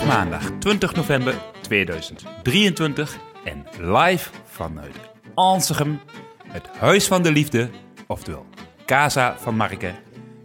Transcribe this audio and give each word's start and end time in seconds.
Is 0.00 0.02
maandag 0.02 0.50
20 0.58 0.94
november 0.94 1.34
2023 1.60 3.16
en 3.44 3.66
live 3.80 4.30
vanuit 4.44 4.94
Ansegem, 5.34 6.00
het 6.46 6.68
Huis 6.78 7.06
van 7.06 7.22
de 7.22 7.32
Liefde, 7.32 7.70
oftewel 8.06 8.46
Casa 8.86 9.36
van 9.38 9.56
Marken, 9.56 9.94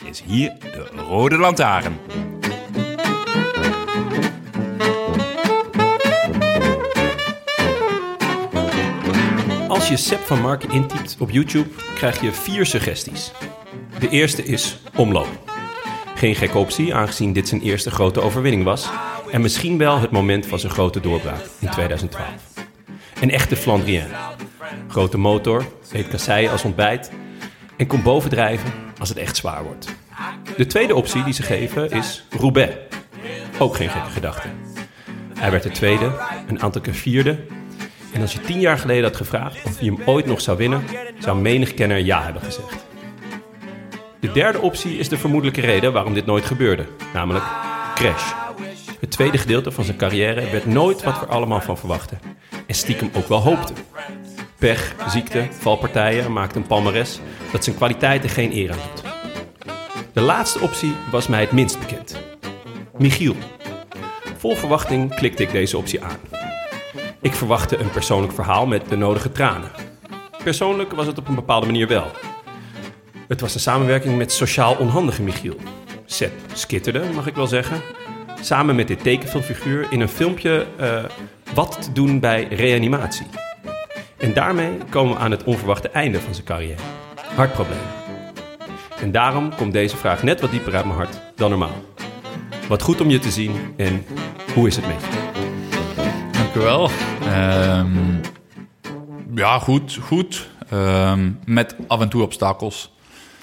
is 0.06 0.22
hier 0.22 0.54
de 0.60 0.86
Rode 0.96 1.38
Lantaarn. 1.38 1.98
Als 9.68 9.90
je 9.90 9.98
Sepp 9.98 10.26
van 10.26 10.42
Marken 10.42 10.72
intypt 10.72 11.16
op 11.20 11.30
YouTube, 11.30 11.70
krijg 11.96 12.22
je 12.22 12.32
vier 12.32 12.66
suggesties. 12.66 13.32
De 14.00 14.10
eerste 14.10 14.44
is 14.44 14.80
omloop. 14.96 15.50
Geen 16.16 16.36
gekke 16.36 16.58
optie, 16.58 16.96
aangezien 16.96 17.34
dit 17.34 17.48
zijn 17.48 17.62
eerste 17.62 17.92
grote 17.92 18.22
overwinning 18.22 18.64
was. 18.64 18.90
En 19.32 19.42
misschien 19.42 19.78
wel 19.78 20.00
het 20.00 20.12
moment 20.12 20.46
van 20.46 20.60
zijn 20.60 20.72
grote 20.72 21.00
doorbraak 21.00 21.42
in 21.60 21.70
2012. 21.70 22.28
Een 23.22 23.32
echte 23.32 23.56
Flandrien. 23.56 24.08
Grote 24.88 25.18
motor, 25.18 25.66
eet 25.92 26.08
kasseien 26.08 26.52
als 26.52 26.64
ontbijt 26.64 27.12
en 27.78 27.88
komt 27.88 28.04
bovendrijven 28.04 28.72
als 29.00 29.10
het 29.10 29.18
echt 29.18 29.36
zwaar 29.36 29.64
wordt. 29.64 29.96
De 30.58 30.66
tweede 30.66 30.96
optie 30.96 31.24
die 31.24 31.34
ze 31.34 31.44
geven 31.44 31.92
is 31.92 32.26
Roubaix. 32.40 32.76
Ook 33.60 33.76
geen 33.76 33.90
gekke 33.90 34.10
gedachte. 34.10 34.48
Hij 35.40 35.52
werd 35.52 35.64
de 35.64 35.72
tweede, 35.72 36.12
een 36.48 36.62
aantal 36.62 36.82
keer 36.82 36.94
vierde. 36.94 37.40
En 38.14 38.22
als 38.22 38.34
je 38.34 38.42
tien 38.42 38.60
jaar 38.60 38.78
geleden 38.78 39.04
had 39.04 39.16
gevraagd 39.16 39.66
of 39.66 39.80
hij 39.80 39.88
hem 39.88 40.00
ooit 40.06 40.26
nog 40.26 40.42
zou 40.42 40.58
winnen, 40.58 40.84
zou 41.20 41.38
menig 41.38 41.74
kenner 41.74 41.98
ja 41.98 42.24
hebben 42.24 42.42
gezegd. 42.42 42.86
De 44.20 44.32
derde 44.32 44.60
optie 44.60 44.98
is 44.98 45.10
de 45.10 45.18
vermoedelijke 45.18 45.62
reden 45.62 45.94
waarom 45.94 46.14
dit 46.14 46.26
nooit 46.26 46.46
gebeurde, 46.46 46.86
namelijk 47.14 47.46
crash. 47.96 48.34
Het 49.02 49.12
tweede 49.12 49.38
gedeelte 49.38 49.72
van 49.72 49.84
zijn 49.84 49.98
carrière 49.98 50.50
werd 50.50 50.66
nooit 50.66 51.04
wat 51.04 51.20
we 51.20 51.26
allemaal 51.26 51.62
van 51.62 51.78
verwachten. 51.78 52.20
En 52.68 52.76
stiekem 52.76 53.10
ook 53.14 53.28
wel 53.28 53.40
hoopten. 53.40 53.76
Pech, 54.58 54.96
ziekte, 55.08 55.48
valpartijen 55.52 56.32
maakten 56.32 56.62
een 56.62 56.68
palmares 56.68 57.20
dat 57.52 57.64
zijn 57.64 57.76
kwaliteiten 57.76 58.30
geen 58.30 58.52
eer 58.52 58.72
aan 58.72 58.78
doet. 58.78 59.04
De 60.14 60.22
laatste 60.22 60.60
optie 60.60 60.94
was 61.12 61.28
mij 61.28 61.42
het 61.42 61.52
minst 61.52 61.80
bekend. 61.80 62.20
Michiel. 62.98 63.36
Vol 64.38 64.56
verwachting 64.56 65.16
klikte 65.16 65.44
ik 65.44 65.52
deze 65.52 65.78
optie 65.78 66.04
aan. 66.04 66.18
Ik 67.22 67.34
verwachtte 67.34 67.78
een 67.78 67.92
persoonlijk 67.92 68.34
verhaal 68.34 68.66
met 68.66 68.90
de 68.90 68.98
nodige 68.98 69.32
tranen. 69.32 69.72
Persoonlijk 70.44 70.92
was 70.92 71.08
het 71.08 71.18
op 71.18 71.28
een 71.28 71.36
bepaalde 71.36 71.66
manier 71.66 71.88
wel. 71.88 72.12
Het 73.28 73.42
was 73.42 73.54
een 73.54 73.60
samenwerking 73.60 74.18
met 74.18 74.32
sociaal 74.32 74.76
onhandige 74.76 75.22
Michiel. 75.22 75.56
Seth 76.06 76.34
skitterde, 76.54 77.04
mag 77.14 77.28
ik 77.28 77.36
wel 77.36 77.48
zeggen. 77.48 77.82
Samen 78.42 78.76
met 78.76 78.88
dit 78.88 79.04
tekenfilmfiguur 79.04 79.88
in 79.90 80.00
een 80.02 80.10
filmpje 80.10 80.66
eh, 80.78 81.04
wat 81.54 81.82
te 81.82 81.92
doen 81.92 82.20
bij 82.20 82.48
reanimatie. 82.48 83.26
En 84.18 84.34
daarmee 84.34 84.78
komen 84.90 85.14
we 85.14 85.20
aan 85.20 85.32
het 85.32 85.44
onverwachte 85.44 85.90
einde 85.90 86.20
van 86.22 86.34
zijn 86.34 86.46
carrière. 86.46 86.82
Hartproblemen. 87.36 87.86
En 89.00 89.12
daarom 89.12 89.56
komt 89.56 89.74
deze 89.74 89.98
vraag 89.98 90.24
net 90.24 90.42
wat 90.42 90.52
dieper 90.52 90.76
uit 90.76 90.86
mijn 90.86 90.98
hart 90.98 91.22
dan 91.36 91.50
normaal. 91.50 91.76
Wat 92.68 92.82
goed 92.82 93.02
om 93.02 93.10
je 93.10 93.20
te 93.20 93.32
zien 93.32 93.52
en 93.78 94.06
hoe 94.54 94.68
is 94.68 94.76
het 94.76 94.88
met 94.88 94.96
je? 95.02 95.30
Dank 96.32 96.56
u 96.56 96.60
wel. 96.60 96.90
Ehm, 97.26 97.88
ja, 99.36 99.60
goed, 99.60 100.00
goed. 100.02 100.50
Ehm, 100.70 101.32
met 101.46 101.76
af 101.88 102.02
en 102.02 102.10
toe 102.10 102.22
obstakels. 102.22 102.94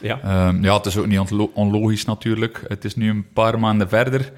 Ja. 0.00 0.20
Ehm, 0.22 0.64
ja, 0.64 0.76
het 0.76 0.86
is 0.86 0.96
ook 0.96 1.06
niet 1.06 1.18
onlo- 1.18 1.50
onlogisch 1.54 2.04
natuurlijk. 2.04 2.62
Het 2.68 2.84
is 2.84 2.96
nu 2.96 3.10
een 3.10 3.26
paar 3.32 3.58
maanden 3.58 3.88
verder. 3.88 4.32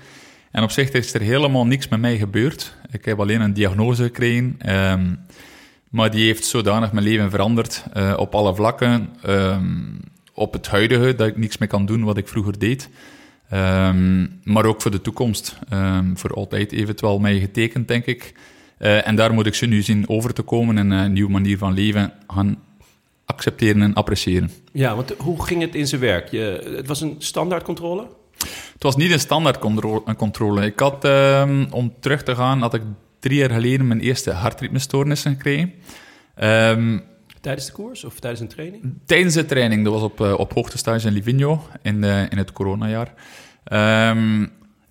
En 0.50 0.62
op 0.62 0.70
zich 0.70 0.90
is 0.90 1.14
er 1.14 1.20
helemaal 1.20 1.66
niks 1.66 1.88
met 1.88 2.00
mij 2.00 2.18
gebeurd. 2.18 2.74
Ik 2.90 3.04
heb 3.04 3.20
alleen 3.20 3.40
een 3.40 3.52
diagnose 3.54 4.02
gekregen. 4.02 4.54
ehm, 4.58 5.14
maar 5.88 6.10
die 6.10 6.24
heeft 6.24 6.44
zodanig 6.44 6.92
mijn 6.92 7.04
leven 7.04 7.30
veranderd. 7.30 7.84
eh, 7.92 8.14
op 8.16 8.34
alle 8.34 8.54
vlakken. 8.54 9.08
Ehm, 9.22 9.64
op 10.34 10.52
het 10.52 10.68
huidige, 10.68 11.14
dat 11.14 11.26
ik 11.28 11.36
niks 11.36 11.58
meer 11.58 11.68
kan 11.68 11.86
doen 11.86 12.04
wat 12.04 12.16
ik 12.16 12.28
vroeger 12.28 12.58
deed. 12.58 12.88
Ehm, 13.50 14.26
maar 14.44 14.64
ook 14.64 14.82
voor 14.82 14.90
de 14.90 15.00
toekomst. 15.00 15.58
Voor 16.14 16.34
altijd 16.34 16.72
eventueel 16.72 17.18
mij 17.18 17.38
getekend, 17.40 17.88
denk 17.88 18.06
ik. 18.06 18.34
Eh, 18.78 19.06
en 19.08 19.16
daar 19.16 19.32
moet 19.34 19.46
ik 19.46 19.54
ze 19.54 19.66
nu 19.66 19.82
zien 19.82 20.08
over 20.08 20.32
te 20.34 20.42
komen 20.42 20.78
en 20.78 20.90
een 20.90 21.12
nieuwe 21.12 21.30
manier 21.30 21.58
van 21.58 21.72
leven 21.74 22.12
gaan 22.28 22.58
accepteren 23.24 23.82
en 23.82 23.94
appreciëren. 23.94 24.50
Ja, 24.72 24.94
want 24.94 25.14
hoe 25.18 25.44
ging 25.44 25.60
het 25.60 25.74
in 25.74 25.86
zijn 25.86 26.00
werk? 26.00 26.28
Je, 26.30 26.72
het 26.76 26.86
was 26.86 27.00
een 27.00 27.14
standaardcontrole? 27.18 28.06
Het 28.80 28.94
was 28.94 29.02
niet 29.02 29.12
een 29.12 29.20
standaard 29.20 29.58
controle. 30.16 30.64
Ik 30.64 30.78
had, 30.78 31.04
ehm, 31.04 31.66
om 31.70 31.94
terug 32.00 32.22
te 32.22 32.34
gaan, 32.34 32.60
had 32.60 32.74
ik 32.74 32.82
drie 33.18 33.38
jaar 33.38 33.50
geleden 33.50 33.86
mijn 33.86 34.00
eerste 34.00 34.30
hartritmestoornissen 34.30 35.32
gekregen. 35.32 35.72
Ehm, 36.34 36.98
Tijdens 37.40 37.66
de 37.66 37.72
koers 37.72 38.04
of 38.04 38.20
tijdens 38.20 38.40
een 38.42 38.48
training? 38.48 38.82
tijdens 39.04 39.34
de 39.34 39.46
training, 39.46 39.84
dat 39.84 39.92
was 39.92 40.02
op, 40.02 40.20
eh, 40.20 40.38
op 40.38 40.54
hoogtestage 40.54 41.06
in 41.06 41.12
Livigno 41.12 41.62
in, 41.82 42.00
de, 42.00 42.26
in 42.30 42.38
het 42.38 42.52
coronajaar. 42.52 43.14
Ehm, 43.64 44.46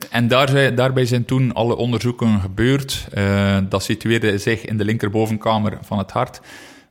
en 0.10 0.28
daar, 0.28 0.76
daarbij 0.76 1.06
zijn 1.06 1.26
toen 1.26 1.54
alle 1.54 1.76
onderzoeken 1.76 2.40
gebeurd. 2.40 3.08
Eh, 3.12 3.58
dat 3.70 3.84
situeerde 3.84 4.38
zich 4.38 4.66
in 4.66 4.78
de 4.78 4.86
linkerbovenkamer 4.86 5.78
van 5.82 5.98
het 5.98 6.12
hart. 6.12 6.42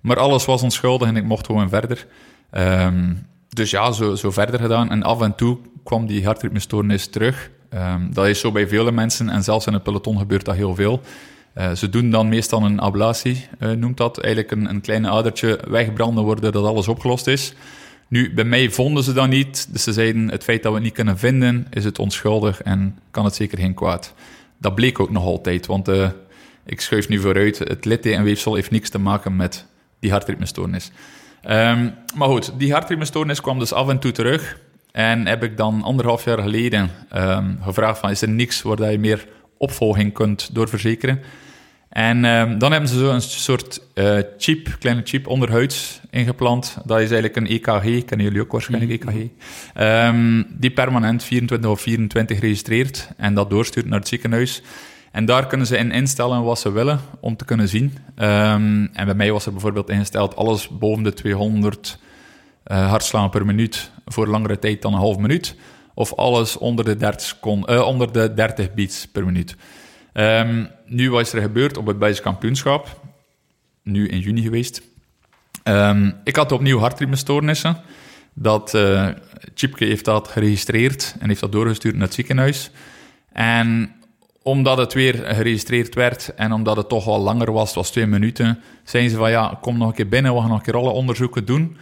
Maar 0.01 0.19
alles 0.19 0.45
was 0.45 0.63
onschuldig 0.63 1.09
en 1.09 1.17
ik 1.17 1.25
mocht 1.25 1.47
gewoon 1.47 1.69
verder. 1.69 2.07
Ehm, 2.51 3.15
dus 3.49 3.71
ja, 3.71 3.93
zo, 3.93 4.15
zo 4.15 4.31
verder 4.31 4.61
gedaan. 4.61 4.91
En 4.91 5.03
af 5.03 5.21
en 5.21 5.35
toe 5.35 5.59
kwam 5.85 6.07
die 6.07 6.25
hartritmestoornis 6.25 7.07
terug. 7.07 7.51
Ehm, 7.71 8.13
dat 8.13 8.27
is 8.27 8.41
zo 8.41 8.53
bij 8.53 8.69
vele 8.69 8.93
mensen 8.93 9.29
en 9.29 9.43
zelfs 9.43 9.67
in 9.67 9.73
het 9.73 9.83
peloton 9.83 10.19
gebeurt 10.19 10.45
dat 10.45 10.55
heel 10.55 10.75
veel. 10.75 11.01
Eh, 11.53 11.73
ze 11.73 11.89
doen 11.89 12.11
dan 12.11 12.29
meestal 12.29 12.63
een 12.63 12.81
ablatie, 12.81 13.49
eh, 13.59 13.71
noemt 13.71 13.97
dat. 13.97 14.19
Eigenlijk 14.19 14.55
een, 14.55 14.69
een 14.69 14.81
klein 14.81 15.07
adertje 15.07 15.61
wegbranden 15.69 16.25
worden 16.25 16.53
dat 16.53 16.65
alles 16.65 16.89
opgelost 16.89 17.27
is. 17.27 17.55
Nu, 18.09 18.35
bij 18.35 18.45
mij 18.45 18.71
vonden 18.71 19.03
ze 19.03 19.13
dat 19.13 19.29
niet. 19.29 19.69
Dus 19.73 19.83
ze 19.83 19.93
zeiden, 19.93 20.31
het 20.31 20.45
feit 20.45 20.63
dat 20.63 20.71
we 20.71 20.79
het 20.79 20.87
niet 20.87 20.97
kunnen 20.97 21.19
vinden, 21.19 21.67
is 21.71 21.85
het 21.85 21.99
onschuldig 21.99 22.63
en 22.63 22.99
kan 23.11 23.25
het 23.25 23.35
zeker 23.35 23.59
geen 23.59 23.75
kwaad. 23.75 24.15
Dat 24.59 24.75
bleek 24.75 25.01
ook 25.01 25.11
nog 25.11 25.25
altijd, 25.25 25.67
want 25.67 25.89
eh, 25.89 26.09
ik 26.65 26.81
schuif 26.81 27.09
nu 27.09 27.19
vooruit. 27.19 27.59
Het 27.59 27.85
littekenweefsel 27.85 28.55
heeft 28.55 28.71
niks 28.71 28.91
te 28.91 28.99
maken 28.99 29.37
met 29.37 29.67
die 30.01 30.11
hartritmestoornis. 30.11 30.91
Ehm, 31.49 31.89
maar 32.15 32.29
goed, 32.29 32.53
die 32.59 32.73
hartritmestoornis 32.73 33.41
kwam 33.41 33.59
dus 33.59 33.73
af 33.73 33.89
en 33.89 33.99
toe 33.99 34.13
terug. 34.13 34.59
En 34.93 35.27
heb 35.27 35.43
ik 35.43 35.57
dan 35.57 35.83
anderhalf 35.83 36.25
jaar 36.25 36.39
geleden 36.39 36.91
ehm, 37.11 37.55
gevraagd 37.63 37.99
van, 37.99 38.11
is 38.11 38.23
er 38.23 38.29
niks 38.29 38.63
waar 38.63 38.77
dat 38.77 38.91
je 38.91 38.99
meer 38.99 39.27
opvolging 39.57 40.13
kunt 40.13 40.55
doorverzekeren. 40.55 41.21
En 41.89 42.25
ehm, 42.25 42.59
dan 42.59 42.73
hebben 42.73 42.91
ze 42.91 42.99
zo 42.99 43.11
een 43.11 43.21
soort 43.21 43.81
eh, 43.95 44.19
chip, 44.39 44.77
kleine 44.79 45.03
chip 45.05 45.27
onderhuids 45.27 46.01
ingeplant. 46.11 46.77
Dat 46.85 47.01
is 47.01 47.11
eigenlijk 47.11 47.37
een 47.37 47.47
EKG, 47.47 48.05
kennen 48.05 48.27
jullie 48.27 48.41
ook 48.41 48.53
waarschijnlijk 48.53 48.93
EKG, 48.93 49.29
Ehm, 49.75 50.43
die 50.49 50.71
permanent 50.71 51.25
24 51.25 51.71
of 51.71 51.81
24 51.81 52.41
registreert 52.41 53.09
en 53.17 53.35
dat 53.35 53.51
doorstuurt 53.51 53.87
naar 53.87 53.99
het 53.99 54.09
ziekenhuis. 54.09 54.63
En 55.13 55.25
daar 55.25 55.47
kunnen 55.47 55.67
ze 55.67 55.77
in 55.77 55.93
instellen 55.93 56.43
wat 56.43 56.59
ze 56.59 56.73
willen 56.73 57.01
om 57.21 57.37
te 57.37 57.45
kunnen 57.45 57.69
zien. 57.69 57.99
Ehm, 58.15 58.87
en 58.93 59.05
bij 59.05 59.15
mij 59.15 59.33
was 59.33 59.47
er 59.47 59.53
bijvoorbeeld 59.53 59.91
ingesteld 59.91 60.37
alles 60.37 60.69
boven 60.69 61.03
de 61.03 61.13
200 61.13 61.99
eh 62.65 62.89
hartslagen 62.91 63.31
per 63.31 63.47
minuut 63.47 63.91
voor 64.07 64.27
langere 64.27 64.59
tijd 64.59 64.83
dan 64.83 64.93
een 64.93 64.99
half 64.99 65.17
minuut. 65.17 65.57
Of 65.95 66.15
alles 66.15 66.57
onder 66.57 66.85
de 66.85 66.97
30, 66.97 67.27
secon- 67.27 67.67
eh, 67.67 67.87
onder 67.87 68.13
de 68.13 68.35
30 68.35 68.75
beats 68.75 69.07
per 69.07 69.25
minuut. 69.25 69.57
Ehm, 70.13 70.65
nu, 70.87 71.11
wat 71.11 71.21
is 71.21 71.33
er 71.33 71.41
gebeurd 71.43 71.77
op 71.77 71.87
het 71.87 71.99
Belgisch 71.99 72.21
kampioenschap? 72.21 73.01
Nu 73.83 74.09
in 74.09 74.19
juni 74.19 74.43
geweest. 74.43 74.83
Ehm, 75.63 76.11
ik 76.25 76.37
had 76.37 76.53
opnieuw 76.53 76.79
hartritmestoornissen. 76.79 77.77
Dat 78.35 78.75
eh 78.75 79.09
Chipke 79.55 79.85
heeft 79.85 80.05
dat 80.05 80.29
geregistreerd 80.29 81.15
en 81.19 81.29
heeft 81.29 81.41
dat 81.41 81.53
doorgestuurd 81.53 81.95
naar 81.95 82.05
het 82.05 82.15
ziekenhuis. 82.15 82.71
En 83.33 83.93
omdat 84.43 84.79
het 84.79 84.93
weer 84.93 85.15
geregistreerd 85.15 85.95
werd 85.95 86.35
en 86.35 86.53
omdat 86.53 86.77
het 86.77 86.89
toch 86.89 87.07
al 87.07 87.21
langer 87.21 87.53
was, 87.53 87.67
het 87.67 87.77
was 87.77 87.91
twee 87.91 88.07
minuten, 88.07 88.61
zeiden 88.85 89.13
ze 89.13 89.19
van 89.19 89.31
ja, 89.31 89.59
kom 89.61 89.79
nog 89.79 89.89
een 89.89 89.95
keer 89.95 90.09
binnen, 90.09 90.35
we 90.35 90.41
gaan 90.41 90.49
nog 90.49 90.59
een 90.59 90.65
keer 90.65 90.77
alle 90.77 90.91
onderzoeken 90.91 91.45
doen. 91.45 91.77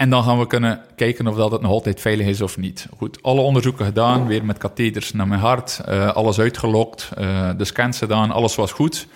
En 0.00 0.10
dan 0.10 0.22
gaan 0.22 0.38
we 0.38 0.46
kunnen 0.46 0.80
kijken 0.96 1.26
of 1.26 1.36
dat 1.36 1.50
het 1.52 1.60
nog 1.60 1.70
altijd 1.70 2.00
veilig 2.00 2.26
is 2.26 2.40
of 2.40 2.56
niet. 2.56 2.86
Goed, 2.96 3.22
alle 3.22 3.40
onderzoeken 3.40 3.84
gedaan, 3.84 4.26
weer 4.26 4.44
met 4.44 4.58
katheters 4.58 5.12
naar 5.12 5.28
mijn 5.28 5.40
hart, 5.40 5.80
eh, 5.84 6.14
alles 6.14 6.38
uitgelokt, 6.38 7.10
eh, 7.16 7.50
de 7.56 7.64
scans 7.64 7.98
gedaan, 7.98 8.30
alles 8.30 8.54
was 8.54 8.72
goed. 8.72 9.06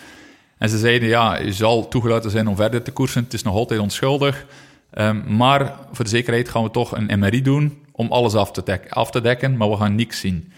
En 0.58 0.68
ze 0.68 0.78
zeiden, 0.78 1.08
ja, 1.08 1.38
je 1.38 1.52
zal 1.52 1.88
toegelaten 1.88 2.30
zijn 2.30 2.48
om 2.48 2.56
verder 2.56 2.82
te 2.82 2.92
koersen, 2.92 3.24
het 3.24 3.32
is 3.32 3.42
nog 3.42 3.54
altijd 3.54 3.80
onschuldig. 3.80 4.46
Ehm, 4.90 5.36
maar 5.36 5.74
voor 5.92 6.04
de 6.04 6.10
zekerheid 6.10 6.48
gaan 6.48 6.62
we 6.62 6.70
toch 6.70 6.96
een 6.96 7.18
MRI 7.18 7.42
doen 7.42 7.82
om 7.92 8.12
alles 8.12 8.34
af 8.34 8.50
te, 8.50 8.80
af 8.88 9.10
te 9.10 9.20
dekken, 9.20 9.56
maar 9.56 9.70
we 9.70 9.76
gaan 9.76 9.94
niks 9.94 10.20
zien. 10.20 10.52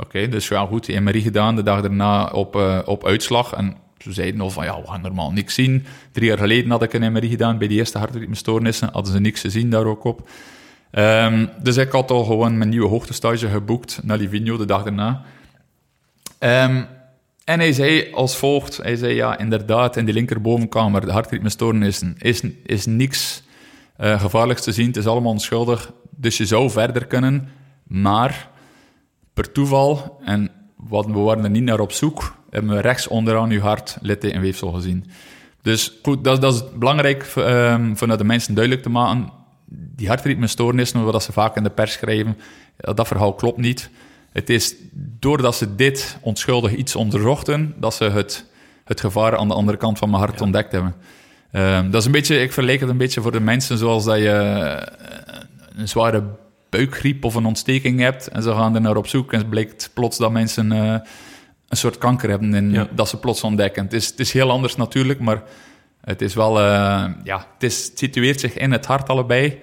Oké, 0.00 0.28
dus 0.28 0.48
ja, 0.48 0.66
goed, 0.66 0.86
die 0.86 1.00
MRI 1.00 1.20
gedaan, 1.20 1.56
de 1.56 1.62
dag 1.62 1.80
daarna 1.80 2.26
op, 2.26 2.56
eh, 2.56 2.78
op 2.84 3.06
uitslag. 3.06 3.52
En 3.52 3.76
ze 3.98 4.12
zeiden 4.12 4.40
al 4.40 4.50
van, 4.50 4.64
ja, 4.64 4.80
we 4.80 4.86
gaan 4.86 5.00
normaal 5.00 5.32
niks 5.32 5.54
zien. 5.54 5.84
Drie 6.12 6.26
jaar 6.26 6.38
geleden 6.38 6.70
had 6.70 6.82
ik 6.82 6.92
een 6.92 7.12
MRI 7.12 7.28
gedaan 7.28 7.58
bij 7.58 7.68
die 7.68 7.78
eerste 7.78 7.98
hartritmestoornissen. 7.98 8.88
Hadden 8.92 9.12
ze 9.12 9.20
niks 9.20 9.40
gezien 9.40 9.70
daar 9.70 9.84
ook 9.84 10.04
op. 10.04 10.28
Ehm, 10.90 11.46
dus 11.62 11.76
ik 11.76 11.92
had 11.92 12.10
al 12.10 12.24
gewoon 12.24 12.58
mijn 12.58 12.70
nieuwe 12.70 12.88
hoogtestage 12.88 13.48
geboekt 13.48 14.00
naar 14.02 14.16
Livigno 14.16 14.56
de 14.56 14.64
dag 14.64 14.82
daarna. 14.82 15.22
Ehm, 16.38 16.82
en 17.44 17.58
hij 17.58 17.72
zei 17.72 18.12
als 18.12 18.36
volgt, 18.36 18.76
hij 18.76 18.96
zei, 18.96 19.14
ja, 19.14 19.38
inderdaad, 19.38 19.96
in 19.96 20.04
die 20.04 20.14
linkerbovenkamer, 20.14 21.06
de 21.06 21.12
hartritmestoornissen, 21.12 22.14
is, 22.18 22.42
is 22.64 22.86
niks 22.86 23.42
eh, 23.96 24.20
gevaarlijks 24.20 24.62
te 24.62 24.72
zien. 24.72 24.86
Het 24.86 24.96
is 24.96 25.06
allemaal 25.06 25.32
onschuldig, 25.32 25.92
dus 26.10 26.36
je 26.36 26.46
zou 26.46 26.70
verder 26.70 27.06
kunnen. 27.06 27.48
Maar 27.82 28.48
per 29.38 29.52
toeval, 29.52 30.20
en 30.24 30.50
wat, 30.76 31.06
we 31.06 31.18
waren 31.18 31.44
er 31.44 31.50
niet 31.50 31.62
naar 31.62 31.80
op 31.80 31.92
zoek, 31.92 32.34
hebben 32.50 32.74
we 32.74 32.80
rechts 32.80 33.08
onderaan 33.08 33.50
uw 33.50 33.60
hart 33.60 33.98
littekenweefsel 34.00 34.72
gezien. 34.72 35.10
Dus 35.62 35.98
goed, 36.02 36.24
dat, 36.24 36.40
dat 36.40 36.54
is 36.54 36.62
belangrijk 36.78 37.32
um, 37.36 37.96
vanuit 37.96 38.18
de 38.18 38.24
mensen 38.24 38.54
duidelijk 38.54 38.82
te 38.82 38.90
maken. 38.90 39.32
Die 39.70 40.08
hartritmestoornissen, 40.08 41.04
wat 41.04 41.22
ze 41.22 41.32
vaak 41.32 41.56
in 41.56 41.62
de 41.62 41.70
pers 41.70 41.92
schrijven, 41.92 42.36
dat 42.76 43.06
verhaal 43.06 43.34
klopt 43.34 43.58
niet. 43.58 43.90
Het 44.32 44.50
is 44.50 44.74
doordat 44.92 45.56
ze 45.56 45.74
dit 45.74 46.18
onschuldig 46.20 46.74
iets 46.74 46.96
onderzochten, 46.96 47.74
dat 47.76 47.94
ze 47.94 48.04
het, 48.04 48.44
het 48.84 49.00
gevaar 49.00 49.36
aan 49.36 49.48
de 49.48 49.54
andere 49.54 49.78
kant 49.78 49.98
van 49.98 50.10
mijn 50.10 50.22
hart 50.22 50.38
ja. 50.38 50.44
ontdekt 50.44 50.72
hebben. 50.72 50.94
Um, 51.52 51.90
dat 51.90 52.00
is 52.00 52.06
een 52.06 52.12
beetje, 52.12 52.40
ik 52.40 52.52
vergelijk 52.52 52.80
het 52.80 52.88
een 52.88 52.96
beetje 52.96 53.20
voor 53.20 53.32
de 53.32 53.40
mensen 53.40 53.78
zoals 53.78 54.04
dat 54.04 54.16
je 54.16 54.24
uh, 54.24 55.80
een 55.80 55.88
zware 55.88 56.22
buikgriep 56.70 57.24
of 57.24 57.34
een 57.34 57.46
ontsteking 57.46 58.00
hebt 58.00 58.28
en 58.28 58.42
ze 58.42 58.50
gaan 58.50 58.74
er 58.74 58.80
naar 58.80 58.96
op 58.96 59.06
zoek 59.06 59.32
en 59.32 59.38
het 59.38 59.50
blijkt 59.50 59.90
plots 59.94 60.18
dat 60.18 60.30
mensen 60.30 60.72
uh, 60.72 60.96
een 61.68 61.76
soort 61.76 61.98
kanker 61.98 62.30
hebben 62.30 62.54
en 62.54 62.70
ja. 62.70 62.88
dat 62.90 63.08
ze 63.08 63.16
plots 63.16 63.42
ontdekken. 63.42 63.82
Het 63.82 63.92
is, 63.92 64.06
het 64.06 64.20
is 64.20 64.32
heel 64.32 64.50
anders 64.50 64.76
natuurlijk, 64.76 65.20
maar 65.20 65.42
het 66.00 66.22
is 66.22 66.34
wel, 66.34 66.60
uh, 66.60 67.04
ja, 67.24 67.46
het, 67.54 67.62
is, 67.62 67.86
het 67.86 67.98
situeert 67.98 68.40
zich 68.40 68.56
in 68.56 68.72
het 68.72 68.86
hart 68.86 69.08
allebei. 69.08 69.58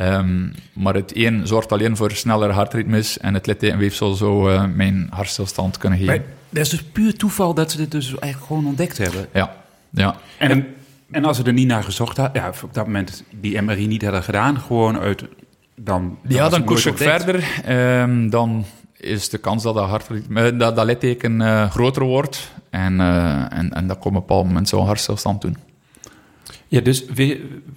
Um, 0.00 0.54
maar 0.72 0.94
het 0.94 1.16
een 1.16 1.46
zorgt 1.46 1.72
alleen 1.72 1.96
voor 1.96 2.10
sneller 2.10 2.50
hartritmes 2.50 3.18
en 3.18 3.34
het 3.34 3.46
littekenweefsel 3.46 4.14
zou 4.14 4.52
uh, 4.52 4.64
mijn 4.74 5.06
hartstilstand 5.10 5.78
kunnen 5.78 5.98
geven. 5.98 6.14
Maar 6.14 6.24
dat 6.48 6.62
is 6.62 6.68
dus 6.68 6.82
puur 6.82 7.14
toeval 7.16 7.54
dat 7.54 7.70
ze 7.70 7.76
dit 7.76 7.90
dus 7.90 8.06
eigenlijk 8.06 8.44
gewoon 8.46 8.66
ontdekt 8.66 8.98
hebben? 8.98 9.26
Ja, 9.32 9.56
ja. 9.90 10.16
En, 10.38 10.50
en, 10.50 10.66
en 11.10 11.24
als 11.24 11.36
ze 11.36 11.42
er 11.42 11.52
niet 11.52 11.66
naar 11.66 11.84
gezocht 11.84 12.16
hadden, 12.16 12.42
ja, 12.42 12.52
op 12.62 12.74
dat 12.74 12.86
moment 12.86 13.24
die 13.40 13.62
MRI 13.62 13.86
niet 13.86 14.02
hadden 14.02 14.22
gedaan, 14.22 14.58
gewoon 14.58 14.98
uit 14.98 15.24
dan, 15.74 16.18
dan 16.22 16.36
ja, 16.36 16.48
dan 16.48 16.64
koers 16.64 16.86
ik 16.86 16.96
verder. 16.96 17.44
Um, 18.00 18.30
dan 18.30 18.64
is 18.96 19.28
de 19.28 19.38
kans 19.38 19.62
dat 19.62 19.74
dat, 19.74 19.88
hartritme, 19.88 20.56
dat, 20.56 20.76
dat 20.76 20.86
litteken 20.86 21.40
uh, 21.40 21.70
groter 21.70 22.02
wordt. 22.02 22.52
En, 22.70 23.00
uh, 23.00 23.58
en, 23.58 23.72
en 23.72 23.86
dat 23.86 23.98
komt 23.98 24.04
op 24.16 24.22
een 24.22 24.26
bepaald 24.26 24.46
moment 24.46 24.68
zo'n 24.68 24.86
hartstilstand 24.86 25.40
doen. 25.40 25.56
Ja, 26.68 26.80
dus 26.80 27.04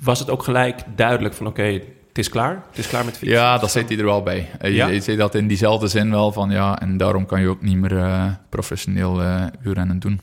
was 0.01 0.19
het 0.19 0.30
ook 0.30 0.44
gelijk 0.44 0.81
duidelijk 0.95 1.33
van 1.33 1.47
oké, 1.47 1.62
okay, 1.62 1.74
het 2.07 2.18
is 2.18 2.30
klaar? 2.30 2.63
Het 2.69 2.77
is 2.77 2.88
klaar 2.88 3.06
met 3.06 3.18
fietsen? 3.18 3.38
Ja, 3.38 3.57
dat 3.57 3.71
zit 3.71 3.89
hij 3.89 3.97
er 3.97 4.06
wel 4.06 4.24
bij. 4.24 4.50
Ja? 4.62 4.88
Je, 4.88 4.94
je 4.94 5.01
zei 5.01 5.18
dat 5.18 5.36
in 5.36 5.47
diezelfde 5.47 5.88
zin 5.88 6.09
wel 6.09 6.31
van 6.31 6.50
ja, 6.50 6.80
en 6.80 6.97
daarom 6.97 7.25
kan 7.25 7.42
je 7.42 7.47
ook 7.47 7.62
niet 7.62 7.77
meer 7.77 7.92
uh, 7.92 8.25
professioneel 8.50 9.21
uurrennen 9.62 10.00
doen. 10.00 10.21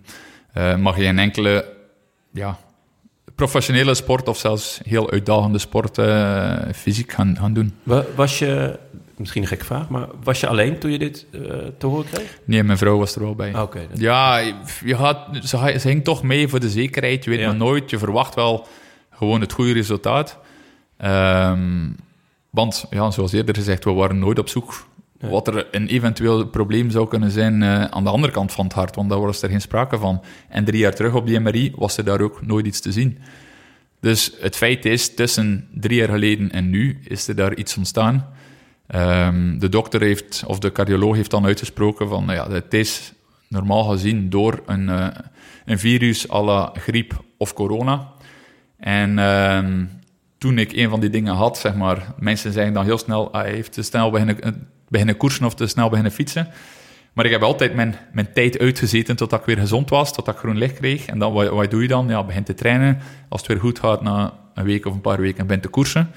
mag 0.79 0.97
je 0.97 1.05
een 1.05 1.19
enkele 1.19 1.73
ja, 2.33 2.59
professionele 3.35 3.95
sport 3.95 4.29
of 4.29 4.39
zelfs 4.39 4.81
heel 4.85 5.11
uitdagende 5.11 5.59
sport 5.59 5.99
uh, 5.99 6.57
fysiek 6.75 7.13
gaan, 7.13 7.37
gaan 7.39 7.53
doen. 7.53 7.75
Was 8.15 8.39
je, 8.39 8.79
misschien 9.17 9.43
een 9.43 9.49
gekke 9.49 9.65
vraag, 9.65 9.89
maar 9.89 10.07
was 10.23 10.41
je 10.41 10.47
alleen 10.47 10.79
toen 10.79 10.91
je 10.91 10.99
dit 10.99 11.27
uh, 11.31 11.41
te 11.79 11.87
horen 11.87 12.05
kreeg? 12.13 12.39
Nee, 12.45 12.63
mijn 12.63 12.79
vrouw 12.79 12.99
was 12.99 13.15
er 13.15 13.23
wel 13.23 13.35
bij. 13.35 13.51
Oké. 13.51 13.61
Okay, 13.61 13.87
ja, 13.95 14.39
je 14.85 14.97
gaat, 14.97 15.19
ze, 15.43 15.77
ze 15.81 15.89
hing 15.89 16.05
toch 16.05 16.23
mee 16.23 16.49
voor 16.49 16.61
de 16.61 16.71
zekerheid. 16.71 17.25
Je 17.25 17.31
weet 17.31 17.39
ja. 17.39 17.47
maar 17.47 17.57
nooit, 17.57 17.91
je 17.91 17.99
verwacht 17.99 18.35
wel 18.35 18.67
gewoon 19.11 19.41
het 19.41 19.53
goede 19.53 19.73
resultaat. 19.73 20.39
Um, 21.05 21.97
want, 22.51 22.85
ja, 22.91 23.11
zoals 23.11 23.33
eerder 23.33 23.55
gezegd, 23.55 23.85
we 23.85 23.93
waren 23.93 24.19
nooit 24.19 24.39
op 24.39 24.49
zoek 24.49 24.87
wat 25.31 25.49
er 25.49 25.67
een 25.71 25.87
eventueel 25.87 26.47
probleem 26.47 26.91
zou 26.91 27.09
kunnen 27.09 27.31
zijn 27.31 27.63
uh, 27.63 27.85
aan 27.85 28.05
de 28.05 28.11
andere 28.11 28.33
kant 28.33 28.53
van 28.53 28.65
het 28.65 28.75
hart, 28.75 28.97
want 28.97 29.11
daar 29.11 29.21
was 29.21 29.43
er 29.43 29.49
geen 29.51 29.61
sprake 29.61 29.99
van. 29.99 30.23
En 30.49 30.65
drie 30.65 30.79
jaar 30.79 30.95
terug 30.95 31.15
op 31.15 31.27
die 31.27 31.41
MRI 31.41 31.73
was 31.77 31.97
er 31.97 32.05
daar 32.05 32.21
ook 32.21 32.47
nooit 32.47 32.67
iets 32.67 32.81
te 32.81 32.93
zien. 32.93 33.19
Dus 34.01 34.33
het 34.41 34.57
feit 34.57 34.85
is, 34.85 35.15
tussen 35.15 35.69
drie 35.75 35.99
jaar 35.99 36.09
geleden 36.09 36.51
en 36.51 36.71
nu 36.71 37.01
is 37.05 37.29
er 37.29 37.35
daar 37.35 37.55
iets 37.55 37.77
ontstaan. 37.77 38.27
Um, 38.95 39.59
de 39.59 39.69
dokter 39.69 40.01
heeft, 40.01 40.45
of 40.47 40.59
de 40.59 40.73
cardioloog 40.73 41.15
heeft 41.15 41.31
dan 41.31 41.45
uitgesproken 41.45 42.09
van, 42.09 42.27
ja, 42.29 42.51
het 42.51 42.75
is 42.75 43.13
normaal 43.49 43.85
gezien 43.85 44.31
door 44.31 44.63
een, 44.67 44.89
uh, 44.89 45.07
een 45.65 45.79
virus 45.79 46.31
à 46.31 46.43
la 46.43 46.73
griep 46.75 47.25
of 47.37 47.55
corona. 47.55 48.09
En 48.77 49.19
um, 49.19 49.91
toen 50.39 50.59
ik 50.59 50.73
een 50.73 50.91
van 50.91 51.01
die 51.01 51.11
dingen 51.11 51.35
had, 51.35 51.59
zeg 51.59 51.75
maar, 51.75 52.15
mensen 52.19 52.53
zeggen 52.53 52.73
dan 52.73 52.85
heel 52.85 52.99
snel, 52.99 53.29
hij 53.33 53.51
heeft 53.51 53.73
te 53.73 53.83
snel 53.83 54.11
beginnen, 54.11 54.69
beginnen 54.93 55.17
koersen 55.17 55.45
of 55.45 55.55
te 55.55 55.67
snel 55.67 55.89
beginnen 55.89 56.13
fietsen. 56.13 56.49
Maar 57.13 57.25
ik 57.25 57.31
heb 57.31 57.43
altijd 57.43 57.75
mijn, 57.75 57.95
mijn 58.13 58.33
tijd 58.33 58.59
uitgezeten 58.59 59.17
totdat 59.17 59.41
ik 59.41 59.47
weer 59.47 59.59
gezond 59.59 59.91
was, 59.91 60.13
totdat 60.13 60.35
ik 60.35 60.41
groen 60.41 60.59
licht 60.59 60.79
kreeg. 60.79 61.07
En 61.07 61.19
dan, 61.19 61.33
wat, 61.33 61.49
wat 61.49 61.71
doe 61.71 61.83
je 61.83 61.89
dan? 61.89 62.09
Ja, 62.09 62.25
begin 62.25 62.45
te 62.45 62.55
trainen. 62.55 62.99
Als 63.29 63.41
het 63.41 63.51
weer 63.51 63.61
goed 63.61 63.79
gaat, 63.79 64.03
na 64.03 64.33
een 64.55 64.65
week 64.65 64.87
of 64.87 64.95
een 64.95 65.01
paar 65.01 65.21
weken, 65.21 65.47
begin 65.47 65.63
te 65.63 65.69
koersen. 65.69 66.11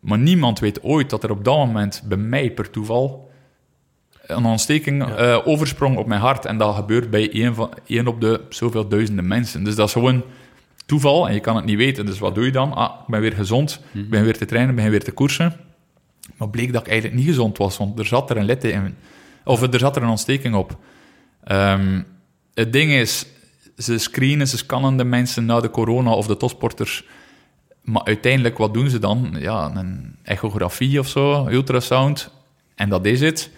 Maar 0.00 0.18
niemand 0.18 0.58
weet 0.58 0.82
ooit 0.82 1.10
dat 1.10 1.24
er 1.24 1.30
op 1.30 1.44
dat 1.44 1.56
moment 1.56 2.02
bij 2.04 2.18
mij 2.18 2.50
per 2.50 2.70
toeval 2.70 3.30
een 4.26 4.44
ontsteking 4.44 5.06
ja. 5.06 5.28
uh, 5.28 5.46
oversprong 5.46 5.96
op 5.96 6.06
mijn 6.06 6.20
hart. 6.20 6.44
En 6.44 6.58
dat 6.58 6.74
gebeurt 6.74 7.10
bij 7.10 7.32
één, 7.32 7.54
van, 7.54 7.72
één 7.86 8.06
op 8.06 8.20
de 8.20 8.40
zoveel 8.48 8.88
duizenden 8.88 9.26
mensen. 9.26 9.64
Dus 9.64 9.74
dat 9.74 9.86
is 9.86 9.92
gewoon 9.92 10.22
toeval 10.86 11.28
en 11.28 11.34
je 11.34 11.40
kan 11.40 11.56
het 11.56 11.64
niet 11.64 11.76
weten. 11.76 12.06
Dus 12.06 12.18
wat 12.18 12.34
doe 12.34 12.44
je 12.44 12.52
dan? 12.52 12.72
Ah, 12.72 13.00
ik 13.00 13.06
ben 13.06 13.20
weer 13.20 13.32
gezond, 13.32 13.80
ik 13.92 14.10
ben 14.10 14.24
weer 14.24 14.36
te 14.36 14.44
trainen, 14.44 14.74
ben 14.74 14.90
weer 14.90 15.04
te 15.04 15.12
koersen. 15.12 15.52
Maar 16.36 16.48
bleek 16.48 16.72
dat 16.72 16.80
ik 16.80 16.88
eigenlijk 16.88 17.18
niet 17.18 17.28
gezond 17.28 17.58
was, 17.58 17.76
want 17.76 17.98
er 17.98 18.06
zat 18.06 18.30
er 18.30 18.36
een 18.36 18.44
litte 18.44 18.70
in. 18.70 18.96
Of 19.44 19.62
er 19.62 19.78
zat 19.78 19.96
er 19.96 20.02
een 20.02 20.08
ontsteking 20.08 20.54
op. 20.54 20.78
Um, 21.50 22.06
het 22.54 22.72
ding 22.72 22.92
is, 22.92 23.26
ze 23.76 23.98
screenen, 23.98 24.48
ze 24.48 24.56
scannen 24.56 24.96
de 24.96 25.04
mensen 25.04 25.44
na 25.44 25.60
de 25.60 25.70
corona 25.70 26.12
of 26.12 26.26
de 26.26 26.36
topsporters. 26.36 27.04
Maar 27.82 28.04
uiteindelijk, 28.04 28.58
wat 28.58 28.74
doen 28.74 28.90
ze 28.90 28.98
dan? 28.98 29.36
Ja, 29.38 29.70
een 29.74 30.16
echografie 30.22 30.98
of 30.98 31.08
zo, 31.08 31.48
ultrasound. 31.48 32.30
En 32.74 32.88
dat 32.88 33.06
is 33.06 33.20
het. 33.20 33.50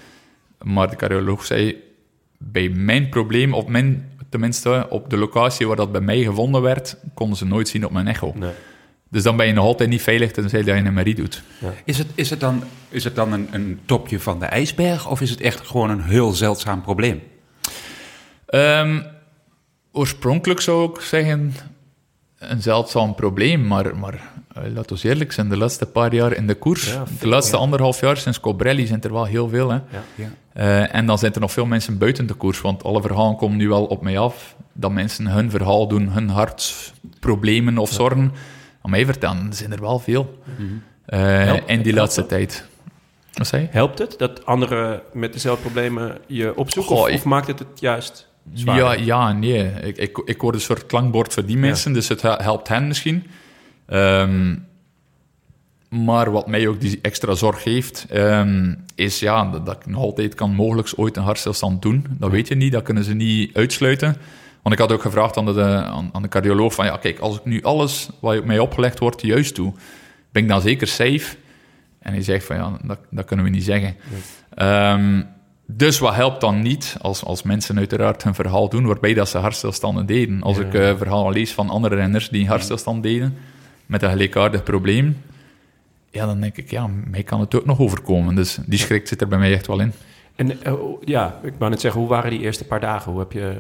Maar 0.63 0.91
de 0.91 0.97
cardioloog 0.97 1.45
zei, 1.45 1.77
bij 2.39 2.69
mijn 2.69 3.09
probleem, 3.09 3.55
op 3.55 3.69
mijn, 3.69 4.11
tenminste 4.29 4.87
op 4.91 5.11
de 5.11 5.17
locatie 5.17 5.67
waar 5.67 5.77
dat 5.77 5.93
bij 5.93 6.01
mij 6.01 6.23
gevonden 6.23 6.63
werd, 6.63 6.97
konden 7.15 7.37
ze 7.37 7.47
nooit 7.47 7.69
zien 7.69 7.85
op 7.85 7.93
mijn 7.93 8.09
echo. 8.09 8.33
Nee. 8.35 8.53
Dus 9.13 9.23
dan 9.23 9.37
ben 9.37 9.47
je 9.47 9.53
nog 9.53 9.65
altijd 9.65 9.89
niet 9.89 10.03
veilig 10.03 10.31
tenzij 10.31 10.65
je 10.65 10.73
een 10.73 10.93
MRI 10.93 11.15
doet. 11.15 11.43
Ja. 11.59 11.73
Is, 11.85 11.99
het, 11.99 12.07
is 12.15 12.31
het 12.31 12.41
dan, 12.41 12.65
is 12.89 13.05
het 13.05 13.15
dan 13.15 13.33
een, 13.33 13.49
een, 13.51 13.81
topje 13.85 14.21
van 14.21 14.39
de 14.39 14.45
ijsberg 14.45 15.09
of 15.09 15.21
is 15.21 15.31
het 15.31 15.41
echt 15.41 15.67
gewoon 15.67 15.91
een 15.91 16.03
heel 16.03 16.33
zeldzaam 16.33 16.83
probleem? 16.83 17.23
Ehm, 18.47 19.03
oorspronkelijk 19.93 20.61
zou 20.61 20.91
ik 20.91 21.01
zeggen 21.01 21.55
een 22.39 22.63
zeldzaam 22.63 23.15
probleem, 23.15 23.67
maar, 23.67 23.97
maar 23.97 24.15
uh, 24.59 24.75
laten 24.75 24.97
we 24.97 25.09
eerlijk 25.09 25.33
zijn, 25.33 25.49
de 25.49 25.57
laatste 25.57 25.87
paar 25.87 26.15
jaar 26.15 26.33
in 26.33 26.47
de 26.47 26.55
koers, 26.55 26.93
Ja, 26.93 27.05
de 27.21 27.29
laatste 27.29 27.57
ja. 27.57 27.63
anderhalf 27.63 28.01
jaar 28.01 28.17
sinds 28.17 28.41
Cobrelli 28.41 28.87
zijn 28.87 29.03
er 29.03 29.13
wel 29.13 29.25
heel 29.25 29.49
veel. 29.49 29.71
Hè? 29.71 29.79
Ja. 30.15 30.31
Eh, 30.53 30.95
en 30.95 31.07
dan 31.07 31.19
zijn 31.19 31.35
er 31.35 31.41
nog 31.41 31.53
veel 31.53 31.67
mensen 31.67 31.99
buiten 31.99 32.27
de 32.27 32.35
koers, 32.35 32.61
want 32.61 32.85
alle 32.85 33.01
verhalen 33.01 33.37
komen 33.37 33.57
nu 33.57 33.69
wel 33.69 33.85
op 33.85 34.03
mij 34.03 34.19
af, 34.19 34.55
dat 34.73 34.91
mensen 34.91 35.27
hun 35.27 35.51
verhaal 35.51 35.89
doen, 35.89 36.09
hun 36.09 36.29
hartproblemen 36.29 37.79
of 37.79 37.93
zorgen. 37.93 38.33
Aan 38.83 38.91
mij 38.91 39.05
vertellen, 39.05 39.53
zijn 39.53 39.73
er 39.73 39.81
wel 39.81 39.99
veel. 39.99 40.39
Eh, 41.05 41.21
Helpt- 41.21 41.69
in 41.71 41.83
die 41.83 41.93
laatste 41.93 42.27
tijd. 42.27 42.65
Wat 43.33 43.47
zei 43.47 43.63
je? 43.63 43.69
Helpt 43.71 43.99
het 43.99 44.15
dat 44.19 44.47
anderen 44.47 45.01
met 45.13 45.33
dezelfde 45.33 45.63
problemen 45.63 46.19
je 46.27 46.57
opzoeken? 46.57 46.97
Goh, 46.97 47.13
of, 47.13 47.25
maakt 47.25 47.47
het 47.47 47.59
het 47.59 47.81
juist 47.81 48.29
Ja, 48.53 48.59
zwaarder? 48.59 49.05
ja 49.05 49.29
en 49.29 49.39
nee. 49.39 49.71
Ik, 49.83 49.97
ik, 49.97 50.23
ik 50.25 50.41
word 50.41 50.55
een 50.55 50.61
soort 50.61 50.87
klankbord 50.87 51.33
voor 51.35 51.45
die 51.47 51.57
mensen, 51.59 51.93
dus 51.93 52.09
het 52.09 52.23
he- 52.23 52.43
helpt 52.43 52.69
hen 52.69 52.87
misschien. 52.87 53.27
Ehm, 53.87 54.55
maar 55.89 56.31
wat 56.31 56.47
mij 56.47 56.69
ook 56.69 56.81
die 56.81 56.99
extra 57.03 57.35
zorg 57.35 57.63
geeft, 57.63 58.07
ehm, 58.11 58.75
is 58.95 59.19
ja, 59.19 59.45
dat, 59.51 59.67
dat 59.67 59.77
ik 59.77 59.87
nog 59.87 60.03
altijd 60.03 60.35
kan 60.35 60.51
mogelijk 60.55 60.93
ooit 60.97 61.17
een 61.17 61.23
hartstilstand 61.23 61.83
doen. 61.83 62.07
Dat 62.11 62.31
weet 62.31 62.49
je 62.49 62.55
niet, 62.55 62.73
dat 62.73 62.83
kunnen 62.83 63.05
ze 63.05 63.15
niet 63.15 63.57
uitsluiten. 63.57 64.17
Want 64.63 64.75
ik 64.75 64.81
had 64.81 64.93
ook 64.93 65.03
gevraagd 65.03 65.37
aan 65.37 65.45
de, 65.45 65.63
aan, 65.85 66.11
aan 66.13 66.23
de 66.23 66.29
cardioloog 66.29 66.75
van, 66.75 66.85
ja 66.85 66.97
kijk, 66.97 67.19
als 67.19 67.37
ik 67.37 67.45
nu 67.45 67.63
alles 67.63 68.09
wat 68.21 68.45
mij 68.45 68.59
opgelegd 68.59 68.99
wordt 68.99 69.23
juist 69.23 69.55
doe, 69.57 69.73
ben 70.33 70.43
ik 70.43 70.49
dan 70.49 70.61
zeker 70.61 70.87
safe? 70.87 71.37
En 71.99 72.13
hij 72.13 72.23
zegt 72.23 72.45
van, 72.47 72.57
ja, 72.57 72.79
dat, 72.83 72.99
dat 73.11 73.25
kunnen 73.25 73.45
we 73.45 73.51
niet 73.51 73.65
zeggen. 73.65 73.97
Ehm, 74.55 75.23
dus 75.67 75.99
wat 75.99 76.15
helpt 76.15 76.41
dan 76.41 76.63
niet 76.63 76.97
als, 77.01 77.25
als 77.25 77.43
mensen 77.43 77.79
uiteraard 77.79 78.23
hun 78.23 78.35
verhaal 78.35 78.69
doen 78.69 78.87
waarbij 78.87 79.15
dat 79.15 79.29
ze 79.29 79.39
hartstilstanden 79.39 80.07
deden? 80.07 80.43
Als 80.43 80.57
Ja. 80.57 80.63
ik 80.65 80.75
eh 80.75 80.97
verhalen 80.97 81.33
lees 81.33 81.53
van 81.53 81.71
andere 81.71 81.95
renners 81.95 82.29
die 82.29 82.47
hartstilstand 82.49 83.03
deden 83.03 83.37
met 83.87 84.03
een 84.03 84.11
gelijkaardig 84.11 84.63
probleem, 84.63 85.23
ja, 86.11 86.27
dan 86.27 86.41
denk 86.41 86.57
ik, 86.57 86.71
ja, 86.71 86.87
mij 87.11 87.23
kan 87.23 87.41
het 87.41 87.55
ook 87.55 87.67
nog 87.67 87.79
overkomen. 87.79 88.35
Dus 88.35 88.59
die 88.67 88.79
schrik 88.79 89.09
zit 89.09 89.21
er 89.21 89.29
bij 89.29 89.39
mij 89.39 89.53
echt 89.53 89.67
wel 89.67 89.81
in. 89.81 89.93
En 90.37 90.63
eh, 90.63 90.73
ja, 91.05 91.41
ik 91.43 91.53
wou 91.59 91.71
net 91.71 91.81
zeggen, 91.81 92.01
hoe 92.01 92.09
waren 92.11 92.31
die 92.31 92.41
eerste 92.41 92.65
paar 92.65 92.81
dagen? 92.81 93.11
Hoe 93.13 93.21
heb 93.21 93.33
je... 93.33 93.57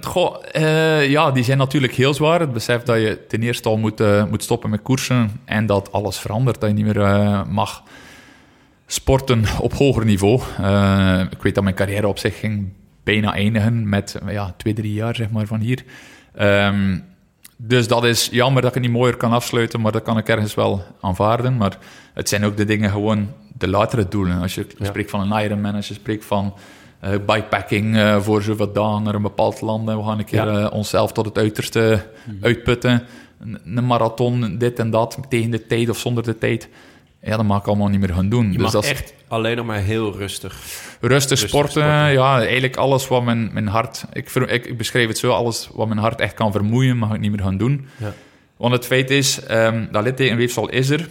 Goh, 0.00 0.36
eh, 0.52 1.10
ja, 1.10 1.30
die 1.30 1.44
zijn 1.44 1.58
natuurlijk 1.58 1.92
heel 1.92 2.14
zwaar. 2.14 2.40
Het 2.40 2.52
besef 2.52 2.82
dat 2.82 2.96
je 2.96 3.26
ten 3.28 3.42
eerste 3.42 3.68
al 3.68 3.76
moet, 3.76 4.00
eh, 4.00 4.24
moet 4.24 4.42
stoppen 4.42 4.70
met 4.70 4.82
koersen 4.82 5.40
en 5.44 5.66
dat 5.66 5.92
alles 5.92 6.18
verandert, 6.18 6.60
dat 6.60 6.68
je 6.68 6.74
niet 6.74 6.84
meer 6.84 7.00
eh, 7.00 7.42
mag 7.48 7.82
sporten 8.86 9.44
op 9.60 9.72
hoger 9.72 10.04
niveau. 10.04 10.40
Ik 11.30 11.42
weet 11.42 11.54
dat 11.54 11.64
mijn 11.64 11.74
carrière 11.76 12.08
op 12.08 12.18
zich 12.18 12.38
ging 12.38 12.68
bijna 13.04 13.34
eindigen 13.34 13.88
met 13.88 14.18
ja, 14.28 14.54
twee, 14.56 14.74
drie 14.74 14.92
jaar 14.92 15.14
zeg 15.14 15.30
maar, 15.30 15.46
van 15.46 15.60
hier. 15.60 15.84
Ehm, 16.34 16.98
dus 17.56 17.88
dat 17.88 18.04
is 18.04 18.28
jammer 18.30 18.62
dat 18.62 18.70
ik 18.70 18.76
het 18.76 18.86
niet 18.86 18.96
mooier 18.98 19.16
kan 19.16 19.32
afsluiten, 19.32 19.80
maar 19.80 19.92
dat 19.92 20.02
kan 20.02 20.18
ik 20.18 20.28
ergens 20.28 20.54
wel 20.54 20.82
aanvaarden. 21.00 21.56
Maar 21.56 21.78
het 22.14 22.28
zijn 22.28 22.44
ook 22.44 22.56
de 22.56 22.64
dingen 22.64 22.90
gewoon 22.90 23.32
de 23.58 23.68
latere 23.68 24.08
doelen. 24.08 24.40
Als 24.40 24.54
je 24.54 24.66
Ja. 24.78 24.84
spreekt 24.84 25.10
van 25.10 25.32
een 25.32 25.44
Ironman, 25.44 25.74
als 25.74 25.88
je 25.88 25.94
spreekt 25.94 26.24
van 26.24 26.54
eh, 27.00 27.10
bikepacking 27.10 27.96
eh, 27.96 28.20
voor 28.20 28.42
zoveel 28.42 28.72
dagen 28.72 29.02
naar 29.02 29.14
een 29.14 29.22
bepaald 29.22 29.60
land 29.60 29.88
en 29.88 29.96
we 29.96 30.04
gaan 30.04 30.18
een 30.18 30.24
keer 30.24 30.52
Ja. 30.52 30.64
eh, 30.64 30.72
onszelf 30.72 31.12
tot 31.12 31.24
het 31.24 31.38
uiterste 31.38 32.06
uitputten. 32.40 33.02
Een, 33.40 33.58
een 33.76 33.86
marathon, 33.86 34.58
dit 34.58 34.78
en 34.78 34.90
dat, 34.90 35.18
tegen 35.28 35.50
de 35.50 35.66
tijd 35.66 35.88
of 35.88 35.98
zonder 35.98 36.24
de 36.24 36.38
tijd. 36.38 36.68
Ja, 37.22 37.36
dat 37.36 37.46
mag 37.46 37.60
ik 37.60 37.66
allemaal 37.66 37.88
niet 37.88 38.00
meer 38.00 38.14
gaan 38.14 38.28
doen. 38.28 38.46
Je 38.46 38.52
dus 38.52 38.62
mag 38.62 38.70
dat 38.70 38.84
echt 38.84 39.14
alleen 39.28 39.56
nog 39.56 39.66
maar 39.66 39.78
heel 39.78 40.16
rustig. 40.16 40.52
rustig 41.00 41.28
rustig 41.28 41.48
sporten, 41.48 41.84
ja, 42.12 42.38
eigenlijk 42.38 42.76
alles 42.76 43.08
wat 43.08 43.24
mijn, 43.24 43.50
mijn 43.52 43.66
hart... 43.66 44.04
Ik, 44.12 44.30
ik, 44.34 44.92
het 44.92 45.18
zo, 45.18 45.30
alles 45.30 45.68
wat 45.72 45.88
mijn 45.88 46.00
hart 46.00 46.20
echt 46.20 46.34
kan 46.34 46.52
vermoeien, 46.52 46.96
mag 46.96 47.14
ik 47.14 47.20
niet 47.20 47.30
meer 47.30 47.40
gaan 47.40 47.56
doen. 47.56 47.86
Ja. 47.96 48.12
Want 48.56 48.72
het 48.72 48.86
feit 48.86 49.10
is, 49.10 49.44
ehm 49.44 49.86
dat 49.90 50.02
littekenweefsel 50.02 50.68
is 50.68 50.90
er. 50.90 51.08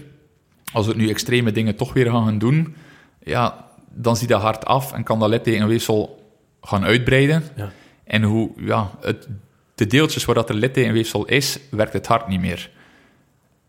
Als 0.73 0.87
we 0.87 0.95
nu 0.95 1.09
extreme 1.09 1.51
dingen 1.51 1.75
toch 1.75 1.93
weer 1.93 2.11
gaan 2.11 2.37
doen, 2.37 2.75
ja, 3.23 3.66
dan 3.97 4.17
ziet 4.17 4.29
dat 4.29 4.41
hart 4.41 4.65
af 4.65 4.93
en 4.93 5.03
kan 5.03 5.19
dat 5.19 5.29
littekenweefsel 5.29 6.29
gaan 6.61 6.83
uitbreiden. 6.83 7.43
Ja. 7.55 7.71
En 8.03 8.23
hoe, 8.23 8.51
ja, 8.57 8.91
het, 9.01 9.27
de 9.75 9.87
deeltjes 9.87 10.25
waar 10.25 10.35
dat 10.35 10.49
er 10.49 10.55
littekenweefsel 10.55 11.25
is, 11.25 11.59
werkt 11.71 11.93
het 11.93 12.07
hart 12.07 12.27
niet 12.27 12.41
meer. 12.41 12.69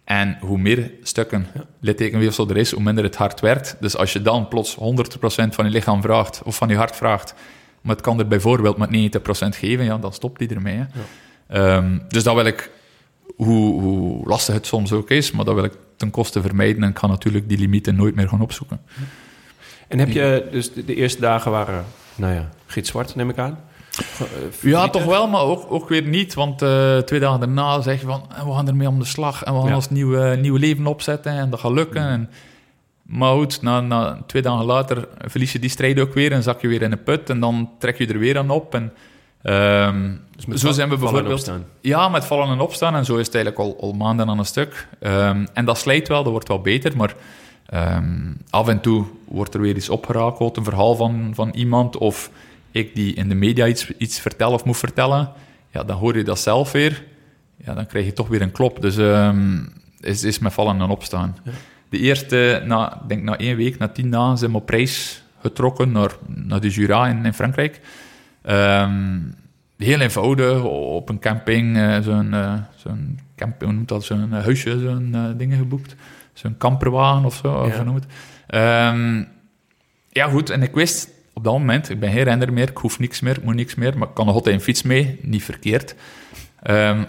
En 0.05 0.39
hoe 0.41 0.59
meer 0.59 0.91
stukken 1.03 1.47
littekenweefsel 1.81 2.49
er 2.49 2.57
is, 2.57 2.71
hoe 2.71 2.83
minder 2.83 3.05
het 3.05 3.17
hart 3.17 3.41
werkt. 3.41 3.77
Dus 3.81 3.97
als 3.97 4.13
je 4.13 4.23
dan 4.23 4.49
plots 4.49 4.77
100% 4.77 4.79
van 5.29 5.65
je 5.65 5.71
lichaam 5.71 6.03
vraagt, 6.03 6.43
of 6.45 6.57
van 6.57 6.69
je 6.69 6.77
hart 6.77 6.97
vraagt, 6.97 7.35
maar 7.81 7.95
het 7.95 8.05
kan 8.05 8.19
er 8.19 8.29
bijvoorbeeld 8.29 8.77
met 8.77 8.91
90% 8.91 9.59
geven, 9.59 9.85
ja, 9.85 9.99
dan 9.99 10.13
stopt 10.13 10.39
die 10.39 10.49
ermee. 10.49 10.77
Hè. 10.77 10.85
Ehm, 11.47 11.99
dus 12.09 12.23
dat 12.23 12.35
wil 12.35 12.45
ik, 12.45 12.71
hoe, 13.37 13.81
hoe 13.81 14.29
lastig 14.29 14.55
het 14.55 14.67
soms 14.67 14.93
ook 14.93 15.11
is, 15.11 15.31
maar 15.31 15.45
dat 15.45 15.55
wil 15.55 15.65
ik 15.65 15.73
ten 15.97 16.11
koste 16.11 16.41
vermijden 16.41 16.83
en 16.83 16.91
ik 16.91 16.99
ga 16.99 17.07
natuurlijk 17.07 17.49
die 17.49 17.59
limieten 17.59 17.97
nooit 17.97 18.15
meer 18.15 18.29
gaan 18.29 18.41
opzoeken. 18.41 18.81
En 19.89 19.99
heb 19.99 20.11
je, 20.11 20.49
dus 20.51 20.73
de, 20.73 20.85
de 20.85 20.95
eerste 20.95 21.21
dagen 21.21 21.51
waren, 21.51 21.85
nou 22.15 22.35
ja, 22.35 22.49
gitzwart 22.67 23.15
neem 23.15 23.29
ik 23.31 23.39
aan? 23.39 23.59
Eh, 24.19 24.27
Ja, 24.71 24.89
toch 24.89 25.05
wel, 25.05 25.29
maar 25.29 25.41
ook, 25.43 25.67
ook 25.69 25.89
weer 25.89 26.03
niet. 26.03 26.35
Want 26.35 26.63
eh, 26.63 26.99
twee 26.99 27.21
dagen 27.21 27.41
daarna 27.41 27.81
zeg 27.81 28.01
je 28.01 28.07
van, 28.07 28.23
eh, 28.37 28.45
we 28.45 28.53
gaan 28.53 28.69
ermee 28.69 28.89
om 28.89 28.99
de 28.99 29.05
slag 29.05 29.43
en 29.45 29.53
we 29.55 29.59
gaan 29.61 29.69
Ja. 29.69 29.75
ons 29.75 29.91
nieuwe, 29.91 30.37
nieuwe 30.41 30.59
leven 30.59 30.87
opzetten 30.87 31.33
en 31.33 31.51
dat 31.51 31.61
gaat 31.61 31.73
lukken. 31.73 32.03
En, 32.03 32.31
maar 33.03 33.33
goed, 33.35 33.63
na, 33.63 33.81
na 33.81 34.19
twee 34.27 34.43
dagen 34.43 34.65
later 34.65 35.09
verlies 35.19 35.53
je 35.53 35.59
die 35.59 35.71
strijd 35.71 36.01
ook 36.01 36.15
weer 36.15 36.33
en 36.33 36.43
zak 36.43 36.61
je 36.61 36.69
weer 36.69 36.83
in 36.83 36.93
een 36.93 37.03
put 37.03 37.31
en 37.31 37.41
dan 37.41 37.71
trek 37.79 37.99
je 37.99 38.07
er 38.07 38.19
weer 38.19 38.39
aan 38.39 38.51
op. 38.51 38.75
En, 38.75 38.93
ehm, 39.43 40.11
Dus 40.37 40.47
met 40.47 40.61
zo 40.61 40.73
zijn 40.73 40.89
we 40.89 40.99
vallen 40.99 41.15
en 41.15 41.25
bijvoorbeeld... 41.25 41.33
opstaan. 41.33 41.65
Ja, 41.81 42.09
met 42.09 42.25
vallen 42.25 42.49
en 42.49 42.61
opstaan. 42.61 42.95
En 42.95 43.05
zo 43.05 43.17
is 43.17 43.27
het 43.27 43.35
eigenlijk 43.35 43.65
al, 43.65 43.77
al 43.81 43.93
maanden 43.93 44.29
aan 44.29 44.39
een 44.39 44.45
stuk. 44.45 44.89
Ehm, 45.01 45.47
en 45.53 45.65
dat 45.65 45.79
slijt 45.79 46.09
wel, 46.09 46.23
dat 46.23 46.33
wordt 46.33 46.49
wel 46.49 46.61
beter. 46.61 46.97
Maar 46.97 47.15
ehm, 47.69 48.33
af 48.51 48.69
en 48.69 48.81
toe 48.81 49.05
wordt 49.25 49.55
er 49.55 49.61
weer 49.61 49.77
iets 49.77 49.89
opgerakeld. 49.89 50.57
Een 50.57 50.65
verhaal 50.65 50.95
van, 50.95 51.31
van 51.35 51.51
iemand. 51.51 51.97
Of 51.97 52.31
ik 52.71 52.95
die 52.95 53.15
in 53.15 53.29
de 53.29 53.35
media 53.35 53.67
iets, 53.67 53.97
iets 53.97 54.21
vertel 54.21 54.53
of 54.53 54.65
moet 54.65 54.77
vertellen. 54.77 55.31
Ja, 55.71 55.85
dan 55.85 55.97
hoor 55.97 56.17
je 56.17 56.25
dat 56.25 56.39
zelf 56.39 56.73
weer. 56.73 57.05
Ja, 57.57 57.75
dan 57.75 57.87
krijg 57.87 58.05
je 58.05 58.13
toch 58.13 58.29
weer 58.29 58.43
een 58.43 58.53
klop. 58.53 58.81
Dus 58.81 58.97
ehm 58.97 59.57
is, 60.01 60.25
is 60.25 60.39
met 60.39 60.53
vallen 60.53 60.81
en 60.81 60.89
opstaan. 60.89 61.37
De 61.89 61.99
eerste, 61.99 62.63
na, 62.67 63.03
denk 63.07 63.23
na 63.23 63.39
één 63.39 63.57
week, 63.57 63.79
na 63.79 63.89
tien 63.89 64.11
dagen, 64.11 64.39
zijn 64.39 64.51
we 64.51 64.57
op 64.57 64.69
reis 64.69 65.23
getrokken 65.41 65.93
naar, 65.93 66.11
naar 66.27 66.61
de 66.61 66.69
Jura 66.69 67.09
in, 67.09 67.25
in 67.25 67.35
Frankrijk. 67.35 67.81
Ehm, 68.43 69.19
heel 69.77 70.01
eenvoudig, 70.01 70.63
op 70.65 71.09
een 71.09 71.19
camping, 71.19 71.77
eh, 71.77 72.01
zo'n 72.01 72.35
eh, 72.35 72.55
zo'n 72.77 73.19
camp, 73.37 73.63
hoe 73.63 73.73
noemt 73.73 73.89
dat, 73.89 74.05
zo'n 74.05 74.33
eh, 74.33 74.43
huisje, 74.43 74.79
zo'n 74.79 75.35
dingen 75.37 75.59
geboekt. 75.59 75.95
Zo'n 76.39 76.57
camperwagen 76.59 77.25
of 77.25 77.35
zo, 77.35 77.55
of 77.55 77.69
Ja. 77.69 77.75
hoe 77.77 77.85
noem 77.85 77.95
het. 77.95 78.07
Ehm, 78.47 79.25
ja, 80.11 80.29
goed, 80.29 80.51
en 80.51 80.63
ik 80.63 80.75
wist 80.75 81.09
op 81.33 81.45
dat 81.45 81.53
moment, 81.53 81.91
ik 81.91 82.01
ben 82.01 82.13
geen 82.13 82.23
renner 82.23 82.53
meer, 82.53 82.69
ik 82.69 82.77
hoef 82.77 82.99
niks 82.99 83.21
meer, 83.21 83.37
ik 83.37 83.45
moet 83.45 83.55
niks 83.55 83.75
meer, 83.75 83.99
maar 83.99 84.09
ik 84.09 84.15
kan 84.15 84.27
nog 84.27 84.35
altijd 84.35 84.55
een 84.55 84.61
fiets 84.61 84.83
mee, 84.83 85.19
niet 85.23 85.45
verkeerd. 85.45 85.95
Ehm, 86.63 87.03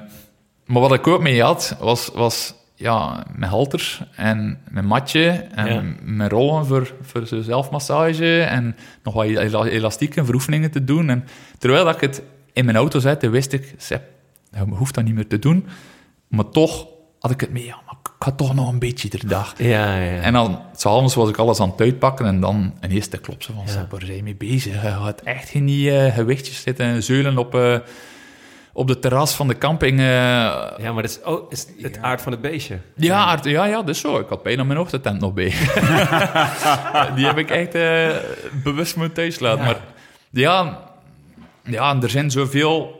maar 0.65 0.81
wat 0.81 0.93
ik 0.93 1.07
ook 1.07 1.21
mee 1.21 1.41
had, 1.43 1.75
was, 1.79 2.09
was 2.13 2.53
ja, 2.75 3.25
mijn 3.35 3.51
halters 3.51 4.01
en 4.15 4.59
mijn 4.69 4.85
matje 4.85 5.29
en 5.55 5.73
Ja. 5.73 5.83
mijn 6.03 6.29
rollen 6.29 6.65
voor, 6.65 6.93
voor 7.01 7.27
zelfmassage 7.43 8.41
en 8.41 8.75
nog 9.03 9.13
wat 9.13 9.25
ela- 9.25 9.63
elastieken 9.65 10.25
voor 10.25 10.35
oefeningen 10.35 10.71
te 10.71 10.83
doen. 10.83 11.09
En 11.09 11.25
terwijl 11.57 11.85
dat 11.85 11.95
ik 11.95 12.01
het 12.01 12.21
in 12.53 12.65
mijn 12.65 12.77
auto 12.77 12.99
zette, 12.99 13.29
wist 13.29 13.53
ik, 13.53 13.73
Sepp, 13.77 14.03
je 14.51 14.59
hoeft 14.59 14.95
dat 14.95 15.03
niet 15.03 15.15
meer 15.15 15.27
te 15.27 15.39
doen. 15.39 15.67
Maar 16.27 16.49
toch 16.49 16.87
had 17.19 17.31
ik 17.31 17.41
het 17.41 17.49
mee, 17.51 17.65
ja, 17.65 17.75
maar 17.85 17.95
ik 18.03 18.09
ga 18.19 18.31
toch 18.31 18.55
nog 18.55 18.71
een 18.71 18.79
beetje 18.79 19.09
de 19.09 19.27
dag. 19.27 19.53
Ja, 19.57 19.95
ja, 19.95 20.11
ja. 20.11 20.21
En 20.21 20.33
dan, 20.33 20.61
s'avonds 20.75 21.15
was 21.15 21.29
ik 21.29 21.37
alles 21.37 21.59
aan 21.59 21.69
het 21.69 21.81
uitpakken 21.81 22.25
en 22.25 22.39
dan 22.39 22.73
ineens 22.83 23.09
de 23.09 23.17
klop 23.17 23.43
ze 23.43 23.53
van, 23.53 23.63
Ja. 23.67 23.87
Waar 23.89 24.01
zijn 24.01 24.15
je 24.15 24.23
mee 24.23 24.35
bezig? 24.35 24.73
Je 24.73 24.79
gaat 24.89 25.21
echt 25.21 25.49
geen 25.49 25.65
die, 25.65 25.97
eh, 25.97 26.13
gewichtjes 26.13 26.61
zitten 26.61 26.85
en 26.85 27.03
zeulen 27.03 27.37
op, 27.37 27.55
eh, 27.55 27.77
op 28.73 28.87
de 28.87 28.99
terras 28.99 29.33
van 29.35 29.47
de 29.47 29.57
camping. 29.57 29.99
eh, 29.99 30.05
ja, 30.05 30.91
maar 30.93 31.01
dat 31.01 31.11
is, 31.11 31.19
oh, 31.23 31.51
is 31.51 31.67
het 31.81 31.97
aard 32.01 32.21
van 32.21 32.31
het 32.31 32.41
beestje. 32.41 32.79
ja, 32.95 33.25
Aart, 33.25 33.45
ja, 33.45 33.65
ja, 33.65 33.81
dus 33.81 33.99
zo. 33.99 34.19
Ik 34.19 34.29
had 34.29 34.43
bijna 34.43 34.63
mijn 34.63 34.79
ochtendtent 34.79 35.19
nog 35.19 35.33
bij. 35.33 35.53
Die 37.15 37.25
heb 37.25 37.37
ik 37.37 37.49
echt 37.49 37.75
eh, 37.75 38.09
bewust 38.63 38.95
moeten 38.95 39.13
thuis 39.15 39.39
laten. 39.39 39.65
Maar 39.65 39.77
ja, 40.29 40.79
ja, 41.63 42.01
er 42.01 42.09
zijn 42.09 42.31
zoveel 42.31 42.98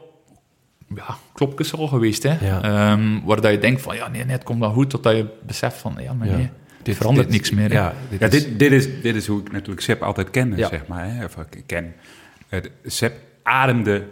ja, 0.96 1.18
klopjes 1.34 1.74
al 1.76 1.88
geweest, 1.88 2.24
hè. 2.24 2.38
Ja. 2.48 2.62
Ehm, 2.62 3.20
waar 3.24 3.42
dat 3.42 3.52
je 3.52 3.60
denkt 3.60 3.82
van, 3.82 3.96
ja, 3.96 4.08
nee, 4.08 4.24
nee, 4.24 4.32
het 4.32 4.44
komt 4.44 4.60
dan 4.60 4.74
goed, 4.74 4.90
totdat 4.90 5.16
je 5.16 5.26
beseft 5.46 5.78
van, 5.78 5.96
ja, 6.00 6.14
maar 6.14 6.28
Ja. 6.28 6.36
nee, 6.36 6.50
dit 6.84 6.96
verandert 6.96 7.28
dit- 7.28 7.36
niks 7.36 7.52
meer. 7.52 7.72
Ja, 7.72 7.94
dit 8.10 8.20
ja 8.20 8.26
is- 8.26 8.32
dit, 8.32 8.60
dit, 8.60 8.72
is, 8.72 9.02
dit 9.02 9.16
is 9.16 9.28
hoe 9.28 9.40
ik 9.42 9.52
natuurlijk 9.52 9.82
Sepp 9.82 10.02
altijd 10.04 10.30
kende, 10.30 10.58
Ja. 10.58 10.68
zeg 10.68 10.88
maar. 10.88 11.14
Hè? 11.14 11.24
Of 11.26 11.36
ik 11.52 11.64
ken. 11.66 11.94
Uh, 12.50 12.60
Sepp 12.86 13.16
ademde 13.44 14.08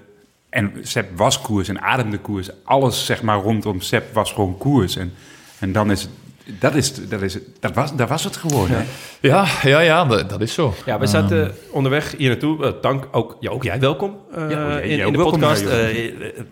en 0.49 0.71
Sepp 0.81 1.17
was 1.17 1.41
koers 1.41 1.67
en 1.67 1.81
ademde 1.81 2.17
koers. 2.17 2.49
Alles 2.63 3.05
zeg 3.05 3.21
maar 3.21 3.37
rondom 3.39 3.81
Sepp 3.81 4.13
was 4.13 4.31
gewoon 4.31 4.57
koers. 4.57 4.95
En, 4.95 5.13
en 5.59 5.71
dan 5.71 5.91
is 5.91 6.01
het 6.01 6.11
Dat, 6.59 6.75
is, 6.75 6.93
dat, 7.09 7.21
is, 7.21 7.37
dat, 7.59 7.73
was, 7.73 7.95
dat 7.95 8.09
was 8.09 8.23
het 8.23 8.37
geworden. 8.37 8.77
hè? 8.77 8.83
Ja, 9.21 9.45
ja, 9.63 9.79
ja 9.79 10.05
dat, 10.05 10.29
dat 10.29 10.41
is 10.41 10.53
zo. 10.53 10.73
Ja, 10.85 10.99
we 10.99 11.07
zaten 11.07 11.55
onderweg 11.71 12.13
hier 12.17 12.27
naartoe. 12.29 12.65
Eh, 12.65 12.71
dank 12.81 13.07
ook, 13.11 13.37
ja, 13.39 13.49
ook 13.51 13.63
jij 13.63 13.79
welkom 13.79 14.17
Ja, 14.35 14.47
jij- 14.49 14.81
in, 14.81 14.87
jij 14.87 14.97
in 14.97 15.05
ook 15.05 15.11
de 15.11 15.17
welkom, 15.17 15.39
podcast. 15.39 15.65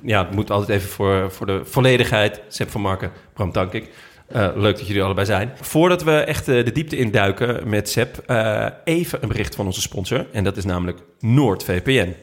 Ja, 0.02 0.26
het 0.26 0.36
moet 0.36 0.52
altijd 0.52 0.78
even 0.80 0.90
voor, 0.90 1.32
voor 1.32 1.46
de 1.46 1.62
volledigheid. 1.64 2.42
Sepp 2.48 2.72
van 2.72 2.82
Marken, 2.82 3.12
Bram 3.34 3.52
dank 3.52 3.74
ik. 3.74 3.90
Eh, 4.28 4.48
leuk 4.56 4.78
dat 4.78 4.88
jullie 4.88 5.04
allebei 5.04 5.26
zijn. 5.26 5.52
Voordat 5.62 6.04
we 6.04 6.12
echt 6.12 6.48
eh, 6.48 6.66
de 6.66 6.72
diepte 6.72 6.98
induiken 6.98 7.70
met 7.70 7.90
Sepp, 7.90 8.18
eh, 8.26 8.66
even 8.84 9.20
een 9.22 9.28
bericht 9.28 9.56
van 9.56 9.66
onze 9.66 9.82
sponsor. 9.82 10.26
En 10.32 10.44
dat 10.44 10.58
is 10.58 10.66
namelijk 10.66 11.00
NoordVPN. 11.20 12.16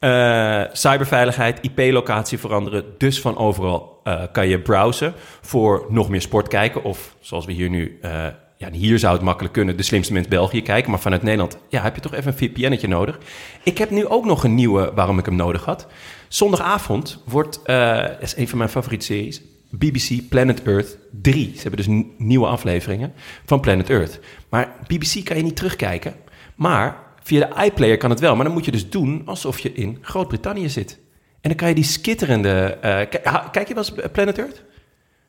Eh, 0.00 0.62
cyberveiligheid, 0.72 1.58
IP-locatie 1.62 2.38
veranderen. 2.38 2.84
Dus 2.98 3.20
van 3.20 3.36
overal 3.36 4.00
eh, 4.04 4.22
kan 4.32 4.48
je 4.48 4.60
browsen 4.60 5.14
voor 5.40 5.86
nog 5.88 6.08
meer 6.08 6.20
sport 6.20 6.48
kijken. 6.48 6.84
Of 6.84 7.16
zoals 7.20 7.44
we 7.44 7.52
hier 7.52 7.68
nu, 7.68 7.98
eh, 8.02 8.26
ja, 8.56 8.70
hier 8.70 8.98
zou 8.98 9.14
het 9.14 9.22
makkelijk 9.22 9.54
kunnen, 9.54 9.76
de 9.76 9.82
slimste 9.82 10.12
mens 10.12 10.28
België 10.28 10.62
kijken. 10.62 10.90
Maar 10.90 11.00
vanuit 11.00 11.22
Nederland 11.22 11.58
ja, 11.68 11.82
heb 11.82 11.94
je 11.94 12.00
toch 12.00 12.14
even 12.14 12.32
een 12.32 12.38
VPN'tje 12.38 12.88
nodig. 12.88 13.18
Ik 13.62 13.78
heb 13.78 13.90
nu 13.90 14.06
ook 14.06 14.24
nog 14.24 14.44
een 14.44 14.54
nieuwe 14.54 14.92
waarom 14.94 15.18
ik 15.18 15.24
hem 15.24 15.36
nodig 15.36 15.64
had. 15.64 15.86
Zondagavond 16.28 17.22
wordt, 17.26 17.62
eh 17.62 18.06
is 18.20 18.36
een 18.36 18.48
van 18.48 18.58
mijn 18.58 18.70
favoriete 18.70 19.04
series, 19.04 19.42
BBC 19.70 20.28
Planet 20.28 20.62
Earth 20.62 20.98
3. 21.22 21.52
Ze 21.54 21.62
hebben 21.62 21.86
dus 21.86 22.04
nieuwe 22.18 22.46
afleveringen 22.46 23.12
van 23.44 23.60
Planet 23.60 23.90
Earth. 23.90 24.20
Maar 24.48 24.72
BBC 24.86 25.24
kan 25.24 25.36
je 25.36 25.42
niet 25.42 25.56
terugkijken. 25.56 26.14
Maar 26.54 26.96
via 27.22 27.46
de 27.46 27.64
iPlayer 27.64 27.96
kan 27.96 28.10
het 28.10 28.20
wel. 28.20 28.36
Maar 28.36 28.44
dan 28.44 28.54
moet 28.54 28.64
je 28.64 28.70
dus 28.70 28.90
doen 28.90 29.22
alsof 29.24 29.58
je 29.58 29.72
in 29.72 29.98
Groot-Brittannië 30.00 30.68
zit. 30.68 30.98
En 31.40 31.48
dan 31.48 31.54
kan 31.54 31.68
je 31.68 31.74
die 31.74 31.84
skitterende... 31.84 32.78
eh, 32.80 33.00
kijk 33.50 33.68
je 33.68 33.74
wel 33.74 33.84
eens 33.84 34.10
Planet 34.12 34.38
Earth? 34.38 34.62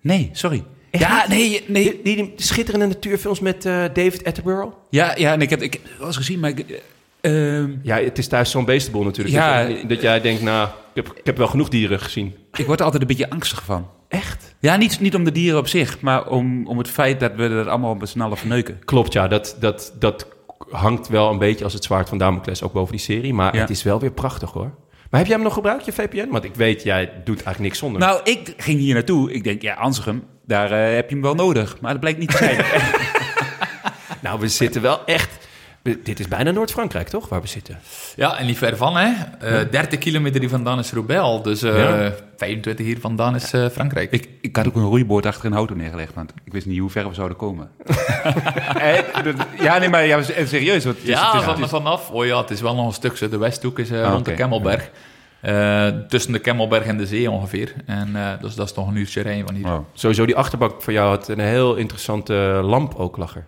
Nee, 0.02 0.30
sorry. 0.34 0.64
Echt 0.92 1.04
Ja, 1.04 1.26
nee, 1.28 1.64
nee. 1.68 1.84
Die, 1.84 2.02
die, 2.04 2.16
die 2.16 2.34
schitterende 2.36 2.88
natuurfilms 2.88 3.40
met 3.40 3.66
eh, 3.66 3.74
David 3.94 4.26
Attenborough? 4.26 4.74
Ja, 4.90 5.14
ja 5.18 5.32
en 5.34 5.42
ik 5.42 5.50
heb, 5.50 5.62
ik 5.62 5.74
heb 5.74 5.84
het 5.84 5.98
wel 5.98 6.08
eens 6.08 6.18
gezien, 6.18 6.40
maar 6.40 6.50
ik... 6.50 6.82
eh, 7.22 7.58
ehm, 7.58 7.72
Ja, 7.84 7.98
het 7.98 8.18
is 8.18 8.28
thuis 8.28 8.52
zo'n 8.52 8.66
beestenboel 8.66 9.04
natuurlijk. 9.04 9.36
Ja. 9.36 9.66
Dat, 9.66 9.90
dat 9.90 10.02
jij 10.02 10.22
denkt, 10.22 10.42
nou, 10.42 10.68
ik 10.68 11.06
heb, 11.06 11.18
ik 11.18 11.26
heb 11.26 11.38
wel 11.38 11.48
genoeg 11.48 11.70
dieren 11.70 12.00
gezien. 12.00 12.36
ik 12.54 12.66
word 12.66 12.80
er 12.80 12.86
altijd 12.86 13.02
een 13.02 13.08
beetje 13.08 13.30
angstig 13.30 13.64
van. 13.64 13.90
Echt? 14.08 14.56
Ja, 14.60 14.76
niet, 14.76 15.00
niet 15.00 15.16
om 15.16 15.24
de 15.24 15.32
dieren 15.32 15.60
op 15.60 15.68
zich, 15.68 16.00
maar 16.02 16.28
om, 16.28 16.68
om 16.68 16.78
het 16.78 16.90
feit 16.90 17.20
dat 17.20 17.36
we 17.36 17.44
er 17.44 17.70
allemaal 17.70 17.98
z'n 18.04 18.22
allen 18.22 18.38
verneuken. 18.38 18.80
Klopt, 18.86 19.14
ja. 19.14 19.28
Dat, 19.28 19.56
dat, 19.60 19.94
dat 20.00 20.28
hangt 20.70 21.08
wel 21.08 21.30
een 21.32 21.38
beetje 21.38 21.64
als 21.64 21.74
het 21.74 21.84
zwaard 21.84 22.10
van 22.10 22.18
Damocles 22.18 22.64
ook 22.64 22.74
boven 22.74 22.92
die 22.92 23.02
serie. 23.06 23.34
Maar 23.34 23.56
Ja. 23.56 23.62
het 23.62 23.70
is 23.70 23.84
wel 23.84 24.00
weer 24.00 24.12
prachtig, 24.12 24.52
hoor. 24.52 24.72
Maar 25.10 25.20
heb 25.20 25.26
jij 25.26 25.36
hem 25.36 25.46
nog 25.46 25.54
gebruikt, 25.54 25.86
je 25.86 25.92
VPN? 25.92 26.30
Want 26.30 26.44
ik 26.44 26.56
weet, 26.56 26.84
jij 26.84 27.06
doet 27.06 27.36
eigenlijk 27.36 27.60
niks 27.60 27.78
zonder. 27.78 28.02
Nou, 28.02 28.20
ik 28.24 28.54
ging 28.58 28.80
hier 28.80 28.94
naartoe. 28.94 29.32
Ik 29.32 29.44
denk, 29.44 29.62
ja, 29.62 29.74
Ansegem, 29.74 30.24
daar 30.46 30.72
eh, 30.72 30.96
heb 30.96 31.08
je 31.10 31.14
hem 31.16 31.24
wel 31.24 31.36
nodig. 31.36 31.78
Maar 31.82 31.92
dat 31.92 32.00
blijkt 32.00 32.20
niet 32.20 32.30
te 32.32 32.38
zijn. 32.38 32.58
Nou, 34.22 34.40
we 34.40 34.48
zitten 34.48 34.82
wel 34.82 35.06
echt... 35.06 35.41
Dit 35.84 36.20
is 36.20 36.28
bijna 36.28 36.52
Noord-Frankrijk, 36.52 37.08
toch? 37.08 37.30
Waar 37.30 37.42
we 37.42 37.48
zitten. 37.48 37.80
Ja, 38.16 38.38
en 38.38 38.46
niet 38.46 38.58
ver 38.58 38.78
van, 38.78 38.96
hè. 38.98 39.12
Eh 39.40 39.70
30 39.72 40.00
kilometer 40.00 40.40
hier 40.40 40.50
vandaan 40.50 40.80
is 40.80 40.92
Roubaix. 40.94 41.44
Dus 41.44 41.62
eh, 41.62 41.78
Ja. 41.78 42.14
25 42.38 42.86
hier 42.86 43.00
vandaan 43.00 43.36
is 43.36 43.54
eh, 43.54 43.66
Frankrijk. 43.70 44.12
ik, 44.12 44.30
ik 44.42 44.56
had 44.56 44.68
ook 44.68 44.76
een 44.76 44.84
roeiboord 44.84 45.26
achter 45.26 45.46
een 45.46 45.54
auto 45.56 45.76
neergelegd, 45.76 46.14
want 46.14 46.34
ik 46.44 46.52
wist 46.54 46.66
niet 46.66 46.80
hoe 46.80 46.90
ver 46.90 47.08
we 47.08 47.14
zouden 47.14 47.38
komen. 47.38 47.70
Eh, 48.78 49.24
dat- 49.24 49.36
ja, 49.60 49.78
nee, 49.78 49.90
maar 49.90 50.06
ja, 50.06 50.22
serieus. 50.24 50.86
Is- 50.86 50.94
ja, 51.04 51.26
het 51.32 51.40
is- 51.40 51.44
van, 51.46 51.54
het 51.56 51.64
is- 51.64 51.70
vanaf. 51.70 52.10
Oh 52.10 52.26
ja, 52.26 52.42
het 52.42 52.50
is 52.50 52.62
wel 52.62 52.76
nog 52.76 52.86
een 52.88 52.94
stukje. 52.94 53.30
De 53.30 53.38
Westhoek 53.38 53.80
is 53.80 53.90
eh, 53.92 54.04
Ah, 54.06 54.12
rond 54.12 54.26
de. 54.26 54.34
Kemmelberg. 54.34 54.90
Eh, 55.42 55.88
tussen 56.08 56.32
de 56.32 56.40
Kemmelberg 56.40 56.86
en 56.86 56.98
de 56.98 57.06
zee 57.08 57.32
ongeveer. 57.32 57.74
En 57.86 58.16
eh, 58.16 58.28
dus 58.42 58.56
dat 58.56 58.66
is 58.66 58.74
toch 58.74 58.88
een 58.88 58.96
uurtje 58.96 59.22
rijden 59.22 59.46
van 59.46 59.56
hier. 59.56 59.82
Sowieso, 59.94 60.26
die 60.26 60.36
achterbak 60.36 60.82
voor 60.82 60.94
jou 60.94 61.10
had 61.10 61.28
een 61.28 61.40
heel 61.40 61.76
interessante 61.76 62.34
lamp 62.64 62.96
ook 62.96 63.18
lag 63.18 63.36
er. 63.36 63.46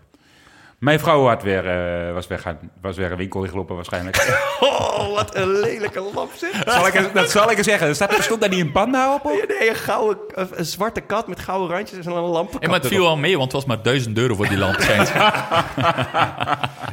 Mijn 0.83 0.99
vrouw 0.99 1.27
had 1.27 1.43
weer, 1.43 1.67
eh, 1.67 2.13
was, 2.13 2.27
weer 2.27 2.39
gaan, 2.39 2.59
was 2.81 2.97
weer 2.97 3.11
een 3.11 3.17
winkel 3.17 3.43
ingelopen 3.43 3.75
waarschijnlijk. 3.75 4.21
Oh, 4.59 5.13
wat 5.15 5.35
een 5.35 5.59
lelijke 5.59 6.01
lamp 6.13 6.31
zit. 6.35 6.53
zal 6.65 6.87
ik, 6.87 7.13
dat 7.13 7.31
zal 7.31 7.51
ik 7.51 7.57
eens 7.57 7.67
zeggen. 7.67 7.87
Er 7.87 7.95
staat, 7.95 8.23
stond 8.23 8.41
daar 8.41 8.49
niet 8.49 8.59
een 8.59 8.71
panda 8.71 9.13
op? 9.13 9.23
Nee, 9.23 9.69
een, 9.69 9.75
gouden, 9.75 10.17
een 10.57 10.65
zwarte 10.65 11.01
kat 11.01 11.27
met 11.27 11.39
gouden 11.39 11.75
randjes 11.75 12.05
en 12.05 12.11
een 12.11 12.21
lampenkap. 12.21 12.63
En 12.63 12.69
maar 12.69 12.79
het 12.79 12.87
viel 12.87 13.03
wel 13.03 13.17
mee, 13.17 13.37
want 13.37 13.51
het 13.51 13.61
was 13.61 13.65
maar 13.65 13.83
1000 13.83 14.17
euro 14.17 14.35
voor 14.35 14.47
die 14.47 14.57
lamp. 14.57 14.77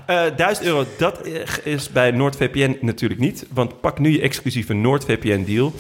Eh 0.07 0.23
1000 0.37 0.67
euro, 0.67 0.85
dat 0.99 1.27
is 1.65 1.91
bij 1.91 2.11
NoordVPN 2.11 2.79
natuurlijk 2.81 3.21
niet. 3.21 3.47
Want 3.53 3.81
pak 3.81 3.99
nu 3.99 4.11
je 4.13 4.21
exclusieve 4.21 4.73
NoordVPN-deal 4.73 5.73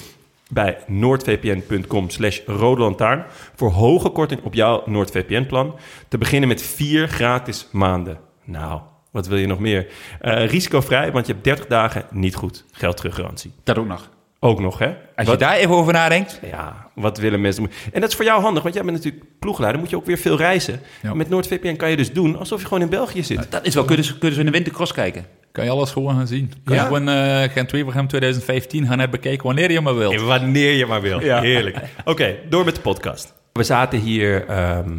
bij 0.50 0.78
noordvpn.com 0.86 2.10
slash 2.10 2.40
rode 2.46 2.80
lantaarn... 2.80 3.24
voor 3.54 3.70
hoge 3.70 4.10
korting 4.10 4.42
op 4.42 4.54
jouw 4.54 4.82
NoordVPN-plan. 4.86 5.78
Te 6.08 6.18
beginnen 6.18 6.48
met 6.48 6.62
vier 6.62 7.08
gratis 7.08 7.68
maanden. 7.72 8.18
Nou, 8.44 8.80
wat 9.10 9.26
wil 9.26 9.38
je 9.38 9.46
nog 9.46 9.58
meer? 9.58 9.86
Eh, 10.20 10.46
risicovrij, 10.46 11.12
want 11.12 11.26
je 11.26 11.32
hebt 11.32 11.44
30 11.44 11.66
dagen 11.66 12.06
niet 12.10 12.34
goed. 12.34 12.64
Geld 12.72 12.96
teruggarantie. 12.96 13.52
Dat 13.64 13.78
ook 13.78 13.86
nog. 13.86 14.10
Ook 14.42 14.60
nog, 14.60 14.78
hè? 14.78 14.86
Als 14.86 14.96
je 15.16 15.24
Wat- 15.24 15.38
daar 15.38 15.54
even 15.56 15.74
over 15.74 15.92
nadenkt. 15.92 16.40
Ja, 16.50 16.86
wat 16.94 17.18
willen 17.18 17.40
mensen? 17.40 17.70
En 17.92 18.00
dat 18.00 18.10
is 18.10 18.16
voor 18.16 18.24
jou 18.24 18.42
handig, 18.42 18.62
want 18.62 18.74
jij 18.74 18.84
bent 18.84 18.96
natuurlijk 18.96 19.24
ploegleider. 19.38 19.80
moet 19.80 19.90
je 19.90 19.96
ook 19.96 20.06
weer 20.06 20.18
veel 20.18 20.36
reizen. 20.36 20.80
Ja. 21.02 21.14
Met 21.14 21.28
NoordVPN 21.28 21.76
kan 21.76 21.90
je 21.90 21.96
dus 21.96 22.12
doen 22.12 22.38
alsof 22.38 22.60
je 22.60 22.66
gewoon 22.66 22.82
in 22.82 22.88
België 22.88 23.22
zit. 23.22 23.46
Dat 23.50 23.66
is 23.66 23.74
wel, 23.74 23.84
kunnen 23.84 24.04
ze, 24.04 24.12
kunnen 24.12 24.32
ze 24.32 24.40
in 24.40 24.46
de 24.46 24.52
wintercross 24.52 24.92
kijken? 24.92 25.26
Kan 25.52 25.64
je 25.64 25.70
alles 25.70 25.90
gewoon 25.90 26.14
gaan 26.16 26.26
zien. 26.26 26.52
Kan 26.64 26.74
Ja. 26.74 26.80
je 26.80 26.86
gewoon 26.86 27.08
uh, 27.08 27.42
Gent 27.42 27.70
Wevelgem 27.70 28.06
2015 28.06 28.86
gaan 28.86 28.98
herbekijken 28.98 29.46
wanneer 29.46 29.70
je 29.70 29.80
maar 29.80 29.96
wilt. 29.96 30.12
En 30.14 30.26
wanneer 30.26 30.72
je 30.72 30.86
maar 30.86 31.00
wil. 31.00 31.20
Ja. 31.24 31.40
Heerlijk. 31.40 31.76
Oké, 32.04 32.36
door 32.48 32.64
met 32.64 32.74
de 32.74 32.80
podcast. 32.80 33.34
We 33.52 33.62
zaten 33.62 33.98
hier 33.98 34.46
ehm, 34.46 34.90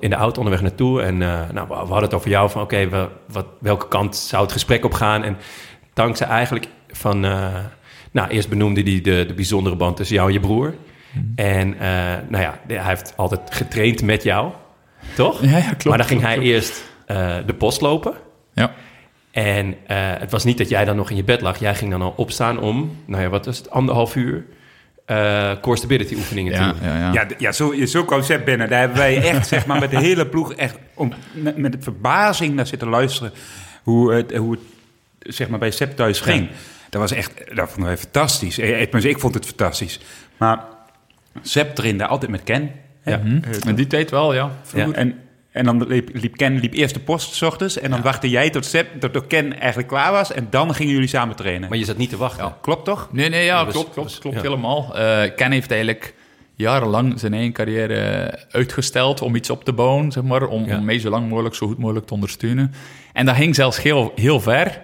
in 0.00 0.10
de 0.10 0.16
auto 0.16 0.36
onderweg 0.38 0.62
naartoe. 0.62 1.02
En 1.02 1.22
eh, 1.22 1.40
nou, 1.52 1.68
we 1.68 1.74
hadden 1.74 2.02
het 2.02 2.14
over 2.14 2.30
jou 2.30 2.50
van... 2.50 2.62
oké, 2.62 2.88
wat, 3.28 3.46
welke 3.60 3.88
kant 3.88 4.16
zou 4.16 4.42
het 4.42 4.52
gesprek 4.52 4.84
op 4.84 4.92
gaan? 4.92 5.22
En 5.24 5.36
dankzij 5.94 6.26
eigenlijk 6.26 6.68
van... 6.90 7.24
eh, 7.24 7.54
nou, 8.20 8.30
eerst 8.30 8.48
benoemde 8.48 8.82
hij 8.82 9.00
de, 9.00 9.24
de 9.26 9.34
bijzondere 9.34 9.76
band 9.76 9.96
tussen 9.96 10.16
jou 10.16 10.28
en 10.28 10.34
je 10.34 10.40
broer. 10.40 10.74
En 11.34 11.78
eh, 11.78 11.88
nou 12.28 12.42
ja, 12.42 12.60
hij 12.66 12.82
heeft 12.82 13.12
altijd 13.16 13.40
getraind 13.50 14.02
met 14.02 14.22
jou. 14.22 14.52
Toch? 15.14 15.42
Ja, 15.42 15.56
ja, 15.56 15.62
klopt, 15.62 15.84
Maar 15.84 15.98
dan 15.98 16.06
ging 16.06 16.20
klopt, 16.20 16.34
hij 16.34 16.44
eerst 16.44 16.84
eh, 17.06 17.36
de 17.46 17.54
post 17.54 17.80
lopen. 17.80 18.14
Ja. 18.54 18.72
En 19.30 19.74
eh, 19.86 19.96
het 19.98 20.30
was 20.30 20.44
niet 20.44 20.58
dat 20.58 20.68
jij 20.68 20.84
dan 20.84 20.96
nog 20.96 21.10
in 21.10 21.16
je 21.16 21.24
bed 21.24 21.40
lag. 21.40 21.58
Jij 21.58 21.74
ging 21.74 21.90
dan 21.90 22.02
al 22.02 22.14
opstaan 22.16 22.60
om, 22.60 22.96
nou 23.04 23.22
ja, 23.22 23.28
wat 23.28 23.46
was 23.46 23.58
het, 23.58 23.70
anderhalf 23.70 24.16
uur 24.16 24.44
eh 25.04 25.52
core 25.60 25.76
stability 25.76 26.14
oefeningen 26.14 26.52
te 26.52 26.58
Ja, 26.60 26.72
doen. 26.72 26.82
ja, 26.82 26.98
ja. 26.98 27.12
Ja, 27.12 27.26
ja 27.38 27.52
zo, 27.52 27.74
zo'n 27.84 28.04
concept 28.04 28.44
binnen. 28.44 28.68
Daar 28.68 28.80
hebben 28.80 28.98
wij 28.98 29.22
echt, 29.22 29.48
zeg 29.48 29.66
maar, 29.66 29.80
met 29.80 29.90
de 29.90 29.98
hele 29.98 30.26
ploeg 30.26 30.52
echt 30.54 30.78
om, 30.94 31.12
met, 31.32 31.56
met 31.56 31.76
verbazing 31.80 32.54
naar 32.54 32.66
zitten 32.66 32.88
luisteren. 32.88 33.32
Hoe 33.82 34.12
het, 34.14 34.36
hoe 34.36 34.50
het 34.50 34.60
zeg 35.34 35.48
maar, 35.48 35.58
bij 35.58 35.70
Sepp 35.70 35.96
thuis 35.96 36.20
ging. 36.20 36.48
Dat 36.90 37.00
was 37.00 37.12
echt, 37.12 37.56
dat 37.56 37.68
vonden 37.68 37.86
wij 37.86 37.96
fantastisch. 37.98 38.58
Eh, 38.58 38.80
Ik, 38.80 38.92
ik 38.94 39.18
vond 39.18 39.34
het 39.34 39.46
fantastisch. 39.46 40.00
Maar 40.36 40.64
Sepp 41.42 41.74
trainde 41.74 42.06
altijd 42.06 42.30
met 42.30 42.42
Ken. 42.42 42.70
Ja. 43.04 43.20
Hm? 43.20 43.40
In 43.68 43.74
die 43.74 43.86
tijd 43.86 44.10
wel, 44.10 44.34
ja. 44.34 44.50
Ja. 44.74 44.90
En, 44.92 45.18
en 45.52 45.64
dan 45.64 45.86
liep, 45.86 46.10
liep 46.12 46.36
Ken 46.36 46.58
liep 46.58 46.72
eerst 46.74 46.94
de 46.94 47.00
post 47.00 47.34
's 47.34 47.42
ochtends. 47.42 47.78
En 47.78 47.90
dan 47.90 48.02
wachtte 48.02 48.28
jij 48.28 48.50
tot, 48.50 48.64
Sepp, 48.66 49.00
tot, 49.00 49.12
tot 49.12 49.26
Ken 49.26 49.58
eigenlijk 49.58 49.88
klaar 49.88 50.12
was. 50.12 50.32
En 50.32 50.46
dan 50.50 50.74
gingen 50.74 50.92
jullie 50.92 51.08
samen 51.08 51.36
trainen. 51.36 51.68
Maar 51.68 51.78
je 51.78 51.84
zat 51.84 51.96
niet 51.96 52.10
te 52.10 52.16
wachten. 52.16 52.54
Klopt 52.60 52.84
toch? 52.84 53.08
Nee, 53.12 53.28
nee, 53.28 53.44
ja, 53.44 53.56
Dat 53.56 53.64
was- 53.64 53.74
klopt, 53.74 53.90
klopt, 53.92 54.10
was- 54.10 54.18
klopt 54.18 54.36
ja. 54.36 54.42
helemaal. 54.42 54.96
Eh, 54.98 55.34
Ken 55.36 55.52
heeft 55.52 55.70
eigenlijk 55.70 56.14
jarenlang 56.54 57.20
zijn 57.20 57.34
eigen 57.34 57.52
carrière 57.52 58.38
uitgesteld 58.50 59.22
om 59.22 59.34
iets 59.34 59.50
op 59.50 59.64
te 59.64 59.72
bouwen, 59.72 60.12
zeg 60.12 60.22
maar, 60.22 60.46
om, 60.46 60.64
Ja. 60.66 60.78
om 60.78 60.84
mij 60.84 60.98
zo 60.98 61.10
lang 61.10 61.28
mogelijk, 61.28 61.54
zo 61.54 61.66
goed 61.66 61.78
mogelijk 61.78 62.06
te 62.06 62.14
ondersteunen. 62.14 62.72
En 63.12 63.26
dat 63.26 63.34
ging 63.36 63.54
zelfs 63.54 63.82
heel, 63.82 64.12
heel 64.14 64.40
ver, 64.40 64.80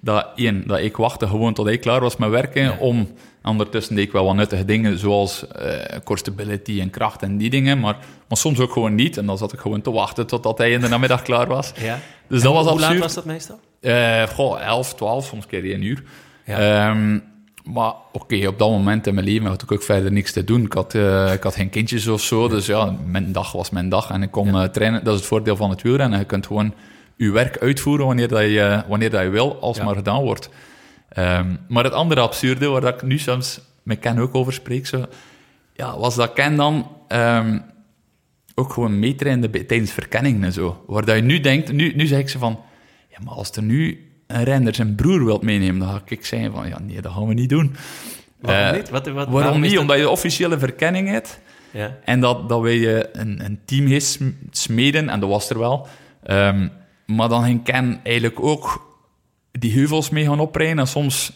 dat, 0.00 0.26
één, 0.36 0.66
dat 0.66 0.78
ik 0.78 0.96
wachtte 0.96 1.26
gewoon 1.26 1.54
tot 1.54 1.66
ik 1.66 1.80
klaar 1.80 2.00
was 2.00 2.16
met 2.16 2.30
werken, 2.30 2.78
om, 2.78 3.08
ondertussen 3.42 3.94
deed 3.94 4.04
ik 4.04 4.12
wel 4.12 4.24
wat 4.24 4.34
nuttige 4.34 4.64
dingen, 4.64 4.98
zoals 4.98 5.46
eh 5.48 5.98
core 6.04 6.18
stability 6.18 6.80
en 6.80 6.90
kracht 6.90 7.22
en 7.22 7.36
die 7.36 7.50
dingen, 7.50 7.80
maar, 7.80 7.96
maar 8.28 8.38
soms 8.38 8.58
ook 8.60 8.72
gewoon 8.72 8.94
niet. 8.94 9.16
En 9.16 9.26
dan 9.26 9.38
zat 9.38 9.52
ik 9.52 9.58
gewoon 9.58 9.80
te 9.80 9.90
wachten 9.90 10.26
totdat 10.26 10.58
hij 10.58 10.70
in 10.70 10.80
de 10.80 10.88
namiddag 10.88 11.22
klaar 11.22 11.46
was. 11.46 11.72
Ja. 11.80 11.98
Dus 12.28 12.42
dat 12.42 12.52
was 12.52 12.66
Hoe 12.66 12.74
laat 12.74 12.82
absurd. 12.84 13.02
was 13.02 13.14
dat 13.14 13.24
meestal? 13.24 13.60
Eh, 13.80 14.22
goh, 14.22 14.60
11, 14.60 14.94
12, 14.94 15.26
soms 15.26 15.46
keer 15.46 15.64
één 15.64 15.82
uur. 15.82 16.02
Ja. 16.44 16.88
Ehm, 16.90 17.18
maar 17.64 17.92
oké, 18.12 18.46
op 18.46 18.58
dat 18.58 18.70
moment 18.70 19.06
in 19.06 19.14
mijn 19.14 19.26
leven 19.26 19.46
had 19.46 19.62
ik 19.62 19.72
ook 19.72 19.82
verder 19.82 20.12
niks 20.12 20.32
te 20.32 20.44
doen. 20.44 20.62
Ik 20.64 20.72
had, 20.72 20.94
eh, 20.94 21.32
ik 21.32 21.42
had 21.42 21.54
geen 21.54 21.70
kindjes 21.70 22.06
of 22.06 22.20
zo, 22.22 22.48
dus 22.48 22.66
ja, 22.66 22.96
mijn 23.06 23.32
dag 23.32 23.52
was 23.52 23.70
mijn 23.70 23.88
dag. 23.88 24.10
En 24.10 24.22
ik 24.22 24.30
kon 24.30 24.70
trainen, 24.70 25.04
dat 25.04 25.14
is 25.14 25.20
het 25.20 25.28
voordeel 25.28 25.56
van 25.56 25.70
het 25.70 25.82
wielrennen. 25.82 26.18
Je 26.18 26.24
kunt 26.24 26.46
gewoon 26.46 26.74
je 27.24 27.30
werk 27.30 27.58
uitvoeren 27.58 28.06
wanneer, 28.06 28.28
dat 28.28 28.40
je, 28.42 28.82
wanneer 28.88 29.10
dat 29.10 29.22
je 29.22 29.28
wil, 29.28 29.60
als 29.60 29.76
Ja. 29.76 29.84
maar 29.84 29.94
gedaan 29.94 30.22
wordt. 30.22 30.50
Ehm, 31.08 31.56
maar 31.68 31.84
het 31.84 31.92
andere 31.92 32.20
absurde, 32.20 32.66
waar 32.68 32.80
dat 32.80 32.94
ik 32.94 33.02
nu 33.02 33.18
soms 33.18 33.60
met 33.82 33.98
Ken 33.98 34.18
ook 34.18 34.34
over 34.34 34.52
spreek, 34.52 34.86
zo, 34.86 35.04
ja, 35.74 35.98
was 35.98 36.14
dat 36.14 36.32
Ken 36.32 36.56
dan 36.56 36.90
ehm, 37.08 37.58
ook 38.54 38.72
gewoon 38.72 38.98
meetrainde 38.98 39.66
tijdens 39.66 39.92
verkenningen 39.92 40.44
en 40.44 40.52
zo. 40.52 40.84
Waar 40.86 41.04
dat 41.04 41.16
je 41.16 41.22
nu 41.22 41.40
denkt, 41.40 41.72
nu, 41.72 41.92
nu 41.94 42.06
zeg 42.06 42.18
ik 42.18 42.28
ze 42.28 42.38
van, 42.38 42.60
ja, 43.10 43.16
maar 43.24 43.34
als 43.34 43.50
er 43.50 43.62
nu 43.62 44.10
een 44.26 44.44
renner 44.44 44.74
zijn 44.74 44.94
broer 44.94 45.24
wilt 45.24 45.42
meenemen, 45.42 45.78
dan 45.78 45.88
ga 45.88 46.02
ik 46.04 46.24
zeggen 46.26 46.52
van, 46.52 46.68
ja, 46.68 46.78
nee, 46.78 47.00
dat 47.00 47.12
gaan 47.12 47.26
we 47.26 47.34
niet 47.34 47.48
doen. 47.48 47.74
Waarom 48.40 48.64
Eh, 48.64 48.72
niet? 48.80 48.90
Wat, 48.90 49.06
wat, 49.08 49.28
Waarom, 49.28 49.60
niet? 49.60 49.70
dat- 49.72 49.80
Omdat 49.80 49.96
je 49.96 50.02
de 50.02 50.08
officiële 50.08 50.58
verkenning 50.58 51.08
hebt. 51.08 51.40
Ja. 51.70 51.96
En 52.04 52.20
dat, 52.20 52.48
dat 52.48 52.60
wij 52.60 53.06
een, 53.16 53.44
een 53.44 53.60
team 53.64 54.00
smeden, 54.50 55.08
en 55.08 55.20
dat 55.20 55.28
was 55.28 55.50
er 55.50 55.58
wel. 55.58 55.86
Ehm, 56.22 56.68
maar 57.10 57.28
dan 57.28 57.44
ging 57.44 57.64
Ken 57.64 58.00
eigenlijk 58.02 58.40
ook 58.40 58.94
die 59.52 59.72
heuvels 59.72 60.10
mee 60.10 60.24
gaan 60.24 60.40
oprijden. 60.40 60.78
En 60.78 60.86
soms, 60.86 61.32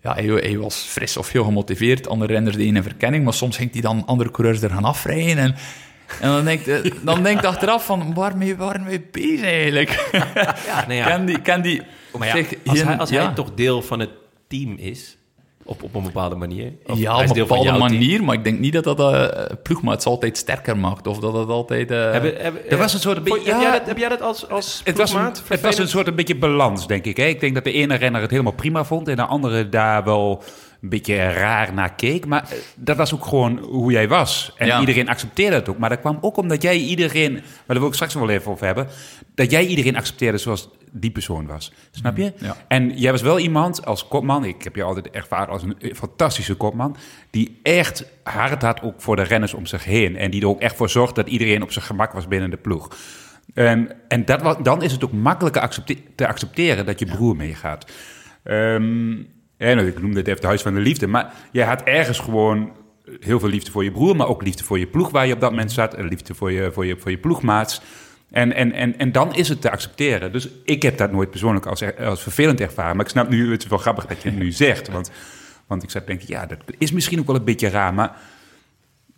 ja, 0.00 0.14
hij, 0.14 0.24
hij 0.24 0.58
was 0.58 0.76
fris 0.76 1.16
of 1.16 1.32
heel 1.32 1.44
gemotiveerd. 1.44 2.08
Andere 2.08 2.32
renners 2.32 2.56
deden 2.56 2.76
een 2.76 2.82
verkenning, 2.82 3.24
maar 3.24 3.34
soms 3.34 3.56
ging 3.56 3.72
hij 3.72 3.80
dan 3.80 4.06
andere 4.06 4.30
coureurs 4.30 4.62
er 4.62 4.70
gaan 4.70 4.84
afrijden. 4.84 5.36
En, 5.38 5.54
en 6.20 6.30
dan 6.30 6.44
denk 6.44 6.64
je 6.64 6.92
dan 7.04 7.22
denk 7.22 7.40
je 7.40 7.46
achteraf 7.46 7.84
van, 7.84 8.14
waarmee 8.14 8.56
waren 8.56 8.84
we 8.84 9.02
bezig 9.10 9.42
eigenlijk? 9.42 10.10
Ja, 10.66 10.84
nee, 10.86 10.96
ja. 10.96 11.06
Ken 11.06 11.26
die... 11.26 11.40
Ken 11.40 11.62
die 11.62 11.82
Maar 12.18 12.38
ja, 12.38 12.44
als, 12.66 12.82
hij, 12.82 12.96
als 12.96 13.10
hij 13.10 13.32
toch 13.34 13.54
deel 13.54 13.82
van 13.82 14.00
het 14.00 14.10
team 14.48 14.76
is, 14.76 15.16
op, 15.64 15.82
op 15.82 15.94
een 15.94 16.02
bepaalde 16.02 16.34
manier. 16.36 16.72
of 16.86 16.98
ja, 16.98 17.14
op 17.14 17.28
een 17.28 17.34
bepaalde 17.34 17.64
team. 17.68 17.78
manier, 17.78 18.24
maar 18.24 18.34
ik 18.34 18.44
denk 18.44 18.58
niet 18.58 18.72
dat 18.72 18.84
dat 18.84 19.00
eh 19.00 19.56
ploegmaats 19.62 20.06
altijd 20.06 20.36
sterker 20.38 20.76
maakt. 20.76 21.06
Of 21.06 21.18
dat 21.18 21.32
het 21.32 21.48
altijd... 21.48 21.90
eh, 21.90 22.10
Hebben, 22.10 22.34
hebben, 22.36 22.70
Er 22.70 22.76
was 22.78 22.94
een 22.94 23.00
soort 23.00 23.22
beetje- 23.24 23.38
heb, 23.38 23.60
ja. 23.60 23.60
jij 23.60 23.70
dat, 23.78 23.86
heb 23.86 23.98
jij 23.98 24.08
dat 24.08 24.22
als, 24.22 24.48
als 24.48 24.80
Het 24.84 24.96
was, 24.96 25.12
een, 25.12 25.32
het 25.48 25.60
was 25.60 25.78
een 25.78 25.88
soort 25.88 26.06
een 26.06 26.14
beetje 26.14 26.36
balans, 26.36 26.86
denk 26.86 27.04
ik. 27.04 27.16
Hè? 27.16 27.24
Ik 27.24 27.40
denk 27.40 27.54
dat 27.54 27.64
de 27.64 27.72
ene 27.72 27.94
renner 27.94 28.20
het 28.20 28.30
helemaal 28.30 28.52
prima 28.52 28.84
vond 28.84 29.08
en 29.08 29.16
de 29.16 29.24
andere 29.26 29.68
daar 29.68 30.04
wel 30.04 30.42
een 30.82 30.88
beetje 30.88 31.16
raar 31.16 31.72
naar 31.72 31.94
keek. 31.94 32.26
Maar 32.26 32.42
eh, 32.42 32.58
dat 32.76 32.96
was 32.96 33.14
ook 33.14 33.24
gewoon 33.24 33.58
hoe 33.58 33.92
jij 33.92 34.08
was. 34.08 34.52
En 34.56 34.66
Ja. 34.66 34.80
iedereen 34.80 35.08
accepteerde 35.08 35.56
het 35.56 35.68
ook. 35.68 35.78
Maar 35.78 35.88
dat 35.90 36.00
kwam 36.00 36.18
ook 36.20 36.36
omdat 36.36 36.62
jij 36.62 36.76
iedereen, 36.76 37.32
maar 37.32 37.42
daar 37.66 37.78
wil 37.78 37.86
ik 37.88 37.94
straks 37.94 38.14
nog 38.14 38.26
wel 38.26 38.34
even 38.34 38.50
over 38.50 38.66
hebben, 38.66 38.86
dat 39.34 39.50
jij 39.50 39.66
iedereen 39.66 39.96
accepteerde 39.96 40.38
zoals 40.38 40.68
die 40.94 41.10
persoon 41.10 41.46
was. 41.46 41.72
Snap 41.90 42.16
je? 42.16 42.32
Ja. 42.36 42.56
En 42.68 42.98
jij 42.98 43.10
was 43.10 43.22
wel 43.22 43.38
iemand 43.38 43.86
als 43.86 44.08
kopman, 44.08 44.44
ik 44.44 44.62
heb 44.64 44.76
je 44.76 44.82
altijd 44.82 45.10
ervaren 45.10 45.48
als 45.52 45.62
een 45.62 45.78
eh, 45.80 45.94
fantastische 45.94 46.54
kopman, 46.54 46.96
die 47.30 47.60
echt 47.62 48.04
hard 48.22 48.62
had 48.62 48.82
ook 48.82 49.00
voor 49.00 49.16
de 49.16 49.22
renners 49.22 49.54
om 49.54 49.66
zich 49.66 49.84
heen. 49.84 50.16
En 50.16 50.30
die 50.30 50.40
er 50.40 50.48
ook 50.48 50.60
echt 50.60 50.76
voor 50.76 50.90
zorgde 50.90 51.22
dat 51.22 51.32
iedereen 51.32 51.62
op 51.62 51.72
zijn 51.72 51.84
gemak 51.84 52.12
was 52.12 52.28
binnen 52.28 52.50
de 52.50 52.56
ploeg. 52.56 52.88
En, 53.54 53.90
en 54.08 54.24
dat, 54.24 54.64
dan 54.64 54.82
is 54.82 54.92
het 54.92 55.04
ook 55.04 55.12
makkelijker 55.12 55.62
accepte- 55.62 55.96
te 56.14 56.26
accepteren 56.26 56.86
dat 56.86 56.98
je 56.98 57.06
broer 57.06 57.36
meegaat. 57.36 57.90
Ehm, 58.42 59.14
nou, 59.62 59.86
ik 59.86 60.02
noemde 60.02 60.18
het 60.18 60.26
even 60.26 60.38
het 60.40 60.48
Huis 60.48 60.62
van 60.62 60.74
de 60.74 60.80
Liefde. 60.80 61.06
Maar 61.06 61.32
jij 61.52 61.66
had 61.66 61.82
ergens 61.82 62.18
gewoon 62.18 62.72
heel 63.20 63.40
veel 63.40 63.48
liefde 63.48 63.70
voor 63.70 63.84
je 63.84 63.90
broer, 63.90 64.16
maar 64.16 64.28
ook 64.28 64.42
liefde 64.42 64.64
voor 64.64 64.78
je 64.78 64.86
ploeg 64.86 65.10
waar 65.10 65.26
je 65.26 65.34
op 65.34 65.40
dat 65.40 65.50
moment 65.50 65.72
zat. 65.72 65.94
En 65.94 66.08
liefde 66.08 66.34
voor 66.34 66.52
je, 66.52 66.72
voor 66.72 66.86
je, 66.86 66.96
voor 66.98 67.10
je 67.10 67.18
ploegmaats. 67.18 67.80
En, 68.30 68.52
en, 68.52 68.72
en, 68.72 68.98
en 68.98 69.12
dan 69.12 69.34
is 69.34 69.48
het 69.48 69.60
te 69.60 69.70
accepteren. 69.70 70.32
Dus 70.32 70.48
ik 70.64 70.82
heb 70.82 70.96
dat 70.98 71.12
nooit 71.12 71.30
persoonlijk 71.30 71.66
als, 71.66 71.82
als 71.98 72.22
vervelend 72.22 72.60
ervaren. 72.60 72.96
Maar 72.96 73.04
ik 73.04 73.10
snap 73.10 73.28
nu, 73.28 73.50
het 73.50 73.62
is 73.62 73.68
wel 73.68 73.78
grappig 73.78 74.06
dat 74.06 74.22
je 74.22 74.28
het 74.28 74.38
nu 74.38 74.52
zegt. 74.66 74.88
Want, 74.88 75.10
want 75.66 75.82
ik 75.82 75.90
zat 75.90 76.06
denk 76.06 76.22
ik, 76.22 76.28
ja, 76.28 76.46
dat 76.46 76.58
is 76.78 76.92
misschien 76.92 77.20
ook 77.20 77.26
wel 77.26 77.36
een 77.36 77.44
beetje 77.44 77.68
raar. 77.68 77.94
Maar 77.94 78.16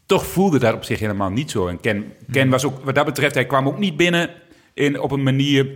toch 0.07 0.27
voelde 0.27 0.59
dat 0.59 0.75
op 0.75 0.85
zich 0.85 0.99
helemaal 0.99 1.31
niet 1.31 1.51
zo. 1.51 1.67
En 1.67 1.81
Ken, 1.81 2.13
Ken 2.31 2.49
was 2.49 2.65
ook, 2.65 2.85
wat 2.85 2.95
dat 2.95 3.05
betreft, 3.05 3.35
hij 3.35 3.47
kwam 3.47 3.67
ook 3.67 3.79
niet 3.79 3.97
binnen 3.97 4.31
in, 4.75 5.01
op 5.01 5.11
een 5.11 5.23
manier 5.23 5.69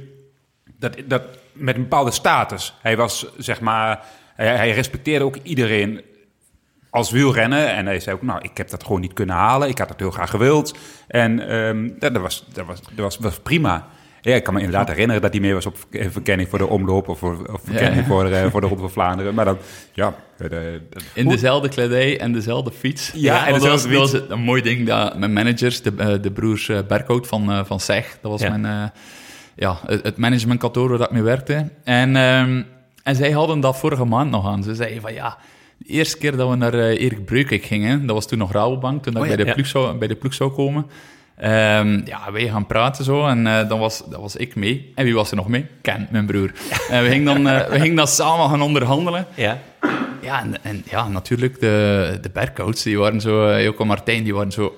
dat, 0.79 0.97
dat, 1.07 1.23
met 1.53 1.75
een 1.75 1.83
bepaalde 1.83 2.11
status. 2.11 2.75
Hij 2.83 2.97
was, 2.97 3.27
zeg 3.37 3.61
maar, 3.61 4.05
hij, 4.47 4.57
hij 4.57 4.71
respecteerde 4.71 5.25
ook 5.25 5.37
iedereen 5.43 6.01
als 6.91 7.11
wielrenner. 7.11 7.67
En 7.67 7.87
hij 7.87 8.01
zei 8.01 8.17
ook, 8.17 8.23
nou, 8.23 8.41
ik 8.43 8.57
heb 8.57 8.71
dat 8.71 8.85
gewoon 8.85 9.01
niet 9.01 9.13
kunnen 9.13 9.35
halen. 9.37 9.69
Ik 9.69 9.79
had 9.79 9.89
het 9.89 10.01
heel 10.01 10.11
graag 10.11 10.31
gewild. 10.31 10.77
En 11.09 11.49
ehm, 11.49 11.89
dat, 11.99 12.13
dat, 12.15 12.23
was, 12.23 12.45
dat, 12.53 12.67
was, 12.67 12.81
dat 12.83 12.91
was, 12.95 13.19
was 13.19 13.39
prima. 13.41 13.87
Ja, 14.21 14.35
ik 14.35 14.43
kan 14.43 14.55
me 14.55 14.61
inderdaad 14.61 14.89
herinneren 14.89 15.23
dat 15.23 15.33
hij 15.33 15.41
meer 15.41 15.55
was 15.55 15.67
op 15.67 15.77
ver- 15.91 16.11
verkenning 16.11 16.49
voor 16.49 16.59
de 16.59 16.67
omloop 16.67 17.09
of 17.09 17.19
voor, 17.19 17.47
of 17.53 17.61
verkenning 17.65 18.01
ja. 18.01 18.07
voor, 18.07 18.25
de, 18.25 18.51
voor 18.51 18.61
de 18.61 18.67
Ronde 18.67 18.83
van 18.83 18.93
Vlaanderen. 18.93 19.35
Maar 19.35 19.45
dan, 19.45 19.59
ja... 19.93 20.15
de- 20.37 20.49
de- 20.49 20.81
In 21.15 21.29
dezelfde 21.29 21.69
kledij 21.69 22.21
en 22.21 22.33
dezelfde 22.33 22.73
fiets. 22.73 23.13
Ja, 23.15 23.47
en 23.47 23.53
dat 23.53 23.63
was, 23.63 24.13
dat 24.13 24.31
een 24.31 24.41
mooi 24.41 24.63
ding. 24.63 24.87
Dat 24.87 25.19
mijn 25.19 25.33
managers, 25.33 25.83
de, 25.83 25.93
eh, 25.97 26.15
de 26.23 26.31
broers 26.31 26.69
eh, 26.69 26.79
Berkhout 26.89 27.27
van, 27.27 27.51
eh, 27.53 27.65
van 27.65 27.81
SEG, 27.81 28.19
dat 28.21 28.31
was 28.31 28.41
mijn, 28.41 28.65
eh, 28.65 28.85
ja, 29.57 29.79
het, 29.87 30.03
het 30.03 30.17
managementkantoor 30.17 30.89
waar 30.89 31.01
ik 31.01 31.11
mee 31.11 31.23
werkte. 31.23 31.69
En, 31.85 32.17
ehm, 32.17 32.63
en 33.09 33.17
zij 33.17 33.31
hadden 33.31 33.61
dat 33.61 33.79
vorige 33.79 34.05
maand 34.05 34.31
nog 34.31 34.47
aan. 34.47 34.63
Ze 34.63 34.75
zeiden 34.75 35.01
van 35.01 35.15
ja, 35.15 35.39
de 35.77 35.89
eerste 35.89 36.19
keer 36.19 36.37
dat 36.37 36.51
we 36.51 36.57
naar 36.57 36.75
eh, 36.75 37.01
Erik 37.01 37.25
Breukijk 37.25 37.65
gingen, 37.65 38.07
dat 38.07 38.15
was 38.15 38.27
toen 38.27 38.39
nog 38.39 38.53
Rabobank, 38.53 39.03
toen 39.03 39.13
dat 39.13 39.23
Oh 39.23 39.29
ik 39.29 39.31
ja, 39.31 39.37
bij, 39.37 39.45
de 39.45 39.51
ja. 39.51 39.57
ploeg 39.57 39.67
zou, 39.67 39.99
bij 39.99 40.09
de 40.09 40.15
ploeg 40.15 40.35
zou 40.35 40.51
komen. 40.51 40.87
Ehm, 41.37 42.01
ja, 42.05 42.33
wij 42.33 42.49
gaan 42.49 42.67
praten 42.67 43.05
zo 43.05 43.27
en 43.27 43.47
eh, 43.47 43.69
dan, 43.69 43.79
was, 43.79 44.03
dan 44.11 44.21
was 44.21 44.37
ik 44.37 44.55
mee. 44.55 44.93
En 44.95 45.05
wie 45.05 45.15
was 45.15 45.31
er 45.31 45.37
nog 45.37 45.49
mee? 45.49 45.67
Ken, 45.83 46.09
mijn 46.11 46.27
broer. 46.27 46.53
En 46.91 47.03
we 47.03 47.09
gingen 47.09 47.25
dan, 47.25 47.49
eh, 47.49 47.69
we 47.69 47.81
gingen 47.81 47.97
dan 47.97 48.09
samen 48.09 48.49
gaan 48.49 48.63
onderhandelen. 48.63 49.27
Ja. 49.35 49.59
Ja, 50.23 50.41
en, 50.41 50.65
en 50.65 50.85
ja, 50.91 51.09
natuurlijk, 51.09 51.61
de, 51.61 52.19
de 52.21 52.31
Berghouts, 52.31 52.83
die 52.83 52.99
waren 52.99 53.21
zo, 53.21 53.61
Joko 53.61 53.85
Martijn, 53.85 54.25
die 54.25 54.35
waren 54.35 54.53
zo 54.53 54.77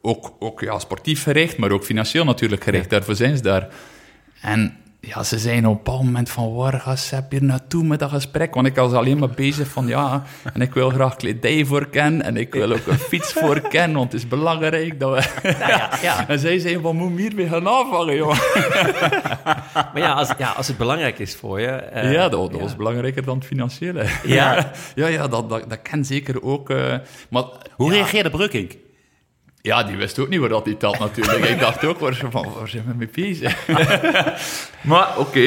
ook, 0.00 0.32
ook 0.38 0.60
ja, 0.60 0.78
sportief 0.78 1.22
gericht, 1.22 1.56
maar 1.56 1.70
ook 1.70 1.84
financieel 1.84 2.24
natuurlijk 2.24 2.64
gericht. 2.64 2.90
Daarvoor 2.90 3.14
zijn 3.14 3.36
ze 3.36 3.42
daar. 3.42 3.68
En 4.40 4.76
ja, 5.00 5.22
ze 5.22 5.38
zijn 5.38 5.66
op 5.66 5.70
een 5.70 5.82
bepaald 5.82 6.02
moment 6.04 6.30
van, 6.30 6.54
waar 6.54 6.80
gaat 6.80 6.98
Sepp 6.98 7.30
hier 7.30 7.42
naartoe 7.44 7.84
met 7.84 7.98
dat 7.98 8.10
gesprek? 8.10 8.54
Want 8.54 8.66
ik 8.66 8.74
was 8.74 8.92
alleen 8.92 9.18
maar 9.18 9.30
bezig 9.30 9.68
van, 9.68 9.86
ja, 9.86 10.22
en 10.52 10.60
ik 10.60 10.74
wil 10.74 10.90
graag 10.90 11.16
kledij 11.16 11.64
voor 11.64 11.86
Ken, 11.86 12.22
en 12.22 12.36
ik 12.36 12.54
wil 12.54 12.72
ook 12.72 12.86
een 12.86 12.98
fiets 12.98 13.32
voor 13.32 13.60
Ken, 13.60 13.92
want 13.92 14.12
het 14.12 14.22
is 14.22 14.28
belangrijk 14.28 15.00
dat 15.00 15.10
we... 15.14 15.50
ja, 15.58 15.90
ja. 16.02 16.24
En 16.28 16.38
zij 16.38 16.58
zeiden, 16.58 16.82
wat 16.82 16.92
moet 16.92 17.18
hiermee 17.18 17.48
gaan 17.48 17.68
aanvangen, 17.68 18.16
joh? 18.16 18.38
Maar 19.92 19.98
ja 20.02 20.12
als, 20.12 20.32
ja, 20.38 20.50
als 20.50 20.68
het 20.68 20.76
belangrijk 20.76 21.18
is 21.18 21.36
voor 21.36 21.60
je... 21.60 21.66
eh, 21.66 22.12
ja, 22.12 22.28
dat, 22.28 22.50
dat 22.50 22.54
ja. 22.54 22.58
was 22.58 22.76
belangrijker 22.76 23.24
dan 23.24 23.36
het 23.38 23.46
financiële. 23.46 24.06
Ja? 24.24 24.70
ja, 24.94 25.06
ja 25.06 25.28
dat, 25.28 25.50
dat, 25.50 25.70
dat 25.70 25.82
kan 25.82 26.04
zeker 26.04 26.42
ook. 26.42 26.70
eh, 26.70 26.94
maar, 27.30 27.44
Hoe 27.76 27.90
reageerde 27.92 28.30
Brukkink? 28.30 28.72
Ja, 29.62 29.82
die 29.82 29.96
wist 29.96 30.18
ook 30.18 30.28
niet 30.28 30.40
waar 30.40 30.48
dat 30.48 30.64
hij 30.64 30.74
telt 30.74 30.98
natuurlijk. 30.98 31.44
Ik 31.44 31.58
dacht 31.58 31.84
ook, 31.84 31.98
waar, 31.98 32.14
van, 32.30 32.52
waar 32.58 32.68
zijn 32.68 32.84
we 32.86 32.94
mee 32.94 33.08
bezig? 33.14 33.66
maar 34.82 35.18
oké, 35.18 35.40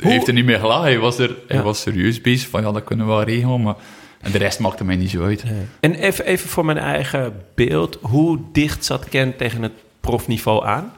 hij 0.00 0.10
heeft 0.10 0.28
er 0.28 0.34
niet 0.34 0.44
meer 0.44 0.58
gelachen. 0.58 0.84
Hij 0.84 0.98
was, 0.98 1.18
er, 1.18 1.36
hij 1.48 1.62
was 1.62 1.80
serieus 1.80 2.20
bezig 2.20 2.48
van, 2.48 2.62
ja, 2.62 2.72
dat 2.72 2.84
kunnen 2.84 3.06
we 3.06 3.12
wel 3.12 3.22
regelen. 3.22 3.62
Maar 3.62 3.74
en 4.20 4.32
de 4.32 4.38
rest 4.38 4.58
maakte 4.58 4.84
mij 4.84 4.96
niet 4.96 5.10
zo 5.10 5.24
uit. 5.24 5.44
En 5.80 5.94
even, 5.94 6.24
even 6.24 6.48
voor 6.48 6.64
mijn 6.64 6.78
eigen 6.78 7.42
beeld. 7.54 7.98
Hoe 8.00 8.38
dicht 8.52 8.84
zat 8.84 9.08
Ken 9.08 9.36
tegen 9.36 9.62
het 9.62 9.72
profniveau 10.00 10.66
aan? 10.66 10.92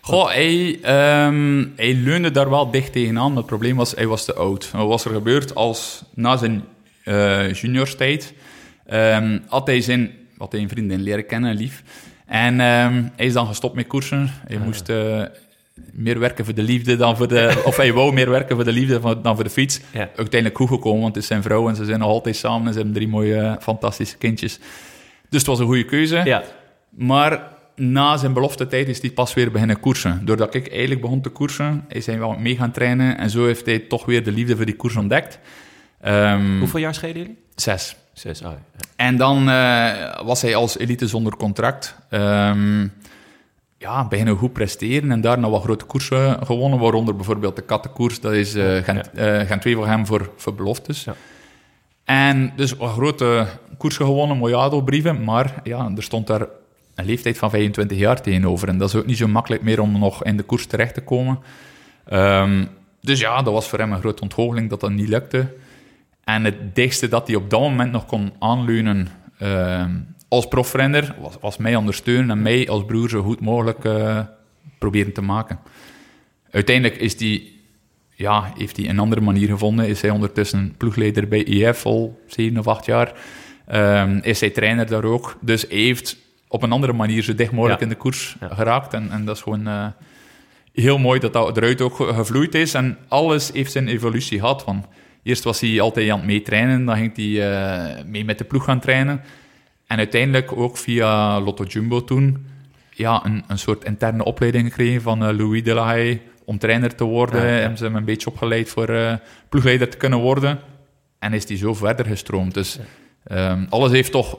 Goh, 0.00 0.26
hij, 0.26 0.78
ehm, 0.82 1.64
hij 1.76 1.94
leunde 1.94 2.30
daar 2.30 2.50
wel 2.50 2.70
dicht 2.70 2.92
tegenaan. 2.92 3.36
Het 3.36 3.46
probleem 3.46 3.76
was, 3.76 3.94
hij 3.94 4.06
was 4.06 4.24
te 4.24 4.34
oud. 4.34 4.70
Wat 4.70 4.86
was 4.86 5.04
er 5.04 5.12
gebeurd 5.12 5.54
als 5.54 6.04
na 6.14 6.36
zijn 6.36 6.64
eh 7.04 7.52
juniorstijd... 7.52 8.34
ehm, 8.86 9.38
had 9.48 9.66
hij 9.66 9.80
zijn 9.80 10.10
had 10.42 10.52
hij 10.52 10.60
een 10.60 10.68
vriendin 10.68 11.00
leren 11.00 11.26
kennen, 11.26 11.54
lief. 11.54 11.82
En 12.26 12.60
ehm, 12.60 13.02
hij 13.16 13.26
is 13.26 13.32
dan 13.32 13.46
gestopt 13.46 13.74
met 13.74 13.86
koersen. 13.86 14.30
Hij 14.46 14.58
moest 14.58 14.88
eh, 14.88 15.22
meer 15.92 16.18
werken 16.18 16.44
voor 16.44 16.54
de 16.54 16.62
liefde 16.62 16.96
dan 16.96 17.16
voor 17.16 17.28
de... 17.28 17.52
Of 17.64 17.76
hij 17.76 17.92
wou 17.92 18.12
meer 18.12 18.30
werken 18.30 18.56
voor 18.56 18.64
de 18.64 18.72
liefde 18.72 19.20
dan 19.22 19.34
voor 19.34 19.44
de 19.44 19.50
fiets. 19.50 19.80
Ja. 19.92 20.00
Uiteindelijk 20.16 20.56
goed 20.56 20.68
gekomen, 20.68 21.00
want 21.00 21.14
het 21.14 21.22
is 21.22 21.28
zijn 21.28 21.42
vrouw 21.42 21.68
en 21.68 21.76
ze 21.76 21.84
zijn 21.84 21.98
nog 21.98 22.08
altijd 22.08 22.36
samen. 22.36 22.66
En 22.66 22.72
ze 22.72 22.78
hebben 22.78 22.94
drie 22.94 23.08
mooie, 23.08 23.56
fantastische 23.60 24.16
kindjes. 24.16 24.58
Dus 25.28 25.40
het 25.40 25.46
was 25.46 25.58
een 25.58 25.66
goede 25.66 25.84
keuze. 25.84 26.20
Ja. 26.24 26.42
Maar 26.90 27.48
na 27.76 28.16
zijn 28.16 28.32
beloftetijd 28.32 28.88
is 28.88 29.00
hij 29.00 29.10
pas 29.10 29.34
weer 29.34 29.50
beginnen 29.50 29.80
koersen. 29.80 30.20
Doordat 30.24 30.54
ik 30.54 30.68
eigenlijk 30.70 31.00
begon 31.00 31.20
te 31.20 31.28
koersen, 31.28 31.84
is 31.88 32.06
hij 32.06 32.18
wel 32.18 32.32
mee 32.38 32.56
gaan 32.56 32.72
trainen. 32.72 33.18
En 33.18 33.30
zo 33.30 33.46
heeft 33.46 33.66
hij 33.66 33.78
toch 33.78 34.04
weer 34.04 34.24
de 34.24 34.32
liefde 34.32 34.56
voor 34.56 34.66
die 34.66 34.76
koers 34.76 34.96
ontdekt. 34.96 35.38
Ehm, 36.00 36.58
Hoeveel 36.58 36.80
jaar 36.80 36.94
schelen 36.94 37.16
jullie? 37.16 37.38
Zes. 37.54 37.96
Ja. 38.12 38.58
En 38.96 39.16
dan 39.16 39.48
eh, 39.48 40.24
was 40.24 40.42
hij 40.42 40.56
als 40.56 40.78
elite 40.78 41.06
zonder 41.06 41.36
contract. 41.36 41.96
Ehm, 42.08 42.86
ja, 43.78 44.08
beginnen 44.08 44.36
goed 44.36 44.52
presteren 44.52 45.10
en 45.10 45.20
daarna 45.20 45.50
wat 45.50 45.62
grote 45.62 45.84
koersen 45.84 46.46
gewonnen, 46.46 46.78
waaronder 46.78 47.16
bijvoorbeeld 47.16 47.56
de 47.56 47.62
kattenkoers. 47.62 48.20
Dat 48.20 48.32
is 48.32 48.54
eh 48.54 48.76
Gent, 48.82 49.10
Gent 49.46 49.60
2 49.60 49.74
voor 49.74 49.86
hem 49.86 50.06
voor, 50.06 50.54
beloftes. 50.56 51.04
Ja. 51.04 51.14
En 52.04 52.52
dus 52.56 52.76
wat 52.76 52.92
grote 52.92 53.46
koersen 53.78 54.06
gewonnen, 54.06 54.36
Mojado-brieven, 54.36 55.24
maar 55.24 55.60
ja, 55.64 55.90
er 55.96 56.02
stond 56.02 56.26
daar 56.26 56.46
een 56.94 57.04
leeftijd 57.04 57.38
van 57.38 57.50
25 57.50 57.98
jaar 57.98 58.20
tegenover. 58.20 58.68
En 58.68 58.78
dat 58.78 58.88
is 58.88 58.94
ook 58.94 59.06
niet 59.06 59.16
zo 59.16 59.28
makkelijk 59.28 59.62
meer 59.62 59.80
om 59.80 59.98
nog 59.98 60.24
in 60.24 60.36
de 60.36 60.42
koers 60.42 60.66
terecht 60.66 60.94
te 60.94 61.00
komen. 61.00 61.38
Ehm, 62.04 62.64
dus 63.00 63.20
ja, 63.20 63.42
dat 63.42 63.52
was 63.52 63.68
voor 63.68 63.78
hem 63.78 63.92
een 63.92 64.00
grote 64.00 64.22
ontgoocheling 64.22 64.70
dat 64.70 64.80
dat 64.80 64.90
niet 64.90 65.08
lukte. 65.08 65.46
En 66.24 66.44
het 66.44 66.74
dichtste 66.74 67.08
dat 67.08 67.26
hij 67.26 67.36
op 67.36 67.50
dat 67.50 67.60
moment 67.60 67.92
nog 67.92 68.06
kon 68.06 68.32
aanleunen 68.38 69.08
ehm, 69.38 69.90
als 70.28 70.48
profrenner, 70.48 71.14
was, 71.20 71.34
was 71.40 71.56
mij 71.56 71.76
ondersteunen 71.76 72.30
en 72.30 72.42
mij 72.42 72.68
als 72.68 72.84
broer 72.84 73.08
zo 73.08 73.22
goed 73.22 73.40
mogelijk 73.40 73.84
eh, 73.84 74.20
proberen 74.78 75.12
te 75.12 75.22
maken. 75.22 75.58
Uiteindelijk 76.50 77.00
is 77.00 77.16
die, 77.16 77.60
ja, 78.14 78.52
heeft 78.58 78.76
hij 78.76 78.88
een 78.88 78.98
andere 78.98 79.20
manier 79.20 79.48
gevonden. 79.48 79.88
Is 79.88 80.00
hij 80.02 80.10
ondertussen 80.10 80.74
ploegleider 80.76 81.28
bij 81.28 81.42
IF 81.44 81.86
al 81.86 82.20
zeven 82.26 82.58
of 82.58 82.66
acht 82.66 82.86
jaar. 82.86 83.12
Ehm, 83.66 84.18
is 84.22 84.40
hij 84.40 84.50
trainer 84.50 84.86
daar 84.86 85.04
ook. 85.04 85.36
Dus 85.40 85.64
hij 85.68 85.78
heeft 85.78 86.16
op 86.48 86.62
een 86.62 86.72
andere 86.72 86.92
manier 86.92 87.22
zo 87.22 87.34
dicht 87.34 87.52
mogelijk 87.52 87.78
Ja. 87.80 87.86
in 87.86 87.92
de 87.92 87.98
koers 87.98 88.36
Ja. 88.40 88.48
geraakt. 88.54 88.94
En, 88.94 89.10
en 89.10 89.24
dat 89.24 89.36
is 89.36 89.42
gewoon 89.42 89.66
eh, 89.66 89.86
heel 90.72 90.98
mooi 90.98 91.20
dat 91.20 91.32
dat 91.32 91.56
eruit 91.56 91.80
ook 91.80 91.94
ge- 91.96 92.14
gevloeid 92.14 92.54
is. 92.54 92.74
En 92.74 92.98
alles 93.08 93.50
heeft 93.52 93.72
zijn 93.72 93.88
evolutie 93.88 94.38
gehad. 94.38 94.62
Van, 94.62 94.84
eerst 95.22 95.44
was 95.44 95.60
hij 95.60 95.80
altijd 95.80 96.10
aan 96.10 96.18
het 96.18 96.26
meetrainen. 96.26 96.84
Dan 96.84 96.96
ging 96.96 97.16
hij 97.16 97.50
eh, 97.50 98.04
mee 98.04 98.24
met 98.24 98.38
de 98.38 98.44
ploeg 98.44 98.64
gaan 98.64 98.80
trainen. 98.80 99.20
En 99.86 99.98
uiteindelijk 99.98 100.56
ook 100.56 100.76
via 100.76 101.40
Lotto 101.40 101.64
Jumbo 101.64 102.04
toen 102.04 102.46
ja, 102.90 103.24
een, 103.24 103.44
een 103.48 103.58
soort 103.58 103.84
interne 103.84 104.24
opleiding 104.24 104.68
gekregen 104.68 105.02
van 105.02 105.24
eh, 105.24 105.36
Louis 105.36 105.62
Delahaye 105.62 106.20
om 106.44 106.58
trainer 106.58 106.94
te 106.94 107.04
worden. 107.04 107.40
Ja, 107.40 107.46
ja. 107.46 107.60
Hebben 107.60 107.78
ze 107.78 107.84
hem 107.84 107.96
een 107.96 108.04
beetje 108.04 108.30
opgeleid 108.30 108.68
voor 108.68 108.88
eh, 108.88 109.14
ploegleider 109.48 109.88
te 109.88 109.96
kunnen 109.96 110.18
worden. 110.18 110.58
En 111.18 111.32
is 111.32 111.46
die 111.46 111.56
zo 111.56 111.74
verder 111.74 112.06
gestroomd. 112.06 112.54
Dus 112.54 112.78
ehm, 113.24 113.64
alles 113.68 113.90
heeft 113.92 114.12
toch 114.12 114.38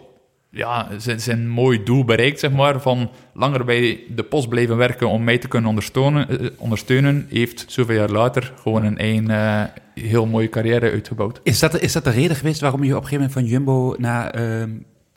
ja, 0.49 0.87
zijn, 0.97 1.19
zijn 1.19 1.47
mooi 1.47 1.83
doel 1.83 2.05
bereikt, 2.05 2.39
zeg 2.39 2.51
maar. 2.51 2.81
Van 2.81 3.11
langer 3.33 3.65
bij 3.65 3.99
de 4.15 4.23
post 4.23 4.49
blijven 4.49 4.77
werken 4.77 5.09
om 5.09 5.23
mij 5.23 5.37
te 5.37 5.47
kunnen 5.47 5.69
ondersteunen. 5.69 6.49
ondersteunen 6.57 7.27
heeft 7.29 7.65
zoveel 7.67 7.95
jaar 7.95 8.09
later 8.09 8.53
gewoon 8.61 8.83
een 8.83 8.97
eigen 8.97 9.71
heel 9.95 10.25
mooie 10.25 10.49
carrière 10.49 10.91
uitgebouwd. 10.91 11.39
Is 11.43 11.59
dat, 11.59 11.79
is 11.79 11.91
dat 11.91 12.03
de 12.03 12.09
reden 12.09 12.35
geweest 12.35 12.61
waarom 12.61 12.83
je 12.83 12.95
op 12.95 13.03
een 13.03 13.07
gegeven 13.07 13.29
moment 13.29 13.33
van 13.33 13.45
Jumbo 13.45 13.95
naar 13.97 14.29
ehm, 14.29 14.69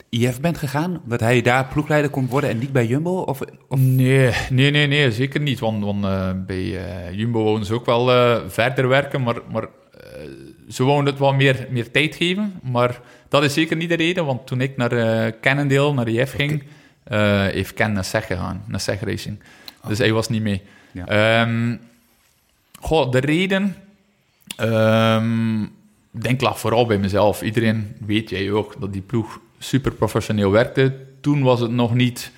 IF 0.09 0.39
bent 0.39 0.57
gegaan? 0.57 1.01
Dat 1.05 1.19
hij 1.19 1.41
daar 1.41 1.65
ploegleider 1.65 2.11
kon 2.11 2.27
worden 2.27 2.49
en 2.49 2.57
niet 2.57 2.71
bij 2.71 2.85
Jumbo? 2.85 3.19
Of, 3.19 3.41
of 3.67 3.79
Nee, 3.79 4.33
nee, 4.49 4.71
nee, 4.71 4.87
nee, 4.87 5.11
zeker 5.11 5.41
niet. 5.41 5.59
Want, 5.59 5.83
want 5.83 6.03
eh, 6.03 6.29
bij 6.45 6.77
eh, 6.77 7.13
Jumbo 7.13 7.43
wouden 7.43 7.65
ze 7.65 7.73
ook 7.73 7.85
wel 7.85 8.11
eh, 8.11 8.41
verder 8.47 8.87
werken, 8.87 9.23
maar, 9.23 9.35
maar 9.51 9.67
ze 10.69 10.83
wouden 10.83 11.05
het 11.05 11.19
wel 11.19 11.33
meer, 11.33 11.67
meer 11.69 11.91
tijd 11.91 12.15
geven. 12.15 12.59
Maar 12.63 12.99
dat 13.29 13.43
is 13.43 13.53
zeker 13.53 13.77
niet 13.77 13.89
de 13.89 13.95
reden, 13.95 14.25
want 14.25 14.47
toen 14.47 14.61
ik 14.61 14.77
naar 14.77 15.39
Cannondale, 15.39 15.93
naar 15.93 16.07
IF 16.07 16.31
ging, 16.31 16.63
heeft 17.51 17.73
Ken 17.73 17.91
naar 17.91 18.05
SEG 18.05 18.25
gegaan, 18.25 18.63
naar 18.67 18.79
SEG 18.79 19.01
Racing. 19.01 19.39
Dus 19.87 19.97
hij 19.97 20.11
was 20.13 20.29
niet 20.29 20.41
mee. 20.41 20.61
Ja. 20.91 21.05
Ehm, 21.05 21.75
goh, 22.79 23.11
de 23.11 23.19
reden... 23.19 23.75
ehm, 24.57 25.63
ik 26.17 26.23
denk 26.23 26.41
lag 26.41 26.59
vooral 26.59 26.85
bij 26.85 26.97
mezelf. 26.97 27.41
Iedereen 27.41 27.95
weet 28.05 28.29
jij 28.29 28.51
ook 28.51 28.75
dat 28.79 28.93
die 28.93 29.01
ploeg 29.01 29.39
super 29.59 29.91
professioneel 29.91 30.51
werkte. 30.51 30.95
Toen 31.21 31.41
was 31.41 31.59
het 31.59 31.71
nog 31.71 31.93
niet, 31.93 32.31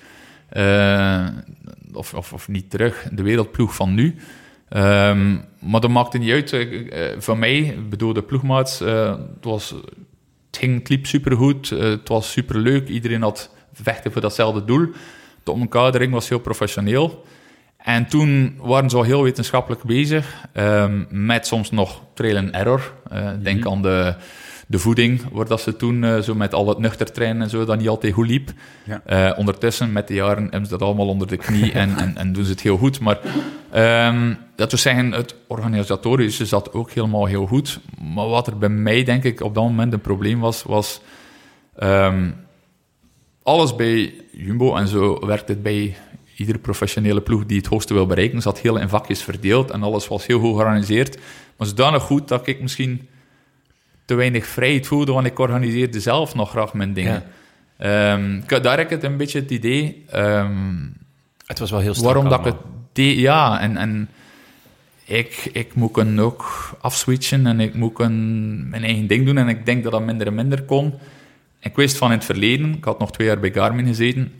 eh, 0.48 1.26
of, 1.92 2.14
of, 2.14 2.32
of 2.32 2.48
niet 2.48 2.70
terug, 2.70 3.08
de 3.12 3.22
wereldploeg 3.22 3.74
van 3.74 3.94
nu. 3.94 4.16
Ehm, 4.68 5.36
maar 5.58 5.80
dat 5.80 5.90
maakte 5.90 6.18
niet 6.18 6.30
uit. 6.30 6.52
eh, 6.52 7.06
voor 7.18 7.38
mij, 7.38 7.78
bedoel 7.88 8.12
de 8.12 8.22
ploegmaats, 8.22 8.80
eh, 8.80 9.10
het, 9.10 9.44
was, 9.44 9.70
het, 9.70 10.58
ging, 10.58 10.78
het 10.78 10.88
liep 10.88 11.06
supergoed. 11.06 11.68
het 11.68 12.08
was 12.08 12.30
superleuk. 12.30 12.88
Iedereen 12.88 13.22
had 13.22 13.54
vechten 13.72 14.12
voor 14.12 14.20
datzelfde 14.20 14.64
doel. 14.64 14.88
De 15.42 15.50
omkadering 15.50 16.12
was 16.12 16.28
heel 16.28 16.38
professioneel. 16.38 17.24
En 17.82 18.06
toen 18.06 18.54
waren 18.58 18.90
ze 18.90 18.96
al 18.96 19.02
heel 19.02 19.22
wetenschappelijk 19.22 19.82
bezig, 19.82 20.46
ehm, 20.52 21.04
met 21.08 21.46
soms 21.46 21.70
nog 21.70 22.02
trail 22.14 22.36
and 22.36 22.50
error. 22.50 22.92
Eh, 23.10 23.28
denk 23.42 23.66
aan 23.66 23.82
de, 23.82 24.14
de 24.66 24.78
voeding, 24.78 25.22
waar 25.32 25.46
dat 25.46 25.60
ze 25.60 25.76
toen 25.76 26.04
eh, 26.04 26.18
zo 26.18 26.34
met 26.34 26.54
al 26.54 26.68
het 26.68 26.78
nuchter 26.78 27.12
trainen 27.12 27.42
en 27.42 27.50
zo, 27.50 27.64
dat 27.64 27.78
niet 27.78 27.88
altijd 27.88 28.12
goed 28.12 28.26
liep. 28.26 28.52
Ja. 28.84 29.02
Eh, 29.04 29.38
ondertussen, 29.38 29.92
met 29.92 30.08
de 30.08 30.14
jaren, 30.14 30.42
hebben 30.42 30.64
ze 30.64 30.70
dat 30.70 30.82
allemaal 30.82 31.08
onder 31.08 31.26
de 31.26 31.36
knie 31.36 31.72
en, 31.82 31.96
en, 31.96 32.16
en 32.16 32.32
doen 32.32 32.44
ze 32.44 32.50
het 32.50 32.60
heel 32.60 32.76
goed. 32.76 33.00
Maar 33.00 33.18
ehm, 33.70 34.34
dat 34.56 34.70
we 34.70 34.76
zeggen, 34.76 35.12
het 35.12 35.34
organisatorische 35.46 36.46
zat 36.46 36.72
ook 36.72 36.90
helemaal 36.90 37.26
heel 37.26 37.46
goed. 37.46 37.80
Maar 38.14 38.28
wat 38.28 38.46
er 38.46 38.58
bij 38.58 38.68
mij, 38.68 39.04
denk 39.04 39.24
ik, 39.24 39.40
op 39.40 39.54
dat 39.54 39.64
moment 39.64 39.92
een 39.92 40.00
probleem 40.00 40.40
was, 40.40 40.62
was... 40.62 41.00
ehm, 41.76 42.30
alles 43.42 43.76
bij 43.76 44.14
Jumbo 44.32 44.76
en 44.76 44.88
zo 44.88 45.26
werkt 45.26 45.48
het 45.48 45.62
bij 45.62 45.96
iedere 46.40 46.58
professionele 46.58 47.20
ploeg 47.20 47.46
die 47.46 47.56
het 47.56 47.66
hoogste 47.66 47.94
wil 47.94 48.06
bereiken, 48.06 48.42
zat 48.42 48.58
heel 48.60 48.76
in 48.76 48.88
vakjes 48.88 49.22
verdeeld 49.22 49.70
en 49.70 49.82
alles 49.82 50.08
was 50.08 50.26
heel 50.26 50.38
goed 50.40 50.54
georganiseerd. 50.54 51.18
Maar 51.56 51.66
zodanig 51.66 52.02
goed 52.02 52.28
dat 52.28 52.46
ik 52.46 52.60
misschien 52.62 53.08
te 54.04 54.14
weinig 54.14 54.46
vrijheid 54.46 54.86
voelde, 54.86 55.12
want 55.12 55.26
ik 55.26 55.38
organiseerde 55.38 56.00
zelf 56.00 56.34
nog 56.34 56.50
graag 56.50 56.74
mijn 56.74 56.92
dingen. 56.92 57.22
Ehm, 57.78 58.36
ik- 58.36 58.62
daar 58.62 58.76
heb 58.76 58.84
ik 58.86 58.90
het 58.90 59.02
een 59.04 59.16
beetje 59.16 59.40
het 59.40 59.50
idee. 59.50 60.04
ehm, 60.10 60.76
Het 61.46 61.58
was 61.58 61.70
wel 61.70 61.80
heel 61.80 61.94
strak 61.94 62.06
waarom 62.12 62.28
dat 62.30 62.38
ik 62.38 62.44
het 62.44 62.62
deed, 62.92 63.18
ja, 63.18 63.60
en, 63.60 63.76
en 63.76 64.08
ik, 65.04 65.48
ik 65.52 65.74
moet 65.74 65.92
kunnen 65.92 66.18
ook 66.24 66.70
afswitchen 66.80 67.46
en 67.46 67.60
ik 67.60 67.74
moet 67.74 67.92
kunnen 67.94 68.68
mijn 68.68 68.84
eigen 68.84 69.06
ding 69.06 69.26
doen 69.26 69.38
en 69.38 69.48
ik 69.48 69.66
denk 69.66 69.82
dat 69.82 69.92
dat 69.92 70.04
minder 70.04 70.26
en 70.26 70.34
minder 70.34 70.62
kon. 70.62 70.94
Ik 71.60 71.76
wist 71.76 71.96
van 71.96 72.10
in 72.10 72.16
het 72.16 72.24
verleden, 72.26 72.74
ik 72.74 72.84
had 72.84 72.98
nog 72.98 73.12
twee 73.12 73.26
jaar 73.26 73.40
bij 73.40 73.52
Garmin 73.52 73.86
gezeten, 73.86 74.32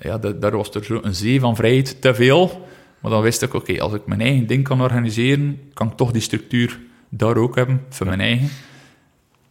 ja, 0.00 0.18
da- 0.18 0.32
daar 0.32 0.56
was 0.56 0.70
er 0.70 0.84
zo 0.84 0.98
een 1.02 1.14
zee 1.14 1.40
van 1.40 1.56
vrijheid, 1.56 2.00
te 2.00 2.14
veel. 2.14 2.66
Maar 3.00 3.10
dan 3.10 3.22
wist 3.22 3.42
ik, 3.42 3.54
oké, 3.54 3.80
als 3.80 3.92
ik 3.92 4.06
mijn 4.06 4.20
eigen 4.20 4.46
ding 4.46 4.64
kan 4.64 4.80
organiseren, 4.80 5.60
kan 5.74 5.86
ik 5.86 5.96
toch 5.96 6.10
die 6.12 6.22
structuur 6.22 6.78
daar 7.08 7.36
ook 7.36 7.56
hebben, 7.56 7.84
voor 7.88 8.06
mijn 8.06 8.20
eigen. 8.20 8.48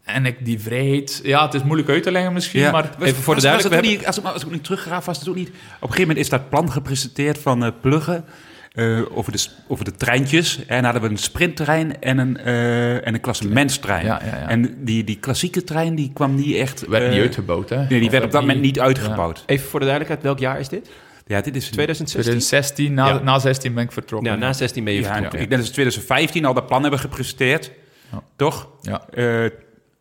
En 0.03 0.25
ik 0.25 0.45
die 0.45 0.59
vrijheid, 0.59 1.21
ja, 1.23 1.45
het 1.45 1.53
is 1.53 1.63
moeilijk 1.63 1.89
uit 1.89 2.03
te 2.03 2.11
leggen 2.11 2.33
misschien, 2.33 2.71
maar... 2.71 2.89
even 2.99 3.23
voor 3.23 3.35
de 3.35 3.41
duidelijkheid, 3.41 4.05
als, 4.05 4.17
ik, 4.17 4.25
als 4.25 4.43
ik 4.43 4.51
nu 4.51 4.59
teruggraaf, 4.59 5.05
was 5.05 5.19
het 5.19 5.29
ook 5.29 5.35
niet... 5.35 5.49
Op 5.49 5.55
een 5.55 5.79
gegeven 5.79 6.01
moment 6.01 6.17
is 6.17 6.29
dat 6.29 6.49
plan 6.49 6.71
gepresenteerd 6.71 7.37
van 7.37 7.63
eh 7.63 7.71
Pluggen... 7.81 8.25
eh, 8.73 9.17
over, 9.17 9.31
de, 9.31 9.45
over 9.67 9.85
de 9.85 9.91
treintjes. 9.91 10.59
En 10.65 10.75
dan 10.75 10.83
hadden 10.83 11.01
we 11.01 11.09
een 11.09 11.17
sprinttrein 11.17 12.01
en 12.01 12.17
een, 12.17 12.37
eh 12.37 13.07
en 13.07 13.13
een 13.13 13.21
klassementstrein. 13.21 14.05
Ja, 14.05 14.21
ja, 14.25 14.37
ja. 14.37 14.49
En 14.49 14.75
die, 14.85 15.03
die 15.03 15.17
klassieke 15.19 15.63
trein 15.63 15.95
die 15.95 16.11
kwam 16.13 16.35
niet 16.35 16.55
echt... 16.55 16.87
werd 16.87 17.03
niet 17.07 17.13
eh, 17.15 17.21
uitgebouwd, 17.21 17.69
hè? 17.69 17.77
Nee, 17.77 17.87
die 17.87 18.03
Of 18.05 18.11
werd 18.11 18.23
op 18.23 18.31
dat 18.31 18.41
moment 18.41 18.61
niet 18.61 18.75
Ja. 18.75 18.83
uitgebouwd. 18.83 19.43
Even 19.45 19.67
voor 19.69 19.79
de 19.79 19.85
duidelijkheid, 19.85 20.25
welk 20.25 20.39
jaar 20.39 20.59
is 20.59 20.67
dit? 20.69 20.89
Ja, 21.25 21.41
dit 21.41 21.55
is... 21.55 21.65
2016? 21.69 22.21
2016, 22.21 22.93
na, 22.93 23.07
Ja. 23.07 23.19
na 23.23 23.39
16 23.39 23.73
ben 23.73 23.83
ik 23.83 23.91
vertrokken. 23.91 24.31
Ja, 24.31 24.37
na 24.37 24.53
16 24.53 24.83
ben 24.83 24.93
je 24.93 24.99
Ja, 24.99 25.05
vertrokken. 25.05 25.39
ik 25.39 25.47
denk 25.49 25.59
dat 25.61 25.67
ze 25.69 25.73
2015 25.73 26.45
al 26.45 26.53
dat 26.53 26.67
plan 26.67 26.81
hebben 26.81 26.99
gepresenteerd. 26.99 27.71
Ja. 28.11 28.21
Toch? 28.35 28.69
Ja. 28.81 29.05
Eh, 29.09 29.49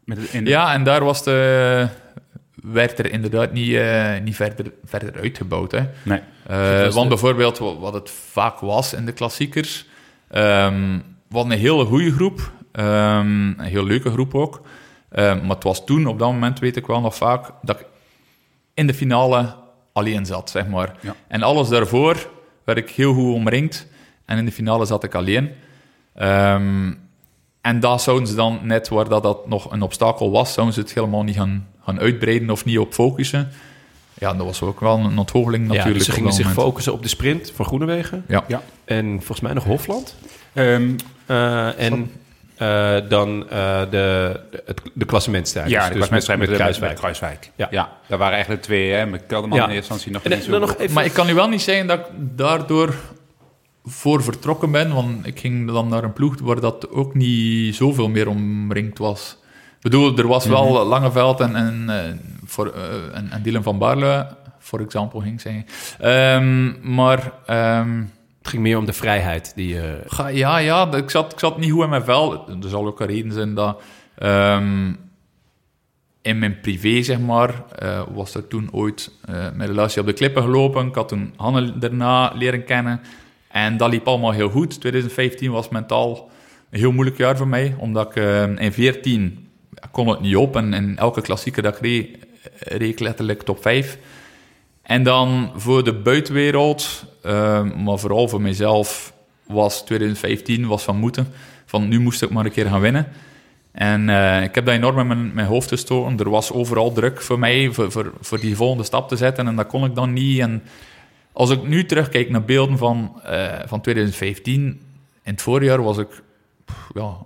met 0.05 0.19
Ja, 0.45 0.73
en 0.73 0.85
daar 0.85 1.05
was 1.05 1.25
de, 1.25 1.89
werd 2.63 2.99
er 2.99 3.13
inderdaad 3.13 3.53
niet, 3.53 3.75
eh, 3.75 4.13
niet 4.25 4.37
verder, 4.37 4.73
verder 4.85 5.21
uitgebouwd. 5.21 5.73
Hè. 5.73 5.81
Nee. 6.03 6.21
Eh, 6.47 6.83
was 6.85 6.95
want 6.95 7.09
bijvoorbeeld, 7.09 7.59
wa- 7.59 7.77
wat 7.79 7.95
het 7.95 8.11
vaak 8.11 8.59
was 8.59 8.93
in 8.95 9.05
de 9.07 9.13
klassiekers, 9.13 9.87
we 10.29 11.39
hadden 11.39 11.53
een 11.53 11.59
hele 11.59 11.85
goede 11.85 12.13
groep, 12.13 12.53
ehm, 12.73 13.47
een 13.47 13.61
heel 13.61 13.85
leuke 13.85 14.11
groep 14.11 14.35
ook. 14.35 14.61
Ehm, 15.09 15.41
maar 15.41 15.55
het 15.55 15.65
was 15.65 15.85
toen, 15.85 16.07
op 16.07 16.19
dat 16.19 16.33
moment 16.33 16.59
weet 16.59 16.77
ik 16.77 16.87
wel 16.87 17.01
nog 17.01 17.15
vaak, 17.17 17.51
dat 17.63 17.81
ik 17.81 17.87
in 18.75 18.87
de 18.87 18.95
finale 18.95 19.55
alleen 19.93 20.27
zat, 20.27 20.51
zeg 20.51 20.67
maar. 20.67 20.95
Ja. 21.01 21.15
En 21.29 21.43
alles 21.43 21.69
daarvoor 21.69 22.29
werd 22.65 22.79
ik 22.79 22.91
heel 22.91 23.15
goed 23.15 23.35
omringd. 23.35 23.87
En 24.25 24.39
in 24.39 24.45
de 24.45 24.53
finale 24.53 24.85
zat 24.85 25.05
ik 25.05 25.15
alleen. 25.15 25.51
En 27.61 27.81
daar 27.81 28.01
zouden 28.01 28.29
ze 28.29 28.35
dan, 28.35 28.59
net 28.63 28.89
waar 28.89 29.09
dat, 29.09 29.23
dat 29.23 29.49
nog 29.49 29.73
een 29.73 29.83
obstakel 29.83 30.31
was, 30.31 30.53
zouden 30.53 30.75
ze 30.75 30.81
het 30.81 30.95
helemaal 30.95 31.23
niet 31.23 31.37
gaan, 31.37 31.69
gaan 31.85 32.01
uitbreiden 32.01 32.51
of 32.51 32.65
niet 32.65 32.79
op 32.79 32.95
focussen. 32.95 33.49
Ja, 34.15 34.35
dat 34.35 34.47
was 34.47 34.63
ook 34.63 34.81
wel 34.81 34.99
een 34.99 35.19
ontgoocheling 35.19 35.63
Ja, 35.63 35.69
natuurlijk. 35.69 35.97
dus 35.99 36.07
ze 36.07 36.13
gingen 36.13 36.33
zich 36.33 36.47
moment. 36.47 36.63
focussen 36.63 36.93
op 36.93 37.03
de 37.03 37.09
sprint 37.09 37.53
van 37.55 37.65
Groenewegen. 37.65 38.25
Ja. 38.29 38.45
Ja. 38.49 38.63
En 38.85 39.17
volgens 39.17 39.41
mij 39.41 39.53
nog 39.53 39.65
Hofland. 39.65 40.17
Ehm, 40.53 40.91
Eh, 41.27 41.81
en 41.81 42.11
eh, 42.57 42.97
dan 43.09 43.49
eh, 43.51 43.81
de, 43.81 43.87
de, 43.91 44.61
het, 44.67 44.81
de 44.95 45.05
klassementstrijd. 45.05 45.71
ja, 45.71 45.73
Dus- 45.73 45.83
de 45.83 45.89
dus 45.89 46.09
klassementstrijd 46.09 46.41
met, 46.41 46.49
met, 46.49 46.59
Kruiswijk. 46.59 46.91
met 46.93 47.01
Kruiswijk. 47.01 47.51
Ja. 47.57 47.69
Ja. 47.71 47.93
daar 48.07 48.19
waren 48.19 48.33
eigenlijk 48.35 48.63
twee, 48.63 48.91
hè, 48.93 49.07
met 49.07 49.23
Kelderman 49.27 49.59
Ja. 49.59 49.65
in 49.65 49.71
eerste 49.71 49.93
instantie 49.93 50.13
nog 50.13 50.23
En, 50.23 50.39
niet 50.39 50.45
zo... 50.49 50.59
nog 50.59 50.77
even... 50.77 50.95
Maar 50.95 51.05
ik 51.05 51.13
kan 51.13 51.27
nu 51.27 51.35
wel 51.35 51.49
niet 51.49 51.63
zeggen 51.63 51.87
dat 51.87 51.99
ik 51.99 52.05
daardoor 52.19 52.95
voor 53.85 54.23
vertrokken 54.23 54.71
ben, 54.71 54.95
want 54.95 55.27
ik 55.27 55.39
ging 55.41 55.73
dan 55.73 55.89
naar 55.89 56.05
een 56.05 56.13
ploeg 56.13 56.41
waar 56.41 56.61
dat 56.61 56.91
ook 56.91 57.15
niet 57.15 57.75
zoveel 57.75 58.09
meer 58.09 58.29
omringd 58.29 58.99
was. 58.99 59.37
Ik 59.83 59.91
bedoel, 59.91 60.17
er 60.19 60.27
was 60.29 60.47
wel 60.47 60.87
Langeveld 60.87 61.41
en, 61.41 61.57
en, 61.57 61.85
eh, 61.89 62.13
voor, 62.45 62.67
eh, 62.67 63.17
en, 63.17 63.31
en 63.31 63.43
Dylan 63.43 63.63
van 63.63 63.79
Baarle, 63.79 64.27
voor 64.59 64.81
example, 64.81 65.21
ging 65.21 65.35
ik 65.35 65.41
zeggen. 65.41 65.65
Ehm, 65.99 66.95
maar 66.95 67.33
ehm, 67.47 68.03
Het 68.39 68.51
ging 68.51 68.63
meer 68.63 68.79
om 68.79 68.85
de 68.85 68.93
vrijheid 68.93 69.53
die 69.55 69.69
je... 69.69 70.01
Ga- 70.07 70.29
Ja, 70.29 70.57
ja, 70.59 70.93
ik 70.93 71.11
zat, 71.11 71.33
ik 71.33 71.39
zat 71.39 71.59
niet 71.59 71.71
goed 71.73 71.83
in 71.83 71.89
mijn 71.89 72.05
vel. 72.05 72.49
Er 72.63 72.69
zal 72.69 72.87
ook 72.87 73.01
een 73.01 73.07
reden 73.07 73.33
zijn 73.33 73.55
dat... 73.55 73.83
ehm, 74.19 74.93
in 76.23 76.39
mijn 76.39 76.61
privé, 76.61 77.03
zeg 77.03 77.19
maar, 77.21 77.63
eh, 77.79 78.03
was 78.15 78.35
er 78.35 78.49
toen 78.49 78.69
ooit 78.73 79.11
eh 79.25 79.35
mijn 79.55 79.69
relatie 79.69 80.01
op 80.01 80.07
de 80.07 80.13
klippen 80.13 80.43
gelopen. 80.43 80.87
Ik 80.87 80.95
had 80.95 81.09
toen 81.09 81.33
Hanne 81.37 81.79
daarna 81.79 82.33
leren 82.35 82.65
kennen. 82.65 83.01
En 83.49 83.77
dat 83.77 83.91
liep 83.91 84.07
allemaal 84.09 84.31
heel 84.33 84.51
goed. 84.51 84.81
2015 84.81 85.51
was 85.51 85.69
mentaal 85.69 86.31
een 86.71 86.79
heel 86.79 86.93
moeilijk 86.93 87.17
jaar 87.19 87.37
voor 87.37 87.49
mij. 87.49 87.75
Omdat 87.79 88.07
ik 88.09 88.17
eh, 88.17 88.43
in 88.57 88.73
14 88.73 89.49
kon 89.93 90.09
het 90.09 90.21
niet 90.21 90.37
op. 90.37 90.57
En 90.57 90.75
in 90.75 90.99
elke 90.99 91.21
klassieker 91.21 91.63
dat 91.63 91.79
ik 91.83 93.01
letterlijk 93.01 93.43
top 93.43 93.63
5. 93.63 93.99
En 94.83 95.03
dan 95.03 95.53
voor 95.57 95.85
de 95.85 95.95
buitenwereld, 95.95 97.05
eh, 97.23 97.63
maar 97.73 97.99
vooral 97.99 98.29
voor 98.29 98.41
mezelf, 98.41 99.13
was 99.47 99.85
2015 99.85 100.67
was 100.67 100.83
van 100.83 100.97
moeten. 100.97 101.27
Van 101.67 101.89
nu 101.89 102.01
moest 102.01 102.23
ik 102.23 102.31
maar 102.31 102.45
een 102.45 102.53
keer 102.53 102.67
gaan 102.67 102.81
winnen. 102.81 103.09
En 103.73 104.09
eh, 104.09 104.43
ik 104.43 104.55
heb 104.55 104.65
dat 104.65 104.75
enorm 104.75 105.11
in 105.11 105.35
mijn, 105.35 105.47
hoofd 105.47 105.69
gestoken. 105.69 106.19
Er 106.19 106.31
was 106.31 106.53
overal 106.53 106.93
druk 106.93 107.23
voor 107.23 107.39
mij, 107.39 107.71
voor, 107.71 108.13
voor, 108.21 108.41
die 108.41 108.57
volgende 108.57 108.85
stap 108.85 109.09
te 109.09 109.17
zetten. 109.17 109.47
En 109.47 109.57
dat 109.57 109.67
kon 109.67 109.85
ik 109.85 109.95
dan 109.95 110.13
niet. 110.13 110.41
En 110.41 110.63
als 111.33 111.51
ik 111.51 111.63
nu 111.63 111.87
terugkijk 111.87 112.31
naar 112.31 112.45
beelden 112.45 112.79
van, 112.79 113.21
eh, 113.25 113.59
van 113.67 113.81
2015, 113.81 114.63
in 115.23 115.33
het 115.33 115.43
voorjaar 115.43 115.83
was 115.83 115.99
ik, 115.99 116.23
ja, 116.95 117.17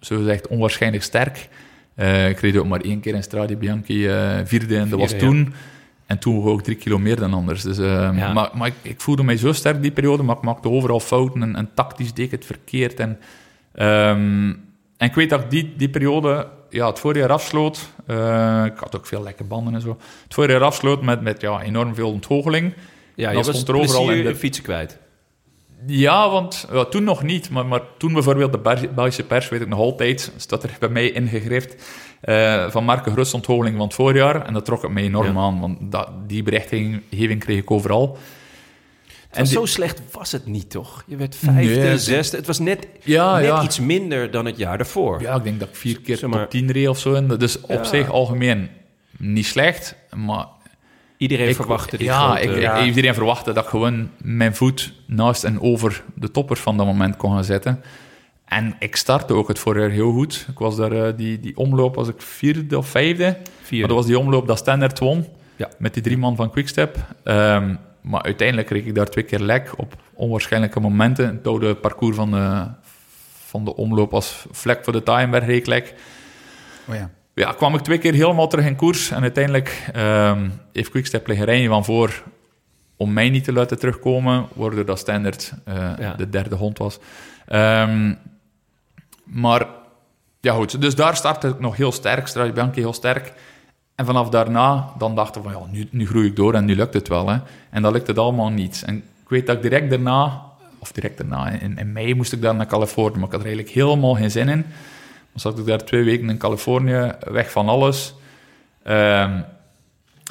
zo 0.00 0.16
gezegd, 0.16 0.46
onwaarschijnlijk 0.46 1.02
sterk. 1.02 1.48
Eh, 1.94 2.28
ik 2.28 2.38
reed 2.38 2.56
ook 2.56 2.66
maar 2.66 2.80
één 2.80 3.00
keer 3.00 3.14
in 3.14 3.22
Strade 3.22 3.56
Bianchi 3.56 4.06
eh, 4.08 4.38
vierde 4.44 4.76
en 4.78 4.88
dat 4.88 4.98
was 4.98 5.10
ja. 5.10 5.18
toen. 5.18 5.54
En 6.06 6.18
toen 6.18 6.44
ook 6.44 6.62
drie 6.62 6.76
kilo 6.76 6.98
meer 6.98 7.16
dan 7.16 7.34
anders. 7.34 7.62
Dus, 7.62 7.78
eh, 7.78 8.10
Ja. 8.14 8.32
Maar, 8.32 8.50
maar 8.54 8.66
ik, 8.68 8.74
ik 8.82 9.00
voelde 9.00 9.22
mij 9.22 9.36
zo 9.36 9.52
sterk 9.52 9.82
die 9.82 9.90
periode, 9.90 10.22
maar 10.22 10.36
ik 10.36 10.42
maakte 10.42 10.68
overal 10.68 11.00
fouten 11.00 11.42
en, 11.42 11.56
en 11.56 11.70
tactisch 11.74 12.12
deed 12.14 12.24
ik 12.24 12.30
het 12.30 12.44
verkeerd. 12.44 13.00
En, 13.00 13.18
ehm, 13.74 14.48
en 14.96 15.08
ik 15.08 15.14
weet 15.14 15.30
dat 15.30 15.40
ik 15.40 15.50
die, 15.50 15.72
die 15.76 15.88
periode 15.88 16.48
ja, 16.70 16.86
het 16.86 16.98
voorjaar 16.98 17.30
afsloot. 17.30 17.88
Ik 18.66 18.78
had 18.78 18.96
ook 18.96 19.06
veel 19.06 19.22
lekke 19.22 19.44
banden 19.44 19.74
en 19.74 19.80
zo. 19.80 19.98
Het 20.24 20.34
voorjaar 20.34 20.62
afsloot 20.62 21.02
met, 21.02 21.20
met 21.20 21.40
ja, 21.40 21.62
enorm 21.62 21.94
veel 21.94 22.10
ontgoocheling. 22.10 22.72
Ja, 23.14 23.30
je 23.30 23.36
was 23.36 23.48
er 23.48 23.76
overal 23.76 24.04
plezier 24.04 24.24
in 24.24 24.32
de- 24.32 24.38
fietsen 24.38 24.64
kwijt. 24.64 24.98
Ja, 25.86 26.30
want 26.30 26.68
ja, 26.72 26.84
toen 26.84 27.04
nog 27.04 27.22
niet, 27.22 27.50
maar, 27.50 27.66
maar 27.66 27.80
toen 27.98 28.12
bijvoorbeeld 28.12 28.52
de 28.52 28.88
Belgische 28.94 29.22
pers, 29.24 29.48
weet 29.48 29.60
ik 29.60 29.68
nog 29.68 29.78
altijd, 29.78 30.32
staat 30.36 30.62
er 30.62 30.70
bij 30.78 30.88
mij 30.88 31.10
ingegrift 31.10 31.82
eh, 32.20 32.70
van 32.70 32.84
Marke 32.84 33.10
Grus 33.10 33.34
onthogeling 33.34 33.76
van 33.76 33.86
het 33.86 33.94
voorjaar. 33.94 34.46
En 34.46 34.52
dat 34.52 34.64
trok 34.64 34.82
het 34.82 34.90
mij 34.90 35.02
enorm 35.02 35.34
Ja. 35.36 35.40
aan, 35.42 35.60
want 35.60 35.78
dat, 35.80 36.08
die 36.26 36.42
berichtgeving 36.42 37.38
kreeg 37.40 37.58
ik 37.58 37.70
overal. 37.70 38.18
En 39.30 39.46
zo 39.46 39.66
slecht 39.66 40.02
was 40.10 40.32
het 40.32 40.46
niet, 40.46 40.70
toch? 40.70 41.04
Je 41.06 41.16
werd 41.16 41.36
vijfde, 41.36 41.74
Nee, 41.80 41.98
zesde. 41.98 42.36
Het 42.36 42.46
was 42.46 42.58
net, 42.58 42.86
Ja, 43.02 43.36
net 43.36 43.44
ja. 43.44 43.62
iets 43.62 43.80
minder 43.80 44.30
dan 44.30 44.46
het 44.46 44.56
jaar 44.56 44.76
daarvoor. 44.78 45.20
Ja, 45.20 45.34
ik 45.36 45.44
denk 45.44 45.60
dat 45.60 45.68
ik 45.68 45.74
vier 45.76 46.00
keer 46.00 46.16
Zeg 46.16 46.30
maar- 46.30 46.40
top 46.40 46.50
10 46.50 46.70
reed 46.72 46.88
of 46.88 46.98
zo. 46.98 47.14
En 47.14 47.26
dat 47.26 47.42
is 47.42 47.60
op 47.60 47.68
Ja. 47.70 47.84
zich 47.84 48.10
algemeen 48.10 48.68
niet 49.18 49.46
slecht, 49.46 49.94
maar 50.16 50.46
Iedereen 51.22 51.48
ik, 51.48 51.54
verwachtte 51.56 51.96
die 51.96 52.06
ja, 52.06 52.34
grote... 52.34 52.60
ik, 52.60 52.78
ik- 52.78 52.84
iedereen 52.84 53.14
verwachtte 53.14 53.52
dat 53.52 53.64
ik 53.64 53.70
gewoon 53.70 54.10
mijn 54.22 54.54
voet 54.54 54.92
naast 55.06 55.44
en 55.44 55.60
over 55.60 56.02
de 56.14 56.30
toppers 56.30 56.60
van 56.60 56.76
dat 56.76 56.86
moment 56.86 57.16
kon 57.16 57.32
gaan 57.32 57.44
zetten. 57.44 57.82
En 58.44 58.76
ik 58.78 58.96
startte 58.96 59.34
ook 59.34 59.48
het 59.48 59.58
voorjaar 59.58 59.90
heel 59.90 60.12
goed. 60.12 60.46
Ik 60.50 60.58
was 60.58 60.76
daar, 60.76 60.92
eh, 60.92 61.12
die, 61.16 61.40
die 61.40 61.56
omloop 61.56 61.94
was 61.94 62.08
ik 62.08 62.22
vierde 62.22 62.78
of 62.78 62.86
vijfde. 62.88 63.36
Vierde. 63.62 63.78
Maar 63.78 63.88
dat 63.88 63.96
was 63.96 64.06
die 64.06 64.18
omloop 64.18 64.46
dat 64.46 64.58
Standard 64.58 64.98
won. 64.98 65.26
Ja. 65.56 65.68
Met 65.78 65.94
die 65.94 66.02
drie 66.02 66.18
man 66.18 66.36
van 66.36 66.50
Quickstep. 66.50 66.96
Ehm, 67.24 67.74
maar 68.00 68.22
uiteindelijk 68.22 68.66
kreeg 68.68 68.84
ik 68.84 68.94
daar 68.94 69.06
twee 69.08 69.24
keer 69.24 69.40
lek 69.40 69.72
op 69.76 69.94
onwaarschijnlijke 70.14 70.80
momenten. 70.80 71.26
Het 71.26 71.46
oude 71.46 71.74
parcours 71.74 72.16
van 72.16 72.30
de, 72.30 72.66
van 73.46 73.64
de 73.64 73.76
omloop 73.76 74.14
als 74.14 74.46
vlek 74.50 74.84
voor 74.84 74.92
de 74.92 75.02
Timeberg 75.02 75.44
reek 75.46 75.66
lek. 75.66 75.94
Oh 76.88 76.94
ja. 76.94 77.10
Ja, 77.34 77.52
kwam 77.52 77.74
ik 77.74 77.80
twee 77.80 77.98
keer 77.98 78.12
helemaal 78.12 78.48
terug 78.48 78.64
in 78.66 78.76
koers. 78.76 79.10
En 79.10 79.22
uiteindelijk 79.22 79.88
ehm, 79.92 80.48
heeft 80.72 80.90
Quickstep 80.90 81.26
liggen 81.26 81.46
rijden 81.46 81.68
van 81.68 81.84
voor 81.84 82.22
om 82.96 83.12
mij 83.12 83.30
niet 83.30 83.44
te 83.44 83.52
laten 83.52 83.78
terugkomen, 83.78 84.46
waardoor 84.54 84.84
dat 84.84 84.98
Standard 84.98 85.52
eh, 85.64 85.90
Ja. 85.98 86.14
de 86.14 86.28
derde 86.28 86.54
hond 86.54 86.78
was. 86.78 86.98
Ehm, 87.46 88.14
maar 89.24 89.66
ja, 90.40 90.54
goed. 90.54 90.80
Dus 90.80 90.94
daar 90.94 91.16
startte 91.16 91.48
ik 91.48 91.60
nog 91.60 91.76
heel 91.76 91.92
sterk, 91.92 92.26
Strade 92.26 92.52
Bianchi 92.52 92.80
heel 92.80 92.92
sterk. 92.92 93.32
En 93.94 94.06
vanaf 94.06 94.28
daarna, 94.28 94.88
dan 94.98 95.14
dachten 95.14 95.42
we 95.42 95.50
van, 95.50 95.60
ja, 95.62 95.72
nu, 95.72 95.88
nu 95.90 96.06
groei 96.06 96.26
ik 96.26 96.36
door 96.36 96.54
en 96.54 96.64
nu 96.64 96.74
lukt 96.76 96.94
het 96.94 97.08
wel. 97.08 97.28
Hè. 97.28 97.38
En 97.70 97.82
dat 97.82 97.92
lukte 97.92 98.10
het 98.10 98.20
allemaal 98.20 98.50
niet. 98.50 98.82
En 98.86 98.96
ik 98.96 99.28
weet 99.28 99.46
dat 99.46 99.56
ik 99.56 99.62
direct 99.62 99.90
daarna, 99.90 100.42
of 100.78 100.92
direct 100.92 101.16
daarna, 101.16 101.48
in, 101.50 101.78
in 101.78 101.92
mei 101.92 102.14
moest 102.14 102.32
ik 102.32 102.42
dan 102.42 102.56
naar 102.56 102.66
Californië, 102.66 103.14
maar 103.16 103.26
ik 103.26 103.30
had 103.32 103.40
er 103.40 103.46
eigenlijk 103.46 103.74
helemaal 103.74 104.14
geen 104.14 104.30
zin 104.30 104.48
in. 104.48 104.66
Dan 105.32 105.40
zat 105.40 105.58
ik 105.58 105.66
daar 105.66 105.84
twee 105.84 106.04
weken 106.04 106.30
in 106.30 106.38
Californië, 106.38 107.12
weg 107.30 107.50
van 107.50 107.68
alles. 107.68 108.14
Ehm, 108.82 109.40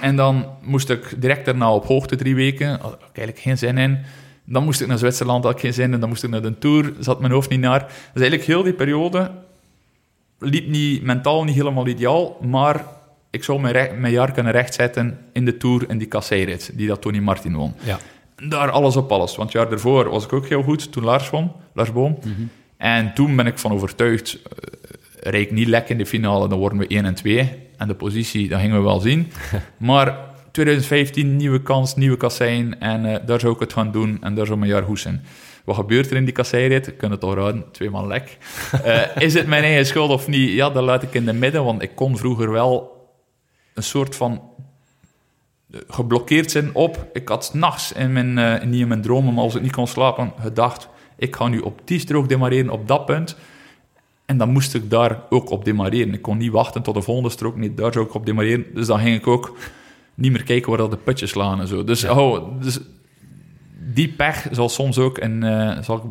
en 0.02 0.16
dan 0.16 0.46
moest 0.62 0.90
ik 0.90 1.22
direct 1.22 1.46
daarna 1.46 1.74
op 1.74 1.86
hoogte 1.86 2.16
drie 2.16 2.36
weken. 2.36 2.70
Had 2.70 2.94
ik 2.94 3.00
eigenlijk 3.02 3.40
geen 3.40 3.58
zin 3.58 3.78
in. 3.78 4.00
Dan 4.46 4.64
moest 4.64 4.82
ik 4.82 4.88
naar 4.88 4.98
Zwitserland, 4.98 5.44
had 5.44 5.54
ik 5.54 5.60
geen 5.60 5.74
zin 5.74 5.94
in. 5.94 6.00
Dan 6.00 6.10
moest 6.10 6.24
ik 6.24 6.30
naar 6.30 6.42
de 6.42 6.58
Tour, 6.58 6.94
zat 7.00 7.20
mijn 7.20 7.32
hoofd 7.32 7.50
niet 7.50 7.60
naar. 7.60 7.80
Dus 7.80 8.22
eigenlijk 8.22 8.44
heel 8.44 8.64
die 8.64 8.74
periode 8.74 9.32
liep 10.40 10.68
niet, 10.68 11.04
mentaal 11.04 11.44
niet 11.44 11.56
helemaal 11.56 11.88
ideaal, 11.88 12.38
maar 12.42 12.86
ik 13.30 13.44
zou 13.44 13.62
mijn, 13.62 13.74
recht- 13.74 13.98
mijn 13.98 14.14
jaar 14.14 14.32
kunnen 14.32 14.52
rechtzetten 14.52 15.20
in 15.34 15.46
de 15.46 15.58
Tour 15.58 15.90
en 15.90 15.98
die 15.98 16.08
kasseirit, 16.08 16.72
die 16.74 16.88
dat 16.88 17.02
Tony 17.02 17.20
Martin 17.20 17.56
won. 17.56 17.74
Ja. 17.84 18.00
Daar 18.48 18.72
alles 18.72 18.96
op 18.96 19.12
alles. 19.12 19.36
Want 19.36 19.54
het 19.54 19.62
jaar 19.62 19.70
daarvoor 19.70 20.10
was 20.10 20.24
ik 20.24 20.34
ook 20.34 20.48
heel 20.48 20.64
goed, 20.64 20.92
toen 20.92 21.04
Lars 21.04 21.30
won, 21.30 21.52
Lars 21.74 21.92
Boom. 21.92 22.18
En 22.78 23.14
toen 23.14 23.36
ben 23.36 23.46
ik 23.48 23.60
van 23.60 23.72
overtuigd, 23.72 24.40
ik 25.22 25.52
niet 25.52 25.68
lek 25.68 25.90
in 25.90 25.98
de 25.98 26.06
finale, 26.06 26.48
dan 26.48 26.60
worden 26.60 26.78
we 26.78 26.88
1 26.88 27.06
en 27.06 27.16
2. 27.16 27.52
En 27.78 27.88
de 27.88 27.96
positie, 27.96 28.50
dat 28.50 28.60
gingen 28.60 28.78
we 28.78 28.84
wel 28.84 29.00
zien. 29.00 29.32
maar 29.78 30.18
2015, 30.52 31.36
nieuwe 31.36 31.62
kans, 31.62 31.96
nieuwe 31.96 32.18
kassein. 32.18 32.80
En 32.80 33.06
eh, 33.06 33.26
daar 33.26 33.40
zou 33.40 33.54
ik 33.54 33.60
het 33.60 33.74
gaan 33.74 33.92
doen 33.92 34.18
en 34.22 34.36
daar 34.36 34.46
zou 34.46 34.58
mijn 34.58 34.72
jaar 34.72 34.84
goed 34.84 35.00
zijn. 35.00 35.26
Wat 35.66 35.76
gebeurt 35.76 36.10
er 36.10 36.18
in 36.18 36.26
die 36.26 36.34
kasseirit? 36.34 36.88
Ik 36.88 36.98
kan 36.98 37.12
het 37.12 37.24
al 37.24 37.36
raden, 37.36 37.66
tweemaal 37.72 38.08
lek. 38.08 38.38
Eh, 38.84 39.18
is 39.18 39.34
het 39.34 39.48
mijn 39.48 39.64
eigen 39.64 39.86
schuld 39.86 40.10
of 40.10 40.28
niet? 40.28 40.52
Ja, 40.52 40.70
dat 40.70 40.84
laat 40.84 41.04
ik 41.04 41.14
in 41.14 41.26
de 41.26 41.34
midden, 41.34 41.64
want 41.64 41.82
ik 41.82 41.92
kon 41.96 42.18
vroeger 42.18 42.52
wel 42.52 43.00
een 43.74 43.84
soort 43.84 44.16
van 44.16 44.42
eh, 45.72 45.80
geblokkeerd 45.88 46.52
zijn 46.52 46.76
op. 46.76 47.10
Ik 47.14 47.28
had 47.28 47.46
's 47.46 47.54
nachts 47.54 47.92
in 47.92 48.14
mijn, 48.14 48.70
niet 48.70 48.82
in 48.82 48.88
mijn 48.88 49.02
dromen, 49.02 49.34
maar 49.34 49.44
als 49.44 49.56
ik 49.56 49.62
niet 49.62 49.72
kon 49.72 49.88
slapen, 49.88 50.34
gedacht: 50.40 50.90
ik 51.18 51.36
ga 51.36 51.48
nu 51.48 51.60
op 51.60 51.82
die 51.86 52.00
strook 52.00 52.30
demareren 52.30 52.70
op 52.70 52.88
dat 52.88 53.06
punt. 53.06 53.36
En 54.32 54.38
dan 54.38 54.50
moest 54.50 54.74
ik 54.74 54.90
daar 54.90 55.20
ook 55.30 55.50
op 55.50 55.66
demareren. 55.66 56.14
Ik 56.14 56.22
kon 56.22 56.38
niet 56.38 56.52
wachten 56.52 56.82
tot 56.82 56.94
de 56.96 57.02
volgende 57.02 57.30
strook. 57.30 57.56
Nee, 57.56 57.74
daar 57.74 57.94
zou 57.94 58.06
ik 58.06 58.14
op 58.14 58.26
demareren. 58.26 58.66
Dus 58.74 58.88
dan 58.88 59.00
ging 59.00 59.16
ik 59.16 59.28
ook 59.28 59.56
niet 60.16 60.32
meer 60.32 60.44
kijken 60.44 60.70
waar 60.70 60.78
dat 60.78 60.92
de 60.92 60.98
putjes 60.98 61.30
slaan 61.30 61.60
en 61.60 61.68
zo. 61.68 61.84
Dus, 61.84 62.04
oh, 62.04 62.62
dus 62.62 62.80
die 63.94 64.08
pech 64.10 64.48
zal 64.52 64.70
soms 64.70 64.98
ook 64.98 65.18
in, 65.18 65.44
eh, 65.44 65.78
zal 65.84 65.96
ik 65.98 66.04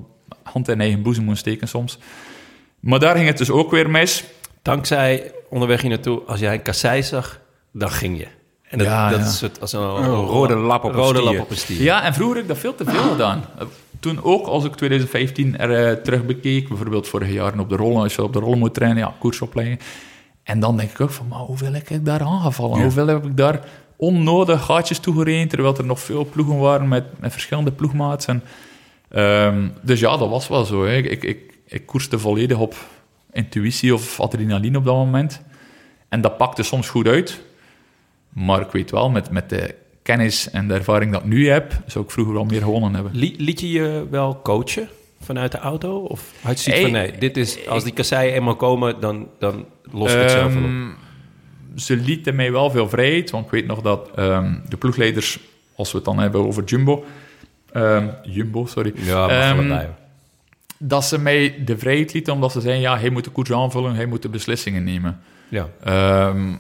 hand 0.43 0.69
in 0.69 0.81
eigen 0.81 1.03
boezem 1.03 1.25
moeten 1.25 1.43
steken 1.43 1.69
soms. 1.69 1.99
Maar 2.81 2.99
daar 2.99 3.15
ging 3.17 3.27
het 3.27 3.39
dus 3.39 3.51
ook 3.51 3.71
weer 3.71 3.91
mis. 3.91 4.25
Dankzij 4.63 5.33
onderweg 5.51 5.81
hier 5.81 5.91
naartoe, 5.91 6.21
als 6.27 6.41
jij 6.41 6.55
een 6.55 6.63
kassei 6.63 7.03
zag, 7.03 7.41
dan 7.73 7.91
ging 7.91 8.19
je. 8.19 8.27
En 8.63 8.79
dat, 8.79 8.87
Ja, 8.87 9.11
dat 9.11 9.21
ja. 9.21 9.27
is 9.27 9.41
het 9.41 9.61
als 9.61 9.73
een 9.73 10.05
rode 10.05 10.55
lap 10.55 10.85
op 10.85 10.91
een 10.91 10.97
rode 10.97 11.19
stier. 11.19 11.33
lap 11.33 11.43
op 11.43 11.51
een 11.51 11.57
stier. 11.57 11.83
Ja, 11.83 12.03
en 12.03 12.15
vroeger 12.15 12.35
heb 12.37 12.45
ik 12.45 12.51
dat 12.51 12.59
veel 12.61 12.75
te 12.75 12.85
veel 12.85 13.11
gedaan. 13.11 13.45
Toen 14.01 14.23
ook, 14.23 14.47
als 14.47 14.65
ik 14.65 14.75
2015 14.75 15.59
er 15.59 15.89
eh, 15.89 16.03
terug 16.03 16.27
bekeek, 16.27 16.69
bijvoorbeeld 16.69 17.09
vorige 17.09 17.33
jaren 17.33 17.61
op 17.61 17.69
de 17.69 17.77
rollen, 17.77 18.03
als 18.03 18.15
je 18.15 18.23
op 18.23 18.33
de 18.33 18.39
rollen 18.39 18.59
moet 18.59 18.75
trainen, 18.75 19.03
ja, 19.03 19.15
koersopleiding. 19.19 19.81
En 20.43 20.61
dan 20.61 20.77
denk 20.77 20.91
ik 20.91 21.01
ook 21.01 21.11
van, 21.11 21.29
maar 21.29 21.39
hoeveel 21.39 21.73
heb 21.73 21.89
ik 21.89 22.05
daar 22.05 22.23
aangevallen? 22.23 22.83
Hoeveel 22.83 23.07
heb 23.07 23.25
ik 23.25 23.37
daar 23.37 23.69
onnodig 23.97 24.65
gaatjes 24.65 24.99
toegereden, 24.99 25.49
terwijl 25.49 25.77
er 25.77 25.85
nog 25.85 26.01
veel 26.01 26.25
ploegen 26.25 26.59
waren 26.59 26.89
met, 26.89 27.21
met 27.21 27.33
verschillende 27.33 27.73
ploegmaats. 27.73 28.27
En, 28.27 28.43
ehm, 29.09 29.69
dus 29.83 30.01
ja, 30.01 30.17
dat 30.17 30.29
was 30.29 30.49
wel 30.49 30.65
zo. 30.65 30.85
Hè. 30.85 30.97
Ik, 30.97 31.07
ik, 31.07 31.23
ik, 31.23 31.59
ik 31.67 31.87
koerste 31.87 32.19
volledig 32.19 32.59
op 32.59 32.75
intuïtie 33.33 33.95
of 33.95 34.21
adrenaline 34.21 34.79
op 34.79 34.85
dat 34.85 34.95
moment. 34.95 35.41
En 36.09 36.21
dat 36.21 36.37
pakte 36.37 36.63
soms 36.63 36.89
goed 36.89 37.07
uit. 37.07 37.41
Maar 38.29 38.61
ik 38.61 38.71
weet 38.71 38.91
wel, 38.91 39.11
met, 39.11 39.31
met 39.31 39.49
de 39.49 39.75
kennis 40.03 40.51
en 40.51 40.69
de 40.69 40.75
ervaring 40.75 41.13
dat 41.13 41.21
ik 41.23 41.29
nu 41.29 41.49
heb, 41.49 41.73
zou 41.87 42.05
ik 42.05 42.11
vroeger 42.11 42.35
wel 42.35 42.45
meer 42.45 42.63
gewonnen 42.63 42.95
hebben. 42.95 43.13
Li- 43.15 43.35
liet 43.39 43.61
je 43.61 43.71
je 43.71 44.07
wel 44.11 44.41
coachen 44.43 44.89
vanuit 45.21 45.53
de 45.53 45.59
auto? 45.59 45.99
Of 45.99 46.33
had 46.43 46.65
je 46.65 46.71
Hey, 46.71 46.81
van, 46.83 46.91
nee, 46.91 47.19
dit 47.19 47.37
is, 47.37 47.67
als 47.69 47.85
die 47.85 47.93
kasseien 47.93 48.35
eenmaal 48.35 48.57
komen, 48.57 49.01
dan, 49.01 49.29
dan 49.39 49.65
los 49.91 50.13
ik 50.13 50.21
het 50.21 50.31
zelf 50.31 50.53
wel 50.55 50.63
op. 50.63 50.69
Ehm, 50.69 50.89
Ze 51.77 51.97
lieten 51.97 52.35
mij 52.35 52.53
wel 52.53 52.71
veel 52.71 52.89
vrijheid, 52.89 53.31
want 53.31 53.45
ik 53.45 53.51
weet 53.51 53.67
nog 53.67 53.81
dat 53.81 54.11
ehm, 54.17 54.55
de 54.69 54.77
ploegleiders, 54.77 55.39
als 55.75 55.91
we 55.91 55.97
het 55.97 56.07
dan 56.07 56.19
hebben 56.19 56.47
over 56.47 56.65
Jumbo, 56.65 57.05
ehm, 57.73 58.09
Jumbo, 58.23 58.67
sorry, 58.67 58.93
Ja, 58.97 59.29
Ehm, 59.29 59.69
hoor. 59.71 59.87
dat 60.79 61.05
ze 61.05 61.19
mij 61.19 61.63
de 61.65 61.79
vrijheid 61.79 62.13
lieten, 62.13 62.33
omdat 62.33 62.53
ze 62.53 62.61
zeiden, 62.61 62.83
ja, 62.83 62.99
hij 62.99 63.11
moet 63.11 63.25
de 63.25 63.31
koers 63.31 63.53
aanvullen, 63.53 63.95
hij 63.95 64.07
moet 64.07 64.23
de 64.23 64.29
beslissingen 64.29 64.85
nemen. 64.85 65.21
Ja. 65.49 65.69
Ehm, 65.85 66.53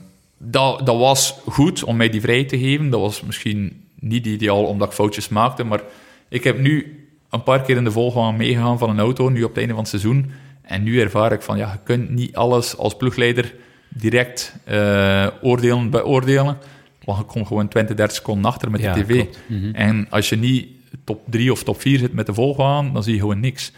dat, 0.42 0.87
dat 0.87 0.98
was 0.98 1.35
goed 1.48 1.85
om 1.85 1.96
mij 1.96 2.09
die 2.09 2.20
vrijheid 2.20 2.48
te 2.48 2.59
geven. 2.59 2.90
Dat 2.90 3.00
was 3.00 3.22
misschien 3.22 3.85
niet 3.98 4.26
ideaal 4.26 4.64
omdat 4.64 4.88
ik 4.88 4.94
foutjes 4.94 5.29
maakte, 5.29 5.64
maar 5.64 5.81
ik 6.29 6.44
heb 6.44 6.59
nu 6.59 7.05
een 7.31 7.42
paar 7.42 7.62
keer 7.62 7.76
in 7.76 7.85
de 7.85 7.90
volgende 7.90 8.38
meegegaan 8.38 8.79
van 8.79 8.90
een 8.90 8.98
auto, 8.98 9.29
nu 9.29 9.42
op 9.42 9.48
het 9.48 9.59
einde 9.59 9.72
van 9.72 9.81
het 9.83 9.90
seizoen. 9.90 10.31
En 10.62 10.83
nu 10.83 11.00
ervaar 11.00 11.33
ik 11.33 11.42
van, 11.42 11.57
ja, 11.57 11.72
je 11.72 11.79
kunt 11.85 12.11
niet 12.11 12.35
alles 12.37 12.76
als 12.76 12.96
ploegleider 12.96 13.55
direct 13.88 14.55
eh, 14.64 15.26
oordelen, 15.42 15.90
beoordelen. 15.90 16.59
Want 17.05 17.18
je 17.18 17.24
komt 17.24 17.46
gewoon 17.46 17.68
20, 17.68 17.96
30 17.96 18.16
seconden 18.16 18.50
achter 18.50 18.70
met 18.70 18.81
Ja, 18.81 18.94
de 18.94 19.03
tv. 19.05 19.14
klopt. 19.14 19.38
En 19.72 20.07
als 20.11 20.29
je 20.29 20.37
niet 20.37 20.68
top 21.05 21.20
3 21.31 21.53
of 21.53 21.62
top 21.62 21.81
4 21.81 21.98
zit 21.98 22.12
met 22.12 22.26
de 22.26 22.35
volgende, 22.35 22.92
dan 22.92 23.03
zie 23.03 23.14
je 23.14 23.21
gewoon 23.21 23.40
niks. 23.40 23.73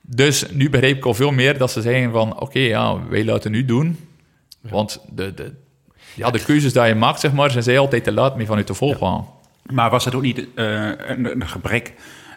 Dus 0.00 0.50
nu 0.50 0.70
begrijp 0.70 0.96
ik 0.96 1.04
al 1.04 1.14
veel 1.14 1.32
meer 1.32 1.58
dat 1.58 1.70
ze 1.70 1.80
zeggen 1.80 2.10
van, 2.12 2.40
oké, 2.40 2.58
ja, 2.58 3.08
wij 3.08 3.24
laten 3.24 3.50
nu 3.50 3.64
doen. 3.64 3.98
Want 4.60 5.00
de, 5.14 5.34
de, 5.34 5.52
ja, 6.14 6.30
de 6.30 6.44
keuzes 6.44 6.72
die 6.72 6.82
je 6.82 6.94
maakt, 6.94 7.20
zeg 7.20 7.32
maar, 7.32 7.50
zijn 7.50 7.64
zij 7.64 7.78
altijd 7.78 8.04
te 8.04 8.12
laat 8.12 8.36
mee 8.36 8.46
vanuit 8.46 8.66
de 8.66 8.74
volgende. 8.74 9.24
Maar 9.72 9.90
was 9.90 10.04
het 10.04 10.14
ook 10.14 10.22
niet 10.22 10.46
eh, 10.54 10.86
een, 10.86 11.24
een 11.24 11.48
gebrek 11.48 11.94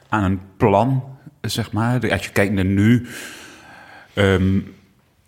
aan 0.09 0.23
een 0.23 0.39
plan, 0.57 1.03
zeg 1.41 1.71
maar? 1.71 2.11
Als 2.11 2.25
je 2.25 2.31
kijkt 2.31 2.53
naar 2.53 2.65
nu, 2.65 3.07
ehm, 4.13 4.59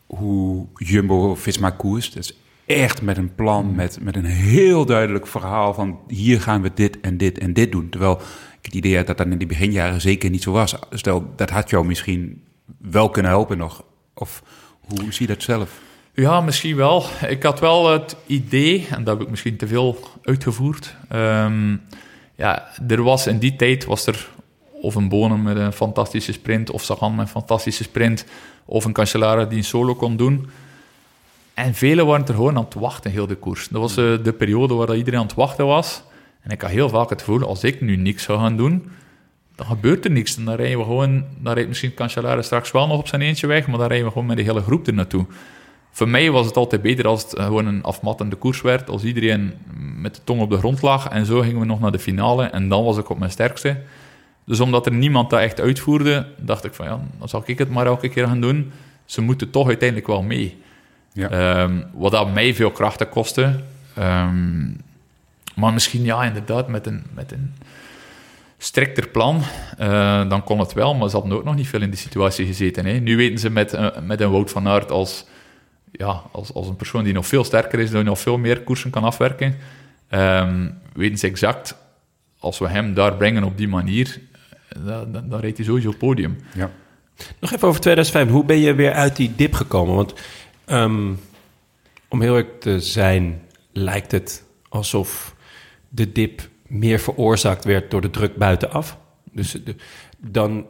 hoe 0.06 0.66
Jumbo-Visma 0.76 1.70
koerst, 1.70 2.14
dat 2.14 2.24
is 2.24 2.38
echt 2.66 3.02
met 3.02 3.18
een 3.18 3.36
plan, 3.36 3.76
met, 3.76 3.98
met 4.02 4.16
een 4.16 4.26
heel 4.26 4.86
duidelijk 4.86 5.28
verhaal 5.28 5.74
van 5.74 6.00
hier 6.08 6.42
gaan 6.42 6.62
we 6.62 6.72
dit 6.74 7.00
en 7.00 7.18
dit 7.18 7.38
en 7.38 7.54
dit 7.54 7.72
doen. 7.72 7.90
Terwijl 7.90 8.22
ik 8.60 8.66
het 8.66 8.76
idee 8.76 8.98
had 8.98 9.08
dat 9.08 9.18
dat 9.18 9.28
in 9.28 9.38
die 9.38 9.48
beginjaren 9.48 10.02
zeker 10.02 10.30
niet 10.30 10.44
zo 10.44 10.52
was. 10.52 10.76
Stel, 10.90 11.34
dat 11.36 11.50
had 11.50 11.70
jou 11.70 11.86
misschien 11.86 12.44
wel 12.78 13.10
kunnen 13.10 13.32
helpen 13.32 13.58
nog. 13.58 13.84
Of 14.14 14.44
hoe 14.80 15.14
zie 15.14 15.28
je 15.28 15.34
dat 15.34 15.44
zelf? 15.44 15.80
Ja, 16.20 16.42
misschien 16.42 16.76
wel. 16.76 17.06
Ik 17.28 17.44
had 17.44 17.60
wel 17.60 17.92
het 17.92 18.16
idee, 18.26 18.88
en 18.90 19.04
dat 19.04 19.14
heb 19.14 19.24
ik 19.24 19.30
misschien 19.30 19.58
te 19.58 19.68
veel 19.68 20.00
uitgevoerd. 20.24 20.96
Ehm, 21.10 21.76
ja, 22.36 22.68
er 22.88 23.04
was 23.04 23.28
in 23.28 23.38
die 23.38 23.56
tijd 23.56 23.86
was 23.86 24.06
er 24.06 24.30
of 24.82 24.96
een 24.96 25.10
Bonen 25.10 25.44
met 25.44 25.58
een 25.58 25.74
fantastische 25.74 26.32
sprint, 26.32 26.70
of 26.70 26.84
Sagan 26.84 27.16
met 27.16 27.26
een 27.26 27.32
fantastische 27.32 27.84
sprint, 27.84 28.26
of 28.66 28.86
een 28.86 28.94
Cancellara 28.94 29.46
die 29.46 29.58
een 29.58 29.64
solo 29.64 29.96
kon 29.96 30.16
doen. 30.18 30.50
En 31.54 31.74
velen 31.74 32.06
waren 32.06 32.28
er 32.28 32.34
gewoon 32.34 32.58
aan 32.58 32.64
het 32.64 32.74
wachten, 32.74 33.12
heel 33.12 33.28
de 33.28 33.36
koers. 33.36 33.68
Dat 33.68 33.82
was 33.82 33.98
uh, 33.98 34.24
de 34.24 34.34
periode 34.34 34.74
waar 34.74 34.96
iedereen 34.96 35.20
aan 35.20 35.26
het 35.26 35.36
wachten 35.36 35.66
was. 35.66 36.04
En 36.42 36.52
ik 36.52 36.62
had 36.62 36.72
heel 36.72 36.90
vaak 36.90 37.10
het 37.10 37.22
gevoel, 37.22 37.48
als 37.48 37.64
ik 37.64 37.82
nu 37.82 37.96
niks 37.96 38.24
zou 38.24 38.40
gaan 38.40 38.58
doen, 38.58 38.92
dan 39.56 39.66
gebeurt 39.66 40.06
er 40.06 40.12
niks. 40.12 40.38
En 40.38 40.46
dan 40.46 40.56
rijden 40.56 40.78
we 40.78 40.84
gewoon, 40.84 41.26
dan 41.40 41.54
rijdt 41.54 41.70
misschien 41.70 41.94
Cancellara 41.94 42.42
straks 42.42 42.72
wel 42.72 42.88
nog 42.88 43.00
op 43.00 43.08
zijn 43.08 43.22
eentje 43.22 43.48
weg, 43.48 43.68
maar 43.68 43.78
dan 43.78 43.88
rijden 43.88 44.06
we 44.06 44.12
gewoon 44.12 44.28
met 44.28 44.38
de 44.38 44.44
hele 44.44 44.62
groep 44.62 44.88
er 44.88 44.94
naartoe. 44.94 45.26
Voor 45.98 46.10
mij 46.10 46.32
was 46.32 46.46
het 46.46 46.58
altijd 46.58 46.82
beter 46.82 47.08
als 47.08 47.24
het 47.24 47.40
gewoon 47.40 47.66
een 47.66 47.84
afmattende 47.84 48.36
koers 48.36 48.62
werd, 48.62 48.90
als 48.90 49.04
iedereen 49.04 49.54
met 49.96 50.16
de 50.16 50.22
tong 50.24 50.42
op 50.42 50.50
de 50.50 50.58
grond 50.58 50.82
lag. 50.82 51.08
En 51.08 51.26
zo 51.26 51.40
gingen 51.42 51.60
we 51.60 51.66
nog 51.66 51.80
naar 51.80 51.92
de 51.92 52.00
finale 52.00 52.44
en 52.46 52.70
dan 52.70 52.84
was 52.84 52.98
ik 52.98 53.10
op 53.10 53.20
mijn 53.20 53.32
sterkste. 53.32 53.78
Dus 54.46 54.60
omdat 54.60 54.86
er 54.86 54.94
niemand 54.94 55.30
dat 55.30 55.40
echt 55.40 55.60
uitvoerde, 55.60 56.28
dacht 56.38 56.64
ik 56.66 56.74
van 56.74 56.86
ja, 56.86 57.00
dan 57.20 57.30
zal 57.30 57.44
ik 57.46 57.58
het 57.58 57.70
maar 57.70 57.86
elke 57.86 58.10
keer 58.10 58.28
gaan 58.28 58.42
doen. 58.42 58.72
Ze 59.06 59.22
moeten 59.22 59.50
toch 59.50 59.68
uiteindelijk 59.68 60.08
wel 60.08 60.22
mee. 60.24 60.58
Ja. 61.14 61.30
Ehm, 61.30 61.82
wat 61.94 62.12
dat 62.12 62.34
mij 62.34 62.54
veel 62.54 62.72
krachten 62.72 63.10
kostte. 63.10 63.60
Ehm, 63.94 64.68
maar 65.56 65.74
misschien 65.74 66.04
ja, 66.04 66.24
inderdaad, 66.24 66.68
met 66.68 66.86
een, 66.86 67.04
met 67.14 67.32
een 67.32 67.54
strikter 68.58 69.08
plan, 69.08 69.42
uh, 69.80 70.30
dan 70.30 70.44
kon 70.44 70.60
het 70.60 70.74
wel. 70.74 70.96
Maar 70.96 71.10
ze 71.10 71.16
hadden 71.16 71.38
ook 71.38 71.44
nog 71.44 71.56
niet 71.56 71.68
veel 71.68 71.82
in 71.82 71.90
die 71.90 72.00
situatie 72.00 72.46
gezeten. 72.46 72.86
Hè. 72.86 72.94
Nu 72.94 73.16
weten 73.16 73.40
ze 73.40 73.50
met, 73.50 73.74
uh, 73.74 73.88
met 74.02 74.22
een 74.22 74.32
Wout 74.32 74.52
van 74.52 74.68
Aert 74.68 74.92
als, 74.92 75.26
ja, 75.98 76.24
als, 76.32 76.54
als 76.54 76.68
een 76.68 76.76
persoon 76.76 77.04
die 77.04 77.14
nog 77.14 77.28
veel 77.28 77.44
sterker 77.44 77.80
is, 77.80 77.92
die 77.92 78.04
nog 78.04 78.20
veel 78.20 78.38
meer 78.38 78.62
koersen 78.62 78.90
kan 78.90 79.04
afwerken. 79.04 79.56
Um, 80.12 80.80
weten 80.94 81.18
ze 81.18 81.28
exact, 81.28 81.78
als 82.40 82.60
we 82.60 82.68
hem 82.68 82.94
daar 82.94 83.16
brengen 83.16 83.44
op 83.44 83.58
die 83.58 83.68
manier, 83.68 84.20
dan, 84.86 85.12
dan, 85.12 85.30
dan 85.30 85.40
reed 85.40 85.58
hij 85.58 85.66
sowieso 85.66 85.90
op 85.90 85.98
podium. 85.98 86.38
Ja. 86.54 86.72
Nog 87.40 87.54
even 87.54 87.68
over 87.68 87.82
2005. 87.82 88.30
Hoe 88.30 88.46
ben 88.46 88.58
je 88.58 88.74
weer 88.74 88.94
uit 88.94 89.16
die 89.16 89.34
dip 89.36 89.54
gekomen? 89.54 89.96
Want 89.96 90.14
um, 90.66 91.20
om 92.08 92.22
heel 92.22 92.36
erg 92.36 92.48
te 92.60 92.80
zijn, 92.80 93.42
lijkt 93.72 94.12
het 94.12 94.44
alsof 94.70 95.36
de 95.90 96.12
dip 96.12 96.50
meer 96.68 97.00
veroorzaakt 97.00 97.66
werd 97.66 97.92
door 97.92 98.02
de 98.02 98.10
druk 98.10 98.36
buitenaf. 98.36 98.98
Dus 99.32 99.52
de, 99.52 99.76
dan. 100.18 100.66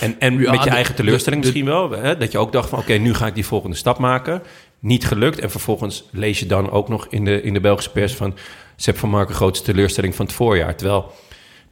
En, 0.00 0.16
en 0.18 0.36
met 0.36 0.64
je 0.64 0.70
eigen 0.70 0.94
teleurstelling 0.94 1.42
misschien 1.42 1.64
wel. 1.64 1.90
Hè, 1.90 2.16
dat 2.16 2.32
je 2.32 2.38
ook 2.38 2.52
dacht 2.52 2.68
van 2.68 2.78
oké, 2.78 2.92
nu 2.92 3.14
ga 3.14 3.26
ik 3.26 3.34
die 3.34 3.46
volgende 3.46 3.76
stap 3.76 3.98
maken. 3.98 4.42
Niet 4.78 5.06
gelukt. 5.06 5.38
En 5.38 5.50
vervolgens 5.50 6.08
lees 6.10 6.38
je 6.38 6.46
dan 6.46 6.70
ook 6.70 6.88
nog 6.88 7.06
in 7.10 7.24
de, 7.24 7.42
in 7.42 7.52
de 7.52 7.60
Belgische 7.60 7.90
pers 7.90 8.14
van 8.14 8.36
Sepp 8.76 8.98
van 8.98 9.08
Marken 9.08 9.34
grootste 9.34 9.64
teleurstelling 9.64 10.14
van 10.14 10.26
het 10.26 10.34
voorjaar. 10.34 10.76
Terwijl, 10.76 11.12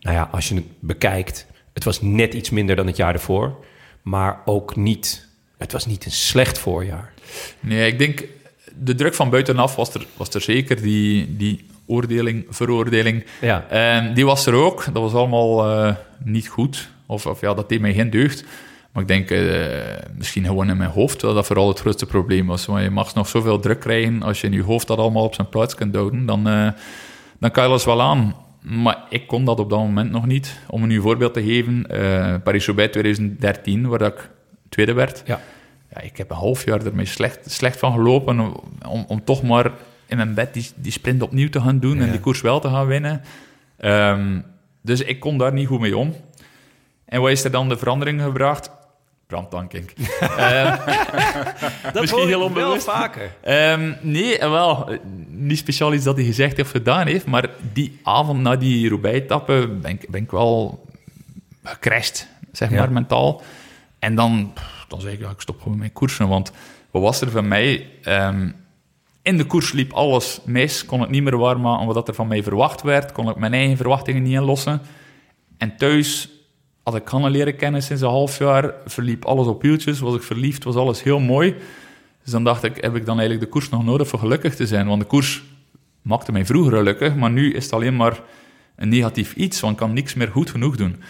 nou 0.00 0.16
ja, 0.16 0.28
als 0.32 0.48
je 0.48 0.54
het 0.54 0.64
bekijkt, 0.80 1.46
het 1.72 1.84
was 1.84 2.00
net 2.00 2.34
iets 2.34 2.50
minder 2.50 2.76
dan 2.76 2.86
het 2.86 2.96
jaar 2.96 3.14
ervoor. 3.14 3.64
Maar 4.02 4.40
ook 4.44 4.76
niet, 4.76 5.28
het 5.58 5.72
was 5.72 5.86
niet 5.86 6.04
een 6.04 6.10
slecht 6.10 6.58
voorjaar. 6.58 7.12
Nee, 7.60 7.86
ik 7.86 7.98
denk, 7.98 8.24
de 8.78 8.94
druk 8.94 9.14
van 9.14 9.30
buitenaf 9.30 9.76
was 9.76 9.94
er, 9.94 10.06
was 10.16 10.28
er 10.28 10.40
zeker. 10.40 10.82
Die, 10.82 11.36
die 11.36 11.66
oordeling, 11.86 12.46
veroordeling, 12.48 13.24
ja. 13.40 13.96
Um, 13.98 14.14
die 14.14 14.26
was 14.26 14.46
er 14.46 14.54
ook. 14.54 14.84
Dat 14.84 15.02
was 15.02 15.12
allemaal 15.12 15.84
uh, 15.86 15.94
niet 16.24 16.48
goed. 16.48 16.92
Of, 17.06 17.26
of, 17.26 17.40
ja, 17.40 17.54
dat 17.54 17.68
deed 17.68 17.80
mij 17.80 17.92
geen 17.92 18.10
deugd. 18.10 18.44
Maar 18.92 19.02
ik 19.02 19.08
denk, 19.08 19.30
uh, 19.30 19.66
misschien 20.16 20.44
gewoon 20.44 20.70
in 20.70 20.76
mijn 20.76 20.90
hoofd, 20.90 21.20
dat 21.20 21.34
dat 21.34 21.46
vooral 21.46 21.68
het 21.68 21.80
grootste 21.80 22.06
probleem 22.06 22.46
was. 22.46 22.66
Want 22.66 22.82
je 22.82 22.90
mag 22.90 23.14
nog 23.14 23.28
zoveel 23.28 23.58
druk 23.58 23.80
krijgen, 23.80 24.22
als 24.22 24.40
je 24.40 24.46
in 24.46 24.52
je 24.52 24.62
hoofd 24.62 24.86
dat 24.86 24.98
allemaal 24.98 25.24
op 25.24 25.34
zijn 25.34 25.48
plaats 25.48 25.74
kunt 25.74 25.94
houden, 25.94 26.26
dan, 26.26 26.48
uh, 26.48 26.68
dan 27.38 27.50
kan 27.50 27.62
je 27.62 27.68
alles 27.68 27.84
wel 27.84 28.02
aan. 28.02 28.34
Maar 28.60 28.98
ik 29.08 29.26
kon 29.26 29.44
dat 29.44 29.60
op 29.60 29.70
dat 29.70 29.78
moment 29.78 30.10
nog 30.10 30.26
niet. 30.26 30.58
Om 30.68 30.82
een 30.82 31.00
voorbeeld 31.00 31.34
te 31.34 31.42
geven, 31.42 31.86
uh, 31.90 32.34
Paris-Roubaix 32.44 32.92
2013, 32.92 33.88
waar 33.88 34.00
ik 34.00 34.30
tweede 34.68 34.92
werd. 34.92 35.22
Ja. 35.26 35.40
ja. 35.90 36.00
ik 36.00 36.16
heb 36.16 36.30
een 36.30 36.36
half 36.36 36.64
jaar 36.64 36.86
ermee 36.86 37.06
slecht, 37.06 37.50
slecht 37.50 37.78
van 37.78 37.92
gelopen 37.92 38.40
om, 38.88 39.04
om 39.08 39.24
toch 39.24 39.42
maar 39.42 39.70
in 40.06 40.16
mijn 40.16 40.34
bed 40.34 40.54
die, 40.54 40.70
die 40.74 40.92
sprint 40.92 41.22
opnieuw 41.22 41.48
te 41.48 41.60
gaan 41.60 41.78
doen 41.78 42.00
en 42.00 42.10
die 42.10 42.20
koers 42.20 42.40
wel 42.40 42.60
te 42.60 42.68
gaan 42.68 42.86
winnen. 42.86 43.22
Um, 43.80 44.44
dus 44.80 45.00
ik 45.00 45.20
kon 45.20 45.38
daar 45.38 45.52
niet 45.52 45.66
goed 45.66 45.80
mee 45.80 45.96
om. 45.96 46.14
En 47.04 47.20
wat 47.20 47.30
is 47.30 47.44
er 47.44 47.50
dan 47.50 47.68
de 47.68 47.76
verandering 47.76 48.22
gebracht? 48.22 48.70
Brandtanking. 49.26 49.90
uh, 50.20 50.86
dat 51.92 52.00
misschien 52.00 52.26
heel 52.26 52.42
onbewust. 52.42 52.86
wel 52.86 52.94
vaker. 52.94 53.34
Um, 53.72 53.96
nee, 54.00 54.38
wel, 54.38 54.98
niet 55.28 55.58
speciaal 55.58 55.94
iets 55.94 56.04
dat 56.04 56.16
hij 56.16 56.24
gezegd 56.24 56.56
heeft 56.56 56.70
gedaan 56.70 57.06
heeft, 57.06 57.26
maar 57.26 57.48
die 57.72 57.98
avond 58.02 58.40
na 58.40 58.56
die 58.56 58.88
Roubaix-etappe 58.88 59.68
ben, 59.82 59.90
ik, 59.90 60.10
ben 60.10 60.22
ik 60.22 60.30
wel 60.30 60.84
gecrashed, 61.62 62.28
zeg 62.52 62.70
maar, 62.70 62.92
mentaal. 62.92 63.42
En 63.98 64.14
dan, 64.14 64.52
dan 64.88 65.00
zei 65.00 65.14
ik, 65.14 65.20
ja, 65.20 65.30
ik 65.30 65.40
stop 65.40 65.62
gewoon 65.62 65.78
mijn 65.78 65.92
koersen, 65.92 66.28
want 66.28 66.52
wat 66.90 67.02
was 67.02 67.20
er 67.20 67.30
van 67.30 67.48
mij? 67.48 67.88
Um, 68.04 68.54
in 69.22 69.36
de 69.36 69.44
koers 69.44 69.72
liep 69.72 69.92
alles 69.92 70.40
mis, 70.44 70.84
kon 70.84 71.02
ik 71.02 71.08
niet 71.08 71.22
meer 71.22 71.38
waarmaken 71.38 71.86
wat 71.86 72.08
er 72.08 72.14
van 72.14 72.28
mij 72.28 72.42
verwacht 72.42 72.82
werd, 72.82 73.12
kon 73.12 73.28
ik 73.28 73.36
mijn 73.36 73.54
eigen 73.54 73.76
verwachtingen 73.76 74.22
niet 74.22 74.32
inlossen. 74.32 74.80
En 75.58 75.76
thuis 75.76 76.28
had 76.84 76.94
ik 76.94 77.08
Hanne 77.08 77.30
leren 77.30 77.56
kennen 77.56 77.82
sinds 77.82 78.02
een 78.02 78.08
half 78.08 78.38
jaar, 78.38 78.74
verliep 78.86 79.24
alles 79.24 79.46
op 79.46 79.62
wieltjes, 79.62 80.00
was 80.00 80.14
ik 80.14 80.22
verliefd, 80.22 80.64
was 80.64 80.74
alles 80.74 81.02
heel 81.02 81.20
mooi. 81.20 81.54
Dus 82.22 82.32
dan 82.32 82.44
dacht 82.44 82.62
ik, 82.62 82.76
heb 82.80 82.96
ik 82.96 83.06
dan 83.06 83.18
eigenlijk 83.18 83.40
de 83.40 83.52
koers 83.52 83.68
nog 83.68 83.84
nodig 83.84 84.08
voor 84.08 84.18
gelukkig 84.18 84.56
te 84.56 84.66
zijn? 84.66 84.86
Want 84.86 85.00
de 85.00 85.06
koers 85.06 85.42
maakte 86.02 86.32
mij 86.32 86.46
vroeger 86.46 86.76
gelukkig, 86.76 87.14
maar 87.14 87.30
nu 87.30 87.54
is 87.54 87.64
het 87.64 87.72
alleen 87.72 87.96
maar 87.96 88.20
een 88.76 88.88
negatief 88.88 89.34
iets, 89.34 89.60
want 89.60 89.72
ik 89.72 89.78
kan 89.78 89.92
niks 89.92 90.14
meer 90.14 90.28
goed 90.28 90.50
genoeg 90.50 90.76
doen. 90.76 91.02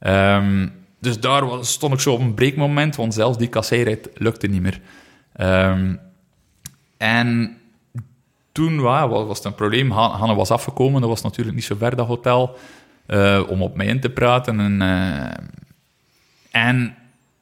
Um, 0.00 0.72
dus 1.00 1.20
daar 1.20 1.64
stond 1.64 1.92
ik 1.92 2.00
zo 2.00 2.12
op 2.12 2.20
een 2.20 2.34
breekmoment, 2.34 2.96
want 2.96 3.14
zelfs 3.14 3.38
die 3.38 3.48
kasseerheid 3.48 4.10
lukte 4.14 4.46
niet 4.46 4.62
meer. 4.62 4.80
Um, 5.70 6.00
en 6.96 7.56
toen 8.52 8.80
was 8.80 9.36
het 9.36 9.46
een 9.46 9.54
probleem. 9.54 9.90
Hanne 9.90 10.34
was 10.34 10.50
afgekomen, 10.50 11.00
dat 11.00 11.10
was 11.10 11.22
natuurlijk 11.22 11.56
niet 11.56 11.64
zo 11.64 11.76
ver, 11.76 11.96
dat 11.96 12.06
hotel, 12.06 12.56
uh, 13.06 13.42
om 13.48 13.62
op 13.62 13.76
mij 13.76 13.86
in 13.86 14.00
te 14.00 14.10
praten. 14.10 14.60
En, 14.60 14.80
uh, 14.82 15.30
en 16.50 16.94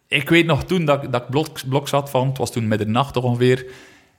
ik 0.09 0.29
weet 0.29 0.47
nog 0.47 0.65
toen 0.65 0.85
dat, 0.85 1.13
dat 1.13 1.23
ik 1.23 1.31
blok, 1.31 1.49
blok 1.69 1.89
zat 1.89 2.11
van, 2.11 2.29
het 2.29 2.39
was 2.39 2.53
toen 2.53 2.69
middernacht 2.69 3.17
ongeveer. 3.17 3.67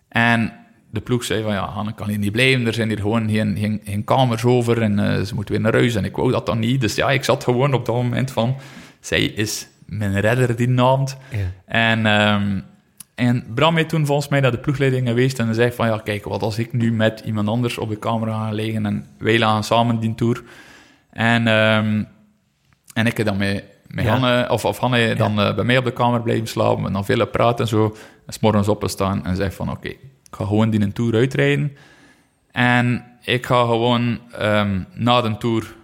En 0.08 0.54
de 0.90 1.02
ploeg 1.02 1.24
zei 1.24 1.44
van, 1.44 1.54
ja, 1.54 1.66
Hanne 1.66 1.94
kan 1.94 2.10
hier 2.10 2.18
niet 2.18 2.32
blijven, 2.32 2.68
er 2.68 2.74
zijn 2.74 2.88
hier 2.88 3.00
gewoon 3.00 3.30
geen, 3.30 3.58
geen, 3.58 3.82
geen 3.84 4.04
kamers 4.04 4.44
over 4.44 4.82
en 4.82 5.00
uh, 5.00 5.22
ze 5.22 5.36
moeten 5.36 5.54
weer 5.54 5.64
naar 5.64 5.74
huis. 5.74 5.96
En 5.96 6.06
ik 6.06 6.16
wou 6.16 6.32
dat 6.32 6.46
dan 6.46 6.60
niet, 6.60 6.82
dus 6.82 6.96
ja, 6.96 7.12
ik 7.12 7.24
zat 7.24 7.44
gewoon 7.44 7.74
op 7.74 7.86
dat 7.86 7.96
moment 7.96 8.32
van, 8.32 8.56
zij 9.00 9.24
is 9.24 9.68
mijn 9.86 10.20
redder 10.20 10.56
die 10.56 10.70
nacht. 10.70 11.18
Ja. 11.32 11.52
En... 11.66 12.06
Um, 12.06 12.64
en 13.16 13.46
Bram 13.56 13.76
heeft 13.76 13.90
toen 13.90 14.06
volgens 14.06 14.28
mij 14.28 14.40
naar 14.40 14.52
de 14.52 14.58
ploegleiding 14.58 15.08
geweest 15.08 15.40
en 15.40 15.56
zei 15.56 15.72
van 15.72 15.88
ja, 15.88 15.98
kijk, 15.98 16.24
wat 16.24 16.42
als 16.42 16.58
ik 16.58 16.74
nu 16.74 16.92
met 16.92 17.22
iemand 17.26 17.48
anders 17.48 17.78
op 17.78 17.90
de 17.90 18.00
camera 18.00 18.46
ga 18.46 18.52
liggen 18.52 18.86
en 18.86 19.06
wij 19.18 19.38
gaan 19.38 19.64
samen 19.64 20.00
die 20.00 20.16
tour. 20.16 20.44
En, 21.14 21.48
um, 21.48 22.08
en 22.94 23.06
ik 23.06 23.18
heb 23.18 23.26
dan 23.26 23.38
met, 23.38 23.64
met 23.88 24.06
ja. 24.06 24.12
Hanne, 24.12 24.50
of, 24.50 24.66
of 24.66 24.78
Hanne 24.78 25.16
dan 25.16 25.40
uh, 25.40 25.56
bij 25.56 25.64
mij 25.64 25.78
op 25.78 25.86
de 25.86 25.94
kamer 25.94 26.22
blijven 26.22 26.48
slapen 26.48 26.86
en 26.86 26.94
dan 26.94 27.06
veel 27.06 27.28
praten 27.28 27.60
en 27.60 27.68
zo. 27.68 27.96
En 28.26 28.34
s'morgens 28.34 28.68
opstaan 28.68 29.26
en 29.26 29.36
zei 29.36 29.52
van 29.52 29.70
oké, 29.70 29.78
okay, 29.78 29.92
ik 30.24 30.36
ga 30.36 30.46
gewoon 30.46 30.70
die 30.70 30.82
een 30.82 30.94
tour 30.94 31.16
uitrijden. 31.16 31.78
En 32.52 33.06
ik 33.22 33.46
ga 33.46 33.62
gewoon 33.62 34.20
um, 34.42 34.86
na 34.94 35.22
de 35.22 35.38
tour 35.38 35.76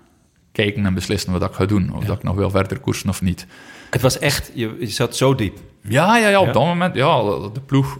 kijken 0.51 0.86
en 0.86 0.93
beslissen 0.93 1.32
wat 1.32 1.43
ik 1.43 1.53
ga 1.53 1.65
doen. 1.65 1.93
Of 1.95 2.03
dat 2.03 2.17
ik 2.17 2.23
nog 2.23 2.36
wil 2.36 2.49
verder 2.49 2.80
koersen 2.80 3.09
of 3.09 3.21
niet. 3.21 3.47
Het 3.89 4.01
was 4.01 4.19
echt, 4.19 4.51
je, 4.53 4.75
je 4.80 4.88
zat 4.88 5.15
zo 5.15 5.36
diep. 5.36 5.57
Ja, 5.82 6.17
ja, 6.17 6.27
ja, 6.27 6.39
op 6.39 6.53
dat 6.53 6.65
moment, 6.65 6.95
ja, 6.95 7.21
de 7.53 7.61
ploeg... 7.65 7.99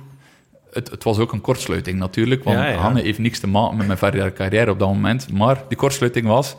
Het, 0.72 0.92
het 0.92 1.04
was 1.04 1.18
ook 1.18 1.32
een 1.32 1.42
kortsluiting 1.42 2.00
natuurlijk, 2.00 2.44
want 2.44 2.58
ja, 2.58 2.74
Hanne 2.74 3.02
heeft 3.02 3.20
niks 3.20 3.40
te 3.40 3.48
maken 3.48 3.78
met 3.78 3.86
mijn 3.86 3.98
verdere 3.98 4.34
carrière 4.34 4.72
op 4.72 4.80
dat 4.80 4.88
moment. 4.88 5.32
Maar 5.32 5.64
die 5.68 5.78
kortsluiting 5.78 6.28
was, 6.28 6.56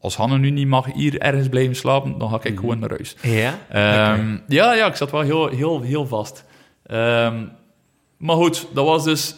als 0.00 0.16
Hanne 0.16 0.38
nu 0.38 0.50
niet 0.50 0.66
mag 0.66 0.92
hier 0.92 1.18
ergens 1.18 1.48
blijven 1.48 1.76
slapen, 1.76 2.18
dan 2.18 2.28
ga 2.28 2.36
ik 2.36 2.50
mhm. 2.50 2.60
gewoon 2.60 2.78
naar 2.78 2.90
huis. 2.90 3.16
Ja? 3.22 4.14
Um, 4.14 4.42
ja, 4.48 4.74
ja, 4.74 4.86
ik 4.86 4.96
zat 4.96 5.10
wel 5.10 5.20
heel, 5.20 5.48
heel, 5.48 5.82
heel 5.82 6.06
vast. 6.06 6.44
Um, 6.90 7.50
maar 8.16 8.36
goed, 8.36 8.66
dat 8.74 8.84
was 8.84 9.04
dus 9.04 9.36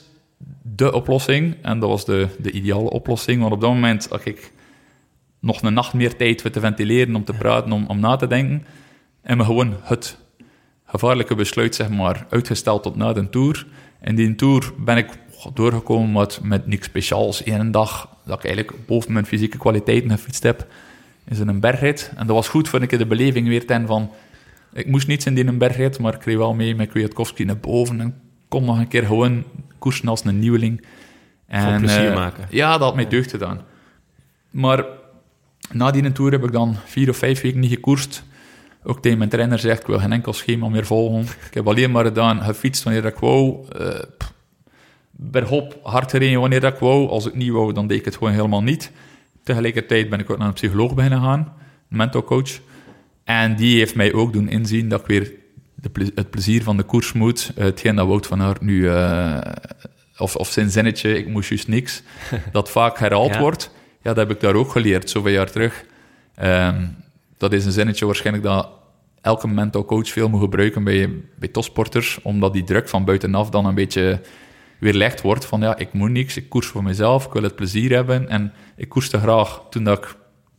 de 0.62 0.92
oplossing. 0.92 1.56
En 1.62 1.78
dat 1.78 1.88
was 1.88 2.04
de, 2.04 2.28
de 2.38 2.50
ideale 2.50 2.90
oplossing, 2.90 3.40
want 3.40 3.52
op 3.52 3.60
dat 3.60 3.70
moment 3.70 4.08
had 4.10 4.24
ik 4.24 4.52
nog 5.40 5.62
een 5.62 5.74
nacht 5.74 5.92
meer 5.92 6.16
tijd 6.16 6.42
voor 6.42 6.50
te 6.50 6.60
ventileren, 6.60 7.14
om 7.14 7.24
te 7.24 7.32
praten, 7.32 7.72
om, 7.72 7.84
om 7.86 8.00
na 8.00 8.16
te 8.16 8.26
denken. 8.26 8.66
En 9.22 9.36
me 9.36 9.44
gewoon 9.44 9.76
het 9.82 10.18
gevaarlijke 10.84 11.34
besluit 11.34 11.74
zeg 11.74 11.88
maar, 11.88 12.26
uitgesteld 12.30 12.82
tot 12.82 12.96
na 12.96 13.12
de 13.12 13.28
Tour. 13.28 13.66
En 14.00 14.14
die 14.14 14.34
Tour 14.34 14.72
ben 14.78 14.96
ik 14.96 15.08
doorgekomen 15.54 16.12
met, 16.12 16.38
met 16.42 16.66
niks 16.66 16.86
speciaals. 16.86 17.46
Eén 17.46 17.70
dag 17.70 18.08
dat 18.24 18.38
ik 18.38 18.44
eigenlijk 18.44 18.86
boven 18.86 19.12
mijn 19.12 19.26
fysieke 19.26 19.58
kwaliteiten 19.58 20.10
gefietst 20.10 20.42
heb, 20.42 20.66
is 21.28 21.38
in 21.38 21.48
een 21.48 21.60
bergrit. 21.60 22.12
En 22.16 22.26
dat 22.26 22.36
was 22.36 22.48
goed, 22.48 22.68
vond 22.68 22.82
ik 22.82 22.98
de 22.98 23.06
beleving 23.06 23.48
weer 23.48 23.66
ten 23.66 23.86
van... 23.86 24.10
Ik 24.72 24.86
moest 24.86 25.06
niets 25.06 25.26
in 25.26 25.34
die 25.34 25.52
bergrit, 25.52 25.98
maar 25.98 26.14
ik 26.14 26.20
kreeg 26.20 26.36
wel 26.36 26.54
mee 26.54 26.74
met 26.74 26.88
Kwiatkowski 26.88 27.44
naar 27.44 27.58
boven. 27.58 28.00
En 28.00 28.20
kon 28.48 28.64
nog 28.64 28.78
een 28.78 28.88
keer 28.88 29.06
gewoon 29.06 29.44
koersen 29.78 30.08
als 30.08 30.24
een 30.24 30.38
nieuweling. 30.38 30.84
Voor 31.48 31.78
plezier 31.78 32.08
eh, 32.08 32.14
maken. 32.14 32.46
Ja, 32.50 32.72
dat 32.72 32.80
had 32.80 32.94
mij 32.94 33.08
deugd 33.08 33.30
gedaan. 33.30 33.60
Maar 34.50 34.84
na 35.72 35.90
die 35.90 36.12
tour 36.12 36.32
heb 36.32 36.44
ik 36.44 36.52
dan 36.52 36.76
vier 36.84 37.08
of 37.08 37.16
vijf 37.16 37.40
weken 37.40 37.60
niet 37.60 37.70
gekoerst. 37.70 38.24
Ook 38.84 39.02
tegen 39.02 39.18
mijn 39.18 39.30
trainer 39.30 39.58
zegt, 39.58 39.80
ik 39.80 39.86
wil 39.86 39.98
geen 39.98 40.12
enkel 40.12 40.32
schema 40.32 40.68
meer 40.68 40.86
volgen. 40.86 41.20
Ik 41.20 41.54
heb 41.54 41.68
alleen 41.68 41.90
maar 41.90 42.04
gedaan, 42.04 42.42
gefietst 42.42 42.82
wanneer 42.82 43.04
ik 43.04 43.16
wou. 43.16 43.66
eh, 43.78 43.88
pff, 44.18 44.32
bergop 45.22 45.78
hard 45.82 46.10
gereden 46.10 46.40
wanneer 46.40 46.64
ik 46.64 46.78
wou. 46.78 47.08
Als 47.08 47.26
ik 47.26 47.34
niet 47.34 47.50
wou, 47.50 47.72
dan 47.72 47.86
deed 47.86 47.98
ik 47.98 48.04
het 48.04 48.16
gewoon 48.16 48.32
helemaal 48.32 48.62
niet. 48.62 48.92
Tegelijkertijd 49.42 50.08
ben 50.10 50.18
ik 50.18 50.30
ook 50.30 50.38
naar 50.38 50.46
een 50.46 50.52
psycholoog 50.52 50.94
beginnen 50.94 51.20
gaan, 51.20 51.52
een 51.90 51.96
mental 51.96 52.24
coach. 52.24 52.60
En 53.24 53.56
die 53.56 53.78
heeft 53.78 53.94
mij 53.94 54.12
ook 54.12 54.32
doen 54.32 54.48
inzien 54.48 54.88
dat 54.88 55.00
ik 55.00 55.06
weer 55.06 55.32
de 55.74 56.12
het 56.14 56.30
plezier 56.30 56.62
van 56.62 56.76
de 56.76 56.82
koers 56.82 57.12
moet. 57.12 57.52
Eh, 57.56 57.64
hetgeen 57.64 57.96
dat 57.96 58.06
Wout 58.06 58.26
van 58.26 58.42
Aert 58.42 58.60
nu, 58.60 58.88
eh, 58.88 59.38
of, 60.18 60.36
of 60.36 60.48
zijn 60.48 60.70
zinnetje, 60.70 61.18
ik 61.18 61.28
moest 61.28 61.48
juist 61.48 61.68
niks, 61.68 62.02
dat 62.52 62.70
vaak 62.70 62.98
herhaald 62.98 63.34
Ja. 63.34 63.40
wordt. 63.40 63.70
Ja, 64.02 64.14
dat 64.14 64.16
heb 64.16 64.30
ik 64.30 64.40
daar 64.40 64.54
ook 64.54 64.70
geleerd, 64.70 65.10
zoveel 65.10 65.32
jaar 65.32 65.50
terug. 65.50 65.84
Ehm, 66.34 66.86
dat 67.38 67.52
is 67.52 67.64
een 67.64 67.72
zinnetje 67.72 68.06
waarschijnlijk 68.06 68.44
dat 68.44 68.68
elke 69.20 69.48
mental 69.48 69.84
coach 69.84 70.08
veel 70.08 70.28
moet 70.28 70.40
gebruiken 70.40 70.84
bij, 70.84 71.10
bij 71.38 71.48
topsporters, 71.48 72.18
omdat 72.22 72.52
die 72.52 72.64
druk 72.64 72.88
van 72.88 73.04
buitenaf 73.04 73.50
dan 73.50 73.66
een 73.66 73.74
beetje 73.74 74.20
weerlegd 74.80 75.20
wordt 75.22 75.44
van 75.44 75.60
ja, 75.60 75.76
ik 75.76 75.92
moet 75.92 76.10
niks, 76.10 76.36
ik 76.36 76.48
koers 76.48 76.66
voor 76.66 76.82
mezelf, 76.82 77.26
ik 77.26 77.32
wil 77.32 77.42
het 77.42 77.56
plezier 77.56 77.92
hebben. 77.94 78.28
En 78.28 78.52
ik 78.76 78.88
koerste 78.88 79.18
graag 79.18 79.62
toen 79.70 79.84
dat 79.84 79.98
ik 79.98 80.16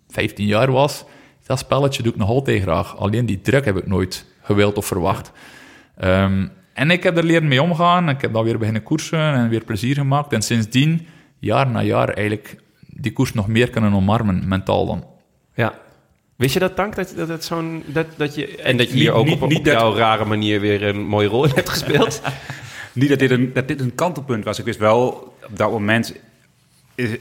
15 0.10 0.46
jaar 0.46 0.72
was. 0.72 1.06
Dat 1.46 1.60
spelletje 1.60 2.04
doe 2.04 2.12
ik 2.12 2.18
nog 2.18 2.30
altijd 2.30 2.62
graag. 2.62 2.98
Alleen 2.98 3.26
die 3.26 3.42
druk 3.42 3.66
heb 3.66 3.78
ik 3.78 3.88
nooit 3.88 4.26
gewild 4.42 4.78
of 4.78 4.86
verwacht. 4.86 5.32
Ehm, 5.98 6.48
en 6.74 6.92
ik 6.92 7.04
heb 7.04 7.18
er 7.18 7.24
leren 7.24 7.48
mee 7.48 7.62
omgaan. 7.62 8.10
Ik 8.10 8.22
heb 8.22 8.34
dan 8.34 8.44
weer 8.44 8.58
beginnen 8.58 8.84
koersen 8.84 9.20
en 9.34 9.50
weer 9.50 9.64
plezier 9.64 9.96
gemaakt. 9.96 10.34
En 10.34 10.42
sindsdien, 10.42 11.08
jaar 11.40 11.68
na 11.70 11.82
jaar, 11.82 12.10
eigenlijk 12.10 12.56
die 12.88 13.12
koers 13.14 13.34
nog 13.34 13.48
meer 13.48 13.70
kunnen 13.70 13.94
omarmen, 13.94 14.48
mentaal 14.48 14.86
dan. 14.86 15.06
Ja. 15.56 15.74
Wist 16.36 16.54
je 16.54 16.60
dat, 16.60 16.76
Tank? 16.76 16.96
Dat, 16.96 17.14
dat, 17.16 17.28
het 17.28 17.44
zo'n, 17.44 17.84
dat, 17.86 18.06
dat 18.18 18.36
je, 18.36 18.56
en 18.58 18.78
dat 18.78 18.88
je 18.88 18.94
Niet- 18.94 19.02
hier 19.04 19.12
ook 19.14 19.26
niet- 19.26 19.36
op, 19.36 19.42
op 19.42 19.50
niet 19.50 19.66
dat- 19.66 19.74
jouw 19.74 19.96
rare 19.96 20.26
manier 20.26 20.60
weer 20.60 20.84
een 20.84 21.02
mooie 21.06 21.28
rol 21.28 21.46
in 21.46 21.52
hebt 21.56 21.70
gespeeld? 21.70 22.22
Niet 22.94 23.10
dat 23.10 23.20
dit, 23.20 23.32
een, 23.32 23.54
dat 23.54 23.68
dit 23.68 23.80
een 23.80 23.96
kantelpunt 23.96 24.44
was. 24.44 24.60
Ik 24.60 24.66
wist 24.66 24.80
wel, 24.80 25.08
op 25.50 25.58
dat 25.58 25.72
moment 25.72 26.14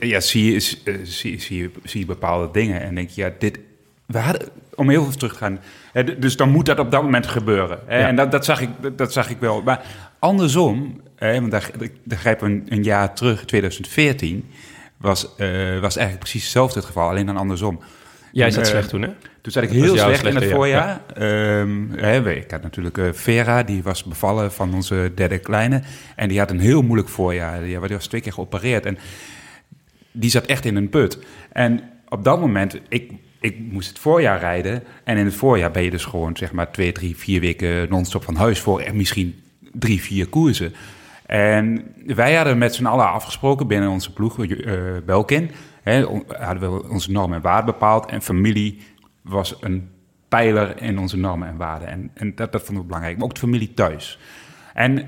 ja, 0.01 0.21
zie, 0.21 0.53
je, 0.53 0.79
eh, 0.85 0.95
zie, 1.03 1.41
zie, 1.41 1.71
zie 1.85 2.01
je 2.01 2.07
bepaalde 2.07 2.49
dingen 2.53 2.81
en 2.81 2.95
denk 2.95 3.11
je, 3.11 3.21
ja, 3.21 3.33
dit... 3.39 3.59
We 4.07 4.19
hadden, 4.19 4.49
om 4.75 4.89
heel 4.89 5.03
veel 5.05 5.13
terug 5.13 5.33
te 5.33 5.39
gaan, 5.39 5.61
hè, 5.93 6.19
dus 6.19 6.37
dan 6.37 6.51
moet 6.51 6.67
dat 6.67 6.79
op 6.79 6.91
dat 6.91 7.03
moment 7.03 7.27
gebeuren. 7.27 7.79
Hè, 7.87 7.99
Ja. 7.99 8.07
En 8.07 8.17
dat, 8.17 8.31
dat, 8.31 8.45
zag 8.45 8.61
ik, 8.61 8.71
dat, 8.97 9.13
zag 9.13 9.31
ik 9.31 9.39
wel. 9.39 9.63
Maar 9.63 9.85
andersom, 10.19 11.01
hè, 11.17 11.41
want 11.41 11.51
daar, 11.51 11.71
we 12.05 12.37
een, 12.41 12.67
een 12.69 12.83
jaar 12.83 13.15
terug, 13.15 13.45
2014, 13.45 14.51
was, 14.97 15.25
eh, 15.37 15.81
was 15.81 15.97
eigenlijk 15.97 16.19
precies 16.19 16.43
hetzelfde 16.43 16.79
het 16.79 16.89
geval, 16.89 17.09
alleen 17.09 17.27
dan 17.27 17.37
andersom. 17.37 17.81
Jij 18.33 18.51
zat 18.51 18.65
eh, 18.65 18.71
slecht 18.71 18.89
toen, 18.89 19.03
hè? 19.03 19.09
Toen 19.41 19.53
zat 19.53 19.63
ik 19.63 19.71
heel 19.71 19.97
slecht 19.97 20.25
in 20.25 20.35
het 20.35 20.45
jaar, 20.45 20.53
voorjaar. 20.53 21.01
Ehm, 21.15 22.29
ik 22.29 22.51
had 22.51 22.63
natuurlijk 22.63 22.99
eh, 22.99 23.09
Vera, 23.13 23.63
die 23.63 23.83
was 23.83 24.05
bevallen 24.05 24.53
van 24.53 24.75
onze 24.75 25.13
derde 25.15 25.39
kleine. 25.39 25.83
En 26.17 26.29
die 26.29 26.39
had 26.39 26.51
een 26.51 26.61
heel 26.61 26.83
moeilijk 26.83 27.09
voorjaar. 27.09 27.63
Die, 27.63 27.79
was 27.79 28.07
twee 28.07 28.21
keer 28.21 28.33
geopereerd. 28.33 28.87
En 28.87 28.99
die 30.13 30.31
zat 30.31 30.47
echt 30.47 30.65
in 30.65 30.77
een 30.77 30.89
put. 30.89 31.19
En 31.53 31.83
op 32.09 32.25
dat 32.25 32.41
moment, 32.41 32.79
ik, 32.89 33.13
ik 33.41 33.59
moest 33.59 33.89
het 33.89 33.99
voorjaar 33.99 34.39
rijden. 34.39 34.83
En 35.05 35.17
in 35.17 35.25
het 35.25 35.35
voorjaar 35.35 35.71
ben 35.71 35.83
je 35.83 35.91
dus 35.91 36.05
gewoon 36.05 36.37
zeg 36.37 36.53
maar 36.53 36.71
twee, 36.73 36.93
drie, 36.93 37.17
vier 37.17 37.41
weken 37.41 37.89
non-stop 37.89 38.25
van 38.25 38.37
huis 38.37 38.61
voor. 38.61 38.81
En 38.81 38.97
misschien 38.97 39.43
drie, 39.73 40.03
vier 40.03 40.27
koersen. 40.27 40.75
En 41.27 41.93
wij 42.07 42.35
hadden 42.35 42.59
met 42.59 42.75
z'n 42.75 42.87
allen 42.87 43.13
afgesproken 43.13 43.67
binnen 43.67 43.91
onze 43.91 44.13
ploeg, 44.13 44.47
eh, 44.47 44.75
Belkin. 45.07 45.51
Hè, 45.83 46.05
hadden 46.39 46.73
we 46.73 46.89
onze 46.89 47.11
normen 47.11 47.37
en 47.37 47.43
waarden 47.43 47.65
bepaald. 47.73 48.07
En 48.07 48.23
familie 48.23 48.83
was 49.23 49.57
een 49.61 49.89
pijler 50.29 50.83
in 50.83 50.99
onze 50.99 51.17
normen 51.17 51.49
en 51.49 51.57
waarden. 51.57 51.89
En, 51.89 52.11
en 52.15 52.35
dat, 52.35 52.53
dat 52.53 52.63
vonden 52.63 52.81
we 52.83 52.87
belangrijk. 52.87 53.17
Maar 53.17 53.27
ook 53.27 53.35
de 53.35 53.41
familie 53.41 53.75
thuis. 53.75 54.19
En 54.75 55.07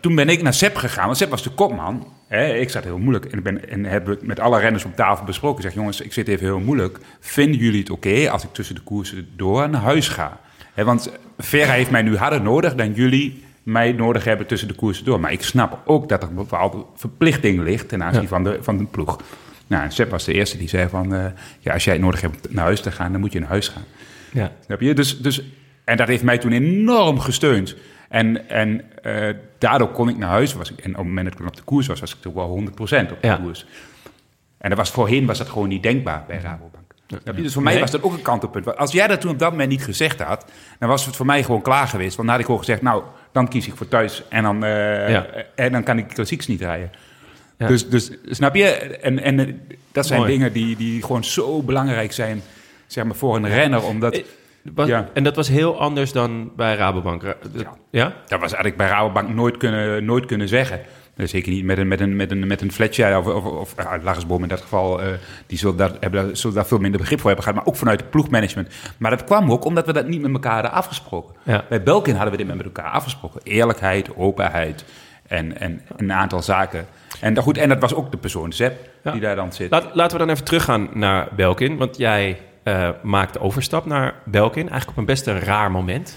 toen 0.00 0.14
ben 0.14 0.28
ik 0.28 0.42
naar 0.42 0.54
Sepp 0.54 0.76
gegaan, 0.76 1.04
want 1.06 1.16
Sepp 1.16 1.30
was 1.30 1.42
de 1.42 1.50
kopman. 1.50 2.06
Hè, 2.28 2.54
ik 2.54 2.70
zat 2.70 2.84
heel 2.84 2.98
moeilijk 2.98 3.24
en, 3.24 3.38
ik 3.38 3.44
ben, 3.44 3.68
en 3.68 3.84
hebben 3.84 4.18
met 4.22 4.40
alle 4.40 4.60
renners 4.60 4.84
op 4.84 4.96
tafel 4.96 5.24
besproken. 5.24 5.56
Ik 5.56 5.62
zeg, 5.64 5.74
jongens, 5.74 6.00
ik 6.00 6.12
zit 6.12 6.28
even 6.28 6.46
heel 6.46 6.60
moeilijk. 6.60 6.98
Vinden 7.20 7.60
jullie 7.60 7.80
het 7.80 7.90
oké 7.90 8.30
als 8.30 8.44
ik 8.44 8.52
tussen 8.52 8.74
de 8.74 8.80
koersen 8.80 9.28
door 9.36 9.68
naar 9.68 9.80
huis 9.80 10.08
ga? 10.08 10.40
Hè, 10.74 10.84
want 10.84 11.12
Vera 11.38 11.72
heeft 11.72 11.90
mij 11.90 12.02
nu 12.02 12.16
harder 12.16 12.42
nodig 12.42 12.74
dan 12.74 12.92
jullie 12.92 13.44
mij 13.62 13.92
nodig 13.92 14.24
hebben 14.24 14.46
tussen 14.46 14.68
de 14.68 14.74
koersen 14.74 15.04
door. 15.04 15.20
Maar 15.20 15.32
ik 15.32 15.42
snap 15.42 15.80
ook 15.84 16.08
dat 16.08 16.22
er 16.22 16.28
een 16.28 16.34
bepaalde 16.34 16.84
verplichting 16.94 17.62
ligt 17.62 17.88
ten 17.88 18.02
aanzien 18.02 18.22
Ja. 18.22 18.28
van, 18.28 18.44
de, 18.44 18.58
van 18.60 18.78
de 18.78 18.84
ploeg. 18.84 19.16
Nou, 19.66 19.90
Sepp 19.90 20.10
was 20.10 20.24
de 20.24 20.32
eerste 20.32 20.58
die 20.58 20.68
zei 20.68 20.88
van... 20.88 21.14
eh, 21.14 21.24
ja, 21.60 21.72
als 21.72 21.84
jij 21.84 21.92
het 21.94 22.02
nodig 22.02 22.20
hebt 22.20 22.52
naar 22.52 22.64
huis 22.64 22.80
te 22.80 22.90
gaan, 22.90 23.12
dan 23.12 23.20
moet 23.20 23.32
je 23.32 23.38
naar 23.40 23.48
huis 23.48 23.68
gaan. 23.68 23.84
Ja. 24.32 24.52
Snap 24.64 24.80
je? 24.80 24.94
Dus, 24.94 25.18
dus, 25.20 25.42
en 25.84 25.96
dat 25.96 26.08
heeft 26.08 26.22
mij 26.22 26.38
toen 26.38 26.52
enorm 26.52 27.20
gesteund. 27.20 27.76
En, 28.08 28.48
en 28.48 28.82
eh, 29.02 29.34
daardoor 29.58 29.88
kon 29.90 30.08
ik 30.08 30.16
naar 30.18 30.28
huis. 30.28 30.52
Was 30.54 30.70
ik, 30.72 30.78
en 30.78 30.90
op 30.90 30.96
het 30.96 31.06
moment 31.06 31.30
dat 31.30 31.40
ik 31.40 31.46
op 31.46 31.56
de 31.56 31.62
koers 31.62 31.86
was, 31.86 32.00
was 32.00 32.14
ik 32.14 32.20
toch 32.20 32.32
wel 32.34 32.62
100% 32.70 32.70
op 32.72 32.88
de 32.88 33.16
Ja. 33.20 33.36
koers. 33.36 33.66
En 34.58 34.68
dat 34.68 34.78
was, 34.78 34.90
voorheen 34.90 35.26
was 35.26 35.38
dat 35.38 35.48
gewoon 35.48 35.68
niet 35.68 35.82
denkbaar 35.82 36.24
bij 36.26 36.38
Rabobank. 36.38 36.84
Je? 37.06 37.32
Dus 37.42 37.52
voor 37.52 37.62
mij 37.62 37.72
Nee. 37.72 37.82
was 37.82 37.90
dat 37.90 38.02
ook 38.02 38.12
een 38.12 38.22
kantelpunt. 38.22 38.64
Want 38.64 38.76
Als 38.76 38.92
jij 38.92 39.06
dat 39.06 39.20
toen 39.20 39.30
op 39.30 39.38
dat 39.38 39.50
moment 39.50 39.68
niet 39.70 39.84
gezegd 39.84 40.20
had, 40.22 40.44
dan 40.78 40.88
was 40.88 41.06
het 41.06 41.16
voor 41.16 41.26
mij 41.26 41.42
gewoon 41.44 41.62
klaar 41.62 41.88
geweest. 41.88 42.16
Want 42.16 42.28
dan 42.28 42.28
had 42.28 42.38
ik 42.38 42.44
gewoon 42.44 42.60
gezegd, 42.60 42.82
nou, 42.82 43.02
dan 43.32 43.48
kies 43.48 43.66
ik 43.66 43.76
voor 43.76 43.88
thuis 43.88 44.22
en 44.28 44.42
dan, 44.42 44.64
eh, 44.64 45.10
Ja. 45.10 45.26
en 45.54 45.72
dan 45.72 45.82
kan 45.82 45.98
ik 45.98 46.08
klassieks 46.08 46.46
niet 46.46 46.60
rijden. 46.60 46.90
Ja. 47.58 47.66
Dus, 47.66 47.88
dus 47.88 48.10
snap 48.30 48.54
je? 48.54 48.64
En, 48.66 49.18
en 49.22 49.38
eh, 49.40 49.54
dat 49.92 50.06
zijn 50.06 50.20
Mooi. 50.20 50.32
dingen 50.32 50.52
die, 50.52 50.76
die 50.76 51.02
gewoon 51.02 51.24
zo 51.24 51.62
belangrijk 51.62 52.12
zijn 52.12 52.42
zeg 52.86 53.04
maar, 53.04 53.14
voor 53.14 53.36
een 53.36 53.48
renner. 53.48 53.82
Omdat, 53.84 54.14
Eh, 54.14 54.22
Was- 54.74 54.88
Ja. 54.88 55.08
En 55.12 55.24
dat 55.24 55.36
was 55.36 55.48
heel 55.48 55.80
anders 55.80 56.12
dan 56.12 56.50
bij 56.56 56.74
Rabobank. 56.76 57.36
Ja? 57.90 58.04
Dat 58.26 58.40
was 58.40 58.40
eigenlijk 58.52 58.76
bij 58.76 58.88
Rabobank 58.88 59.28
nooit 59.34 59.56
kunnen, 59.56 60.04
nooit 60.04 60.26
kunnen 60.26 60.48
zeggen. 60.48 60.80
Eh, 61.16 61.26
Zeker 61.26 61.52
niet 61.52 61.64
met 61.64 61.78
een, 61.78 61.88
met 61.88 62.00
een, 62.00 62.16
met 62.16 62.30
een, 62.30 62.46
met 62.46 62.60
een 62.62 62.72
Fletcher 62.72 63.18
of, 63.18 63.26
of, 63.26 63.44
of 63.44 63.74
ja, 63.76 63.98
Lagersboom 64.02 64.42
in 64.42 64.48
dat 64.48 64.60
geval. 64.60 65.02
eh, 65.02 65.08
die 65.46 65.58
zullen 65.58 65.76
daar, 65.76 65.90
hebben, 66.00 66.26
daar- 66.26 66.36
zullen 66.36 66.56
daar 66.56 66.66
veel 66.66 66.78
minder 66.78 67.00
begrip 67.00 67.18
voor 67.18 67.26
hebben 67.26 67.44
gehad. 67.46 67.58
Maar 67.64 67.68
ook 67.72 67.78
vanuit 67.78 68.00
het 68.00 68.10
ploegmanagement. 68.10 68.68
Maar 68.96 69.10
dat 69.10 69.24
kwam 69.24 69.52
ook 69.52 69.64
omdat 69.64 69.86
we 69.86 69.92
dat 69.92 70.06
niet 70.08 70.20
met 70.20 70.32
elkaar 70.32 70.52
hadden 70.52 70.72
afgesproken. 70.72 71.34
Ja. 71.42 71.64
Bij 71.68 71.82
Belkin 71.82 72.14
hadden 72.14 72.30
we 72.32 72.36
dit 72.44 72.56
met 72.56 72.64
elkaar 72.64 72.90
afgesproken. 72.90 73.40
Eerlijkheid, 73.44 74.16
openheid 74.16 74.84
en, 75.26 75.58
en 75.60 75.80
een 75.96 76.12
aantal 76.12 76.42
zaken. 76.42 76.86
En, 77.20 77.34
dat- 77.34 77.44
goed, 77.44 77.58
en 77.58 77.68
dat 77.68 77.78
was 77.78 77.94
ook 77.94 78.10
de 78.10 78.16
persoon, 78.16 78.52
Zep, 78.52 78.90
Ja. 79.04 79.12
die 79.12 79.20
daar 79.20 79.36
dan 79.36 79.52
zit. 79.52 79.70
Laat, 79.70 79.86
laten 79.94 80.18
we 80.18 80.24
dan 80.24 80.32
even 80.34 80.44
teruggaan 80.44 80.88
naar 80.92 81.28
Belkin. 81.36 81.76
Want 81.76 81.96
jij 81.96 82.40
eh, 82.62 82.88
maakt 83.02 83.32
de 83.32 83.40
overstap 83.40 83.86
naar 83.86 84.14
Belkin. 84.24 84.60
Eigenlijk 84.68 84.90
op 84.90 84.96
een 84.96 85.04
best 85.04 85.26
een 85.26 85.40
raar 85.40 85.70
moment. 85.70 86.16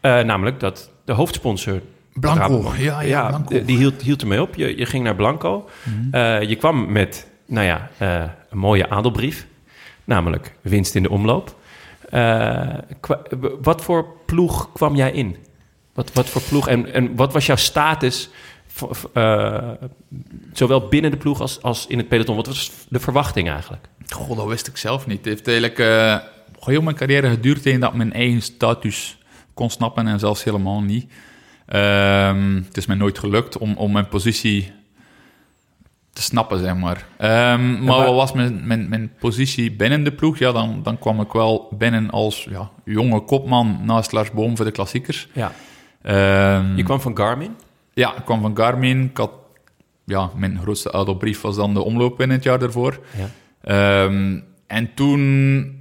Eh, 0.00 0.20
namelijk 0.20 0.60
dat 0.60 0.90
de 1.04 1.12
hoofdsponsor... 1.12 1.80
Blanco, 2.12 2.72
ja, 2.78 3.00
ja, 3.00 3.28
Blanco. 3.28 3.54
Mhm. 3.54 3.64
Die, 3.64 3.76
hield, 3.76 4.02
hield 4.02 4.20
ermee 4.22 4.42
op. 4.42 4.54
Je, 4.54 4.76
je 4.78 4.86
ging 4.86 5.04
naar 5.04 5.14
Blanco. 5.14 5.68
Eh, 6.10 6.42
je 6.42 6.56
kwam 6.56 6.92
met, 6.92 7.26
nou 7.46 7.66
ja, 7.66 7.90
eh, 7.98 8.22
een 8.50 8.58
mooie 8.58 8.88
adelbrief. 8.88 9.46
Namelijk 10.04 10.52
winst 10.60 10.94
in 10.94 11.02
de 11.02 11.10
omloop. 11.10 11.54
Eh, 12.10 12.60
wat 13.62 13.82
voor 13.82 14.06
ploeg 14.26 14.72
kwam 14.72 14.94
jij 14.96 15.10
in? 15.10 15.36
Wat, 15.94 16.12
wat 16.12 16.28
voor 16.28 16.42
ploeg 16.42 16.68
en, 16.68 16.92
en 16.92 17.16
wat 17.16 17.32
was 17.32 17.46
jouw 17.46 17.56
status... 17.56 18.30
eh, 19.12 19.70
zowel 20.52 20.88
binnen 20.88 21.10
de 21.10 21.16
ploeg 21.16 21.40
als, 21.40 21.62
als 21.62 21.86
in 21.86 21.98
het 21.98 22.08
peloton? 22.08 22.36
Wat 22.36 22.46
was 22.46 22.72
de 22.88 23.00
verwachting 23.00 23.50
eigenlijk? 23.50 23.88
Goh, 24.08 24.36
dat 24.36 24.46
wist 24.46 24.66
ik 24.66 24.76
zelf 24.76 25.06
niet. 25.06 25.16
Het 25.16 25.26
heeft 25.26 25.48
eigenlijk 25.48 25.78
eh, 25.78 26.16
heel 26.60 26.82
mijn 26.82 26.96
carrière 26.96 27.30
geduurd 27.30 27.62
tegen 27.62 27.80
dat 27.80 27.90
ik 27.90 27.96
mijn 27.96 28.12
eigen 28.12 28.42
status 28.42 29.18
kon 29.54 29.70
snappen 29.70 30.06
en 30.06 30.18
zelfs 30.18 30.44
helemaal 30.44 30.82
niet. 30.82 31.12
Ehm, 31.66 32.54
het 32.54 32.76
is 32.76 32.86
mij 32.86 32.96
nooit 32.96 33.18
gelukt 33.18 33.58
om, 33.58 33.76
om 33.76 33.92
mijn 33.92 34.08
positie 34.08 34.72
te 36.12 36.22
snappen, 36.22 36.58
zeg 36.58 36.76
maar. 36.76 37.06
Ehm, 37.16 37.84
maar 37.84 38.04
wat 38.04 38.14
was 38.14 38.32
mijn, 38.32 38.66
mijn, 38.66 38.88
mijn 38.88 39.12
positie 39.18 39.72
binnen 39.72 40.04
de 40.04 40.12
ploeg? 40.12 40.38
Ja, 40.38 40.52
dan, 40.52 40.80
dan 40.82 40.98
kwam 40.98 41.20
ik 41.20 41.32
wel 41.32 41.68
binnen 41.78 42.10
als 42.10 42.46
ja, 42.50 42.70
jonge 42.84 43.20
kopman 43.20 43.80
naast 43.84 44.12
Lars 44.12 44.30
Boom 44.30 44.56
voor 44.56 44.64
de 44.64 44.70
klassiekers. 44.70 45.28
Ja. 45.32 45.52
Ehm, 46.02 46.76
Je 46.76 46.82
kwam 46.82 47.00
van 47.00 47.16
Garmin. 47.16 47.56
Ja, 47.96 48.16
ik 48.16 48.24
kwam 48.24 48.40
van 48.40 48.56
Garmin. 48.56 49.04
Ik 49.04 49.16
had, 49.16 49.30
ja, 50.04 50.30
mijn 50.36 50.58
grootste 50.58 50.92
adelbrief 50.92 51.40
was 51.40 51.56
dan 51.56 51.74
de 51.74 51.82
omloop 51.82 52.20
in 52.20 52.30
het 52.30 52.42
jaar 52.42 52.58
daarvoor. 52.58 53.00
Ja. 53.16 53.30
Ehm, 53.60 54.40
en 54.66 54.94
toen 54.94 55.72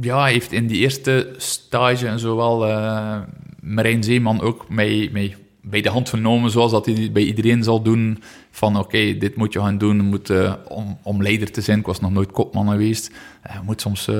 ja, 0.00 0.24
heeft 0.24 0.52
in 0.52 0.66
die 0.66 0.78
eerste 0.78 1.34
stage 1.36 2.06
en 2.06 2.18
zowel 2.18 2.66
eh 2.66 3.20
Marijn 3.60 4.02
Zeeman 4.02 4.40
ook 4.40 4.68
mij, 4.68 5.08
mij 5.12 5.36
bij 5.60 5.80
de 5.80 5.88
hand 5.88 6.08
genomen, 6.08 6.50
zoals 6.50 6.70
dat 6.70 6.86
hij 6.86 7.10
bij 7.12 7.22
iedereen 7.22 7.62
zal 7.62 7.82
doen, 7.82 8.22
van 8.50 8.78
oké, 8.78 9.16
dit 9.18 9.36
moet 9.36 9.52
je 9.52 9.60
gaan 9.60 9.78
doen, 9.78 10.00
moet, 10.00 10.30
eh, 10.30 10.54
om, 10.68 10.98
om 11.02 11.22
leider 11.22 11.50
te 11.50 11.60
zijn. 11.60 11.78
Ik 11.78 11.86
was 11.86 12.00
nog 12.00 12.10
nooit 12.10 12.32
kopman 12.32 12.68
geweest. 12.68 13.10
Eh, 13.42 13.54
je 13.54 13.60
moet 13.64 13.80
soms 13.80 14.10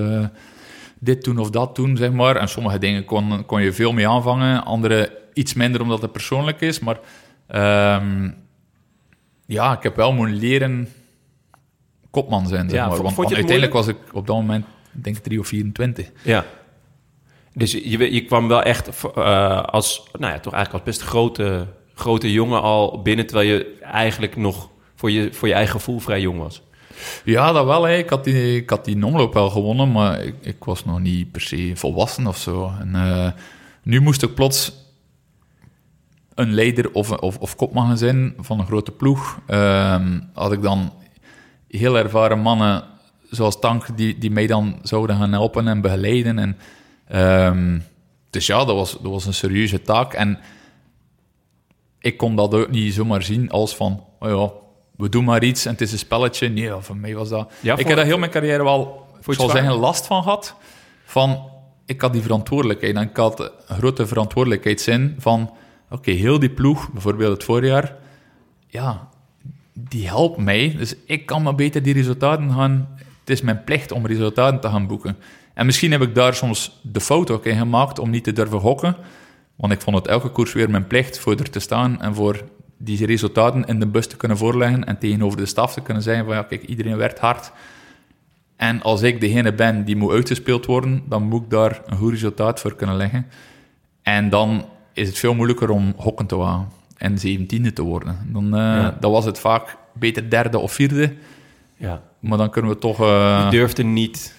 dit 0.98 1.24
doen 1.24 1.38
of 1.38 1.50
dat 1.50 1.76
doen, 1.76 1.96
zeg 1.96 2.12
maar. 2.12 2.36
En 2.36 2.48
sommige 2.48 2.78
dingen 2.78 3.04
kon, 3.04 3.44
kon 3.46 3.62
je 3.62 3.72
veel 3.72 3.92
mee 3.92 4.08
aanvangen, 4.08 4.64
andere 4.64 5.21
iets 5.32 5.54
minder 5.54 5.80
omdat 5.80 6.02
het 6.02 6.12
persoonlijk 6.12 6.60
is, 6.60 6.78
maar 6.78 6.98
ehm, 7.46 8.30
ja, 9.46 9.76
ik 9.76 9.82
heb 9.82 9.96
wel 9.96 10.12
moeten 10.12 10.36
leren 10.36 10.88
kopman 12.10 12.46
zijn. 12.46 12.70
Zeg 12.70 12.78
Ja, 12.78 12.88
maar. 12.88 13.02
Want, 13.02 13.18
uiteindelijk 13.18 13.72
was 13.72 13.86
ik 13.86 13.96
op 14.12 14.26
dat 14.26 14.36
moment, 14.36 14.64
denk 14.90 15.16
ik, 15.16 15.22
3 15.22 15.38
of 15.38 15.46
24. 15.46 16.10
Ja. 16.22 16.44
Dus 17.54 17.72
je, 17.72 18.12
je 18.12 18.24
kwam 18.24 18.48
wel 18.48 18.62
echt 18.62 19.04
eh, 19.14 19.62
als, 19.62 20.08
nou 20.18 20.32
ja, 20.32 20.40
toch 20.40 20.52
eigenlijk 20.52 20.84
als 20.84 20.96
best 20.96 21.08
grote, 21.08 21.66
grote 21.94 22.32
jongen 22.32 22.62
al 22.62 23.02
binnen, 23.02 23.26
terwijl 23.26 23.48
je 23.48 23.78
eigenlijk 23.80 24.36
nog 24.36 24.70
voor 24.94 25.10
je, 25.10 25.32
voor 25.32 25.48
je 25.48 25.54
eigen 25.54 25.72
gevoel 25.72 25.98
vrij 25.98 26.20
jong 26.20 26.38
was. 26.38 26.62
Ja, 27.24 27.52
dat 27.52 27.64
wel. 27.64 27.84
Hè. 27.84 27.96
Ik, 27.96 28.08
had 28.08 28.24
die, 28.24 28.56
ik 28.56 28.70
had 28.70 28.84
die 28.84 29.04
omloop 29.04 29.34
wel 29.34 29.50
gewonnen, 29.50 29.92
maar 29.92 30.24
ik, 30.24 30.34
ik 30.40 30.64
was 30.64 30.84
nog 30.84 31.00
niet 31.00 31.32
per 31.32 31.40
se 31.40 31.72
volwassen 31.74 32.26
of 32.26 32.36
zo. 32.36 32.72
En 32.80 32.94
eh, 32.94 33.30
nu 33.82 34.00
moest 34.00 34.22
ik 34.22 34.34
plots 34.34 34.72
een 36.42 36.54
leider 36.54 36.92
of, 36.92 37.10
of, 37.10 37.38
of 37.38 37.56
kopman 37.56 37.98
zijn 37.98 38.34
van 38.38 38.58
een 38.58 38.66
grote 38.66 38.92
ploeg. 38.92 39.38
Ehm, 39.46 40.20
had 40.34 40.52
ik 40.52 40.62
dan 40.62 40.92
heel 41.68 41.98
ervaren 41.98 42.38
mannen 42.38 42.84
zoals 43.30 43.58
Tank 43.58 43.96
die, 43.96 44.18
die 44.18 44.30
mij 44.30 44.46
dan 44.46 44.78
zouden 44.82 45.16
gaan 45.16 45.32
helpen 45.32 45.68
en 45.68 45.80
begeleiden. 45.80 46.38
En, 46.38 46.58
ehm, 47.08 47.78
dus 48.30 48.46
ja, 48.46 48.64
dat 48.64 48.76
was, 48.76 48.92
dat 48.92 49.10
was 49.10 49.26
een 49.26 49.34
serieuze 49.34 49.82
taak. 49.82 50.12
En 50.12 50.38
ik 51.98 52.16
kon 52.16 52.36
dat 52.36 52.54
ook 52.54 52.70
niet 52.70 52.94
zomaar 52.94 53.22
zien 53.22 53.50
als 53.50 53.76
van, 53.76 54.04
oh 54.18 54.28
ja, 54.28 54.50
we 54.96 55.08
doen 55.08 55.24
maar 55.24 55.44
iets 55.44 55.64
en 55.64 55.72
het 55.72 55.80
is 55.80 55.92
een 55.92 55.98
spelletje. 55.98 56.48
Nee, 56.48 56.64
ja, 56.64 56.80
voor 56.80 56.96
mij 56.96 57.14
was 57.14 57.28
dat... 57.28 57.52
Ja, 57.60 57.76
ik 57.76 57.86
heb 57.86 57.96
daar 57.96 58.06
heel 58.06 58.18
mijn 58.18 58.30
carrière 58.30 58.64
wel, 58.64 59.06
ik 59.26 59.34
zal 59.34 59.48
zeggen, 59.48 59.72
last 59.72 60.06
van 60.06 60.22
gehad. 60.22 60.54
Van, 61.04 61.50
ik 61.86 62.00
had 62.00 62.12
die 62.12 62.22
verantwoordelijkheid. 62.22 62.96
En 62.96 63.02
ik 63.02 63.16
had 63.16 63.40
een 63.40 63.76
grote 63.76 64.06
verantwoordelijkheidszin 64.06 65.14
van, 65.18 65.50
oké, 65.92 66.10
heel 66.10 66.38
die 66.38 66.50
ploeg, 66.50 66.90
bijvoorbeeld 66.92 67.32
het 67.32 67.44
voorjaar, 67.44 67.96
ja, 68.66 69.08
die 69.72 70.06
helpt 70.06 70.38
mij. 70.38 70.74
Dus 70.78 70.94
ik 71.06 71.26
kan 71.26 71.42
maar 71.42 71.54
beter 71.54 71.82
die 71.82 71.94
resultaten 71.94 72.52
gaan... 72.52 72.88
Het 73.20 73.30
is 73.30 73.40
mijn 73.40 73.64
plicht 73.64 73.92
om 73.92 74.06
resultaten 74.06 74.60
te 74.60 74.68
gaan 74.68 74.86
boeken. 74.86 75.16
En 75.54 75.66
misschien 75.66 75.90
heb 75.90 76.02
ik 76.02 76.14
daar 76.14 76.34
soms 76.34 76.80
de 76.82 77.00
fout 77.00 77.30
ook 77.30 77.46
in 77.46 77.58
gemaakt 77.58 77.98
om 77.98 78.10
niet 78.10 78.24
te 78.24 78.32
durven 78.32 78.60
gokken. 78.60 78.96
Want 79.56 79.72
ik 79.72 79.80
vond 79.80 79.96
het 79.96 80.06
elke 80.06 80.28
koers 80.28 80.52
weer 80.52 80.70
mijn 80.70 80.86
plicht 80.86 81.18
voor 81.18 81.36
er 81.36 81.50
te 81.50 81.60
staan 81.60 82.00
en 82.00 82.14
voor 82.14 82.44
die 82.76 83.06
resultaten 83.06 83.64
in 83.64 83.80
de 83.80 83.86
bus 83.86 84.06
te 84.06 84.16
kunnen 84.16 84.36
voorleggen 84.36 84.84
en 84.84 84.98
tegenover 84.98 85.38
de 85.38 85.46
staf 85.46 85.72
te 85.72 85.80
kunnen 85.80 86.02
zeggen 86.02 86.24
van 86.24 86.34
ja, 86.34 86.42
kijk, 86.42 86.62
iedereen 86.62 86.96
werkt 86.96 87.18
hard. 87.18 87.52
En 88.56 88.82
als 88.82 89.02
ik 89.02 89.20
degene 89.20 89.52
ben 89.52 89.84
die 89.84 89.96
moet 89.96 90.12
uitgespeeld 90.12 90.66
worden, 90.66 91.02
dan 91.08 91.22
moet 91.22 91.42
ik 91.42 91.50
daar 91.50 91.82
een 91.86 91.96
goed 91.96 92.10
resultaat 92.10 92.60
voor 92.60 92.74
kunnen 92.74 92.96
leggen. 92.96 93.26
En 94.02 94.28
dan 94.28 94.64
is 94.92 95.08
het 95.08 95.18
veel 95.18 95.34
moeilijker 95.34 95.70
om 95.70 95.92
hokken 95.96 96.26
te 96.26 96.36
wagen 96.36 96.68
en 96.96 97.18
zeventiende 97.18 97.72
te 97.72 97.82
worden. 97.82 98.18
Dan, 98.32 98.44
eh, 98.44 98.60
Ja. 98.60 98.96
dan 99.00 99.10
was 99.12 99.24
het 99.24 99.38
vaak 99.38 99.76
beter 99.92 100.30
derde 100.30 100.58
of 100.58 100.72
vierde, 100.72 101.12
Ja. 101.76 102.02
maar 102.20 102.38
dan 102.38 102.50
kunnen 102.50 102.70
we 102.70 102.78
toch... 102.78 103.00
eh, 103.00 103.40
Je 103.44 103.50
durfde 103.56 103.82
niet 103.84 104.34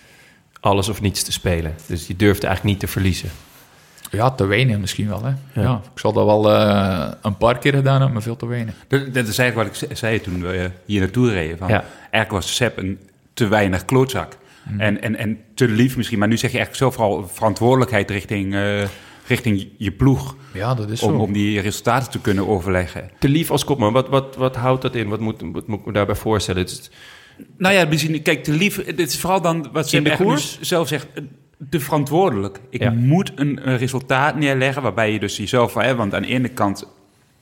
alles 0.59 0.89
of 0.89 1.01
niets 1.01 1.23
te 1.23 1.31
spelen. 1.31 1.73
Dus 1.87 2.07
je 2.07 2.15
durfde 2.15 2.47
eigenlijk 2.47 2.75
niet 2.75 2.85
te 2.85 2.91
verliezen. 2.93 3.29
ja, 4.11 4.31
te 4.31 4.45
weinig 4.45 4.77
misschien 4.77 5.07
wel. 5.07 5.23
Hè. 5.23 5.29
Ja. 5.29 5.61
Ja. 5.61 5.81
ik 5.93 5.99
zal 5.99 6.13
dat 6.13 6.25
wel 6.25 6.51
eh, 6.53 7.11
een 7.21 7.37
paar 7.37 7.57
keer 7.57 7.73
gedaan 7.73 7.93
hebben, 7.95 8.13
maar 8.13 8.21
veel 8.21 8.35
te 8.35 8.45
weinig. 8.45 8.75
Dat, 8.87 9.13
dat 9.13 9.27
is 9.27 9.37
eigenlijk 9.37 9.55
wat 9.55 9.81
ik 9.81 9.89
ze- 9.89 9.95
zei 9.95 10.21
toen 10.21 10.41
we 10.41 10.71
hier 10.85 10.99
naartoe 10.99 11.29
reden. 11.31 11.57
Van, 11.57 11.67
Ja. 11.67 11.83
Eigenlijk 11.99 12.31
was 12.31 12.55
Sepp 12.55 12.77
een 12.77 12.99
te 13.33 13.47
weinig 13.47 13.85
klootzak. 13.85 14.37
En, 14.77 15.01
en, 15.01 15.15
en 15.15 15.37
te 15.55 15.67
lief 15.67 15.97
misschien. 15.97 16.19
Maar 16.19 16.27
nu 16.27 16.37
zeg 16.37 16.51
je 16.51 16.57
eigenlijk 16.57 16.85
zo 16.95 17.01
vooral 17.01 17.27
verantwoordelijkheid 17.27 18.09
richting, 18.09 18.53
eh, 18.53 18.83
richting 19.27 19.67
je 19.77 19.91
ploeg. 19.91 20.35
Ja, 20.53 20.73
dat 20.73 20.89
is 20.89 21.01
Om, 21.01 21.11
zo. 21.13 21.17
om 21.17 21.33
die 21.33 21.59
resultaten 21.59 22.11
te 22.11 22.19
kunnen 22.19 22.47
overleggen. 22.47 23.09
Te 23.19 23.29
lief 23.29 23.51
als 23.51 23.63
kopman, 23.63 23.93
wat, 23.93 24.09
wat, 24.09 24.35
wat 24.35 24.55
houdt 24.55 24.81
dat 24.81 24.95
in? 24.95 25.07
Wat 25.09 25.19
moet, 25.19 25.41
wat 25.51 25.67
moet 25.67 25.79
ik 25.79 25.85
me 25.85 25.91
daarbij 25.93 26.15
voorstellen? 26.15 26.61
Het 26.61 26.71
is- 26.71 26.91
Nou 27.57 27.73
ja, 27.73 27.85
misschien, 27.85 28.21
kijk, 28.21 28.43
te 28.43 28.51
lief. 28.51 28.83
Dit 28.85 28.99
is 28.99 29.19
vooral 29.19 29.41
dan 29.41 29.69
wat 29.71 29.89
ze 29.89 29.97
In 29.97 30.03
de 30.03 30.09
eigenlijk 30.09 30.39
koers? 30.39 30.61
zelf 30.61 30.87
zegt. 30.87 31.07
eh, 31.13 31.23
Te 31.69 31.79
verantwoordelijk. 31.79 32.59
Ik 32.69 32.81
Ja. 32.81 32.91
moet 32.91 33.31
een, 33.35 33.69
een 33.69 33.77
resultaat 33.77 34.35
neerleggen 34.35 34.81
waarbij 34.81 35.11
je 35.13 35.19
dus 35.19 35.37
jezelf. 35.37 35.73
Hè, 35.73 35.95
want 35.95 36.13
aan 36.13 36.21
de 36.21 36.27
ene 36.27 36.47
kant, 36.49 36.87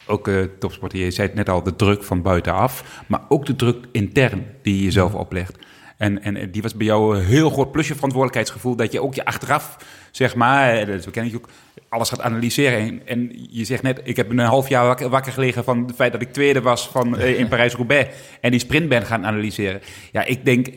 ook 0.06 0.28
eh 0.28 0.36
topsporter, 0.60 1.00
je 1.00 1.12
zei 1.12 1.28
het 1.28 1.36
net 1.36 1.50
al, 1.50 1.64
de 1.64 1.76
druk 1.76 2.04
van 2.04 2.22
buitenaf. 2.22 3.02
Maar 3.08 3.22
ook 3.30 3.46
de 3.46 3.56
druk 3.56 3.86
intern 3.92 4.46
die 4.62 4.76
je 4.78 4.84
jezelf 4.84 5.14
oplegt. 5.14 5.56
En, 6.02 6.24
en 6.24 6.52
die 6.52 6.62
was 6.62 6.76
bij 6.76 6.86
jou 6.86 7.18
een 7.18 7.26
heel 7.26 7.50
groot 7.50 7.72
plusje 7.72 7.94
verantwoordelijkheidsgevoel. 7.94 8.76
Dat 8.76 8.92
je 8.92 9.02
ook 9.02 9.14
je 9.14 9.26
achteraf, 9.26 9.78
zeg 10.12 10.36
maar, 10.36 10.74
eh, 10.74 10.88
dat 10.88 11.12
ken 11.12 11.30
je 11.30 11.36
ook, 11.36 11.50
alles 11.90 12.10
gaat 12.10 12.22
analyseren. 12.22 12.80
En, 12.80 13.02
en 13.06 13.48
je 13.50 13.66
zegt 13.66 13.84
net, 13.84 14.02
ik 14.04 14.16
heb 14.16 14.30
een 14.30 14.40
half 14.40 14.70
jaar 14.70 14.86
wakker, 14.86 15.10
wakker 15.10 15.32
gelegen 15.32 15.64
van 15.64 15.86
het 15.86 15.96
feit 15.96 16.12
dat 16.12 16.22
ik 16.22 16.34
tweede 16.34 16.62
was 16.62 16.88
van, 16.88 17.18
eh, 17.18 17.40
in 17.40 17.48
Parijs-Roubaix. 17.54 18.16
En 18.42 18.52
die 18.52 18.60
sprint 18.60 18.90
ben 18.90 19.06
gaan 19.06 19.26
analyseren. 19.26 19.82
Ja, 20.12 20.24
ik 20.24 20.46
denk, 20.46 20.68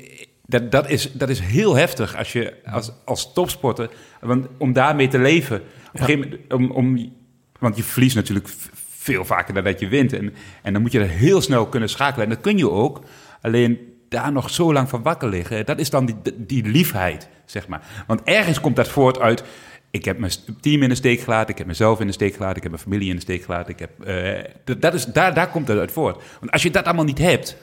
dat, 0.46 0.70
dat, 0.70 0.90
is, 0.90 1.12
dat 1.12 1.28
is 1.28 1.40
heel 1.40 1.74
heftig 1.74 2.16
als 2.16 2.32
je 2.32 2.54
als, 2.64 2.92
als 3.04 3.32
topsporter, 3.32 3.90
want 4.20 4.46
om 4.58 4.72
daarmee 4.72 5.08
te 5.08 5.18
leven. 5.18 5.56
Op 5.56 5.66
een 5.92 6.04
gegeven 6.04 6.20
moment, 6.20 6.52
om, 6.52 6.70
om, 6.70 7.12
want 7.58 7.76
je 7.76 7.82
verliest 7.82 8.16
natuurlijk 8.16 8.48
veel 8.98 9.24
vaker 9.24 9.54
dan 9.54 9.64
dat 9.64 9.80
je 9.80 9.88
wint. 9.88 10.12
En, 10.12 10.34
en 10.62 10.72
dan 10.72 10.82
moet 10.82 10.92
je 10.92 11.00
er 11.00 11.08
heel 11.08 11.40
snel 11.40 11.66
kunnen 11.66 11.88
schakelen. 11.88 12.24
En 12.24 12.32
dat 12.32 12.40
kun 12.40 12.56
je 12.56 12.70
ook. 12.70 13.04
Alleen 13.40 13.92
daar 14.14 14.32
nog 14.32 14.50
zo 14.50 14.72
lang 14.72 14.88
van 14.88 15.02
wakker 15.02 15.28
liggen, 15.28 15.66
dat 15.66 15.78
is 15.78 15.90
dan 15.90 16.22
die, 16.36 16.64
liefheid, 16.64 17.28
zeg 17.44 17.68
maar. 17.68 17.82
Want 18.06 18.22
ergens 18.22 18.60
komt 18.60 18.76
dat 18.76 18.88
voort 18.88 19.18
uit. 19.18 19.44
Ik 19.90 20.04
heb 20.04 20.18
mijn 20.18 20.32
team 20.60 20.82
in 20.82 20.88
de 20.88 20.94
steek 20.94 21.20
gelaten, 21.20 21.50
ik 21.50 21.58
heb 21.58 21.66
mezelf 21.66 22.00
in 22.00 22.06
de 22.06 22.12
steek 22.12 22.34
gelaten, 22.34 22.56
ik 22.56 22.62
heb 22.62 22.70
mijn 22.70 22.84
familie 22.84 23.08
in 23.08 23.14
de 23.14 23.22
steek 23.22 23.44
gelaten. 23.44 23.72
Ik 23.72 23.78
heb, 23.78 24.00
eh, 24.00 24.50
dat, 24.64 24.82
dat 24.82 24.94
is, 24.94 25.04
daar, 25.04 25.34
daar 25.34 25.48
komt 25.48 25.68
het 25.68 25.78
uit 25.78 25.92
voort. 25.92 26.22
Want 26.40 26.52
als 26.52 26.62
je 26.62 26.70
dat 26.70 26.84
allemaal 26.84 27.04
niet 27.04 27.18
hebt, 27.18 27.56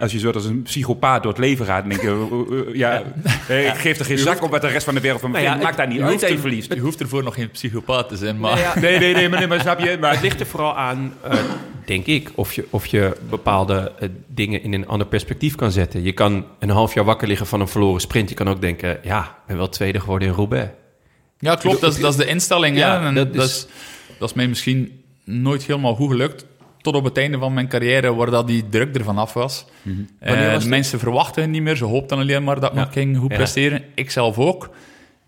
als 0.00 0.12
je 0.12 0.18
zo 0.18 0.30
als 0.30 0.44
een 0.44 0.62
psychopaat 0.62 1.22
door 1.22 1.32
het 1.32 1.40
leven 1.40 1.66
gaat, 1.66 1.80
dan 1.80 1.88
denk 1.88 2.02
je, 2.02 2.70
ja, 2.72 3.02
eh, 3.48 3.66
ik 3.66 3.74
geef 3.74 3.98
er 3.98 4.04
geen 4.04 4.18
zak 4.18 4.42
op 4.42 4.50
wat 4.50 4.60
de 4.60 4.66
rest 4.68 4.84
van 4.84 4.94
de 4.94 5.00
wereld 5.00 5.20
van 5.20 5.30
me 5.30 5.40
Nou. 5.40 5.62
Maakt 5.62 5.76
daar 5.76 5.88
niet 5.88 6.00
uit 6.00 6.20
dat 6.20 6.28
je 6.28 6.34
er, 6.34 6.40
verliest. 6.40 6.74
je 6.74 6.80
hoeft 6.80 7.00
ervoor 7.00 7.22
nog 7.22 7.34
geen 7.34 7.50
psychopaat 7.50 8.08
te 8.08 8.16
zijn, 8.16 8.38
maar... 8.38 8.58
Ja, 8.58 8.78
Nee, 8.80 8.98
nee, 8.98 9.14
nee, 9.14 9.28
maar, 9.28 9.38
nee, 9.38 9.48
maar 9.48 9.60
snap 9.60 9.78
je? 9.80 9.96
Maar 10.00 10.12
het 10.12 10.22
ligt 10.22 10.40
er 10.40 10.46
vooral 10.46 10.76
aan, 10.76 11.14
eh, 11.22 11.38
denk 11.84 12.06
ik, 12.06 12.30
of 12.34 12.52
je, 12.52 12.66
of 12.70 12.86
je 12.86 13.16
bepaalde 13.30 13.92
eh, 13.98 14.08
dingen 14.26 14.62
in 14.62 14.72
een 14.72 14.86
ander 14.88 15.06
perspectief 15.06 15.54
kan 15.54 15.70
zetten. 15.70 16.02
Je 16.02 16.12
kan 16.12 16.44
een 16.58 16.70
half 16.70 16.94
jaar 16.94 17.04
wakker 17.04 17.28
liggen 17.28 17.46
van 17.46 17.60
een 17.60 17.68
verloren 17.68 18.00
sprint. 18.00 18.28
Je 18.28 18.34
kan 18.34 18.48
ook 18.48 18.60
denken, 18.60 18.98
ja, 19.02 19.20
ik 19.22 19.46
ben 19.46 19.56
wel 19.56 19.68
tweede 19.68 20.00
geworden 20.00 20.28
in 20.28 20.34
Roubaix. 20.34 20.68
Ja, 21.38 21.54
klopt. 21.54 21.80
Dat 21.80 21.92
is, 21.94 22.00
dat 22.00 22.10
is 22.12 22.18
de 22.18 22.26
instelling. 22.26 22.76
Ja, 22.76 22.94
Ja, 23.00 23.06
en 23.06 23.14
dat 23.14 23.34
dat, 23.34 23.44
is- 23.44 23.50
is, 23.56 23.66
dat, 24.18 24.28
is, 24.28 24.34
mij 24.34 24.48
misschien 24.48 25.02
nooit 25.24 25.62
helemaal 25.64 25.94
goed 25.94 26.10
gelukt. 26.10 26.44
Tot 26.88 26.96
op 26.96 27.04
het 27.04 27.16
einde 27.18 27.38
van 27.38 27.54
mijn 27.54 27.68
carrière, 27.68 28.14
waar 28.14 28.30
dat 28.30 28.46
die 28.46 28.68
druk 28.68 28.96
ervan 28.96 29.18
af 29.18 29.32
was. 29.32 29.64
De 30.20 30.64
mensen 30.68 30.98
verwachten 30.98 31.42
het 31.42 31.50
niet 31.50 31.62
meer. 31.62 31.76
Ze 31.76 31.84
hoopten 31.84 32.18
alleen 32.18 32.44
maar 32.44 32.60
dat 32.60 32.70
ik 32.70 32.76
Ja. 32.76 32.84
nog 32.84 32.92
ging 32.92 33.16
goed 33.16 33.30
Ja. 33.30 33.36
presteren. 33.36 33.82
Ik 33.94 34.10
zelf 34.10 34.38
ook. 34.38 34.70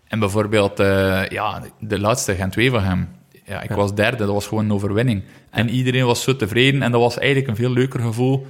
En 0.07 0.19
bijvoorbeeld, 0.19 0.79
eh, 0.79 1.27
ja, 1.29 1.61
de 1.79 1.99
laatste 1.99 2.35
Gent 2.35 2.51
2 2.51 2.69
van 2.71 2.83
hem. 2.83 3.09
Ja, 3.45 3.61
ik 3.61 3.69
was 3.69 3.93
derde, 3.95 4.17
dat 4.17 4.33
was 4.33 4.47
gewoon 4.47 4.65
een 4.65 4.73
overwinning. 4.73 5.23
En 5.49 5.69
iedereen 5.69 6.05
was 6.05 6.23
zo 6.23 6.35
tevreden. 6.35 6.81
En 6.81 6.91
dat 6.91 7.01
was 7.01 7.17
eigenlijk 7.17 7.49
een 7.49 7.55
veel 7.55 7.71
leuker 7.71 7.99
gevoel. 7.99 8.47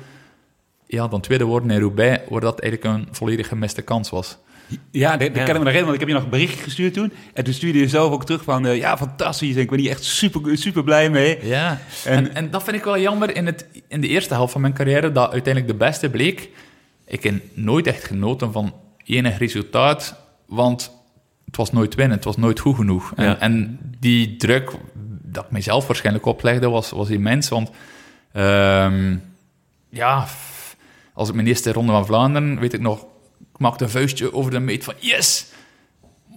Ja, 0.88 1.08
dan 1.08 1.22
tweede 1.22 1.44
worden 1.44 1.70
in 1.72 1.80
Roubaix, 1.80 2.22
waar 2.30 2.42
dat 2.42 2.60
eigenlijk 2.60 2.96
een 2.98 3.08
volledig 3.12 3.48
gemiste 3.48 3.82
kans 3.82 4.10
was. 4.10 4.38
Ja, 4.92 5.18
dat, 5.18 5.34
dat 5.36 5.44
kan 5.44 5.56
ik 5.56 5.58
me 5.58 5.64
nog 5.64 5.74
herinneren, 5.74 5.84
want 5.86 5.94
ik 5.94 6.00
heb 6.00 6.08
je 6.10 6.14
nog 6.14 6.24
een 6.24 6.30
berichtje 6.30 6.64
gestuurd 6.64 6.94
toen. 6.94 7.12
En 7.34 7.44
toen 7.44 7.54
stuurde 7.54 7.80
je 7.80 7.88
zelf 7.88 8.12
ook 8.14 8.26
terug 8.26 8.44
van, 8.44 8.66
eh, 8.66 8.78
ja, 8.78 8.98
fantastisch. 8.98 9.56
En 9.56 9.62
ik 9.62 9.70
ben 9.70 9.80
hier 9.80 9.90
echt 9.90 10.04
super, 10.04 10.58
super 10.58 10.84
blij 10.84 11.10
mee. 11.10 11.46
Ja, 11.46 11.80
En- 12.06 12.14
en, 12.18 12.36
en, 12.36 12.52
dat 12.52 12.64
vind 12.64 12.76
ik 12.76 12.84
wel 12.84 13.00
jammer 13.00 13.36
in, 13.36 13.46
het, 13.46 13.66
in 13.88 14.02
de 14.02 14.08
eerste 14.08 14.34
helft 14.34 14.52
van 14.52 14.62
mijn 14.62 14.74
carrière, 14.74 15.12
dat 15.12 15.32
uiteindelijk 15.32 15.74
de 15.74 15.86
beste 15.86 16.10
bleek. 16.10 16.50
Ik 17.06 17.24
heb 17.24 17.34
nooit 17.54 17.88
echt 17.88 18.04
genoten 18.04 18.52
van 18.52 18.74
enig 19.06 19.38
resultaat, 19.38 20.16
want 20.48 20.92
het 21.46 21.58
was 21.58 21.72
nooit 21.72 21.96
winnen, 21.96 22.16
het 22.16 22.26
was 22.26 22.38
nooit 22.38 22.60
goed 22.60 22.76
genoeg. 22.76 23.14
En, 23.16 23.26
Ja. 23.26 23.40
en 23.40 23.80
die 24.00 24.36
druk 24.36 24.72
dat 25.24 25.44
ik 25.46 25.52
mezelf 25.52 25.88
waarschijnlijk 25.88 26.26
oplegde, 26.26 26.70
was, 26.70 26.90
was 26.90 27.10
immens, 27.10 27.50
want 27.50 27.70
ehm, 28.34 29.16
ja, 29.90 30.26
als 31.14 31.30
ik 31.30 31.36
mijn 31.36 31.48
eerste 31.48 31.72
ronde 31.72 31.92
van 31.92 32.06
Vlaanderen, 32.06 32.60
weet 32.60 32.74
ik 32.74 32.80
nog, 32.82 33.06
maakte 33.62 33.84
een 33.84 33.90
vuistje 33.90 34.34
over 34.34 34.52
de 34.52 34.60
meet 34.60 34.84
van 34.84 34.94
yes! 35.00 35.46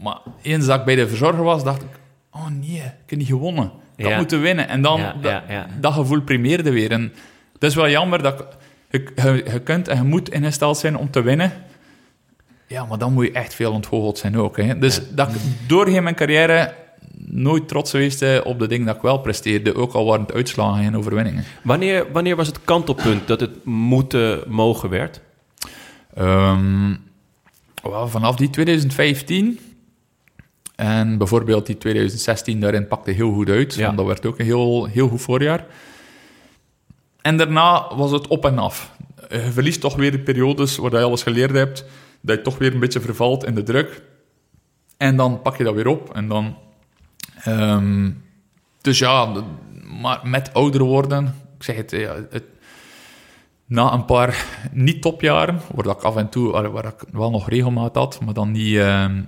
Maar 0.03 0.19
eens 0.43 0.67
dat 0.67 0.79
ik 0.79 0.85
bij 0.85 0.95
de 0.95 1.09
verzorger 1.09 1.43
was, 1.45 1.65
dacht 1.65 1.83
ik, 1.83 1.89
oh 2.31 2.47
nee, 2.49 2.77
ik 2.77 2.83
heb 3.11 3.19
niet 3.19 3.29
gewonnen. 3.29 3.71
Dat 3.97 4.09
Ja. 4.09 4.17
moeten 4.17 4.41
winnen. 4.41 4.69
En 4.69 4.83
dan, 4.83 5.01
dat, 5.81 5.93
gevoel 5.93 6.21
primeerde 6.23 6.71
weer. 6.71 6.91
En 6.91 7.13
het 7.53 7.63
is 7.63 7.75
wel 7.75 7.89
jammer 7.89 8.23
dat 8.23 8.45
ik- 8.91 9.13
je, 9.17 9.33
je, 9.35 9.51
je 9.53 9.61
kunt 9.61 9.89
en 9.89 9.97
je 9.97 10.03
moet 10.03 10.31
ingesteld 10.31 10.79
zijn 10.79 10.97
om 10.97 11.11
te 11.11 11.23
winnen. 11.23 11.53
Ja, 12.67 12.85
maar 12.85 12.99
dan 12.99 13.13
moet 13.13 13.27
je 13.27 13.33
echt 13.33 13.55
veel 13.55 13.73
ontgoocheld 13.73 14.19
zijn 14.19 14.37
ook. 14.39 14.57
Hè. 14.57 14.79
Dus 14.79 15.01
dat 15.11 15.29
ik 15.29 15.35
doorheen 15.67 16.03
mijn 16.03 16.15
carrière 16.15 16.75
nooit 17.19 17.69
trots 17.69 17.91
geweest 17.91 18.23
eh, 18.23 18.41
op 18.45 18.59
de 18.59 18.67
dingen 18.67 18.87
dat 18.87 18.97
ik 18.97 19.03
wel 19.03 19.19
presteerde. 19.19 19.75
Ook 19.75 19.93
al 19.93 20.05
waren 20.05 20.25
het 20.25 20.35
uitslagen 20.35 20.85
en 20.85 20.97
overwinningen. 20.97 21.45
Wanneer, 21.63 22.07
wanneer 22.13 22.37
was 22.37 22.47
het 22.47 22.65
kantelpunt 22.65 23.27
dat 23.27 23.41
het 23.41 23.65
moeten 23.65 24.43
mogen 24.47 24.89
werd? 24.89 25.21
Ehm, 26.15 26.95
wel, 27.91 28.09
vanaf 28.09 28.37
die 28.37 28.51
2015 28.51 29.59
En 30.77 31.19
bijvoorbeeld 31.19 31.67
die 31.67 31.79
2016 31.79 32.61
daarin 32.61 32.87
pakte 32.89 33.11
heel 33.11 33.33
goed 33.33 33.49
uit. 33.49 33.75
Ja. 33.75 33.85
Want 33.85 33.97
dat 33.97 34.07
werd 34.07 34.27
ook 34.27 34.39
een 34.39 34.45
heel, 34.45 34.85
heel 34.85 35.09
goed 35.09 35.21
voorjaar. 35.21 35.67
En 37.21 37.37
daarna 37.37 37.97
was 37.97 38.11
het 38.11 38.27
op 38.27 38.45
en 38.45 38.59
af. 38.59 38.97
Je 39.31 39.51
verliest 39.53 39.81
toch 39.81 39.97
weer 39.97 40.11
de 40.11 40.19
periodes 40.19 40.77
waar 40.77 40.93
je 40.93 41.03
alles 41.03 41.23
geleerd 41.23 41.55
hebt. 41.55 41.85
Dat 42.21 42.37
je 42.37 42.43
toch 42.43 42.59
weer 42.59 42.75
een 42.75 42.81
beetje 42.81 43.01
vervalt 43.01 43.45
in 43.45 43.55
de 43.55 43.63
druk. 43.63 44.03
En 44.97 45.17
dan 45.17 45.43
pak 45.43 45.57
je 45.57 45.65
dat 45.65 45.75
weer 45.75 45.87
op. 45.87 46.15
En 46.15 46.29
dan... 46.29 46.57
ehm, 47.45 48.11
dus 48.81 48.99
ja, 48.99 49.45
maar 50.01 50.21
met 50.25 50.55
ouder 50.55 50.83
worden... 50.83 51.35
Ik 51.57 51.63
zeg 51.63 51.77
het, 51.77 51.91
ja, 51.91 52.17
het 52.31 52.45
na 53.67 53.93
een 53.93 54.05
paar 54.05 54.47
niet-topjaren, 54.73 55.61
waar 55.75 55.97
ik 55.97 56.03
af 56.03 56.17
en 56.17 56.29
toe 56.29 56.71
waar, 56.71 56.85
ik 56.85 57.05
wel 57.13 57.31
nog 57.31 57.49
regelmaat 57.49 57.95
had, 57.95 58.21
maar 58.25 58.35
dan 58.35 58.51
niet, 58.51 58.77
ehm, 58.77 59.23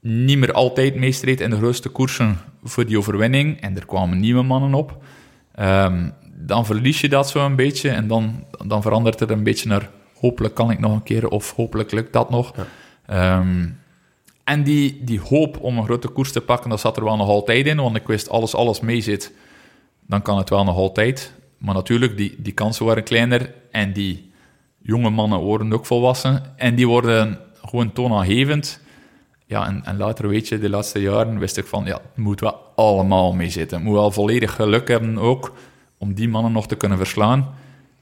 niet 0.00 0.38
meer 0.38 0.52
altijd 0.52 0.94
meestreed 0.94 1.40
in 1.40 1.50
de 1.50 1.56
grootste 1.56 1.88
koersen 1.88 2.38
voor 2.62 2.86
die 2.86 2.98
overwinning. 2.98 3.60
En 3.60 3.76
er 3.76 3.86
kwamen 3.86 4.20
nieuwe 4.20 4.42
mannen 4.42 4.74
op. 4.74 5.02
Ehm, 5.54 6.10
dan 6.34 6.66
verlies 6.66 7.00
je 7.00 7.08
dat 7.08 7.28
zo 7.28 7.44
een 7.44 7.56
beetje 7.56 7.90
en 7.90 8.06
dan, 8.06 8.44
dan 8.66 8.82
verandert 8.82 9.20
het 9.20 9.30
een 9.30 9.42
beetje 9.42 9.68
naar 9.68 9.90
hopelijk 10.14 10.54
kan 10.54 10.70
ik 10.70 10.78
nog 10.78 10.92
een 10.92 11.02
keer 11.02 11.28
of 11.28 11.54
hopelijk 11.54 11.92
lukt 11.92 12.12
dat 12.12 12.30
nog. 12.30 12.54
Ehm, 13.06 13.68
en 14.44 14.62
die, 14.62 15.04
die 15.04 15.20
hoop 15.20 15.60
om 15.60 15.78
een 15.78 15.84
grote 15.84 16.08
koers 16.08 16.32
te 16.32 16.40
pakken, 16.40 16.70
dat 16.70 16.80
zat 16.80 16.96
er 16.96 17.04
wel 17.04 17.16
nog 17.16 17.28
altijd 17.28 17.66
in, 17.66 17.76
want 17.76 17.96
ik 17.96 18.06
wist 18.06 18.28
als 18.28 18.54
alles 18.54 18.80
mee 18.80 19.00
zit, 19.00 19.32
dan 20.06 20.22
kan 20.22 20.38
het 20.38 20.50
wel 20.50 20.64
nog 20.64 20.76
altijd. 20.76 21.34
Maar 21.60 21.74
natuurlijk, 21.74 22.16
die, 22.16 22.34
die 22.38 22.52
kansen 22.52 22.84
waren 22.86 23.02
kleiner 23.04 23.52
en 23.70 23.92
die 23.92 24.30
jonge 24.82 25.10
mannen 25.10 25.38
worden 25.38 25.72
ook 25.72 25.86
volwassen 25.86 26.42
en 26.56 26.74
die 26.74 26.86
worden 26.88 27.38
gewoon 27.64 27.92
toonaangevend. 27.92 28.80
Ja, 29.46 29.66
en, 29.66 29.82
en 29.84 29.96
later 29.96 30.28
weet 30.28 30.48
je, 30.48 30.58
de 30.58 30.68
laatste 30.70 31.00
jaren 31.00 31.38
wist 31.38 31.56
ik 31.56 31.66
van, 31.66 31.84
ja, 31.84 31.94
het 31.94 32.16
moet 32.16 32.40
wel 32.40 32.60
allemaal 32.76 33.32
mee 33.32 33.50
zitten. 33.50 33.76
Het 33.76 33.86
moet 33.86 33.94
wel 33.96 34.10
volledig 34.10 34.54
geluk 34.54 34.88
hebben 34.88 35.18
ook 35.18 35.52
om 35.98 36.14
die 36.14 36.28
mannen 36.28 36.52
nog 36.52 36.66
te 36.66 36.74
kunnen 36.76 36.98
verslaan. 36.98 37.54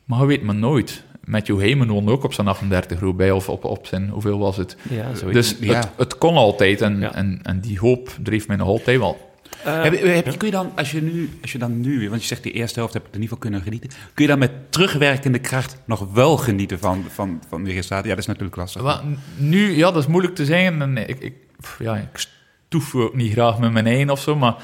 Maar 0.05 0.21
je 0.21 0.27
weet 0.27 0.43
maar 0.43 0.55
nooit. 0.55 1.03
Matthew 1.25 1.61
Heyman 1.61 1.89
won 1.89 2.09
ook 2.09 2.25
op 2.25 2.33
zijn 2.33 2.49
38 2.49 3.01
Roubaix, 3.01 3.33
of 3.35 3.49
op, 3.49 3.65
op 3.65 3.87
zijn, 3.87 4.09
hoeveel 4.09 4.39
was 4.39 4.57
het? 4.57 4.77
Ja, 4.91 5.15
zoiets. 5.15 5.49
Dus 5.51 5.57
Ja. 5.69 5.75
het, 5.75 5.89
het 5.97 6.19
kon 6.19 6.35
altijd 6.37 6.81
en, 6.81 7.01
Ja. 7.01 7.15
en, 7.15 7.41
en 7.43 7.61
die 7.61 7.79
hoop 7.79 8.09
dreef 8.23 8.49
mij 8.49 8.57
nog 8.57 8.67
altijd 8.69 8.99
wel. 8.99 9.28
Eh, 9.65 9.83
Heb, 9.83 10.39
kun 10.39 10.47
je 10.47 10.51
dan, 10.51 10.73
als 10.77 10.91
je, 10.91 11.03
nu, 11.03 11.31
als 11.43 11.53
je 11.53 11.59
dan 11.59 11.81
nu, 11.81 12.09
want 12.09 12.21
je 12.21 12.29
zegt 12.29 12.43
de 12.43 12.53
eerste 12.53 12.79
helft 12.79 12.95
heb 12.95 13.07
ik 13.07 13.13
er 13.13 13.19
niet 13.19 13.29
van 13.29 13.39
kunnen 13.39 13.63
genieten, 13.63 13.91
kun 14.15 14.25
je 14.25 14.31
dan 14.31 14.39
met 14.39 14.73
terugwerkende 14.73 15.39
kracht 15.39 15.77
nog 15.85 16.13
wel 16.13 16.37
genieten 16.37 16.79
van, 16.79 17.05
van, 17.09 17.43
van 17.49 17.65
de 17.65 17.73
resultaten? 17.73 18.05
Ja, 18.05 18.11
dat 18.11 18.19
is 18.19 18.27
natuurlijk 18.27 18.57
lastig. 18.57 19.03
Nu, 19.37 19.77
ja, 19.77 19.91
dat 19.91 20.03
is 20.03 20.09
moeilijk 20.09 20.35
te 20.35 20.45
zeggen. 20.45 20.83
En 20.83 20.97
ik, 21.09 21.21
ik, 21.21 21.35
ja, 21.79 21.97
ik 21.97 22.27
stoef 22.69 22.95
ook 22.95 23.15
niet 23.15 23.33
graag 23.33 23.59
met 23.59 23.73
mijn 23.73 23.87
eigen 23.87 24.11
of 24.11 24.21
zo, 24.21 24.37
maar 24.37 24.55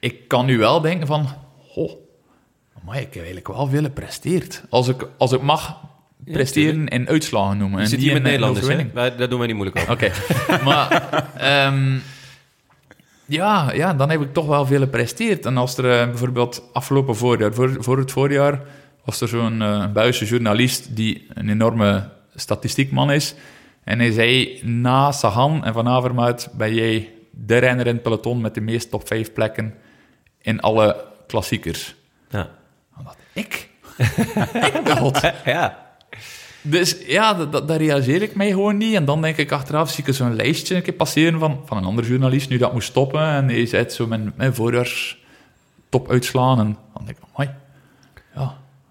ik 0.00 0.28
kan 0.28 0.46
nu 0.46 0.58
wel 0.58 0.80
denken 0.80 1.06
van, 1.06 1.28
oh, 1.74 1.90
maar 2.84 2.96
ik 2.96 3.02
heb 3.02 3.14
eigenlijk 3.14 3.48
wel 3.48 3.66
veel 3.66 3.82
gepresteerd. 3.82 4.62
Als 4.68 4.88
ik, 4.88 5.06
als 5.18 5.32
ik 5.32 5.42
mag 5.42 5.80
presteren 6.24 6.88
en 6.88 7.08
uitslagen 7.08 7.58
noemen. 7.58 7.78
je 7.78 7.84
en 7.84 7.90
zit 7.90 7.98
die 7.98 8.08
hier 8.08 8.22
met 8.22 8.30
Nederlanders, 8.30 8.66
hè? 8.68 8.92
daar 8.92 9.28
doen 9.28 9.38
wij 9.38 9.46
niet 9.46 9.56
moeilijk 9.56 9.78
over. 9.78 9.92
Oké, 9.92 10.10
maar 10.68 11.12
ehm, 11.36 11.98
ja, 13.26 13.72
ja, 13.72 13.94
dan 13.94 14.10
heb 14.10 14.20
ik 14.20 14.32
toch 14.32 14.46
wel 14.46 14.66
veel 14.66 14.80
gepresteerd. 14.80 15.46
En 15.46 15.56
als 15.56 15.76
er 15.76 16.00
eh, 16.00 16.06
bijvoorbeeld 16.06 16.62
afgelopen 16.72 17.16
voorjaar, 17.16 17.54
voor, 17.54 17.76
voor 17.78 17.98
het 17.98 18.12
voorjaar, 18.12 18.60
was 19.04 19.20
er 19.20 19.28
zo'n 19.28 19.62
Buisse 19.92 20.24
journalist 20.24 20.96
die 20.96 21.26
een 21.34 21.48
enorme 21.48 22.08
statistiekman 22.34 23.10
is. 23.10 23.34
En 23.84 23.98
hij 23.98 24.10
zei, 24.10 24.60
na 24.62 25.12
Sagan 25.12 25.64
en 25.64 25.72
Van 25.72 25.88
Avermaet 25.88 26.48
ben 26.52 26.74
jij 26.74 27.12
de 27.30 27.56
renner 27.56 27.86
in 27.86 27.94
het 27.94 28.02
peloton 28.02 28.40
met 28.40 28.54
de 28.54 28.60
meeste 28.60 28.88
top 28.88 29.06
5 29.06 29.32
plekken 29.32 29.74
in 30.40 30.60
alle 30.60 31.04
klassiekers. 31.26 31.94
Ja. 32.30 32.50
Dacht 33.04 33.18
ik, 33.32 33.68
ik 35.14 35.44
ja. 35.44 35.85
Dus 36.70 36.96
ja, 37.06 37.34
dat, 37.34 37.68
daar 37.68 37.78
realiseer 37.78 38.22
ik 38.22 38.34
mij 38.34 38.50
gewoon 38.50 38.76
niet. 38.76 38.94
En 38.94 39.04
dan 39.04 39.22
denk 39.22 39.36
ik 39.36 39.52
achteraf, 39.52 39.90
zie 39.90 40.04
ik 40.06 40.14
zo'n 40.14 40.36
lijstje 40.36 40.74
een 40.74 40.82
keer 40.82 40.94
passeren 40.94 41.38
van, 41.38 41.62
van 41.64 41.76
een 41.76 41.84
andere 41.84 42.08
journalist, 42.08 42.48
nu 42.48 42.58
dat 42.58 42.72
moest 42.72 42.88
stoppen. 42.88 43.20
En 43.20 43.48
hij 43.48 43.66
zei 43.66 43.88
zo 43.88 44.06
mijn, 44.06 44.32
mijn 44.36 44.54
voorjaars 44.54 45.24
top 45.88 46.10
uitslaan. 46.10 46.58
En 46.58 46.76
dan 46.94 47.04
denk 47.04 47.18
ik, 47.18 47.24
amai, 47.34 47.50
ja, 48.34 48.42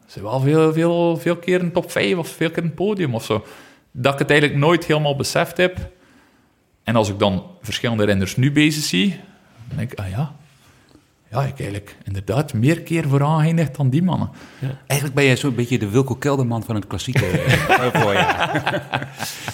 er 0.05 0.11
zijn 0.11 0.23
wel 0.25 0.39
veel, 0.39 0.73
veel, 0.73 1.17
veel 1.17 1.37
keer 1.37 1.61
een 1.61 1.71
top 1.71 1.91
5 1.91 2.17
of 2.17 2.27
veel 2.27 2.51
keer 2.51 2.63
een 2.63 2.73
podium 2.73 3.15
of 3.15 3.25
zo. 3.25 3.45
Dat 3.91 4.13
ik 4.13 4.19
het 4.19 4.29
eigenlijk 4.29 4.59
nooit 4.59 4.85
helemaal 4.85 5.15
beseft 5.15 5.57
heb. 5.57 5.89
En 6.83 6.95
als 6.95 7.09
ik 7.09 7.19
dan 7.19 7.43
verschillende 7.61 8.05
renners 8.05 8.35
nu 8.35 8.51
bezig 8.51 8.83
zie, 8.83 9.19
dan 9.67 9.77
denk 9.77 9.91
ik, 9.91 9.99
ah 9.99 10.09
ja, 10.09 10.35
ja, 11.35 11.47
ik 11.47 11.59
eigenlijk 11.59 11.95
inderdaad 12.03 12.53
meer 12.53 12.81
keer 12.81 13.07
vooraan 13.07 13.39
geëindigd 13.39 13.75
dan 13.75 13.89
die 13.89 14.03
mannen. 14.03 14.29
Eigenlijk 14.87 15.13
ben 15.13 15.25
jij 15.25 15.35
zo'n 15.35 15.55
beetje 15.55 15.79
de 15.79 15.89
Wilco 15.89 16.15
Kelderman 16.15 16.63
van 16.63 16.75
het 16.75 16.87
klassieke 16.87 17.27
eh, 17.27 18.01
voorjaar. 18.01 18.83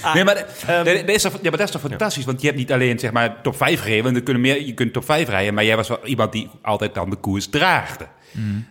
nee, 0.13 0.23
maar, 0.23 0.45
eh, 0.67 0.83
dat 0.83 1.09
is 1.09 1.21
toch, 1.21 1.33
ja, 1.33 1.49
maar 1.49 1.51
dat 1.51 1.67
is 1.67 1.71
toch 1.71 1.81
fantastisch? 1.81 2.25
Want 2.25 2.41
je 2.41 2.47
hebt 2.47 2.59
niet 2.59 2.71
alleen 2.71 2.99
zeg 2.99 3.11
maar, 3.11 3.41
top 3.41 3.55
5 3.55 3.81
gereden, 3.81 4.03
want 4.03 4.15
er 4.15 4.23
kunnen 4.23 4.41
meer, 4.41 4.65
je 4.65 4.73
kunt 4.73 4.93
top 4.93 5.05
5 5.05 5.29
rijden, 5.29 5.53
maar 5.53 5.65
jij 5.65 5.75
was 5.75 5.87
wel 5.87 6.05
iemand 6.05 6.31
die 6.31 6.49
altijd 6.61 6.93
dan 6.93 7.09
de 7.09 7.15
koers 7.15 7.47
draagde. 7.47 8.07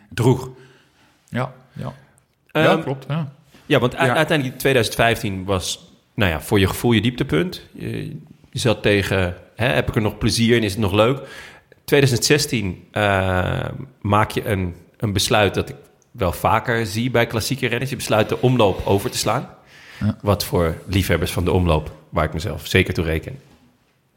Droeg. 0.09 0.51
Ja, 1.29 1.53
ja. 1.73 1.93
Ehm, 2.53 2.65
ja, 2.65 2.77
klopt. 2.77 3.05
Ja. 3.09 3.33
Ja, 3.67 3.79
want 3.79 3.97
uiteindelijk 3.97 4.59
2015 4.59 5.45
was, 5.45 5.93
nou 6.15 6.31
ja, 6.31 6.41
voor 6.41 6.59
je 6.59 6.67
gevoel 6.67 6.93
je 6.93 7.01
dieptepunt. 7.01 7.63
Je, 7.73 8.17
je 8.51 8.59
zat 8.59 8.83
tegen, 8.83 9.37
hè, 9.57 9.67
heb 9.67 9.89
ik 9.89 9.95
er 9.95 10.03
nog 10.03 10.19
plezier 10.19 10.57
in, 10.57 10.63
is 10.63 10.73
het 10.73 10.81
nog 10.81 10.93
leuk? 10.93 11.21
2016 11.91 12.85
eh, 12.91 13.65
maak 14.01 14.31
je 14.31 14.47
een, 14.49 14.75
een 14.97 15.13
besluit 15.13 15.55
dat 15.55 15.69
ik 15.69 15.75
wel 16.11 16.33
vaker 16.33 16.87
zie 16.87 17.11
bij 17.11 17.27
klassieke 17.27 17.67
renners. 17.67 17.91
Je 17.91 17.97
besluit 17.97 18.29
de 18.29 18.41
omloop 18.41 18.87
over 18.87 19.11
te 19.11 19.19
slaan. 19.19 19.49
Ja. 20.01 20.17
Wat 20.23 20.45
voor 20.45 20.75
liefhebbers 20.87 21.31
van 21.31 21.45
de 21.45 21.53
omloop, 21.53 21.91
waar 22.09 22.25
ik 22.25 22.33
mezelf 22.33 22.67
zeker 22.67 22.95
toe 22.95 23.05
reken, 23.05 23.39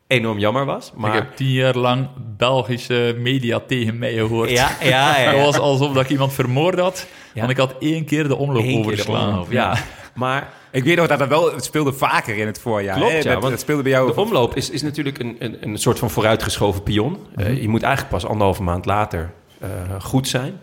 enorm 0.08 0.40
jammer 0.40 0.66
was. 0.66 0.92
Maar 0.96 1.16
Ik 1.16 1.22
heb 1.22 1.36
tien 1.36 1.52
jaar 1.52 1.78
lang 1.78 2.08
Belgische 2.38 3.16
media 3.20 3.60
tegen 3.68 3.98
mij 3.98 4.14
gehoord. 4.14 4.50
ja, 4.50 4.70
ja, 4.82 5.20
ja, 5.20 5.32
Dat 5.36 5.42
was 5.46 5.58
alsof 5.60 5.94
dat 5.94 6.04
ik 6.04 6.10
iemand 6.10 6.34
vermoord 6.34 6.80
had. 6.80 7.08
Ja. 7.34 7.40
Want 7.40 7.52
ik 7.52 7.58
had 7.58 7.76
één 7.80 8.06
keer 8.06 8.28
de 8.28 8.36
omloop 8.36 8.64
Eén 8.64 8.68
keer 8.68 8.74
de 8.74 8.80
overgeslagen. 8.80 9.28
omloop, 9.30 9.52
ja. 9.52 9.78
Maar 10.14 10.50
Ik 10.72 10.84
weet 10.84 10.98
nog 10.98 11.08
dat 11.08 11.20
het 11.20 11.30
wel, 11.30 11.54
het 11.54 11.64
speelde 11.64 11.94
vaker 11.94 12.38
in 12.38 12.46
het 12.48 12.60
voorjaar. 12.60 12.96
Klopt, 12.96 13.12
hè? 13.12 13.18
ja, 13.18 13.24
Dat- 13.24 13.34
want 13.34 13.50
dat 13.50 13.60
speelde 13.60 13.84
bij 13.84 13.92
jou. 13.92 14.14
De 14.14 14.22
omloop 14.22 14.56
is, 14.56 14.70
is 14.70 14.82
natuurlijk 14.82 15.20
een, 15.20 15.36
een, 15.40 15.58
een 15.62 15.78
soort 15.78 16.00
van 16.00 16.10
vooruitgeschoven 16.10 16.84
pion. 16.84 17.18
Eh, 17.36 17.62
je 17.62 17.68
moet 17.70 17.82
eigenlijk 17.84 18.14
pas 18.14 18.26
anderhalve 18.26 18.64
maand 18.64 18.86
later 18.86 19.32
eh, 19.60 19.70
goed 20.02 20.28
zijn. 20.28 20.60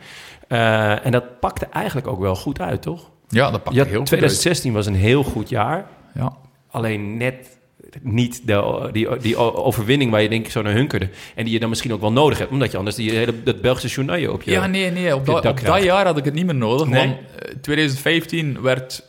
Eh, 0.49 1.07
en 1.07 1.13
dat 1.13 1.41
pakte 1.41 1.67
eigenlijk 1.67 2.07
ook 2.07 2.21
wel 2.21 2.35
goed 2.37 2.61
uit, 2.61 2.83
toch? 2.83 3.11
Ja, 3.29 3.51
dat 3.51 3.63
pakte 3.63 3.79
had- 3.79 3.89
heel 3.89 3.99
goed 3.99 4.07
2016 4.07 4.73
was 4.73 4.87
een 4.87 4.95
heel 4.95 5.23
goed 5.23 5.49
jaar. 5.49 5.87
Ja. 6.15 6.33
Alleen 6.71 7.17
net 7.17 7.59
niet 8.03 8.47
de, 8.47 8.89
die, 8.93 9.17
die 9.19 9.37
overwinning 9.37 10.11
waar 10.11 10.23
je 10.23 10.29
denk 10.29 10.45
ik 10.47 10.51
zo 10.53 10.63
naar 10.63 10.73
hunkerde. 10.73 11.09
En 11.35 11.45
die 11.45 11.53
je 11.53 11.61
dan 11.61 11.69
misschien 11.69 11.93
ook 11.93 12.01
wel 12.01 12.13
nodig 12.13 12.39
hebt. 12.39 12.51
Omdat 12.51 12.71
je 12.71 12.77
anders 12.77 12.97
die 12.97 13.11
hele, 13.11 13.43
dat 13.43 13.61
Belgische 13.61 13.89
journaal 14.03 14.33
op 14.33 14.43
je... 14.43 14.51
ja, 14.51 14.67
nee, 14.67 14.91
nee. 14.91 15.15
Op, 15.15 15.27
dat, 15.27 15.47
op 15.47 15.61
dat 15.65 15.83
jaar 15.83 16.07
had 16.07 16.17
ik 16.17 16.25
het 16.25 16.35
niet 16.35 16.47
meer 16.47 16.55
nodig. 16.55 16.87
Nee? 16.89 17.07
Want 17.07 17.19
eh, 17.39 17.55
2015 17.61 18.61
werd 18.63 19.05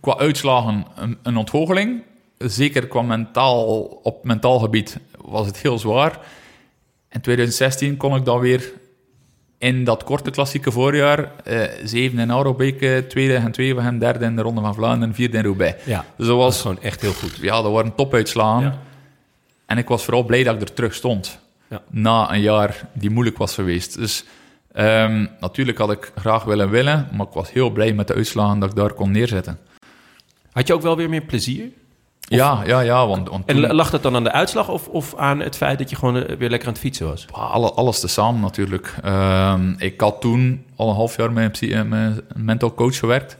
qua 0.00 0.16
uitslagen 0.18 0.86
een, 0.96 1.18
een 1.22 1.36
ontgoocheling. 1.36 2.02
Zeker 2.38 2.86
qua 2.86 3.02
mentaal, 3.02 3.78
op 4.02 4.24
mentaal 4.24 4.58
gebied 4.58 4.98
was 5.24 5.46
het 5.46 5.56
heel 5.56 5.78
zwaar. 5.78 6.18
En 7.08 7.20
2016 7.20 7.96
kon 7.96 8.16
ik 8.16 8.24
dan 8.24 8.40
weer 8.40 8.72
in 9.58 9.84
dat 9.84 10.04
korte 10.04 10.30
klassieke 10.30 10.70
voorjaar 10.70 11.32
eh 11.44 11.62
zeven 11.84 12.18
in 12.18 12.30
Arobeek, 12.30 12.82
eh, 12.82 12.98
tweede 12.98 13.34
en 13.34 13.52
twee 13.52 13.74
van 13.74 13.82
hem, 13.82 13.98
derde 13.98 14.24
in 14.24 14.36
de 14.36 14.42
Ronde 14.42 14.60
van 14.60 14.74
Vlaanderen, 14.74 15.14
vierde 15.14 15.36
in 15.36 15.44
Roubaix. 15.44 15.84
Ja, 15.84 16.04
Dus 16.16 16.26
dat 16.26 16.36
was 16.36 16.60
gewoon 16.60 16.82
echt 16.82 17.00
heel 17.00 17.12
goed. 17.12 17.36
ja, 17.40 17.62
dat 17.62 17.72
waren 17.72 17.94
topuitslagen. 17.94 18.62
Ja. 18.66 18.78
En 19.66 19.78
ik 19.78 19.88
was 19.88 20.04
vooral 20.04 20.22
blij 20.24 20.42
dat 20.42 20.54
ik 20.54 20.60
er 20.60 20.74
terug 20.74 20.94
stond. 20.94 21.38
Ja. 21.68 21.82
Na 21.90 22.32
een 22.32 22.40
jaar 22.40 22.88
die 22.92 23.10
moeilijk 23.10 23.38
was 23.38 23.54
geweest. 23.54 23.98
Dus 23.98 24.24
ehm, 24.72 25.26
natuurlijk 25.40 25.78
had 25.78 25.90
ik 25.90 26.12
graag 26.16 26.44
willen 26.44 26.70
willen, 26.70 27.08
maar 27.12 27.26
ik 27.26 27.32
was 27.32 27.52
heel 27.52 27.70
blij 27.70 27.92
met 27.92 28.06
de 28.06 28.14
uitslagen 28.14 28.58
dat 28.58 28.70
ik 28.70 28.76
daar 28.76 28.92
kon 28.92 29.10
neerzetten. 29.10 29.58
Had 30.52 30.66
je 30.66 30.74
ook 30.74 30.82
wel 30.82 30.96
weer 30.96 31.08
meer 31.08 31.20
plezier? 31.24 31.68
ja, 32.20 32.62
ja, 32.66 32.80
ja, 32.80 33.06
want, 33.06 33.28
want 33.28 33.46
En 33.46 33.60
lag 33.74 33.90
dat 33.90 34.02
dan 34.02 34.14
aan 34.16 34.24
de 34.24 34.32
uitslag 34.32 34.68
of, 34.68 34.88
of 34.88 35.16
aan 35.16 35.40
het 35.40 35.56
feit 35.56 35.78
dat 35.78 35.90
je 35.90 35.96
gewoon 35.96 36.16
eh, 36.16 36.36
weer 36.36 36.48
lekker 36.50 36.68
aan 36.68 36.74
het 36.74 36.82
fietsen 36.82 37.06
was? 37.06 37.26
Alle, 37.30 37.70
alles 37.72 38.00
tezamen 38.00 38.40
natuurlijk. 38.40 38.94
Ehm, 39.02 39.74
ik 39.78 40.00
had 40.00 40.20
toen 40.20 40.64
al 40.76 40.88
een 40.88 40.94
half 40.94 41.16
jaar 41.16 41.32
met 41.32 41.44
een, 41.44 41.50
psy- 41.50 41.82
met 41.82 42.22
een 42.28 42.44
mental 42.44 42.74
coach 42.74 42.98
gewerkt. 42.98 43.36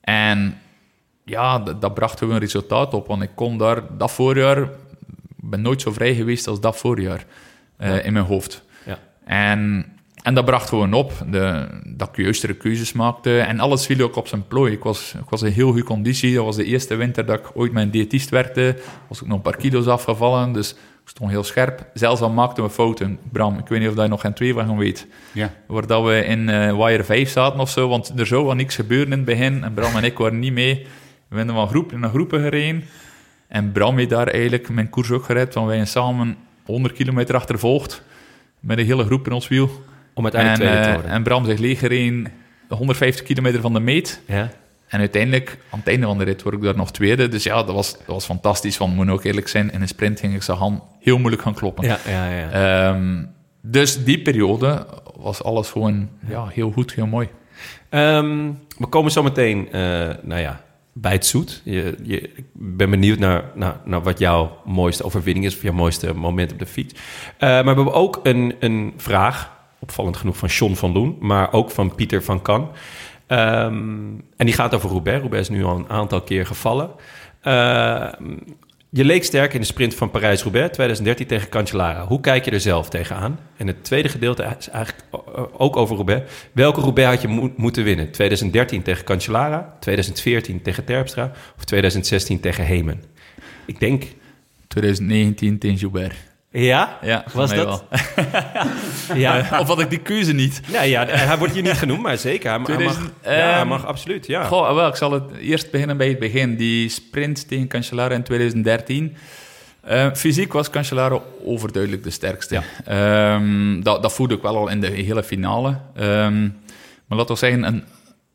En 0.00 0.58
ja, 1.24 1.58
dat 1.58 1.94
bracht 1.94 2.18
gewoon 2.18 2.34
een 2.34 2.40
resultaat 2.40 2.94
op. 2.94 3.06
Want 3.06 3.22
ik 3.22 3.30
kon 3.34 3.58
daar 3.58 3.82
dat 3.98 4.12
voorjaar... 4.12 4.58
Ik 4.58 5.50
ben 5.50 5.62
nooit 5.62 5.80
zo 5.80 5.92
vrij 5.92 6.14
geweest 6.14 6.46
als 6.48 6.60
dat 6.60 6.76
voorjaar. 6.76 7.24
eh, 7.76 8.04
In 8.04 8.12
mijn 8.12 8.24
hoofd. 8.24 8.62
Ja. 8.84 8.98
En 9.24 9.86
en 10.26 10.34
dat 10.34 10.44
bracht 10.44 10.68
gewoon 10.68 10.92
op 10.92 11.12
de, 11.30 11.66
dat 11.84 12.08
ik 12.08 12.16
juistere 12.16 12.54
keuzes 12.54 12.92
maakte. 12.92 13.38
En 13.38 13.60
alles 13.60 13.86
viel 13.86 14.04
ook 14.04 14.16
op 14.16 14.28
zijn 14.28 14.46
plooi. 14.46 14.72
Ik 14.72 14.82
was, 14.82 15.14
ik 15.14 15.28
was 15.28 15.42
in 15.42 15.52
heel 15.52 15.66
goede 15.66 15.84
conditie. 15.84 16.34
Dat 16.34 16.44
was 16.44 16.56
de 16.56 16.64
eerste 16.64 16.94
winter 16.94 17.26
dat 17.26 17.38
ik 17.38 17.50
ooit 17.54 17.72
met 17.72 17.82
een 17.82 17.90
diëtist 17.90 18.30
werkte. 18.30 18.76
Was 19.08 19.20
ik 19.20 19.26
nog 19.26 19.36
een 19.36 19.42
paar 19.42 19.56
kilo's 19.56 19.86
afgevallen. 19.86 20.52
Dus 20.52 20.70
ik 20.70 21.08
stond 21.08 21.30
heel 21.30 21.44
scherp. 21.44 21.86
Zelfs 21.94 22.20
al 22.20 22.30
maakten 22.30 22.64
we 22.64 22.70
fouten. 22.70 23.18
Bram, 23.32 23.58
ik 23.58 23.68
weet 23.68 23.80
niet 23.80 23.88
of 23.88 24.02
je 24.02 24.08
nog 24.08 24.20
geen 24.20 24.32
twee 24.32 24.54
van 24.54 24.78
weet. 24.78 25.06
Ja. 25.32 25.50
Waar 25.66 25.86
dat 25.86 26.04
we 26.04 26.24
in 26.24 26.48
eh 26.48 26.84
Wire 26.84 27.04
5 27.04 27.30
zaten 27.30 27.60
of 27.60 27.70
zo. 27.70 27.88
Want 27.88 28.12
er 28.16 28.26
zou 28.26 28.44
wel 28.44 28.54
niks 28.54 28.74
gebeuren 28.74 29.12
in 29.12 29.18
het 29.18 29.24
begin. 29.24 29.64
En 29.64 29.74
Bram 29.74 29.96
en 29.96 30.04
ik 30.04 30.18
waren 30.18 30.38
niet 30.38 30.52
mee. 30.52 30.86
We 31.28 31.36
hebben 31.36 31.54
van 31.54 31.68
groep 31.68 31.92
naar 31.92 32.10
groepen 32.10 32.40
gereden. 32.40 32.84
En 33.48 33.72
Bram 33.72 33.96
heeft 33.96 34.10
daar 34.10 34.28
eigenlijk 34.28 34.68
mijn 34.68 34.90
koers 34.90 35.10
ook 35.10 35.24
gered. 35.24 35.54
Want 35.54 35.66
wij 35.66 35.76
zijn 35.76 35.88
samen 35.88 36.36
100 36.64 36.94
kilometer 36.94 37.34
achtervolgd. 37.34 38.02
Met 38.60 38.78
een 38.78 38.86
hele 38.86 39.04
groep 39.04 39.26
in 39.26 39.32
ons 39.32 39.48
wiel. 39.48 39.70
Om 40.16 40.22
uiteindelijk 40.22 40.62
en, 40.62 40.68
tweede 40.68 40.82
te 40.82 40.88
eh, 40.88 40.94
worden. 40.94 41.10
en 41.10 41.22
Bram 41.22 41.44
zich 41.44 41.58
leeg 41.58 41.78
gereden 41.78 42.32
150 42.68 43.24
kilometer 43.24 43.60
van 43.60 43.72
de 43.72 43.80
meet. 43.80 44.20
ja. 44.26 44.50
En 44.86 44.98
uiteindelijk, 44.98 45.58
aan 45.70 45.78
het 45.78 45.88
einde 45.88 46.06
van 46.06 46.18
de 46.18 46.24
rit, 46.24 46.42
word 46.42 46.54
ik 46.54 46.62
daar 46.62 46.76
nog 46.76 46.92
tweede. 46.92 47.28
Dus 47.28 47.42
ja, 47.42 47.54
dat 47.62 47.74
was, 47.74 47.92
dat 47.92 48.06
was 48.06 48.24
fantastisch. 48.24 48.78
Want 48.78 48.94
moet 48.94 49.08
ook 49.08 49.24
eerlijk 49.24 49.48
zijn, 49.48 49.72
in 49.72 49.80
een 49.80 49.88
sprint 49.88 50.20
ging 50.20 50.34
ik 50.34 50.42
zijn 50.42 50.58
hand 50.58 50.82
heel 51.00 51.18
moeilijk 51.18 51.42
gaan 51.42 51.54
kloppen. 51.54 51.84
Ja, 51.84 51.98
ja, 52.08 52.30
ja. 52.30 52.50
Ehm, 52.50 53.24
dus 53.60 54.04
die 54.04 54.22
periode 54.22 54.86
was 55.16 55.42
alles 55.42 55.70
gewoon 55.70 56.08
ja, 56.28 56.46
heel 56.46 56.70
goed, 56.70 56.94
heel 56.94 57.06
mooi. 57.06 57.28
Ehm, 57.88 58.50
we 58.78 58.86
komen 58.86 59.10
zo 59.10 59.22
meteen, 59.22 59.72
eh, 59.72 59.80
nou 60.22 60.40
ja, 60.40 60.60
bij 60.92 61.12
het 61.12 61.26
zoet. 61.26 61.60
Je, 61.64 61.94
je, 62.02 62.20
ik 62.20 62.44
ben 62.52 62.90
benieuwd 62.90 63.18
naar, 63.18 63.44
naar, 63.54 63.80
naar 63.84 64.02
wat 64.02 64.18
jouw 64.18 64.58
mooiste 64.64 65.04
overwinning 65.04 65.46
is... 65.46 65.56
of 65.56 65.62
jouw 65.62 65.72
mooiste 65.72 66.14
moment 66.14 66.52
op 66.52 66.58
de 66.58 66.66
fiets. 66.66 66.94
Eh, 67.38 67.48
maar 67.48 67.62
we 67.62 67.74
hebben 67.74 67.92
ook 67.92 68.20
een, 68.22 68.54
een 68.60 68.94
vraag, 68.96 69.50
opvallend 69.78 70.16
genoeg 70.16 70.36
van 70.36 70.48
John 70.48 70.74
van 70.74 70.92
Loen... 70.92 71.16
maar 71.20 71.52
ook 71.52 71.70
van 71.70 71.94
Pieter 71.94 72.22
van 72.22 72.42
Kan. 72.42 72.70
Ehm, 73.26 74.08
en 74.36 74.46
die 74.46 74.52
gaat 74.52 74.74
over 74.74 74.90
Roubaix. 74.90 75.20
Roubaix 75.20 75.48
is 75.48 75.56
nu 75.56 75.64
al 75.64 75.76
een 75.76 75.88
aantal 75.88 76.22
keer 76.22 76.46
gevallen. 76.46 76.90
Ehm, 77.42 78.36
je 78.90 79.04
leek 79.04 79.24
sterk 79.24 79.54
in 79.54 79.60
de 79.60 79.66
sprint 79.66 79.94
van 79.94 80.10
Parijs-Roubaix 80.10 80.72
2013 80.72 81.26
tegen 81.26 81.48
Cancellara. 81.48 82.06
Hoe 82.06 82.20
kijk 82.20 82.44
je 82.44 82.50
er 82.50 82.60
zelf 82.60 82.88
tegenaan? 82.88 83.38
En 83.56 83.66
het 83.66 83.84
tweede 83.84 84.08
gedeelte 84.08 84.56
is 84.58 84.68
eigenlijk 84.68 85.04
ook 85.56 85.76
over 85.76 85.96
Roubaix. 85.96 86.32
Welke 86.52 86.80
Roubaix 86.80 87.10
had 87.10 87.22
je 87.22 87.28
mo- 87.28 87.52
moeten 87.56 87.84
winnen? 87.84 88.10
2013 88.10 88.82
tegen 88.82 89.04
Cancellara, 89.04 89.76
2014 89.80 90.62
tegen 90.62 90.84
Terpstra 90.84 91.32
of 91.56 91.64
2016 91.64 92.40
tegen 92.40 92.64
Hemen? 92.64 93.02
Ik 93.66 93.80
denk... 93.80 94.04
2019 94.68 95.58
tegen 95.58 95.76
Joubert. 95.76 96.14
Ja? 96.62 96.98
Ja, 97.02 97.24
Was 97.32 97.54
dat? 97.54 97.84
Ja. 99.14 99.46
of 99.60 99.66
had 99.66 99.80
ik 99.80 99.90
die 99.90 99.98
keuze 99.98 100.32
niet? 100.32 100.60
Nee, 100.72 100.90
ja, 100.90 101.06
hij 101.06 101.38
wordt 101.38 101.52
hier 101.52 101.62
niet 101.62 101.72
genoemd, 101.72 102.02
maar 102.02 102.18
zeker. 102.18 102.50
Hij, 102.50 102.58
mag, 102.58 102.66
2000, 102.66 103.10
ja, 103.22 103.30
hij 103.30 103.52
ehm, 103.52 103.68
mag 103.68 103.86
absoluut, 103.86 104.26
ja. 104.26 104.44
Goh, 104.44 104.74
wel, 104.74 104.88
ik 104.88 104.96
zal 104.96 105.12
het 105.12 105.36
eerst 105.40 105.70
beginnen 105.70 105.96
bij 105.96 106.08
het 106.08 106.18
begin. 106.18 106.56
Die 106.56 106.88
sprint 106.88 107.48
tegen 107.48 107.68
Cancellara 107.68 108.14
in 108.14 108.22
2013. 108.22 109.16
Eh, 109.80 110.12
fysiek 110.14 110.52
was 110.52 110.70
Cancellara 110.70 111.20
overduidelijk 111.44 112.02
de 112.02 112.10
sterkste. 112.10 112.62
Ehm, 112.84 113.80
dat, 113.82 114.02
dat 114.02 114.12
voelde 114.12 114.34
ik 114.34 114.42
wel 114.42 114.56
al 114.56 114.68
in 114.68 114.80
de 114.80 114.90
hele 114.90 115.22
finale. 115.22 115.78
Ehm, 115.94 116.42
maar 117.06 117.18
laten 117.18 117.34
we 117.34 117.40
zeggen, 117.40 117.62
een, 117.62 117.84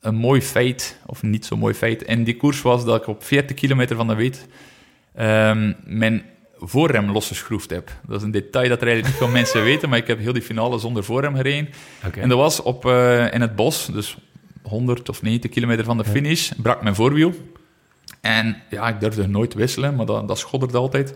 een 0.02 0.16
mooi 0.16 0.42
feit, 0.42 0.98
of 1.06 1.24
niet 1.24 1.46
zo 1.46 1.58
mooi 1.58 1.74
feit, 1.74 2.04
in 2.04 2.24
die 2.24 2.38
koers 2.38 2.62
was 2.62 2.86
dat 2.86 3.02
ik 3.02 3.08
op 3.08 3.24
40 3.24 3.56
kilometer 3.56 3.96
van 3.96 4.08
de 4.08 4.16
weet 4.16 4.48
ehm, 5.16 5.74
mijn 5.84 6.24
voorrem 6.62 7.12
losgeschroefd 7.12 7.70
heb. 7.70 7.92
Dat 8.08 8.18
is 8.18 8.24
een 8.24 8.32
detail 8.32 8.70
dat 8.70 8.82
er 8.82 8.88
eigenlijk 8.88 9.06
niet 9.06 9.28
veel 9.28 9.40
mensen 9.40 9.64
weten, 9.64 9.90
maar 9.90 9.98
ik 9.98 10.08
heb 10.08 10.20
heel 10.20 10.34
die 10.34 10.42
finale 10.42 10.80
zonder 10.80 11.04
voorrem 11.04 11.36
gereden. 11.36 11.70
Oké. 12.06 12.20
En 12.20 12.30
dat 12.30 12.38
was 12.38 12.62
op, 12.62 12.86
eh, 12.86 13.34
in 13.34 13.42
het 13.42 13.56
bos, 13.56 13.86
dus 13.86 14.18
100 14.64 15.10
of 15.10 15.22
90 15.22 15.52
kilometer 15.52 15.86
van 15.86 15.98
de 15.98 16.06
finish, 16.06 16.52
brak 16.62 16.84
mijn 16.84 16.96
voorwiel. 16.96 17.34
En 18.22 18.58
ja, 18.70 18.88
ik 18.88 19.00
durfde 19.00 19.28
nooit 19.28 19.54
wisselen, 19.54 19.96
maar 19.96 20.06
dat, 20.06 20.28
dat 20.28 20.40
schodderde 20.40 20.78
altijd. 20.78 21.14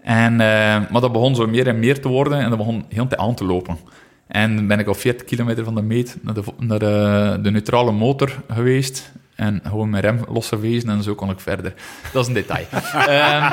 En, 0.00 0.32
eh, 0.32 0.90
maar 0.90 1.00
dat 1.00 1.12
begon 1.12 1.34
zo 1.34 1.46
meer 1.46 1.66
en 1.66 1.78
meer 1.78 2.00
te 2.00 2.08
worden 2.08 2.38
en 2.38 2.48
dat 2.48 2.58
begon 2.58 2.84
heel 2.88 3.16
aan 3.16 3.34
te 3.34 3.44
lopen. 3.44 3.78
En 4.26 4.66
ben 4.66 4.78
ik 4.78 4.88
op 4.88 4.96
40 4.96 5.26
kilometer 5.26 5.64
van 5.64 5.74
de 5.74 5.82
meet 5.82 6.16
naar 6.22 6.34
de, 6.34 6.42
naar 6.58 6.78
de, 6.78 7.38
de 7.42 7.50
neutrale 7.50 7.92
motor 7.92 8.42
geweest. 8.48 9.12
En 9.42 9.60
gewoon 9.64 9.90
mijn 9.90 10.02
rem 10.02 10.20
losgewezen 10.28 10.88
en 10.90 11.02
zo 11.02 11.14
kon 11.14 11.30
ik 11.30 11.40
verder. 11.40 11.74
Dat 12.12 12.22
is 12.22 12.28
een 12.28 12.34
detail. 12.34 12.64
Ehm, 13.08 13.50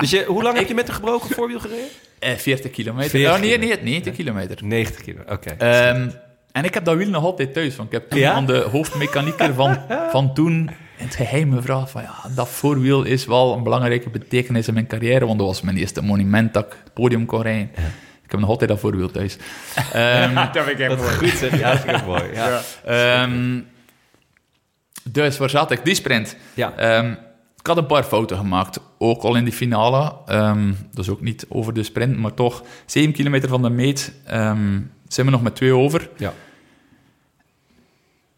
Dus 0.00 0.10
je, 0.10 0.24
hoe 0.24 0.42
lang 0.42 0.58
heb 0.58 0.68
je 0.68 0.74
met 0.74 0.88
een 0.88 0.94
gebroken 0.94 1.30
voorwiel 1.34 1.60
gereden? 1.60 1.84
eh, 2.18 2.34
40 2.34 2.70
kilometer. 2.70 3.10
40 3.10 3.32
Oh, 3.34 3.40
nee, 3.40 3.58
nee, 3.58 3.78
90 3.82 4.14
kilometer. 4.14 4.56
90 4.64 5.02
kilo, 5.02 5.20
oké. 5.28 5.50
Ehm, 5.50 6.08
en 6.52 6.64
ik 6.64 6.74
heb 6.74 6.84
dat 6.84 6.96
wiel 6.96 7.08
nog 7.08 7.24
altijd 7.24 7.52
thuis. 7.52 7.76
Want 7.76 7.88
ik 7.92 7.94
heb 8.00 8.10
toen 8.10 8.18
Ja? 8.18 8.32
aan 8.32 8.46
de 8.46 8.58
hoofdmechanieker 8.72 9.54
van, 9.54 9.78
van 10.10 10.34
toen 10.34 10.70
in 10.96 11.04
het 11.06 11.14
geheim 11.14 11.52
gevraagd 11.54 11.90
van 11.90 12.02
ja, 12.02 12.14
dat 12.34 12.48
voorwiel 12.48 13.02
is 13.04 13.26
wel 13.26 13.52
een 13.54 13.62
belangrijke 13.62 14.10
betekenis 14.10 14.68
in 14.68 14.74
mijn 14.74 14.86
carrière, 14.86 15.26
want 15.26 15.38
dat 15.38 15.46
was 15.46 15.60
mijn 15.60 15.76
eerste 15.76 16.02
monument 16.02 16.54
dat 16.54 16.64
ik 16.64 16.70
het 16.84 16.92
podium 16.92 17.26
kon 17.26 17.42
rijden. 17.42 17.70
Ik 18.24 18.30
heb 18.34 18.40
nog 18.40 18.48
altijd 18.48 18.70
dat 18.70 18.80
voorwiel 18.80 19.10
thuis. 19.10 19.36
Ehm, 19.92 20.34
dat 20.52 20.64
vind 20.64 20.80
ik 20.80 20.98
goed 20.98 21.28
zeg. 21.28 21.58
Ja, 21.58 21.70
dat 21.70 21.80
vind 21.80 21.96
ik 21.96 22.06
mooi. 22.12 22.22
Ja. 22.34 22.60
ehm, 22.84 23.60
dus 25.12 25.38
waar 25.38 25.50
zat 25.50 25.70
ik? 25.70 25.84
Die 25.84 25.94
sprint. 25.94 26.36
Ja. 26.54 26.72
Ehm, 26.76 27.10
ik 27.56 27.66
had 27.66 27.76
een 27.76 27.86
paar 27.86 28.04
fouten 28.04 28.36
gemaakt, 28.36 28.80
ook 28.98 29.22
al 29.22 29.34
in 29.34 29.44
die 29.44 29.52
finale. 29.52 30.12
Dat 30.90 31.04
is 31.04 31.08
ook 31.08 31.20
niet 31.20 31.46
over 31.48 31.74
de 31.74 31.82
sprint, 31.82 32.16
maar 32.16 32.34
toch. 32.34 32.62
7 32.86 33.12
kilometer 33.12 33.48
van 33.48 33.62
de 33.62 33.70
meet 33.70 34.12
ehm, 34.24 34.80
zijn 35.08 35.26
we 35.26 35.32
nog 35.32 35.42
met 35.42 35.54
twee 35.54 35.74
over. 35.74 36.10
Ja. 36.16 36.32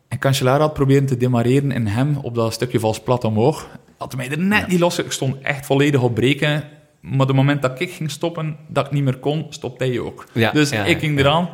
En 0.08 0.18
Cancellara 0.18 0.58
had 0.58 0.74
proberen 0.74 1.06
te 1.06 1.16
demareren 1.16 1.72
in 1.72 1.86
hem 1.86 2.16
op 2.16 2.34
dat 2.34 2.52
stukje 2.52 2.80
vals 2.80 3.00
plat 3.00 3.24
omhoog. 3.24 3.68
Had 3.96 4.16
mij 4.16 4.30
er 4.30 4.38
net 4.38 4.66
niet 4.66 4.80
los. 4.80 4.98
Ik 4.98 5.12
stond 5.12 5.36
echt 5.42 5.66
volledig 5.66 6.02
op 6.02 6.14
breken. 6.14 6.64
Maar 7.00 7.26
het 7.26 7.36
moment 7.36 7.62
dat 7.62 7.80
ik 7.80 7.90
ging 7.90 8.10
stoppen, 8.10 8.56
dat 8.68 8.86
ik 8.86 8.92
niet 8.92 9.04
meer 9.04 9.18
kon, 9.18 9.46
stopte 9.48 9.84
hij 9.84 9.98
ook. 9.98 10.26
Ja, 10.32 10.50
dus 10.50 10.70
ja, 10.70 10.84
ik 10.84 10.98
ging 10.98 11.18
eraan. 11.18 11.48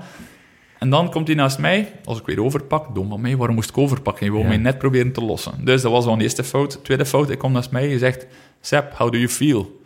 En 0.78 0.90
dan 0.90 1.10
komt 1.10 1.26
hij 1.26 1.36
naast 1.36 1.58
mij. 1.58 1.92
Als 2.04 2.18
ik 2.18 2.26
weer 2.26 2.42
overpak, 2.42 2.94
dom 2.94 3.08
van 3.08 3.20
mij, 3.20 3.36
waarom 3.36 3.54
moest 3.54 3.68
ik 3.70 3.78
overpakken? 3.78 4.26
Je 4.26 4.32
wil 4.32 4.40
Ja. 4.40 4.46
mij 4.48 4.56
net 4.56 4.78
proberen 4.78 5.12
te 5.12 5.24
lossen. 5.24 5.52
Dus 5.64 5.82
dat 5.82 5.92
was 5.92 6.06
al 6.06 6.12
een 6.12 6.20
eerste 6.20 6.44
fout. 6.44 6.84
Tweede 6.84 7.06
fout, 7.06 7.30
ik 7.30 7.38
kom 7.38 7.52
naast 7.52 7.70
mij. 7.70 7.88
Je 7.88 7.98
zegt, 7.98 8.26
Seb, 8.60 8.92
how 8.96 9.12
do 9.12 9.18
you 9.18 9.28
feel? 9.28 9.80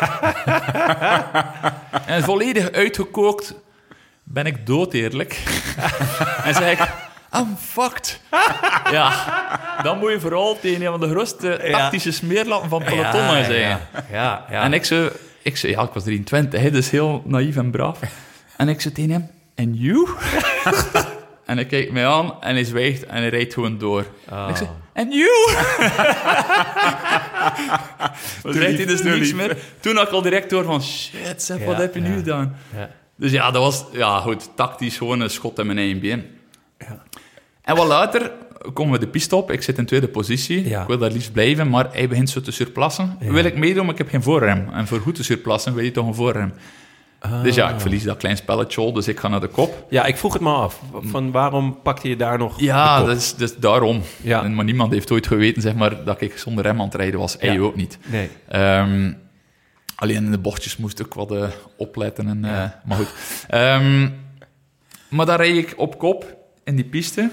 en 2.06 2.22
volledig 2.22 2.70
uitgekookt 2.72 3.54
ben 4.22 4.46
ik 4.46 4.66
doodeerlijk. 4.66 5.42
en 6.44 6.54
zeg 6.54 6.72
ik, 6.80 6.88
I'm 7.36 7.56
fucked. 7.58 8.20
ja, 8.90 9.12
dan 9.82 9.98
moet 9.98 10.10
je 10.10 10.20
vooral 10.20 10.58
tegen 10.60 10.82
een 10.82 10.90
van 10.90 11.00
de 11.00 11.08
grootste 11.08 11.68
tactische 11.70 12.12
smeerlappen 12.12 12.68
van 12.68 12.82
peloton 12.84 13.20
ja, 13.20 13.44
zijn. 13.44 13.60
ja, 13.60 13.80
ja, 14.10 14.44
ja. 14.50 14.62
En 14.62 14.72
ik 14.72 14.84
zei, 14.84 15.10
ik 15.42 15.56
zei, 15.56 15.72
ja, 15.72 15.82
ik 15.82 15.90
was 15.92 16.02
23, 16.02 16.60
hè, 16.60 16.70
dus 16.70 16.90
heel 16.90 17.22
naïef 17.26 17.56
en 17.56 17.70
braaf. 17.70 17.98
En 18.56 18.68
ik 18.68 18.80
zei 18.80 18.94
tegen 18.94 19.10
hem, 19.10 19.30
en 19.60 19.74
you? 19.74 20.08
en 21.50 21.56
hij 21.56 21.66
kijkt 21.66 21.92
mij 21.92 22.06
aan 22.06 22.42
en 22.42 22.54
hij 22.54 22.64
zwijgt 22.64 23.06
en 23.06 23.16
hij 23.16 23.28
rijdt 23.28 23.54
gewoon 23.54 23.78
door. 23.78 24.06
En 24.26 24.48
ik 24.48 24.56
zei, 24.56 24.68
en 24.92 25.10
you? 25.10 25.30
Dan 28.42 28.52
rijdt 28.52 28.76
hij 28.76 28.86
dus 28.86 29.02
niks 29.02 29.32
meer. 29.32 29.56
Toen 29.80 29.96
had 29.96 30.06
ik 30.06 30.12
al 30.12 30.22
direct 30.22 30.50
door 30.50 30.64
van, 30.64 30.82
shit, 30.82 31.42
Seb, 31.42 31.64
wat 31.64 31.76
heb 31.76 31.94
je 31.94 32.00
nu 32.00 32.16
gedaan? 32.16 32.56
Ja. 32.76 32.90
Dus 33.16 33.32
ja, 33.32 33.50
dat 33.50 33.62
was 33.62 33.84
ja, 33.92 34.20
goed, 34.20 34.50
tactisch 34.54 34.96
gewoon 34.96 35.20
een 35.20 35.30
schot 35.30 35.58
in 35.58 35.66
mijn 35.66 35.78
eigen 35.78 36.00
been. 36.00 36.24
En 37.62 37.76
wat 37.76 37.86
later 37.86 38.32
komen 38.72 38.92
we 38.92 38.98
de 38.98 39.10
piste 39.10 39.36
op. 39.36 39.50
Ik 39.50 39.62
zit 39.62 39.78
in 39.78 39.86
tweede 39.86 40.08
positie. 40.08 40.68
Ja. 40.68 40.80
Ik 40.80 40.86
wil 40.86 40.98
daar 40.98 41.10
liefst 41.10 41.32
blijven, 41.32 41.68
maar 41.68 41.88
hij 41.92 42.08
begint 42.08 42.30
zo 42.30 42.40
te 42.40 42.50
surplassen. 42.50 43.16
Wil 43.18 43.44
ik 43.44 43.56
meedoen, 43.56 43.82
maar 43.84 43.92
ik 43.92 43.98
heb 43.98 44.08
geen 44.08 44.22
voorrem. 44.22 44.68
En 44.72 44.86
voor 44.86 45.00
goed 45.00 45.14
te 45.14 45.24
surplassen 45.24 45.74
wil 45.74 45.84
je 45.84 45.90
toch 45.90 46.06
een 46.06 46.14
voorrem. 46.14 46.52
Dus 47.42 47.54
ja, 47.54 47.70
ik 47.70 47.80
verlies 47.80 48.02
dat 48.02 48.16
klein 48.16 48.36
spelletje 48.36 48.80
al, 48.80 48.92
dus 48.92 49.08
ik 49.08 49.18
ga 49.20 49.28
naar 49.28 49.40
de 49.40 49.46
kop. 49.48 49.86
Ja, 49.90 50.04
ik 50.04 50.16
vroeg 50.16 50.32
het 50.32 50.42
me 50.42 50.50
af. 50.52 50.80
Van 51.02 51.30
waarom 51.30 51.78
pakte 51.82 52.08
je 52.08 52.16
daar 52.16 52.38
nog 52.38 52.60
Ja, 52.60 53.04
dat 53.04 53.16
is, 53.16 53.34
is 53.38 53.56
daarom. 53.56 54.02
Ja. 54.22 54.42
En, 54.44 54.54
maar 54.54 54.64
niemand 54.64 54.92
heeft 54.92 55.10
ooit 55.10 55.26
geweten 55.26 55.62
zeg 55.62 55.74
maar, 55.74 56.04
dat 56.04 56.20
ik 56.20 56.38
zonder 56.38 56.64
rem 56.64 56.78
aan 56.80 56.84
het 56.86 56.94
rijden 56.94 57.20
was. 57.20 57.36
Hij 57.38 57.52
Ja. 57.54 57.60
ook 57.60 57.76
niet. 57.76 57.98
Nee. 58.06 58.28
Ehm, 58.48 59.12
alleen 59.94 60.16
in 60.24 60.30
de 60.30 60.38
bochtjes 60.38 60.76
moest 60.76 61.00
ik 61.00 61.14
wat 61.14 61.32
eh, 61.32 61.48
opletten. 61.76 62.28
En, 62.28 62.44
eh, 62.44 62.64
Maar 62.84 62.96
goed. 62.96 63.12
Ehm, 63.48 64.08
maar 65.08 65.26
dan 65.26 65.36
rijd 65.36 65.56
ik 65.56 65.74
op 65.76 65.98
kop 65.98 66.36
in 66.64 66.76
die 66.76 66.84
piste. 66.84 67.30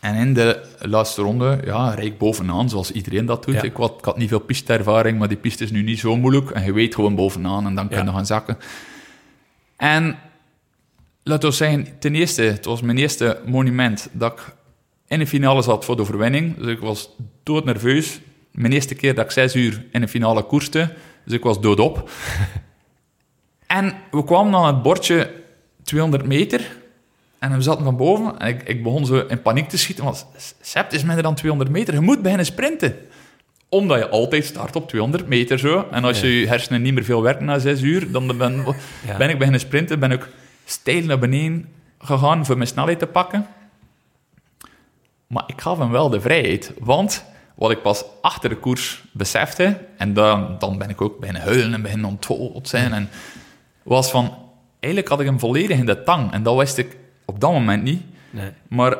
En 0.00 0.14
in 0.14 0.34
de 0.34 0.62
laatste 0.78 1.22
ronde 1.22 1.60
ja, 1.64 1.90
rijd 1.90 2.06
ik 2.06 2.18
bovenaan, 2.18 2.68
zoals 2.68 2.92
iedereen 2.92 3.26
dat 3.26 3.44
doet. 3.44 3.54
Ja. 3.54 3.62
Ik, 3.62 3.76
had, 3.76 3.94
ik 3.98 4.04
had 4.04 4.16
niet 4.18 4.28
veel 4.28 4.38
pisteervaring, 4.38 5.18
maar 5.18 5.28
die 5.28 5.36
piste 5.36 5.64
is 5.64 5.70
nu 5.70 5.82
niet 5.82 5.98
zo 5.98 6.16
moeilijk. 6.16 6.50
En 6.50 6.64
je 6.64 6.72
weet 6.72 6.94
gewoon 6.94 7.14
bovenaan 7.14 7.66
en 7.66 7.74
dan 7.74 7.86
Ja. 7.90 7.96
kun 7.96 8.06
je 8.06 8.12
gaan 8.12 8.26
zakken. 8.26 8.58
En 9.76 10.18
laten 11.22 11.48
we 11.48 11.54
zeggen, 11.54 11.98
ten 11.98 12.14
eerste, 12.14 12.42
het 12.42 12.64
was 12.64 12.80
mijn 12.80 12.98
eerste 12.98 13.40
monument 13.46 14.08
dat 14.12 14.32
ik 14.32 14.54
in 15.06 15.18
de 15.18 15.26
finale 15.26 15.62
zat 15.62 15.84
voor 15.84 15.96
de 15.96 16.02
overwinning. 16.02 16.56
Dus 16.56 16.66
ik 16.66 16.78
was 16.78 17.10
doodnerveus. 17.42 18.20
Mijn 18.52 18.72
eerste 18.72 18.94
keer 18.94 19.14
dat 19.14 19.24
ik 19.24 19.30
zes 19.30 19.54
uur 19.54 19.84
in 19.92 20.02
een 20.02 20.08
finale 20.08 20.42
koerste. 20.42 20.92
Dus 21.24 21.34
ik 21.34 21.42
was 21.42 21.60
doodop. 21.60 22.10
en 23.66 23.94
we 24.10 24.24
kwamen 24.24 24.54
aan 24.54 24.74
het 24.74 24.82
bordje 24.82 25.30
200 25.82 26.26
meter. 26.26 26.76
En 27.38 27.56
we 27.56 27.62
zaten 27.62 27.84
van 27.84 27.96
boven 27.96 28.38
en 28.38 28.48
ik, 28.48 28.62
ik 28.62 28.82
begon 28.82 29.06
zo 29.06 29.24
in 29.28 29.42
paniek 29.42 29.68
te 29.68 29.78
schieten. 29.78 30.04
Want 30.04 30.26
Sept 30.60 30.92
is 30.92 31.02
minder 31.04 31.22
dan 31.22 31.34
200 31.34 31.70
meter. 31.70 31.94
Je 31.94 32.00
moet 32.00 32.22
beginnen 32.22 32.46
sprinten. 32.46 32.96
Omdat 33.68 33.98
je 33.98 34.08
altijd 34.08 34.44
start 34.44 34.76
op 34.76 34.88
200 34.88 35.26
meter 35.28 35.58
zo. 35.58 35.86
En 35.90 36.04
als 36.04 36.20
je 36.20 36.40
je 36.40 36.46
hersenen 36.46 36.82
niet 36.82 36.94
meer 36.94 37.04
veel 37.04 37.22
werken 37.22 37.44
na 37.44 37.58
6 37.58 37.80
uur, 37.82 38.12
dan 38.12 38.38
ben, 38.38 38.64
Ja. 39.06 39.16
ben 39.16 39.28
ik 39.28 39.36
beginnen 39.38 39.60
sprinten. 39.60 39.98
Ben 40.00 40.10
ik 40.10 40.28
steil 40.64 41.04
naar 41.04 41.18
beneden 41.18 41.68
gegaan 41.98 42.46
voor 42.46 42.56
mijn 42.56 42.68
snelheid 42.68 42.98
te 42.98 43.06
pakken. 43.06 43.46
Maar 45.26 45.44
ik 45.46 45.60
gaf 45.60 45.78
hem 45.78 45.90
wel 45.90 46.08
de 46.08 46.20
vrijheid. 46.20 46.72
Want 46.78 47.24
wat 47.54 47.70
ik 47.70 47.82
pas 47.82 48.04
achter 48.22 48.48
de 48.48 48.56
koers 48.56 49.02
besefte, 49.12 49.78
en 49.96 50.12
dan, 50.14 50.56
dan 50.58 50.78
ben 50.78 50.88
ik 50.90 51.00
ook 51.00 51.18
beginnen 51.18 51.42
huilen 51.42 51.74
en 51.74 51.82
beginnen 51.82 52.08
ontwikkeld 52.10 52.68
zijn, 52.68 52.92
en 52.92 53.08
was 53.82 54.10
van, 54.10 54.36
eigenlijk 54.80 55.12
had 55.12 55.20
ik 55.20 55.26
hem 55.26 55.38
volledig 55.38 55.78
in 55.78 55.86
de 55.86 56.02
tang. 56.02 56.32
En 56.32 56.42
dat 56.42 56.56
wist 56.56 56.78
ik 56.78 56.96
op 57.28 57.40
dat 57.40 57.52
moment 57.52 57.82
niet. 57.82 58.02
Nee. 58.30 58.50
Maar 58.68 58.96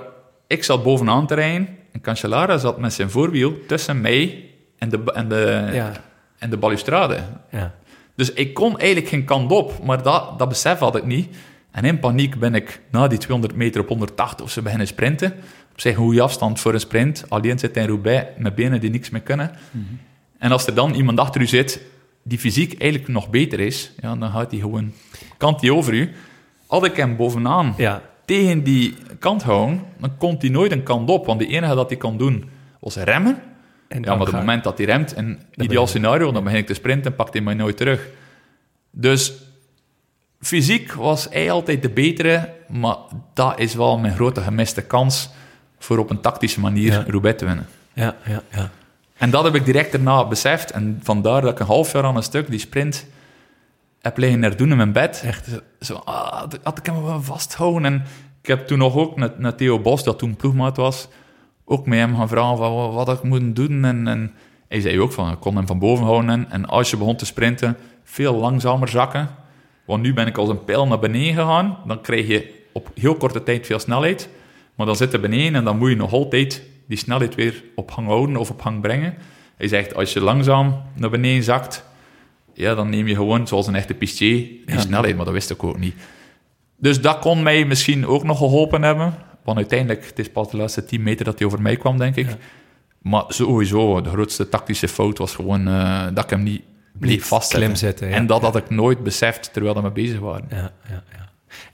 ik 0.47 0.65
zat 0.65 0.83
bovenaan 0.83 1.27
te 1.27 1.35
rijden 1.35 1.69
en 1.93 2.01
Cancellara 2.01 2.59
zat 2.59 2.79
met 2.79 2.93
zijn 2.93 3.11
voorwiel 3.11 3.55
tussen 3.67 4.01
mij 4.01 4.45
en 4.79 4.89
de, 4.89 5.03
en 5.15 5.29
de, 5.29 5.69
Ja. 5.73 5.93
en 6.39 6.51
de 6.51 6.57
balustrade. 6.57 7.19
Ja. 7.51 7.75
Dus 8.15 8.33
ik 8.33 8.55
kon 8.55 8.79
eigenlijk 8.79 9.09
geen 9.09 9.25
kant 9.25 9.51
op, 9.51 9.85
maar 9.85 10.03
dat, 10.03 10.39
dat 10.39 10.49
besef 10.49 10.79
had 10.79 10.97
ik 10.97 11.05
niet. 11.05 11.37
En 11.71 11.85
in 11.85 11.99
paniek 11.99 12.39
ben 12.39 12.55
ik 12.55 12.81
na 12.91 13.07
die 13.09 13.19
200 13.19 13.55
meter 13.57 13.81
op 13.81 13.89
180 13.89 14.45
of 14.45 14.51
ze 14.51 14.63
beginnen 14.63 14.87
sprinten. 14.87 15.33
Op 15.73 15.81
zich 15.81 15.93
een 15.97 16.03
goede 16.03 16.21
afstand 16.23 16.61
voor 16.61 16.75
een 16.75 16.81
sprint. 16.81 17.25
Alleen 17.29 17.59
zit 17.59 17.77
in 17.77 17.87
Roubaix 17.87 18.27
met 18.39 18.55
benen 18.55 18.81
die 18.81 18.91
niks 18.91 19.11
meer 19.11 19.21
kunnen. 19.21 19.51
En 20.39 20.53
als 20.53 20.67
er 20.67 20.75
dan 20.75 20.95
iemand 20.95 21.21
achter 21.21 21.41
u 21.41 21.47
zit 21.47 21.81
die 22.23 22.39
fysiek 22.39 22.81
eigenlijk 22.81 23.11
nog 23.13 23.31
beter 23.31 23.61
is, 23.61 23.93
ja, 24.01 24.17
dan 24.17 24.31
gaat 24.31 24.51
hij 24.51 24.61
gewoon, 24.61 24.93
kant 25.37 25.71
over 25.71 25.93
u. 25.93 26.13
Had 26.67 26.85
ik 26.85 26.97
hem 26.97 27.17
bovenaan 27.17 27.75
Ja. 27.77 28.03
Tegen 28.29 28.63
die 28.63 28.95
kant 29.19 29.43
houden, 29.43 29.83
dan 29.99 30.17
komt 30.17 30.43
hij 30.43 30.51
nooit 30.51 30.73
een 30.73 30.83
kant 30.83 31.11
op. 31.11 31.27
Want 31.27 31.39
de 31.39 31.47
enige 31.47 31.75
dat 31.75 31.89
hij 31.89 31.99
kan 31.99 32.17
doen, 32.17 32.51
was 32.81 32.97
remmen. 32.97 33.43
En 33.89 34.03
Ja, 34.03 34.11
maar 34.11 34.21
op 34.21 34.27
het 34.27 34.35
moment 34.35 34.65
dat 34.65 34.79
hij 34.79 34.87
remt, 34.87 35.17
in 35.17 35.39
ben 35.55 35.67
ideaal 35.67 35.87
scenario, 35.87 36.33
dan 36.33 36.45
begin 36.45 36.59
ik 36.59 36.67
te 36.67 36.75
sprinten 36.75 37.11
en 37.11 37.17
pakt 37.17 37.33
hij 37.33 37.43
mij 37.43 37.55
nooit 37.55 37.77
terug. 37.77 38.09
Dus 38.91 39.33
fysiek 40.41 40.93
was 40.93 41.27
hij 41.31 41.51
altijd 41.51 41.83
de 41.83 41.91
betere, 41.91 42.53
maar 42.69 42.97
dat 43.35 43.59
is 43.59 43.75
wel 43.75 43.99
mijn 43.99 44.15
grote 44.15 44.41
gemiste 44.41 44.83
kans 44.83 45.31
voor 45.79 45.99
op 45.99 46.11
een 46.11 46.21
tactische 46.21 46.61
manier 46.61 46.93
Ja. 46.93 47.05
Roubaix 47.07 47.39
te 47.39 47.45
winnen. 47.45 47.67
Ja, 47.93 48.17
ja, 48.25 48.43
ja. 48.53 48.71
En 49.17 49.31
dat 49.31 49.45
heb 49.45 49.55
ik 49.55 49.65
direct 49.65 49.93
daarna 49.93 50.25
beseft. 50.25 50.71
En 50.71 51.01
vandaar 51.03 51.41
dat 51.41 51.51
ik 51.53 51.59
een 51.59 51.67
half 51.67 51.93
jaar 51.93 52.05
aan 52.05 52.17
een 52.17 52.23
stuk 52.23 52.51
die 52.51 52.61
sprint 52.61 53.07
heb 54.01 54.17
liggen 54.17 54.43
herdoen 54.43 54.71
in 54.71 54.77
mijn 54.77 54.93
bed. 54.93 55.23
Echt 55.25 55.49
zo, 55.81 55.95
ah, 55.95 56.45
had- 56.63 56.79
ik 56.79 56.87
hem 56.87 57.03
wel 57.03 57.23
vasthouden. 57.23 57.85
En 57.85 58.05
ik 58.43 58.49
heb 58.49 58.67
toen 58.67 58.79
nog 58.79 58.97
ook 58.97 59.17
naar, 59.17 59.31
naar 59.37 59.55
Theo 59.55 59.81
Bos, 59.81 60.05
dat 60.05 60.19
toen 60.19 60.37
ploegmaat 60.37 60.77
was, 60.77 61.09
ook 61.65 61.87
met 61.87 61.99
hem 61.99 62.17
gaan 62.17 62.29
vragen 62.29 62.57
van 62.57 62.75
wat, 62.75 63.07
wat 63.07 63.17
ik 63.17 63.23
moet 63.23 63.57
doen. 63.57 63.85
En, 63.85 64.09
en 64.09 64.33
hij 64.69 64.81
zei 64.81 65.01
ook 65.01 65.13
van, 65.13 65.33
ik 65.33 65.41
kon 65.41 65.57
hem 65.57 65.67
van 65.67 65.79
boven 65.79 66.05
houden. 66.05 66.31
En, 66.31 66.51
en 66.51 66.67
als 66.67 66.91
je 66.91 66.97
begon 66.97 67.17
te 67.17 67.27
sprinten, 67.27 67.77
veel 68.05 68.35
langzamer 68.35 68.89
zakken. 68.89 69.29
Want 69.85 70.03
nu 70.03 70.15
ben 70.15 70.27
ik 70.27 70.39
als 70.39 70.49
een 70.49 70.65
pijl 70.65 70.87
naar 70.87 70.99
beneden 70.99 71.35
gegaan. 71.35 71.79
Dan 71.87 72.01
krijg 72.01 72.27
je 72.27 72.65
op 72.73 72.91
heel 72.95 73.15
korte 73.15 73.43
tijd 73.43 73.67
veel 73.67 73.79
snelheid. 73.79 74.29
Maar 74.75 74.87
dan 74.87 74.97
zit 74.97 75.13
je 75.13 75.19
beneden 75.19 75.55
en 75.55 75.65
dan 75.65 75.79
moet 75.79 75.89
je 75.89 75.97
nog 75.97 76.13
altijd 76.13 76.63
die 76.89 76.99
snelheid 76.99 77.35
weer 77.35 77.65
op 77.75 77.91
hang 77.91 78.07
houden 78.07 78.37
of 78.37 78.51
op 78.51 78.63
hang 78.63 78.81
brengen. 78.81 79.15
Hij 79.57 79.69
zegt, 79.69 79.95
als 79.95 80.13
je 80.13 80.21
langzaam 80.21 80.83
naar 80.95 81.11
beneden 81.11 81.43
zakt, 81.43 81.85
ja, 82.59 82.75
dan 82.75 82.91
neem 82.91 83.07
je 83.07 83.15
gewoon, 83.15 83.47
zoals 83.47 83.67
een 83.67 83.75
echte 83.75 83.95
pistier, 83.95 84.49
die 84.67 84.81
snelheid. 84.81 85.17
Maar 85.17 85.25
dat 85.25 85.35
wist 85.35 85.51
ik 85.51 85.65
ook 85.65 85.79
niet. 85.79 85.95
Dus 86.77 87.01
dat 87.01 87.19
kon 87.19 87.43
mij 87.43 87.65
misschien 87.65 88.07
ook 88.07 88.25
nog 88.25 88.39
geholpen 88.39 88.83
hebben. 88.83 89.15
Want 89.45 89.57
uiteindelijk, 89.57 90.07
het 90.07 90.19
is 90.19 90.29
pas 90.29 90.51
de 90.51 90.57
laatste 90.57 90.85
10 90.85 91.03
meter 91.03 91.25
dat 91.25 91.39
hij 91.39 91.47
over 91.47 91.63
mij 91.63 91.77
kwam, 91.77 91.99
denk 91.99 92.17
ik. 92.17 92.27
Maar 93.03 93.25
sowieso, 93.29 94.01
de 94.01 94.09
grootste 94.09 94.49
tactische 94.49 94.89
fout 94.89 95.19
was 95.19 95.35
gewoon 95.35 95.69
eh, 95.69 96.07
dat 96.15 96.25
ik 96.25 96.31
hem 96.31 96.43
niet 96.43 96.63
bleef 96.93 97.27
vastzetten. 97.27 97.77
zetten, 97.77 98.09
ja. 98.09 98.15
En 98.15 98.27
dat 98.27 98.43
had 98.43 98.57
ik 98.57 98.71
nooit 98.71 99.03
beseft 99.03 99.53
terwijl 99.53 99.75
we 99.75 99.81
mee 99.81 99.91
bezig 99.91 100.19
waren. 100.19 100.47
Ja, 100.51 100.73
ja, 100.89 101.03
ja. 101.13 101.27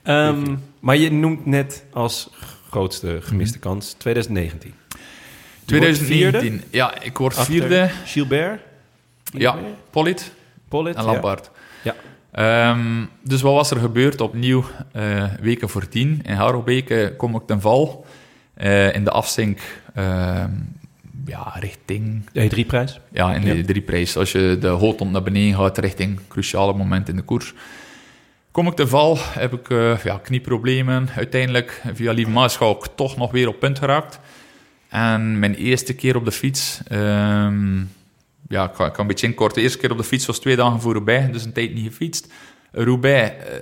Ehm, 0.03 0.55
maar 0.79 0.97
je 0.97 1.11
noemt 1.11 1.45
net 1.45 1.85
als 1.93 2.29
grootste 2.69 3.17
gemiste 3.21 3.59
kans 3.59 3.93
2019. 3.93 4.73
Je 5.65 5.77
wordt 5.77 5.95
2019, 5.95 6.61
ja, 6.69 7.01
ik 7.01 7.17
word 7.17 7.39
vierde. 7.39 7.89
Gilbert, 8.05 8.61
Ja, 9.31 9.57
Polit 9.89 10.31
Pollitt. 10.67 10.95
en 10.95 11.03
ja. 11.03 11.11
Lampaard. 11.11 11.51
Ja. 11.83 11.95
Ehm, 12.31 13.03
dus 13.23 13.41
wat 13.41 13.53
was 13.53 13.71
er 13.71 13.77
gebeurd? 13.77 14.21
Opnieuw 14.21 14.63
eh, 14.91 15.23
weken 15.41 15.69
voor 15.69 15.87
tien. 15.87 16.19
In 16.23 16.33
Harelbeke 16.35 17.13
kom 17.17 17.35
ik 17.35 17.41
ten 17.45 17.61
val. 17.61 18.05
Eh, 18.53 18.95
in 18.95 19.03
de 19.03 19.11
afzink, 19.11 19.59
ehm, 19.93 20.49
ja, 21.25 21.53
richting... 21.59 22.29
De 22.31 22.49
E3-prijs. 22.49 22.99
Ja, 23.11 23.33
in 23.33 23.41
de 23.41 23.55
Ja. 23.57 23.63
drie 23.65 23.81
prijs. 23.81 24.17
Als 24.17 24.31
je 24.31 24.57
de 24.59 24.67
hootond 24.67 25.11
naar 25.11 25.23
beneden 25.23 25.55
gaat, 25.59 25.77
richting 25.77 26.19
cruciale 26.27 26.73
moment 26.73 27.09
in 27.09 27.15
de 27.15 27.21
koers. 27.21 27.53
Kom 28.51 28.67
ik 28.67 28.73
te 28.73 28.87
val, 28.87 29.17
heb 29.21 29.53
ik 29.53 29.69
eh, 29.69 30.03
ja, 30.03 30.17
knieproblemen. 30.17 31.09
Uiteindelijk, 31.15 31.81
via 31.93 32.11
Lieve 32.11 32.31
Maarschalk, 32.31 32.87
toch 32.95 33.17
nog 33.17 33.31
weer 33.31 33.47
op 33.47 33.59
punt 33.59 33.79
geraakt. 33.79 34.19
En 34.89 35.39
mijn 35.39 35.55
eerste 35.55 35.93
keer 35.93 36.15
op 36.15 36.25
de 36.25 36.31
fiets... 36.31 36.79
ehm, 36.87 37.81
ja, 38.47 38.69
ik 38.69 38.75
ga 38.75 38.91
een 38.97 39.07
beetje 39.07 39.27
inkorten. 39.27 39.57
De 39.57 39.63
eerste 39.63 39.77
keer 39.77 39.91
op 39.91 39.97
de 39.97 40.03
fiets 40.03 40.25
was 40.25 40.39
twee 40.39 40.55
dagen 40.55 40.81
voor 40.81 40.93
Roubaix, 40.93 41.31
dus 41.31 41.43
een 41.45 41.53
tijd 41.53 41.73
niet 41.73 41.87
gefietst. 41.87 42.33
Roubaix, 42.71 43.29
eh, 43.29 43.55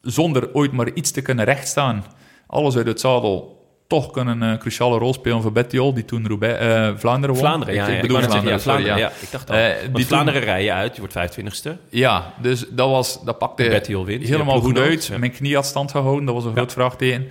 zonder 0.00 0.54
ooit 0.54 0.72
maar 0.72 0.92
iets 0.92 1.10
te 1.10 1.22
kunnen 1.22 1.44
rechtstaan. 1.44 2.04
Alles 2.46 2.76
uit 2.76 2.86
het 2.86 3.00
zadel. 3.00 3.56
Toch 3.86 4.10
kunnen 4.10 4.40
een 4.40 4.58
cruciale 4.58 4.98
rol 4.98 5.12
spelen 5.12 5.42
voor 5.42 5.52
Bettiol, 5.52 5.94
die 5.94 6.04
toen 6.04 6.26
Roubaix, 6.26 6.58
eh, 6.58 6.90
Vlaanderen 6.96 7.34
won. 7.34 7.44
Vlaanderen, 7.44 7.74
ja. 7.74 7.86
Ik, 7.86 7.94
ja. 7.94 8.00
bedoel 8.00 8.18
Vlaanderen, 8.18 8.50
ja, 8.50 8.58
sorry, 8.58 8.82
Vlaanderen, 8.82 8.98
ja. 8.98 9.08
ja. 9.08 9.12
Ik 9.20 9.30
dacht 9.30 9.50
al. 9.50 9.56
Eh, 9.56 9.94
die 9.94 10.06
Vlaanderen 10.06 10.40
rij 10.40 10.64
je 10.64 10.72
uit, 10.72 10.96
je 10.96 11.00
wordt 11.00 11.14
25ste. 11.14 11.76
Ja, 11.88 12.32
dus 12.42 12.64
dat, 12.70 12.90
was, 12.90 13.24
dat 13.24 13.38
pakte 13.38 13.68
Bettiol 13.68 14.04
wint. 14.04 14.28
helemaal 14.28 14.60
goed 14.60 14.78
uit. 14.78 15.10
Mijn 15.18 15.32
knie 15.32 15.54
had 15.54 15.66
stand 15.66 15.90
gehouden, 15.90 16.24
dat 16.24 16.34
was 16.34 16.44
een 16.44 16.52
groot 16.52 16.72
vraagteken. 16.72 17.28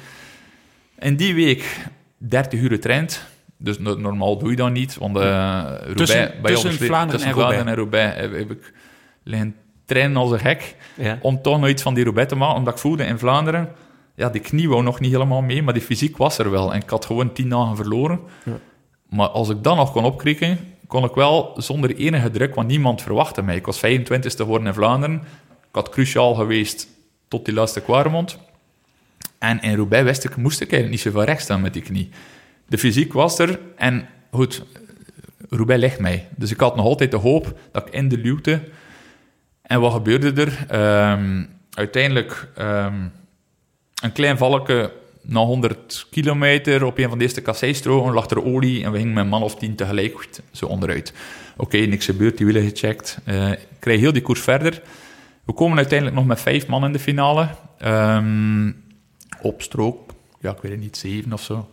En 0.95 1.15
die 1.15 1.35
week 1.35 1.77
30 2.17 2.59
uur 2.59 2.69
getraind. 2.69 3.25
Dus 3.57 3.79
no- 3.79 3.95
normaal 3.95 4.37
doe 4.37 4.49
je 4.49 4.55
dat 4.55 4.71
niet, 4.71 4.97
want 4.97 5.17
uh, 5.17 5.23
Roubaix, 5.23 5.93
Tussen- 5.95 6.31
bij 6.41 6.51
tussen 6.51 6.69
ons- 6.69 6.77
Vlaanderen 6.79 7.09
tussen 7.09 7.29
en 7.29 7.33
Vlaanderen 7.35 7.67
en 7.67 7.75
Roubaix 7.75 8.15
heb, 8.19 8.33
heb 8.33 8.51
ik 8.51 8.73
liggen 9.23 9.55
trainen 9.85 10.17
als 10.17 10.31
een 10.31 10.39
gek 10.39 10.75
Ja. 10.95 11.17
om 11.21 11.41
toch 11.41 11.59
nog 11.59 11.69
iets 11.69 11.81
van 11.81 11.93
die 11.93 12.03
Roubaix 12.03 12.29
te 12.29 12.35
maken, 12.35 12.55
omdat 12.57 12.73
ik 12.73 12.79
voelde 12.79 13.03
in 13.05 13.19
Vlaanderen, 13.19 13.69
ja, 14.15 14.29
die 14.29 14.41
knie 14.41 14.69
wou 14.69 14.83
nog 14.83 14.99
niet 14.99 15.11
helemaal 15.11 15.41
mee, 15.41 15.63
maar 15.63 15.73
die 15.73 15.81
fysiek 15.83 16.17
was 16.17 16.37
er 16.37 16.51
wel. 16.51 16.73
En 16.73 16.81
ik 16.81 16.89
had 16.89 17.05
gewoon 17.05 17.33
tien 17.33 17.49
dagen 17.49 17.75
verloren. 17.75 18.19
Maar 19.09 19.27
als 19.27 19.49
ik 19.49 19.63
dan 19.63 19.77
nog 19.77 19.91
kon 19.91 20.03
opkrikken, 20.05 20.59
kon 20.87 21.03
ik 21.03 21.13
wel 21.13 21.53
zonder 21.57 21.95
enige 21.95 22.31
druk, 22.31 22.55
want 22.55 22.67
niemand 22.67 23.01
verwachtte 23.01 23.41
mij. 23.41 23.55
Ik 23.55 23.65
was 23.65 23.77
25ste 23.85 24.35
geworden 24.37 24.67
in 24.67 24.73
Vlaanderen. 24.73 25.15
Ik 25.69 25.75
had 25.75 25.89
cruciaal 25.89 26.33
geweest 26.35 26.87
tot 27.27 27.45
die 27.45 27.53
laatste 27.53 27.81
Quaremont. 27.81 28.37
En 29.39 29.61
in 29.61 29.75
Roubaix 29.75 30.03
wist 30.03 30.23
ik, 30.23 30.35
moest 30.35 30.61
ik 30.61 30.71
eigenlijk 30.71 30.91
niet 30.91 31.13
zoveel 31.13 31.23
recht 31.29 31.41
staan 31.41 31.61
met 31.61 31.73
die 31.73 31.81
knie. 31.81 32.09
De 32.67 32.77
fysiek 32.77 33.13
was 33.13 33.39
er 33.39 33.59
en 33.75 34.07
goed, 34.31 34.65
Roubaix 35.49 35.81
ligt 35.81 35.99
mij. 35.99 36.27
Dus 36.35 36.51
ik 36.51 36.59
had 36.59 36.75
nog 36.75 36.85
altijd 36.85 37.11
de 37.11 37.17
hoop 37.17 37.59
dat 37.71 37.87
ik 37.87 37.93
in 37.93 38.07
de 38.07 38.17
luwte... 38.17 38.61
En 39.67 39.79
wat 39.79 39.93
gebeurde 39.93 40.41
er? 40.41 40.65
Ehm, 40.67 41.43
uiteindelijk 41.73 42.47
ehm, 42.55 43.07
een 44.01 44.11
klein 44.11 44.37
valke 44.37 44.93
na 45.21 45.39
100 45.39 46.07
kilometer 46.09 46.83
op 46.83 46.97
een 46.97 47.09
van 47.09 47.17
de 47.17 47.23
eerste 47.23 47.41
kasseistroken 47.41 48.13
lag 48.13 48.29
er 48.29 48.43
olie 48.43 48.83
en 48.83 48.91
we 48.91 48.97
gingen 48.97 49.13
met 49.13 49.23
een 49.23 49.29
man 49.29 49.43
of 49.43 49.55
tien 49.55 49.75
tegelijk 49.75 50.29
zo 50.51 50.65
onderuit. 50.65 51.13
Oké, 51.57 51.77
niks 51.77 52.05
gebeurd, 52.05 52.37
die 52.37 52.45
wielen 52.45 52.69
gecheckt. 52.69 53.17
Eh, 53.23 53.51
ik 53.51 53.59
kreeg 53.79 53.99
heel 53.99 54.13
die 54.13 54.21
koers 54.21 54.41
verder. 54.41 54.81
We 55.43 55.53
komen 55.53 55.77
uiteindelijk 55.77 56.17
nog 56.17 56.27
met 56.27 56.41
vijf 56.41 56.67
man 56.67 56.85
in 56.85 56.91
de 56.91 56.99
finale. 56.99 57.47
Ehm, 57.77 58.71
op 59.41 59.61
strook, 59.61 60.13
ja, 60.39 60.51
ik 60.51 60.61
weet 60.61 60.71
het 60.71 60.81
niet, 60.81 60.97
zeven 60.97 61.33
of 61.33 61.41
zo. 61.41 61.69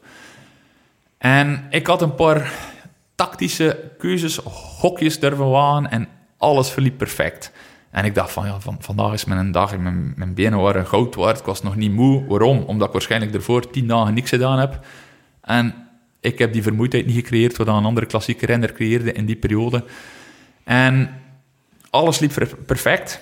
En 1.24 1.66
ik 1.70 1.86
had 1.86 2.02
een 2.02 2.14
paar 2.14 2.52
tactische 3.14 3.90
keuzes, 3.98 4.36
hokjes 4.80 5.18
durven 5.18 5.50
wagen 5.50 5.90
en 5.90 6.08
alles 6.38 6.70
verliep 6.70 6.98
perfect. 6.98 7.52
En 7.90 8.04
ik 8.04 8.14
dacht 8.14 8.32
van, 8.32 8.46
ja, 8.46 8.60
van, 8.60 8.76
vandaag 8.80 9.12
is 9.12 9.24
mijn 9.24 9.52
dag, 9.52 9.78
mijn, 9.78 10.34
benen 10.34 10.58
waren 10.58 10.86
goud 10.86 11.14
waard, 11.14 11.38
ik 11.38 11.44
was 11.44 11.62
nog 11.62 11.76
niet 11.76 11.92
moe. 11.92 12.26
Waarom? 12.26 12.58
Omdat 12.58 12.86
ik 12.86 12.92
waarschijnlijk 12.92 13.34
ervoor 13.34 13.70
tien 13.70 13.86
dagen 13.86 14.14
niks 14.14 14.28
gedaan 14.28 14.58
heb. 14.58 14.86
En 15.40 15.74
ik 16.20 16.38
heb 16.38 16.52
die 16.52 16.62
vermoeidheid 16.62 17.06
niet 17.06 17.14
gecreëerd, 17.14 17.56
wat 17.56 17.66
een 17.66 17.84
andere 17.84 18.06
klassieke 18.06 18.46
renner 18.46 18.72
creëerde 18.72 19.12
in 19.12 19.26
die 19.26 19.36
periode. 19.36 19.84
En 20.64 21.20
alles 21.90 22.18
liep 22.18 22.32
perfect. 22.66 23.20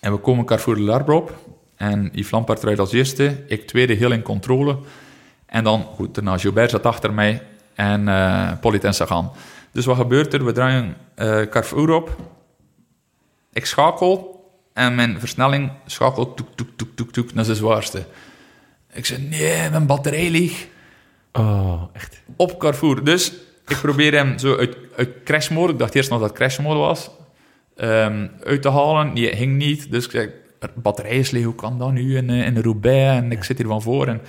En 0.00 0.12
we 0.12 0.18
komen 0.18 0.44
Carrefour 0.44 0.76
de 0.76 0.82
Larbre 0.82 1.14
op. 1.14 1.38
En 1.76 2.10
Yves 2.12 2.30
Lampaert 2.30 2.62
rijdt 2.62 2.80
als 2.80 2.92
eerste, 2.92 3.44
ik 3.46 3.66
tweede 3.66 3.94
heel 3.94 4.12
in 4.12 4.22
controle. 4.22 4.78
En 5.54 5.64
dan, 5.64 5.82
goed, 5.82 6.14
daarna 6.14 6.38
Gilbert 6.38 6.70
zat 6.70 6.86
achter 6.86 7.12
mij 7.12 7.42
en 7.74 8.00
uh, 8.08 8.52
Polit 8.60 8.84
en 8.84 8.94
Sagan. 8.94 9.32
Dus 9.72 9.84
wat 9.84 9.96
gebeurt 9.96 10.34
er? 10.34 10.44
We 10.44 10.52
draaien 10.52 10.96
uh, 11.16 11.40
Carrefour 11.40 11.90
op. 11.90 12.16
Ik 13.52 13.66
schakel 13.66 14.44
en 14.72 14.94
mijn 14.94 15.20
versnelling 15.20 15.72
schakelt 15.86 16.36
toek, 16.36 16.48
toek, 16.54 16.68
toek, 16.76 16.88
toek, 16.94 17.12
toek 17.12 17.34
naar 17.34 17.44
zijn 17.44 17.56
zwaarste. 17.56 18.04
Ik 18.92 19.06
zei, 19.06 19.22
nee, 19.22 19.70
mijn 19.70 19.86
batterij 19.86 20.30
leeg. 20.30 20.66
Oh, 21.32 21.82
echt. 21.92 22.22
Op 22.36 22.58
Carrefour. 22.58 23.04
Dus 23.04 23.32
ik 23.66 23.78
probeer 23.82 24.12
hem 24.12 24.38
zo 24.38 24.56
uit, 24.56 24.76
uit 24.96 25.10
crashmode, 25.24 25.72
ik 25.72 25.78
dacht 25.78 25.94
eerst 25.94 26.10
nog 26.10 26.20
dat 26.20 26.28
het 26.28 26.38
crashmode 26.38 26.78
was, 26.78 27.10
ehm, 27.76 28.26
uit 28.44 28.62
te 28.62 28.70
halen. 28.70 29.14
Die 29.14 29.36
ging 29.36 29.56
niet. 29.56 29.90
Dus 29.90 30.04
ik 30.04 30.10
zei, 30.10 30.30
batterij 30.74 31.18
is 31.18 31.30
leeg, 31.30 31.44
hoe 31.44 31.54
kan 31.54 31.78
dat 31.78 31.92
nu 31.92 32.16
in, 32.16 32.30
eh, 32.30 32.46
in 32.46 32.58
Roubaix? 32.58 33.22
En 33.22 33.32
ik 33.32 33.44
zit 33.44 33.58
hier 33.58 33.66
van 33.66 33.82
voor. 33.82 34.06
En, 34.06 34.20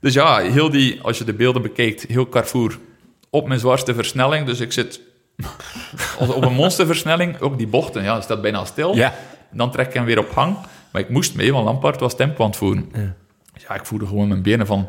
dus 0.00 0.14
ja, 0.14 0.38
heel 0.38 0.70
die, 0.70 1.00
als 1.02 1.18
je 1.18 1.24
de 1.24 1.32
beelden 1.34 1.62
bekijkt, 1.62 2.02
heel 2.08 2.28
Carrefour 2.28 2.78
op 3.30 3.48
mijn 3.48 3.60
zwaarste 3.60 3.94
versnelling. 3.94 4.46
Dus 4.46 4.60
ik 4.60 4.72
zit 4.72 5.00
op 6.18 6.44
een 6.44 6.52
monsterversnelling. 6.52 7.40
Ook 7.40 7.58
die 7.58 7.66
bochten, 7.66 8.02
ja, 8.02 8.20
staat 8.20 8.42
bijna 8.42 8.64
stil. 8.64 8.94
Ja. 8.94 9.14
Dan 9.52 9.70
trek 9.70 9.86
ik 9.86 9.94
hem 9.94 10.04
weer 10.04 10.18
op 10.18 10.30
gang. 10.30 10.56
Maar 10.92 11.02
ik 11.02 11.08
moest 11.08 11.34
mee, 11.34 11.52
want 11.52 11.64
Lampaard 11.64 12.00
was 12.00 12.16
tempo 12.16 12.42
aan 12.42 12.48
het 12.48 12.58
voeren. 12.58 12.90
Ja. 12.94 13.14
Ja, 13.68 13.74
ik 13.74 13.84
voelde 13.86 14.06
gewoon 14.06 14.28
mijn 14.28 14.42
benen 14.42 14.66
van, 14.66 14.88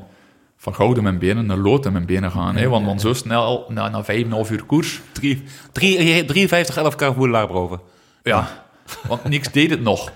van 0.57 0.75
goud 0.75 0.97
in 0.97 1.03
mijn 1.03 1.17
benen 1.19 1.45
naar 1.45 1.57
lood 1.57 1.85
in 1.85 1.91
mijn 1.91 2.05
benen 2.05 2.31
gaan. 2.31 2.55
hè, 2.55 2.67
want, 2.69 2.85
want 2.85 3.01
zo 3.01 3.13
snel, 3.13 3.65
na, 3.69 3.89
na 3.89 4.03
5,5 4.45 4.51
uur 4.51 4.63
koers, 4.63 4.99
Drie- 5.11 5.43
drie- 5.71 6.25
53, 6.25 6.77
11 6.77 6.95
Carrefour 6.95 7.29
Larbroven. 7.29 7.81
ja, 8.23 8.65
want 9.07 9.23
niks 9.23 9.51
deed 9.51 9.69
het 9.69 9.81
nog. 9.81 10.11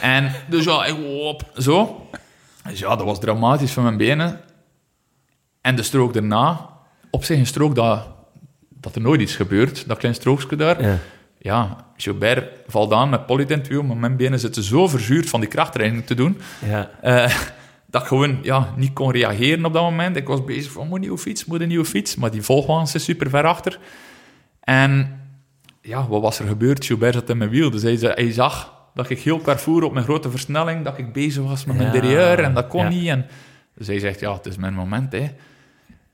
En 0.00 0.32
dus 0.48 0.64
ja, 0.64 0.84
ik 0.84 0.96
op, 1.20 1.42
zo. 1.56 2.06
Dus 2.68 2.78
ja, 2.78 2.96
dat 2.96 3.06
was 3.06 3.20
dramatisch 3.20 3.72
voor 3.72 3.82
mijn 3.82 3.96
benen. 3.96 4.40
En 5.60 5.76
de 5.76 5.82
strook 5.82 6.12
daarna, 6.14 6.68
op 7.10 7.24
zich 7.24 7.38
een 7.38 7.46
strook 7.46 7.74
dat, 7.74 8.08
dat 8.70 8.94
er 8.94 9.00
nooit 9.00 9.20
iets 9.20 9.36
gebeurt, 9.36 9.88
dat 9.88 9.98
klein 9.98 10.14
strookje 10.14 10.56
daar. 10.56 10.82
Ja. 10.82 10.98
Ja, 11.38 11.76
Gilbert 11.96 12.50
valt 12.66 12.92
aan 12.92 13.08
met 13.08 13.26
polytentwiel, 13.26 13.82
maar 13.82 13.96
mijn 13.96 14.16
benen 14.16 14.38
zitten 14.40 14.62
zo 14.62 14.88
verzuurd 14.88 15.28
van 15.28 15.40
die 15.40 15.48
krachttraining 15.48 16.06
te 16.06 16.14
doen, 16.14 16.40
Ja. 16.66 16.90
eh, 17.02 17.36
dat 17.90 18.02
ik 18.02 18.08
gewoon 18.08 18.38
ja, 18.42 18.72
niet 18.76 18.92
kon 18.92 19.10
reageren 19.10 19.64
op 19.64 19.72
dat 19.72 19.82
moment. 19.82 20.16
Ik 20.16 20.26
was 20.26 20.44
bezig 20.44 20.72
van, 20.72 20.86
moet 20.86 20.94
een 20.94 21.00
nieuwe 21.00 21.18
fiets, 21.18 21.44
moet 21.44 21.60
een 21.60 21.68
nieuwe 21.68 21.84
fiets. 21.84 22.16
Maar 22.16 22.30
die 22.30 22.42
volgwagens 22.42 22.94
is 22.94 23.04
super 23.04 23.30
ver 23.30 23.44
achter. 23.46 23.78
En 24.60 25.20
ja, 25.80 26.06
wat 26.08 26.22
was 26.22 26.38
er 26.38 26.46
gebeurd? 26.48 26.84
Gilbert 26.84 27.14
zat 27.14 27.30
in 27.30 27.38
mijn 27.38 27.50
wiel. 27.50 27.70
Dus 27.70 27.82
hij, 27.82 27.96
hij 28.00 28.32
zag 28.32 28.74
dat 28.96 29.10
ik 29.10 29.20
heel 29.20 29.40
Carrefour 29.40 29.82
op 29.82 29.92
mijn 29.92 30.04
grote 30.04 30.30
versnelling, 30.30 30.84
dat 30.84 30.98
ik 30.98 31.12
bezig 31.12 31.42
was 31.42 31.64
met 31.64 31.76
mijn 31.76 31.92
Ja, 31.92 32.00
derrière 32.00 32.42
en 32.42 32.54
dat 32.54 32.66
kon 32.66 32.82
ja. 32.82 32.88
niet. 32.88 33.08
En, 33.08 33.26
dus 33.74 33.86
hij 33.86 33.98
zegt, 33.98 34.20
ja, 34.20 34.32
het 34.32 34.46
is 34.46 34.56
mijn 34.56 34.74
moment, 34.74 35.12
hè. 35.12 35.26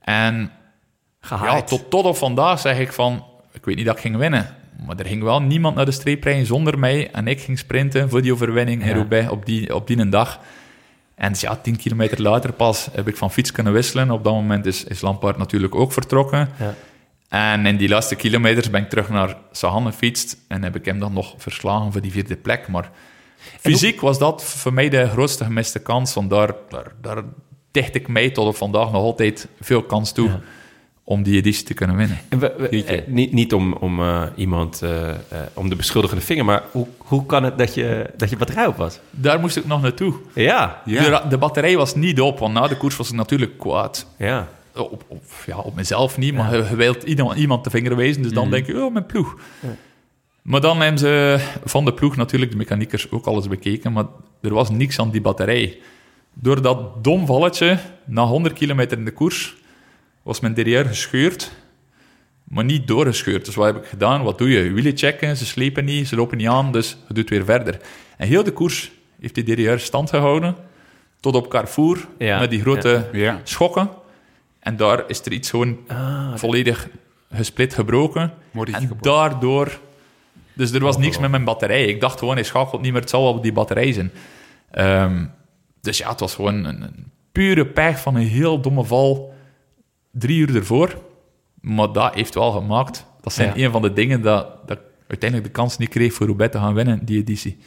En 0.01 0.51
ja, 1.29 1.61
tot, 1.61 1.89
tot 1.89 2.05
op 2.05 2.17
vandaag 2.17 2.59
zeg 2.59 2.79
ik 2.79 2.91
van, 2.91 3.25
ik 3.51 3.65
weet 3.65 3.75
niet 3.75 3.85
dat 3.85 3.95
ik 3.95 4.01
ging 4.01 4.15
winnen. 4.15 4.55
Maar 4.85 4.97
er 4.97 5.05
ging 5.05 5.23
wel 5.23 5.41
niemand 5.41 5.75
naar 5.75 5.85
de 5.85 5.91
streep 5.91 6.23
rijden 6.23 6.45
zonder 6.45 6.79
mij. 6.79 7.11
En 7.11 7.27
ik 7.27 7.41
ging 7.41 7.59
sprinten 7.59 8.09
voor 8.09 8.21
die 8.21 8.33
overwinning 8.33 8.81
in 8.81 8.87
Ja. 8.87 8.93
Roubaix 8.93 9.29
op 9.29 9.45
die, 9.45 9.75
op 9.75 9.87
die 9.87 9.97
een 9.97 10.09
dag. 10.09 10.39
En 11.15 11.31
dus 11.31 11.41
ja, 11.41 11.55
tien 11.55 11.75
kilometer 11.75 12.21
later 12.21 12.53
pas 12.53 12.89
heb 12.91 13.07
ik 13.07 13.17
van 13.17 13.31
fiets 13.31 13.51
kunnen 13.51 13.73
wisselen. 13.73 14.11
Op 14.11 14.23
dat 14.23 14.33
moment 14.33 14.65
is, 14.65 14.83
is 14.83 15.01
Lampaard 15.01 15.37
natuurlijk 15.37 15.75
ook 15.75 15.91
vertrokken. 15.91 16.49
Ja. 16.59 16.73
En 17.33 17.65
in 17.65 17.77
die 17.77 17.89
laatste 17.89 18.15
kilometers 18.15 18.69
ben 18.69 18.81
ik 18.81 18.89
terug 18.89 19.09
naar 19.09 19.35
Sahan 19.51 19.85
gefietst. 19.85 20.37
En 20.47 20.63
heb 20.63 20.75
ik 20.75 20.85
hem 20.85 20.99
dan 20.99 21.13
nog 21.13 21.33
verslagen 21.37 21.91
voor 21.91 22.01
die 22.01 22.11
vierde 22.11 22.35
plek. 22.35 22.67
Maar 22.67 22.89
fysiek 23.59 24.01
was 24.01 24.19
dat 24.19 24.43
voor 24.43 24.73
mij 24.73 24.89
de 24.89 25.07
grootste 25.09 25.43
gemiste 25.43 25.79
kans. 25.79 26.13
Want 26.13 26.29
daar, 26.29 26.53
daar, 26.69 26.91
daar 27.01 27.23
dicht 27.71 27.95
ik 27.95 28.07
mij 28.07 28.29
tot 28.29 28.47
op 28.47 28.55
vandaag 28.55 28.91
nog 28.91 29.01
altijd 29.03 29.47
veel 29.61 29.83
kans 29.83 30.11
toe 30.11 30.27
Ja. 30.29 30.39
om 31.03 31.23
die 31.23 31.37
editie 31.37 31.65
te 31.65 31.73
kunnen 31.73 31.95
winnen. 31.95 32.17
En 32.29 32.39
we- 32.39 32.49
eh, 32.69 33.01
niet, 33.07 33.31
niet 33.33 33.53
om, 33.53 33.73
om 33.73 33.99
eh, 33.99 34.23
iemand, 34.35 34.81
eh, 34.81 35.09
om 35.53 35.69
de 35.69 35.75
beschuldigende 35.75 36.23
vinger, 36.23 36.45
maar 36.45 36.63
hoe, 36.71 36.87
hoe 36.97 37.25
kan 37.25 37.43
het 37.43 37.57
dat 37.57 37.73
je, 37.73 38.09
dat 38.17 38.29
je 38.29 38.37
batterij 38.37 38.65
op 38.65 38.75
was? 38.77 38.99
Daar 39.09 39.39
moest 39.39 39.57
ik 39.57 39.65
nog 39.65 39.81
naartoe. 39.81 40.13
Ja, 40.33 40.81
Ja. 40.85 41.19
De, 41.21 41.27
de 41.29 41.37
batterij 41.37 41.77
was 41.77 41.95
niet 41.95 42.21
op, 42.21 42.39
want 42.39 42.53
na 42.53 42.67
de 42.67 42.77
koers 42.77 42.95
was 42.95 43.09
ik 43.09 43.15
natuurlijk 43.15 43.57
kwaad. 43.57 44.07
ja. 44.17 44.47
Op, 44.75 45.03
op, 45.07 45.23
ja, 45.45 45.57
op 45.57 45.75
mezelf 45.75 46.17
niet, 46.17 46.33
maar 46.33 46.55
je, 46.57 46.63
je 46.69 46.75
wilt 46.75 47.03
iemand, 47.03 47.37
iemand 47.37 47.63
de 47.63 47.69
vinger 47.69 47.95
wijzen, 47.95 48.21
dus 48.21 48.31
dan 48.31 48.49
denk 48.49 48.65
je, 48.65 48.83
oh, 48.83 48.93
mijn 48.93 49.05
ploeg. 49.05 49.35
Maar 50.41 50.61
dan 50.61 50.81
hebben 50.81 50.99
ze 50.99 51.37
van 51.65 51.85
de 51.85 51.93
ploeg 51.93 52.15
natuurlijk, 52.15 52.51
de 52.51 52.57
mechaniekers, 52.57 53.11
ook 53.11 53.25
alles 53.25 53.47
bekeken, 53.47 53.91
maar 53.93 54.05
er 54.41 54.53
was 54.53 54.69
niks 54.69 54.99
aan 54.99 55.11
die 55.11 55.21
batterij. 55.21 55.77
Door 56.33 56.61
dat 56.61 57.03
dom 57.03 57.25
valletje, 57.25 57.77
na 58.05 58.23
100 58.25 58.53
kilometer 58.55 58.97
in 58.97 59.05
de 59.05 59.11
koers, 59.11 59.55
was 60.23 60.39
mijn 60.39 60.53
derrière 60.53 60.87
gescheurd, 60.87 61.51
maar 62.43 62.63
niet 62.63 62.87
doorgescheurd. 62.87 63.45
Dus 63.45 63.55
wat 63.55 63.65
heb 63.65 63.83
ik 63.83 63.89
gedaan? 63.89 64.23
Wat 64.23 64.37
doe 64.37 64.49
je? 64.49 64.71
Wielen 64.71 64.97
checken, 64.97 65.37
ze 65.37 65.45
slepen 65.45 65.85
niet, 65.85 66.07
ze 66.07 66.15
lopen 66.15 66.37
niet 66.37 66.47
aan, 66.47 66.71
dus 66.71 66.97
je 67.07 67.13
doet 67.13 67.29
weer 67.29 67.45
verder. 67.45 67.79
En 68.17 68.27
heel 68.27 68.43
de 68.43 68.51
koers 68.51 68.91
heeft 69.19 69.35
die 69.35 69.43
derrière 69.43 69.77
stand 69.77 70.09
gehouden, 70.09 70.55
tot 71.19 71.35
op 71.35 71.49
Carrefour, 71.49 72.07
Ja, 72.17 72.39
met 72.39 72.49
die 72.49 72.61
grote 72.61 73.09
Ja. 73.11 73.41
schokken. 73.43 73.89
En 74.63 74.75
daar 74.77 75.03
is 75.07 75.25
er 75.25 75.31
iets 75.31 75.49
gewoon 75.49 75.77
volledig 76.35 76.89
gesplit, 77.33 77.73
gebroken. 77.73 78.33
En 78.73 78.87
daardoor... 79.01 79.79
Dus 80.55 80.71
er 80.71 80.79
was 80.79 80.97
niks 80.97 81.19
met 81.19 81.29
mijn 81.31 81.43
batterij. 81.43 81.85
Ik 81.85 82.01
dacht 82.01 82.19
gewoon, 82.19 82.35
hij 82.35 82.43
schakelt 82.43 82.81
niet 82.81 82.91
meer, 82.91 83.01
het 83.01 83.09
zal 83.09 83.23
wel 83.23 83.33
op 83.33 83.43
die 83.43 83.51
batterij 83.53 83.91
zijn. 83.93 84.11
Ehm, 84.71 85.25
dus 85.81 85.97
ja, 85.97 86.09
het 86.09 86.19
was 86.19 86.35
gewoon 86.35 86.63
een, 86.63 86.81
een 86.81 87.11
pure 87.31 87.65
pech 87.65 87.99
van 87.99 88.15
een 88.15 88.27
heel 88.27 88.59
domme 88.61 88.83
val 88.83 89.33
drie 90.11 90.39
uur 90.39 90.55
ervoor. 90.55 90.97
Maar 91.61 91.91
dat 91.91 92.13
heeft 92.13 92.33
wel 92.33 92.51
gemaakt. 92.51 93.05
Dat 93.21 93.33
zijn 93.33 93.51
Ja. 93.55 93.65
een 93.65 93.71
van 93.71 93.81
de 93.81 93.93
dingen 93.93 94.21
dat, 94.21 94.67
dat 94.67 94.77
ik 94.77 94.83
uiteindelijk 95.07 95.49
de 95.53 95.59
kans 95.59 95.77
niet 95.77 95.89
kreeg 95.89 96.13
voor 96.13 96.25
Roubaix 96.25 96.51
te 96.53 96.59
gaan 96.59 96.73
winnen, 96.73 97.05
die 97.05 97.19
editie. 97.19 97.57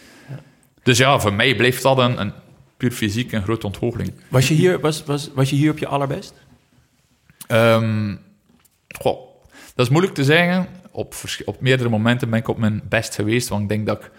Dus 0.83 0.99
ja, 0.99 1.19
voor 1.19 1.33
mij 1.33 1.57
bleef 1.57 1.81
dat 1.81 1.99
een, 1.99 2.21
een 2.21 2.33
puur 2.77 2.91
fysiek 2.93 3.33
een 3.33 3.43
grote 3.43 3.67
ontgoocheling. 3.67 4.13
Was 4.29 4.49
je 4.49 4.55
hier, 4.55 4.81
was, 4.81 5.05
was, 5.05 5.31
was 5.35 5.51
je 5.51 5.57
hier 5.57 5.71
op 5.71 5.79
je 5.79 5.87
allerbest? 5.87 6.35
Ehm, 7.47 8.17
goh, 8.99 9.19
dat 9.75 9.87
is 9.87 9.93
moeilijk 9.93 10.15
te 10.15 10.25
zeggen. 10.25 10.67
Op, 10.91 11.15
op 11.45 11.61
meerdere 11.61 11.89
momenten 11.89 12.31
ben 12.31 12.39
ik 12.39 12.49
op 12.49 12.59
mijn 12.59 12.83
best 12.89 13.15
geweest, 13.15 13.49
want 13.49 13.63
ik 13.63 13.69
denk 13.69 13.87
dat 13.87 13.99
ik 13.99 14.11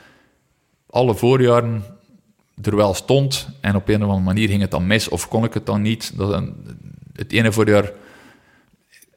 alle 0.90 1.16
voorjaren 1.16 1.84
er 2.62 2.76
wel 2.76 2.94
stond 2.94 3.50
en 3.62 3.76
op 3.76 3.88
een 3.88 3.96
of 3.96 4.02
andere 4.02 4.26
manier 4.26 4.48
ging 4.48 4.62
het 4.62 4.72
dan 4.72 4.88
mis 4.88 5.10
of 5.10 5.28
kon 5.28 5.44
ik 5.44 5.54
het 5.54 5.66
dan 5.66 5.82
niet. 5.82 6.18
Dat, 6.18 6.44
het 7.14 7.32
ene 7.32 7.52
voorjaar, 7.52 7.92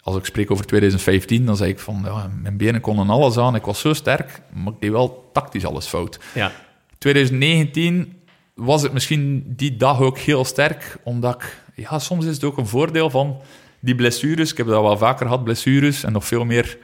als 0.01 0.17
ik 0.17 0.25
spreek 0.25 0.51
over 0.51 0.67
2015, 0.67 1.47
dan 1.47 1.57
zei 1.57 1.71
ik 1.71 1.79
van 1.79 2.01
ja, 2.05 2.31
mijn 2.43 2.57
benen 2.57 2.81
konden 2.81 3.11
alles 3.11 3.37
aan, 3.37 3.55
ik 3.55 3.65
was 3.65 3.81
zo 3.81 3.93
sterk, 3.93 4.43
maar 4.53 4.73
ik 4.73 4.81
deed 4.81 4.91
wel 4.91 5.31
tactisch 5.33 5.65
alles 5.65 5.87
fout. 5.87 6.19
Ja. 6.35 6.53
2019 6.99 8.21
was 8.55 8.83
het 8.83 8.93
misschien 8.93 9.45
die 9.57 9.77
dag 9.77 10.01
ook 10.01 10.19
heel 10.19 10.45
sterk, 10.45 10.97
omdat 11.03 11.35
ik... 11.35 11.59
Ja, 11.75 11.99
soms 11.99 12.25
is 12.25 12.35
het 12.35 12.45
ook 12.45 12.59
een 12.59 12.67
voordeel 12.67 13.11
van 13.11 13.41
die 13.81 13.95
blessures. 13.95 14.51
Ik 14.51 14.57
heb 14.57 14.67
dat 14.67 14.83
wel 14.83 14.99
vaker 14.99 15.27
gehad, 15.27 15.45
blessures, 15.45 16.05
en 16.05 16.13
nog 16.13 16.27
veel 16.27 16.45
meer 16.45 16.79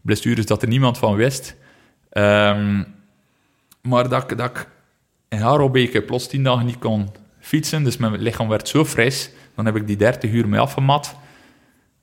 blessures 0.00 0.46
dat 0.46 0.62
er 0.62 0.68
niemand 0.68 0.98
van 0.98 1.14
wist. 1.14 1.56
Ehm, 2.10 2.82
maar 3.82 4.08
dat, 4.08 4.30
ik- 4.30 4.38
dat 4.38 4.50
ik 4.50 4.68
in 5.28 5.38
Harelbeke 5.38 6.02
plots 6.02 6.28
tien 6.28 6.42
dagen 6.42 6.66
niet 6.66 6.78
kon 6.78 7.08
fietsen, 7.40 7.84
dus 7.84 7.96
mijn 7.96 8.18
lichaam 8.18 8.48
werd 8.48 8.68
zo 8.68 8.84
fris, 8.84 9.30
dan 9.54 9.64
heb 9.66 9.76
ik 9.76 9.86
die 9.86 9.96
30 9.96 10.30
uur 10.30 10.48
mee 10.48 10.60
afgemat. 10.60 11.14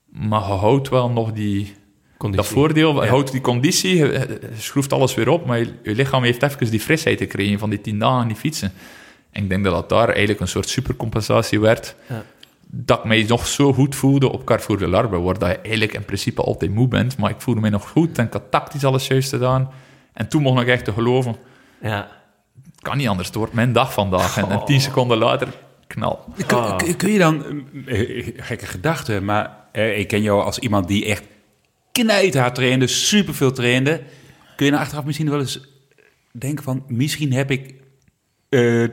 Maar 0.09 0.39
je 0.39 0.45
houdt 0.53 0.89
wel 0.89 1.09
nog 1.09 1.31
die, 1.31 1.73
Conditie. 2.17 2.45
dat 2.45 2.53
voordeel, 2.53 2.95
je 2.95 3.01
Ja. 3.01 3.07
houdt 3.07 3.31
die 3.31 3.41
conditie, 3.41 3.95
je, 3.95 4.05
je 4.11 4.39
schroeft 4.57 4.93
alles 4.93 5.13
weer 5.15 5.29
op, 5.29 5.45
maar 5.45 5.59
je, 5.59 5.73
je 5.83 5.95
lichaam 5.95 6.23
heeft 6.23 6.43
even 6.43 6.69
die 6.71 6.79
frisheid 6.79 7.17
gekregen 7.19 7.59
van 7.59 7.69
die 7.69 7.81
tien 7.81 7.99
dagen 7.99 8.27
niet 8.27 8.37
fietsen. 8.37 8.71
En 9.31 9.43
ik 9.43 9.49
denk 9.49 9.63
dat 9.63 9.73
dat 9.73 9.89
daar 9.89 10.09
eigenlijk 10.09 10.39
een 10.39 10.47
soort 10.47 10.69
supercompensatie 10.69 11.59
werd. 11.59 11.95
Ja. 12.09 12.23
Dat 12.75 12.97
ik 12.99 13.03
mij 13.03 13.25
nog 13.27 13.47
zo 13.47 13.73
goed 13.73 13.95
voelde 13.95 14.31
op 14.31 14.45
Carrefour 14.45 14.79
de 14.79 14.87
Larbe, 14.87 15.19
waar 15.19 15.37
dat 15.39 15.49
je 15.49 15.57
eigenlijk 15.57 15.93
in 15.93 16.05
principe 16.05 16.41
altijd 16.41 16.71
moe 16.71 16.87
bent, 16.87 17.17
maar 17.17 17.29
ik 17.29 17.41
voelde 17.41 17.61
mij 17.61 17.69
nog 17.69 17.89
goed 17.89 18.17
en 18.17 18.25
ik 18.25 18.33
had 18.33 18.51
tactisch 18.51 18.83
alles 18.85 19.07
juist 19.07 19.29
gedaan. 19.29 19.71
En 20.13 20.27
toen 20.27 20.41
mocht 20.41 20.61
ik 20.61 20.67
echt 20.67 20.85
te 20.85 20.91
geloven, 20.93 21.35
Ja. 21.81 22.07
kan 22.79 22.97
niet 22.97 23.07
anders, 23.07 23.27
het 23.27 23.37
wordt 23.37 23.53
mijn 23.53 23.73
dag 23.73 23.93
vandaag. 23.93 24.37
En, 24.37 24.49
en 24.49 24.65
tien 24.65 24.81
seconden 24.81 25.17
later, 25.17 25.47
knal. 25.87 26.25
Kun, 26.47 26.57
Ah. 26.57 26.77
kun- 26.77 26.95
kun 26.95 27.11
je 27.11 27.19
dan, 27.19 27.43
eh, 27.85 28.17
eh, 28.27 28.33
gekke 28.37 28.65
gedachte, 28.65 29.21
maar 29.21 29.57
eh, 29.71 29.99
ik 29.99 30.07
ken 30.07 30.21
jou 30.21 30.43
als 30.43 30.59
iemand 30.59 30.87
die 30.87 31.05
echt 31.05 31.23
knijthard 31.91 32.55
trainde, 32.55 32.87
superveel 32.87 33.51
trainde. 33.51 34.01
Kun 34.55 34.65
je 34.65 34.71
nou 34.71 34.83
achteraf 34.83 35.05
misschien 35.05 35.29
wel 35.29 35.39
eens 35.39 35.67
denken 36.31 36.63
van, 36.63 36.83
misschien 36.87 37.33
heb 37.33 37.51
ik, 37.51 37.73
eh, 38.49 38.83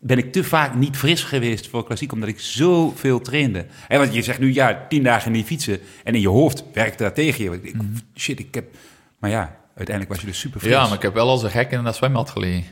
ben 0.00 0.18
ik 0.18 0.32
te 0.32 0.44
vaak 0.44 0.74
niet 0.74 0.96
fris 0.96 1.22
geweest 1.22 1.68
voor 1.68 1.84
klassiek, 1.84 2.12
omdat 2.12 2.28
ik 2.28 2.40
zoveel 2.40 3.20
trainde. 3.20 3.66
En 3.88 3.98
want 3.98 4.14
je 4.14 4.22
zegt 4.22 4.38
nu, 4.38 4.54
ja, 4.54 4.86
tien 4.88 5.02
dagen 5.02 5.32
niet 5.32 5.46
fietsen, 5.46 5.80
en 6.04 6.14
in 6.14 6.20
je 6.20 6.28
hoofd 6.28 6.64
werkte 6.72 7.02
dat 7.02 7.14
tegen 7.14 7.44
je. 7.44 7.50
Ik, 7.50 7.62
ik- 7.64 7.74
shit, 8.14 8.38
ik 8.38 8.54
heb, 8.54 8.74
maar 9.18 9.30
ja, 9.30 9.56
uiteindelijk 9.74 10.08
was 10.14 10.20
je 10.20 10.26
dus 10.30 10.38
super 10.38 10.60
fris. 10.60 10.72
Ja, 10.72 10.84
maar 10.86 10.96
ik 10.96 11.02
heb 11.02 11.14
wel 11.14 11.28
als 11.28 11.42
een 11.42 11.50
gek 11.50 11.70
in 11.70 11.84
dat 11.84 11.96
zwembad 11.96 12.30
gelegen. 12.30 12.64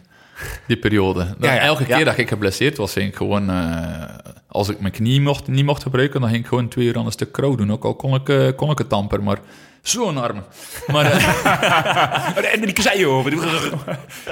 Die 0.66 0.76
periode. 0.76 1.34
Dan 1.38 1.48
Ja, 1.48 1.54
ja, 1.54 1.60
elke 1.60 1.84
keer 1.84 2.04
dat 2.04 2.18
ik 2.18 2.28
geblesseerd 2.28 2.76
was, 2.76 2.92
ging 2.92 3.08
ik 3.08 3.16
gewoon... 3.16 3.50
eh, 3.50 4.02
als 4.48 4.68
ik 4.68 4.80
mijn 4.80 4.92
knie 4.92 5.20
mocht, 5.20 5.48
niet 5.48 5.64
mocht 5.64 5.82
gebruiken, 5.82 6.20
dan 6.20 6.30
ging 6.30 6.42
ik 6.42 6.48
gewoon 6.48 6.68
twee 6.68 6.86
uur 6.86 6.96
aan 6.98 7.06
een 7.06 7.12
stuk 7.12 7.32
krauw 7.32 7.54
doen. 7.54 7.72
Ook 7.72 7.84
al 7.84 7.94
kon 7.94 8.14
ik, 8.14 8.28
eh, 8.28 8.48
kon 8.56 8.70
ik 8.70 8.78
het 8.78 8.92
amper, 8.92 9.22
maar 9.22 9.38
zo'n 9.82 10.18
arm. 10.18 10.44
Maar 10.86 11.04
eh, 11.04 12.52
en 12.54 12.60
die 12.60 12.82
zei 12.82 13.06
over. 13.06 13.32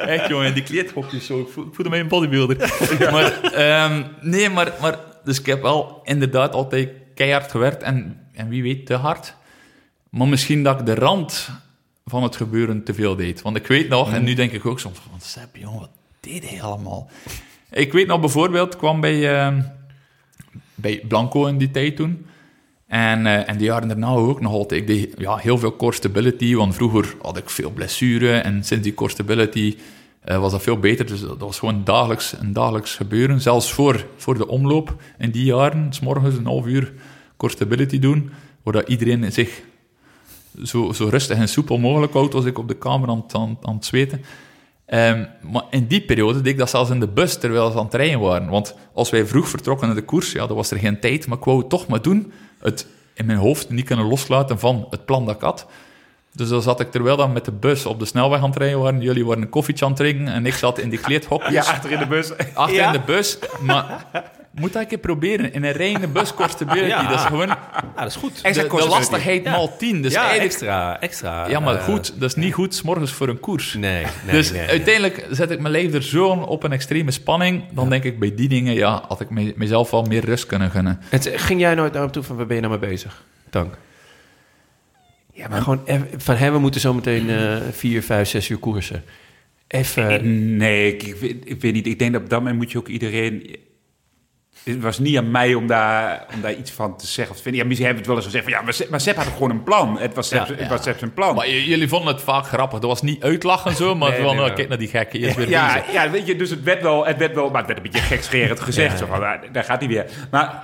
echt, 0.07 0.29
jongen, 0.29 0.55
die 0.55 0.63
kleedhokjes 0.63 1.27
zo. 1.27 1.41
Ik 1.41 1.49
voelde 1.53 1.89
mij 1.89 2.01
een 2.01 2.09
bodybuilder. 2.09 2.57
Maar, 3.13 3.43
ehm, 3.43 4.03
nee, 4.21 4.51
maar, 4.51 4.73
maar 4.81 4.99
dus 5.25 5.41
ik 5.41 5.47
heb 5.47 5.63
wel 5.63 6.01
inderdaad 6.05 6.55
altijd 6.55 6.89
keihard 7.15 7.51
gewerkt 7.51 7.83
en, 7.83 8.21
en 8.33 8.49
wie 8.49 8.63
weet 8.63 8.87
te 8.87 8.95
hard. 8.95 9.35
Maar 10.11 10.29
misschien 10.29 10.63
dat 10.63 10.81
ik 10.81 10.87
de 10.87 10.95
rand 10.95 11.49
van 12.05 12.23
het 12.23 12.37
gebeuren 12.37 12.85
te 12.85 12.95
veel 12.95 13.17
deed. 13.17 13.43
Want 13.43 13.57
ik 13.57 13.67
weet 13.67 13.89
nog, 13.89 14.13
en 14.13 14.25
nu 14.25 14.35
denk 14.35 14.53
ik 14.53 14.67
ook 14.67 14.81
soms 14.81 14.99
van, 14.99 15.21
Sepp, 15.21 15.57
jongen, 15.57 15.81
wat 15.81 15.91
deed 16.21 16.51
hij 16.51 16.63
allemaal? 16.63 17.11
Ik 17.71 17.93
weet 17.93 18.07
nog 18.07 18.21
bijvoorbeeld, 18.21 18.73
ik 18.73 18.79
kwam 18.79 19.01
bij, 19.01 19.37
eh, 19.37 19.57
bij 20.75 21.03
Blanco 21.09 21.47
in 21.47 21.59
die 21.59 21.71
tijd 21.71 21.97
toen. 21.97 22.27
En, 22.87 23.27
eh, 23.27 23.49
en 23.49 23.57
die 23.57 23.67
jaren 23.67 23.89
daarna 23.89 24.09
ook 24.09 24.41
nog 24.41 24.53
altijd. 24.53 24.81
Ik 24.81 24.87
deed 24.87 25.15
ja, 25.19 25.37
heel 25.37 25.59
veel 25.59 25.77
core 25.77 25.95
stability, 25.95 26.55
want 26.55 26.75
vroeger 26.75 27.15
had 27.23 27.37
ik 27.37 27.51
veel 27.51 27.71
blessure. 27.71 28.33
En 28.33 28.65
sinds 28.65 28.85
die 28.85 28.95
core 28.95 29.11
stability 29.11 29.77
eh, 30.21 30.39
was 30.39 30.53
dat 30.53 30.63
veel 30.63 30.79
beter. 30.79 31.07
Dus 31.07 31.21
dat 31.21 31.39
was 31.39 31.59
gewoon 31.59 31.85
dagelijks, 31.85 32.35
een 32.39 32.53
dagelijks 32.53 32.95
gebeuren. 32.95 33.41
Zelfs 33.41 33.73
voor, 33.73 34.07
voor 34.17 34.39
de 34.39 34.49
omloop 34.49 35.03
in 35.19 35.31
die 35.31 35.45
jaren, 35.45 35.93
s 35.93 36.01
morgens 36.01 36.37
een 36.37 36.47
half 36.47 36.67
uur 36.67 36.93
core 37.37 37.53
stability 37.53 37.99
doen, 37.99 38.31
zodat 38.65 38.89
iedereen 38.89 39.33
zich 39.33 39.63
zo, 40.63 40.93
zo 40.93 41.07
rustig 41.09 41.37
en 41.39 41.49
soepel 41.49 41.79
mogelijk 41.79 42.13
houdt 42.13 42.35
als 42.35 42.45
ik 42.45 42.59
op 42.59 42.69
de 42.69 42.75
kamer 42.77 43.09
aan, 43.09 43.23
het- 43.27 43.35
aan, 43.35 43.59
aan 43.63 43.75
het 43.75 43.85
zweten. 43.85 44.25
Ehm, 44.87 45.25
maar 45.53 45.63
in 45.71 45.87
die 45.87 46.01
periode 46.01 46.41
deed 46.41 46.53
ik 46.53 46.59
dat 46.59 46.71
zelfs 46.71 46.91
in 46.91 47.01
de 47.01 47.09
bus 47.09 47.39
terwijl 47.39 47.71
ze 47.71 47.79
aan 47.79 47.85
het 47.85 47.95
rijden 47.95 48.21
waren. 48.21 48.49
Want 48.49 48.75
als 48.95 49.11
wij 49.11 49.27
vroeg 49.27 49.49
vertrokken 49.49 49.87
naar 49.87 49.97
de 49.97 50.03
koers, 50.05 50.33
ja, 50.33 50.47
dan 50.47 50.57
was 50.57 50.71
er 50.71 50.79
geen 50.79 51.01
tijd, 51.01 51.27
maar 51.27 51.39
ik 51.39 51.45
wou 51.45 51.59
het 51.59 51.69
toch 51.69 51.87
maar 51.87 52.03
doen. 52.03 52.33
Het 52.59 52.87
in 53.15 53.27
mijn 53.27 53.39
hoofd 53.39 53.71
niet 53.71 53.85
kunnen 53.85 54.07
loslaten 54.07 54.59
van 54.59 54.87
het 54.91 55.05
plan 55.05 55.25
dat 55.27 55.35
ik 55.35 55.41
had. 55.41 55.67
Dus 56.33 56.49
dan 56.49 56.63
zat 56.63 56.81
ik 56.81 56.91
terwijl 56.91 57.17
dan 57.17 57.33
met 57.33 57.45
de 57.45 57.53
bus 57.53 57.87
op 57.87 57.99
de 57.99 58.05
snelweg 58.05 58.41
aan 58.43 58.49
het 58.51 58.59
rijden 58.59 58.81
waren. 58.81 59.01
Jullie 59.01 59.27
waren 59.27 59.43
een 59.43 59.49
koffietje 59.49 59.85
aan 59.85 59.91
het 59.91 60.01
drinken 60.01 60.29
en 60.29 60.47
ik 60.47 60.55
zat 60.55 60.79
in 60.79 60.89
die 60.91 60.99
kleedhokjes. 61.07 61.53
Ja, 61.53 61.61
achter 61.61 61.91
in 61.91 61.99
de 61.99 62.07
bus. 62.07 62.33
Achter 62.55 62.75
Ja. 62.77 62.87
in 62.87 62.93
de 62.93 63.01
bus. 63.07 63.39
Maar 63.61 64.07
moet 64.55 64.73
dat 64.73 64.83
een 64.83 64.89
keer 64.89 64.99
proberen. 64.99 65.53
In 65.53 65.65
een 65.65 65.73
rijdende 65.73 66.09
bus 66.09 66.29
stability. 66.49 66.87
Ja. 66.87 67.09
Dat 67.09 67.19
is 67.19 67.25
gewoon 67.25 67.47
Ja, 67.49 67.83
dat 67.97 68.07
is 68.07 68.17
goed. 68.17 68.43
de, 68.43 68.53
de 68.53 68.87
lastigheid 68.89 69.45
maal 69.45 69.77
10. 69.77 70.03
Dus 70.03 70.13
ja, 70.13 70.35
extra, 70.37 71.01
extra. 71.01 71.49
ja, 71.49 71.61
maar 71.61 71.75
eh, 71.77 71.85
goed. 71.85 72.21
Dat 72.21 72.29
is 72.29 72.35
niet 72.35 72.55
goed 72.55 72.75
's 72.75 72.83
morgens 72.83 73.13
voor 73.13 73.29
een 73.29 73.41
koers. 73.41 73.75
Nee, 73.75 74.03
nee, 74.25 74.35
dus 74.37 74.53
nee. 74.53 74.67
uiteindelijk 74.67 75.27
zet 75.31 75.51
ik 75.51 75.61
mijn 75.61 75.73
lijf 75.73 75.95
er 75.95 76.03
zo 76.03 76.29
op 76.29 76.63
een 76.63 76.73
extreme 76.73 77.11
spanning. 77.11 77.63
Dan 77.71 77.89
denk 77.91 78.05
ik 78.05 78.19
bij 78.19 78.35
die 78.35 78.49
dingen, 78.49 78.75
ja, 78.75 79.05
had 79.09 79.21
ik 79.21 79.31
me- 79.31 79.53
mezelf 79.57 79.91
wel 79.91 80.03
meer 80.03 80.25
rust 80.25 80.47
kunnen 80.47 80.71
gunnen. 80.71 81.01
Het, 81.09 81.31
ging 81.35 81.61
jij 81.61 81.75
nooit 81.75 81.93
naar 81.93 82.03
hem 82.03 82.11
toe 82.11 82.23
van, 82.23 82.37
waar 82.37 82.47
ben 82.47 82.57
je 82.57 82.63
nou 82.63 82.79
mee 82.81 82.89
bezig? 82.91 83.23
Dank. 83.51 83.79
Ja, 85.33 85.49
maar 85.49 85.63
gewoon 85.63 85.83
even- 85.85 86.09
van, 86.17 86.35
hè, 86.37 86.51
we 86.51 86.59
moeten 86.59 86.81
zometeen 86.81 87.31
eh 87.31 87.57
vier, 87.73 88.03
vijf, 88.03 88.29
zes 88.29 88.49
uur 88.49 88.59
koersen. 88.59 89.05
Even... 89.69 90.57
Nee, 90.57 90.93
ik, 90.95 91.03
ik, 91.03 91.15
weet, 91.15 91.37
ik 91.45 91.61
weet 91.61 91.73
niet. 91.73 91.87
Ik 91.87 91.99
denk 91.99 92.13
dat 92.13 92.23
op 92.23 92.31
dat 92.31 92.39
moment 92.39 92.57
moet 92.59 92.73
je 92.73 92.79
ook 92.79 92.89
iedereen... 92.89 93.57
Het 94.65 94.81
was 94.81 94.99
niet 94.99 95.17
aan 95.17 95.31
mij 95.31 95.55
om 95.55 95.67
daar, 95.67 96.27
om 96.35 96.41
daar 96.41 96.55
iets 96.55 96.71
van 96.71 96.97
te 96.97 97.07
zeggen. 97.07 97.31
Of 97.31 97.37
te 97.37 97.43
vinden. 97.43 97.61
Ja, 97.63 97.67
misschien 97.69 97.87
hebben 97.91 98.05
we 98.05 98.11
het 98.11 98.17
wel 98.17 98.17
eens 98.17 98.25
gezegd 98.25 98.45
van... 98.45 98.53
Ja, 98.53 98.63
maar 98.63 98.75
Sepp, 98.75 98.91
maar 98.91 99.01
Sepp 99.01 99.17
had 99.17 99.27
gewoon 99.27 99.51
een 99.51 99.63
plan. 99.63 99.99
Het 99.99 100.15
was 100.15 100.29
Sepp, 100.29 100.47
Ja, 100.49 100.55
het 100.55 100.69
was 100.69 100.83
Sepp 100.83 100.99
zijn 100.99 101.15
plan. 101.15 101.35
Maar 101.35 101.49
j- 101.49 101.69
jullie 101.69 101.89
vonden 101.89 102.15
het 102.15 102.23
vaak 102.23 102.47
grappig. 102.47 102.79
Dat 102.79 102.91
was 102.91 103.03
niet 103.03 103.23
uitlachen 103.23 103.75
zo, 103.75 103.95
maar 103.95 104.11
Nee, 104.11 104.19
van, 104.21 104.27
nee, 104.31 104.39
oh, 104.41 104.47
nee. 104.47 104.55
kijk 104.55 104.69
naar 104.69 104.79
die 104.79 104.89
gekke, 104.89 105.19
eerst 105.19 105.37
weer 105.37 105.49
ja, 105.49 105.75
bezig. 105.75 105.93
ja, 105.93 106.11
weet 106.11 106.27
je, 106.27 106.37
dus 106.37 106.51
het 106.51 106.63
werd 106.63 106.83
wel, 106.83 107.07
het 107.07 107.17
werd 107.17 107.35
wel, 107.35 107.51
maar 107.51 107.59
het 107.59 107.67
werd 107.67 107.79
een 107.85 107.91
beetje 107.93 108.07
gekscherend 108.07 108.61
gezegd. 108.61 108.99
Zo 108.99 109.07
van, 109.07 109.23
ah, 109.23 109.43
daar 109.53 109.65
gaat 109.65 109.79
hij 109.79 109.89
weer. 109.89 110.07
Maar 110.31 110.63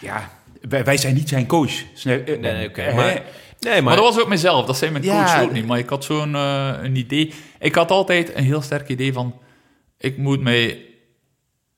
ja, 0.00 0.30
wij, 0.68 0.84
wij 0.84 0.96
zijn 0.96 1.14
niet 1.14 1.28
zijn 1.28 1.46
coach. 1.46 1.72
Snel- 1.94 2.22
eh, 2.26 2.38
Nee, 2.38 2.68
oké. 2.68 2.94
maar, 2.94 3.04
nee, 3.04 3.22
maar, 3.60 3.82
Maar 3.82 3.96
dat 3.96 4.04
was 4.04 4.20
ook 4.20 4.28
mezelf, 4.28 4.66
dat 4.66 4.76
zei 4.76 4.90
mijn 4.90 5.04
Ja, 5.04 5.24
coach 5.24 5.42
ook 5.42 5.52
niet. 5.52 5.66
Maar 5.66 5.78
ik 5.78 5.88
had 5.88 6.04
zo'n 6.04 6.34
eh, 6.34 6.70
een 6.82 6.96
idee. 6.96 7.32
Ik 7.58 7.74
had 7.74 7.90
altijd 7.90 8.34
een 8.34 8.44
heel 8.44 8.62
sterk 8.62 8.88
idee 8.88 9.12
van... 9.12 9.34
Ik 9.98 10.16
moet 10.16 10.40
mij 10.40 10.80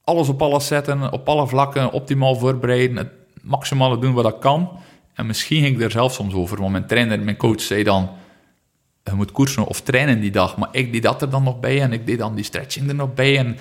alles 0.08 0.28
op 0.28 0.42
alles 0.42 0.66
zetten, 0.66 1.12
op 1.12 1.28
alle 1.28 1.46
vlakken, 1.46 1.92
optimaal 1.92 2.34
voorbereiden, 2.34 2.96
het 2.96 3.10
maximale 3.42 3.98
doen 3.98 4.14
wat 4.14 4.26
ik 4.26 4.40
kan. 4.40 4.70
En 5.14 5.26
misschien 5.26 5.62
ging 5.62 5.76
ik 5.76 5.82
er 5.82 5.90
zelf 5.90 6.12
soms 6.12 6.34
over, 6.34 6.58
want 6.60 6.72
mijn 6.72 6.86
trainer, 6.86 7.20
mijn 7.20 7.36
coach 7.36 7.60
zei 7.60 7.82
dan... 7.82 8.10
Je 9.04 9.14
moet 9.14 9.32
koersen 9.32 9.66
of 9.66 9.80
trainen 9.80 10.20
die 10.20 10.30
dag. 10.30 10.56
Maar 10.56 10.68
ik 10.72 10.92
deed 10.92 11.02
dat 11.02 11.22
er 11.22 11.30
dan 11.30 11.42
nog 11.42 11.60
bij 11.60 11.82
en 11.82 11.92
ik 11.92 12.06
deed 12.06 12.18
dan 12.18 12.34
die 12.34 12.44
stretching 12.44 12.88
er 12.88 12.94
nog 12.94 13.14
bij. 13.14 13.38
En 13.38 13.56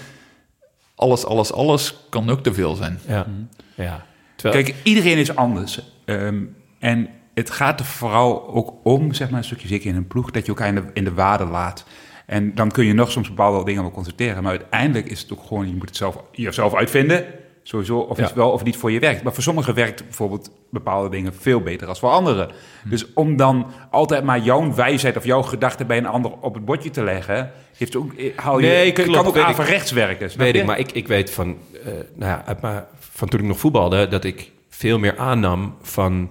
alles, 0.96 1.26
alles, 1.26 1.54
alles 1.54 1.96
kan 2.10 2.30
ook 2.30 2.44
te 2.44 2.54
veel 2.54 2.76
zijn. 2.76 3.00
ja, 3.08 3.28
ja. 3.76 4.06
Terwijl, 4.36 4.64
Kijk, 4.64 4.76
iedereen 4.84 5.18
is 5.18 5.36
anders. 5.36 5.82
Ehm, 6.06 6.44
en 6.80 7.10
het 7.34 7.50
gaat 7.50 7.80
er 7.80 7.86
vooral 7.86 8.48
ook 8.48 8.74
om, 8.84 9.14
zeg 9.14 9.30
maar, 9.30 9.40
een 9.40 9.46
stukje 9.46 9.68
zeker 9.68 9.90
in 9.90 9.96
een 9.96 10.08
ploeg, 10.08 10.32
dat 10.32 10.42
je 10.42 10.48
elkaar 10.48 10.68
in 10.68 10.76
de, 10.76 10.84
in 10.94 11.04
de 11.04 11.14
waarde 11.14 11.46
laat. 11.46 11.86
En 12.28 12.56
dan 12.56 12.72
kun 12.72 12.86
je 12.86 12.94
nog 12.94 13.12
soms 13.12 13.28
bepaalde 13.30 13.66
dingen 13.66 13.82
wel 13.82 13.92
constateren. 13.92 14.44
Maar 14.44 14.52
uiteindelijk 14.52 15.10
is 15.10 15.22
het 15.22 15.34
ook 15.34 15.44
gewoon, 15.48 15.68
je 15.68 15.74
moet 15.76 15.88
het 15.88 15.98
zelf, 15.98 16.18
jezelf 16.32 16.76
uitvinden. 16.76 17.26
Sowieso, 17.64 17.98
of 18.00 18.18
Ja. 18.18 18.24
het 18.24 18.34
wel 18.34 18.52
of 18.52 18.64
niet 18.64 18.78
voor 18.78 18.92
je 18.92 19.00
werkt. 19.00 19.24
Maar 19.24 19.34
voor 19.34 19.44
sommigen 19.44 19.74
werkt 19.74 20.04
bijvoorbeeld 20.04 20.52
bepaalde 20.72 21.10
dingen 21.10 21.34
veel 21.34 21.62
beter 21.62 21.88
dan 21.88 21.96
voor 21.96 22.10
anderen. 22.10 22.50
Hm. 22.84 22.90
Dus 22.90 23.14
om 23.14 23.36
dan 23.36 23.68
altijd 23.92 24.24
maar 24.24 24.40
jouw 24.40 24.74
wijsheid 24.74 25.18
of 25.18 25.26
jouw 25.26 25.42
gedachten 25.42 25.88
bij 25.88 25.98
een 25.98 26.06
ander 26.06 26.32
op 26.42 26.54
het 26.54 26.66
bordje 26.66 26.90
te 26.90 27.04
leggen, 27.04 27.52
heeft 27.78 27.96
ook, 27.96 28.14
eh, 28.14 28.38
haal 28.38 28.60
je, 28.60 28.68
Nee, 28.68 28.92
kan, 28.92 29.04
klopt, 29.04 29.18
kan 29.20 29.28
ook 29.28 29.34
weet 29.34 29.44
ik. 29.44 29.50
averechts 29.50 29.92
werken. 29.92 30.30
weet 30.38 30.54
je? 30.54 30.60
ik, 30.60 30.66
maar 30.66 30.80
ik, 30.80 30.92
ik 30.92 31.08
weet 31.08 31.32
van, 31.32 31.58
eh, 31.86 31.92
nou 32.16 32.32
ja, 32.32 32.44
uit 32.46 32.62
mijn- 32.62 32.84
van 33.00 33.28
toen 33.28 33.40
ik 33.40 33.46
nog 33.46 33.60
voetbalde, 33.60 34.08
dat 34.08 34.24
ik 34.24 34.52
veel 34.70 35.00
meer 35.00 35.18
aannam 35.18 35.76
van 35.82 36.30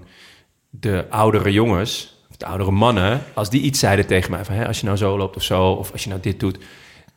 de 0.71 1.05
oudere 1.11 1.53
jongens, 1.53 2.16
de 2.39 2.47
oudere 2.47 2.71
mannen, 2.71 3.23
als 3.35 3.51
die 3.51 3.61
iets 3.61 3.79
zeiden 3.79 4.07
tegen 4.07 4.31
mij, 4.31 4.45
van 4.45 4.55
hè, 4.55 4.67
als 4.67 4.81
je 4.81 4.87
nou 4.87 4.97
zo 4.97 5.17
loopt 5.17 5.37
of 5.37 5.43
zo, 5.43 5.71
of 5.71 5.93
als 5.93 6.03
je 6.03 6.09
nou 6.09 6.21
dit 6.21 6.41
doet, 6.41 6.59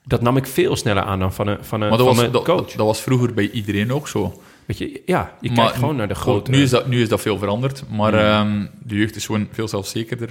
dat 0.03 0.21
nam 0.21 0.37
ik 0.37 0.45
veel 0.45 0.75
sneller 0.75 1.03
aan 1.03 1.19
dan 1.19 1.33
van 1.33 1.47
een, 1.47 1.57
van 1.61 1.81
een, 1.81 1.89
Maar 1.89 1.97
dat 1.97 2.15
van 2.15 2.31
was, 2.31 2.43
coach. 2.43 2.71
dat 2.71 2.85
was 2.85 3.01
vroeger 3.01 3.33
bij 3.33 3.49
iedereen 3.49 3.93
ook 3.93 4.07
zo. 4.07 4.41
Weet 4.65 4.77
je, 4.77 5.01
ja, 5.05 5.33
je 5.41 5.51
Maar 5.51 5.57
kijkt 5.57 5.77
gewoon 5.77 5.95
naar 5.95 6.07
de 6.07 6.15
grote... 6.15 6.51
Nu 6.51 6.61
is 6.61 6.69
dat, 6.69 6.87
nu 6.87 7.01
is 7.01 7.09
dat 7.09 7.21
veel 7.21 7.37
veranderd, 7.37 7.83
maar 7.89 8.13
ehm, 8.13 8.65
de 8.83 8.95
jeugd 8.95 9.15
is 9.15 9.25
gewoon 9.25 9.47
veel 9.51 9.67
zelfzekerder. 9.67 10.29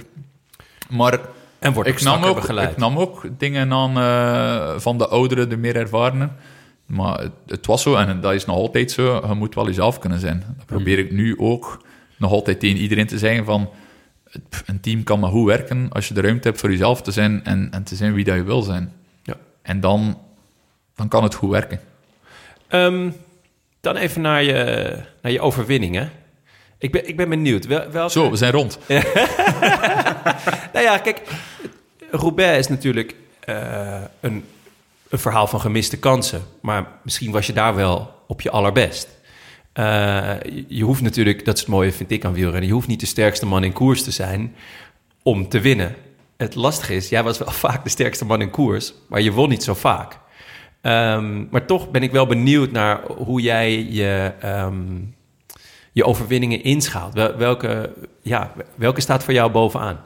Maar 0.89 1.19
en 1.59 1.73
wordt 1.73 1.89
ik 1.89 2.01
nam, 2.01 2.23
ook, 2.23 2.35
begeleid. 2.35 2.71
ik 2.71 2.77
nam 2.77 2.97
ook 2.97 3.25
dingen 3.37 3.73
aan 3.73 3.97
eh, 3.97 4.79
van 4.79 4.97
de 4.97 5.07
ouderen, 5.07 5.49
de 5.49 5.57
meer 5.57 5.75
ervarenen. 5.75 6.35
Maar 6.85 7.19
het, 7.19 7.31
het 7.47 7.65
was 7.65 7.81
zo, 7.81 7.95
en 7.95 8.21
dat 8.21 8.33
is 8.33 8.45
nog 8.45 8.55
altijd 8.55 8.91
zo, 8.91 9.25
je 9.27 9.33
moet 9.33 9.55
wel 9.55 9.65
jezelf 9.65 9.99
kunnen 9.99 10.19
zijn. 10.19 10.43
Dat 10.57 10.65
probeer 10.65 10.99
ik 10.99 11.11
nu 11.11 11.39
ook 11.39 11.81
nog 12.17 12.31
altijd 12.31 12.59
tegen 12.59 12.77
iedereen 12.77 13.07
te 13.07 13.17
zeggen 13.17 13.45
van... 13.45 13.69
Een 14.65 14.79
team 14.79 15.03
kan 15.03 15.19
maar 15.19 15.29
goed 15.29 15.45
werken 15.45 15.89
als 15.91 16.07
je 16.07 16.13
de 16.13 16.21
ruimte 16.21 16.47
hebt 16.47 16.59
voor 16.59 16.71
jezelf 16.71 17.01
te 17.01 17.11
zijn 17.11 17.43
en, 17.45 17.67
en 17.71 17.83
te 17.83 17.95
zijn 17.95 18.13
wie 18.13 18.23
dat 18.23 18.35
je 18.35 18.43
wil 18.43 18.61
zijn. 18.61 18.93
Ja. 19.23 19.35
En 19.61 19.79
dan, 19.79 20.19
dan 20.95 21.07
kan 21.07 21.23
het 21.23 21.33
goed 21.33 21.49
werken. 21.51 21.79
Ehm, 22.67 23.09
dan 23.81 23.95
even 23.95 24.21
naar 24.21 24.43
je, 24.43 24.95
naar 25.21 25.31
je 25.31 25.41
overwinningen. 25.41 26.11
Ik 26.77 26.91
ben, 26.91 27.07
ik 27.07 27.17
ben 27.17 27.29
benieuwd. 27.29 27.65
Wel, 27.65 27.89
welke- 27.91 28.11
Zo, 28.11 28.29
we 28.29 28.35
zijn 28.37 28.51
rond. 28.51 28.79
Nou 30.73 30.85
ja, 30.85 30.97
kijk, 30.97 31.21
Roubaix 32.11 32.57
is 32.57 32.67
natuurlijk 32.67 33.15
eh, 33.39 34.01
een, 34.19 34.45
een 35.09 35.19
verhaal 35.19 35.47
van 35.47 35.61
gemiste 35.61 35.97
kansen. 35.97 36.41
Maar 36.61 36.87
misschien 37.03 37.31
was 37.31 37.47
je 37.47 37.53
daar 37.53 37.75
wel 37.75 38.13
op 38.27 38.41
je 38.41 38.49
allerbest. 38.51 39.07
Eh, 39.79 40.35
je, 40.67 40.83
hoeft 40.83 41.01
natuurlijk, 41.01 41.45
dat 41.45 41.55
is 41.55 41.59
het 41.59 41.69
mooie 41.69 41.91
vind 41.91 42.11
ik 42.11 42.25
aan 42.25 42.33
wielrennen... 42.33 42.67
je 42.67 42.73
hoeft 42.73 42.87
niet 42.87 42.99
de 42.99 43.05
sterkste 43.05 43.45
man 43.45 43.63
in 43.63 43.73
koers 43.73 44.03
te 44.03 44.11
zijn 44.11 44.55
om 45.23 45.49
te 45.49 45.59
winnen. 45.59 45.95
Het 46.37 46.55
lastige 46.55 46.95
is, 46.95 47.09
jij 47.09 47.23
was 47.23 47.37
wel 47.37 47.51
vaak 47.65 47.83
de 47.83 47.89
sterkste 47.89 48.25
man 48.25 48.41
in 48.41 48.49
koers... 48.49 48.93
maar 49.07 49.21
je 49.21 49.31
won 49.31 49.49
niet 49.49 49.63
zo 49.63 49.73
vaak. 49.73 50.19
Ehm, 50.81 51.45
maar 51.49 51.65
toch 51.65 51.91
ben 51.91 52.03
ik 52.03 52.11
wel 52.11 52.25
benieuwd 52.25 52.71
naar 52.71 53.01
hoe 53.07 53.41
jij 53.41 53.83
je, 53.83 54.33
ehm, 54.39 54.99
je 55.91 56.05
overwinningen 56.05 56.63
inschaalt. 56.63 57.13
Wel- 57.13 57.37
welke, 57.37 57.93
ja, 58.21 58.53
welke 58.75 59.01
staat 59.01 59.23
voor 59.23 59.33
jou 59.33 59.51
bovenaan? 59.51 59.99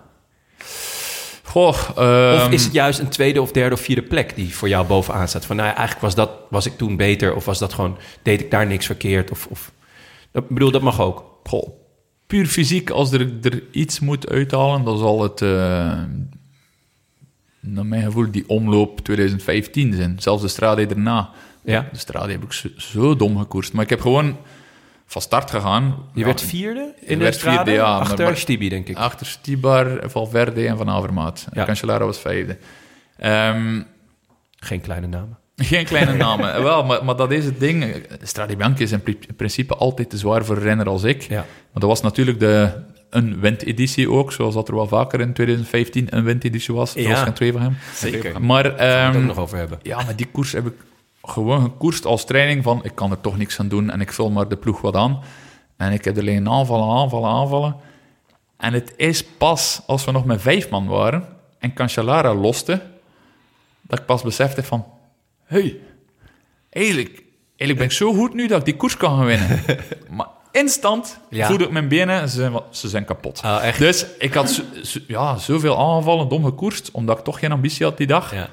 Goh, 1.53 1.67
Of 1.67 1.91
ehm, 1.97 2.51
is 2.51 2.63
het 2.63 2.73
juist 2.73 2.99
een 2.99 3.09
tweede 3.09 3.41
of 3.41 3.51
derde 3.51 3.75
of 3.75 3.81
vierde 3.81 4.01
plek 4.01 4.35
die 4.35 4.55
voor 4.55 4.67
jou 4.67 4.87
bovenaan 4.87 5.27
staat? 5.27 5.45
Van 5.45 5.55
nou 5.55 5.67
ja, 5.67 5.75
eigenlijk 5.75 6.05
was, 6.05 6.15
dat, 6.15 6.29
was 6.49 6.65
ik 6.65 6.77
toen 6.77 6.95
beter 6.95 7.35
of 7.35 7.45
was 7.45 7.59
dat 7.59 7.73
gewoon, 7.73 7.97
deed 8.21 8.41
ik 8.41 8.51
daar 8.51 8.67
niks 8.67 8.85
verkeerd? 8.85 9.31
Of, 9.31 9.47
of, 9.49 9.71
dat, 10.31 10.43
ik 10.43 10.49
bedoel, 10.49 10.71
dat 10.71 10.81
mag 10.81 11.01
ook. 11.01 11.25
Goh, 11.43 11.69
puur 12.27 12.45
fysiek, 12.45 12.89
als 12.89 13.11
er, 13.11 13.31
er 13.41 13.63
iets 13.71 13.99
moet 13.99 14.29
uithalen, 14.29 14.83
dan 14.83 14.97
zal 14.97 15.21
het, 15.21 15.41
eh, 15.41 15.49
naar 17.59 17.85
mijn 17.85 18.03
gevoel, 18.03 18.31
die 18.31 18.49
omloop 18.49 18.99
2015 18.99 19.93
zijn. 19.93 20.15
Zelfs 20.19 20.41
de 20.41 20.47
strade 20.47 20.87
erna. 20.87 21.29
Ja. 21.63 21.89
De 21.91 21.97
strade 21.97 22.31
heb 22.31 22.43
ik 22.43 22.53
zo, 22.53 22.69
zo 22.77 23.15
dom 23.15 23.37
gekoerst. 23.37 23.73
Maar 23.73 23.83
ik 23.83 23.89
heb 23.89 24.01
gewoon 24.01 24.37
van 25.05 25.21
start 25.21 25.51
gegaan. 25.51 25.95
Je 26.13 26.19
Ja, 26.19 26.25
werd 26.25 26.41
vierde 26.41 26.93
in 26.99 27.17
de 27.17 27.23
werd 27.23 27.37
vierde, 27.37 27.71
ja, 27.71 27.83
Achter 27.97 28.25
maar- 28.25 28.37
Stibi, 28.37 28.69
denk 28.69 28.87
ik. 28.87 28.97
Achter 28.97 29.25
Stibar, 29.25 29.99
Valverde 30.05 30.67
en 30.67 30.77
Van 30.77 30.89
Avermaat. 30.89 31.47
Ja. 31.53 31.65
Cancellara 31.65 32.05
was 32.05 32.19
vijfde. 32.19 32.57
Ehm, 33.17 33.81
Geen 34.55 34.81
kleine 34.81 35.07
namen. 35.07 35.37
geen 35.55 35.85
kleine 35.85 36.13
namen. 36.25 36.63
Wel, 36.63 36.83
maar, 36.83 37.05
maar 37.05 37.15
dat 37.15 37.31
is 37.31 37.45
het 37.45 37.59
ding. 37.59 38.05
Strade 38.21 38.55
Bianchi 38.55 38.83
is 38.83 38.91
in 38.91 39.01
pri- 39.01 39.17
in 39.27 39.35
principe 39.35 39.75
altijd 39.75 40.09
te 40.09 40.17
zwaar 40.17 40.45
voor 40.45 40.55
een 40.55 40.61
renner 40.61 40.87
als 40.89 41.03
ik. 41.03 41.21
Ja. 41.21 41.35
Maar 41.39 41.81
dat 41.81 41.89
was 41.89 42.01
natuurlijk 42.01 42.39
de, 42.39 42.69
een 43.09 43.39
windeditie 43.39 44.09
ook, 44.11 44.31
zoals 44.31 44.53
dat 44.53 44.67
er 44.67 44.75
wel 44.75 44.87
vaker 44.87 45.19
in 45.19 45.33
2015 45.33 46.07
een 46.09 46.23
windeditie 46.23 46.73
was. 46.73 46.95
Er 46.95 47.01
Ja. 47.01 47.09
was 47.09 47.19
geen 47.19 47.33
twee 47.33 47.51
van 47.51 47.61
hem. 47.61 47.77
Zeker. 47.95 48.41
Maar, 48.41 48.63
Daar 48.63 48.71
gaan 48.77 48.87
we 48.87 48.93
het 48.93 49.13
ehm, 49.13 49.21
ook 49.21 49.27
nog 49.27 49.37
over 49.37 49.57
hebben. 49.57 49.79
ja, 49.81 50.03
maar 50.03 50.15
die 50.15 50.27
koers 50.31 50.51
heb 50.51 50.65
ik 50.65 50.73
gewoon 51.23 51.61
gekoerst 51.61 52.05
als 52.05 52.25
training 52.25 52.63
van 52.63 52.79
ik 52.83 52.95
kan 52.95 53.11
er 53.11 53.21
toch 53.21 53.37
niks 53.37 53.59
aan 53.59 53.67
doen 53.67 53.89
en 53.89 54.01
ik 54.01 54.13
vul 54.13 54.31
maar 54.31 54.47
de 54.47 54.57
ploeg 54.57 54.81
wat 54.81 54.95
aan. 54.95 55.21
En 55.77 55.91
ik 55.91 56.05
heb 56.05 56.17
alleen 56.17 56.49
aanvallen, 56.49 56.97
aanvallen, 57.01 57.29
aanvallen. 57.29 57.75
En 58.57 58.73
het 58.73 58.93
is 58.95 59.23
pas 59.25 59.81
als 59.85 60.05
we 60.05 60.11
nog 60.11 60.25
met 60.25 60.41
vijf 60.41 60.69
man 60.69 60.87
waren 60.87 61.25
en 61.59 61.73
Cancellara 61.73 62.33
loste, 62.33 62.81
dat 63.81 63.99
ik 63.99 64.05
pas 64.05 64.21
besefte 64.21 64.63
van, 64.63 64.85
hey, 65.43 65.77
eigenlijk, 66.69 67.23
eigenlijk 67.47 67.77
ben 67.77 67.85
ik 67.87 67.91
zo 67.91 68.13
goed 68.13 68.33
nu 68.33 68.47
dat 68.47 68.59
ik 68.59 68.65
die 68.65 68.75
koers 68.75 68.97
kan 68.97 69.17
gaan 69.17 69.25
winnen. 69.25 69.61
maar 70.17 70.27
instant 70.51 71.19
Ja. 71.29 71.47
voelde 71.47 71.63
ik 71.63 71.71
mijn 71.71 71.87
benen 71.87 72.21
en 72.21 72.29
ze 72.29 72.35
zijn, 72.35 72.53
ze 72.69 72.89
zijn 72.89 73.05
kapot. 73.05 73.41
Oh, 73.45 73.59
echt? 73.63 73.79
Dus 73.79 74.05
ik 74.19 74.33
had 74.33 74.51
zo, 74.51 74.63
zo- 74.83 74.99
ja, 75.07 75.37
zoveel 75.37 75.79
aangevallen, 75.79 76.27
dom 76.29 76.43
gekoerst, 76.43 76.91
omdat 76.91 77.17
ik 77.17 77.23
toch 77.23 77.39
geen 77.39 77.51
ambitie 77.51 77.85
had 77.85 77.97
die 77.97 78.07
dag. 78.07 78.33
Ja. 78.33 78.49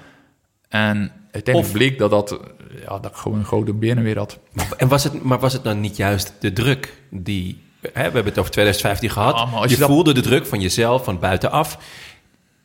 En 0.68 1.12
uiteindelijk 1.32 1.74
Of- 1.74 1.80
bleek 1.80 1.98
dat, 1.98 2.10
dat, 2.10 2.40
ja, 2.88 2.98
dat 2.98 3.16
gewoon 3.16 3.44
gouden 3.44 3.78
benen 3.78 4.02
weer 4.04 4.18
had. 4.18 4.38
En 4.76 4.88
was 4.88 5.04
het, 5.04 5.22
maar 5.24 5.38
was 5.38 5.52
het 5.52 5.64
dan 5.64 5.80
niet 5.80 5.96
juist 5.96 6.32
de 6.40 6.52
druk 6.52 6.94
die... 7.10 7.62
Hè, 7.80 7.88
we 7.92 8.00
hebben 8.00 8.24
het 8.24 8.38
over 8.38 8.50
2015 8.50 9.10
gehad. 9.10 9.36
Ja, 9.38 9.44
maar 9.44 9.54
als 9.54 9.64
je 9.64 9.70
je 9.74 9.76
dat- 9.80 9.88
voelde 9.90 10.14
de 10.14 10.20
druk 10.20 10.46
van 10.46 10.60
jezelf, 10.60 11.04
van 11.04 11.18
buitenaf. 11.18 11.78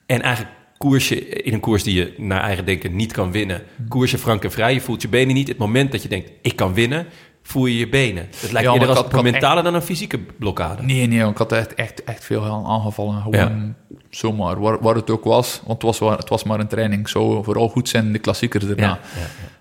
En 0.05 0.21
eigenlijk 0.21 0.55
koers 0.77 1.09
je 1.09 1.27
in 1.29 1.53
een 1.53 1.59
koers 1.59 1.83
die 1.83 1.95
je 1.95 2.13
naar 2.17 2.41
eigen 2.41 2.65
denken 2.65 2.95
niet 2.95 3.11
kan 3.11 3.31
winnen. 3.31 3.61
Koers 3.87 4.11
je 4.11 4.17
frank 4.17 4.43
en 4.43 4.51
vrij, 4.51 4.73
je 4.73 4.81
voelt 4.81 5.01
je 5.01 5.07
benen 5.09 5.35
niet. 5.35 5.47
Het 5.47 5.57
moment 5.57 5.91
dat 5.91 6.01
je 6.01 6.07
denkt, 6.09 6.31
ik 6.41 6.55
kan 6.55 6.73
winnen, 6.73 7.05
voel 7.43 7.65
je 7.65 7.77
je 7.77 7.89
benen. 7.89 8.27
Het 8.39 8.51
lijkt 8.51 8.67
Ja, 8.67 8.73
eerder 8.73 8.89
als 8.89 8.97
had- 8.97 9.11
had 9.11 9.23
mentale 9.23 9.61
dan 9.61 9.73
een 9.73 9.81
fysieke 9.81 10.19
blokkade. 10.19 10.83
Nee, 10.83 11.07
nee, 11.07 11.27
ik 11.29 11.37
had 11.37 11.51
echt, 11.51 11.73
echt, 11.73 12.03
echt 12.03 12.25
veel 12.25 12.43
aan- 12.45 12.65
aangevallen. 12.65 13.21
Gewoon 13.21 13.75
zomaar, 14.17 14.59
waar, 14.59 14.79
waar 14.81 14.95
het 14.95 15.09
ook 15.09 15.23
was. 15.23 15.59
Want 15.65 15.71
het 15.73 15.81
was, 15.81 15.99
wa- 15.99 16.15
het 16.17 16.29
was 16.29 16.43
maar 16.43 16.59
een 16.59 16.67
training. 16.67 17.01
Ik 17.01 17.07
zou 17.07 17.43
vooral 17.43 17.69
goed 17.69 17.89
zijn 17.89 18.05
in 18.05 18.13
de 18.13 18.19
klassiekers 18.19 18.65
daarna. 18.65 18.99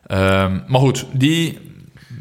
Ehm, 0.07 0.61
maar 0.67 0.81
goed, 0.81 1.07
die, 1.13 1.59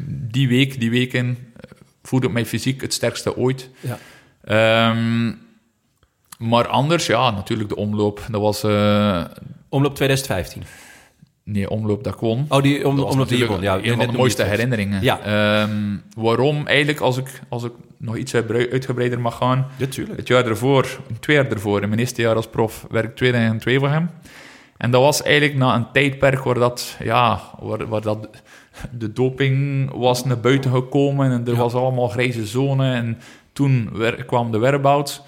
die 0.08 0.48
week, 0.48 0.80
die 0.80 0.90
weken, 0.90 1.38
eh, 1.56 1.70
voelde 2.02 2.26
ik 2.26 2.32
mij 2.32 2.46
fysiek 2.46 2.80
het 2.80 2.92
sterkste 2.92 3.36
ooit. 3.36 3.70
Ja. 3.80 3.98
Ehm, 4.44 5.32
maar 6.38 6.66
anders, 6.68 7.06
ja, 7.06 7.30
natuurlijk 7.30 7.68
de 7.68 7.76
omloop. 7.76 8.20
Dat 8.30 8.40
was... 8.40 8.62
eh, 8.62 9.24
Omloop 9.68 9.94
2015. 9.94 10.62
Nee, 11.44 11.70
omloop 11.70 12.04
dat 12.04 12.14
ik 12.14 12.20
won. 12.20 12.46
Oh, 12.48 12.62
die 12.62 12.86
om, 12.86 12.98
omloop 12.98 13.08
die 13.08 13.16
natuurlijk 13.16 13.50
won. 13.50 13.62
Ja, 13.62 13.76
een 13.76 13.96
van 13.96 14.06
de 14.06 14.18
mooiste 14.18 14.42
herinneringen. 14.42 15.02
Ja. 15.02 15.20
Ehm, 15.20 15.96
waarom? 16.16 16.66
Eigenlijk, 16.66 17.00
als 17.00 17.16
ik, 17.16 17.40
als 17.48 17.64
ik 17.64 17.72
nog 17.96 18.16
iets 18.16 18.34
uitgebreider 18.34 19.20
mag 19.20 19.36
gaan... 19.36 19.66
Ja, 19.76 19.86
tuurlijk. 19.86 20.18
Het 20.18 20.28
jaar 20.28 20.46
ervoor, 20.46 21.00
twee 21.20 21.36
jaar 21.36 21.50
ervoor, 21.50 21.82
in 21.82 21.88
mijn 21.88 22.00
eerste 22.00 22.22
jaar 22.22 22.36
als 22.36 22.48
prof, 22.48 22.86
werk 22.90 23.04
ik 23.04 23.16
2002 23.16 23.78
voor 23.78 23.88
hem. 23.88 24.10
En 24.76 24.90
dat 24.90 25.02
was 25.02 25.22
eigenlijk 25.22 25.58
na 25.58 25.74
een 25.74 25.92
tijdperk 25.92 26.44
waar 26.44 26.54
dat, 26.54 26.96
ja, 27.02 27.40
waar, 27.60 27.88
waar 27.88 28.00
dat 28.00 28.28
de 28.90 29.12
doping 29.12 29.90
was 29.94 30.24
naar 30.24 30.40
buiten 30.40 30.70
gekomen 30.70 31.30
en 31.30 31.46
er 31.46 31.56
was 31.56 31.74
allemaal 31.74 32.08
grijze 32.08 32.46
zone 32.46 32.92
en 32.92 33.18
toen 33.52 33.90
kwam 34.26 34.50
de 34.50 34.58
whereabouts. 34.58 35.22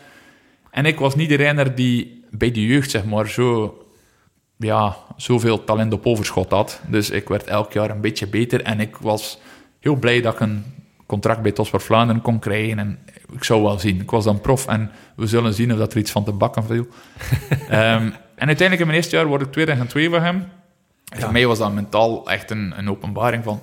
En 0.71 0.87
ik 0.87 0.99
was 0.99 1.15
niet 1.15 1.29
de 1.29 1.35
renner 1.35 1.75
die 1.75 2.25
bij 2.31 2.51
de 2.51 2.67
jeugd, 2.67 2.91
zeg 2.91 3.05
maar, 3.05 3.29
zo, 3.29 3.79
ja, 4.57 4.97
zoveel 5.17 5.65
talent 5.65 5.93
op 5.93 6.07
overschot 6.07 6.51
had. 6.51 6.81
Dus 6.87 7.11
ik 7.11 7.29
werd 7.29 7.45
elk 7.45 7.73
jaar 7.73 7.91
een 7.91 8.01
beetje 8.01 8.27
beter 8.27 8.63
en 8.63 8.81
ik 8.81 8.97
was 8.97 9.39
heel 9.81 9.95
blij 9.97 10.21
dat 10.21 10.35
ik 10.35 10.41
een 10.41 10.65
contract 11.07 11.43
bij 11.43 11.53
Tosper 11.53 11.81
Vlaanderen 11.81 12.23
kon 12.23 12.39
krijgen. 12.39 12.79
En 12.79 12.99
ik 13.33 13.45
zou 13.45 13.63
wel 13.63 13.79
zien. 13.79 14.01
Ik 14.01 14.11
was 14.11 14.25
dan 14.25 14.41
prof 14.41 14.67
en 14.67 14.91
we 15.17 15.27
zullen 15.27 15.55
zien 15.55 15.73
of 15.73 15.79
dat 15.79 15.93
er 15.93 15.99
iets 15.99 16.11
van 16.11 16.25
te 16.25 16.33
bakken 16.33 16.65
viel. 16.65 16.87
Ehm, 17.69 18.11
en 18.35 18.47
uiteindelijk 18.47 18.81
in 18.81 18.87
mijn 18.87 18.99
eerste 18.99 19.17
jaar 19.17 19.27
word 19.27 19.43
ik 19.43 19.53
tweede 19.53 19.73
en 19.73 19.87
twee 19.87 20.11
van 20.11 20.23
hem. 20.23 20.49
En 21.13 21.21
voor 21.21 21.33
mij 21.33 21.47
was 21.47 21.59
dat 21.59 21.73
mentaal 21.73 22.31
echt 22.31 22.51
een, 22.51 22.75
een 22.77 22.91
openbaring 22.91 23.45
van... 23.45 23.63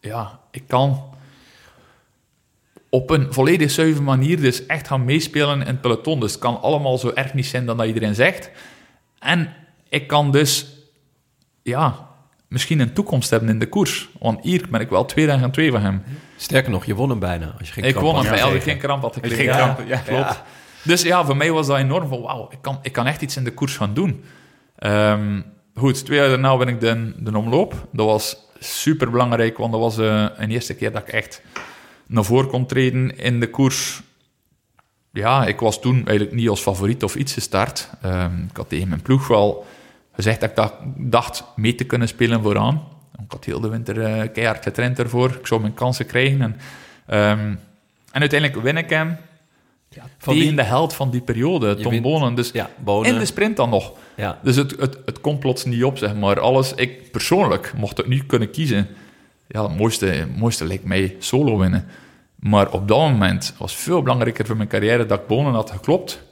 Ja, 0.00 0.38
ik 0.50 0.62
kan 0.66 1.10
op 2.88 3.10
een 3.10 3.32
volledig 3.32 3.70
zuivere 3.70 4.04
manier 4.04 4.40
dus 4.40 4.66
echt 4.66 4.86
gaan 4.86 5.04
meespelen 5.04 5.60
in 5.60 5.66
het 5.66 5.80
peloton. 5.80 6.20
Dus 6.20 6.32
het 6.32 6.40
kan 6.40 6.60
allemaal 6.60 6.98
zo 6.98 7.10
erg 7.14 7.34
niet 7.34 7.46
zijn 7.46 7.66
dan 7.66 7.76
dat 7.76 7.86
iedereen 7.86 8.14
zegt. 8.14 8.50
En 9.18 9.54
ik 9.92 10.06
kan 10.06 10.30
dus... 10.30 10.66
Ja, 11.62 12.08
misschien 12.48 12.80
een 12.80 12.92
toekomst 12.92 13.30
hebben 13.30 13.48
in 13.48 13.58
de 13.58 13.68
koers. 13.68 14.08
Want 14.18 14.42
hier 14.42 14.66
ben 14.70 14.80
ik 14.80 14.88
wel 14.88 15.04
tweede 15.04 15.32
en 15.32 15.50
twee 15.50 15.70
van 15.70 15.80
hem. 15.80 16.02
Sterker 16.36 16.70
nog, 16.70 16.84
je 16.84 16.94
won 16.94 17.10
hem 17.10 17.18
bijna. 17.18 17.54
Als 17.58 17.68
je 17.68 17.74
geen 17.74 17.84
Ik 17.84 17.90
kramp 17.90 18.06
won 18.06 18.14
had 18.14 18.24
hem 18.24 18.34
bij 18.34 18.42
als 18.44 18.54
ik 18.54 18.62
geen 18.62 18.78
kramp 18.78 19.02
had 19.02 19.14
gekregen. 19.14 19.36
Geen 19.36 19.46
Ja, 19.46 19.56
kramp, 19.56 19.88
ja. 19.88 19.98
klopt. 19.98 20.42
Dus 20.82 21.02
ja, 21.02 21.24
voor 21.24 21.36
mij 21.36 21.50
was 21.52 21.66
dat 21.66 21.78
enorm 21.78 22.08
van, 22.08 22.20
wauw, 22.20 22.48
ik 22.50 22.58
kan, 22.60 22.78
ik 22.82 22.92
kan 22.92 23.06
echt 23.06 23.22
iets 23.22 23.36
in 23.36 23.44
de 23.44 23.52
koers 23.52 23.76
gaan 23.76 23.94
doen. 23.94 24.24
Ehm, 24.76 25.40
goed, 25.74 26.04
twee 26.04 26.18
jaar 26.18 26.28
daarna 26.28 26.56
ben 26.56 26.68
ik 26.68 26.80
de, 26.80 27.12
de 27.16 27.36
omloop. 27.36 27.88
Dat 27.92 28.06
was 28.06 28.36
super 28.58 29.10
belangrijk, 29.10 29.58
want 29.58 29.72
dat 29.72 29.80
was 29.80 29.98
eh, 29.98 30.26
een 30.36 30.50
eerste 30.50 30.74
keer 30.74 30.92
dat 30.92 31.02
ik 31.02 31.08
echt 31.08 31.42
naar 32.06 32.24
voren 32.24 32.48
kon 32.48 32.66
treden 32.66 33.18
in 33.18 33.40
de 33.40 33.50
koers. 33.50 34.02
Ja, 35.12 35.46
ik 35.46 35.60
was 35.60 35.80
toen 35.80 35.94
eigenlijk 36.06 36.32
niet 36.32 36.48
als 36.48 36.60
favoriet 36.60 37.02
of 37.02 37.14
iets 37.14 37.32
gestart. 37.32 37.90
Ehm, 38.02 38.42
ik 38.50 38.56
had 38.56 38.68
tegen 38.68 38.88
mijn 38.88 39.02
ploeg 39.02 39.28
wel 39.28 39.66
gezegd 40.12 40.40
dat 40.40 40.50
ik 40.50 40.56
dacht, 40.56 40.74
dacht 40.96 41.44
mee 41.56 41.74
te 41.74 41.84
kunnen 41.84 42.08
spelen 42.08 42.42
vooraan. 42.42 42.82
Ik 43.24 43.32
had 43.32 43.44
heel 43.44 43.60
de 43.60 43.68
winter 43.68 44.02
eh, 44.02 44.28
keihard 44.32 44.62
getraind 44.62 44.98
ervoor. 44.98 45.30
Ik 45.30 45.46
zou 45.46 45.60
mijn 45.60 45.74
kansen 45.74 46.06
krijgen. 46.06 46.40
En, 46.42 46.56
ehm, 47.06 47.54
en 48.12 48.20
uiteindelijk 48.20 48.62
win 48.62 48.76
ik 48.76 48.90
hem 48.90 49.16
Van 50.18 50.34
tegen 50.34 50.48
wie? 50.48 50.54
de 50.56 50.62
held 50.62 50.94
van 50.94 51.10
die 51.10 51.20
periode, 51.20 51.74
Tom 51.74 52.02
Bonen. 52.02 52.34
Dus 52.34 52.50
Ja, 52.52 52.70
Bonen. 52.84 53.12
in 53.12 53.18
de 53.18 53.24
sprint 53.24 53.56
dan 53.56 53.70
nog. 53.70 53.92
Ja. 54.16 54.38
Dus 54.42 54.56
het, 54.56 54.70
het, 54.80 54.98
het 55.04 55.20
komt 55.20 55.38
plots 55.38 55.64
niet 55.64 55.84
op, 55.84 55.98
zeg 55.98 56.14
maar. 56.14 56.40
Alles, 56.40 56.74
ik 56.74 57.10
persoonlijk 57.10 57.72
mocht 57.76 57.96
het 57.96 58.06
nu 58.06 58.24
kunnen 58.24 58.50
kiezen. 58.50 58.88
Ja, 59.48 59.62
het 59.62 59.76
mooiste, 59.76 60.06
het 60.06 60.36
mooiste 60.36 60.64
leek 60.64 60.84
mij 60.84 61.16
solo 61.18 61.58
winnen. 61.58 61.86
Maar 62.36 62.70
op 62.72 62.88
dat 62.88 62.98
moment 62.98 63.54
was 63.58 63.74
veel 63.76 64.02
belangrijker 64.02 64.46
voor 64.46 64.56
mijn 64.56 64.68
carrière 64.68 65.06
dat 65.06 65.20
ik 65.20 65.26
Bonen 65.26 65.52
had 65.52 65.70
geklopt. 65.70 66.22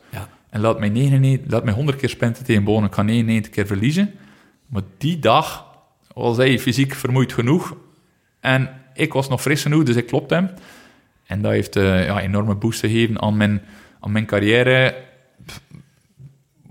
En 0.50 0.60
laat 0.60 0.78
mij, 0.78 0.88
99, 0.88 1.52
laat 1.52 1.64
mij 1.64 1.74
100 1.74 1.98
keer 1.98 2.08
sprinten 2.08 2.44
tegen 2.44 2.64
Bonen. 2.64 2.88
Ik 2.88 2.94
ga 2.94 3.02
99 3.02 3.52
keer 3.52 3.66
verliezen. 3.66 4.14
Maar 4.66 4.82
die 4.98 5.18
dag 5.18 5.66
was 6.14 6.36
hij 6.36 6.58
fysiek 6.58 6.94
vermoeid 6.94 7.32
genoeg. 7.32 7.76
En 8.40 8.70
ik 8.94 9.12
was 9.12 9.28
nog 9.28 9.40
fris 9.40 9.62
genoeg, 9.62 9.82
dus 9.82 9.96
ik 9.96 10.06
klopte 10.06 10.34
hem. 10.34 10.50
En 11.26 11.42
dat 11.42 11.52
heeft 11.52 11.76
eh 11.76 12.04
ja, 12.04 12.20
enorme 12.20 12.54
boost 12.54 12.80
gegeven 12.80 13.20
aan 13.20 13.36
mijn, 13.36 13.62
aan 14.00 14.12
mijn 14.12 14.26
carrière. 14.26 14.94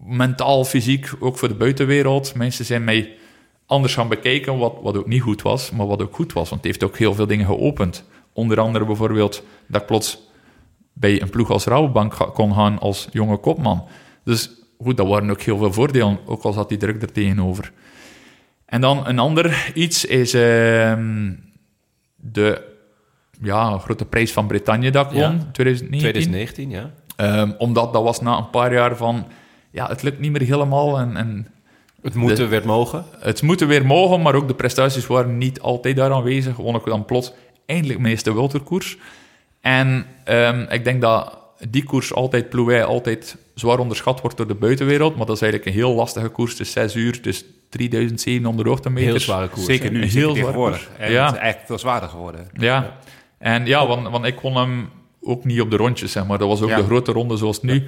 Mentaal, 0.06 0.66
fysiek, 0.66 1.12
ook 1.20 1.38
voor 1.38 1.48
de 1.48 1.54
buitenwereld. 1.56 2.36
Mensen 2.36 2.66
zijn 2.66 2.84
mij 2.84 3.18
anders 3.66 3.94
gaan 3.94 4.08
bekijken, 4.08 4.58
wat, 4.58 4.74
wat 4.82 4.98
ook 4.98 5.08
niet 5.08 5.22
goed 5.22 5.42
was, 5.42 5.72
maar 5.72 5.88
wat 5.88 6.02
ook 6.02 6.16
goed 6.16 6.34
was. 6.34 6.50
Want 6.50 6.64
het 6.64 6.72
heeft 6.72 6.84
ook 6.84 6.98
heel 6.98 7.14
veel 7.14 7.28
dingen 7.28 7.46
geopend. 7.46 8.04
Onder 8.34 8.60
andere 8.60 8.86
bijvoorbeeld 8.86 9.44
dat 9.68 9.86
plots 9.86 10.29
bij 10.94 11.22
een 11.22 11.30
ploeg 11.30 11.50
als 11.50 11.66
Rabobank 11.66 12.14
kon 12.34 12.54
gaan 12.54 12.80
als 12.80 13.08
jonge 13.12 13.38
kopman. 13.38 13.88
Dus 14.24 14.50
goed, 14.82 14.98
dat 14.98 15.08
waren 15.08 15.30
ook 15.30 15.42
heel 15.42 15.58
veel 15.58 15.74
voordelen, 15.74 16.20
ook 16.26 16.44
al 16.44 16.54
zat 16.54 16.70
die 16.70 16.78
druk 16.78 17.02
er 17.02 17.12
tegenover. 17.12 17.72
En 18.66 18.82
dan 18.82 19.08
een 19.08 19.20
ander 19.20 19.72
iets 19.74 20.06
is 20.06 20.34
ehm, 20.34 21.32
de 22.16 22.68
ja, 23.42 23.78
grote 23.78 24.06
prijs 24.06 24.34
van 24.34 24.48
Bretagne 24.48 24.92
dat 24.92 25.12
ik 25.12 25.18
Ja. 25.18 25.28
won, 25.30 25.52
2019. 25.52 26.00
2019, 26.00 26.70
ja. 26.70 26.92
Ehm, 27.16 27.52
omdat 27.58 27.94
dat 27.94 28.04
was 28.04 28.22
na 28.22 28.38
een 28.38 28.50
paar 28.50 28.74
jaar 28.74 28.96
van, 28.98 29.26
ja, 29.72 29.88
het 29.88 30.04
lukt 30.04 30.20
niet 30.20 30.32
meer 30.32 30.42
helemaal 30.42 30.98
en, 31.00 31.16
en 31.18 31.48
Het 32.02 32.14
moeten 32.16 32.38
De- 32.38 32.48
werd 32.48 32.66
mogen. 32.66 33.06
het 33.20 33.42
moeten 33.42 33.68
weer 33.68 33.86
mogen, 33.86 34.22
maar 34.22 34.36
ook 34.36 34.48
de 34.48 34.54
prestaties 34.56 35.08
waren 35.08 35.38
niet 35.38 35.62
altijd 35.62 35.96
daar 35.96 36.12
aanwezig. 36.12 36.56
Won 36.56 36.76
ik 36.76 36.86
dan 36.86 37.06
plots 37.06 37.34
eindelijk 37.66 38.00
mijn 38.00 38.12
eerste 38.12 38.34
Welterkoers. 38.34 38.98
En 39.78 40.06
ehm, 40.24 40.66
ik 40.70 40.84
denk 40.84 41.02
dat 41.02 41.38
die 41.70 41.84
koers 41.84 42.14
altijd, 42.14 42.50
Plouay, 42.50 42.84
altijd 42.84 43.38
zwaar 43.56 43.80
onderschat 43.80 44.22
wordt 44.22 44.38
door 44.38 44.48
de 44.48 44.56
buitenwereld. 44.56 45.16
Maar 45.18 45.26
dat 45.26 45.36
is 45.36 45.42
eigenlijk 45.42 45.72
een 45.72 45.82
heel 45.82 45.94
lastige 45.96 46.28
koers. 46.30 46.52
Het 46.52 46.60
is 46.60 46.72
6 46.72 46.96
uur, 46.96 47.22
dus 47.22 47.44
3700 47.70 48.68
hoogtemeters. 48.68 49.12
Heel 49.12 49.20
zware 49.20 49.48
koers. 49.48 49.66
Zeker 49.66 49.92
nu, 49.92 50.06
Heel 50.06 50.34
zeker 50.36 50.36
zwaar 50.52 50.54
koers. 50.54 50.88
En 50.98 51.12
Ja. 51.12 51.26
Het 51.26 51.34
is 51.34 51.40
eigenlijk 51.40 51.68
veel 51.68 51.80
zwaarder 51.80 52.10
geworden. 52.10 52.48
Ja. 52.54 52.98
En 53.38 53.66
ja, 53.66 53.88
want, 53.88 54.08
want 54.10 54.26
ik 54.26 54.36
kon 54.36 54.56
hem 54.56 54.90
ook 55.22 55.44
niet 55.46 55.62
op 55.62 55.70
de 55.72 55.78
rondjes, 55.78 56.12
zeg 56.12 56.26
maar. 56.28 56.38
Dat 56.38 56.48
was 56.48 56.62
ook 56.62 56.70
Ja. 56.70 56.76
de 56.78 56.84
grote 56.84 57.12
ronde 57.12 57.38
zoals 57.38 57.62
nu. 57.62 57.88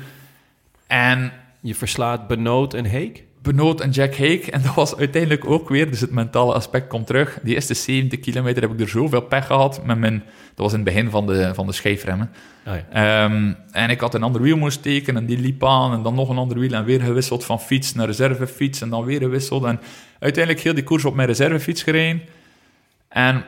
En 0.87 1.31
Je 1.63 1.75
verslaat 1.75 2.27
Benoot 2.27 2.73
en 2.73 2.85
Heek. 2.85 3.23
Benoot 3.41 3.81
en 3.81 3.89
Jack 3.89 4.15
Hake. 4.15 4.51
En 4.51 4.61
dat 4.61 4.73
was 4.73 4.95
uiteindelijk 4.95 5.45
ook 5.45 5.69
weer, 5.69 5.89
dus 5.89 6.01
het 6.01 6.11
mentale 6.11 6.53
aspect 6.53 6.87
komt 6.87 7.07
terug. 7.07 7.39
Die 7.43 7.55
eerste 7.55 7.73
70 7.73 8.19
kilometer 8.19 8.61
heb 8.61 8.71
ik 8.71 8.79
er 8.79 8.89
zoveel 8.89 9.21
pech 9.21 9.45
gehad 9.45 9.85
met 9.85 9.97
mijn... 9.97 10.23
Dat 10.55 10.65
was 10.65 10.71
in 10.71 10.79
het 10.79 10.87
begin 10.87 11.09
van 11.09 11.27
de, 11.27 11.51
van 11.53 11.65
de 11.65 11.73
schijfremmen. 11.73 12.31
Oh 12.67 12.73
ja. 12.73 13.23
Ehm, 13.23 13.53
en 13.71 13.89
ik 13.89 13.99
had 13.99 14.13
een 14.13 14.23
ander 14.23 14.41
wiel 14.41 14.57
moeten 14.57 14.79
steken 14.79 15.17
en 15.17 15.25
die 15.25 15.39
liep 15.39 15.65
aan. 15.65 15.93
En 15.93 16.01
dan 16.01 16.15
nog 16.15 16.29
een 16.29 16.37
ander 16.37 16.59
wiel 16.59 16.73
en 16.73 16.85
weer 16.85 17.01
gewisseld 17.01 17.45
van 17.45 17.59
fiets 17.59 17.93
naar 17.93 18.05
reservefiets. 18.05 18.81
En 18.81 18.89
dan 18.89 19.05
weer 19.05 19.19
gewisseld. 19.19 19.63
En 19.63 19.79
uiteindelijk 20.19 20.63
heel 20.63 20.73
die 20.73 20.83
koers 20.83 21.05
op 21.05 21.15
mijn 21.15 21.27
reservefiets 21.27 21.83
gereden. 21.83 22.21
En, 23.07 23.43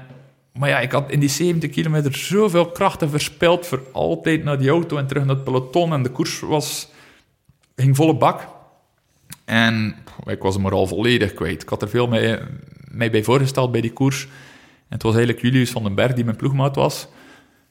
maar 0.53 0.69
ja, 0.69 0.79
ik 0.79 0.91
had 0.91 1.11
in 1.11 1.19
die 1.19 1.29
70 1.29 1.69
kilometer 1.69 2.15
zoveel 2.15 2.65
krachten 2.65 3.09
verspild 3.09 3.67
voor 3.67 3.81
altijd 3.91 4.43
naar 4.43 4.57
die 4.57 4.69
auto 4.69 4.97
en 4.97 5.07
terug 5.07 5.25
naar 5.25 5.35
het 5.35 5.43
peloton. 5.43 5.93
En 5.93 6.03
de 6.03 6.09
koers 6.09 6.39
was, 6.39 6.89
ging 7.75 7.95
volle 7.95 8.15
bak. 8.15 8.52
En 9.53 9.95
ik 10.25 10.41
was 10.41 10.55
hem 10.55 10.65
al 10.65 10.87
volledig 10.87 11.33
kwijt. 11.33 11.61
Ik 11.61 11.69
had 11.69 11.81
er 11.81 11.89
veel 11.89 12.07
mee, 12.07 12.37
mij 12.87 13.11
bij 13.11 13.23
voorgesteld 13.23 13.71
bij 13.71 13.81
die 13.81 13.93
koers. 13.93 14.23
En 14.23 14.99
het 14.99 15.03
was 15.03 15.15
eigenlijk 15.15 15.45
Julius 15.45 15.71
van 15.71 15.83
den 15.83 15.95
Berg 15.95 16.13
die 16.13 16.23
mijn 16.23 16.37
ploegmaat 16.37 16.75
was. 16.75 17.07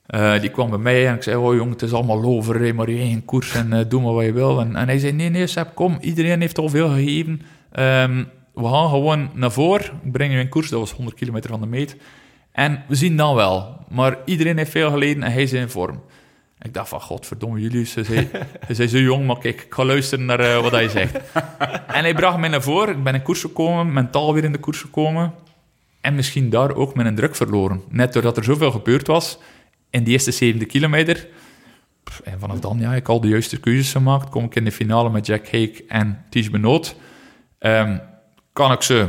Eh, 0.07 0.41
die 0.41 0.51
kwam 0.51 0.71
bij 0.71 0.79
mij 0.79 1.09
en 1.09 1.15
ik 1.15 1.23
zei, 1.23 1.37
oh 1.37 1.55
jong, 1.55 1.71
het 1.71 1.83
is 1.83 1.93
allemaal 1.93 2.23
over, 2.23 2.57
rij 2.57 2.73
maar 2.73 2.91
je 2.91 2.99
eigen 2.99 3.25
koers 3.25 3.55
en 3.55 3.73
eh, 3.73 3.89
doe 3.89 4.03
maar 4.03 4.13
wat 4.13 4.25
je 4.25 4.33
wil. 4.33 4.61
En, 4.61 4.77
en 4.77 4.87
hij 4.87 4.99
zei, 4.99 5.13
nee, 5.13 5.29
nee, 5.29 5.47
Seb, 5.47 5.75
kom, 5.75 5.99
iedereen 6.01 6.41
heeft 6.41 6.59
al 6.59 6.69
veel 6.69 6.89
gegeven. 6.89 7.43
Ehm, 7.73 8.25
we 8.55 8.69
gaan 8.69 8.89
gewoon 8.89 9.31
naar 9.35 9.53
voren, 9.53 10.01
ik 10.05 10.13
breng 10.13 10.33
je 10.33 10.39
in 10.39 10.49
koers, 10.49 10.69
dat 10.69 10.81
was 10.81 10.93
100 10.93 11.17
kilometer 11.17 11.51
van 11.51 11.61
de 11.61 11.67
meet. 11.67 11.97
En 12.53 12.83
we 12.89 12.95
zien 12.95 13.17
dan 13.17 13.35
wel. 13.35 13.77
Maar 13.89 14.19
iedereen 14.25 14.57
heeft 14.57 14.71
veel 14.71 14.91
geleden 14.91 15.23
en 15.23 15.33
hij 15.33 15.43
is 15.43 15.53
in 15.53 15.69
vorm. 15.69 16.03
Ik 16.63 16.75
dacht 16.75 16.89
van, 16.89 17.01
godverdomme, 17.01 17.61
Julius, 17.61 17.93
zei, 18.07 18.29
hij 18.67 18.75
zei 18.75 18.89
zo 18.89 18.99
jong, 18.99 19.27
maar 19.27 19.39
kijk, 19.39 19.63
ik 19.63 19.75
ga 19.75 19.85
luisteren 19.85 20.25
naar 20.25 20.41
eh, 20.41 20.61
wat 20.61 20.73
hij 20.73 20.89
zegt. 20.89 21.15
en 21.97 22.03
hij 22.03 22.15
bracht 22.15 22.39
mij 22.39 22.49
naar 22.49 22.63
voren, 22.63 22.97
ik 22.97 23.05
ben 23.05 23.15
in 23.15 23.23
koers 23.23 23.41
gekomen, 23.41 23.93
mentaal 23.93 24.35
weer 24.35 24.45
in 24.45 24.53
de 24.53 24.59
koers 24.59 24.81
gekomen. 24.81 25.35
En 26.01 26.15
misschien 26.15 26.51
daar 26.51 26.75
ook 26.75 26.95
mijn 26.95 27.15
druk 27.15 27.37
verloren. 27.37 27.83
Net 27.89 28.13
doordat 28.13 28.37
er 28.37 28.45
zoveel 28.45 28.71
gebeurd 28.71 29.07
was 29.07 29.39
in 29.91 30.05
die 30.05 30.13
eerste 30.13 30.31
70 30.31 30.69
kilometer. 30.69 31.29
En 32.25 32.39
vanaf 32.41 32.61
dan, 32.61 32.79
ja, 32.79 32.95
ik 32.95 33.09
al 33.09 33.21
de 33.21 33.29
juiste 33.29 33.61
keuzes 33.61 33.93
gemaakt. 33.93 34.29
Kom 34.29 34.45
ik 34.45 34.55
in 34.55 34.65
de 34.65 34.73
finale 34.73 35.11
met 35.11 35.27
Jack 35.27 35.45
Hake 35.45 35.85
en 35.89 36.25
Ties 36.31 36.51
Benoot. 36.51 36.97
Ehm, 37.59 37.99
kan 38.53 38.73
ik 38.73 38.83
ze 38.83 39.09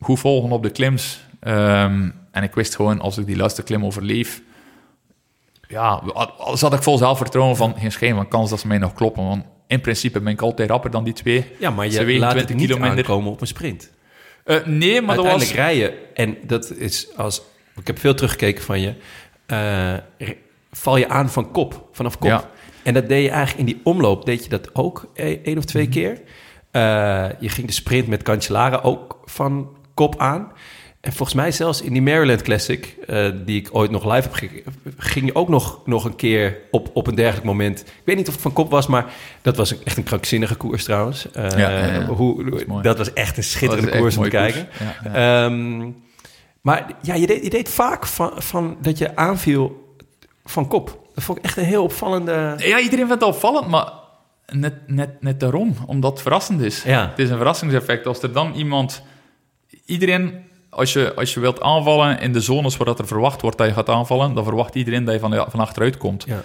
goed 0.00 0.20
volgen 0.20 0.50
op 0.50 0.62
de 0.62 0.70
klims. 0.70 1.24
Ehm, 1.40 2.10
en 2.30 2.42
ik 2.42 2.54
wist 2.54 2.76
gewoon, 2.76 3.00
als 3.00 3.18
ik 3.18 3.26
die 3.26 3.36
laatste 3.36 3.62
klim 3.62 3.84
overleef... 3.84 4.42
Ja, 5.74 6.02
als 6.38 6.60
had 6.60 6.72
ik 6.74 6.82
vol 6.82 6.98
zelfvertrouwen 6.98 7.56
van... 7.56 7.74
geen 7.78 7.92
schijn 7.92 8.14
van 8.14 8.28
kans 8.28 8.50
dat 8.50 8.60
ze 8.60 8.66
mij 8.66 8.78
nog 8.78 8.92
kloppen. 8.92 9.24
Want 9.28 9.44
in 9.66 9.80
principe 9.80 10.20
ben 10.20 10.32
ik 10.32 10.42
altijd 10.42 10.70
rapper 10.70 10.90
dan 10.90 11.04
die 11.04 11.12
twee. 11.12 11.44
Ja, 11.58 11.70
maar 11.70 11.86
je 11.86 12.04
wegen 12.04 12.20
laat 12.20 12.30
20 12.30 12.50
het 12.50 12.58
niet 12.58 12.66
kilometer. 12.70 12.96
aankomen 12.98 13.32
op 13.32 13.40
een 13.40 13.46
sprint. 13.46 13.90
Eh, 14.44 14.56
nee, 14.64 15.02
maar 15.02 15.16
dat 15.16 15.24
Uiteindelijk 15.24 15.40
was... 15.50 15.52
rijden, 15.52 15.92
en 16.14 16.36
dat 16.46 16.70
is 16.76 17.08
als... 17.16 17.42
Ik 17.76 17.86
heb 17.86 17.98
veel 17.98 18.14
teruggekeken 18.14 18.64
van 18.64 18.80
je. 18.80 18.94
eh, 19.46 20.28
val 20.70 20.96
je 20.96 21.08
aan 21.08 21.30
van 21.30 21.50
kop, 21.50 21.88
vanaf 21.92 22.18
kop. 22.18 22.28
Ja. 22.28 22.50
En 22.82 22.94
dat 22.94 23.08
deed 23.08 23.22
je 23.24 23.30
eigenlijk 23.30 23.58
in 23.68 23.74
die 23.74 23.80
omloop, 23.84 24.24
deed 24.24 24.42
je 24.44 24.50
dat 24.50 24.74
ook 24.74 25.10
e- 25.14 25.22
één 25.44 25.56
of 25.56 25.62
Mhm. 25.62 25.66
twee 25.72 25.88
keer. 25.88 26.20
Eh, 26.70 27.26
je 27.40 27.48
ging 27.48 27.66
de 27.66 27.72
sprint 27.72 28.06
met 28.08 28.22
Cancellara 28.22 28.80
ook 28.82 29.18
van 29.24 29.76
kop 29.94 30.18
aan. 30.18 30.52
En 31.04 31.12
volgens 31.12 31.34
mij 31.34 31.52
zelfs 31.52 31.82
in 31.82 31.92
die 31.92 32.02
Maryland 32.02 32.42
Classic, 32.42 32.96
eh, 33.06 33.30
die 33.44 33.60
ik 33.60 33.68
ooit 33.72 33.90
nog 33.90 34.04
live 34.04 34.22
heb 34.22 34.32
gekeken, 34.32 34.74
ging 34.96 35.26
je 35.26 35.34
ook 35.34 35.48
nog, 35.48 35.80
nog 35.84 36.04
een 36.04 36.16
keer 36.16 36.58
op, 36.70 36.90
op 36.92 37.06
een 37.06 37.14
dergelijk 37.14 37.46
moment. 37.46 37.80
Ik 37.80 38.02
weet 38.04 38.16
niet 38.16 38.26
of 38.28 38.32
het 38.32 38.42
van 38.42 38.52
kop 38.52 38.70
was, 38.70 38.86
maar 38.86 39.12
dat 39.42 39.56
was 39.56 39.82
echt 39.82 39.96
een 39.96 40.02
krankzinnige 40.02 40.54
koers 40.54 40.84
trouwens. 40.84 41.30
Eh, 41.30 41.50
Ja, 41.50 41.70
ja, 41.70 41.92
ja. 41.92 42.04
Hoe, 42.04 42.82
Dat 42.82 42.98
was 42.98 43.12
echt 43.12 43.36
een 43.36 43.44
schitterende 43.44 43.98
koers 43.98 44.16
om 44.16 44.22
te 44.22 44.30
kijken. 44.30 44.68
Ehm, 45.12 45.90
maar 46.60 46.86
ja, 47.02 47.14
je 47.14 47.26
deed, 47.26 47.42
je 47.42 47.50
deed 47.50 47.68
vaak 47.68 48.06
van, 48.06 48.32
van 48.34 48.76
dat 48.80 48.98
je 48.98 49.16
aanviel 49.16 49.94
van 50.44 50.68
kop. 50.68 51.08
Dat 51.14 51.24
vond 51.24 51.38
ik 51.38 51.44
echt 51.44 51.56
een 51.56 51.64
heel 51.64 51.82
opvallende... 51.82 52.54
Ja, 52.56 52.78
iedereen 52.78 53.06
vindt 53.06 53.24
het 53.24 53.34
opvallend, 53.34 53.68
maar 53.68 53.92
net, 54.46 54.74
net, 54.86 55.22
net 55.22 55.40
daarom, 55.40 55.74
omdat 55.86 56.12
het 56.12 56.22
verrassend 56.22 56.60
is. 56.60 56.82
Ja. 56.82 57.08
Het 57.08 57.18
is 57.18 57.30
een 57.30 57.36
verrassingseffect. 57.36 58.06
Als 58.06 58.22
er 58.22 58.32
dan 58.32 58.54
iemand... 58.54 59.02
Iedereen, 59.84 60.44
als 60.74 60.92
je, 60.92 61.14
als 61.14 61.34
je 61.34 61.40
wilt 61.40 61.60
aanvallen 61.60 62.20
in 62.20 62.32
de 62.32 62.40
zones 62.40 62.76
waar 62.76 62.86
dat 62.86 62.98
er 62.98 63.06
verwacht 63.06 63.40
wordt 63.40 63.58
dat 63.58 63.66
je 63.66 63.72
gaat 63.72 63.88
aanvallen, 63.88 64.34
dan 64.34 64.44
verwacht 64.44 64.74
iedereen 64.74 65.04
dat 65.04 65.14
je 65.14 65.20
van, 65.20 65.32
ja, 65.32 65.50
van 65.50 65.60
achteruit 65.60 65.96
komt. 65.96 66.24
Ja. 66.26 66.42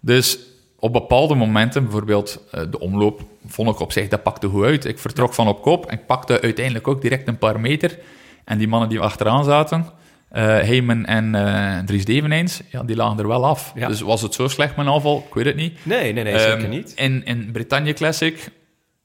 Dus 0.00 0.38
op 0.78 0.92
bepaalde 0.92 1.34
momenten, 1.34 1.82
bijvoorbeeld 1.82 2.44
eh, 2.50 2.60
de 2.70 2.78
omloop, 2.80 3.20
vond 3.46 3.68
ik 3.68 3.80
op 3.80 3.92
zich, 3.92 4.08
dat 4.08 4.22
pakte 4.22 4.46
goed 4.48 4.64
uit. 4.64 4.84
Ik 4.84 4.98
vertrok 4.98 5.34
van 5.34 5.48
op 5.48 5.62
kop 5.62 5.86
en 5.86 5.98
ik 5.98 6.06
pakte 6.06 6.40
uiteindelijk 6.40 6.88
ook 6.88 7.02
direct 7.02 7.28
een 7.28 7.38
paar 7.38 7.60
meter. 7.60 7.98
En 8.44 8.58
die 8.58 8.68
mannen 8.68 8.88
die 8.88 9.00
achteraan 9.00 9.44
zaten, 9.44 9.86
Heyman 10.32 11.04
en 11.04 11.34
eh 11.34 11.78
Dries 11.78 12.04
Deveneens, 12.04 12.60
ja, 12.70 12.82
die 12.82 12.96
lagen 12.96 13.18
er 13.18 13.26
wel 13.28 13.44
af. 13.46 13.72
Ja. 13.74 13.88
Dus 13.88 14.00
was 14.00 14.22
het 14.22 14.34
zo 14.34 14.48
slecht, 14.48 14.76
mijn 14.76 14.88
aanval? 14.88 15.24
Ik 15.28 15.34
weet 15.34 15.44
het 15.44 15.56
niet. 15.56 15.78
Nee, 15.82 16.12
nee, 16.12 16.24
nee, 16.24 16.38
zeker 16.38 16.58
Ehm, 16.58 16.68
niet. 16.70 16.92
In, 16.96 17.24
in 17.24 17.52
Britannia 17.52 17.92
Classic, 17.92 18.50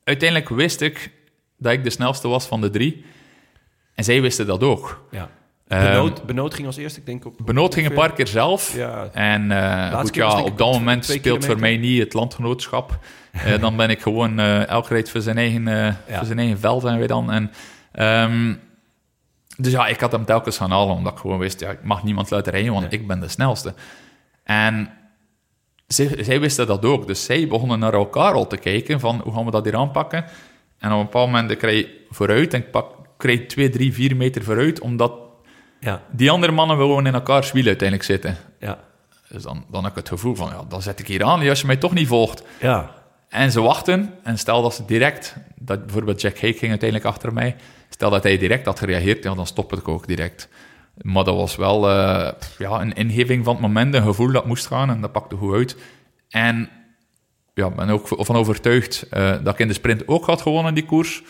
uiteindelijk 0.04 0.50
wist 0.50 0.82
ik 0.82 1.12
dat 1.58 1.72
ik 1.72 1.84
de 1.84 1.90
snelste 1.90 2.28
was 2.28 2.46
van 2.46 2.62
de 2.62 2.70
drie. 2.70 3.06
En 3.98 4.04
zij 4.04 4.22
wisten 4.22 4.46
dat 4.46 4.64
ook. 4.64 5.08
Ja. 5.12 5.30
Ehm, 5.68 5.84
Benoot, 5.84 6.24
Benoot 6.24 6.54
ging 6.54 6.68
als 6.68 6.78
eerste, 6.78 7.00
ik 7.00 7.06
denk 7.06 7.26
op... 7.26 7.38
Benoot 7.46 7.74
ging 7.74 7.88
een 7.88 7.94
paar 7.94 8.14
keer 8.14 8.28
zelf. 8.28 8.76
Ja. 8.76 9.10
En 9.12 9.52
eh, 9.52 10.00
goed, 10.00 10.16
ja, 10.16 10.42
op 10.42 10.58
dat 10.58 10.72
moment 10.72 11.06
speelt 11.06 11.46
voor 11.46 11.60
mij 11.60 11.78
niet 11.78 12.00
het 12.00 12.14
landgenootschap. 12.14 12.98
Eh, 13.38 13.60
dan 13.60 13.76
ben 13.76 13.90
ik 13.90 14.02
gewoon 14.02 14.40
eh 14.40 14.68
elk 14.68 14.88
rijdt 14.88 15.10
voor 15.10 15.22
zijn 15.22 15.38
eigen, 15.38 15.68
eh, 15.68 15.94
voor 16.18 16.26
zijn 16.26 16.40
eigen 16.40 16.60
veld 16.60 16.82
zijn 16.82 17.00
we 17.00 17.08
dan. 17.08 17.32
En, 17.32 17.52
ehm, 17.92 18.54
dus 19.58 19.72
ja, 19.72 19.88
ik 19.88 20.00
had 20.00 20.12
hem 20.12 20.26
telkens 20.26 20.58
gaan 20.58 20.72
halen, 20.72 20.96
omdat 20.96 21.14
ik 21.14 21.20
gewoon 21.20 21.40
wist, 21.40 21.60
ja, 21.60 21.70
ik 21.70 21.84
mag 21.84 22.04
niemand 22.04 22.30
laten 22.30 22.52
rijden, 22.52 22.74
want 22.74 22.94
ik 22.94 23.08
ben 23.08 23.20
de 23.20 23.28
snelste. 23.28 23.74
En 24.44 24.90
zij, 25.88 26.24
zij 26.24 26.40
wisten 26.40 26.68
dat 26.68 26.86
ook, 26.86 27.08
dus 27.08 27.26
zij 27.26 27.48
begonnen 27.48 27.80
naar 27.80 27.94
elkaar 27.94 28.34
al 28.34 28.48
te 28.48 28.58
kijken 28.58 29.00
van, 29.00 29.22
hoe 29.24 29.34
gaan 29.34 29.46
we 29.46 29.52
dat 29.52 29.66
hier 29.66 29.78
aanpakken? 29.78 30.26
En 30.80 30.92
op 30.92 30.98
een 30.98 31.06
bepaald 31.06 31.32
moment 31.32 31.52
ik 31.52 31.62
rijd 31.62 31.88
vooruit 32.10 32.54
en 32.54 32.60
ik 32.60 32.72
pak, 32.72 32.98
rijd 33.24 33.50
twee, 33.50 33.70
drie, 33.70 33.94
vier 33.94 34.16
meter 34.16 34.44
vooruit, 34.44 34.80
omdat 34.80 35.14
Ja, 35.80 36.02
die 36.12 36.32
andere 36.32 36.52
mannen 36.52 36.78
willen 36.78 36.92
gewoon 36.92 37.08
in 37.08 37.14
elkaars 37.14 37.52
wiel 37.52 37.66
uiteindelijk 37.66 38.08
zitten. 38.10 38.38
ja, 38.60 38.80
Dus 39.30 39.44
dan, 39.44 39.66
dan 39.72 39.84
heb 39.84 39.92
ik 39.92 39.98
het 39.98 40.08
gevoel 40.10 40.36
van, 40.36 40.48
ja, 40.50 40.64
dan 40.70 40.82
zet 40.82 41.00
ik 41.00 41.08
hier 41.08 41.24
aan 41.24 41.50
als 41.50 41.60
je 41.62 41.66
mij 41.68 41.78
toch 41.78 41.94
niet 41.94 42.08
volgt. 42.08 42.44
ja. 42.62 42.96
En 43.28 43.52
ze 43.52 43.62
wachten, 43.62 44.14
en 44.24 44.38
stel 44.38 44.62
dat 44.62 44.74
ze 44.74 44.86
direct, 44.86 45.36
dat 45.56 45.86
bijvoorbeeld 45.86 46.22
Jack 46.22 46.34
Hake 46.40 46.58
ging 46.58 46.70
uiteindelijk 46.70 47.10
achter 47.10 47.34
mij, 47.34 47.56
stel 47.90 48.10
dat 48.10 48.24
hij 48.24 48.38
direct 48.38 48.66
had 48.66 48.80
gereageerd, 48.80 49.24
ja, 49.24 49.34
dan 49.36 49.48
stop 49.48 49.74
ik 49.74 49.88
ook 49.88 50.08
direct. 50.08 50.50
Maar 51.02 51.24
dat 51.24 51.36
was 51.36 51.56
wel 51.56 51.90
eh, 51.90 52.32
ja, 52.58 52.82
een 52.82 52.94
ingeving 52.94 53.44
van 53.44 53.54
het 53.54 53.62
moment, 53.62 53.94
een 53.94 54.04
gevoel 54.04 54.32
dat 54.32 54.46
moest 54.46 54.68
gaan, 54.68 54.90
en 54.90 55.02
dat 55.02 55.12
pakte 55.12 55.36
goed 55.36 55.54
uit. 55.54 55.78
En 56.30 56.70
ja, 57.54 57.68
ik 57.68 57.76
ben 57.76 57.90
ook 57.90 58.08
van 58.10 58.36
overtuigd 58.36 59.08
eh, 59.10 59.36
dat 59.44 59.54
ik 59.54 59.60
in 59.60 59.68
de 59.68 59.74
sprint 59.74 60.08
ook 60.08 60.26
had 60.26 60.42
gewonnen, 60.42 60.74
die 60.74 60.86
koers. 60.86 61.24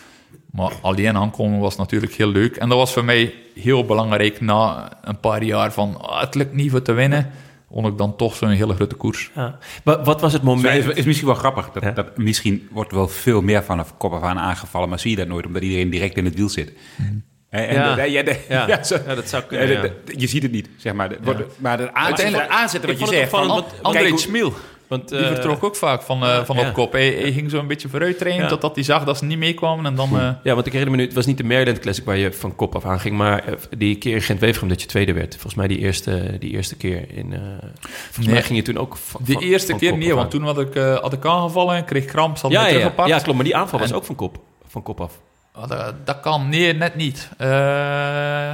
Maar 0.52 0.72
alleen 0.80 1.16
aankomen 1.16 1.58
was 1.60 1.76
natuurlijk 1.76 2.12
heel 2.12 2.28
leuk. 2.28 2.56
En 2.56 2.68
dat 2.68 2.78
was 2.78 2.92
voor 2.92 3.04
mij 3.04 3.34
heel 3.54 3.84
belangrijk 3.84 4.40
na 4.40 4.90
een 5.02 5.20
paar 5.20 5.42
jaar 5.42 5.72
van, 5.72 6.00
ah, 6.00 6.20
het 6.20 6.34
lukt 6.34 6.52
niet 6.54 6.70
voor 6.70 6.82
te 6.82 6.92
winnen, 6.92 7.30
won 7.68 7.86
ik 7.86 7.98
dan 7.98 8.16
toch 8.16 8.36
zo'n 8.36 8.48
hele 8.48 8.74
grote 8.74 8.94
koers. 8.94 9.30
ja. 9.34 9.58
Wat, 9.84 10.04
wat 10.06 10.20
was 10.20 10.32
het 10.32 10.42
moment... 10.42 10.84
het 10.84 10.96
is 10.96 11.04
misschien 11.04 11.26
wel 11.28 11.36
grappig. 11.36 11.70
Dat, 11.70 11.82
Ja. 11.82 11.90
dat 11.90 12.16
misschien 12.16 12.68
wordt 12.70 12.92
wel 12.92 13.08
veel 13.08 13.42
meer 13.42 13.62
vanaf 13.62 13.96
kop 13.96 14.12
af 14.12 14.22
aan 14.22 14.38
aangevallen, 14.38 14.88
maar 14.88 14.98
zie 14.98 15.10
je 15.10 15.16
dat 15.16 15.28
nooit, 15.28 15.46
omdat 15.46 15.62
iedereen 15.62 15.90
direct 15.90 16.16
in 16.16 16.24
het 16.24 16.34
wiel 16.34 16.48
zit. 16.48 16.72
En, 17.50 17.68
en 17.68 17.74
Ja. 17.74 17.94
de- 17.94 18.02
ja, 18.10 18.22
de- 18.22 18.44
Ja. 18.48 18.66
ja, 18.68 18.82
zo- 18.84 18.98
Ja, 19.06 19.14
dat 19.14 19.28
zou 19.28 19.42
kunnen, 19.42 19.66
de- 19.66 19.72
ja. 19.72 19.80
de- 19.80 20.14
je 20.16 20.26
ziet 20.26 20.42
het 20.42 20.52
niet, 20.52 20.68
zeg 20.76 20.92
maar. 20.92 21.08
De- 21.08 21.46
Maar 21.58 21.78
het 21.78 21.92
Uiteindelijk- 21.92 22.48
aanzetten 22.50 22.90
wat 22.90 22.98
je 22.98 23.06
zegt. 23.06 23.30
van, 23.30 23.64
André 23.82 24.16
Schmiel, 24.16 24.52
Want, 24.88 25.08
die 25.08 25.18
eh, 25.18 25.26
vertrok 25.26 25.64
ook 25.64 25.76
vaak 25.76 26.02
van, 26.02 26.22
eh, 26.24 26.44
van 26.44 26.56
ja. 26.56 26.68
op 26.68 26.74
kop. 26.74 26.92
Hij, 26.92 27.08
hij 27.08 27.32
ging 27.32 27.50
zo 27.50 27.58
een 27.58 27.66
beetje 27.66 27.88
vooruit 27.88 28.18
trainen, 28.18 28.42
Ja. 28.42 28.48
totdat 28.48 28.74
hij 28.74 28.84
zag 28.84 29.04
dat 29.04 29.18
ze 29.18 29.24
niet 29.24 29.38
meekwamen. 29.38 29.86
En 29.86 29.94
dan... 29.94 30.20
eh, 30.20 30.30
Ja, 30.42 30.54
want 30.54 30.66
ik 30.66 30.72
herinner 30.72 30.90
me 30.90 30.96
nu, 30.96 31.06
het 31.06 31.14
was 31.14 31.26
niet 31.26 31.36
de 31.38 31.44
Maryland 31.44 31.78
Classic 31.78 32.04
waar 32.04 32.16
je 32.16 32.32
van 32.32 32.54
kop 32.56 32.74
af 32.74 32.84
aan 32.84 33.00
ging, 33.00 33.16
maar 33.16 33.44
die 33.78 33.96
keer 33.96 34.14
in 34.14 34.22
Gent-Wevergem 34.22 34.68
dat 34.68 34.80
je 34.80 34.86
tweede 34.88 35.12
werd. 35.12 35.32
Volgens 35.32 35.54
mij 35.54 35.66
die 35.68 35.78
eerste, 35.78 36.36
die 36.38 36.50
eerste 36.50 36.76
keer 36.76 37.04
in... 37.16 37.34
volgens 37.80 38.16
Nee. 38.16 38.28
mij 38.28 38.42
ging 38.42 38.58
je 38.58 38.64
toen 38.64 38.78
ook 38.78 38.96
van, 38.96 39.20
de 39.24 39.38
eerste 39.38 39.70
van 39.70 39.78
keer 39.78 39.96
niet, 39.96 40.10
want 40.12 40.30
toen 40.30 40.42
had 40.42 40.58
ik, 40.60 40.74
had 40.74 41.12
ik 41.12 41.24
aangevallen, 41.26 41.84
kreeg 41.84 42.04
kramp, 42.04 42.38
hadden 42.38 42.60
Ja, 42.60 42.66
ja, 42.66 42.72
teruggepakt. 42.72 43.08
ja, 43.08 43.18
klopt, 43.18 43.34
maar 43.36 43.44
die 43.44 43.56
aanval 43.56 43.78
was 43.78 43.90
En- 43.90 43.96
ook 43.96 44.04
van 44.04 44.14
kop, 44.14 44.38
van 44.66 44.82
kop 44.82 45.00
af. 45.00 45.18
Dat, 45.68 45.94
dat 46.04 46.20
kan, 46.20 46.48
nee, 46.48 46.72
net 46.72 46.94
niet. 46.94 47.28
Eh, 47.38 48.50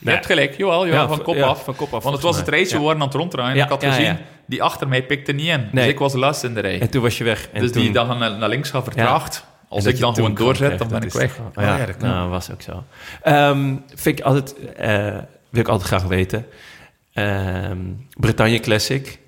je 0.00 0.06
Nee. 0.06 0.14
hebt 0.14 0.26
gelijk, 0.26 0.56
jawel, 0.56 0.86
jawel 0.86 1.00
Ja, 1.00 1.08
van 1.08 1.22
kop 1.22 1.34
ja, 1.34 1.46
af. 1.46 1.64
van 1.64 1.74
kop 1.74 1.94
af, 1.94 2.02
Want 2.02 2.14
het 2.14 2.24
was 2.24 2.36
het 2.36 2.48
race, 2.48 2.76
we 2.76 2.82
waren 2.82 3.00
aan 3.00 3.06
het 3.06 3.16
ronddraaien. 3.16 3.56
Ja, 3.56 3.64
ik 3.64 3.70
had 3.70 3.82
ja, 3.82 3.90
gezien, 3.90 4.04
ja. 4.04 4.18
die 4.46 4.62
achter 4.62 4.88
mij 4.88 5.02
pikte 5.02 5.32
niet 5.32 5.48
in. 5.48 5.60
Nee. 5.60 5.84
Dus 5.84 5.86
ik 5.86 5.98
was 5.98 6.12
de 6.12 6.18
laatste 6.18 6.46
in 6.46 6.54
de 6.54 6.60
rij. 6.60 6.80
En 6.80 6.90
toen 6.90 7.02
was 7.02 7.18
je 7.18 7.24
weg. 7.24 7.48
En 7.52 7.60
dus 7.60 7.72
toen, 7.72 7.82
die 7.82 7.92
dan 7.92 8.18
naar, 8.18 8.38
naar 8.38 8.48
links 8.48 8.70
gaat 8.70 8.84
vertraagd. 8.84 9.44
Als 9.68 9.86
ik 9.86 9.98
dan 9.98 10.14
gewoon 10.14 10.34
doorzet, 10.34 10.78
dan 10.78 10.88
ben 10.88 11.02
ik 11.02 11.12
weg. 11.12 11.38
Oh, 11.38 11.64
ja, 11.64 11.76
ja, 11.76 11.86
dat 11.86 11.98
nou, 11.98 12.30
was 12.30 12.50
ook 12.50 12.62
zo. 12.62 12.84
Ehm, 13.22 13.74
vind 13.94 14.18
ik 14.18 14.24
altijd, 14.24 14.54
eh, 14.76 15.18
wil 15.50 15.60
ik 15.60 15.68
altijd 15.68 15.88
graag 15.88 16.02
weten. 16.02 16.46
Ehm 17.12 17.78
Bretagne 18.16 18.60
Classic. 18.60 19.18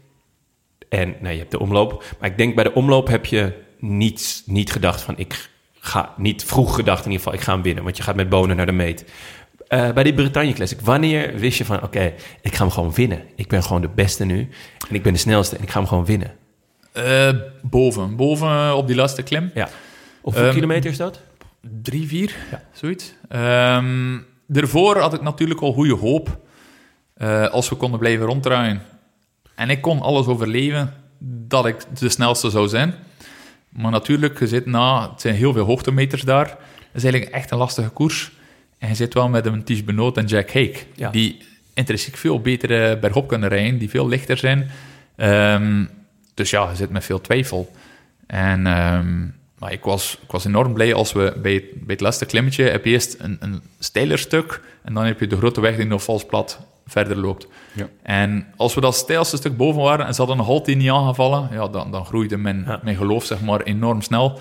En 0.89 1.15
nee, 1.21 1.33
je 1.33 1.39
hebt 1.39 1.51
de 1.51 1.59
omloop. 1.59 2.05
Maar 2.21 2.31
ik 2.31 2.37
denk 2.39 2.55
bij 2.55 2.65
de 2.65 2.75
omloop 2.75 3.09
heb 3.09 3.27
je 3.27 3.53
niet, 3.79 4.43
niet 4.47 4.73
gedacht 4.73 5.01
van 5.01 5.15
ik 5.19 5.51
ga, 5.81 6.15
niet 6.17 6.45
vroeg 6.45 6.75
gedacht 6.75 7.05
in 7.05 7.11
ieder 7.11 7.25
geval, 7.25 7.39
ik 7.39 7.45
ga 7.45 7.53
hem 7.53 7.63
winnen. 7.63 7.85
Want 7.85 7.97
je 7.97 8.03
gaat 8.03 8.17
met 8.17 8.29
Bonen 8.29 8.57
naar 8.57 8.67
de 8.67 8.73
meet. 8.73 9.05
Eh, 9.73 9.93
bij 9.93 10.03
die 10.03 10.15
Bretagne 10.15 10.53
Classic, 10.53 10.81
wanneer 10.81 11.35
wist 11.39 11.59
je 11.59 11.65
van 11.65 11.83
oké, 11.83 12.13
ik 12.41 12.55
ga 12.55 12.63
hem 12.63 12.73
gewoon 12.73 12.93
winnen. 12.93 13.23
Ik 13.37 13.49
ben 13.49 13.63
gewoon 13.63 13.81
de 13.81 13.89
beste 13.89 14.25
nu. 14.25 14.49
En 14.89 14.95
ik 14.95 15.03
ben 15.03 15.13
de 15.13 15.19
snelste 15.19 15.57
en 15.57 15.63
ik 15.63 15.71
ga 15.71 15.79
hem 15.79 15.89
gewoon 15.89 16.05
winnen. 16.05 16.33
Eh, 16.93 17.29
boven, 17.63 18.17
boven 18.17 18.77
op 18.77 18.87
die 18.87 18.97
laatste 18.97 19.23
klim. 19.23 19.51
Ja. 19.55 19.65
Op 19.65 19.71
hoeveel 20.23 20.43
Ehm, 20.45 20.55
kilometer 20.55 20.91
is 20.91 20.97
dat? 20.97 21.21
Drie, 21.83 22.07
vier, 22.09 22.35
zoiets. 22.73 23.15
Ehm, 23.29 24.19
daarvoor 24.47 24.99
had 24.99 25.15
ik 25.15 25.23
natuurlijk 25.23 25.61
al 25.61 25.73
goede 25.73 25.95
hoop 25.95 26.39
eh, 27.15 27.49
als 27.49 27.69
we 27.69 27.75
konden 27.75 27.99
blijven 27.99 28.27
ronddraaien. 28.27 28.83
En 29.55 29.71
ik 29.71 29.81
kon 29.81 30.01
alles 30.01 30.27
overleven 30.27 30.95
dat 31.49 31.67
ik 31.67 31.77
de 31.99 32.09
snelste 32.09 32.51
zou 32.51 32.69
zijn. 32.69 32.95
Maar 33.69 33.91
natuurlijk, 33.91 34.39
je 34.39 34.47
zit 34.47 34.67
na, 34.67 35.11
het 35.11 35.21
zijn 35.21 35.35
heel 35.35 35.53
veel 35.53 35.65
hoogtemeters 35.65 36.23
daar. 36.23 36.47
Het 36.47 37.03
is 37.03 37.03
eigenlijk 37.05 37.35
echt 37.35 37.51
een 37.51 37.59
lastige 37.59 37.89
koers. 37.89 38.33
En 38.83 38.89
je 38.89 38.95
zit 38.95 39.15
wel 39.15 39.29
met 39.29 39.47
een 39.47 39.65
Ties 39.65 39.85
Benoot 39.85 40.17
en 40.17 40.27
Jack 40.27 40.47
Hake, 40.53 40.79
Ja. 40.95 41.11
die 41.11 41.39
intrinsiek 41.75 42.17
veel 42.17 42.41
beter 42.41 42.91
eh, 42.91 43.01
bergop 43.01 43.29
kunnen 43.29 43.49
rijden, 43.49 43.79
die 43.79 43.91
veel 43.91 44.09
lichter 44.09 44.37
zijn. 44.37 44.71
Ehm, 45.17 45.85
dus 46.35 46.51
ja, 46.51 46.69
je 46.71 46.77
zit 46.77 46.91
met 46.91 47.05
veel 47.05 47.21
twijfel. 47.21 47.73
En 48.27 48.67
ehm, 48.67 49.21
maar 49.59 49.73
ik, 49.73 49.85
was, 49.85 50.19
ik 50.23 50.31
was 50.31 50.45
enorm 50.45 50.73
blij 50.73 50.95
als 50.95 51.13
we 51.13 51.35
bij 51.43 51.53
het, 51.53 51.65
bij 51.73 51.85
het 51.95 52.01
laatste 52.01 52.27
klimmetje 52.27 52.65
heb 52.65 52.85
je 52.85 52.91
eerst 52.91 53.17
een, 53.19 53.37
een 53.41 53.63
steiler 53.79 54.19
stuk 54.19 54.61
en 54.85 54.95
dan 54.95 55.05
heb 55.05 55.21
je 55.21 55.27
de 55.27 55.37
grote 55.37 55.61
weg 55.61 55.77
die 55.77 55.87
nog 55.87 56.03
vals 56.05 56.27
plat 56.27 56.61
verder 56.87 57.17
loopt. 57.17 57.47
Ja. 57.73 57.89
En 58.03 58.47
als 58.57 58.75
we 58.75 58.81
dat 58.81 58.95
steilste 58.95 59.37
stuk 59.37 59.57
boven 59.57 59.83
waren 59.83 60.07
en 60.07 60.13
ze 60.15 60.21
hadden 60.21 60.39
een 60.39 60.45
halte 60.45 60.73
niet 60.73 60.91
aangevallen, 60.91 61.49
ja, 61.53 61.69
dan, 61.69 61.91
dan 61.91 62.05
groeide 62.05 62.37
mijn, 62.37 62.65
Ja. 62.67 62.81
mijn 62.83 62.97
geloof 62.97 63.25
zeg 63.25 63.41
maar, 63.41 63.61
enorm 63.63 64.01
snel. 64.03 64.41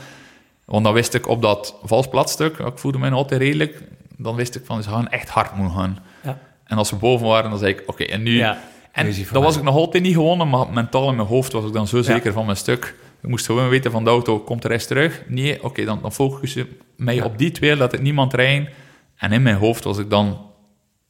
Want 0.65 0.83
dan 0.83 0.93
wist 0.93 1.13
ik 1.13 1.27
op 1.27 1.41
dat 1.41 1.75
vals 1.83 2.07
plat 2.07 2.29
stuk, 2.29 2.57
ik 2.57 2.77
voelde 2.77 2.97
me 2.97 3.09
altijd 3.09 3.41
redelijk, 3.41 3.81
dan 4.23 4.35
wist 4.35 4.55
ik 4.55 4.65
van 4.65 4.83
ze 4.83 4.89
gaan 4.89 5.07
echt 5.09 5.29
hard 5.29 5.55
moeten 5.55 5.77
gaan. 5.77 5.97
Ja. 6.23 6.37
En 6.63 6.77
als 6.77 6.89
we 6.89 6.95
boven 6.95 7.27
waren, 7.27 7.49
dan 7.49 7.59
zei 7.59 7.71
ik, 7.73 7.83
oké, 7.85 8.03
en 8.03 8.23
nu... 8.23 8.37
Ja, 8.37 8.57
En 8.91 9.13
dan 9.31 9.43
was 9.43 9.57
ik 9.57 9.63
nog 9.63 9.75
altijd 9.75 10.03
niet 10.03 10.13
gewonnen, 10.13 10.49
maar 10.49 10.69
mentaal 10.69 11.09
in 11.09 11.15
mijn 11.15 11.27
hoofd 11.27 11.51
was 11.51 11.65
ik 11.65 11.73
dan 11.73 11.87
zo 11.87 12.01
zeker 12.01 12.33
van 12.33 12.45
mijn 12.45 12.57
stuk. 12.57 12.95
Ik 13.21 13.29
moest 13.29 13.45
gewoon 13.45 13.69
weten 13.69 13.91
van 13.91 14.03
de 14.03 14.09
auto, 14.09 14.39
komt 14.39 14.61
de 14.61 14.67
rest 14.67 14.87
terug? 14.87 15.21
Nee, 15.27 15.63
oké, 15.63 15.83
dan, 15.85 15.99
dan 16.01 16.11
focus 16.11 16.53
je 16.53 16.67
mij 16.95 17.15
Ja. 17.15 17.23
op 17.25 17.37
die 17.37 17.51
twee, 17.51 17.75
laat 17.77 17.93
ik 17.93 18.01
niemand 18.01 18.33
rijden. 18.33 18.69
En 19.17 19.31
in 19.31 19.41
mijn 19.41 19.55
hoofd 19.55 19.83
was 19.83 19.97
ik 19.97 20.09
dan 20.09 20.41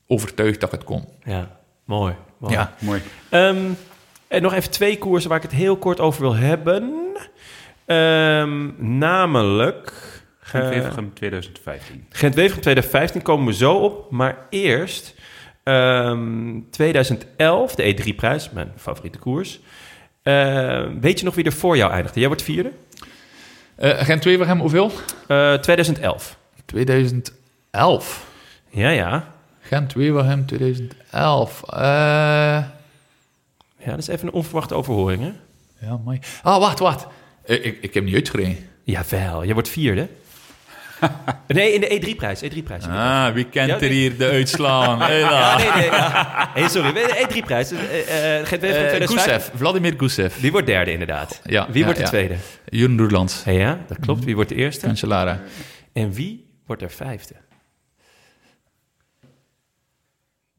overtuigd 0.08 0.60
dat 0.60 0.74
ik 0.74 0.80
het 0.80 0.88
kon. 0.88 1.06
Ja, 1.24 1.58
mooi. 1.86 2.16
mooi. 2.38 2.54
Ja. 2.54 2.74
Mooi. 2.80 3.02
Ehm, 3.30 3.58
en 4.28 4.42
nog 4.42 4.54
even 4.54 4.72
twee 4.72 4.98
koersen 4.98 5.30
waar 5.30 5.38
ik 5.38 5.44
het 5.52 5.60
heel 5.60 5.78
kort 5.78 6.00
over 6.00 6.22
wil 6.22 6.36
hebben. 6.36 6.94
Ehm, 7.86 8.70
namelijk... 8.98 9.94
eh, 10.54 10.62
Gent-Wevelgem 10.62 11.14
2015. 11.14 12.06
Gent-Wevelgem 12.10 12.62
2015 12.62 13.22
komen 13.22 13.46
we 13.46 13.54
zo 13.54 13.74
op. 13.74 14.12
Maar 14.12 14.38
eerst 14.50 15.14
ehm, 15.64 16.60
2011, 16.70 17.76
de 17.76 17.96
E3-prijs, 17.96 18.50
mijn 18.52 18.72
favoriete 18.78 19.18
koers. 19.20 19.60
Ehm, 20.24 21.00
weet 21.00 21.20
je 21.20 21.26
nog 21.26 21.36
wie 21.36 21.46
er 21.46 21.54
voor 21.54 21.78
jou 21.78 21.92
eindigde? 21.92 22.20
Jij 22.20 22.28
wordt 22.28 22.44
vierde? 22.44 22.72
Eh 23.76 24.00
Gent 24.00 24.24
Wevelgem, 24.24 24.60
hoeveel? 24.60 24.92
Eh 25.28 25.54
2011. 25.54 26.38
2011. 26.66 28.26
Ja, 28.70 28.90
ja. 28.90 29.34
Gent 29.62 29.94
Wevelgem 29.94 30.46
2011. 30.46 31.64
Eh 31.70 31.80
Ja, 33.78 33.90
dat 33.90 33.98
is 33.98 34.08
even 34.08 34.28
een 34.28 34.34
onverwachte 34.34 34.76
overhoring, 34.76 35.22
hè? 35.22 35.32
ja, 35.88 35.98
mooi. 36.04 36.20
Ah, 36.44 36.60
wacht, 36.60 36.80
wacht. 36.80 37.08
Eh, 37.44 37.66
ik, 37.66 37.78
ik 37.82 37.94
heb 37.94 38.04
niet 38.04 38.14
uitgereden. 38.16 38.58
Jawel, 38.84 39.44
jij 39.46 39.54
wordt 39.54 39.70
vierde. 39.70 40.08
nee, 41.48 41.74
in 41.74 41.82
de 41.82 42.00
E3-prijs. 42.00 42.42
E3-prijs. 42.44 42.88
Ah, 42.88 43.34
wie 43.34 43.46
kent 43.46 43.68
Ja, 43.70 43.76
er 43.76 43.82
nee. 43.82 43.90
hier 43.92 44.18
de 44.18 44.26
uitslagen? 44.30 45.16
Ja, 45.20 45.58
nee, 45.58 45.68
nee. 45.72 45.90
Hey, 46.54 46.68
sorry, 46.70 46.94
de 46.94 47.26
E3-prijs. 47.28 47.72
Uh, 47.72 47.80
Gent-Wevelgem 48.44 48.88
2015. 48.88 49.18
Gusev, 49.18 49.50
Vladimir 49.56 49.94
Gusev. 49.98 50.36
Die 50.36 50.52
wordt 50.52 50.68
derde, 50.68 50.92
inderdaad. 50.92 51.42
Ja, 51.44 51.68
Wie 51.72 51.80
ja, 51.80 51.86
wordt 51.86 52.00
de 52.00 52.06
tweede? 52.06 52.36
Jeroen 52.66 52.98
Roerlands. 52.98 53.44
Hey, 53.44 53.56
ja, 53.56 53.80
dat 53.88 54.00
klopt. 54.00 54.24
Wie 54.24 54.36
wordt 54.36 54.50
de 54.50 54.56
eerste? 54.56 54.86
Cancellara. 54.86 55.40
En 55.94 56.12
wie 56.14 56.46
wordt 56.66 56.82
er 56.82 56.92
vijfde? 56.92 57.34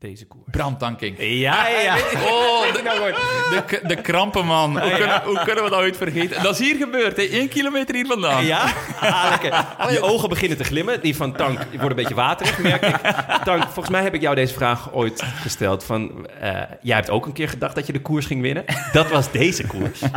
Deze 0.03 0.27
koers. 0.27 0.45
Bram 0.51 0.79
Tankink. 0.79 1.19
Ja, 1.19 1.69
ja, 1.69 1.81
ja. 1.81 1.97
Oh, 2.25 2.63
de, 2.73 3.65
de, 3.69 3.81
de 3.87 3.97
krampen, 3.97 4.47
man. 4.47 4.81
Hoe 4.81 4.91
kunnen, 4.91 5.23
hoe 5.25 5.41
kunnen 5.45 5.65
we 5.65 5.71
dat 5.71 5.79
ooit 5.79 5.97
vergeten? 5.97 6.43
Dat 6.43 6.53
is 6.53 6.59
hier 6.59 6.77
gebeurd, 6.77 7.17
hè? 7.17 7.29
Eén 7.31 7.49
kilometer 7.49 7.95
hier 7.95 8.07
vandaan. 8.07 8.45
Ja? 8.47 8.73
Ah, 9.01 9.27
lekker. 9.31 9.65
Je 9.93 10.03
ogen 10.03 10.29
beginnen 10.29 10.59
te 10.59 10.65
glimmen. 10.65 11.01
Die 11.01 11.17
van 11.17 11.33
Tank 11.33 11.59
worden 11.59 11.89
een 11.91 11.95
beetje 11.95 12.15
waterig, 12.15 12.59
merk 12.59 12.83
ik. 12.83 12.97
Tank, 13.45 13.63
volgens 13.63 13.89
mij 13.89 14.03
heb 14.03 14.15
ik 14.15 14.21
jou 14.21 14.35
deze 14.35 14.55
vraag 14.55 14.93
ooit 14.93 15.23
gesteld. 15.23 15.85
Van, 15.85 16.27
eh, 16.41 16.61
jij 16.81 16.97
hebt 16.97 17.11
ook 17.11 17.27
een 17.27 17.33
keer 17.33 17.49
gedacht 17.49 17.75
dat 17.75 17.87
je 17.87 17.93
de 17.93 18.01
koers 18.01 18.27
ging 18.27 18.43
winnen. 18.43 18.65
Dat 18.93 19.11
was 19.11 19.31
deze 19.31 19.67
koers. 19.67 20.01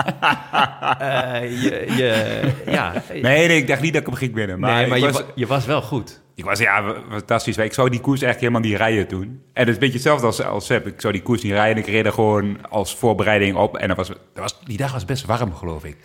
Eh, 0.96 1.64
je, 1.64 1.86
je, 1.98 2.42
ja. 2.66 2.94
Nee, 3.10 3.48
nee, 3.48 3.58
ik 3.58 3.68
dacht 3.68 3.82
niet 3.82 3.94
dat 3.94 4.02
ik 4.02 4.08
hem 4.08 4.18
ging 4.18 4.34
winnen. 4.34 4.60
Maar, 4.60 4.76
nee, 4.76 4.88
maar 4.88 5.00
je, 5.00 5.12
was, 5.12 5.24
je 5.36 5.46
was 5.46 5.66
wel 5.66 5.82
goed. 5.82 6.24
Ik 6.36 6.44
was, 6.44 6.60
ja, 6.60 6.96
fantastisch. 7.12 7.58
Ik 7.58 7.74
zou 7.74 7.90
die 7.90 8.00
koers 8.00 8.22
eigenlijk 8.22 8.54
helemaal 8.54 8.72
niet 8.72 8.80
rijden 8.88 9.08
toen. 9.08 9.22
En 9.24 9.40
het 9.54 9.68
is 9.68 9.74
een 9.74 9.80
beetje 9.80 9.94
hetzelfde 9.94 10.26
als, 10.26 10.42
als 10.44 10.66
Sepp. 10.66 10.88
Ik 10.88 11.02
zou 11.02 11.14
die 11.14 11.22
koers 11.22 11.42
niet 11.42 11.52
rijden. 11.52 11.84
Ik 11.84 11.90
reed 11.90 12.06
er 12.06 12.12
gewoon 12.14 12.58
als 12.70 12.96
voorbereiding 12.96 13.56
op. 13.56 13.78
En 13.78 13.88
dat 13.88 13.98
was, 13.98 14.08
dat 14.08 14.18
was, 14.34 14.60
die 14.64 14.78
dag 14.78 14.92
was 14.94 15.06
best 15.06 15.26
warm, 15.26 15.54
geloof 15.54 15.84
ik. 15.84 15.98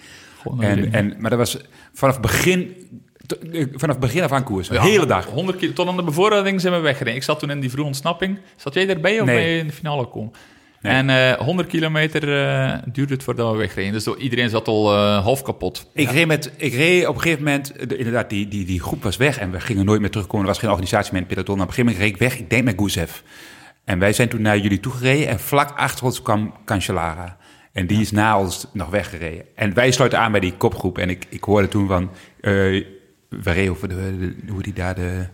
En, 0.61 0.93
en, 0.93 1.15
maar 1.19 1.31
dat 1.31 1.39
was 1.39 1.59
vanaf 1.93 2.20
begin, 2.20 2.74
eh, 3.52 3.66
vanaf 3.74 3.98
begin 3.98 4.23
af 4.23 4.32
aan 4.32 4.44
koers. 4.44 4.69
De 4.69 4.74
Ja, 4.74 4.82
hele 4.82 5.07
dag. 5.07 5.27
100 5.27 5.59
kilo, 5.59 5.73
tot 5.73 5.89
aan 5.89 5.97
de 5.97 6.02
bevoorrading 6.02 6.61
zijn 6.61 6.74
we 6.74 6.81
weggereden. 6.81 7.15
Ik 7.15 7.23
zat 7.23 7.39
toen 7.39 7.51
in 7.51 7.61
die 7.61 7.70
vroege 7.70 7.86
ontsnapping. 7.89 8.39
Zat 8.57 8.74
jij 8.74 8.89
erbij 8.89 9.20
of 9.20 9.27
Nee. 9.27 9.36
ben 9.36 9.52
je 9.52 9.59
in 9.59 9.66
de 9.66 9.73
finale 9.73 10.07
komen? 10.09 10.32
Nee. 10.81 10.93
En 10.93 11.11
eh 11.11 11.32
100 11.39 11.69
kilometer 11.69 12.23
eh, 12.47 12.78
duurde 12.93 13.15
het 13.15 13.23
voordat 13.23 13.52
we 13.52 13.59
wegreden. 13.59 13.93
Dus 13.93 14.07
iedereen 14.07 14.48
zat 14.51 14.69
al 14.69 14.93
eh, 14.94 15.23
half 15.23 15.43
kapot. 15.43 15.90
Ik, 15.94 16.11
reed 16.11 16.27
met, 16.27 16.52
ik 16.57 16.73
reed 16.74 17.07
op 17.07 17.15
een 17.15 17.20
gegeven 17.20 17.44
moment, 17.44 17.73
eh, 17.73 17.89
de- 17.89 17.97
inderdaad, 17.97 18.31
die, 18.31 18.48
die, 18.48 18.65
die 18.65 18.81
groep 18.81 19.02
was 19.02 19.16
weg 19.16 19.39
en 19.39 19.51
we 19.51 19.61
gingen 19.61 19.85
nooit 19.85 20.01
meer 20.01 20.11
terugkomen. 20.11 20.43
Er 20.47 20.52
was 20.52 20.59
geen 20.61 20.70
organisatie 20.70 21.12
meer 21.12 21.20
in 21.23 21.27
het 21.27 21.35
peloton. 21.36 21.61
Op 21.62 21.69
een 21.69 21.74
gegeven 21.74 21.93
moment 21.93 22.05
reed 22.05 22.15
ik 22.15 22.28
weg, 22.31 22.39
ik 22.44 22.51
denk 22.51 22.65
met 22.65 22.78
Gusev. 22.78 23.11
En 23.85 23.98
wij 23.98 24.12
zijn 24.12 24.28
toen 24.28 24.43
naar 24.43 24.59
jullie 24.59 24.81
toegereden 24.81 25.28
en 25.28 25.40
vlak 25.40 25.78
achter 25.78 26.05
ons 26.05 26.23
kwam 26.23 26.55
Cancellara. 26.65 27.36
En 27.73 27.86
die 27.86 28.01
is 28.01 28.11
na 28.11 28.39
ons 28.39 28.66
nog 28.73 28.89
weggereden. 28.89 29.44
En 29.55 29.74
wij 29.74 29.90
sluiten 29.90 30.19
aan 30.20 30.31
bij 30.32 30.40
die 30.40 30.55
kopgroep. 30.57 30.98
En 30.98 31.11
ik, 31.11 31.27
ik 31.28 31.44
hoorde 31.44 31.69
toen 31.69 31.86
van, 31.89 32.11
eh, 32.40 32.52
we 33.28 33.51
reden 33.51 33.70
over 33.70 33.89
de, 33.89 33.94
de- 34.19 34.52
hoe 34.52 34.62
die 34.62 34.73
daar 34.73 34.94
de... 34.94 35.27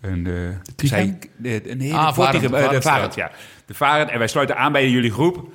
Een, 0.00 0.22
de, 0.22 0.52
zei- 0.76 1.18
de, 1.36 1.60
de- 1.62 1.74
nee, 1.74 1.94
Ah, 1.94 2.08
de, 2.08 2.14
Vortigen, 2.14 2.50
Varend, 2.50 2.66
eh, 2.66 2.70
de. 2.74 2.82
Varend, 2.82 3.14
ja. 3.14 3.30
De 3.66 3.74
Varend. 3.74 4.10
En 4.10 4.18
wij 4.18 4.28
sluiten 4.28 4.56
aan 4.56 4.72
bij 4.72 4.88
jullie 4.88 5.12
groep. 5.12 5.48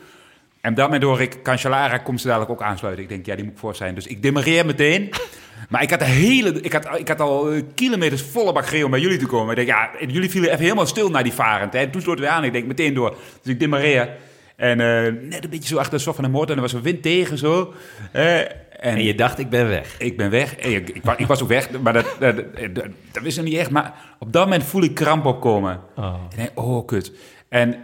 En 0.61 0.73
daarmee 0.73 1.05
hoor 1.05 1.21
ik, 1.21 1.43
Cancellara 1.43 1.97
komt 1.97 2.21
ze 2.21 2.27
dadelijk 2.27 2.51
ook 2.51 2.61
aansluiten. 2.61 3.03
Ik 3.03 3.09
denk, 3.09 3.25
ja, 3.25 3.35
die 3.35 3.43
moet 3.43 3.53
ik 3.53 3.59
voor 3.59 3.75
zijn. 3.75 3.95
Dus 3.95 4.07
ik 4.07 4.21
demareer 4.21 4.65
meteen. 4.65 5.09
Maar 5.69 5.81
ik 5.81 5.89
had, 5.89 5.99
de 5.99 6.05
hele, 6.05 6.61
ik 6.61 6.73
had, 6.73 6.99
ik 6.99 7.07
had 7.07 7.19
al 7.19 7.51
eh, 7.51 7.61
kilometers 7.75 8.21
volle 8.21 8.53
bak 8.53 8.83
om 8.83 8.91
bij 8.91 8.99
jullie 8.99 9.17
te 9.17 9.25
komen. 9.25 9.49
Ik 9.49 9.55
denk, 9.55 9.67
ja, 9.67 9.89
en 9.99 10.09
jullie 10.09 10.29
vielen 10.29 10.49
even 10.49 10.63
helemaal 10.63 10.85
stil 10.85 11.09
naar 11.09 11.23
die 11.23 11.33
varend. 11.33 11.73
Hè. 11.73 11.79
En 11.79 11.91
toen 11.91 12.01
sloten 12.01 12.23
we 12.23 12.29
aan. 12.29 12.43
Ik 12.43 12.53
denk, 12.53 12.65
meteen 12.65 12.93
door. 12.93 13.15
Dus 13.41 13.53
ik 13.53 13.59
demareer. 13.59 14.09
En 14.55 14.79
eh, 14.79 15.13
net 15.29 15.43
een 15.43 15.49
beetje 15.49 15.67
zo 15.67 15.77
achter 15.77 15.97
de 15.97 16.03
sof 16.03 16.15
van 16.15 16.23
de 16.23 16.29
motor. 16.29 16.49
En 16.49 16.55
er 16.55 16.61
was 16.61 16.73
een 16.73 16.81
wind 16.81 17.01
tegen 17.01 17.37
zo. 17.37 17.73
Eh, 18.11 18.39
en, 18.39 18.47
En 18.79 19.03
je 19.03 19.15
dacht, 19.15 19.39
ik 19.39 19.49
ben 19.49 19.67
weg. 19.67 19.95
ik 19.99 20.17
ben 20.17 20.29
weg. 20.29 20.55
Eh, 20.55 20.75
Ik, 20.75 20.89
ik, 20.89 21.03
wa- 21.03 21.17
ik 21.17 21.27
was 21.27 21.41
ook 21.41 21.47
weg, 21.47 21.69
maar 21.81 21.93
dat, 21.93 22.15
dat, 22.19 22.35
dat, 22.35 22.75
dat, 22.75 22.85
dat 23.11 23.23
wist 23.23 23.37
ik 23.37 23.43
niet 23.43 23.57
echt. 23.57 23.69
Maar 23.69 23.93
op 24.19 24.33
dat 24.33 24.43
moment 24.43 24.63
voel 24.63 24.83
ik 24.83 24.93
kramp 24.95 25.25
opkomen. 25.25 25.79
Oh. 25.95 26.15
Ik 26.29 26.37
denk, 26.37 26.49
oh, 26.59 26.85
kut. 26.85 27.11
En 27.49 27.75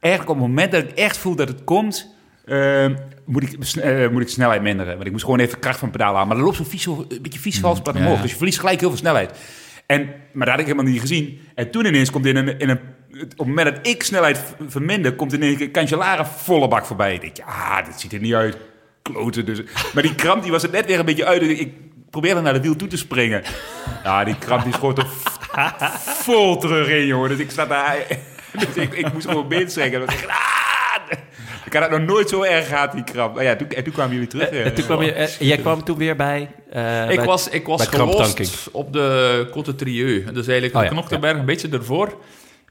eigenlijk 0.00 0.34
op 0.34 0.38
het 0.40 0.48
moment 0.48 0.72
dat 0.72 0.82
ik 0.82 0.90
echt 0.90 1.16
voel 1.16 1.34
dat 1.36 1.48
het 1.48 1.64
komt... 1.64 2.14
eh, 2.44 2.86
moet, 3.24 3.42
ik, 3.42 3.74
eh, 3.76 4.08
moet 4.08 4.22
ik 4.22 4.28
snelheid 4.28 4.62
minderen. 4.62 4.92
Want 4.94 5.04
ik 5.06 5.12
moest 5.12 5.24
gewoon 5.24 5.38
even 5.40 5.58
kracht 5.58 5.78
van 5.78 5.88
het 5.88 5.96
pedaal 5.96 6.16
aan. 6.16 6.26
Maar 6.26 6.36
dan 6.36 6.44
loopt 6.44 6.56
zo'n 6.56 6.66
vies, 6.66 6.82
zo- 6.82 7.04
een 7.08 7.22
beetje 7.22 7.38
vies 7.40 7.60
vals 7.60 7.80
pad 7.82 7.94
ja, 7.94 8.00
omhoog. 8.00 8.16
ja. 8.16 8.22
Dus 8.22 8.30
je 8.30 8.36
verliest 8.36 8.58
gelijk 8.58 8.80
heel 8.80 8.88
veel 8.88 8.98
snelheid. 8.98 9.30
En, 9.86 10.00
maar 10.32 10.46
dat 10.46 10.48
had 10.48 10.58
ik 10.58 10.66
helemaal 10.72 10.92
niet 10.92 11.00
gezien. 11.00 11.40
En 11.54 11.70
toen 11.70 11.84
ineens 11.84 12.10
komt 12.10 12.26
in 12.26 12.36
een... 12.36 12.58
In 12.58 12.68
een 12.68 12.80
op 13.22 13.28
het 13.38 13.46
moment 13.46 13.74
dat 13.76 13.86
ik 13.86 14.02
snelheid 14.02 14.40
verminder... 14.68 15.12
komt 15.14 15.32
ineens 15.32 15.60
een 15.60 15.70
Cancellara 15.72 16.26
volle 16.26 16.68
bak 16.68 16.86
voorbij. 16.86 17.14
Ik 17.14 17.20
denk, 17.20 17.36
ja, 17.36 17.82
dit 17.82 18.00
ziet 18.00 18.12
er 18.12 18.20
niet 18.20 18.34
uit. 18.34 18.56
Kloten 19.02 19.44
dus. 19.46 19.60
Maar 19.94 20.02
die 20.02 20.14
kramp 20.14 20.42
die 20.42 20.50
was 20.52 20.62
er 20.62 20.70
net 20.70 20.86
weer 20.86 20.98
een 20.98 21.04
beetje 21.04 21.24
uit. 21.26 21.42
Ik- 21.42 21.58
Ik 21.58 21.72
probeerde 22.10 22.40
naar 22.40 22.52
de 22.52 22.60
wiel 22.60 22.76
toe 22.76 22.88
te 22.88 22.96
springen. 22.96 23.42
Ja, 24.04 24.24
die 24.24 24.38
kramp 24.38 24.64
die 24.64 24.72
schoot 24.72 24.98
er 24.98 25.06
vol 26.04 26.56
terug 26.56 26.88
in, 26.88 27.06
jongen. 27.06 27.28
Dus 27.28 27.38
ik 27.38 27.50
zat 27.50 27.68
daar... 27.68 27.96
Dus 28.58 28.74
ik, 28.84 28.92
ik 28.94 29.12
moest 29.12 29.26
gewoon 29.26 29.48
been 29.48 29.70
strekken. 29.70 30.00
En 30.00 30.06
dan 30.06 30.14
zeg 30.14 30.24
ik, 30.24 30.30
ah! 30.30 31.18
Ik 31.64 31.72
had 31.72 31.82
het 31.82 31.90
nog 31.98 32.08
nooit 32.08 32.28
zo 32.28 32.42
erg 32.42 32.68
gehad, 32.68 32.92
die 32.92 33.04
kramp. 33.04 33.34
Maar 33.34 33.44
ja, 33.44 33.56
toen, 33.56 33.68
en 33.68 33.84
toen 33.84 33.92
kwamen 33.92 34.12
jullie 34.12 34.28
terug. 34.28 34.48
Eh, 34.48 34.66
eh. 34.66 34.72
toen 34.72 34.84
kwam 34.84 35.02
je, 35.02 35.12
eh, 35.12 35.28
jij 35.38 35.56
kwam 35.58 35.84
toen 35.84 35.96
weer 35.96 36.16
bij... 36.16 36.50
eh, 36.70 37.10
ik 37.10 37.16
bij- 37.16 37.24
was, 37.26 37.48
ik 37.48 37.66
was 37.66 37.86
gelost 37.86 38.68
op 38.72 38.92
de 38.92 39.46
Côte 39.50 39.74
Trieux. 39.76 40.24
Dus 40.32 40.46
eigenlijk 40.46 40.74
Oh 40.74 40.80
de 40.80 40.86
ja, 40.86 40.92
Knoktenberg 40.92 41.38
een 41.38 41.44
beetje 41.44 41.68
ervoor. 41.68 42.18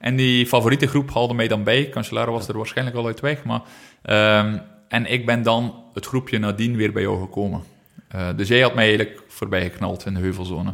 En 0.03 0.15
die 0.15 0.45
favoriete 0.45 0.87
groep 0.87 1.13
haalde 1.13 1.33
mij 1.33 1.47
dan 1.47 1.63
bij. 1.63 1.89
Cancellara 1.89 2.31
was 2.31 2.47
er 2.47 2.57
waarschijnlijk 2.57 2.97
al 2.97 3.05
uit 3.05 3.19
weg. 3.19 3.43
Maar, 3.43 3.61
ehm, 4.01 4.57
en 4.87 5.11
ik 5.11 5.25
ben 5.25 5.43
dan 5.43 5.75
het 5.93 6.05
groepje 6.05 6.39
nadien 6.39 6.75
weer 6.75 6.91
bij 6.91 7.01
jou 7.01 7.21
gekomen. 7.21 7.63
Eh, 8.07 8.27
dus 8.35 8.47
jij 8.47 8.61
had 8.61 8.75
mij 8.75 8.85
eigenlijk 8.85 9.21
voorbij 9.27 9.61
geknald 9.61 10.05
in 10.05 10.13
de 10.13 10.19
heuvelzone. 10.19 10.73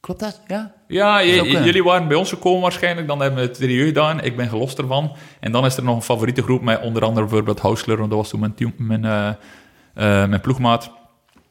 Klopt 0.00 0.20
dat? 0.20 0.40
Ja? 0.46 0.72
Ja, 0.86 1.24
jullie 1.24 1.84
waren 1.84 2.08
bij 2.08 2.16
ons 2.16 2.28
gekomen 2.28 2.60
waarschijnlijk. 2.60 3.06
Dan 3.06 3.20
hebben 3.20 3.40
we 3.40 3.46
het 3.46 3.54
Trieux 3.56 3.86
gedaan. 3.86 4.20
Ik 4.22 4.36
ben 4.36 4.48
gelost 4.48 4.78
ervan. 4.78 5.16
En 5.40 5.52
dan 5.52 5.64
is 5.64 5.76
er 5.76 5.84
nog 5.84 5.96
een 5.96 6.02
favoriete 6.02 6.42
groep 6.42 6.62
met 6.62 6.80
onder 6.82 7.04
andere 7.04 7.26
bijvoorbeeld 7.26 7.60
Hausler. 7.60 7.96
Want 7.96 8.10
dat 8.10 8.18
was 8.18 8.28
toen 8.28 8.40
mijn, 8.40 8.54
team- 8.54 8.74
mijn, 8.76 9.04
eh, 9.04 9.28
eh, 9.28 10.28
mijn 10.28 10.40
ploegmaat. 10.40 10.90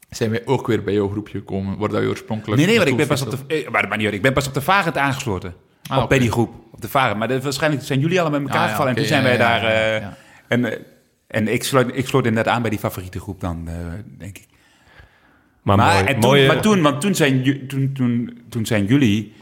Zijn 0.10 0.30
wij 0.30 0.42
ook 0.46 0.68
weer 0.68 0.84
bij 0.84 0.94
jouw 0.94 1.10
groepje 1.10 1.38
gekomen. 1.38 1.78
Waar 1.78 1.90
dat 1.90 2.02
je 2.02 2.08
oorspronkelijk... 2.08 2.58
Nee, 2.58 2.66
nee, 2.68 2.78
want 2.78 2.90
ik 2.90 2.98
ben 2.98 3.08
pas 3.08 3.22
op 3.22 3.30
de... 3.48 3.68
Maar, 3.72 3.88
maar 3.88 3.98
niet. 3.98 4.14
Ik 4.14 4.22
ben 4.22 4.34
pas 4.34 4.48
op 4.48 4.54
de 4.54 4.62
Varend 4.62 4.98
aangesloten. 4.98 5.54
Ah. 5.88 6.08
Bij 6.08 6.20
die 6.20 6.32
groep. 6.32 6.54
Op 6.72 6.82
de 6.82 6.90
Varend. 6.90 7.18
Maar 7.18 7.28
dat, 7.28 7.44
waarschijnlijk 7.44 7.84
zijn 7.84 8.00
jullie 8.00 8.22
allemaal 8.22 8.40
met 8.40 8.50
elkaar 8.50 8.64
Ah, 8.64 8.70
ja, 8.70 8.76
gevallen. 8.76 8.96
en 8.96 9.00
toen 9.00 9.08
zijn 9.10 9.22
ja, 9.24 9.28
wij 9.28 9.38
ja, 9.38 9.60
daar... 9.60 9.62
ja, 9.72 9.96
eh, 9.96 10.02
ja. 10.02 10.18
En, 10.48 10.66
eh, 10.66 10.80
en 11.28 11.48
ik, 11.48 11.64
sloot, 11.64 11.90
ik 11.94 12.08
sloot 12.08 12.26
inderdaad 12.26 12.54
aan 12.56 12.62
bij 12.62 12.70
die 12.70 12.80
favoriete 12.80 13.20
groep 13.20 13.40
dan, 13.42 13.64
eh, 13.68 13.74
denk 14.18 14.38
ik. 14.38 14.46
Maar, 15.62 15.78
Maar, 15.78 15.94
mooi, 15.94 16.06
en 16.06 16.20
toen, 16.20 16.30
mooie- 16.30 16.48
maar 16.48 16.62
toen, 16.62 16.82
want 16.82 17.02
toen 17.02 17.16
zijn, 17.16 17.68
toen, 17.68 17.92
toen, 17.94 18.38
toen 18.50 18.66
zijn 18.66 18.86
jullie 18.86 19.34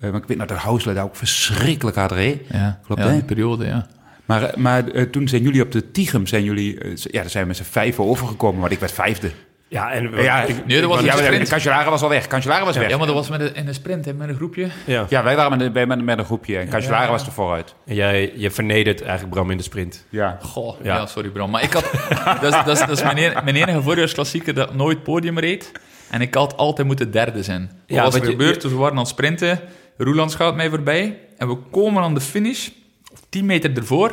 Eh, 0.00 0.10
maar 0.10 0.20
ik 0.20 0.26
weet 0.26 0.38
dat 0.38 0.48
de 0.48 0.54
Housler 0.54 0.94
daar 0.94 1.04
ook 1.04 1.16
verschrikkelijk 1.16 1.96
hard 1.96 2.12
reed. 2.12 2.40
Ja, 2.52 2.80
Klopt, 2.86 3.00
ja, 3.02 3.06
hè? 3.08 3.12
die 3.14 3.22
periode, 3.24 3.66
ja. 3.66 3.86
Maar, 4.24 4.50
maar 4.56 5.10
toen 5.10 5.28
zijn 5.28 5.42
jullie 5.42 5.62
op 5.62 5.72
de 5.72 5.90
Tigrum, 5.90 6.26
zijn 6.26 6.44
jullie, 6.44 6.78
ja, 6.94 7.20
daar 7.20 7.30
zijn 7.30 7.42
we 7.42 7.48
met 7.48 7.56
z'n 7.56 7.62
vijven 7.62 8.04
overgekomen, 8.04 8.60
maar 8.60 8.72
ik 8.72 8.78
werd 8.78 8.92
vijfde. 8.92 9.30
Ja, 9.70 9.90
en 9.92 10.10
Ja, 10.22 10.42
ik- 10.42 10.66
Nee, 10.66 10.80
dat 10.80 10.90
was 10.90 11.00
ja. 11.00 11.44
Cancellara 11.44 11.90
was 11.90 12.02
al 12.02 12.08
weg. 12.08 12.26
Cancellara 12.26 12.64
was 12.64 12.76
weg. 12.76 12.88
Ja, 12.88 12.96
maar 12.96 13.06
dat 13.06 13.14
was 13.14 13.28
met 13.28 13.40
een, 13.40 13.54
in 13.54 13.68
een 13.68 13.74
sprint, 13.74 14.04
hè, 14.04 14.12
met 14.14 14.28
een 14.28 14.34
groepje. 14.34 14.68
ja. 14.84 15.06
Ja, 15.08 15.22
wij 15.22 15.36
waren 15.36 15.58
met, 15.72 15.86
met, 15.88 16.02
met 16.04 16.18
een 16.18 16.24
groepje 16.24 16.58
en 16.58 16.68
Cancellara 16.68 17.04
Ja. 17.04 17.10
was 17.10 17.26
er 17.26 17.32
vooruit. 17.32 17.74
En 17.86 17.94
jij 17.94 18.32
je 18.36 18.50
vernedert 18.50 19.00
eigenlijk 19.02 19.30
Bram 19.34 19.50
in 19.50 19.56
de 19.56 19.62
sprint. 19.62 20.04
Ja. 20.08 20.38
Goh, 20.42 20.80
Ja. 20.82 20.96
ja. 20.96 21.06
sorry 21.06 21.28
Bram. 21.28 21.50
Maar 21.50 21.62
ik 21.62 21.72
had... 21.72 21.90
dat, 22.40 22.54
is, 22.54 22.64
dat, 22.64 22.68
is, 22.68 22.78
dat 22.78 22.90
is 22.90 23.02
mijn, 23.02 23.16
enige, 23.16 23.40
mijn 23.44 23.56
enige 23.56 23.82
voorjaarsklassieker 23.82 24.54
dat 24.54 24.74
nooit 24.74 25.02
podium 25.02 25.38
reed. 25.38 25.72
En 26.10 26.20
ik 26.20 26.34
had 26.34 26.56
altijd 26.56 26.86
moeten 26.86 27.10
derde 27.10 27.42
zijn. 27.42 27.60
Wat 27.60 27.70
Ja, 27.96 28.02
was 28.02 28.14
er 28.14 28.24
gebeurd? 28.24 28.62
Dus 28.62 28.70
we 28.70 28.76
waren 28.76 28.92
aan 28.92 28.98
het 28.98 29.08
sprinten. 29.08 29.60
Roeland 29.96 30.34
gaat 30.34 30.54
mij 30.56 30.68
voorbij. 30.68 31.18
En 31.38 31.48
we 31.48 31.56
komen 31.70 32.02
aan 32.02 32.14
de 32.14 32.20
finish. 32.20 32.68
Of 33.12 33.20
10 33.28 33.46
meter 33.46 33.76
ervoor. 33.76 34.10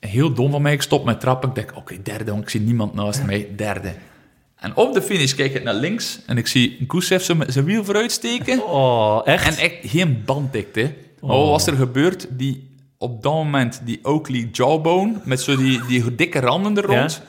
Heel 0.00 0.32
dom 0.32 0.50
van 0.50 0.62
mij. 0.62 0.72
Ik 0.72 0.82
stop 0.82 1.04
met 1.04 1.20
trappen. 1.20 1.48
Ik 1.48 1.54
denk, 1.54 1.70
oké, 1.74 2.02
derde. 2.02 2.30
Want 2.30 2.42
ik 2.42 2.48
zie 2.50 2.60
niemand 2.60 2.94
naast 2.94 3.24
mij. 3.24 3.48
Derde. 3.56 3.92
En 4.60 4.76
op 4.76 4.94
de 4.94 5.02
finish 5.02 5.34
kijk 5.34 5.54
ik 5.54 5.62
naar 5.62 5.74
links. 5.74 6.20
En 6.26 6.38
ik 6.38 6.46
zie 6.46 6.84
Gusev 6.88 7.30
zijn 7.46 7.64
wiel 7.64 7.84
vooruit 7.84 8.12
steken. 8.12 8.64
Oh, 8.64 9.20
echt? 9.24 9.46
En 9.46 9.62
echt 9.62 9.74
geen 9.82 10.22
band 10.24 10.52
tikte. 10.52 10.94
Maar 11.20 11.36
wat 11.36 11.48
was 11.48 11.66
er 11.66 11.74
gebeurd? 11.76 12.26
Die, 12.30 12.76
op 12.98 13.22
dat 13.22 13.32
moment 13.32 13.80
die 13.84 13.98
Oakley 14.02 14.48
jawbone, 14.52 15.20
met 15.24 15.40
zo 15.40 15.56
die, 15.56 15.86
die 15.86 16.14
dikke 16.14 16.40
randen 16.40 16.76
er 16.76 16.84
rond, 16.84 17.22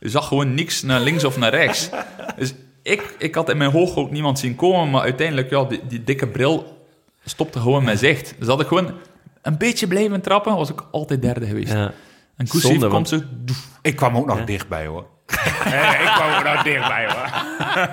je 0.00 0.08
zag 0.08 0.28
gewoon 0.28 0.54
niks 0.54 0.82
naar 0.82 1.00
links 1.00 1.24
of 1.24 1.38
naar 1.38 1.50
rechts. 1.50 1.88
Dus 2.36 2.54
ik, 2.82 3.14
ik 3.18 3.34
had 3.34 3.50
in 3.50 3.56
mijn 3.56 3.70
hoog 3.70 3.96
ook 3.96 4.10
niemand 4.10 4.38
zien 4.38 4.56
komen, 4.56 4.90
maar 4.90 5.02
uiteindelijk, 5.02 5.50
ja, 5.50 5.64
die, 5.64 5.80
die 5.88 6.04
dikke 6.04 6.26
bril 6.26 6.84
stopte 7.24 7.60
gewoon 7.60 7.84
mijn 7.84 7.98
zicht. 7.98 8.34
Dus 8.38 8.48
had 8.48 8.60
ik 8.60 8.66
gewoon 8.66 8.92
een 9.42 9.58
beetje 9.58 9.86
blijven 9.86 10.20
trappen, 10.20 10.56
was 10.56 10.70
ik 10.70 10.84
altijd 10.90 11.22
derde 11.22 11.46
geweest. 11.46 11.72
Ja. 11.72 11.92
En 12.36 12.48
komt 12.48 12.80
want- 12.80 13.08
zo... 13.08 13.20
Ik 13.82 13.96
kwam 13.96 14.16
ook 14.16 14.26
nog 14.26 14.44
dichtbij 14.44 14.86
hoor. 14.86 15.06
Ja, 15.70 15.98
ik 15.98 16.10
kwam 16.14 16.32
ook 16.38 16.44
nog 16.54 16.62
dichtbij 16.62 17.06
hoor. 17.08 17.28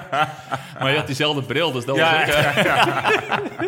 Maar 0.80 0.91
je 0.91 0.97
had 0.97 1.05
diezelfde 1.05 1.41
bril, 1.43 1.72
dus 1.72 1.85
dat 1.85 1.95
Ja, 1.95 2.26
was 2.26 2.35
ook... 2.35 2.43
eh, 2.65 3.68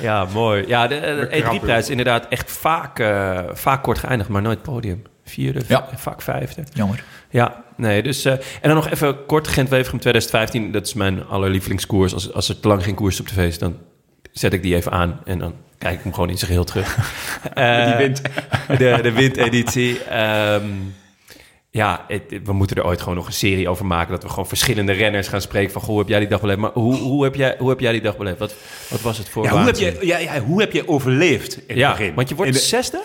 Ja, 0.00 0.24
mooi. 0.24 0.64
Ja, 0.66 0.86
de, 0.86 1.00
de 1.30 1.38
krabben. 1.40 1.60
E3-prijs 1.60 1.78
is 1.82 1.90
inderdaad 1.90 2.26
echt 2.28 2.52
vaak, 2.52 2.98
eh, 2.98 3.40
vaak 3.52 3.82
kort 3.82 3.98
geëindigd, 3.98 4.28
maar 4.30 4.42
nooit 4.42 4.62
podium. 4.62 5.02
Vierde, 5.24 5.60
Ja. 5.68 5.88
vaak 5.96 6.22
vijfde. 6.22 6.64
Jammer. 6.72 7.04
Ja, 7.30 7.62
nee, 7.76 8.02
dus... 8.02 8.24
eh, 8.24 8.32
en 8.32 8.40
dan 8.60 8.74
nog 8.74 8.90
even 8.90 9.26
kort, 9.26 9.48
Gent-Wevergem 9.48 9.98
2015. 10.00 10.72
Dat 10.72 10.86
is 10.86 10.94
mijn 10.94 11.26
allerlievelingskoers. 11.26 12.14
Als, 12.14 12.32
als 12.32 12.48
er 12.48 12.60
te 12.60 12.68
lang 12.68 12.82
geen 12.84 12.94
koers 12.94 13.20
op 13.20 13.26
tv 13.26 13.36
is, 13.48 13.58
dan 13.58 13.76
zet 14.32 14.52
ik 14.52 14.62
die 14.62 14.74
even 14.74 14.92
aan. 14.92 15.20
En 15.24 15.38
dan 15.38 15.54
kijk 15.78 15.94
ik 15.94 16.02
hem 16.02 16.14
gewoon 16.14 16.30
in 16.30 16.36
zijn 16.38 16.50
geheel 16.50 16.64
terug. 16.64 16.96
Eh, 17.54 17.84
Die 17.86 17.94
wint. 17.94 18.22
De, 18.78 18.98
de 19.02 19.12
windeditie. 19.12 20.04
Ehm, 20.04 20.64
ja, 21.74 22.04
het- 22.08 22.40
we 22.44 22.52
moeten 22.52 22.76
er 22.76 22.84
ooit 22.86 23.00
gewoon 23.00 23.14
nog 23.14 23.26
een 23.26 23.32
serie 23.32 23.68
over 23.68 23.86
maken. 23.86 24.12
Dat 24.12 24.22
we 24.22 24.28
gewoon 24.28 24.46
verschillende 24.46 24.92
renners 24.92 25.28
gaan 25.28 25.40
spreken 25.40 25.72
van... 25.72 25.80
Goh, 25.80 25.90
hoe 25.90 25.98
heb 25.98 26.08
jij 26.08 26.18
die 26.18 26.28
dag 26.28 26.40
beleefd? 26.40 26.58
Maar 26.58 26.70
hoe, 26.72 26.94
hoe, 26.96 27.24
heb, 27.24 27.34
jij, 27.34 27.54
hoe 27.58 27.68
heb 27.68 27.80
jij 27.80 27.92
die 27.92 28.00
dag 28.02 28.16
beleefd? 28.16 28.38
Wat, 28.38 28.54
wat 28.90 29.00
was 29.00 29.18
het 29.18 29.28
voor 29.28 29.44
Ja, 29.44 29.50
hoe, 29.50 29.60
heb 29.60 29.76
je, 29.76 29.98
ja, 30.00 30.18
ja, 30.18 30.40
hoe 30.40 30.60
heb 30.60 30.72
je 30.72 30.88
overleefd 30.88 31.54
in 31.56 31.62
het 31.66 31.76
Ja, 31.76 31.90
begin? 31.90 32.14
want 32.14 32.28
je 32.28 32.34
wordt 32.34 32.50
In 32.50 32.56
de- 32.56 32.62
zesde? 32.62 33.02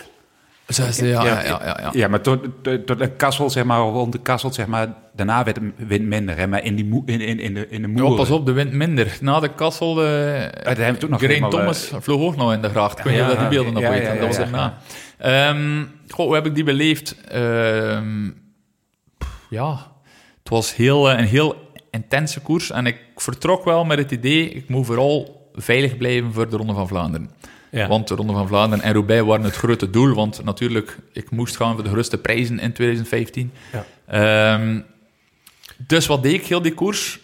Zesde, 0.67 1.07
ja, 1.07 1.23
ja, 1.25 1.43
ja, 1.43 1.61
ja, 1.63 1.77
ja. 1.81 1.89
Ja, 1.93 2.07
maar 2.07 2.21
tot, 2.21 2.39
tot, 2.61 2.87
tot 2.87 3.15
kassel, 3.17 3.49
zeg 3.49 3.63
maar, 3.63 3.79
rond 3.79 4.11
de 4.11 4.19
kassel, 4.19 4.53
zeg 4.53 4.65
maar, 4.67 4.93
daarna 5.15 5.43
werd 5.43 5.55
de 5.55 5.85
wind 5.87 6.05
minder. 6.05 6.37
Hè, 6.37 6.47
maar 6.47 6.63
in, 6.63 6.75
die 6.75 6.85
moe, 6.85 7.03
in, 7.05 7.21
in, 7.21 7.39
in 7.39 7.53
de, 7.53 7.67
in 7.69 7.95
de 7.95 8.03
pas 8.15 8.29
op, 8.29 8.45
de 8.45 8.51
wind 8.51 8.71
minder. 8.71 9.17
Na 9.21 9.39
de 9.39 9.49
kassel, 9.55 10.03
uh, 10.03 10.07
hebben 10.09 10.85
we 10.93 10.97
toen 10.97 11.09
nog 11.09 11.19
Green 11.19 11.31
helemaal, 11.31 11.49
Thomas 11.49 11.91
vloog 11.99 12.21
ook 12.21 12.35
nog 12.35 12.53
in 12.53 12.61
de 12.61 12.69
gracht. 12.69 13.03
Ja, 13.03 13.21
of 13.21 13.27
dat 13.27 13.39
die 13.39 13.47
beelden 13.47 13.73
nog 13.73 13.81
ja, 13.83 13.89
weten. 13.89 14.13
ja, 14.13 14.19
dat 14.19 14.27
was 14.27 14.37
ja, 14.37 14.43
daarna. 14.43 14.77
Ehm, 15.17 15.83
goh, 16.09 16.25
hoe 16.25 16.35
heb 16.35 16.45
ik 16.45 16.55
die 16.55 16.63
beleefd? 16.63 17.15
Ehm, 17.27 18.29
ja, 19.49 19.91
het 20.39 20.49
was 20.49 20.75
heel, 20.75 21.09
eh, 21.09 21.19
een 21.19 21.25
heel 21.25 21.71
intense 21.91 22.39
koers. 22.39 22.71
En 22.71 22.85
ik 22.85 22.99
vertrok 23.15 23.63
wel 23.65 23.85
met 23.85 23.97
het 23.97 24.11
idee, 24.11 24.49
ik 24.49 24.69
moet 24.69 24.85
vooral 24.85 25.49
veilig 25.53 25.97
blijven 25.97 26.33
voor 26.33 26.49
de 26.49 26.57
Ronde 26.57 26.73
van 26.73 26.87
Vlaanderen. 26.87 27.31
Ja. 27.71 27.87
Want 27.87 28.07
de 28.07 28.15
Ronde 28.15 28.33
van 28.33 28.47
Vlaanderen 28.47 28.85
en 28.85 28.93
Roubaix 28.93 29.25
waren 29.25 29.45
het 29.45 29.55
grote 29.55 29.89
doel. 29.89 30.13
Want 30.13 30.43
natuurlijk, 30.43 30.97
ik 31.13 31.31
moest 31.31 31.55
gaan 31.55 31.73
voor 31.73 31.83
de 31.83 31.89
grootste 31.89 32.17
prijzen 32.17 32.59
in 32.59 32.73
2015. 32.73 33.51
Ja. 33.71 33.85
Ehm, 34.05 34.81
dus 35.77 36.05
wat 36.05 36.23
deed 36.23 36.33
ik 36.33 36.45
heel 36.45 36.61
die 36.61 36.73
koers? 36.73 37.19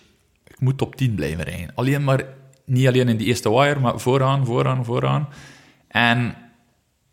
Ik 0.48 0.60
moet 0.60 0.78
top 0.78 0.96
10 0.96 1.16
blijven 1.16 1.44
rijden. 1.44 1.72
Alleen 1.76 2.04
maar, 2.04 2.26
niet 2.66 2.88
alleen 2.88 3.08
in 3.10 3.18
die 3.18 3.28
eerste 3.28 3.50
wire, 3.50 3.80
maar 3.80 4.00
vooraan, 4.00 4.46
vooraan, 4.46 4.86
vooraan. 4.86 5.30
En 5.88 6.36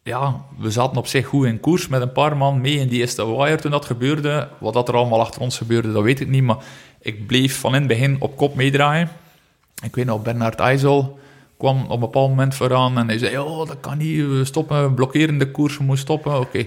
ja, 0.03 0.45
we 0.59 0.71
zaten 0.71 0.97
op 0.97 1.07
zich 1.07 1.27
goed 1.27 1.47
in 1.47 1.61
koers 1.61 1.89
met 1.89 2.01
een 2.01 2.13
paar 2.13 2.37
man 2.37 2.61
mee 2.61 2.77
in 2.79 2.89
die 2.89 3.01
eerste 3.01 3.37
wire 3.37 3.57
toen 3.57 3.71
dat 3.71 3.85
gebeurde. 3.85 4.49
Wat 4.59 4.75
dat 4.75 4.89
er 4.89 4.95
allemaal 4.95 5.21
achter 5.21 5.41
ons 5.41 5.59
gebeurde, 5.59 5.93
dat 5.93 6.03
weet 6.03 6.21
ik 6.21 6.29
niet. 6.29 6.43
Maar 6.43 6.65
ik 7.01 7.27
bleef 7.27 7.61
van 7.61 7.75
in 7.75 7.79
het 7.81 7.89
begin 7.89 8.17
op 8.19 8.37
kop 8.37 8.55
meedraaien. 8.55 9.11
Ik 9.83 9.95
weet 9.95 10.07
nog, 10.07 10.23
Bernard 10.23 10.61
IJssel 10.61 11.19
kwam 11.57 11.85
op 11.85 11.91
een 11.91 12.01
bepaald 12.01 12.29
moment 12.29 12.55
vooraan 12.55 12.99
en 12.99 13.09
hij 13.09 13.19
zei, 13.19 13.39
oh, 13.39 13.67
dat 13.67 13.81
kan 13.81 13.99
niet, 13.99 14.27
we 14.27 14.45
stoppen, 14.45 14.83
we 14.83 14.95
blokkeren 14.95 15.39
de 15.39 15.51
koers, 15.51 15.77
we 15.77 15.85
moeten 15.85 16.05
stoppen, 16.05 16.41
oké. 16.41 16.59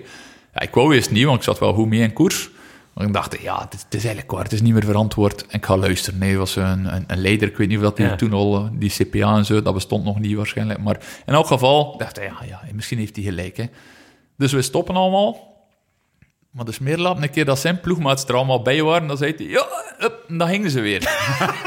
Ja, 0.54 0.62
ik 0.62 0.74
wou 0.74 0.96
eerst 0.96 1.12
niet, 1.12 1.26
want 1.26 1.38
ik 1.38 1.44
zat 1.44 1.60
wel 1.60 1.74
goed 1.74 1.88
mee 1.88 2.02
in 2.02 2.14
koers. 2.14 2.50
Maar 2.94 3.06
ik 3.06 3.14
dacht, 3.14 3.42
ja, 3.42 3.62
het 3.62 3.74
is, 3.74 3.82
het 3.82 3.94
is 3.94 4.00
eigenlijk 4.04 4.32
waar, 4.32 4.44
het 4.44 4.52
is 4.54 4.62
niet 4.62 4.74
meer 4.74 4.84
verantwoord. 4.86 5.46
En 5.48 5.58
ik 5.58 5.66
ga 5.66 5.78
luisteren. 5.78 6.20
Nee, 6.20 6.38
was 6.38 6.56
een, 6.56 6.96
een, 6.96 7.04
een 7.08 7.22
leider, 7.22 7.48
ik 7.48 7.58
weet 7.58 7.68
niet 7.68 7.78
of 7.78 7.84
dat 7.84 7.98
die 7.98 8.06
Ja. 8.06 8.16
toen 8.16 8.34
al, 8.34 8.56
eh, 8.56 8.66
die 8.72 8.90
CPA 8.90 9.36
en 9.36 9.46
zo, 9.46 9.62
dat 9.62 9.74
bestond 9.74 10.04
nog 10.04 10.20
niet 10.20 10.36
waarschijnlijk. 10.36 10.80
Maar 10.80 10.98
in 11.26 11.34
elk 11.34 11.48
geval 11.48 11.98
dacht 11.98 12.18
ik, 12.18 12.24
ja, 12.24 12.38
ja, 12.48 12.62
misschien 12.74 12.98
heeft 12.98 13.16
hij 13.16 13.26
gelijk. 13.26 13.58
Hè. 13.58 13.66
Dus 14.38 14.52
we 14.52 14.62
stoppen 14.62 14.96
allemaal. 14.96 15.52
Maar 16.52 16.66
de 16.66 16.72
smeerlap, 16.72 17.22
een 17.22 17.30
keer 17.30 17.46
dat 17.46 17.60
zijn 17.60 17.80
ploegmaats 17.80 18.26
er 18.26 18.36
allemaal 18.36 18.62
bij 18.62 18.82
waren, 18.82 19.08
dan 19.08 19.18
zei 19.18 19.34
hij, 19.38 19.46
ja, 19.46 19.66
up, 20.00 20.24
en 20.28 20.38
dan 20.38 20.48
gingen 20.48 20.70
ze 20.70 20.80
weer. 20.82 21.02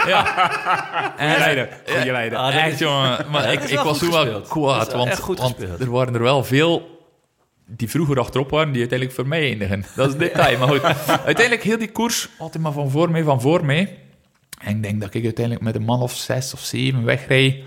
ja. 0.07 1.19
En, 1.19 1.39
leider, 1.39 1.69
goeie 1.87 2.13
leider. 2.13 2.39
Ah, 2.39 2.65
echt, 2.65 2.79
jongen. 2.79 3.27
Maar 3.31 3.53
ik, 3.53 3.79
was 3.79 3.99
toen 3.99 4.11
wel 4.11 4.41
kwaad, 4.41 4.93
want, 4.93 5.19
want 5.19 5.63
er 5.81 5.91
waren 5.91 6.15
er 6.15 6.23
wel 6.23 6.45
veel 6.45 6.96
die 7.67 7.91
vroeger 7.91 8.19
achterop 8.19 8.51
waren, 8.51 8.71
die 8.73 8.81
uiteindelijk 8.81 9.19
voor 9.19 9.29
mij 9.29 9.49
eindigen. 9.49 9.85
Dat 9.97 10.09
is 10.09 10.17
detail, 10.17 10.59
maar 10.59 10.69
goed. 10.69 10.83
Uiteindelijk 11.25 11.63
heel 11.63 11.79
die 11.79 11.93
koers 11.93 12.29
altijd 12.39 12.63
maar 12.63 12.73
van 12.73 12.91
voor 12.91 13.11
mij, 13.11 13.23
van 13.23 13.41
voor 13.41 13.65
mij. 13.65 13.99
En 14.61 14.77
ik 14.77 14.83
denk 14.83 15.01
dat 15.01 15.15
ik 15.15 15.25
uiteindelijk 15.25 15.65
met 15.65 15.75
een 15.75 15.83
man 15.85 16.01
of 16.01 16.17
zes 16.17 16.53
of 16.53 16.61
zeven 16.61 17.05
wegrij 17.05 17.65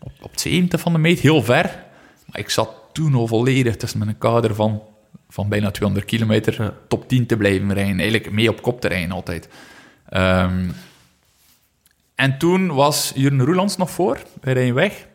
op, 0.00 0.12
op 0.20 0.30
het 0.30 0.40
zevende 0.40 0.78
van 0.78 0.92
de 0.92 0.98
meet, 0.98 1.20
heel 1.20 1.42
ver. 1.42 1.84
Maar 2.26 2.40
ik 2.40 2.50
zat 2.50 2.70
toen 2.92 3.14
al 3.14 3.26
volledig 3.26 3.76
tussen 3.76 3.98
mijn 3.98 4.18
kader 4.18 4.54
van, 4.54 4.82
van 5.28 5.48
bijna 5.48 5.70
200 5.70 6.06
kilometer 6.06 6.62
Ja. 6.62 6.74
top 6.88 7.08
10 7.08 7.26
te 7.26 7.36
blijven 7.36 7.72
rijden. 7.72 7.96
Eigenlijk 7.98 8.30
mee 8.30 8.48
op 8.48 8.62
kop 8.62 8.80
te 8.80 8.88
rijden 8.88 9.10
altijd. 9.10 9.48
Ehm, 10.08 10.68
en 12.14 12.38
toen 12.38 12.74
was 12.74 13.12
Jurgen 13.14 13.44
Roelands 13.44 13.76
nog 13.76 13.90
voor. 13.90 14.18
We 14.40 14.52
rijden 14.52 14.74
weg. 14.74 15.06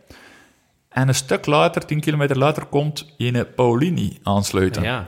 En 0.89 1.07
een 1.07 1.15
stuk 1.15 1.45
later, 1.45 1.85
10 1.85 1.99
kilometer 1.99 2.37
later, 2.37 2.65
komt 2.65 3.13
Jene 3.17 3.45
Paulini 3.45 4.19
aansluiten. 4.23 4.83
Ja. 4.83 5.07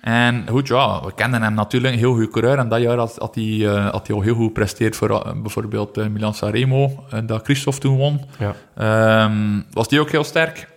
En 0.00 0.44
goed, 0.48 0.68
ja, 0.68 1.04
we 1.04 1.14
kenden 1.14 1.42
hem 1.42 1.54
natuurlijk, 1.54 1.92
een 1.92 1.98
heel 1.98 2.12
goede 2.12 2.28
coureur. 2.30 2.58
En 2.58 2.68
dat 2.68 2.80
jaar 2.80 2.96
had, 2.98 3.16
had, 3.18 3.34
hij, 3.34 3.66
eh, 3.68 3.90
had 3.90 4.06
hij 4.06 4.16
al 4.16 4.22
heel 4.22 4.34
goed 4.34 4.46
gepresteerd 4.46 4.96
voor 4.96 5.10
eh, 5.10 5.32
bijvoorbeeld 5.40 5.96
eh, 5.98 6.06
Milan 6.06 6.34
Sanremo, 6.34 7.04
eh, 7.10 7.18
dat 7.26 7.44
Christophe 7.44 7.80
toen 7.80 7.96
won. 7.96 8.20
Ja. 8.38 8.54
Ehm, 8.76 9.60
was 9.70 9.88
die 9.88 10.00
ook 10.00 10.10
heel 10.10 10.24
sterk. 10.24 10.68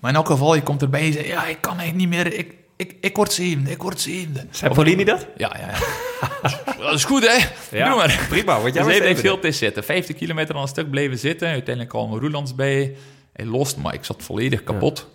Maar 0.00 0.10
in 0.10 0.16
elk 0.16 0.26
geval, 0.26 0.54
je 0.54 0.62
komt 0.62 0.82
erbij 0.82 1.00
en 1.00 1.06
je 1.06 1.12
zegt, 1.12 1.26
ja, 1.26 1.44
ik 1.46 1.60
kan 1.60 1.78
echt 1.80 1.94
niet 1.94 2.08
meer, 2.08 2.32
ik, 2.38 2.54
ik, 2.76 2.96
ik 3.00 3.16
word 3.16 3.32
zevende, 3.32 3.70
ik 3.70 3.82
word 3.82 4.00
zevende. 4.00 4.46
Zei 4.50 4.74
Paulini 4.74 5.04
dat? 5.04 5.26
Ja, 5.36 5.56
ja, 5.60 5.66
ja. 5.70 5.78
dat 6.84 6.94
is 6.94 7.04
goed, 7.04 7.26
hè? 7.28 7.46
Ja, 7.78 7.88
Doe 7.88 7.96
maar. 7.96 8.26
prima, 8.28 8.60
word 8.60 8.74
jij 8.74 8.82
Dus 8.84 8.96
zevende. 8.96 9.20
heel 9.20 9.38
te 9.38 9.52
zitten. 9.52 9.84
50 9.84 10.16
kilometer 10.16 10.54
aan 10.54 10.62
een 10.62 10.68
stuk 10.68 10.90
blijven 10.90 11.18
zitten. 11.18 11.48
Uiteindelijk 11.48 11.88
kwam 11.94 12.14
Roelands 12.18 12.54
bij. 12.54 12.96
Hij 13.32 13.44
lost, 13.46 13.76
maar 13.76 13.94
ik 13.94 14.04
zat 14.04 14.22
volledig 14.22 14.64
kapot. 14.64 15.10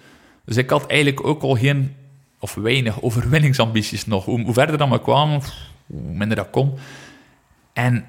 Dus 0.46 0.58
ik 0.58 0.70
had 0.70 0.88
eigenlijk 0.88 1.26
ook 1.28 1.42
al 1.42 1.56
geen, 1.56 1.96
of 2.40 2.54
weinig, 2.56 3.02
overwinningsambities 3.02 4.06
nog. 4.06 4.26
Hoe, 4.26 4.42
hoe 4.42 4.54
verder 4.54 4.78
dan 4.78 4.90
we 4.90 5.02
kwamen, 5.02 5.42
hoe 5.88 6.02
minder 6.02 6.38
dat 6.38 6.50
kon. 6.50 6.74
En 7.74 8.06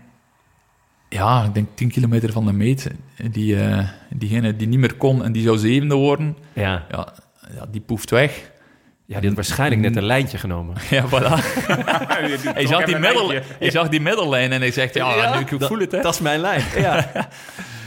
ja, 1.08 1.44
ik 1.44 1.54
denk 1.54 1.68
10 1.74 1.90
kilometer 1.90 2.32
van 2.32 2.46
de 2.46 2.52
meet, 2.52 2.90
die, 3.30 3.60
eh, 3.64 3.88
diegene 4.10 4.56
die 4.56 4.68
niet 4.68 4.78
meer 4.78 4.94
kon 4.94 5.24
en 5.24 5.32
die 5.32 5.42
zou 5.42 5.58
zevende 5.58 5.94
worden, 5.94 6.36
Ja. 6.52 6.84
ja, 6.90 7.14
ja 7.56 7.66
die 7.70 7.80
poeft 7.80 8.10
weg. 8.10 8.50
ja, 9.06 9.18
die 9.18 9.26
had 9.26 9.36
waarschijnlijk 9.36 9.80
net 9.80 9.96
een 9.96 10.04
lijntje 10.04 10.38
genomen. 10.38 10.76
Ja, 10.90 11.04
voilà. 11.08 11.32
hij, 12.54 12.66
zag 12.66 12.84
die 12.84 12.98
middel, 12.98 13.32
hij 13.58 13.70
zag 13.70 13.88
die 13.88 14.00
middellijn 14.00 14.52
en 14.52 14.60
hij 14.60 14.70
zegt, 14.70 14.94
ja, 14.94 15.34
nu 15.34 15.40
ik 15.56 15.62
voel 15.64 15.78
het, 15.78 15.92
hè. 15.92 16.00
Dat 16.00 16.14
is 16.14 16.20
mijn 16.20 16.40
lijn. 16.40 16.64
Ja. 16.86 17.28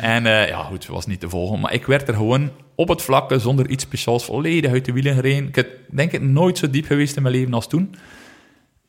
En 0.02 0.26
eh, 0.26 0.48
ja, 0.48 0.64
goed, 0.64 0.88
was 0.88 1.06
niet 1.06 1.20
te 1.20 1.30
volgen. 1.30 1.60
Maar 1.60 1.74
ik 1.74 1.86
werd 1.86 2.08
er 2.08 2.14
gewoon 2.14 2.52
op 2.76 2.88
het 2.88 3.02
vlakke, 3.02 3.40
zonder 3.40 3.70
iets 3.70 3.84
speciaals, 3.84 4.26
volledig 4.26 4.72
uit 4.72 4.86
de 4.86 4.92
wielen 4.94 5.16
gereden. 5.16 5.48
Ik 5.48 5.68
denk 5.90 6.12
ik, 6.12 6.22
nooit 6.22 6.58
zo 6.58 6.70
diep 6.70 6.86
geweest 6.86 7.16
in 7.16 7.22
mijn 7.22 7.36
leven 7.36 7.54
als 7.54 7.68
toen. 7.68 7.96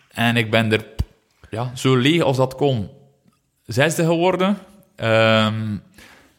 En 0.09 0.37
ik 0.37 0.51
ben 0.51 0.73
er 0.73 0.85
ja, 1.51 1.71
zo 1.75 1.97
leeg 1.97 2.23
als 2.23 2.37
dat 2.37 2.55
kon, 2.55 2.89
zesde 3.67 4.05
geworden. 4.05 4.57
Ehm, 4.97 5.77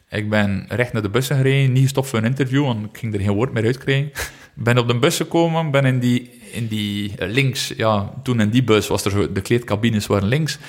Ik 0.10 0.30
ben 0.30 0.66
recht 0.70 0.94
naar 0.94 1.02
de 1.02 1.10
bussen 1.10 1.36
gereden, 1.36 1.72
niet 1.72 1.84
gestopt 1.84 2.08
voor 2.08 2.20
een 2.20 2.26
interview, 2.26 2.64
want 2.64 2.86
ik 2.86 2.98
ging 2.98 3.14
er 3.14 3.20
geen 3.20 3.34
woord 3.34 3.54
meer 3.54 3.66
uit 3.66 3.78
krijgen. 3.78 4.12
ben 4.54 4.78
op 4.78 4.88
de 4.88 5.00
bus 5.00 5.18
gekomen, 5.18 5.72
ben 5.72 5.86
in 5.86 6.00
die, 6.00 6.42
in 6.52 6.68
die 6.68 7.18
eh, 7.18 7.30
links, 7.30 7.74
ja, 7.78 8.14
toen 8.24 8.40
in 8.40 8.50
die 8.50 8.64
bus 8.64 8.88
was 8.88 9.06
er 9.06 9.12
zo, 9.12 9.32
de 9.32 9.42
kleedcabines 9.42 10.08
waren 10.08 10.28
links. 10.28 10.60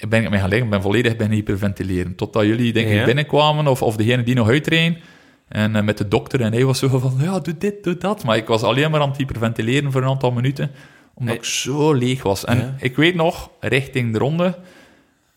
Ik 0.00 0.08
ben 0.08 0.22
ik 0.22 0.30
mee 0.30 0.40
gaan 0.40 0.48
liggen, 0.48 0.68
ben 0.68 0.82
volledig 0.82 1.16
ben 1.16 1.30
hyperventileren. 1.30 2.14
Totdat 2.14 2.44
jullie 2.44 2.72
denk 2.72 2.88
ik 2.88 2.94
Ja. 2.94 3.04
binnenkwamen, 3.04 3.66
of, 3.66 3.82
of 3.82 3.96
degene 3.96 4.22
die 4.22 4.34
nog 4.34 4.48
uitreden. 4.48 4.96
En 5.48 5.76
eh, 5.76 5.82
met 5.82 5.98
de 5.98 6.08
dokter, 6.08 6.40
en 6.40 6.52
hij 6.52 6.64
was 6.64 6.78
zo 6.78 6.98
van, 6.98 7.14
ja, 7.20 7.38
doe 7.40 7.58
dit, 7.58 7.84
doe 7.84 7.96
dat. 7.98 8.24
Maar 8.24 8.36
ik 8.36 8.46
was 8.46 8.62
alleen 8.62 8.90
maar 8.90 9.00
aan 9.00 9.08
het 9.08 9.16
hyperventileren 9.18 9.92
voor 9.92 10.02
een 10.02 10.08
aantal 10.08 10.30
minuten, 10.30 10.70
omdat 11.14 11.34
Hey. 11.34 11.42
ik 11.44 11.44
zo 11.50 11.92
leeg 11.92 12.22
was. 12.22 12.44
En 12.44 12.56
Ja. 12.58 12.74
ik 12.78 12.96
weet 12.96 13.14
nog, 13.14 13.50
richting 13.60 14.12
de 14.12 14.18
ronde, 14.18 14.58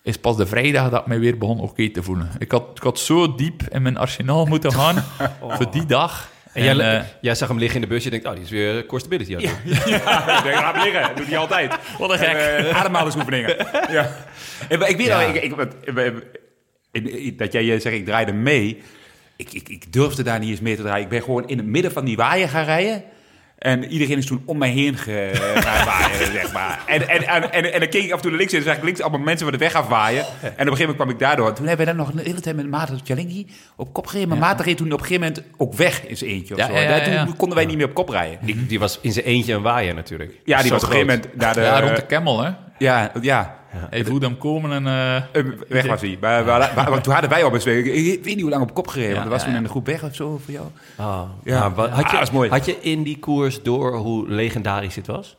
is 0.03 0.17
pas 0.17 0.37
de 0.37 0.45
vrijdag 0.45 0.89
dat 0.89 0.99
ik 1.01 1.07
mij 1.07 1.19
weer 1.19 1.37
begon 1.37 1.59
oké 1.59 1.89
te 1.89 2.03
voelen. 2.03 2.29
Ik 2.39 2.51
had, 2.51 2.63
ik 2.75 2.83
had 2.83 2.99
zo 2.99 3.35
diep 3.35 3.61
in 3.71 3.81
mijn 3.81 3.97
arsenaal 3.97 4.45
moeten 4.45 4.71
gaan 4.73 4.95
voor 5.57 5.71
die 5.71 5.85
dag. 5.85 6.31
En 6.53 6.63
jij, 6.63 6.77
eh, 6.77 7.03
jij 7.21 7.35
zag 7.35 7.47
hem 7.47 7.57
liggen 7.57 7.81
in 7.81 7.87
de 7.87 7.93
bus. 7.93 8.03
Je 8.03 8.09
denkt, 8.09 8.25
oh, 8.25 8.33
die 8.33 8.43
is 8.43 8.49
weer 8.49 8.85
core 8.85 9.01
stability. 9.01 9.31
Ja, 9.31 9.37
ik 10.37 10.43
denk, 10.43 10.55
laat 10.55 10.75
me 10.75 10.83
liggen. 10.83 11.01
Dat 11.01 11.17
doet 11.17 11.27
hij 11.27 11.37
altijd. 11.37 11.73
Wat 11.97 12.11
een 12.11 12.17
gek. 12.17 12.27
En, 12.27 12.65
eh, 12.69 12.79
ademhalingsoefeningen. 12.79 13.55
ja. 13.89 14.15
En, 14.69 14.79
maar 14.79 14.89
ik 14.89 14.97
weet 14.97 15.05
Ja. 15.05 15.23
al, 15.23 15.35
ik, 15.35 15.55
ik, 16.91 17.37
dat 17.37 17.51
jij 17.51 17.79
zegt, 17.79 17.95
ik 17.95 18.05
draaide 18.05 18.33
mee. 18.33 18.81
Ik, 19.35 19.53
ik, 19.53 19.69
ik 19.69 19.93
durfde 19.93 20.23
daar 20.23 20.39
niet 20.39 20.49
eens 20.49 20.59
meer 20.59 20.75
te 20.75 20.81
draaien. 20.81 21.03
Ik 21.03 21.09
ben 21.09 21.23
gewoon 21.23 21.47
in 21.47 21.57
het 21.57 21.67
midden 21.67 21.91
van 21.91 22.05
die 22.05 22.15
waaier 22.15 22.49
gaan 22.49 22.65
rijden. 22.65 23.03
En 23.57 23.83
iedereen 23.85 24.17
is 24.17 24.25
toen 24.25 24.41
om 24.45 24.57
mij 24.57 24.69
heen 24.69 24.97
ge- 24.97 25.29
gaan 25.65 25.85
waaien, 25.85 26.31
zeg 26.31 26.53
maar. 26.53 26.79
En, 26.87 27.09
en, 27.09 27.27
en, 27.27 27.51
en, 27.51 27.73
en 27.73 27.79
dan 27.79 27.89
keek 27.89 28.03
ik 28.03 28.09
af 28.11 28.15
en 28.15 28.21
toe 28.21 28.29
naar 28.29 28.39
links 28.39 28.53
en 28.53 28.59
dan 28.59 28.67
zag 28.67 28.77
ik 28.77 28.83
links 28.83 29.01
allemaal 29.01 29.19
mensen 29.19 29.43
van 29.47 29.57
de 29.57 29.63
weg 29.63 29.73
afwaaien. 29.73 30.19
En 30.21 30.25
op 30.25 30.43
een 30.43 30.57
gegeven 30.57 30.79
moment 30.79 30.95
kwam 30.95 31.09
ik 31.09 31.19
daardoor. 31.19 31.53
Toen 31.53 31.67
hebben 31.67 31.85
we 31.85 31.91
dan 31.95 32.05
nog 32.05 32.13
een 32.13 32.25
hele 32.25 32.39
tijd 32.41 32.55
met 32.55 32.67
Maarten 32.69 33.03
Tjalingi 33.03 33.47
op 33.75 33.93
kop 33.93 34.07
gereden. 34.07 34.29
Maar 34.29 34.37
Maarten 34.37 34.65
reed 34.65 34.77
toen 34.77 34.91
op 34.91 34.99
een 34.99 35.05
gegeven 35.05 35.27
moment 35.27 35.43
ook 35.57 35.73
weg 35.73 36.05
in 36.07 36.17
zijn 36.17 36.29
eentje 36.29 36.53
of 36.53 36.59
Ja, 36.59 36.65
zo. 36.67 36.73
ja, 36.73 36.79
ja, 36.81 36.87
Daar- 36.99 37.25
toen 37.25 37.35
konden 37.37 37.57
wij 37.57 37.65
niet 37.65 37.77
meer 37.77 37.85
op 37.87 37.93
kop 37.93 38.09
rijden. 38.09 38.37
Die, 38.41 38.65
die 38.65 38.79
was 38.79 38.99
in 39.01 39.11
zijn 39.11 39.25
eentje 39.25 39.53
een 39.53 39.61
waaier 39.61 39.93
natuurlijk. 39.93 40.31
Ja, 40.45 40.57
die 40.57 40.67
Zo 40.67 40.73
was 40.73 40.83
op 40.83 40.89
een 40.89 40.95
gegeven 40.95 41.15
moment 41.21 41.35
naar 41.41 41.53
de... 41.53 41.61
ja, 41.61 41.79
rond 41.79 41.95
de 41.95 42.05
Camel, 42.05 42.43
hè. 42.43 42.51
Ja, 42.77 43.11
ja. 43.21 43.61
Hij 43.89 44.05
voelde 44.05 44.25
hem 44.25 44.37
komen 44.37 44.71
en... 44.71 44.87
eh, 44.87 45.15
Eh, 45.15 45.23
weg 45.67 45.85
was 45.87 46.01
hij. 46.01 46.17
Maar, 46.21 46.45
maar, 46.45 46.71
maar- 46.75 46.89
maar 46.89 47.01
toen 47.01 47.13
hadden 47.13 47.29
wij 47.31 47.43
al 47.43 47.49
best. 47.49 47.65
Ik 47.65 47.85
weet 48.23 48.25
niet 48.25 48.41
hoe 48.41 48.49
lang 48.49 48.61
op 48.63 48.73
kop 48.73 48.87
gereden. 48.87 49.09
Ja, 49.09 49.15
want 49.15 49.25
er 49.25 49.31
was 49.31 49.39
ja, 49.39 49.45
toen 49.45 49.53
ja. 49.53 49.59
in 49.59 49.65
de 49.65 49.69
groep 49.71 49.85
weg 49.85 50.03
of 50.03 50.15
zo 50.15 50.37
voor 50.43 50.53
jou. 50.53 50.65
Ah, 50.95 51.21
Ja. 51.43 51.71
had, 51.71 51.89
Ah, 51.91 51.97
je, 51.97 52.11
dat 52.11 52.21
is 52.21 52.31
mooi. 52.31 52.49
had 52.49 52.65
je 52.65 52.77
in 52.81 53.03
die 53.03 53.19
koers 53.19 53.61
door 53.63 53.95
hoe 53.95 54.29
legendarisch 54.29 54.95
het 54.95 55.07
was? 55.07 55.37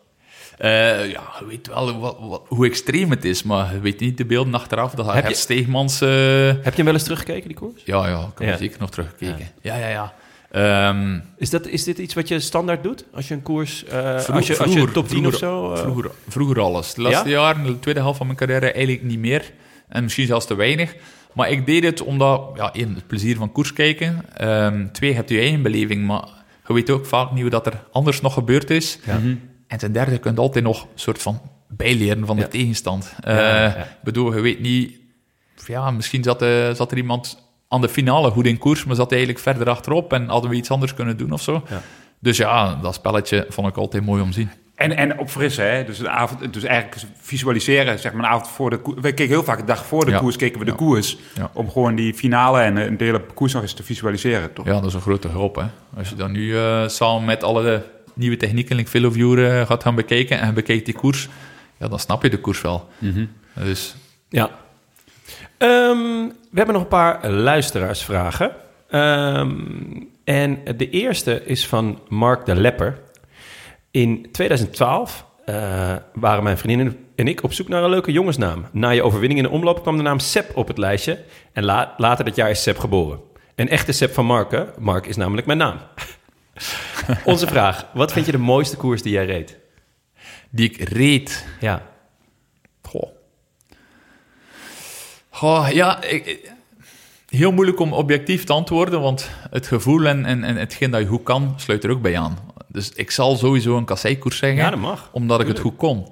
eh, 0.59 1.11
ja, 1.11 1.23
je 1.39 1.47
weet 1.49 1.67
wel 1.67 1.99
wat, 2.01 2.17
wat- 2.21 2.43
hoe 2.49 2.67
extreem 2.67 3.11
het 3.11 3.25
is, 3.25 3.43
maar 3.43 3.73
je 3.73 3.81
weet 3.81 4.01
niet 4.01 4.17
de 4.17 4.25
beelden 4.27 4.55
achteraf. 4.55 4.93
Dat 4.95 5.13
Heb 5.13 5.29
je- 5.29 5.35
Steegmans... 5.35 6.01
eh, 6.01 6.09
Heb 6.47 6.65
je 6.65 6.71
hem 6.75 6.85
wel 6.85 6.95
eens 6.95 7.03
teruggekeken, 7.03 7.49
die 7.49 7.57
koers? 7.57 7.83
ja, 7.85 8.09
ja, 8.09 8.19
ik 8.21 8.39
heb 8.39 8.47
Ja. 8.47 8.53
er 8.53 8.59
zeker 8.59 8.81
nog 8.81 8.91
teruggekeken. 8.91 9.49
Ja, 9.63 9.77
ja, 9.77 9.89
ja. 9.89 10.15
Ehm, 10.55 11.19
Is, 11.37 11.51
dat, 11.51 11.67
is 11.67 11.85
dit 11.85 11.99
iets 11.99 12.15
wat 12.15 12.29
je 12.29 12.41
standaard 12.41 12.83
doet? 12.83 13.05
Als 13.13 13.29
je 13.29 13.35
een 13.35 13.43
koers... 13.43 13.85
eh, 13.85 14.19
Vroeg- 14.19 14.37
als, 14.37 14.47
je, 14.47 14.57
als 14.59 14.67
je 14.67 14.73
vroeger- 14.73 14.93
top 14.93 15.09
10 15.09 15.27
of 15.27 15.35
zo... 15.35 15.73
eh, 15.73 15.79
Vroeger, 15.79 16.11
vroeger 16.29 16.61
alles. 16.61 16.95
De 16.95 17.03
laatste 17.03 17.29
Ja? 17.29 17.35
jaren, 17.41 17.65
de 17.65 17.79
tweede 17.79 18.01
helft 18.01 18.17
van 18.17 18.27
mijn 18.27 18.39
carrière, 18.39 18.73
eigenlijk 18.73 19.03
niet 19.05 19.19
meer. 19.19 19.53
En 19.89 20.03
misschien 20.03 20.27
zelfs 20.27 20.47
te 20.47 20.55
weinig. 20.55 20.95
Maar 21.33 21.51
ik 21.51 21.67
deed 21.67 21.85
het 21.85 22.03
omdat, 22.03 22.51
ja, 22.57 22.73
één, 22.73 22.95
het 22.95 23.07
plezier 23.07 23.37
van 23.37 23.53
koers 23.53 23.73
kijken. 23.73 24.25
Ehm, 24.37 24.87
twee, 24.93 25.15
hebt 25.15 25.29
je 25.31 25.39
eigen 25.39 25.63
beleving, 25.63 26.07
maar 26.07 26.29
je 26.67 26.73
weet 26.75 26.91
ook 26.91 27.07
vaak 27.07 27.31
niet 27.33 27.41
hoe 27.41 27.51
dat 27.51 27.67
er 27.67 27.83
anders 27.93 28.21
nog 28.21 28.35
gebeurd 28.35 28.71
is. 28.71 28.99
En 29.67 29.79
ten 29.79 29.93
derde, 29.93 30.11
je 30.13 30.19
kunt 30.19 30.39
altijd 30.39 30.65
nog 30.65 30.83
een 30.83 30.89
soort 30.95 31.23
van 31.23 31.41
bijleren 31.69 32.27
van 32.27 32.37
Ja. 32.37 32.43
de 32.43 32.49
tegenstand. 32.49 33.15
Ja, 33.21 33.31
Eh, 33.31 33.75
ja. 33.77 33.83
Ik 33.83 34.03
bedoel, 34.03 34.35
je 34.35 34.41
weet 34.41 34.61
niet... 34.61 34.93
Ja, 35.67 35.91
misschien 35.91 36.23
zat, 36.23 36.43
eh, 36.43 36.75
zat 36.75 36.91
er 36.91 36.97
iemand 36.97 37.44
aan 37.69 37.81
de 37.81 37.89
finale 37.89 38.31
goed 38.31 38.47
in 38.47 38.59
koers, 38.59 38.85
maar 38.85 38.97
zat 38.97 39.11
hij 39.11 39.19
eigenlijk 39.19 39.47
verder 39.49 39.69
achterop 39.75 40.13
en 40.13 40.29
hadden 40.29 40.51
we 40.51 40.57
iets 40.57 40.71
anders 40.71 40.95
kunnen 40.95 41.17
doen 41.17 41.33
of 41.33 41.43
zo. 41.43 41.63
Ja. 41.71 41.81
Dus 42.19 42.37
ja, 42.37 42.75
dat 42.83 42.95
spelletje 42.95 43.47
vond 43.49 43.69
ik 43.69 43.77
altijd 43.77 44.05
mooi 44.05 44.23
om 44.23 44.29
te 44.29 44.35
zien. 44.35 44.51
En, 44.75 44.97
en 44.97 45.19
opfrissen, 45.19 45.71
hè? 45.73 45.85
Dus, 45.85 45.99
een 45.99 46.09
avond, 46.09 46.53
dus 46.53 46.63
eigenlijk 46.63 47.03
visualiseren, 47.21 47.99
zeg 47.99 48.13
maar, 48.13 48.25
een 48.25 48.31
avond 48.31 48.49
voor 48.49 48.71
de 48.71 48.79
koers. 48.79 49.01
We 49.01 49.13
keken 49.13 49.29
heel 49.35 49.45
vaak 49.45 49.59
de 49.59 49.65
dag 49.65 49.87
voor 49.87 50.05
de 50.05 50.11
Ja. 50.11 50.19
koers, 50.19 50.37
keken 50.37 50.59
we 50.59 50.65
de 50.65 50.71
Ja. 50.71 50.77
koers. 50.77 51.17
Ja. 51.35 51.51
Om 51.55 51.71
gewoon 51.71 51.95
die 51.95 52.15
finale 52.15 52.61
en 52.61 52.77
een 52.77 52.97
deel 52.97 53.15
op 53.15 53.35
koers 53.35 53.53
nog 53.53 53.63
eens 53.63 53.73
te 53.75 53.83
visualiseren, 53.83 54.53
toch? 54.53 54.67
Ja, 54.67 54.73
dat 54.73 54.85
is 54.85 54.95
een 54.95 55.01
grote 55.01 55.29
hulp. 55.29 55.57
Hè. 55.57 55.65
Als 55.97 56.09
je 56.09 56.15
dan 56.15 56.33
nu 56.33 56.57
eh, 56.59 56.89
samen 56.89 57.25
met 57.25 57.43
alle 57.43 57.83
nieuwe 58.15 58.37
technieken, 58.37 58.77
like 58.77 58.91
Veloviewer, 58.91 59.61
eh, 59.61 59.67
gaat 59.67 59.83
gaan 59.83 59.95
bekijken 59.95 60.41
en 60.41 60.55
bekijkt 60.55 60.85
die 60.85 60.95
koers, 60.95 61.29
ja, 61.79 61.89
dan 61.89 61.99
snap 61.99 62.23
je 62.23 62.31
de 62.31 62.41
koers 62.41 62.61
wel. 62.61 62.89
Dus 63.55 63.95
Ja. 64.29 64.51
Ehm, 65.65 66.27
we 66.51 66.57
hebben 66.57 66.75
nog 66.75 66.83
een 66.83 66.89
paar 66.89 67.31
luisteraarsvragen. 67.31 68.53
Ehm, 68.89 69.51
en 70.25 70.59
de 70.77 70.91
eerste 70.91 71.45
is 71.45 71.67
van 71.67 72.01
Mark 72.09 72.45
de 72.47 72.55
Lepper. 72.55 72.99
In 73.91 74.29
2012 74.33 75.25
eh, 75.45 75.95
waren 76.15 76.43
mijn 76.43 76.59
vriendin 76.59 77.07
en 77.17 77.29
ik 77.29 77.43
op 77.43 77.53
zoek 77.53 77.69
naar 77.69 77.83
een 77.83 77.91
leuke 77.91 78.13
jongensnaam. 78.13 78.67
Na 78.73 78.91
je 78.91 79.03
overwinning 79.03 79.41
in 79.41 79.47
de 79.47 79.53
omloop 79.53 79.83
kwam 79.83 79.97
de 79.97 80.03
naam 80.03 80.19
Sepp 80.19 80.57
op 80.57 80.69
het 80.69 80.79
lijstje. 80.79 81.25
En 81.53 81.65
la- 81.65 81.95
later 81.97 82.25
dat 82.25 82.37
jaar 82.37 82.51
is 82.51 82.63
Sepp 82.63 82.79
geboren. 82.79 83.21
Een 83.55 83.69
echte 83.69 83.93
Sepp 83.93 84.15
van 84.15 84.27
Marken. 84.27 84.69
Mark 84.79 85.07
is 85.07 85.17
namelijk 85.17 85.47
mijn 85.47 85.59
naam. 85.59 85.79
Onze 87.25 87.47
vraag. 87.47 87.87
Wat 87.95 88.13
vind 88.13 88.27
je 88.27 88.33
de 88.33 88.39
mooiste 88.39 88.77
koers 88.77 89.03
die 89.03 89.13
jij 89.13 89.27
reed? 89.27 89.59
die 90.51 90.71
ik 90.71 90.89
reed. 90.89 91.47
Ja. 91.61 91.83
Goh. 92.83 93.09
Goh, 95.35 95.69
ja, 95.73 96.03
ik- 96.03 96.53
heel 97.29 97.53
moeilijk 97.53 97.81
om 97.81 97.93
objectief 97.93 98.45
te 98.45 98.53
antwoorden, 98.53 99.01
want 99.01 99.31
het 99.51 99.67
gevoel 99.67 100.07
en, 100.07 100.25
en, 100.25 100.45
en 100.45 100.57
hetgeen 100.57 100.91
dat 100.91 101.01
je 101.01 101.07
goed 101.07 101.23
kan, 101.23 101.55
sluit 101.57 101.85
er 101.85 101.91
ook 101.91 102.03
bij 102.03 102.19
aan. 102.19 102.39
Dus 102.69 102.91
ik 102.93 103.11
zal 103.11 103.37
sowieso 103.37 103.77
een 103.77 103.85
kasseikoers 103.85 104.37
zeggen, 104.39 104.59
Ja, 104.59 104.71
dat 104.71 104.79
mag. 104.79 105.09
omdat 105.13 105.41
ik 105.41 105.47
het 105.47 105.59
goed 105.59 105.77
kon. 105.77 106.09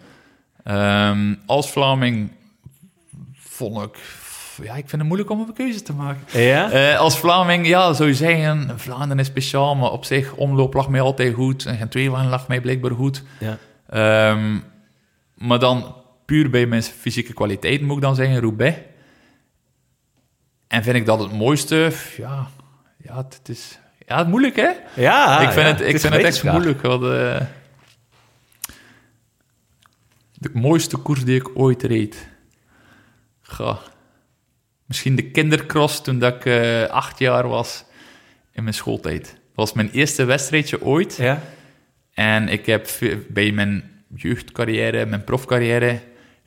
Ehm, 0.64 1.34
als 1.46 1.70
Vlaming 1.70 2.30
vond 3.36 3.82
ik... 3.82 3.96
Ja, 4.62 4.70
ik 4.74 4.88
vind 4.88 4.92
het 4.92 5.02
moeilijk 5.04 5.30
om 5.30 5.40
een 5.40 5.52
keuze 5.52 5.82
te 5.82 5.92
maken. 5.92 6.40
Ja? 6.40 6.70
Eh, 6.70 6.98
als 6.98 7.18
Vlaming, 7.18 7.66
ja, 7.66 7.92
zou 7.92 8.08
je 8.08 8.14
zeggen, 8.14 8.72
Vlaanderen 8.80 9.18
is 9.18 9.26
speciaal, 9.26 9.74
maar 9.76 9.90
op 9.90 10.04
zich, 10.04 10.34
omloop 10.34 10.74
lag 10.74 10.88
mij 10.88 11.00
altijd 11.00 11.34
goed. 11.34 11.66
En 11.66 11.76
geen 11.76 11.88
tweewagen 11.88 12.28
lag 12.28 12.48
mij 12.48 12.60
blijkbaar 12.60 12.90
goed. 12.90 13.22
Ja. 13.40 13.58
Ehm, 13.88 14.58
maar 15.34 15.58
dan 15.58 15.94
puur 16.24 16.50
bij 16.50 16.66
mijn 16.66 16.82
fysieke 16.82 17.32
kwaliteit 17.32 17.80
moet 17.82 17.96
ik 17.96 18.02
dan 18.02 18.14
zeggen 18.14 18.40
Roubaix. 18.40 18.76
En 20.72 20.82
vind 20.82 20.96
ik 20.96 21.06
dat 21.06 21.18
het 21.18 21.32
mooiste? 21.32 21.92
Ja, 22.16 22.48
ja 22.96 23.16
het 23.16 23.48
is 23.48 23.78
ja, 24.06 24.18
het 24.18 24.28
moeilijk 24.28 24.56
hè? 24.56 24.70
Ja, 24.94 25.40
ik 25.40 25.50
vind 25.50 25.66
ja, 25.66 25.72
het, 25.72 25.80
ik 25.80 26.00
vind 26.00 26.14
het 26.14 26.22
echt 26.22 26.42
moeilijk. 26.42 26.82
Want, 26.82 27.02
eh, 27.02 27.40
de 30.32 30.50
mooiste 30.52 30.96
koers 30.96 31.24
die 31.24 31.36
ik 31.36 31.50
ooit 31.54 31.82
reed. 31.82 32.28
Ga. 33.42 33.78
Misschien 34.86 35.16
de 35.16 35.30
kindercross 35.30 36.02
toen 36.02 36.18
dat 36.18 36.34
ik 36.34 36.44
eh, 36.44 36.84
acht 36.84 37.18
jaar 37.18 37.48
was 37.48 37.84
in 38.52 38.62
mijn 38.62 38.74
schooltijd. 38.74 39.24
Dat 39.24 39.34
was 39.54 39.72
mijn 39.72 39.90
eerste 39.90 40.24
wedstrijdje 40.24 40.82
ooit. 40.82 41.16
Ja? 41.16 41.42
En 42.14 42.48
ik 42.48 42.66
heb 42.66 42.88
bij 43.28 43.52
mijn 43.52 44.04
jeugdcarrière, 44.14 45.06
mijn 45.06 45.24
profcarrière, 45.24 46.00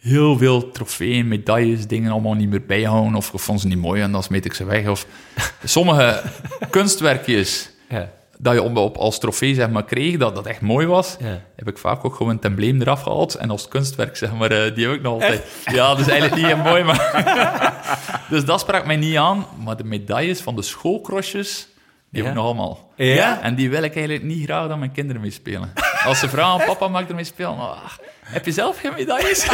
heel 0.06 0.38
veel 0.38 0.72
trofeeën, 0.72 1.28
medailles, 1.28 1.88
dingen 1.88 2.12
allemaal 2.12 2.34
niet 2.34 2.50
meer 2.50 2.66
bijhouden. 2.66 3.16
Of 3.16 3.34
ik 3.34 3.40
vond 3.40 3.62
ze 3.62 3.68
niet 3.68 3.78
mooi 3.78 4.02
en 4.02 4.12
dan 4.12 4.24
smeet 4.24 4.46
ik 4.46 4.54
ze 4.54 4.66
weg. 4.66 4.88
Of 4.88 5.06
sommige 5.64 6.22
kunstwerkjes 6.70 7.70
Ja. 7.90 8.10
dat 8.38 8.54
je 8.54 8.62
op, 8.62 8.78
op 8.78 8.98
als 8.98 9.20
trofee 9.20 9.54
zeg 9.54 9.70
maar, 9.70 9.86
kreeg, 9.86 10.18
dat 10.18 10.36
dat 10.36 10.46
echt 10.46 10.62
mooi 10.62 10.88
was, 10.88 11.16
Ja. 11.20 11.42
heb 11.56 11.68
ik 11.70 11.78
vaak 11.78 12.06
ook 12.06 12.16
gewoon 12.16 12.36
het 12.36 12.46
embleem 12.46 12.82
eraf 12.82 13.02
gehaald. 13.02 13.36
En 13.36 13.50
als 13.50 13.68
kunstwerk, 13.68 14.18
zeg 14.18 14.34
maar, 14.34 14.52
eh, 14.52 14.76
die 14.76 14.86
heb 14.88 14.96
ik 14.96 15.02
nog 15.02 15.14
altijd. 15.14 15.46
Ja, 15.66 15.88
dat 15.88 16.00
is 16.00 16.08
eigenlijk 16.08 16.42
niet 16.42 16.46
heel 16.54 16.64
mooi, 16.64 16.84
maar... 16.84 17.74
dus 18.30 18.46
dat 18.46 18.60
sprak 18.60 18.86
mij 18.86 18.96
niet 18.96 19.18
aan. 19.18 19.46
Maar 19.64 19.78
de 19.78 19.84
medailles 19.84 20.42
van 20.42 20.56
de 20.56 20.62
schoolcrossjes, 20.62 21.68
die 22.10 22.22
heb 22.24 22.24
ik 22.24 22.28
Ja. 22.28 22.34
nog 22.34 22.44
allemaal. 22.46 22.92
Ja? 22.96 23.42
En 23.42 23.56
die 23.56 23.70
wil 23.70 23.84
ik 23.84 23.96
eigenlijk 23.96 24.24
niet 24.26 24.44
graag 24.44 24.68
dat 24.68 24.78
mijn 24.78 24.92
kinderen 24.92 25.22
mee 25.22 25.32
spelen. 25.32 25.72
Als 26.06 26.20
ze 26.20 26.30
vragen, 26.30 26.66
papa, 26.66 26.88
mag 26.88 27.02
ik 27.02 27.10
ermee 27.10 27.24
spelen? 27.24 27.58
Ah, 27.58 27.78
heb 28.24 28.46
je 28.46 28.52
zelf 28.52 28.80
geen 28.80 28.94
medailles? 28.98 29.46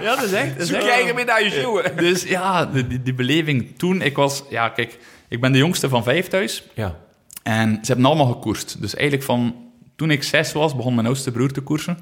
ja, 0.00 0.14
dat 0.16 0.22
is 0.22 0.32
echt... 0.32 0.52
Dat 0.52 0.62
is 0.62 0.66
Zoek 0.68 0.76
echt- 0.76 0.84
je 0.86 0.90
eigen 0.92 1.14
medailles, 1.14 1.54
jongen. 1.60 1.96
Dus 1.96 2.22
ja, 2.22 2.66
die, 2.66 2.86
die, 2.86 3.02
die 3.02 3.14
beleving 3.14 3.78
toen, 3.78 4.02
ik 4.02 4.16
was... 4.16 4.42
Ja, 4.50 4.68
kijk, 4.68 4.98
ik 5.28 5.40
ben 5.40 5.52
de 5.52 5.58
jongste 5.58 5.88
van 5.88 6.02
vijf 6.02 6.28
thuis. 6.28 6.62
Ja. 6.74 6.96
En 7.42 7.70
ze 7.82 7.86
hebben 7.92 8.04
allemaal 8.04 8.26
gekoerst. 8.32 8.80
Dus 8.80 8.94
eigenlijk 8.94 9.26
van 9.26 9.54
toen 9.96 10.10
ik 10.10 10.22
zes 10.22 10.52
was, 10.52 10.76
begon 10.76 10.94
mijn 10.94 11.06
oudste 11.06 11.30
broer 11.32 11.52
te 11.52 11.60
koersen. 11.60 11.98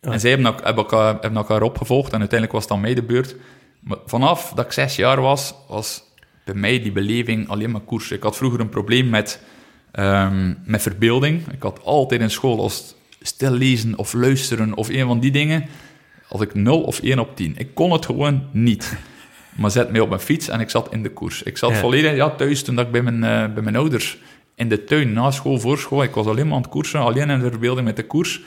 En 0.00 0.20
zij 0.20 0.30
hebben, 0.30 0.46
elk- 0.48 0.64
hebben, 0.64 0.82
elkaar, 0.84 1.12
hebben 1.12 1.36
elkaar 1.36 1.62
opgevolgd 1.62 2.12
en 2.12 2.18
uiteindelijk 2.18 2.52
was 2.52 2.60
het 2.62 2.70
dan 2.70 2.80
mij 2.80 2.94
de 2.94 3.02
beurt. 3.02 3.34
Maar 3.80 3.98
vanaf 4.06 4.52
dat 4.54 4.64
ik 4.64 4.72
zes 4.72 4.96
jaar 4.96 5.20
was, 5.20 5.54
was 5.68 6.02
bij 6.44 6.54
mij 6.54 6.82
die 6.82 6.92
beleving 6.92 7.48
alleen 7.48 7.70
maar 7.70 7.80
koersen. 7.80 8.16
Ik 8.16 8.22
had 8.22 8.36
vroeger 8.36 8.60
een 8.60 8.68
probleem 8.68 9.10
met, 9.10 9.40
ehm, 9.92 10.54
met 10.64 10.82
verbeelding. 10.82 11.42
Ik 11.52 11.62
had 11.62 11.80
altijd 11.84 12.20
in 12.20 12.30
school 12.30 12.60
als 12.60 12.94
stil 13.20 13.50
lezen 13.50 13.98
of 13.98 14.12
luisteren 14.12 14.74
of 14.74 14.88
een 14.88 15.06
van 15.06 15.20
die 15.20 15.30
dingen, 15.30 15.64
had 16.28 16.42
ik 16.42 16.54
0 16.54 16.82
of 16.82 16.98
1 17.02 17.18
op 17.18 17.36
10. 17.36 17.54
Ik 17.56 17.74
kon 17.74 17.92
het 17.92 18.06
gewoon 18.06 18.42
niet. 18.50 18.92
Maar 19.52 19.70
zet 19.70 19.90
mij 19.90 20.00
op 20.00 20.08
mijn 20.08 20.20
fiets 20.20 20.48
en 20.48 20.60
ik 20.60 20.70
zat 20.70 20.92
in 20.92 21.02
de 21.02 21.08
koers. 21.10 21.42
Ik 21.42 21.58
zat 21.58 21.70
Ja. 21.70 21.76
volledig 21.76 22.14
ja, 22.14 22.30
thuis 22.30 22.62
toen 22.62 22.78
ik 22.78 22.90
bij 22.90 23.02
mijn, 23.02 23.24
eh, 23.24 23.54
bij 23.54 23.62
mijn 23.62 23.76
ouders 23.76 24.18
in 24.54 24.68
de 24.68 24.84
tuin, 24.84 25.12
na 25.12 25.30
school, 25.30 25.58
voor 25.60 25.78
school. 25.78 26.02
Ik 26.02 26.14
was 26.14 26.26
alleen 26.26 26.46
maar 26.46 26.54
aan 26.56 26.62
het 26.62 26.70
koersen, 26.70 27.00
alleen 27.00 27.30
in 27.30 27.38
de 27.40 27.50
verbeelding 27.50 27.86
met 27.86 27.96
de 27.96 28.06
koers. 28.06 28.40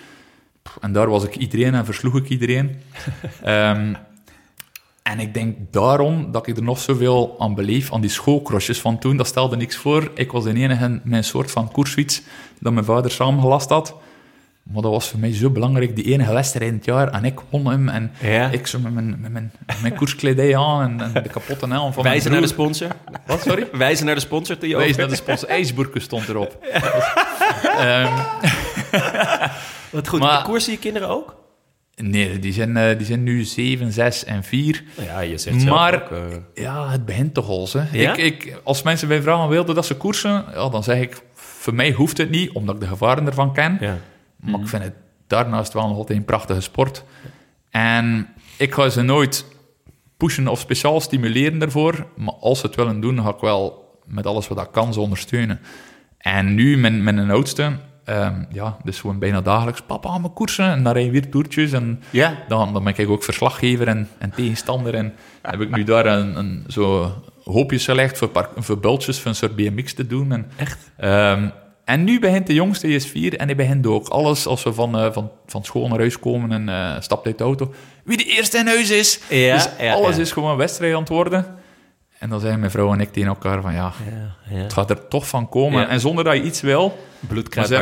En 0.81 0.91
daar 0.91 1.09
was 1.09 1.23
ik 1.23 1.35
iedereen 1.35 1.73
en 1.73 1.85
versloeg 1.85 2.15
ik 2.15 2.29
iedereen. 2.29 2.75
Ehm, 3.43 3.93
en 5.11 5.19
ik 5.19 5.33
denk 5.33 5.57
daarom 5.71 6.31
dat 6.31 6.47
ik 6.47 6.57
er 6.57 6.63
nog 6.63 6.79
zoveel 6.79 7.35
aan 7.39 7.55
beleef, 7.55 7.93
aan 7.93 8.01
die 8.01 8.09
schoolcrossjes 8.09 8.79
van 8.81 8.97
toen. 8.99 9.17
Dat 9.17 9.27
stelde 9.27 9.55
niks 9.57 9.75
voor. 9.75 10.11
Ik 10.15 10.31
was 10.31 10.43
de 10.43 10.53
enige 10.53 11.01
een 11.09 11.23
soort 11.23 11.51
van 11.51 11.71
koersfiets 11.71 12.21
dat 12.59 12.73
mijn 12.73 12.85
vader 12.85 13.11
samengelast 13.11 13.69
had. 13.69 13.95
Maar 14.63 14.81
dat 14.81 14.91
was 14.91 15.07
voor 15.09 15.19
mij 15.19 15.33
zo 15.33 15.49
belangrijk, 15.49 15.95
die 15.95 16.05
enige 16.05 16.33
wedstrijd 16.33 16.69
in 16.69 16.75
het 16.75 16.85
jaar. 16.85 17.07
En 17.07 17.25
ik 17.25 17.39
won 17.49 17.65
hem. 17.67 17.89
En 17.89 18.11
Ja. 18.21 18.47
ik 18.49 18.67
zo 18.67 18.79
met 18.79 18.93
mijn, 18.93 19.17
met 19.21 19.31
mijn, 19.31 19.51
met 19.65 19.81
mijn 19.81 19.95
koerskledij 19.95 20.57
aan 20.57 20.81
en, 20.81 21.13
en 21.15 21.23
de 21.23 21.29
kapotte 21.29 21.67
helm 21.67 21.93
van 21.93 22.03
Wijzen 22.03 22.29
mijn 22.31 22.41
naar 22.41 22.49
de 22.49 22.53
sponsor. 22.55 22.87
Wat, 23.25 23.41
sorry? 23.41 23.67
Wijzen 23.71 24.05
naar 24.05 24.15
de 24.15 24.21
sponsor 24.21 24.59
die 24.59 24.69
je 24.69 24.75
Wijs 24.75 24.89
over- 24.89 25.01
naar 25.01 25.09
de 25.09 25.15
sponsor. 25.15 25.49
IJsburken 25.49 26.01
stond 26.01 26.27
erop. 26.27 26.57
Ehm, 27.79 28.11
Wat 29.89 30.07
goed. 30.07 30.19
Maar- 30.19 30.43
Koersen 30.43 30.71
je 30.71 30.77
kinderen 30.79 31.09
ook? 31.09 31.35
Nee, 31.95 32.39
die 32.39 32.53
zijn, 32.53 32.77
eh, 32.77 32.97
die 32.97 33.05
zijn 33.05 33.23
nu 33.23 33.43
7, 33.43 33.91
6 33.91 34.23
en 34.23 34.43
4. 34.43 34.83
Nou 34.97 35.09
ja, 35.09 35.19
je 35.19 35.37
zegt 35.37 35.61
zelf 35.61 35.75
Maar 35.75 36.03
ook... 36.03 36.11
eh, 36.11 36.19
ja, 36.63 36.89
het 36.89 37.05
begint 37.05 37.33
toch 37.33 37.47
al. 37.49 37.67
Hè. 37.71 37.99
Ja? 37.99 38.15
Ik, 38.15 38.17
ik, 38.17 38.59
als 38.63 38.83
mensen 38.83 39.07
mij 39.07 39.21
vragen 39.21 39.49
wilden 39.49 39.75
dat 39.75 39.85
ze 39.85 39.95
koersen, 39.95 40.45
ja, 40.53 40.69
dan 40.69 40.83
zeg 40.83 40.99
ik, 41.01 41.21
voor 41.33 41.73
mij 41.73 41.91
hoeft 41.91 42.17
het 42.17 42.29
niet, 42.29 42.51
omdat 42.51 42.75
ik 42.75 42.81
de 42.81 42.87
gevaren 42.87 43.25
ervan 43.25 43.53
ken. 43.53 43.77
ja. 43.79 43.97
Maar 44.35 44.59
ik 44.59 44.67
vind 44.67 44.83
het 44.83 44.93
daarnaast 45.27 45.73
wel 45.73 45.87
nog 45.87 45.97
altijd 45.97 46.17
een 46.19 46.25
prachtige 46.25 46.61
sport. 46.61 47.03
En 47.69 48.27
ik 48.57 48.73
ga 48.73 48.89
ze 48.89 49.01
nooit 49.01 49.45
pushen 50.17 50.47
of 50.47 50.59
speciaal 50.59 51.01
stimuleren 51.01 51.61
ervoor. 51.61 52.07
Maar 52.15 52.33
als 52.33 52.59
ze 52.59 52.65
het 52.65 52.75
willen 52.75 52.99
doen, 52.99 53.21
ga 53.23 53.29
ik 53.29 53.39
wel 53.39 53.83
met 54.05 54.25
alles 54.25 54.47
wat 54.47 54.61
ik 54.61 54.71
kan 54.71 54.93
ze 54.93 54.99
ondersteunen. 54.99 55.59
En 56.17 56.55
nu 56.55 56.77
met, 56.77 56.93
met 57.01 57.17
een 57.17 57.31
oudste, 57.31 57.71
ehm, 58.05 58.43
ja, 58.51 58.77
dus 58.83 58.99
gewoon 58.99 59.19
bijna 59.19 59.41
dagelijks, 59.41 59.81
papa, 59.81 60.09
aan 60.09 60.21
mijn 60.21 60.33
koersen. 60.33 60.65
En 60.65 60.83
dan 60.83 60.93
rij 60.93 61.03
je 61.05 61.11
weer 61.11 61.29
toertjes. 61.29 61.71
En 61.71 62.01
Ja? 62.09 62.37
dan, 62.47 62.73
dan 62.73 62.83
ben 62.83 62.93
ik 62.97 63.09
ook 63.09 63.23
verslaggever 63.23 63.87
en, 63.87 64.09
en 64.17 64.29
tegenstander. 64.29 64.93
En 64.93 65.13
heb 65.41 65.61
ik 65.61 65.75
nu 65.75 65.83
daar 65.83 66.05
een, 66.05 66.37
een 66.37 66.63
zo 66.67 67.11
hoopjes 67.43 67.85
gelegd 67.85 68.17
voor, 68.17 68.27
par- 68.27 68.49
voor 68.55 68.79
bultjes, 68.79 69.19
voor 69.19 69.27
een 69.27 69.35
soort 69.35 69.55
BMX 69.55 69.93
te 69.93 70.07
doen. 70.07 70.31
En, 70.31 70.51
Echt? 70.55 70.91
Ehm, 70.97 71.47
en 71.85 72.03
nu 72.03 72.19
begint 72.19 72.47
de 72.47 72.53
jongste, 72.53 72.87
die 72.87 72.95
is 72.95 73.07
vier, 73.07 73.37
en 73.37 73.47
die 73.47 73.55
begint 73.55 73.87
ook. 73.87 74.07
Alles 74.07 74.47
als 74.47 74.63
we 74.63 74.73
van, 74.73 74.97
eh, 74.97 75.11
van, 75.11 75.31
van 75.45 75.63
school 75.63 75.87
naar 75.87 75.99
huis 75.99 76.19
komen 76.19 76.51
en 76.51 76.69
eh 76.69 77.01
stapt 77.01 77.25
uit 77.25 77.37
de 77.37 77.43
auto. 77.43 77.73
Wie 78.03 78.17
de 78.17 78.23
eerste 78.23 78.57
in 78.57 78.67
huis 78.67 78.89
is. 78.89 79.19
Ja, 79.29 79.53
dus 79.55 79.69
ja, 79.79 79.93
alles 79.93 80.15
ja. 80.15 80.21
is 80.21 80.31
gewoon 80.31 80.57
wedstrijd 80.57 80.93
aan 80.93 80.99
het 80.99 81.09
worden. 81.09 81.45
En 82.19 82.29
dan 82.29 82.39
zeggen 82.39 82.59
mijn 82.59 82.71
vrouw 82.71 82.93
en 82.93 82.99
ik 82.99 83.11
tegen 83.11 83.29
elkaar 83.29 83.61
van 83.61 83.73
ja, 83.73 83.93
Ja, 84.09 84.55
ja. 84.55 84.61
het 84.61 84.73
gaat 84.73 84.89
er 84.89 85.07
toch 85.07 85.27
van 85.27 85.49
komen. 85.49 85.81
Ja. 85.81 85.87
En 85.87 85.99
zonder 85.99 86.23
dat 86.23 86.35
je 86.35 86.43
iets 86.43 86.61
wil. 86.61 86.97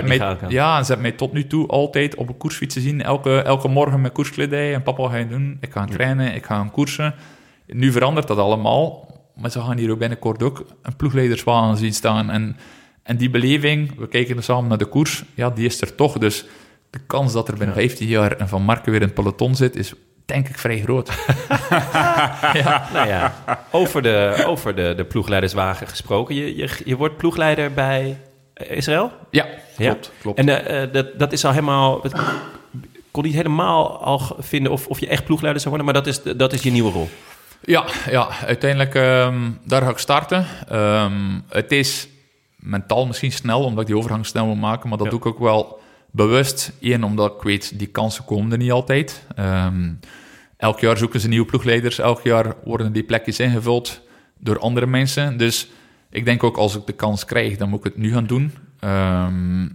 Mij, 0.08 0.18
gaan. 0.18 0.38
ja, 0.50 0.78
en 0.78 0.86
ze 0.86 0.92
hebben 0.92 1.10
mij 1.10 1.18
tot 1.18 1.34
nu 1.34 1.48
toe 1.48 1.68
altijd 1.68 2.16
op 2.16 2.28
een 2.28 2.38
koersfiets 2.38 2.76
zien. 2.76 3.02
Elke, 3.02 3.42
elke 3.42 3.68
morgen 3.68 4.02
met 4.02 4.12
koerskledij. 4.12 4.74
En 4.74 4.84
papa, 4.84 5.02
wat 5.02 5.12
ga 5.12 5.18
je 5.18 5.28
doen? 5.28 5.58
Ik 5.62 5.72
ga 5.72 5.86
trainen, 5.86 6.36
ik 6.36 6.46
ga 6.46 6.56
gaan 6.56 6.72
koersen. 6.72 7.16
Nu 7.68 7.92
verandert 7.92 8.28
dat 8.28 8.38
allemaal. 8.38 9.12
Maar 9.36 9.52
ze 9.52 9.62
gaan 9.62 9.78
hier 9.78 9.92
ook 9.92 10.00
binnenkort 10.00 10.44
ook 10.44 10.66
een 10.82 10.96
ploegleiderswagen 10.96 11.78
zien 11.78 11.94
staan. 11.94 12.30
En, 12.30 12.58
en 13.04 13.18
die 13.18 13.30
beleving, 13.30 13.98
we 13.98 14.08
kijken 14.08 14.44
samen 14.44 14.70
naar 14.70 14.78
de 14.78 14.86
koers, 14.86 15.24
ja, 15.34 15.50
die 15.50 15.66
is 15.66 15.82
er 15.82 15.96
toch. 15.96 16.18
Dus 16.18 16.46
de 16.90 17.00
kans 17.08 17.34
dat 17.34 17.48
er 17.48 17.58
binnen 17.58 17.76
15 17.76 18.08
jaar 18.08 18.42
een 18.42 18.48
Van 18.48 18.62
Marken 18.62 18.92
weer 18.92 19.02
in 19.02 19.08
het 19.08 19.16
peloton 19.16 19.56
zit, 19.56 19.76
is 19.76 19.94
denk 20.26 20.50
ik 20.50 20.58
vrij 20.58 20.80
groot. 20.82 21.10
Nou 22.94 23.08
ja, 23.08 23.34
over 23.72 24.02
de, 24.02 24.44
over 24.48 24.76
de, 24.76 24.94
de 24.98 25.04
ploegleiderswagen 25.04 25.88
gesproken. 25.88 26.36
Je, 26.36 26.56
je, 26.56 26.70
je 26.86 26.98
wordt 26.98 27.18
ploegleider 27.18 27.74
bij 27.74 28.18
Israël? 28.54 29.12
Ja, 29.30 29.46
Ja. 29.78 29.90
klopt. 29.92 30.12
klopt. 30.22 30.38
En 30.40 30.50
eh, 30.66 30.84
eh, 30.84 30.92
dat, 30.94 31.20
dat 31.20 31.32
is 31.34 31.46
al 31.46 31.52
helemaal... 31.52 32.06
Ik 32.06 32.12
kon 33.12 33.24
niet 33.24 33.34
helemaal 33.34 34.02
al 34.02 34.36
vinden 34.40 34.72
of, 34.72 34.88
of 34.88 35.00
je 35.00 35.08
echt 35.08 35.24
ploegleider 35.26 35.62
zou 35.62 35.76
worden, 35.76 35.94
maar 35.94 36.04
dat 36.04 36.14
is, 36.26 36.38
dat 36.38 36.54
is 36.54 36.62
je 36.62 36.72
nieuwe 36.72 36.92
rol. 36.92 37.10
Ja, 37.66 37.84
ja 38.10 38.28
uiteindelijk 38.46 38.96
ehm, 38.96 39.50
daar 39.64 39.82
ga 39.82 39.90
ik 39.90 39.98
starten. 39.98 40.46
Ehm, 40.70 41.40
het 41.50 41.72
is 41.72 42.08
mentaal 42.56 43.06
misschien 43.06 43.32
snel, 43.32 43.64
omdat 43.64 43.82
ik 43.82 43.88
die 43.88 43.98
overgang 43.98 44.26
snel 44.26 44.46
wil 44.46 44.56
maken, 44.56 44.90
maar 44.90 44.98
dat 44.98 45.06
Ja. 45.08 45.12
doe 45.14 45.20
ik 45.22 45.26
ook 45.26 45.40
wel 45.40 45.80
bewust. 46.14 46.72
Eén, 46.82 47.04
omdat 47.04 47.34
ik 47.34 47.42
weet, 47.42 47.80
die 47.80 47.88
kansen 47.88 48.26
komen 48.26 48.52
er 48.52 48.58
niet 48.58 48.72
altijd. 48.72 49.26
Ehm, 49.36 49.92
elk 50.58 50.80
jaar 50.80 50.98
zoeken 50.98 51.20
ze 51.20 51.28
nieuwe 51.28 51.46
ploegleiders, 51.46 52.00
elk 52.00 52.22
jaar 52.22 52.56
worden 52.64 52.94
die 52.94 53.04
plekjes 53.04 53.40
ingevuld 53.40 54.02
door 54.40 54.60
andere 54.60 54.86
mensen. 54.86 55.38
Dus 55.38 55.72
ik 56.10 56.26
denk 56.26 56.44
ook, 56.44 56.58
als 56.58 56.76
ik 56.76 56.86
de 56.86 56.94
kans 56.94 57.26
krijg, 57.26 57.58
dan 57.58 57.70
moet 57.70 57.80
ik 57.80 57.94
het 57.94 57.98
nu 57.98 58.12
gaan 58.12 58.28
doen. 58.28 58.52
Ehm, 58.80 59.68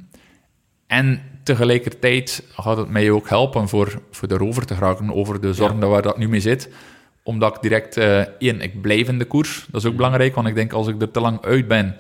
en 0.87 1.23
tegelijkertijd 1.43 2.45
gaat 2.53 2.77
het 2.77 2.89
mij 2.89 3.11
ook 3.11 3.29
helpen 3.29 3.69
voor, 3.69 4.03
voor 4.11 4.29
erover 4.29 4.67
te 4.67 4.75
geraken, 4.75 5.15
over 5.15 5.41
de 5.41 5.55
zorgen 5.55 5.89
waar 5.89 6.03
dat 6.03 6.19
nu 6.19 6.29
mee 6.29 6.41
zit 6.41 6.71
omdat 7.29 7.57
ik 7.57 7.63
direct, 7.63 7.97
eh 7.97 8.21
één, 8.39 8.61
ik 8.61 8.81
blijf 8.81 9.09
in 9.09 9.19
de 9.19 9.25
koers. 9.25 9.67
Dat 9.71 9.81
is 9.81 9.89
ook 9.89 9.97
belangrijk, 9.97 10.35
want 10.35 10.49
ik 10.49 10.55
denk 10.55 10.73
als 10.73 10.89
ik 10.89 11.03
er 11.03 11.11
te 11.11 11.21
lang 11.21 11.45
uit 11.45 11.69
ben, 11.69 11.97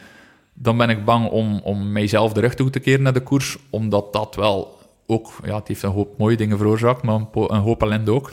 dan 0.60 0.76
ben 0.76 0.90
ik 0.90 1.04
bang 1.04 1.28
om, 1.28 1.60
om 1.62 1.92
mijzelf 1.92 2.32
de 2.32 2.40
rug 2.40 2.54
toe 2.54 2.70
te 2.70 2.80
keren 2.80 3.02
naar 3.02 3.12
de 3.12 3.20
koers. 3.20 3.58
Omdat 3.70 4.12
dat 4.12 4.34
wel 4.34 4.78
ook, 5.06 5.32
ja, 5.44 5.56
het 5.56 5.68
heeft 5.68 5.82
een 5.82 5.90
hoop 5.90 6.18
mooie 6.18 6.36
dingen 6.36 6.58
veroorzaakt, 6.58 7.02
maar 7.02 7.14
een, 7.14 7.58
hoop 7.58 7.82
ellende 7.82 8.10
ook. 8.10 8.32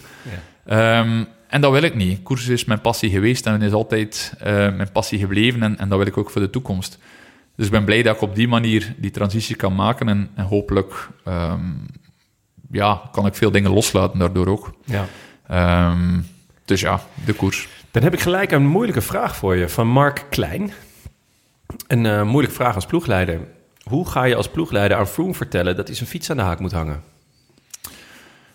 Ehm, 0.65 1.23
en 1.47 1.61
dat 1.61 1.71
wil 1.71 1.81
ik 1.81 1.95
niet. 1.95 2.23
Koers 2.23 2.47
is 2.47 2.65
mijn 2.65 2.81
passie 2.81 3.09
geweest 3.09 3.45
en 3.45 3.61
is 3.61 3.71
altijd 3.71 4.33
eh, 4.39 4.53
mijn 4.53 4.91
passie 4.91 5.19
gebleven 5.19 5.63
en, 5.63 5.77
en 5.77 5.89
dat 5.89 5.97
wil 5.97 6.07
ik 6.07 6.17
ook 6.17 6.29
voor 6.29 6.41
de 6.41 6.49
toekomst. 6.49 6.99
Dus 7.55 7.65
ik 7.65 7.71
ben 7.71 7.85
blij 7.85 8.03
dat 8.03 8.15
ik 8.15 8.21
op 8.21 8.35
die 8.35 8.47
manier 8.47 8.95
die 8.97 9.11
transitie 9.11 9.55
kan 9.55 9.75
maken 9.75 10.09
en, 10.09 10.29
en 10.35 10.45
hopelijk 10.45 11.09
ehm, 11.23 11.61
ja, 12.71 13.01
kan 13.11 13.25
ik 13.25 13.35
veel 13.35 13.51
dingen 13.51 13.71
loslaten 13.71 14.19
daardoor 14.19 14.47
ook. 14.47 14.73
Ja. 14.85 15.05
Ehm, 15.47 16.19
dus 16.65 16.81
ja, 16.81 17.01
de 17.25 17.33
koers. 17.33 17.67
Dan 17.91 18.03
heb 18.03 18.13
ik 18.13 18.19
gelijk 18.19 18.51
een 18.51 18.67
moeilijke 18.67 19.01
vraag 19.01 19.35
voor 19.35 19.55
je 19.55 19.69
van 19.69 19.87
Mark 19.87 20.25
Klein. 20.29 20.71
Een 21.87 22.05
eh, 22.05 22.21
moeilijke 22.23 22.55
vraag 22.55 22.75
als 22.75 22.85
ploegleider. 22.85 23.39
Hoe 23.83 24.07
ga 24.09 24.23
je 24.23 24.35
als 24.35 24.49
ploegleider 24.49 24.97
aan 24.97 25.07
Froome 25.07 25.33
vertellen 25.33 25.75
dat 25.75 25.87
hij 25.87 25.95
zijn 25.95 26.09
fiets 26.09 26.29
aan 26.29 26.37
de 26.37 26.43
haak 26.43 26.59
moet 26.59 26.71
hangen? 26.71 27.03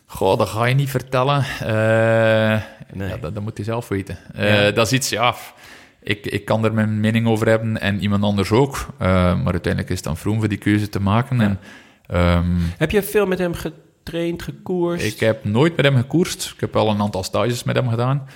Goh, 0.07 0.39
dat 0.39 0.49
ga 0.49 0.65
je 0.65 0.75
niet 0.75 0.91
vertellen. 0.91 1.45
Eh, 1.61 2.61
Nee. 2.93 3.09
ja, 3.09 3.17
dat, 3.17 3.35
dat 3.35 3.43
moet 3.43 3.57
hij 3.57 3.65
zelf 3.67 3.89
weten. 3.89 4.19
Ja. 4.35 4.67
Eh, 4.67 4.75
dat 4.75 4.87
is 4.87 4.93
iets, 4.93 5.09
ja... 5.09 5.35
Ik, 6.03 6.27
ik 6.27 6.45
kan 6.45 6.65
er 6.65 6.73
mijn 6.75 7.01
mening 7.01 7.27
over 7.27 7.49
hebben 7.49 7.81
en 7.81 8.01
iemand 8.01 8.23
anders 8.23 8.51
ook. 8.51 8.87
Maar 8.99 9.53
uiteindelijk 9.53 9.89
is 9.89 9.97
het 9.97 10.05
dan 10.05 10.17
Vroom 10.17 10.39
voor 10.39 10.49
die 10.49 10.59
keuze 10.59 10.89
te 10.89 11.01
maken. 11.01 11.41
En, 11.41 11.61
ehm, 12.07 12.47
Heb 12.79 12.91
je 12.91 13.03
veel 13.03 13.27
met 13.27 13.39
hem 13.39 13.55
getraind, 13.55 14.43
gekoerst? 14.43 15.05
ik 15.05 15.21
heb 15.21 15.45
nooit 15.45 15.77
met 15.77 15.85
hem 15.85 15.97
gekoerst. 15.97 16.53
Ik 16.55 16.61
heb 16.61 16.73
wel 16.73 16.89
een 16.89 17.01
aantal 17.01 17.23
stages 17.23 17.65
met 17.65 17.77
hem 17.77 17.89
gedaan. 17.89 18.27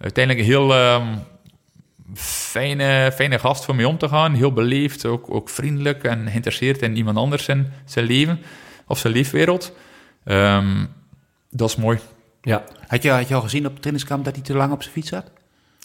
Uiteindelijk 0.00 0.46
heel 0.46 0.74
ehm, 0.74 1.06
fijne, 2.14 3.12
fijne 3.14 3.38
gast 3.38 3.64
voor 3.64 3.74
mee 3.74 3.88
om 3.88 3.98
te 3.98 4.08
gaan. 4.08 4.34
Heel 4.34 4.52
beleefd, 4.52 5.04
ook, 5.04 5.34
ook 5.34 5.48
vriendelijk 5.48 6.04
en 6.04 6.28
geïnteresseerd 6.28 6.82
in 6.82 6.96
iemand 6.96 7.16
anders 7.16 7.44
zijn, 7.44 7.72
zijn 7.84 8.06
leven. 8.06 8.40
Of 8.86 8.98
zijn 8.98 9.12
leefwereld. 9.12 9.72
Ehm, 10.24 10.84
dat 11.50 11.68
is 11.68 11.76
mooi. 11.76 11.98
Ja. 12.42 12.64
Had 12.86 13.02
je, 13.02 13.10
had 13.10 13.28
je 13.28 13.34
al 13.34 13.40
gezien 13.40 13.66
op 13.66 13.72
het 13.72 13.82
trainingskamp 13.82 14.24
dat 14.24 14.34
hij 14.34 14.44
te 14.44 14.54
lang 14.54 14.72
op 14.72 14.82
zijn 14.82 14.94
fiets 14.94 15.08
zat? 15.08 15.30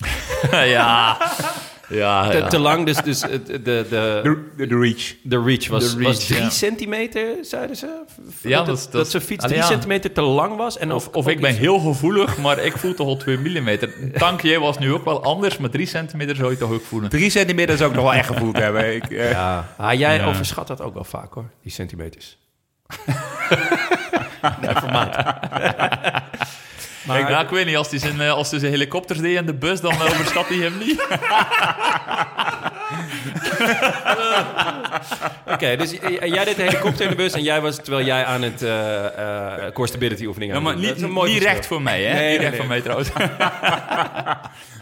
ja. 0.76 1.18
Ja, 1.92 2.30
Te, 2.30 2.38
ja. 2.38 2.48
te 2.48 2.60
lang, 2.60 2.86
dus, 2.86 2.98
dus 2.98 3.20
de, 3.20 3.44
de, 3.44 3.62
de, 3.62 3.86
De, 4.24 4.50
de 4.68 4.78
reach. 4.80 5.16
reach 5.46 5.68
was, 5.68 5.92
De 5.92 5.98
reach, 5.98 6.08
was 6.08 6.26
drie 6.28 6.40
ja. 6.42 6.50
centimeter, 6.50 7.24
zeiden 7.42 7.76
ze? 7.76 8.04
Ja, 8.42 8.58
dat, 8.58 8.66
dat- 8.66 8.78
dat, 8.84 8.92
dat- 8.92 9.10
zijn 9.10 9.24
fiets 9.24 9.44
Allee, 9.44 9.56
drie 9.58 9.68
ja. 9.70 9.74
centimeter 9.74 10.12
te 10.12 10.22
lang 10.22 10.56
was. 10.58 10.78
En 10.78 10.92
Of, 10.92 11.08
of 11.08 11.28
ik 11.28 11.40
ben 11.42 11.56
heel 11.56 11.80
gevoelig, 11.80 12.38
maar 12.38 12.60
ik 12.60 12.78
voel 12.78 12.94
toch 12.94 13.08
al 13.08 13.18
2 13.18 13.38
mm. 13.38 13.70
Dank 14.18 14.42
jij 14.42 14.60
was 14.60 14.78
nu 14.80 14.94
ook 14.94 15.06
wel 15.06 15.24
anders, 15.24 15.58
maar 15.58 15.70
3 15.70 15.86
centimeter 15.86 16.36
zou 16.36 16.52
je 16.52 16.58
toch 16.58 16.72
ook 16.72 16.84
voelen. 16.84 17.10
Drie 17.10 17.30
centimeter 17.30 17.78
zou 17.78 17.90
ik 17.90 17.96
nog 17.96 18.06
wel 18.06 18.14
echt 18.14 18.28
gevoeld 18.28 18.58
hebben. 18.58 18.96
Ik, 18.96 19.10
eh, 19.12 19.32
Ja, 19.32 19.68
ah, 19.78 19.94
jij 19.94 20.16
Ja. 20.16 20.26
overschat 20.26 20.68
dat 20.68 20.82
ook 20.82 20.94
wel 20.94 21.04
vaak 21.04 21.34
hoor, 21.34 21.50
die 21.64 21.72
centimeters. 21.72 22.38
Maar 27.04 27.20
ik, 27.20 27.30
ja, 27.30 27.42
ik 27.42 27.50
weet 27.50 27.66
niet, 27.66 27.76
als 27.78 27.90
hij 27.90 28.00
zijn, 28.00 28.22
eh, 28.22 28.32
als 28.32 28.52
hij 28.52 28.60
zijn 28.60 28.72
helikopters 28.72 29.20
deed 29.20 29.36
in 29.38 29.46
de 29.46 29.54
bus, 29.54 29.82
dan 29.82 29.92
eh, 29.92 30.02
overschat 30.06 30.48
hij 30.48 30.58
hem 30.58 30.78
niet. 30.78 31.06
Oké, 35.54 35.76
dus 35.76 35.92
j- 35.92 36.26
jij 36.26 36.46
deed 36.46 36.56
de 36.56 36.62
helikopter 36.64 37.04
in 37.04 37.10
de 37.10 37.16
bus 37.16 37.34
en 37.34 37.44
jij 37.44 37.62
was 37.62 37.76
terwijl 37.76 38.06
jij 38.06 38.26
aan 38.26 38.42
het 38.42 38.62
eh 38.62 39.06
eh 39.66 39.74
core 39.74 39.88
stability 39.88 40.26
oefeningen 40.26 40.56
Ja, 40.56 40.62
maar 40.62 40.76
niet, 40.76 41.02
een 41.02 41.10
niet 41.14 41.20
verschil. 41.20 41.40
recht 41.48 41.66
voor 41.68 41.82
mij, 41.82 42.04
hè? 42.04 42.14
Nee, 42.14 42.30
niet 42.32 42.40
nee, 42.40 42.50
recht 42.50 42.50
nee. 42.50 42.60
voor 42.60 42.68
mij 42.70 42.82
trouwens. 42.82 43.10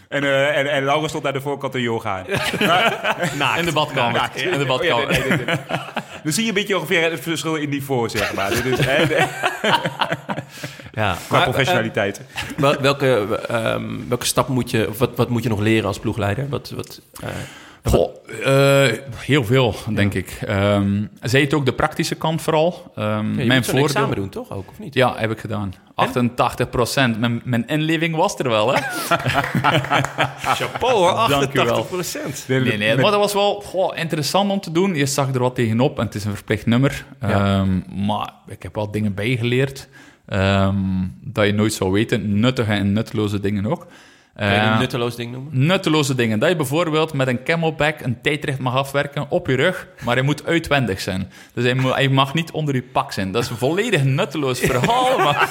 en, 0.08 0.24
eh, 0.24 0.58
en, 0.58 0.66
en 0.70 0.84
Laura 0.84 1.08
stond 1.08 1.26
aan 1.26 1.32
de 1.32 1.40
voorkant 1.40 1.72
de 1.72 1.80
yoga. 1.80 2.18
In 3.58 3.64
de 3.64 3.72
badkamer. 3.72 4.30
In 4.34 4.58
de 4.58 4.64
badkamer. 4.66 5.04
Oh, 5.06 5.12
ja, 5.12 5.18
nee, 5.18 5.28
nee, 5.28 5.44
nee. 5.46 5.56
Dan 6.22 6.32
zie 6.32 6.42
je 6.42 6.48
een 6.48 6.54
beetje 6.54 6.76
ongeveer 6.76 7.10
het 7.10 7.20
verschil 7.20 7.54
in 7.54 7.68
niveau, 7.68 8.08
zeg 8.08 8.34
maar. 8.34 8.52
Is, 8.52 8.78
hè, 8.84 9.04
Ja, 10.92 11.16
Qua 11.26 11.36
maar, 11.36 11.48
professionaliteit. 11.48 12.20
eh, 12.34 12.42
wel- 12.56 12.80
welke, 12.80 13.38
ehm, 13.48 14.08
welke 14.08 14.26
stap 14.26 14.48
moet 14.48 14.70
je, 14.70 14.88
of 14.88 14.98
wat, 14.98 15.10
wat 15.16 15.28
moet 15.28 15.42
je 15.42 15.48
nog 15.48 15.60
leren 15.60 15.86
als 15.86 15.98
ploegleider? 15.98 16.48
Wat, 16.48 16.70
wat, 16.76 17.00
eh, 17.22 17.28
Goh, 17.84 18.10
eh, 18.44 18.92
heel 19.16 19.44
veel, 19.44 19.74
denk 19.94 20.14
ik. 20.14 20.38
Ehm 20.46 21.02
zij 21.22 21.40
het 21.40 21.54
ook 21.54 21.66
de 21.66 21.72
praktische 21.72 22.14
kant 22.14 22.42
vooral. 22.42 22.92
Ehm, 22.96 23.34
ja, 23.34 23.40
je 23.40 23.46
mijn 23.46 23.64
voordeel... 23.64 23.84
examen 23.84 24.16
doen, 24.16 24.28
toch? 24.28 24.50
Ook, 24.50 24.68
of 24.68 24.78
niet? 24.78 24.94
Ja, 24.94 25.14
heb 25.16 25.30
ik 25.30 25.38
gedaan. 25.38 25.74
88 25.94 26.70
procent. 26.70 27.20
Mijn, 27.20 27.40
mijn 27.44 27.66
inleving 27.66 28.16
was 28.16 28.38
er 28.38 28.48
wel, 28.48 28.74
hè? 28.74 28.80
Chapeau 30.58 30.92
hoor, 30.94 31.28
Dank 31.28 31.30
u 31.30 31.30
wel. 31.30 31.42
88 31.42 31.88
procent. 31.88 32.44
Nee, 32.48 32.76
nee, 32.78 32.94
maar 32.96 33.10
dat 33.10 33.20
was 33.20 33.32
wel 33.32 33.60
goh, 33.60 33.96
interessant 33.96 34.50
om 34.50 34.60
te 34.60 34.72
doen. 34.72 34.94
Je 34.94 35.06
zag 35.06 35.34
er 35.34 35.40
wat 35.40 35.54
tegenop 35.54 35.98
en 35.98 36.04
het 36.04 36.14
is 36.14 36.24
een 36.24 36.34
verplicht 36.34 36.66
nummer. 36.66 37.04
Maar 37.94 38.30
ik 38.46 38.62
heb 38.62 38.74
wel 38.74 38.90
dingen 38.90 39.14
bijgeleerd 39.14 39.88
ehm, 40.30 40.76
dat 41.20 41.46
je 41.46 41.52
nooit 41.52 41.72
zou 41.72 41.92
weten. 41.92 42.40
Nuttige 42.40 42.72
en 42.72 42.92
nutteloze 42.92 43.40
dingen 43.40 43.66
ook. 43.66 43.86
Kan 44.40 44.48
je 44.48 44.54
Eh, 44.54 44.70
een 44.72 44.78
nutteloos 44.78 45.16
ding 45.16 45.32
noemen? 45.32 45.66
Nutteloze 45.66 46.14
dingen. 46.14 46.38
Dat 46.38 46.48
je 46.48 46.56
bijvoorbeeld 46.56 47.12
met 47.12 47.28
een 47.28 47.42
camelback 47.44 48.00
een 48.00 48.20
tijdrit 48.20 48.58
mag 48.58 48.74
afwerken 48.74 49.26
op 49.30 49.46
je 49.46 49.54
rug, 49.56 49.88
maar 50.04 50.14
hij 50.14 50.24
moet 50.24 50.46
uitwendig 50.46 51.00
zijn. 51.00 51.30
Dus 51.54 51.64
hij, 51.94 52.08
mag 52.08 52.34
niet 52.34 52.50
onder 52.50 52.74
je 52.74 52.82
pak 52.82 53.12
zijn. 53.12 53.32
Dat 53.32 53.42
is 53.42 53.50
een 53.50 53.56
volledig 53.56 54.04
nutteloos 54.04 54.60
verhaal, 54.70 55.18
maar 55.18 55.48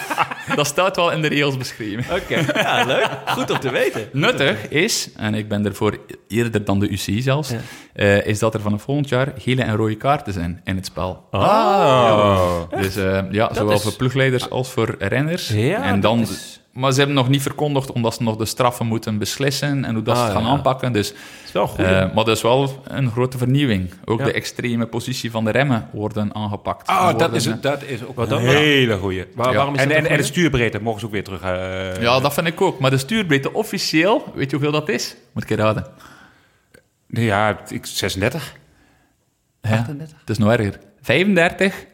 dat 0.56 0.68
staat 0.68 0.96
wel 0.96 1.12
in 1.12 1.22
de 1.22 1.28
regels 1.28 1.58
beschreven. 1.58 2.16
Oké, 2.16 2.60
ja, 2.60 2.84
leuk. 2.86 3.10
Goed 3.26 3.50
om 3.52 3.60
te 3.60 3.72
weten. 3.72 4.10
Nuttig 4.26 4.68
is, 4.70 5.10
en 5.16 5.34
ik 5.34 5.48
ben 5.48 5.66
ervoor 5.66 5.98
eerder 6.28 6.66
dan 6.66 6.80
de 6.80 6.90
UCI 6.90 7.22
zelfs, 7.22 7.54
eh, 7.94 8.26
is 8.26 8.40
dat 8.40 8.54
er 8.54 8.62
vanaf 8.62 8.82
volgend 8.82 9.10
jaar 9.10 9.34
gele 9.38 9.64
en 9.64 9.76
rode 9.76 9.96
kaarten 9.96 10.34
zijn 10.34 10.62
in 10.64 10.76
het 10.76 10.86
spel. 10.86 11.28
Oh. 11.32 12.62
Dus 12.78 12.96
eh, 12.96 13.20
ja, 13.32 13.54
zowel 13.54 13.76
is- 13.76 13.82
voor 13.82 13.94
ploegleiders 13.94 14.50
als 14.50 14.72
voor 14.72 14.96
renners. 15.00 15.48
Ja, 15.50 15.84
en 15.84 16.00
dan, 16.00 16.20
dat 16.20 16.30
is- 16.30 16.62
Maar 16.80 16.92
ze 16.92 16.98
hebben 16.98 17.16
nog 17.16 17.30
niet 17.30 17.42
verkondigd 17.42 17.92
omdat 17.92 18.14
ze 18.14 18.24
nog 18.24 18.36
de 18.36 18.46
straffen 18.46 18.86
moeten 18.86 19.18
beslissen 19.18 19.86
en 19.86 19.94
hoe 19.94 20.04
dat 20.04 20.16
ze 20.16 20.22
Ah, 20.22 20.28
het 20.28 20.38
gaan 20.38 20.46
ja. 20.46 20.52
aanpakken. 20.52 20.92
Dus, 20.94 21.14
is 21.46 21.52
wel 21.52 21.68
goed. 21.68 21.80
eh, 21.80 21.90
maar 22.14 22.26
dat 22.26 22.28
is 22.28 22.42
wel 22.42 22.82
een 22.88 23.12
grote 23.12 23.38
vernieuwing. 23.38 23.90
Ook 24.06 24.20
Ja. 24.20 24.26
de 24.26 24.34
extreme 24.34 24.86
positie 24.86 25.32
van 25.32 25.44
de 25.44 25.52
remmen 25.52 25.90
worden 25.92 26.36
aangepakt. 26.36 26.90
Oh, 26.90 27.18
dat 27.18 27.34
is, 27.34 27.46
eh, 27.46 27.54
dat 27.62 27.84
is 27.84 28.04
ook 28.06 28.16
Wat 28.16 28.32
een 28.32 28.38
hele 28.40 28.98
goeie. 28.98 29.26
Waar- 29.36 29.50
ja. 29.50 29.56
waarom 29.56 29.76
is 29.76 29.82
En, 29.82 29.90
dat 29.90 29.98
en, 29.98 30.18
de 30.18 30.24
stuurbreedte 30.24 30.82
mogen 30.82 31.00
ze 31.00 31.06
ook 31.06 31.12
weer 31.12 31.24
terug. 31.24 31.42
eh, 31.42 32.02
ja, 32.02 32.20
dat 32.20 32.34
vind 32.34 32.48
ik 32.48 32.62
ook. 32.62 32.80
Maar 32.80 32.90
de 32.92 32.98
stuurbreedte 32.98 33.54
officieel, 33.54 34.32
weet 34.36 34.50
je 34.52 34.56
hoeveel 34.58 34.74
dat 34.80 34.90
is? 34.90 35.16
Moet 35.34 35.44
ik 35.44 35.50
je 35.50 35.56
raden. 35.56 35.86
Ja, 37.08 37.60
ik, 37.70 37.86
36. 37.86 38.54
Ja, 39.62 39.86
het 40.20 40.30
is 40.30 40.38
nog 40.38 40.52
erger. 40.52 40.80
35 41.02 41.86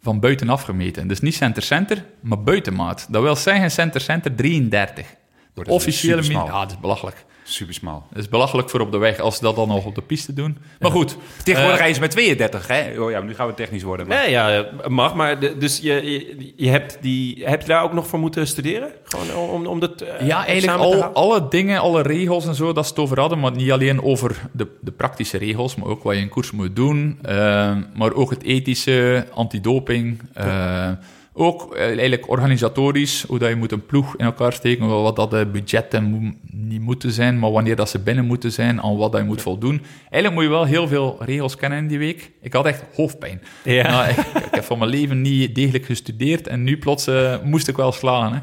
van 0.00 0.20
buitenaf 0.20 0.62
gemeten. 0.62 1.08
Dus 1.08 1.20
niet 1.20 1.34
center-center, 1.34 2.04
maar 2.20 2.42
buitenmaat. 2.42 3.06
Dat 3.10 3.22
wil 3.22 3.36
zeggen 3.36 3.70
center-center 3.70 4.34
33. 4.34 5.04
Oh, 5.04 5.14
dat 5.54 5.66
is 5.66 5.72
Officiële 5.72 6.14
min. 6.14 6.24
supersmal. 6.24 6.54
Ja, 6.54 6.60
dat 6.62 6.70
is 6.70 6.80
belachelijk. 6.80 7.24
Super 7.50 7.74
smal. 7.74 8.04
Dat 8.10 8.18
is 8.18 8.28
belachelijk 8.28 8.70
voor 8.70 8.80
op 8.80 8.92
de 8.92 8.98
weg 8.98 9.18
als 9.20 9.36
ze 9.36 9.42
dat 9.42 9.56
dan 9.56 9.68
nog 9.68 9.84
op 9.84 9.94
de 9.94 10.02
piste 10.02 10.32
doen. 10.34 10.58
Maar 10.80 10.90
goed. 10.90 11.16
Tegenwoordig 11.42 11.70
eh, 11.72 11.76
rijden 11.76 11.94
ze 11.94 12.00
met 12.00 12.10
32, 12.10 12.66
hè? 12.66 13.00
Oh 13.00 13.10
ja, 13.10 13.20
nu 13.20 13.34
gaan 13.34 13.46
we 13.46 13.54
technisch 13.54 13.82
worden. 13.82 14.06
Maar... 14.06 14.16
Nee, 14.22 14.30
ja, 14.30 14.66
mag, 14.88 15.14
maar 15.14 15.40
de- 15.40 15.56
dus 15.58 15.78
je, 15.82 16.10
je, 16.10 16.52
je 16.56 16.68
hebt 16.68 16.98
die, 17.00 17.42
heb 17.46 17.60
je 17.60 17.66
daar 17.68 17.82
ook 17.82 17.92
nog 17.92 18.06
voor 18.06 18.18
moeten 18.18 18.46
studeren? 18.46 18.88
Gewoon 19.04 19.34
om, 19.50 19.66
om 19.66 19.80
dat 19.80 20.00
eh, 20.00 20.26
ja, 20.26 20.46
eigenlijk 20.46 20.78
al, 20.80 21.02
alle 21.04 21.48
dingen, 21.48 21.80
alle 21.80 22.02
regels 22.02 22.46
en 22.46 22.54
zo, 22.54 22.72
dat 22.72 22.84
ze 22.84 22.90
het 22.90 23.00
over 23.00 23.20
hadden. 23.20 23.38
Maar 23.40 23.52
niet 23.52 23.70
alleen 23.70 24.02
over 24.02 24.36
de, 24.52 24.66
de 24.80 24.90
praktische 24.92 25.38
regels, 25.38 25.74
maar 25.76 25.88
ook 25.88 26.02
wat 26.02 26.14
je 26.14 26.20
in 26.20 26.28
koers 26.28 26.50
moet 26.50 26.76
doen. 26.76 27.18
eh, 27.22 27.76
maar 27.94 28.12
ook 28.12 28.30
het 28.30 28.42
ethische, 28.42 29.26
antidoping. 29.34 30.20
eh, 30.34 30.90
ook 31.38 31.74
eh, 31.74 31.84
eigenlijk 31.86 32.28
organisatorisch, 32.28 33.22
hoe 33.28 33.38
dat 33.38 33.48
je 33.48 33.54
moet 33.56 33.72
een 33.72 33.86
ploeg 33.86 34.16
in 34.16 34.24
elkaar 34.24 34.52
steken. 34.52 34.86
Wat 34.88 35.16
dat 35.16 35.30
de 35.30 35.46
budgetten 35.46 36.04
mo- 36.04 36.32
niet 36.52 36.80
moeten 36.80 37.12
zijn, 37.12 37.38
maar 37.38 37.50
wanneer 37.52 37.76
dat 37.76 37.88
ze 37.88 37.98
binnen 37.98 38.24
moeten 38.24 38.52
zijn, 38.52 38.82
aan 38.82 38.96
wat 38.96 39.12
dat 39.12 39.20
je 39.20 39.26
moet 39.26 39.42
voldoen. 39.42 39.82
Eigenlijk 40.00 40.34
moet 40.34 40.42
je 40.42 40.48
wel 40.48 40.64
heel 40.64 40.88
veel 40.88 41.16
regels 41.20 41.56
kennen 41.56 41.78
in 41.78 41.86
die 41.88 41.98
week. 41.98 42.30
Ik 42.40 42.52
had 42.52 42.66
echt 42.66 42.84
hoofdpijn. 42.94 43.42
Ja. 43.64 43.88
Nou, 43.90 44.08
ik, 44.08 44.16
ik 44.18 44.48
heb 44.54 44.64
van 44.64 44.78
mijn 44.78 44.90
leven 44.90 45.20
niet 45.20 45.54
degelijk 45.54 45.84
gestudeerd 45.84 46.46
en 46.46 46.62
nu 46.62 46.78
plots 46.78 47.06
eh, 47.06 47.42
moest 47.42 47.68
ik 47.68 47.76
wel 47.76 47.92
slaan. 47.92 48.32
Hè. 48.32 48.40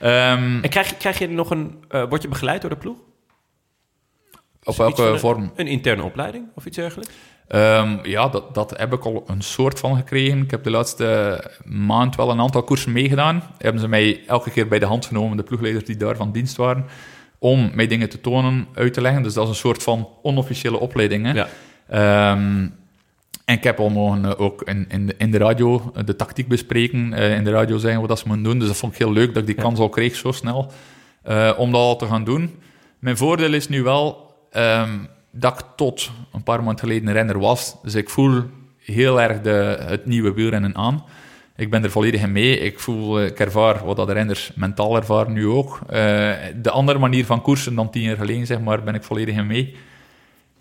Ehm, 0.00 0.58
En 0.62 0.68
krijg 0.70 0.88
je, 0.88 0.96
krijg 0.96 1.18
je 1.18 1.28
nog 1.28 1.50
een, 1.50 1.74
eh 1.88 2.04
word 2.08 2.22
je 2.22 2.28
begeleid 2.28 2.60
door 2.60 2.70
de 2.70 2.76
ploeg? 2.76 2.96
op 4.64 4.76
welke 4.76 5.02
een- 5.02 5.18
vorm? 5.18 5.52
Een 5.56 5.66
interne 5.66 6.02
opleiding 6.02 6.44
of 6.54 6.66
iets 6.66 6.76
dergelijks? 6.76 7.12
Ehm, 7.48 7.96
ja, 8.02 8.28
dat, 8.28 8.54
dat 8.54 8.78
heb 8.78 8.92
ik 8.92 9.04
al 9.04 9.24
een 9.26 9.42
soort 9.42 9.78
van 9.78 9.96
gekregen. 9.96 10.42
Ik 10.42 10.50
heb 10.50 10.64
de 10.64 10.70
laatste 10.70 11.40
maand 11.64 12.16
wel 12.16 12.30
een 12.30 12.40
aantal 12.40 12.62
koersen 12.62 12.92
meegedaan. 12.92 13.42
Hebben 13.58 13.80
ze 13.80 13.88
mij 13.88 14.20
elke 14.26 14.50
keer 14.50 14.68
bij 14.68 14.78
de 14.78 14.86
hand 14.86 15.06
genomen, 15.06 15.36
de 15.36 15.42
ploegleiders 15.42 15.84
die 15.84 15.96
daar 15.96 16.16
van 16.16 16.32
dienst 16.32 16.56
waren, 16.56 16.84
om 17.38 17.70
mij 17.74 17.86
dingen 17.86 18.08
te 18.08 18.20
tonen, 18.20 18.66
uit 18.74 18.94
te 18.94 19.00
leggen. 19.00 19.22
Dus 19.22 19.34
dat 19.34 19.44
is 19.44 19.50
een 19.50 19.56
soort 19.56 19.82
van 19.82 20.08
onofficiële 20.22 20.78
opleiding. 20.78 21.24
Hè? 21.24 21.32
Ja. 21.32 21.48
Ehm, 21.88 22.68
en 23.46 23.54
ik 23.54 23.64
heb 23.64 23.78
al 23.78 23.90
mogen 23.90 24.24
eh, 24.24 24.40
ook 24.40 24.62
in, 24.62 24.86
in, 24.88 25.06
de, 25.06 25.14
in 25.18 25.30
de 25.30 25.38
radio 25.38 25.92
eh, 25.94 26.04
de 26.04 26.16
tactiek 26.16 26.48
bespreken, 26.48 27.12
eh, 27.12 27.36
in 27.36 27.44
de 27.44 27.50
radio 27.50 27.78
zeggen 27.78 28.00
wat 28.00 28.08
dat 28.08 28.18
ze 28.18 28.26
moeten 28.26 28.44
doen. 28.44 28.58
Dus 28.58 28.68
dat 28.68 28.76
vond 28.76 28.92
ik 28.92 28.98
heel 28.98 29.12
leuk 29.12 29.34
dat 29.34 29.36
ik 29.36 29.46
die 29.46 29.64
kans 29.64 29.78
al 29.78 29.88
kreeg 29.88 30.16
zo 30.16 30.32
snel, 30.32 30.72
om 31.56 31.72
dat 31.72 31.80
al 31.80 31.96
te 31.96 32.06
gaan 32.06 32.24
doen. 32.24 32.54
Mijn 32.98 33.16
voordeel 33.16 33.52
is 33.52 33.68
nu 33.68 33.82
wel 33.82 34.34
ehm, 34.50 34.90
dat 35.38 35.58
ik 35.58 35.66
tot 35.76 36.10
een 36.32 36.42
paar 36.42 36.62
maanden 36.62 36.78
geleden 36.78 37.08
een 37.08 37.14
renner 37.14 37.38
was. 37.38 37.76
Dus 37.82 37.94
ik 37.94 38.10
voel 38.10 38.42
heel 38.78 39.20
erg 39.20 39.40
de, 39.40 39.76
het 39.80 40.06
nieuwe 40.06 40.32
wielrennen 40.32 40.76
aan. 40.76 41.04
Ik 41.56 41.70
ben 41.70 41.84
er 41.84 41.90
volledig 41.90 42.22
in 42.22 42.32
mee. 42.32 42.58
Ik 42.58 42.80
voel, 42.80 43.20
eh, 43.20 43.26
ik 43.26 43.40
ervaar 43.40 43.84
wat 43.84 43.96
dat 43.96 44.06
de 44.06 44.12
renners 44.12 44.52
mentaal 44.54 44.96
ervaren 44.96 45.32
nu 45.32 45.46
ook. 45.46 45.80
Eh, 45.88 46.32
de 46.62 46.70
andere 46.70 46.98
manier 46.98 47.26
van 47.26 47.42
koersen 47.42 47.74
dan 47.74 47.90
tien 47.90 48.02
jaar 48.02 48.16
geleden, 48.16 48.46
zeg 48.46 48.60
maar, 48.60 48.82
ben 48.82 48.94
ik 48.94 49.02
volledig 49.02 49.36
in 49.36 49.46
mee. 49.46 49.74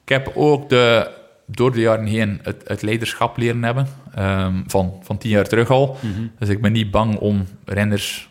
Ik 0.02 0.10
heb 0.10 0.32
ook 0.36 0.70
de, 0.70 1.12
door 1.46 1.72
de 1.72 1.80
jaren 1.80 2.06
heen 2.06 2.40
het, 2.44 2.62
het 2.66 2.82
leiderschap 2.82 3.38
leren 3.38 3.64
hebben, 3.64 3.88
ehm, 4.16 4.64
van, 4.68 4.94
van 5.02 5.18
tien 5.18 5.32
jaar 5.32 5.48
terug 5.48 5.70
al. 5.70 5.98
Dus 6.40 6.50
ik 6.50 6.62
ben 6.62 6.72
niet 6.72 6.92
bang 6.92 7.18
om 7.18 7.48
renners 7.66 8.30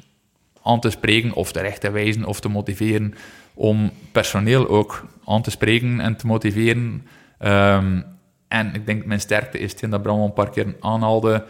aan 0.63 0.81
te 0.81 0.91
spreken 0.91 1.33
of 1.33 1.53
terecht 1.53 1.81
te 1.81 1.91
wijzen 1.91 2.25
of 2.25 2.41
te 2.41 2.49
motiveren, 2.49 3.15
om 3.55 3.91
personeel 4.13 4.69
ook 4.69 5.05
aan 5.27 5.43
te 5.43 5.51
spreken 5.51 6.01
en 6.01 6.17
te 6.17 6.27
motiveren. 6.27 7.07
Ehm, 7.39 8.01
en 8.49 8.75
ik 8.75 8.87
denk 8.87 9.05
mijn 9.05 9.21
sterkte 9.21 9.59
is 9.59 9.71
hetgeen 9.71 9.91
dat 9.91 10.03
Bram 10.03 10.19
al 10.19 10.25
een 10.25 10.33
paar 10.33 10.51
keer 10.51 10.77
aanhaalde, 10.81 11.45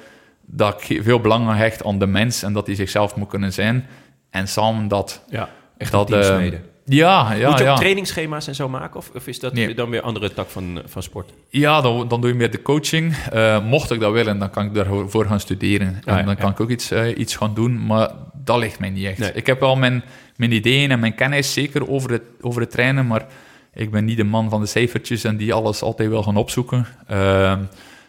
dat 0.47 0.83
ik 0.89 1.03
veel 1.03 1.21
belang 1.21 1.49
aan 1.49 1.57
hecht 1.57 1.85
aan 1.85 1.99
de 1.99 2.07
mens 2.07 2.43
en 2.43 2.53
dat 2.53 2.67
hij 2.67 2.75
zichzelf 2.77 3.17
moet 3.17 3.29
kunnen 3.29 3.53
zijn. 3.53 3.87
En 4.31 4.49
samen 4.49 4.89
dat... 4.89 5.25
Ja, 5.31 5.49
echt 5.79 5.93
dat, 5.93 6.13
eh, 6.13 6.21
teamsmede. 6.21 6.61
ja, 6.85 7.33
ja, 7.33 7.49
Moet 7.49 7.59
je 7.59 7.65
ook 7.65 7.71
ja. 7.71 7.75
trainingsschema's 7.77 8.47
en 8.47 8.55
zo 8.55 8.69
maken? 8.69 8.97
Of, 8.97 9.11
of 9.15 9.27
is 9.27 9.41
dat 9.41 9.53
Nee. 9.53 9.75
dan 9.75 9.91
weer 9.91 9.99
een 10.01 10.05
andere 10.07 10.33
tak 10.35 10.49
van, 10.49 10.83
van 10.87 11.03
sport? 11.03 11.33
Ja, 11.49 11.81
dan, 11.81 12.09
dan 12.09 12.21
doe 12.21 12.31
je 12.31 12.37
meer 12.37 12.51
de 12.51 12.63
coaching. 12.63 13.17
Eh, 13.17 13.65
mocht 13.65 13.91
ik 13.91 14.01
dat 14.01 14.13
willen, 14.13 14.39
dan 14.39 14.51
kan 14.51 14.65
ik 14.67 14.75
daarvoor 14.75 15.27
gaan 15.27 15.41
studeren. 15.41 15.87
En 15.87 16.13
Ah, 16.13 16.19
ja, 16.19 16.23
dan 16.25 16.37
kan 16.37 16.47
ja. 16.47 16.53
ik 16.53 16.61
ook 16.61 16.71
iets, 16.71 16.91
eh, 16.91 17.19
iets 17.19 17.37
gaan 17.37 17.55
doen, 17.55 17.87
maar 17.87 18.11
dat 18.35 18.59
ligt 18.59 18.79
mij 18.79 18.91
niet 18.91 19.05
echt. 19.07 19.19
Nee. 19.19 19.33
Ik 19.33 19.47
heb 19.47 19.61
wel 19.61 19.77
mijn, 19.77 20.03
mijn 20.37 20.53
ideeën 20.53 20.91
en 20.91 21.01
mijn 21.01 21.15
kennis, 21.15 21.53
zeker 21.53 21.89
over 21.89 22.11
het, 22.11 22.23
over 22.41 22.61
het 22.61 22.71
trainen, 22.71 23.07
maar 23.07 23.27
ik 23.75 23.91
ben 23.91 24.05
niet 24.05 24.17
de 24.17 24.25
man 24.25 24.51
van 24.51 24.61
de 24.61 24.67
cijfertjes 24.67 25.25
en 25.25 25.37
die 25.37 25.55
alles 25.55 25.83
altijd 25.83 26.09
wil 26.09 26.23
gaan 26.23 26.37
opzoeken. 26.37 26.87
Ehm, 27.07 27.63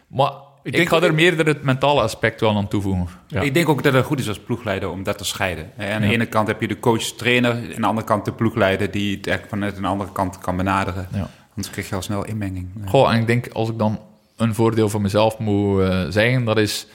maar 0.06 0.30
ik, 0.62 0.72
denk 0.72 0.88
ga 0.88 1.00
er 1.00 1.14
meer 1.14 1.46
het 1.46 1.62
mentale 1.62 2.00
aspect 2.00 2.40
wel 2.40 2.56
aan 2.56 2.68
toevoegen. 2.68 3.06
Ja. 3.26 3.40
Ik 3.40 3.54
denk 3.54 3.68
ook 3.68 3.82
dat 3.82 3.92
het 3.92 4.04
goed 4.04 4.18
is 4.18 4.28
als 4.28 4.38
ploegleider 4.38 4.90
om 4.90 5.02
dat 5.02 5.18
te 5.18 5.24
scheiden. 5.24 5.70
Hè, 5.74 5.94
Aan 5.94 6.00
de 6.00 6.06
Ja. 6.06 6.12
ene 6.12 6.26
kant 6.26 6.48
heb 6.48 6.60
je 6.60 6.68
de 6.68 6.78
coach-trainer, 6.78 7.52
aan 7.52 7.80
de 7.80 7.86
andere 7.86 8.06
kant 8.06 8.24
de 8.24 8.32
ploegleider 8.32 8.90
die 8.90 9.16
het 9.16 9.26
echt 9.26 9.42
vanuit 9.48 9.76
een 9.76 9.84
andere 9.84 10.12
kant 10.12 10.38
kan 10.38 10.56
benaderen. 10.56 11.08
Ja. 11.12 11.28
Anders 11.48 11.70
krijg 11.70 11.88
je 11.88 11.94
al 11.94 12.02
snel 12.02 12.24
inmenging. 12.24 12.68
Goh, 12.86 13.12
en 13.12 13.20
ik 13.20 13.26
denk 13.26 13.48
als 13.52 13.68
ik 13.68 13.78
dan 13.78 14.00
een 14.36 14.54
voordeel 14.54 14.88
voor 14.88 15.00
mezelf 15.00 15.38
moet 15.38 15.80
eh, 15.80 16.04
zeggen, 16.08 16.44
dat 16.44 16.58
is. 16.58 16.86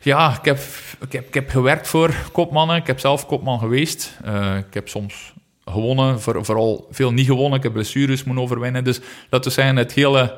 Ja, 0.00 0.36
ik 0.38 0.44
heb, 0.44 0.58
ik, 1.00 1.12
heb, 1.12 1.26
ik 1.26 1.34
heb 1.34 1.50
gewerkt 1.50 1.88
voor 1.88 2.14
kopmannen. 2.32 2.76
Ik 2.76 2.86
heb 2.86 2.98
zelf 3.00 3.26
kopman 3.26 3.58
geweest. 3.58 4.18
Eh, 4.24 4.56
ik 4.56 4.74
heb 4.74 4.88
soms 4.88 5.34
gewonnen, 5.70 6.20
voor, 6.20 6.44
vooral 6.44 6.86
veel 6.90 7.12
niet 7.12 7.26
gewonnen. 7.26 7.56
Ik 7.56 7.62
heb 7.62 7.72
blessures 7.72 8.24
moeten 8.24 8.44
overwinnen. 8.44 8.84
Dus 8.84 9.00
dat 9.28 9.44
we 9.44 9.50
zeggen, 9.50 9.76
het 9.76 9.92
hele 9.92 10.34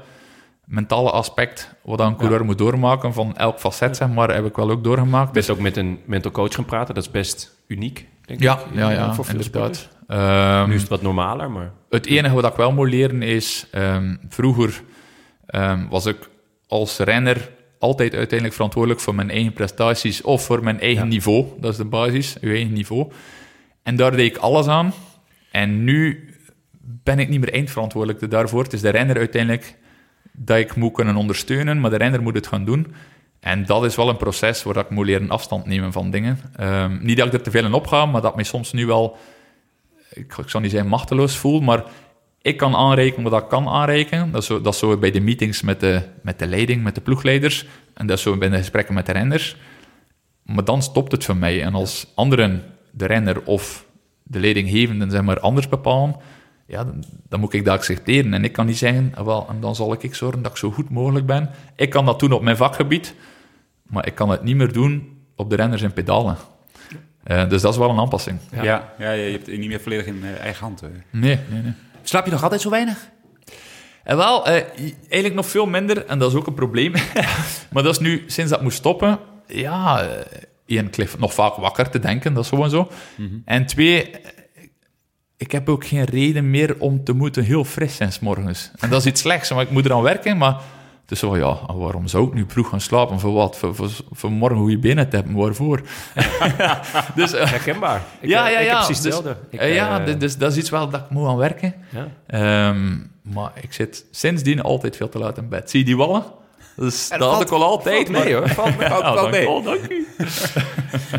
mentale 0.65 1.11
aspect 1.11 1.74
wat 1.82 2.01
een 2.01 2.16
coureur 2.16 2.44
moet 2.44 2.59
doormaken 2.59 3.12
van 3.12 3.36
elk 3.36 3.59
facet, 3.59 3.97
zeg 3.97 4.09
maar, 4.09 4.35
heb 4.35 4.44
ik 4.47 4.57
wel 4.57 4.70
ook 4.70 4.85
doorgemaakt. 4.85 5.32
Best 5.32 5.51
ook 5.51 5.59
met 5.59 5.77
een 5.77 5.98
mental 6.05 6.31
coach 6.31 6.55
gaan 6.55 6.65
praten. 6.65 6.94
Dat 6.94 7.05
is 7.05 7.11
best 7.11 7.57
uniek, 7.66 8.07
denk 8.24 8.40
ja, 8.40 8.59
ik. 8.59 8.65
ja, 8.73 8.90
ja, 8.90 9.15
voor 9.15 9.24
veel 9.24 9.35
inderdaad. 9.35 9.89
Ehm, 10.09 10.69
Nu 10.69 10.74
is 10.74 10.81
het 10.81 10.90
wat 10.90 11.02
normaler, 11.02 11.51
maar... 11.51 11.73
Het 11.90 12.07
enige 12.07 12.35
wat 12.35 12.44
ik 12.44 12.55
wel 12.55 12.73
moet 12.73 12.89
leren 12.89 13.23
is, 13.23 13.66
ehm, 13.70 14.16
vroeger 14.28 14.82
ehm, 15.47 15.89
was 15.89 16.07
ik 16.07 16.28
als 16.66 16.98
renner 16.98 17.51
altijd 17.78 18.15
uiteindelijk 18.15 18.55
verantwoordelijk 18.55 19.01
voor 19.01 19.15
mijn 19.15 19.31
eigen 19.31 19.52
prestaties 19.52 20.23
of 20.23 20.44
voor 20.44 20.65
mijn 20.65 20.81
eigen 20.81 21.05
Ja. 21.05 21.09
niveau. 21.11 21.47
Dat 21.61 21.70
is 21.70 21.77
de 21.77 21.85
basis, 21.85 22.36
uw 22.40 22.51
eigen 22.51 22.73
niveau. 22.73 23.11
En 23.82 23.97
daar 23.97 24.11
deed 24.16 24.31
ik 24.31 24.36
alles 24.36 24.66
aan. 24.66 24.93
En 25.51 25.85
nu 25.85 26.28
ben 26.81 27.18
ik 27.18 27.28
niet 27.28 27.40
meer 27.40 27.52
eindverantwoordelijk 27.52 28.31
daarvoor. 28.31 28.62
Het 28.62 28.72
is 28.72 28.81
de 28.81 28.89
renner 28.89 29.16
uiteindelijk 29.16 29.77
dat 30.32 30.59
ik 30.59 30.74
moet 30.74 30.93
kunnen 30.93 31.16
ondersteunen, 31.16 31.81
maar 31.81 31.90
de 31.90 31.97
renner 31.97 32.22
moet 32.22 32.35
het 32.35 32.47
gaan 32.47 32.64
doen. 32.64 32.94
En 33.40 33.64
dat 33.64 33.85
is 33.85 33.97
wel 33.97 34.09
een 34.09 34.16
proces 34.16 34.62
waar 34.62 34.77
ik 34.77 34.90
moet 34.90 35.06
leren 35.06 35.31
afstand 35.31 35.66
nemen 35.66 35.93
van 35.93 36.10
dingen. 36.10 36.39
Ehm, 36.56 36.98
niet 37.01 37.16
dat 37.16 37.27
ik 37.27 37.32
er 37.32 37.43
te 37.43 37.51
veel 37.51 37.64
in 37.64 37.72
opga, 37.72 38.06
maar 38.06 38.22
dat 38.22 38.36
me 38.36 38.44
soms 38.44 38.72
nu 38.72 38.86
wel, 38.86 39.16
ik, 40.10 40.36
ik 40.36 40.48
zou 40.48 40.62
niet 40.62 40.72
zeggen 40.72 40.90
machteloos 40.90 41.36
voel, 41.36 41.60
maar 41.60 41.85
ik 42.43 42.56
kan 42.56 42.74
aanrekenen 42.74 43.31
wat 43.31 43.43
ik 43.43 43.48
kan 43.48 43.68
aanrekenen. 43.68 44.31
Dat 44.31 44.40
is 44.40 44.47
zo, 44.47 44.60
dat 44.60 44.72
is 44.72 44.78
zo 44.78 44.97
bij 44.97 45.10
de 45.10 45.20
meetings 45.20 45.62
met 45.62 45.81
de, 45.81 46.02
met 46.22 46.39
de 46.39 46.47
leiding, 46.47 46.82
met 46.82 46.94
de 46.94 47.01
ploegleiders. 47.01 47.66
En 47.94 48.06
dat 48.06 48.16
is 48.16 48.22
zo 48.22 48.36
bij 48.36 48.48
de 48.48 48.56
gesprekken 48.56 48.94
met 48.94 49.06
de 49.06 49.12
renners. 49.12 49.56
Maar 50.43 50.64
dan 50.64 50.82
stopt 50.82 51.12
het 51.12 51.24
voor 51.24 51.36
mij. 51.36 51.62
En 51.62 51.74
als 51.74 52.06
anderen 52.14 52.64
de 52.90 53.06
renner 53.06 53.43
of 53.44 53.86
de 54.31 54.40
leidinggevenden 54.40 55.11
zeg 55.11 55.23
maar, 55.23 55.40
anders 55.40 55.69
bepalen, 55.69 56.16
ja, 56.66 56.85
dan, 56.85 57.05
dan 57.28 57.40
moet 57.40 57.52
ik 57.52 57.65
dat 57.65 57.74
accepteren. 57.74 58.35
En 58.35 58.44
ik 58.44 58.52
kan 58.52 58.66
niet 58.66 58.78
zeggen, 58.78 59.12
ah, 59.15 59.24
wel, 59.24 59.47
en 59.48 59.61
dan 59.61 59.74
zal 59.74 59.93
ik 59.93 60.15
zorgen 60.15 60.43
dat 60.43 60.51
ik 60.51 60.57
zo 60.57 60.70
goed 60.70 60.90
mogelijk 60.90 61.27
ben. 61.27 61.51
Ik 61.77 61.90
kan 61.90 62.05
dat 62.05 62.20
doen 62.20 62.32
op 62.32 62.43
mijn 62.43 62.57
vakgebied, 62.57 63.15
maar 63.82 64.07
ik 64.07 64.15
kan 64.15 64.31
het 64.31 64.43
niet 64.43 64.57
meer 64.57 64.73
doen 64.73 65.19
op 65.36 65.51
de 65.51 65.57
renners 65.57 65.82
en 65.82 65.93
pedalen. 65.93 66.36
Uh, 67.27 67.48
dus 67.48 67.62
dat 67.62 67.73
is 67.73 67.78
wel 67.78 67.90
een 67.90 67.98
aanpassing. 67.98 68.39
Ja, 68.52 68.62
ja, 68.62 68.93
ja 68.98 69.11
je 69.11 69.31
hebt 69.32 69.47
het 69.47 69.59
niet 69.59 69.69
meer 69.69 69.81
volledig 69.81 70.07
in 70.07 70.20
uh, 70.23 70.40
eigen 70.40 70.65
hand. 70.65 70.82
Uh. 70.82 70.89
Nee, 71.11 71.39
nee, 71.51 71.62
nee. 71.62 71.73
Slaap 72.02 72.24
je 72.24 72.31
nog 72.31 72.43
altijd 72.43 72.61
zo 72.61 72.70
weinig? 72.70 73.09
En 74.05 74.16
wel, 74.16 74.47
eigenlijk 74.47 75.35
nog 75.35 75.47
veel 75.47 75.66
minder, 75.66 76.07
en 76.07 76.19
dat 76.19 76.31
is 76.31 76.36
ook 76.36 76.47
een 76.47 76.55
probleem. 76.55 76.93
maar 77.73 77.82
dat 77.82 77.93
is 77.93 77.98
nu, 77.98 78.24
sinds 78.27 78.51
dat 78.51 78.62
moest 78.62 78.77
stoppen, 78.77 79.19
ja, 79.47 80.09
één, 80.70 80.90
ik 80.97 81.18
nog 81.18 81.34
vaak 81.34 81.55
wakker 81.55 81.90
te 81.90 81.98
denken, 81.98 82.34
dat 82.34 82.44
is 82.44 82.48
gewoon 82.48 82.70
zo. 82.70 82.90
Mm 83.16 83.26
-hmm. 83.26 83.42
En 83.44 83.66
twee, 83.66 84.10
ik 85.36 85.52
heb 85.52 85.68
ook 85.68 85.86
geen 85.86 86.05
reden 86.05 86.51
meer 86.51 86.76
om 86.78 87.05
te 87.05 87.12
moeten 87.12 87.44
heel 87.44 87.64
fris 87.64 87.97
zijn 87.97 88.12
s 88.12 88.20
morgens. 88.20 88.70
En 88.78 88.90
dat 88.90 89.01
is 89.01 89.06
iets 89.06 89.20
slechts, 89.20 89.51
maar 89.51 89.62
ik 89.62 89.70
moet 89.70 89.84
eraan 89.84 90.02
werken, 90.02 90.36
maar... 90.36 90.60
Dus 91.06 91.18
zo, 91.18 91.36
ja, 91.36 91.59
waarom 91.74 92.06
zou 92.06 92.26
ik 92.26 92.34
nu 92.34 92.44
vroeg 92.48 92.68
gaan 92.68 92.80
slapen? 92.80 93.20
Voor 93.20 93.32
wat? 93.32 93.59
Voor, 93.59 93.74
voor, 93.74 93.90
voor 94.10 94.30
morgen 94.30 94.59
goede 94.59 94.78
benen 94.78 95.09
te 95.09 95.16
hebben, 95.16 95.34
waarvoor? 95.34 95.80
dus, 97.14 97.34
uh, 97.34 97.44
Herkenbaar. 97.44 98.02
Ik, 98.20 98.28
ja, 98.28 98.48
ja, 98.48 98.59
ik 98.59 98.66
ja. 98.66 98.84
precies 98.84 99.01
dus, 99.01 99.14
hetzelfde. 99.14 99.40
Ik, 99.51 99.60
uh, 99.60 99.74
ja, 99.74 100.01
uh, 100.01 100.06
dus, 100.06 100.18
dus 100.18 100.36
dat 100.36 100.52
is 100.52 100.59
iets 100.59 100.70
wel 100.70 100.88
dat 100.88 101.01
ik 101.01 101.10
moet 101.10 101.28
aan 101.28 101.36
werken. 101.36 101.74
Ja. 102.28 102.68
Um, 102.68 103.10
maar 103.22 103.52
ik 103.60 103.72
zit 103.72 104.05
sindsdien 104.10 104.62
altijd 104.62 104.97
veel 104.97 105.09
te 105.09 105.18
laat 105.18 105.38
in 105.38 105.48
bed. 105.48 105.70
Zie 105.70 105.78
je 105.80 105.86
die 105.86 105.97
wallen? 105.97 106.24
Dus 106.76 107.09
dat, 107.09 107.20
had 107.20 107.40
ik 107.40 107.51
al 107.51 107.62
altijd. 107.62 108.09
Valt 108.10 108.24
mee 108.24 108.34
hoor, 108.34 108.48
valt, 108.48 108.76
mee, 108.78 108.88
valt, 108.88 109.02
nou, 109.02 109.18
valt 109.18 109.30
mee. 109.30 109.48
Oh, 109.48 109.64
dank 109.64 109.88
u. 109.88 110.06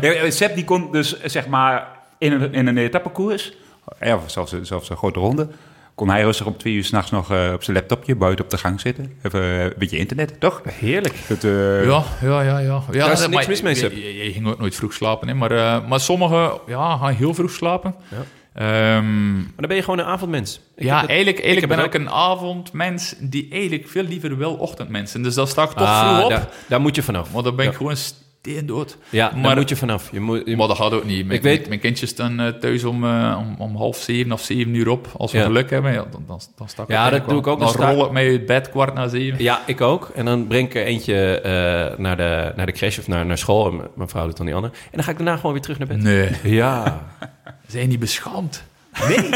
ja, 0.00 0.30
Sepp 0.30 0.54
die 0.54 0.64
kon 0.64 0.92
dus 0.92 1.22
zeg 1.22 1.46
maar 1.46 1.88
in 2.18 2.32
een, 2.32 2.54
in 2.54 2.66
een 2.66 2.78
etappekoers, 2.78 3.52
ja, 4.00 4.20
zelfs, 4.26 4.54
zelfs 4.62 4.90
een 4.90 4.96
grote 4.96 5.18
ronde, 5.18 5.48
kon 5.94 6.08
hij 6.08 6.22
rustig 6.22 6.46
om 6.46 6.56
twee 6.56 6.74
uur 6.74 6.84
s'nachts 6.84 7.10
nog 7.10 7.32
uh, 7.32 7.50
op 7.54 7.62
zijn 7.62 7.76
laptopje 7.76 8.16
buiten 8.16 8.44
op 8.44 8.50
de 8.50 8.58
gang 8.58 8.80
zitten. 8.80 9.16
Even 9.22 9.40
uh, 9.40 9.62
een 9.62 9.72
beetje 9.78 9.98
internet, 9.98 10.40
toch? 10.40 10.62
Heerlijk. 10.68 11.14
Uh, 11.44 11.84
ja, 11.84 12.04
ja, 12.20 12.42
ja. 12.42 12.58
ja. 12.58 12.82
ja 12.90 13.04
Daar 13.04 13.12
is 13.12 13.26
niks 13.26 13.46
mis 13.46 13.62
mee, 13.62 13.74
Sepp. 13.74 13.92
Je, 13.92 14.14
je, 14.14 14.24
je, 14.24 14.32
ging 14.32 14.46
ook 14.46 14.58
nooit 14.58 14.74
vroeg 14.74 14.92
slapen, 14.92 15.28
hè, 15.28 15.34
maar, 15.34 15.52
uh, 15.52 15.88
maar 15.88 16.00
sommigen 16.00 16.52
ja, 16.66 16.96
gaan 16.96 17.14
heel 17.14 17.34
vroeg 17.34 17.50
slapen. 17.50 17.94
Ja. 18.08 18.16
Um, 18.54 19.34
maar 19.34 19.52
dan 19.56 19.66
ben 19.68 19.76
je 19.76 19.82
gewoon 19.82 19.98
een 19.98 20.04
avondmens. 20.04 20.60
Ik 20.76 20.84
ja, 20.84 21.06
eigenlijk, 21.06 21.44
eigenlijk 21.44 21.76
ben 21.76 21.84
ik 21.84 21.94
een 21.94 22.10
avondmens 22.10 23.14
die 23.18 23.48
eigenlijk 23.50 23.88
veel 23.88 24.02
liever 24.02 24.36
wil 24.36 24.54
ochtendmensen. 24.54 25.22
Dus 25.22 25.34
dan 25.34 25.46
sta 25.46 25.62
ik 25.62 25.70
toch 25.70 25.88
ah, 25.88 26.08
vroeg 26.08 26.24
op. 26.24 26.30
Daar, 26.30 26.48
daar, 26.68 26.80
moet 26.80 26.94
je 26.94 27.02
vanaf. 27.02 27.32
Maar 27.32 27.42
dan 27.42 27.56
ben 27.56 27.64
ik 27.64 27.70
ja. 27.70 27.76
gewoon 27.76 27.96
steendood. 27.96 28.96
Ja, 29.10 29.30
maar, 29.34 29.42
daar 29.42 29.56
moet 29.56 29.68
je 29.68 29.76
vanaf. 29.76 30.08
Je 30.12 30.20
moet, 30.20 30.42
je 30.44 30.56
maar 30.56 30.68
dat 30.68 30.76
gaat 30.76 30.92
ook 30.92 31.04
niet. 31.04 31.26
Mijn, 31.26 31.38
ik 31.38 31.44
weet, 31.44 31.68
mijn 31.68 31.80
kindjes 31.80 32.10
staan 32.10 32.40
uh, 32.40 32.48
thuis 32.48 32.84
om, 32.84 33.04
uh, 33.04 33.38
om, 33.38 33.54
om, 33.58 33.76
half 33.76 33.96
zeven 33.96 34.32
of 34.32 34.40
zeven 34.40 34.74
uur 34.74 34.88
op. 34.88 35.08
Als 35.16 35.32
we 35.32 35.38
ja. 35.38 35.44
geluk 35.44 35.70
hebben, 35.70 35.92
ja, 35.92 36.04
dan, 36.10 36.24
dan, 36.26 36.40
dan 36.56 36.68
sta 36.68 36.82
ik 36.82 36.88
Ja, 36.88 37.10
dat 37.10 37.28
doe 37.28 37.38
ik 37.38 37.46
ook. 37.46 37.58
Dan 37.58 37.68
sta... 37.68 37.92
rol 37.92 38.04
ik 38.04 38.10
mij 38.10 38.28
uit 38.28 38.46
bed 38.46 38.70
kwart 38.70 38.94
na 38.94 39.08
zeven. 39.08 39.42
Ja, 39.42 39.60
ik 39.66 39.80
ook. 39.80 40.10
En 40.14 40.24
dan 40.24 40.46
breng 40.46 40.66
ik 40.66 40.74
er 40.74 40.84
eentje 40.84 41.38
uh, 41.38 41.98
naar, 41.98 42.16
de, 42.16 42.52
naar 42.56 42.66
de 42.66 42.72
crash 42.72 42.98
of 42.98 43.08
naar, 43.08 43.26
naar 43.26 43.38
school. 43.38 43.70
En 43.70 43.80
mijn 43.94 44.08
vrouw 44.08 44.26
doet 44.26 44.36
dan 44.36 44.46
die 44.46 44.54
andere. 44.54 44.74
En 44.74 44.90
dan 44.90 45.04
ga 45.04 45.10
ik 45.10 45.16
daarna 45.16 45.36
gewoon 45.36 45.52
weer 45.52 45.62
terug 45.62 45.78
naar 45.78 45.88
bed. 45.88 46.02
Nee. 46.02 46.30
Ja. 46.42 47.02
Zijn 47.72 47.88
niet 47.88 47.98
beschaamd? 47.98 48.62
Nee. 49.08 49.28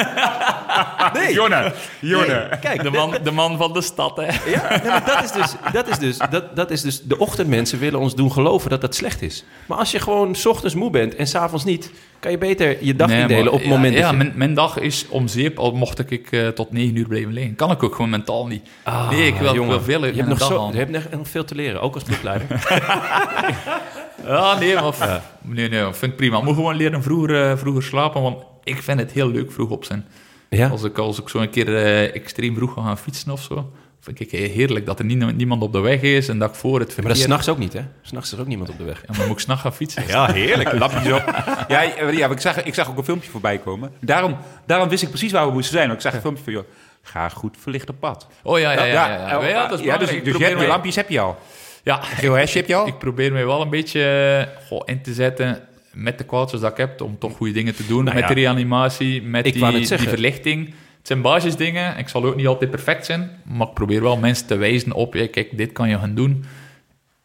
nee. 1.23 1.35
Jonne, 1.35 1.73
Jonne. 2.01 2.47
Nee. 2.51 2.59
Kijk, 2.59 2.83
de 2.83 2.91
man, 2.91 3.15
de 3.23 3.31
man 3.31 3.57
van 3.57 3.73
de 3.73 3.83
stad, 3.83 4.17
hè? 4.17 4.51
Ja, 4.51 4.69
nee, 4.69 4.85
maar 4.85 5.05
dat 5.05 5.25
is 5.25 5.33
dus, 5.33 5.55
dat 5.73 5.89
is 5.89 5.99
dus, 5.99 6.19
dat, 6.31 6.57
dat 6.57 6.71
is 6.71 6.81
dus, 6.81 7.03
de 7.03 7.19
ochtendmensen 7.19 7.79
willen 7.79 8.01
ons 8.01 8.15
doen 8.15 8.33
geloven 8.33 8.71
dat 8.71 8.81
dat 8.81 8.95
slecht 8.95 9.23
is. 9.23 9.45
Maar 9.67 9.79
als 9.79 9.91
je 9.91 9.99
gewoon 9.99 10.35
's 10.35 10.47
ochtends 10.47 10.75
moe 10.75 10.91
bent 10.91 11.15
en 11.15 11.27
's 11.27 11.35
avonds 11.35 11.65
niet, 11.65 11.91
kan 12.21 12.31
je 12.31 12.39
beter 12.39 12.85
je 12.85 12.97
dag 12.97 13.09
nee, 13.09 13.21
indelen 13.21 13.45
maar, 13.45 13.53
op 13.53 13.59
het 13.59 13.69
ja, 13.69 13.75
moment 13.75 13.95
ja, 13.95 14.01
dat 14.01 14.11
je... 14.11 14.17
mijn, 14.17 14.33
mijn 14.35 14.55
dag 14.55 14.79
is 14.79 15.07
om 15.09 15.29
zeep, 15.29 15.59
al 15.59 15.73
mocht 15.73 16.11
ik 16.11 16.31
uh, 16.31 16.49
tot 16.49 16.73
negen 16.73 16.97
uur 16.97 17.09
blijven 17.09 17.33
liggen. 17.33 17.55
Kan 17.55 17.71
ik 17.71 17.83
ook 17.83 17.95
gewoon 17.95 18.11
mentaal 18.11 18.47
niet. 18.47 18.69
Ah, 18.83 19.11
nee, 19.11 19.27
ik 19.27 19.35
wil, 19.35 19.55
jongen, 19.55 19.75
ik 19.75 19.85
wil 19.85 20.01
veel 20.01 20.07
je 20.07 20.15
hebt, 20.15 20.29
nog 20.29 20.39
zo, 20.39 20.69
je 20.73 20.79
hebt 20.79 20.91
nog, 20.91 21.03
nog 21.11 21.29
veel 21.29 21.45
te 21.45 21.55
leren, 21.55 21.81
ook 21.81 21.95
als 21.95 22.03
ploegleider. 22.03 22.47
ja, 24.25 24.59
nee, 24.59 24.75
maar 24.75 24.95
ja. 24.99 25.23
nee, 25.43 25.69
nee, 25.69 25.83
vind 25.93 26.13
ik 26.13 26.17
prima. 26.17 26.41
Moet 26.41 26.55
gewoon 26.55 26.77
leren 26.77 27.03
vroeger, 27.03 27.51
uh, 27.51 27.57
vroeger 27.57 27.83
slapen, 27.83 28.23
want 28.23 28.43
ik 28.65 28.83
vind 28.83 29.01
het 29.01 29.13
heel 29.13 29.31
leuk 29.31 29.53
vroeg 29.53 29.71
op 29.71 29.85
zijn. 29.85 30.05
Ja? 30.49 30.69
Als 30.69 30.83
ik, 30.83 30.99
als 30.99 31.21
ik 31.21 31.29
zo 31.29 31.39
een 31.39 31.51
keer 31.51 31.69
uh, 31.69 32.15
extreem 32.15 32.55
vroeg 32.55 32.73
ga 32.73 32.83
gaan 32.83 32.99
fietsen 32.99 33.33
of 33.33 33.43
zo, 33.43 33.73
vind 34.01 34.21
ik 34.21 34.31
heerlijk 34.31 34.87
dat 34.87 34.99
er 34.99 35.05
nie, 35.05 35.17
niemand 35.17 35.63
op 35.63 35.73
de 35.73 35.81
weg 35.81 36.01
is 36.01 36.29
en 36.29 36.39
dat 36.39 36.49
ik 36.51 36.55
voor 36.55 36.79
het 36.79 36.93
verkeer... 36.93 37.03
Maar 37.03 37.13
dat 37.13 37.21
is 37.21 37.27
s'nachts 37.27 37.49
ook 37.49 37.59
niet, 37.59 37.73
hè? 37.73 37.81
S'nachts 38.03 38.29
is 38.29 38.35
er 38.35 38.41
ook 38.41 38.49
niemand 38.49 38.71
op 38.71 38.79
de 38.79 38.85
weg. 38.85 39.03
Ja, 39.07 39.15
maar 39.17 39.27
moet 39.27 39.37
ik 39.37 39.43
s'nachts 39.43 39.63
gaan 39.63 39.75
fietsen? 39.75 40.07
Ja, 40.07 40.33
heerlijk. 40.33 40.73
Lapjes 40.73 41.13
op. 41.13 41.45
Ja, 41.69 41.83
ja 42.11 42.29
ik, 42.29 42.41
zag, 42.41 42.63
ik 42.63 42.75
zag 42.75 42.89
ook 42.89 42.99
een 42.99 43.05
filmpje 43.05 43.31
voorbij 43.31 43.59
komen. 43.59 43.93
Daarom, 44.01 44.37
daarom 44.67 44.89
wist 44.89 45.03
ik 45.03 45.09
precies 45.09 45.33
waar 45.33 45.47
we 45.47 45.53
moesten 45.53 45.73
zijn. 45.73 45.89
Want 45.89 45.99
ik 45.99 46.07
zag 46.07 46.15
een 46.15 46.21
filmpje 46.21 46.45
van, 46.45 46.53
joh, 46.53 46.65
ga 47.03 47.29
goed 47.29 47.57
verlicht 47.61 47.89
op 47.89 48.01
pad. 48.01 48.27
Oh 48.43 48.59
ja, 48.59 48.73
ja, 48.73 48.85
ja. 48.85 48.93
ja, 48.93 49.09
ja. 49.09 49.29
ja, 49.29 49.49
ja 49.49 49.67
dat 49.69 49.79
is 49.79 49.85
ja 49.85 49.97
dus, 49.97 50.09
dus 50.09 50.37
je, 50.37 50.45
hebt, 50.45 50.61
je 50.61 50.67
lampjes 50.67 50.97
heb 50.97 51.09
je 51.09 51.21
al. 51.21 51.39
Ja. 51.87 52.03
Geel 52.03 52.35
hesje 52.35 52.59
heb 52.59 52.67
je 52.67 52.75
al? 52.75 52.87
Ik 52.87 52.99
probeer 52.99 53.33
mij 53.33 53.47
wel 53.47 53.61
een 53.61 53.71
beetje 53.71 54.49
goh, 54.69 54.83
in 54.85 55.03
te 55.03 55.15
zetten 55.15 55.61
met 55.93 56.19
de 56.19 56.25
quaders 56.25 56.61
dat 56.61 56.71
ik 56.71 56.77
heb, 56.77 57.01
om 57.01 57.19
toch 57.19 57.37
goede 57.37 57.53
dingen 57.53 57.75
te 57.75 57.87
doen. 57.87 58.05
Nou 58.05 58.17
met 58.17 58.29
ja. 58.29 58.35
de 58.35 58.41
reanimatie, 58.41 59.23
met 59.23 59.45
die, 59.45 59.73
die 59.73 59.87
verlichting. 59.87 60.67
Het 60.67 61.07
zijn 61.07 61.23
basisdingen. 61.23 61.99
Ik 61.99 62.09
zal 62.09 62.25
ook 62.25 62.37
niet 62.37 62.47
altijd 62.47 62.71
perfect 62.71 63.07
zijn, 63.07 63.31
maar 63.45 63.67
ik 63.67 63.75
probeer 63.75 64.03
wel 64.03 64.17
mensen 64.17 64.47
te 64.47 64.57
wijzen 64.57 64.93
op, 64.93 65.15
ja, 65.15 65.27
kijk, 65.31 65.57
dit 65.57 65.73
kan 65.73 65.89
je 65.89 65.99
gaan 65.99 66.15
doen. 66.15 66.45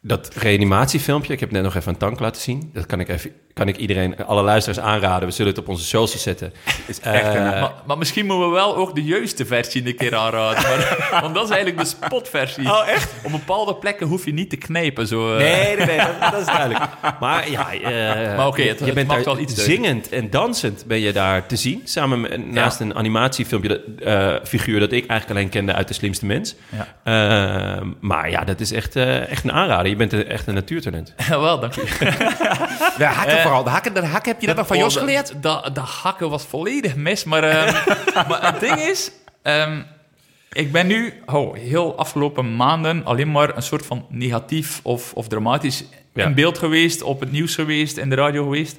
Dat 0.03 0.32
reanimatiefilmpje, 0.36 1.34
ik 1.34 1.40
heb 1.40 1.52
net 1.52 1.64
nog 1.64 1.76
even 1.76 1.91
een 1.91 1.98
tank 1.98 2.19
laten 2.19 2.41
zien. 2.41 2.69
Dat 2.73 2.86
kan 2.86 2.99
ik, 2.99 3.10
even, 3.10 3.32
kan 3.53 3.68
ik 3.68 3.78
iedereen, 3.78 4.26
alle 4.26 4.41
luisteraars 4.41 4.80
aanraden. 4.88 5.28
We 5.28 5.34
zullen 5.34 5.52
het 5.52 5.61
op 5.61 5.68
onze 5.69 5.84
socials 5.84 6.22
zetten. 6.23 6.53
Is 6.88 6.99
echt 7.10 7.26
Eh, 7.26 7.34
maar, 7.61 7.72
maar 7.88 7.98
misschien 7.98 8.26
moeten 8.26 8.48
we 8.49 8.53
wel 8.53 8.76
ook 8.76 8.95
de 8.95 9.03
juiste 9.03 9.45
versie 9.45 9.88
een 9.88 9.95
keer 9.95 10.15
aanraden. 10.15 10.61
Maar, 10.64 11.07
want 11.23 11.36
dat 11.36 11.44
is 11.44 11.49
eigenlijk 11.49 11.82
de 11.84 11.95
spotversie. 12.06 12.65
Oh, 12.69 12.88
echt? 12.88 13.11
Op 13.23 13.32
bepaalde 13.32 13.76
plekken 13.76 14.07
hoef 14.07 14.26
je 14.26 14.34
niet 14.34 14.49
te 14.49 14.57
knijpen. 14.57 15.07
Zo, 15.07 15.32
eh. 15.32 15.38
Nee, 15.38 15.76
nee, 15.78 15.86
nee, 15.86 15.98
dat, 15.98 16.32
dat 16.32 16.40
is 16.40 16.45
duidelijk. 16.45 16.84
Maar 17.19 17.49
ja, 17.49 17.73
eh, 17.73 18.38
Maar 18.38 18.48
oké, 18.48 18.61
het- 18.61 18.80
je 18.80 18.86
het 18.86 18.94
bent 18.94 19.10
daar 19.10 19.23
wel 19.23 19.40
iets 19.40 19.64
zingend 19.64 20.10
en 20.10 20.30
dansend 20.30 20.84
ben 20.88 20.99
je 20.99 21.11
daar 21.14 21.45
te 21.45 21.56
zien. 21.56 21.82
Samen 21.84 22.22
met, 22.22 22.52
naast 22.52 22.80
een 22.80 22.95
animatiefilmpje, 22.95 23.82
dat, 23.98 24.48
figuur 24.48 24.80
dat 24.80 24.91
ik 24.91 25.07
eigenlijk 25.07 25.40
alleen 25.40 25.49
kende 25.49 25.73
uit 25.73 25.88
De 25.88 25.94
Slimste 25.94 26.26
Mens. 26.26 26.56
Ja. 26.69 26.88
Eh, 27.78 27.82
maar 27.99 28.30
ja, 28.30 28.44
dat 28.44 28.60
is 28.60 28.72
echt, 28.72 28.95
echt 28.95 29.44
een 29.44 29.52
aanrader. 29.52 29.90
Je 29.91 29.97
bent 29.97 30.13
een- 30.13 30.27
echt 30.27 30.47
een 30.47 30.53
natuurtalent. 30.53 31.13
wel, 31.30 31.59
dank 31.59 31.76
u. 31.76 31.81
De 32.97 33.05
hakken 33.05 33.39
vooral. 33.41 33.63
De 33.63 33.69
hakken, 33.69 33.93
de 33.93 34.05
hakken 34.05 34.31
heb 34.31 34.41
je 34.41 34.47
dat 34.47 34.55
nog 34.55 34.68
van 34.68 34.77
Jos 34.77 34.95
Oh, 34.95 35.01
geleerd? 35.01 35.27
Dat, 35.41 35.63
dat, 35.63 35.76
dat 35.76 35.85
hakken 35.85 36.30
was 36.30 36.43
volledig 36.45 36.95
mis. 36.95 37.23
Maar, 37.23 37.43
ehm, 37.43 37.73
maar 38.30 38.51
het 38.51 38.59
ding 38.59 38.80
is... 38.80 39.11
ehm, 39.41 39.81
ik 40.51 40.72
ben 40.72 40.88
nu 40.88 41.13
oh, 41.26 41.55
heel 41.55 41.97
afgelopen 41.97 42.55
maanden 42.55 43.05
alleen 43.05 43.31
maar 43.31 43.55
een 43.55 43.61
soort 43.63 43.85
van 43.85 44.05
negatief 44.09 44.80
of, 44.84 45.13
of 45.13 45.27
dramatisch 45.27 45.84
Ja. 46.13 46.26
in 46.26 46.34
beeld 46.34 46.57
geweest, 46.57 47.01
op 47.01 47.19
het 47.19 47.31
nieuws 47.31 47.55
geweest, 47.55 47.97
in 47.97 48.09
de 48.09 48.15
radio 48.15 48.43
geweest. 48.43 48.77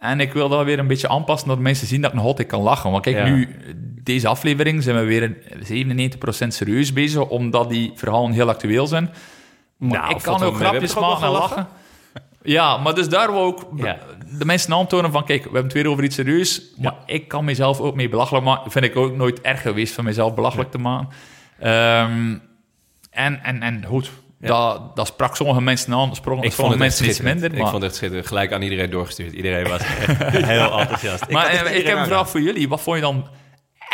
En 0.00 0.20
ik 0.20 0.32
wil 0.32 0.48
dat 0.48 0.64
weer 0.64 0.78
een 0.78 0.86
beetje 0.86 1.08
aanpassen, 1.08 1.48
dat 1.48 1.58
mensen 1.58 1.86
zien 1.86 2.00
dat 2.00 2.10
ik 2.10 2.16
nog 2.16 2.26
altijd 2.26 2.48
kan 2.48 2.60
lachen. 2.62 2.90
Want 2.90 3.02
kijk, 3.02 3.16
Ja. 3.16 3.24
nu, 3.24 3.48
deze 4.02 4.28
aflevering 4.28 4.82
zijn 4.82 4.96
we 4.96 5.02
weer 5.04 5.36
97% 6.44 6.46
serieus 6.48 6.92
bezig, 6.92 7.28
omdat 7.28 7.68
die 7.70 7.92
verhalen 7.94 8.32
heel 8.32 8.48
actueel 8.48 8.86
zijn. 8.86 9.10
Nou, 9.92 10.14
ik 10.14 10.22
kan 10.22 10.42
ook 10.42 10.56
grapjes 10.56 10.94
maken 10.94 11.08
en 11.08 11.14
ook 11.14 11.20
wel 11.20 11.32
lachen. 11.32 11.66
Ja, 12.42 12.76
maar 12.76 12.94
dus 12.94 13.08
daar 13.08 13.32
wou 13.32 13.54
ik 13.56 13.84
Ja. 13.84 13.98
de 14.38 14.44
mensen 14.44 14.72
aantonen 14.74 15.12
van, 15.12 15.24
kijk, 15.24 15.38
we 15.38 15.44
hebben 15.44 15.64
het 15.64 15.72
weer 15.72 15.88
over 15.88 16.04
iets 16.04 16.14
serieus, 16.14 16.62
maar 16.76 16.94
ik 17.06 17.28
kan 17.28 17.44
mezelf 17.44 17.80
ook 17.80 17.94
mee 17.94 18.08
belachelijk 18.08 18.44
maken. 18.44 18.70
Vind 18.70 18.84
ik 18.84 18.96
ook 18.96 19.16
nooit 19.16 19.40
erg 19.40 19.62
geweest 19.62 19.94
van 19.94 20.04
mezelf 20.04 20.34
belachelijk 20.34 20.70
te 20.70 20.78
maken. 20.78 21.08
Ehm, 21.58 22.34
en, 23.10 23.42
en, 23.42 23.62
en 23.62 23.84
goed, 23.86 24.10
dat, 24.40 24.96
dat 24.96 25.06
sprak 25.06 25.36
sommige 25.36 25.60
mensen 25.60 25.92
aan, 25.92 26.10
Ik 26.10 26.22
vond 26.24 26.52
sommige 26.52 26.68
het 26.68 26.78
mensen 26.78 27.06
iets 27.06 27.20
minder. 27.20 27.52
Ik 27.52 27.58
Maar, 27.58 27.70
vond 27.70 27.82
het 27.82 27.94
schitterend. 27.96 28.26
Gelijk 28.28 28.52
aan 28.52 28.62
iedereen 28.62 28.90
doorgestuurd. 28.90 29.32
Iedereen 29.32 29.68
was 29.68 29.80
heel 30.46 30.78
enthousiast. 30.78 31.28
maar 31.30 31.46
eh, 31.46 31.52
ik, 31.60 31.66
iedereen 31.66 31.86
heb 31.86 31.98
een 31.98 32.06
vraag 32.06 32.30
voor 32.30 32.40
jullie. 32.40 32.68
Wat 32.68 32.80
vond 32.80 32.96
je 32.96 33.02
dan 33.02 33.26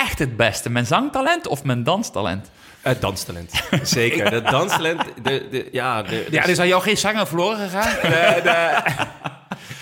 echt 0.01 0.19
het 0.19 0.37
beste? 0.37 0.71
Mijn 0.71 0.87
zangtalent 0.87 1.47
of 1.47 1.65
mijn 1.65 1.83
danstalent? 1.85 2.51
Het 2.81 3.01
danstalent. 3.01 3.51
Zeker. 3.83 4.33
Het 4.33 4.47
danstalent. 4.49 5.03
De, 5.23 5.47
de, 5.51 5.69
ja, 5.73 6.03
de, 6.03 6.27
Ja, 6.31 6.43
er 6.43 6.49
is 6.49 6.59
aan 6.59 6.69
jou 6.69 6.83
geen 6.83 6.97
zanger 6.97 7.27
verloren 7.27 7.59
gegaan. 7.59 7.95
De, 8.11 8.41
de, 8.43 8.83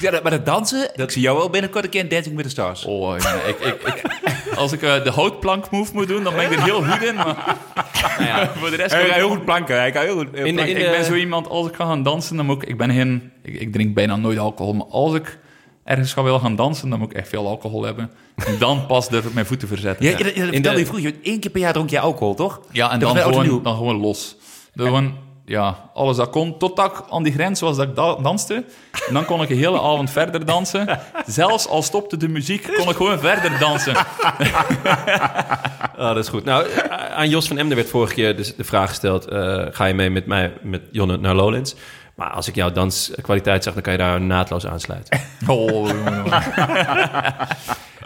Ja, 0.01 0.11
dat- 0.11 0.23
maar 0.23 0.31
dat 0.31 0.47
dansen, 0.47 0.91
ik 0.95 1.11
zie 1.11 1.23
jou 1.23 1.37
wel 1.39 1.51
binnenkort 1.51 1.85
een 1.85 1.91
keer 1.91 2.01
in 2.01 2.09
Dancing 2.09 2.35
with 2.37 2.45
the 2.45 2.51
Stars. 2.51 2.85
Oh, 2.85 3.19
ja, 3.19 3.33
ik, 3.33 3.59
ik, 3.61 3.75
ik, 3.83 4.03
als 4.57 4.73
ik 4.73 4.83
eh, 4.83 5.05
de 5.05 5.11
houtplank 5.11 5.71
move 5.71 5.91
moet 5.95 6.09
doen, 6.09 6.23
dan 6.25 6.35
ben 6.35 6.45
ik 6.51 6.59
er 6.59 6.63
heel 6.65 6.83
goed 6.85 7.03
in. 7.03 7.15
Maar 7.15 7.57
nou 8.19 8.25
ja, 8.29 8.51
voor 8.57 8.71
de 8.71 8.77
rest... 8.77 8.95
Kan 8.97 9.07
ik- 9.07 9.13
heel 9.13 9.29
goed 9.29 9.45
planken. 9.45 9.77
Hij 9.77 9.91
kan 9.91 10.03
heel 10.03 10.15
goed 10.17 10.25
in 10.35 10.55
planken. 10.55 10.69
ik 10.81 10.91
ben 10.91 11.05
zo 11.05 11.15
iemand, 11.15 11.49
als 11.49 11.69
ik 11.69 11.75
ga 11.75 11.85
gaan 11.85 12.03
dansen, 12.03 12.37
dan 12.37 12.47
moet 12.47 12.63
ik... 12.63 12.69
Ik 12.69 12.77
ben 12.77 12.91
geen... 12.91 13.33
Ik, 13.43 13.55
ik 13.61 13.73
drink 13.73 13.95
bijna 13.95 14.17
nooit 14.17 14.39
alcohol, 14.39 14.73
maar 14.75 14.87
als 14.87 15.15
ik 15.15 15.39
ergens 15.89 16.13
ga 16.13 16.23
willen 16.23 16.41
gaan 16.41 16.57
dansen, 16.57 16.91
dan 16.91 16.99
moet 16.99 17.11
ik 17.11 17.17
echt 17.17 17.29
veel 17.29 17.47
alcohol 17.47 17.83
hebben. 17.85 18.11
En 18.47 18.59
dan 18.59 18.87
pas 18.87 19.09
durf 19.09 19.25
ik 19.25 19.35
mijn 19.35 19.47
voeten 19.47 19.69
verzetten. 19.69 20.05
Ja, 20.05 20.11
ja, 20.11 20.17
dat- 20.25 20.27
ja, 20.27 20.35
dat 20.35 20.45
In 20.45 20.53
vertelde 20.53 20.77
de- 20.79 20.83
je 20.85 20.87
vroeger. 20.89 21.15
Eén 21.23 21.41
keer 21.41 21.51
per 21.51 21.61
jaar 21.61 21.73
dronk 21.73 21.91
je 21.91 22.01
alcohol, 22.01 22.35
toch? 22.35 22.61
Ja, 22.71 22.91
en 22.91 22.99
dan 23.01 23.17
gewoon, 23.17 23.63
dan 23.63 23.77
gewoon 23.77 23.97
los. 24.01 24.37
Dan 24.75 24.87
gewoon, 24.87 25.15
ja, 25.45 25.91
alles 25.95 26.17
dat 26.17 26.31
kon. 26.31 26.59
Totdat 26.59 26.93
ik 26.93 27.05
aan 27.11 27.23
die 27.23 27.33
grens 27.33 27.61
was 27.61 27.77
dat 27.77 27.89
ik 27.89 27.95
da- 27.97 28.15
danste. 28.15 28.65
En 29.09 29.15
dan 29.15 29.25
kon 29.25 29.43
ik 29.43 29.49
de 29.49 29.55
hele 29.55 29.77
avond 29.81 30.11
verder 30.11 30.45
dansen. 30.47 30.99
Zelfs 31.27 31.69
al 31.69 31.83
stopte 31.83 32.17
de 32.17 32.29
muziek, 32.29 32.71
kon 32.77 32.89
ik 32.89 32.97
gewoon 32.97 33.19
verder 33.19 33.59
dansen. 33.59 33.97
Oh, 35.97 36.07
dat 36.15 36.17
is 36.17 36.29
goed. 36.29 36.45
Nou, 36.45 36.67
eh, 36.69 37.17
aan 37.17 37.29
Jos 37.29 37.49
van 37.49 37.59
Emden 37.59 37.77
werd 37.77 37.89
vorige 37.89 38.15
keer 38.15 38.37
dus 38.37 38.57
de 38.57 38.65
vraag 38.65 38.89
gesteld... 38.89 39.27
eh, 39.27 39.67
ga 39.71 39.85
je 39.85 39.95
mee 39.95 40.11
met 40.11 40.27
mij, 40.27 40.53
met 40.63 40.83
Jonne, 40.91 41.17
naar 41.17 41.35
Lowlands? 41.35 41.75
Maar 42.19 42.31
als 42.31 42.49
ik 42.49 42.55
jouw 42.55 42.73
danskwaliteit 42.73 43.63
zag, 43.65 43.75
dan 43.75 43.83
kan 43.83 43.93
je 43.93 43.99
daar 43.99 44.21
naadloos 44.21 44.67
aansluiten. 44.67 45.21
Oh. 45.47 45.91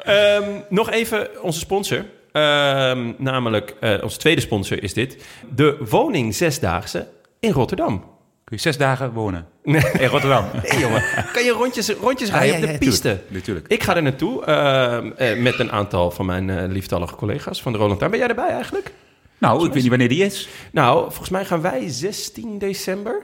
Ehm, 0.02 0.44
nog 0.68 0.90
even 0.90 1.42
onze 1.42 1.58
sponsor. 1.58 2.04
Ehm, 2.32 3.12
namelijk, 3.18 3.74
eh, 3.80 3.94
onze 4.02 4.18
tweede 4.18 4.40
sponsor 4.40 4.82
is 4.82 4.94
dit. 4.94 5.24
De 5.54 5.76
woning 5.88 6.34
Zesdaagse 6.34 7.08
in 7.40 7.50
Rotterdam. 7.52 7.98
Kun 8.44 8.56
je 8.56 8.62
zes 8.62 8.76
dagen 8.76 9.12
wonen. 9.12 9.46
Nee. 9.62 9.82
In 9.98 10.06
Rotterdam. 10.08 10.44
Nee, 10.70 10.80
jongen. 10.80 11.02
Kan 11.32 11.44
je 11.44 11.50
rondjes, 11.50 11.88
rondjes 11.90 12.30
Ah, 12.30 12.34
rijden 12.34 12.60
ja, 12.60 12.66
op 12.66 12.72
de 12.72 12.78
piste? 12.78 13.02
tuurlijk. 13.08 13.30
Natuurlijk. 13.30 13.66
Ik 13.68 13.82
ga 13.82 13.96
er 13.96 14.02
naartoe 14.02 14.44
ehm, 14.44 15.10
eh, 15.16 15.38
met 15.38 15.58
een 15.58 15.72
aantal 15.72 16.10
van 16.10 16.26
mijn 16.26 16.50
eh, 16.50 16.68
lieftallige 16.68 17.14
collega's 17.14 17.62
van 17.62 17.72
de 17.72 17.78
Roland 17.78 17.98
Tuin. 17.98 18.10
Ben 18.10 18.20
jij 18.20 18.28
erbij 18.28 18.48
eigenlijk? 18.48 18.92
Nou, 19.38 19.66
ik 19.66 19.72
weet 19.72 19.82
niet 19.82 19.90
wanneer 19.90 20.08
die 20.08 20.24
is. 20.24 20.48
Nou, 20.72 21.02
volgens 21.08 21.28
mij 21.30 21.44
gaan 21.44 21.60
wij 21.60 21.88
16 21.88 22.58
december. 22.58 23.22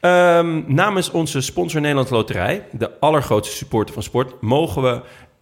Ehm, 0.00 0.62
namens 0.66 1.10
onze 1.10 1.40
sponsor 1.40 1.80
Nederland 1.80 2.10
Loterij, 2.10 2.66
de 2.72 3.00
allergrootste 3.00 3.56
supporter 3.56 3.94
van 3.94 4.02
sport, 4.02 4.40
mogen 4.40 4.82
we 4.82 5.00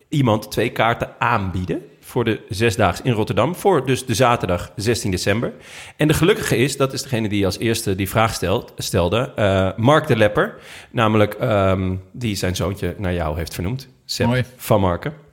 iemand 0.09 0.51
twee 0.51 0.71
kaarten 0.71 1.15
aanbieden 1.19 1.83
voor 2.01 2.25
de 2.25 2.41
zesdaags 2.49 3.03
in 3.03 3.13
Rotterdam. 3.13 3.55
Voor 3.55 3.87
dus 3.87 4.07
de 4.07 4.15
zaterdag 4.15 4.73
16 4.77 5.11
december. 5.11 5.53
En 5.97 6.09
de 6.09 6.15
gelukkige 6.15 6.57
is, 6.57 6.77
dat 6.77 6.93
is 6.93 7.03
degene 7.03 7.29
die 7.29 7.45
als 7.45 7.59
eerste 7.59 7.95
die 7.95 8.09
vraag 8.09 8.35
stelt, 8.35 8.73
stelde, 8.77 9.33
eh, 9.37 9.71
Mark 9.77 10.07
de 10.07 10.17
Lepper. 10.17 10.55
Namelijk, 10.91 11.35
ehm, 11.35 11.97
die 12.13 12.35
zijn 12.35 12.57
zoontje 12.57 12.95
naar 12.99 13.15
jou 13.15 13.37
heeft 13.37 13.55
vernoemd. 13.55 13.89
Mooi. 14.19 14.45
van 14.57 14.81
Marken. 14.81 15.26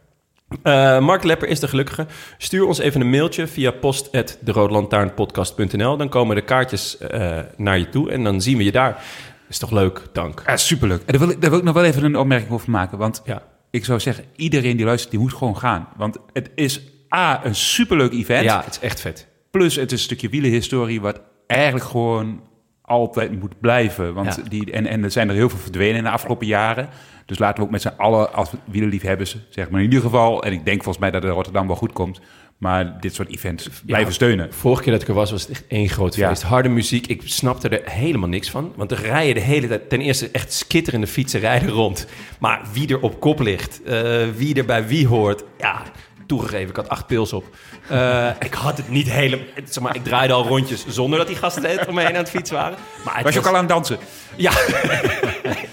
Eh, 0.63 0.99
Mark 0.99 1.23
Lepper 1.23 1.47
is 1.47 1.59
de 1.59 1.67
gelukkige. 1.67 2.05
Stuur 2.37 2.65
ons 2.65 2.79
even 2.79 3.01
een 3.01 3.09
mailtje 3.09 3.47
via 3.47 3.71
post.deroodlantaarnpodcast.nl. 3.71 5.97
Dan 5.97 6.09
komen 6.09 6.35
de 6.35 6.41
kaartjes 6.41 6.97
eh, 6.97 7.39
naar 7.57 7.77
je 7.79 7.89
toe 7.89 8.11
en 8.11 8.23
dan 8.23 8.41
zien 8.41 8.57
we 8.57 8.63
je 8.63 8.71
daar. 8.71 9.03
Is 9.49 9.57
toch 9.57 9.71
leuk? 9.71 10.01
Dank. 10.13 10.43
Ja, 10.45 10.57
superleuk. 10.57 10.99
En 10.99 11.05
daar 11.05 11.19
wil, 11.19 11.29
ik, 11.29 11.41
daar 11.41 11.49
wil 11.49 11.59
ik 11.59 11.65
nog 11.65 11.73
wel 11.73 11.83
even 11.83 12.03
een 12.03 12.17
opmerking 12.17 12.51
over 12.51 12.71
maken. 12.71 12.97
Want 12.97 13.21
Ja. 13.25 13.41
ik 13.71 13.85
zou 13.85 13.99
zeggen, 13.99 14.23
iedereen 14.35 14.77
die 14.77 14.85
luistert, 14.85 15.11
die 15.11 15.19
moet 15.19 15.33
gewoon 15.33 15.57
gaan. 15.57 15.87
Want 15.97 16.17
het 16.33 16.49
is 16.55 16.81
A, 17.15 17.45
een 17.45 17.55
superleuk 17.55 18.11
event. 18.13 18.43
Ja, 18.43 18.61
het 18.65 18.73
is 18.75 18.79
echt 18.79 19.01
vet. 19.01 19.27
Plus 19.51 19.75
het 19.75 19.91
is 19.91 19.97
een 19.99 20.03
stukje 20.05 20.29
wielenhistorie 20.29 21.01
wat 21.01 21.21
eigenlijk 21.47 21.85
gewoon 21.85 22.41
altijd 22.85 23.39
moet 23.39 23.59
blijven. 23.59 24.13
Want 24.13 24.35
Ja. 24.35 24.49
die, 24.49 24.71
en, 24.71 24.85
en 24.87 25.03
er 25.03 25.11
zijn 25.11 25.29
er 25.29 25.35
heel 25.35 25.49
veel 25.49 25.59
verdwenen 25.59 25.97
in 25.97 26.03
de 26.03 26.09
afgelopen 26.09 26.47
jaren. 26.47 26.89
Dus 27.25 27.39
laten 27.39 27.57
we 27.59 27.63
ook 27.65 27.71
met 27.71 27.81
z'n 27.81 27.93
allen 27.97 28.33
als 28.33 28.49
wielerliefhebbers, 28.65 29.37
zeg 29.49 29.69
maar 29.69 29.79
in 29.79 29.85
ieder 29.85 30.01
geval... 30.01 30.43
en 30.43 30.51
ik 30.51 30.65
denk 30.65 30.83
volgens 30.83 30.97
mij 31.03 31.11
dat 31.11 31.23
het 31.23 31.31
Rotterdam 31.31 31.67
wel 31.67 31.75
goed 31.75 31.93
komt... 31.93 32.21
maar 32.57 32.97
dit 32.99 33.13
soort 33.15 33.29
events 33.29 33.69
blijven 33.85 34.13
steunen. 34.13 34.53
Vorige 34.53 34.81
keer 34.83 34.91
dat 34.91 35.01
ik 35.01 35.07
er 35.07 35.13
was, 35.13 35.31
was 35.31 35.41
het 35.41 35.49
echt 35.51 35.63
één 35.67 35.89
groot 35.89 36.15
Ja. 36.15 36.27
feest. 36.29 36.41
Harde 36.43 36.69
muziek. 36.69 37.07
Ik 37.07 37.21
snapte 37.25 37.69
er 37.69 37.91
helemaal 37.91 38.29
niks 38.29 38.49
van. 38.49 38.73
Want 38.75 38.91
er 38.91 38.99
rijden 39.01 39.33
de 39.35 39.41
hele 39.41 39.67
tijd... 39.67 39.89
Ten 39.89 40.01
eerste 40.01 40.29
echt 40.31 40.53
skitterende 40.53 41.07
fietsen 41.07 41.39
rijden 41.39 41.69
rond. 41.69 42.07
Maar 42.39 42.61
wie 42.73 42.87
er 42.87 42.99
op 43.01 43.19
kop 43.19 43.39
ligt, 43.39 43.83
eh, 43.83 44.27
wie 44.35 44.55
er 44.55 44.65
bij 44.65 44.87
wie 44.87 45.07
hoort... 45.07 45.43
Ja, 45.57 45.81
toegegeven, 46.27 46.69
ik 46.69 46.75
had 46.75 46.89
acht 46.89 47.07
pils 47.07 47.33
op. 47.33 47.55
Eh, 47.87 48.29
ik 48.39 48.53
had 48.53 48.77
het 48.77 48.89
niet 48.89 49.09
helemaal... 49.11 49.45
Zeg 49.65 49.83
maar, 49.83 49.95
ik 49.95 50.03
draaide 50.03 50.33
al 50.33 50.43
rondjes 50.47 50.85
zonder 50.87 51.17
dat 51.19 51.27
die 51.27 51.35
gasten 51.35 51.63
het 51.63 51.87
om 51.87 51.93
me 51.95 52.01
heen 52.01 52.09
aan 52.09 52.15
het 52.15 52.29
fietsen 52.29 52.55
waren. 52.55 52.77
Maar 53.05 53.13
het 53.15 53.23
Was 53.23 53.33
je 53.33 53.39
ook 53.39 53.45
al 53.45 53.53
aan 53.53 53.59
het 53.59 53.69
dansen? 53.69 53.97
Ja, 54.35 54.51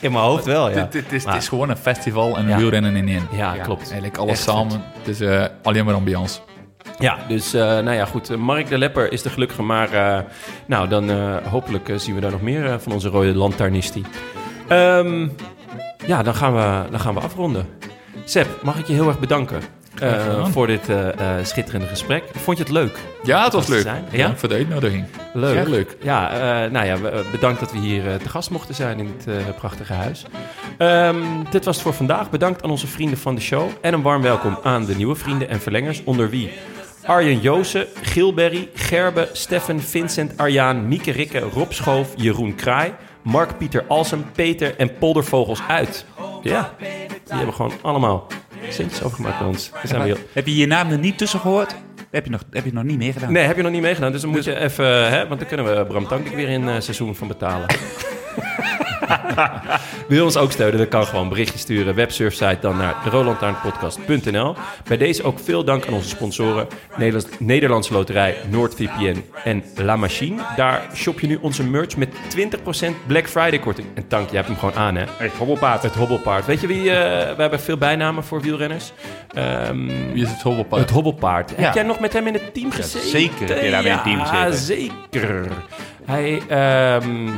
in 0.01 0.13
mijn 0.13 0.25
hoofd 0.25 0.45
wel, 0.45 0.71
ja. 0.71 0.77
Het, 0.91 1.13
is, 1.13 1.25
is 1.25 1.49
gewoon 1.49 1.71
een 1.71 1.77
festival 1.77 2.37
en 2.37 2.43
een 2.43 2.49
Ja. 2.49 2.57
wielrennen 2.57 2.97
in 2.97 3.09
één. 3.09 3.29
Ja, 3.33 3.55
Ja, 3.55 3.63
klopt. 3.63 3.83
Eigenlijk 3.83 4.17
alles 4.17 4.33
Echt 4.33 4.43
samen. 4.43 4.83
Het 4.99 5.09
is 5.09 5.21
eh, 5.21 5.45
alleen 5.63 5.85
maar 5.85 5.95
ambiance. 5.95 6.41
Ja, 6.99 7.19
dus 7.29 7.55
eh, 7.55 7.61
nou 7.61 7.93
ja, 7.93 8.05
goed. 8.05 8.37
Mark 8.37 8.69
de 8.69 8.79
Lepper 8.79 9.13
is 9.13 9.23
de 9.23 9.31
gelukkige, 9.31 9.63
maar 9.63 9.93
eh, 9.93 10.21
nou, 10.67 10.89
dan 10.89 11.11
eh, 11.11 11.37
hopelijk 11.51 11.93
zien 11.97 12.15
we 12.15 12.21
daar 12.21 12.31
nog 12.31 12.43
meer 12.43 12.81
van 12.81 12.93
onze 12.93 13.09
rode 13.09 13.35
lantaarnistie. 13.35 14.05
Ehm, 14.69 15.29
ja, 16.07 16.23
dan 16.23 16.35
gaan, 16.35 16.55
we, 16.55 16.91
dan 16.91 17.01
gaan 17.01 17.15
we 17.15 17.21
afronden. 17.21 17.69
Seb, 18.25 18.47
mag 18.63 18.79
ik 18.79 18.87
je 18.87 18.93
heel 18.93 19.09
erg 19.09 19.19
bedanken 19.19 19.61
eh, 19.99 20.47
voor 20.47 20.67
dit 20.67 20.89
eh, 20.89 21.09
eh, 21.09 21.45
schitterende 21.45 21.87
gesprek. 21.87 22.25
Vond 22.33 22.57
je 22.57 22.63
het 22.63 22.73
leuk? 22.73 22.99
Ja, 23.23 23.45
het 23.45 23.53
was 23.53 23.67
leuk. 23.67 23.83
zijn. 23.83 24.05
Ja? 24.11 24.19
Ja? 24.19 24.37
voor 24.37 24.49
de 24.49 24.55
uitnodiging. 24.55 25.05
Leuk. 25.35 25.55
Heel 25.55 25.67
leuk. 25.67 25.97
Ja, 26.03 26.29
nou 26.69 26.87
ja, 26.87 26.97
bedankt 27.31 27.61
dat 27.61 27.73
we 27.73 27.79
hier 27.79 28.19
te 28.19 28.29
gast 28.29 28.51
mochten 28.51 28.75
zijn 28.75 28.99
in 28.99 29.15
het 29.17 29.27
eh, 29.27 29.55
prachtige 29.55 29.93
huis. 29.93 30.25
Ehm, 30.79 31.17
dit 31.51 31.65
was 31.65 31.75
het 31.75 31.85
voor 31.85 31.95
vandaag. 31.95 32.31
Bedankt 32.31 32.63
aan 32.63 32.71
onze 32.71 32.87
vrienden 32.87 33.19
van 33.19 33.35
de 33.35 33.41
show. 33.41 33.69
En 33.81 33.95
een 33.95 34.03
warm 34.03 34.23
welkom 34.23 34.59
aan 34.63 34.85
de 34.85 34.97
nieuwe 34.97 35.15
vrienden 35.15 35.49
en 35.49 35.61
verlengers. 35.61 36.05
Onder 36.05 36.31
wie 36.31 36.51
Arjen 37.05 37.41
Joosen, 37.41 37.87
Gilberry, 38.03 38.69
Gerbe, 38.75 39.29
Steffen, 39.33 39.81
Vincent, 39.81 40.33
Arjaan, 40.37 40.89
Mieke 40.89 41.11
Rikke, 41.11 41.39
Rob 41.39 41.73
Schoof, 41.73 42.13
Jeroen 42.17 42.55
Kraai, 42.55 42.93
Mark-Pieter 43.23 43.85
Alsem, 43.89 44.25
Peter 44.33 44.77
en 44.77 44.95
Poldervogels 44.99 45.61
uit. 45.69 46.05
Ja, 46.43 46.75
die 46.79 47.37
hebben 47.37 47.55
gewoon 47.55 47.73
allemaal 47.83 48.27
centjes 48.69 49.03
overgemaakt 49.03 49.39
bij 49.39 49.47
ons. 49.47 49.71
Daar 49.71 49.87
zijn 49.87 50.01
we 50.01 50.07
heel... 50.07 50.17
Heb 50.33 50.47
je 50.47 50.57
je 50.57 50.67
naam 50.67 50.91
er 50.91 50.99
niet 50.99 51.19
tussen 51.19 51.41
gehoord? 51.41 51.75
Heb 52.11 52.25
je 52.25 52.31
nog, 52.31 52.43
heb 52.51 52.65
je 52.65 52.73
nog 52.73 52.85
niet 52.85 52.99
meegedaan? 52.99 53.33
Nee, 53.33 53.45
heb 53.45 53.57
je 53.57 53.63
nog 53.63 53.73
niet 53.73 53.83
meegedaan. 53.83 54.13
Dus 54.13 54.21
dan 54.21 54.31
moet 54.31 54.45
je 54.45 54.59
even, 54.59 55.11
hè, 55.11 55.27
want 55.27 55.41
dan 55.41 55.49
kunnen 55.49 55.77
we 55.77 55.85
Bram 55.87 56.07
Tankink 56.07 56.35
weer 56.35 56.49
in 56.49 56.69
eh, 56.69 56.81
seizoen 56.81 57.17
van 57.17 57.29
betalen. 57.29 57.67
Wil 60.09 60.17
je 60.17 60.25
ons 60.25 60.37
ook 60.37 60.53
steunen? 60.53 60.79
Dan 60.79 60.89
kan 60.89 61.07
gewoon 61.07 61.23
een 61.23 61.29
berichtje 61.29 61.59
sturen. 61.59 61.95
Websurfsite 61.95 62.59
dan 62.61 62.77
naar 62.77 62.95
rolandtaarnpodcast.nl. 63.11 64.55
Bij 64.89 64.97
deze 64.97 65.23
ook 65.23 65.39
veel 65.45 65.65
dank 65.65 65.87
aan 65.87 65.93
onze 65.93 66.09
sponsoren. 66.09 66.67
Nederlands, 66.97 67.29
Nederlandse 67.39 67.93
Loterij, 67.93 68.37
NoordVPN 68.49 69.25
en 69.45 69.65
La 69.77 69.97
Machine. 69.97 70.43
Daar 70.57 70.83
shop 70.95 71.21
je 71.21 71.27
nu 71.27 71.39
onze 71.41 71.65
merch 71.65 71.97
met 71.97 72.09
20% 72.37 72.91
Black 73.07 73.29
Friday 73.29 73.59
korting. 73.59 73.87
En 73.95 74.09
Tank, 74.09 74.27
jij 74.29 74.37
hebt 74.37 74.49
hem 74.49 74.59
gewoon 74.59 74.75
aan 74.75 74.97
hè? 74.97 75.05
Het 75.17 75.33
hobbelpaard. 75.33 75.83
Het 75.83 75.95
hobbelpaard. 75.95 76.47
Weet 76.47 76.61
je 76.61 76.67
wie, 76.67 76.91
eh, 76.91 77.37
we 77.37 77.41
hebben 77.41 77.61
veel 77.61 77.77
bijnamen 77.79 78.25
voor 78.25 78.41
wielrenners. 78.41 78.93
Ehm, 79.35 79.87
Wie 80.13 80.23
is 80.23 80.31
het 80.31 80.43
hobbelpaard? 80.43 80.83
het 80.83 80.91
hobbelpaard. 80.91 81.51
Ja. 81.51 81.63
Heb 81.63 81.75
jij 81.75 81.83
nog 81.83 82.01
met 82.01 82.13
hem 82.13 82.27
in 82.27 82.33
het 82.33 82.55
team 82.55 82.71
gezeten? 82.73 83.09
zeker 83.09 83.49
heb 83.49 83.63
je 83.63 83.71
daar 83.71 83.83
bij 83.83 83.93
een 83.93 84.03
team 84.03 84.21
gezeten. 84.25 84.39
Ja, 84.39 84.53
zeker. 84.53 85.49
Hij 86.05 86.43
ehm, 86.49 87.29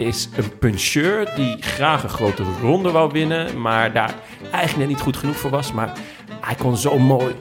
is 0.00 0.28
een 0.36 0.58
puncheur 0.58 1.32
die 1.36 1.56
graag 1.62 2.02
een 2.02 2.08
grote 2.08 2.42
ronde 2.60 2.90
wou 2.90 3.12
winnen, 3.12 3.60
maar 3.60 3.92
daar 3.92 4.14
eigenlijk 4.42 4.76
net 4.76 4.88
niet 4.88 5.00
goed 5.00 5.16
genoeg 5.16 5.36
voor 5.36 5.50
was. 5.50 5.72
Maar 5.72 5.92
hij 6.40 6.54
kon 6.54 6.76
zo 6.76 6.98
mooi 6.98 7.34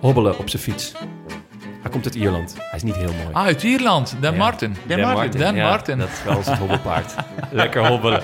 hobbelen 0.00 0.38
op 0.38 0.48
zijn 0.48 0.62
fiets. 0.62 0.92
Hij 1.82 1.90
komt 1.92 2.04
uit 2.04 2.14
Ierland. 2.14 2.54
Hij 2.58 2.76
is 2.76 2.82
niet 2.82 2.96
heel 2.96 3.12
mooi. 3.12 3.28
Ah, 3.32 3.44
uit 3.44 3.62
Ierland. 3.62 4.16
Dan 4.20 4.32
Ja. 4.32 4.38
Martin. 4.38 4.76
Dan 4.86 5.00
Martin. 5.00 5.40
Dan 5.40 5.54
ja, 5.54 5.68
Martin. 5.68 5.98
Dat 5.98 6.08
is 6.08 6.22
wel 6.24 6.36
ons 6.36 6.46
hobbelpaard. 6.48 7.14
Lekker 7.50 7.86
hobbelen. 7.86 8.22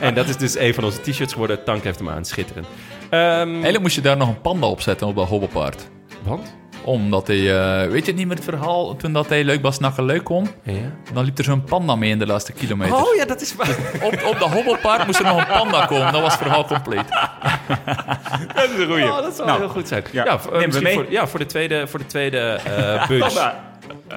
En 0.00 0.14
dat 0.14 0.28
is 0.28 0.36
dus 0.36 0.58
een 0.58 0.74
van 0.74 0.84
onze 0.84 1.00
t-shirts 1.00 1.32
geworden. 1.32 1.64
Tank 1.64 1.84
heeft 1.84 1.98
hem 1.98 2.08
aan. 2.08 2.24
Schitterend. 2.24 2.66
Ehm, 3.10 3.20
Eigenlijk 3.48 3.80
moest 3.80 3.94
je 3.94 4.00
daar 4.00 4.16
nog 4.16 4.28
een 4.28 4.40
panda 4.40 4.66
op 4.66 4.80
zetten 4.80 5.06
op 5.06 5.16
dat 5.16 5.28
hobbelpaard. 5.28 5.88
Want? 6.22 6.56
Omdat 6.84 7.26
hij, 7.26 7.58
eh, 7.58 7.90
weet 7.90 8.00
je 8.04 8.06
het 8.10 8.16
niet 8.16 8.26
meer 8.26 8.36
het 8.36 8.44
verhaal, 8.44 8.96
toen 8.96 9.12
dat 9.12 9.28
hij 9.28 9.44
leuk 9.44 9.62
was 9.62 9.78
naar 9.78 9.92
leuk 9.96 10.24
kon, 10.24 10.48
Ja. 10.62 10.72
dan 11.12 11.24
liep 11.24 11.38
er 11.38 11.44
zo'n 11.44 11.64
panda 11.64 11.94
mee 11.96 12.10
in 12.10 12.18
de 12.18 12.26
laatste 12.26 12.52
kilometer. 12.52 12.96
Oh 12.96 13.14
ja, 13.14 13.24
dat 13.24 13.40
is 13.40 13.54
waar. 13.54 13.68
Op, 14.06 14.24
op 14.26 14.38
dat 14.38 14.48
hobbelpaard 14.50 15.06
moest 15.06 15.18
er 15.18 15.24
nog 15.24 15.38
een 15.38 15.46
panda 15.46 15.86
komen, 15.86 16.12
dat 16.12 16.20
was 16.22 16.32
het 16.32 16.42
verhaal 16.42 16.64
compleet. 16.64 17.04
Dat 18.54 18.70
is 18.70 18.78
een 18.78 18.86
goeie. 18.86 19.04
Oh, 19.04 19.16
dat 19.22 19.34
zou 19.36 19.46
Nou, 19.48 19.60
heel 19.60 19.68
goed 19.68 19.88
zijn. 19.88 20.04
ja. 20.12 20.24
Ja, 20.24 20.38
voor, 20.38 20.52
eh, 20.52 20.66
misschien. 20.66 20.92
Voor, 20.92 21.06
ja, 21.10 21.26
voor 21.26 21.38
de 21.38 21.46
tweede, 21.46 21.86
voor 21.86 21.98
de 21.98 22.06
tweede 22.06 22.38
eh 22.64 23.06
bunch. 23.08 23.52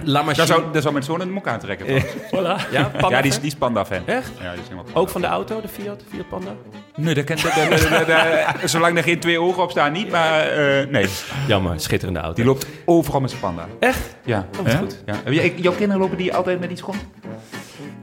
La 0.03 0.21
Machine. 0.21 0.35
Daar 0.35 0.45
zou, 0.47 0.63
daar 0.71 0.81
zou 0.81 0.93
mijn 0.93 1.05
zoon 1.05 1.21
een 1.21 1.31
mok 1.31 1.47
aantrekken. 1.47 2.01
van. 2.01 2.09
Voilà. 2.39 2.71
Ja, 2.71 2.83
Panda 2.99 3.15
ja, 3.15 3.21
die 3.21 3.31
is, 3.31 3.37
die 3.37 3.47
is 3.47 3.55
Panda-fan. 3.55 4.01
Echt? 4.05 4.31
Ja, 4.41 4.51
die 4.51 4.61
is 4.61 4.67
helemaal 4.67 4.85
Ook 4.93 5.09
van 5.09 5.21
de 5.21 5.27
auto, 5.27 5.61
de 5.61 5.67
Fiat, 5.67 6.01
Fiat 6.13 6.29
Panda? 6.29 6.51
Nee, 6.95 7.13
daar- 7.13 8.05
daar- 8.05 8.61
zolang 8.65 8.97
er 8.97 9.03
geen 9.03 9.19
twee 9.19 9.39
ogen 9.41 9.63
op 9.63 9.71
staan, 9.71 9.91
niet. 9.91 10.11
Maar 10.11 10.39
eh, 10.47 10.87
nee, 10.87 11.07
Jammer, 11.47 11.79
schitterende 11.79 12.19
auto. 12.19 12.35
die 12.35 12.45
loopt 12.45 12.65
overal 12.85 13.21
met 13.21 13.29
zijn 13.29 13.41
panda. 13.41 13.67
Echt? 13.79 14.15
Ja. 14.25 14.47
Oh, 14.51 14.63
wat 14.63 14.71
Ja? 14.71 14.77
goed. 14.77 15.03
ja. 15.05 15.51
Jouw 15.55 15.71
kinderen 15.73 16.01
lopen 16.01 16.17
die 16.17 16.33
altijd 16.35 16.59
met 16.59 16.71
iets 16.71 16.81
rond? 16.81 16.97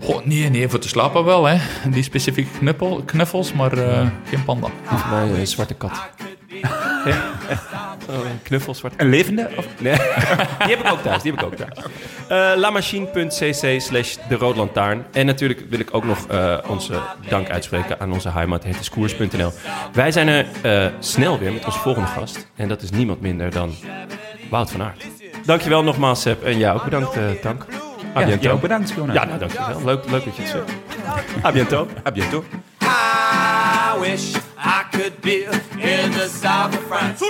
Goh, 0.02 0.24
nee, 0.24 0.48
nee, 0.50 0.68
voor 0.68 0.78
te 0.78 0.88
slapen 0.88 1.24
wel, 1.24 1.44
hè. 1.44 1.56
Die 1.90 2.02
specifieke 2.02 2.58
knuppel, 2.58 3.02
knuffels, 3.04 3.52
maar 3.52 3.72
eh, 3.72 4.06
geen 4.24 4.44
panda. 4.44 4.68
Voor 4.84 5.10
mij 5.10 5.38
een 5.40 5.46
zwarte 5.46 5.74
kat. 5.74 5.92
Oh, 8.10 8.16
een 8.16 8.42
knuffel, 8.42 8.74
zwarte 8.74 8.96
kat. 8.96 9.06
Een 9.06 9.12
levende? 9.12 9.48
Of? 9.56 9.66
Nee, 9.78 9.96
die 10.66 10.76
heb 10.76 10.78
ik 10.84 10.90
ook 10.92 11.02
thuis. 11.02 11.22
Die 11.22 11.32
heb 11.32 11.40
ik 11.40 11.46
ook 11.46 11.54
thuis. 11.54 11.86
Eh 12.28 12.58
lamachine.cc 12.60 13.80
slash 13.80 14.16
de 14.28 14.34
Roodlantaarn. 14.34 15.04
En 15.12 15.26
natuurlijk 15.26 15.62
wil 15.68 15.78
ik 15.80 15.88
ook 15.94 16.04
nog 16.04 16.26
eh, 16.28 16.56
onze 16.66 17.00
dank 17.28 17.50
uitspreken 17.50 18.00
aan 18.00 18.12
onze 18.12 18.28
heimat, 18.30 18.64
het 18.64 18.80
is 18.80 18.90
koers.nl. 18.90 19.52
Wij 19.92 20.12
zijn 20.12 20.28
er 20.28 20.46
eh, 20.62 20.86
snel 20.98 21.38
weer 21.38 21.52
met 21.52 21.64
onze 21.64 21.78
volgende 21.78 22.08
gast. 22.08 22.46
En 22.56 22.68
dat 22.68 22.82
is 22.82 22.90
niemand 22.90 23.20
minder 23.20 23.50
dan 23.50 23.74
Wout 24.50 24.70
van 24.70 24.82
Aert. 24.82 25.04
Dankjewel 25.44 25.82
nogmaals, 25.82 26.20
Seb. 26.20 26.44
En 26.44 26.58
jou 26.58 26.76
ook 26.78 26.84
bedankt, 26.84 27.18
Tank. 27.42 27.66
A 28.16 28.20
Ja, 28.20 28.26
bientôt. 28.26 28.42
jou 28.42 28.58
bedankt, 28.60 28.90
Jonas. 28.96 29.14
Ja, 29.14 29.24
nou, 29.24 29.38
dankjewel. 29.38 29.84
Leuk, 29.84 30.10
leuk 30.10 30.24
dat 30.24 30.36
je 30.36 30.42
het 30.42 30.50
zegt. 30.50 30.72
A 31.44 31.52
bientôt. 31.52 31.88
A 32.06 32.12
bientôt. 32.12 32.44
I 33.70 33.98
wish 34.00 34.34
I 34.56 34.84
could 34.90 35.20
be 35.20 35.44
in 35.78 36.10
the 36.10 36.28
south 36.28 36.74
of 36.74 36.84
France. 36.86 37.22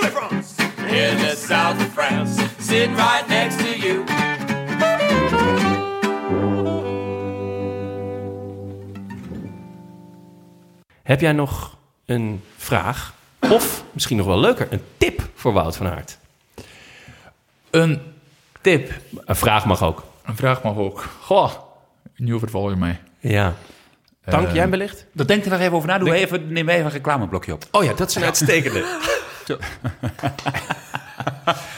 In 0.87 1.17
the 1.17 1.35
south 1.35 1.79
of 1.79 1.93
France. 1.93 2.41
Sitting 2.59 2.95
right 2.95 3.27
next 3.27 3.59
to 3.59 3.77
you. 3.77 4.03
Heb 11.03 11.21
jij 11.21 11.31
nog 11.31 11.77
een 12.05 12.43
vraag? 12.57 13.13
Of 13.39 13.83
misschien 13.91 14.17
nog 14.17 14.25
wel 14.25 14.39
leuker, 14.39 14.67
een 14.71 14.83
tip 14.97 15.29
voor 15.35 15.53
Wout 15.53 15.77
van 15.77 15.87
Aert? 15.87 16.17
Een 17.69 18.01
tip. 18.61 18.91
Een 19.25 19.35
vraag 19.35 19.65
mag 19.65 19.83
ook. 19.83 20.03
Een 20.25 20.35
vraag 20.35 20.63
mag 20.63 20.75
ook. 20.75 21.09
Goh, 21.21 21.51
nu 22.15 22.35
overval 22.35 22.69
je 22.69 22.75
mij. 22.75 22.99
Ja. 23.19 23.53
Tank, 24.29 24.47
Eh, 24.47 24.53
jij 24.55 24.69
wellicht? 24.69 25.05
Dan 25.13 25.25
denk 25.25 25.43
er 25.45 25.51
nog 25.51 25.59
even 25.59 25.73
over 25.73 25.87
na. 25.87 25.97
Doe 25.97 26.13
even, 26.13 26.53
neem 26.53 26.69
even 26.69 26.85
een 26.85 26.91
reclameblokje 26.91 27.53
op. 27.53 27.63
Oh 27.71 27.83
ja, 27.83 27.93
dat 27.93 28.09
is 28.09 28.15
een 28.15 28.23
uitstekende. 28.23 28.85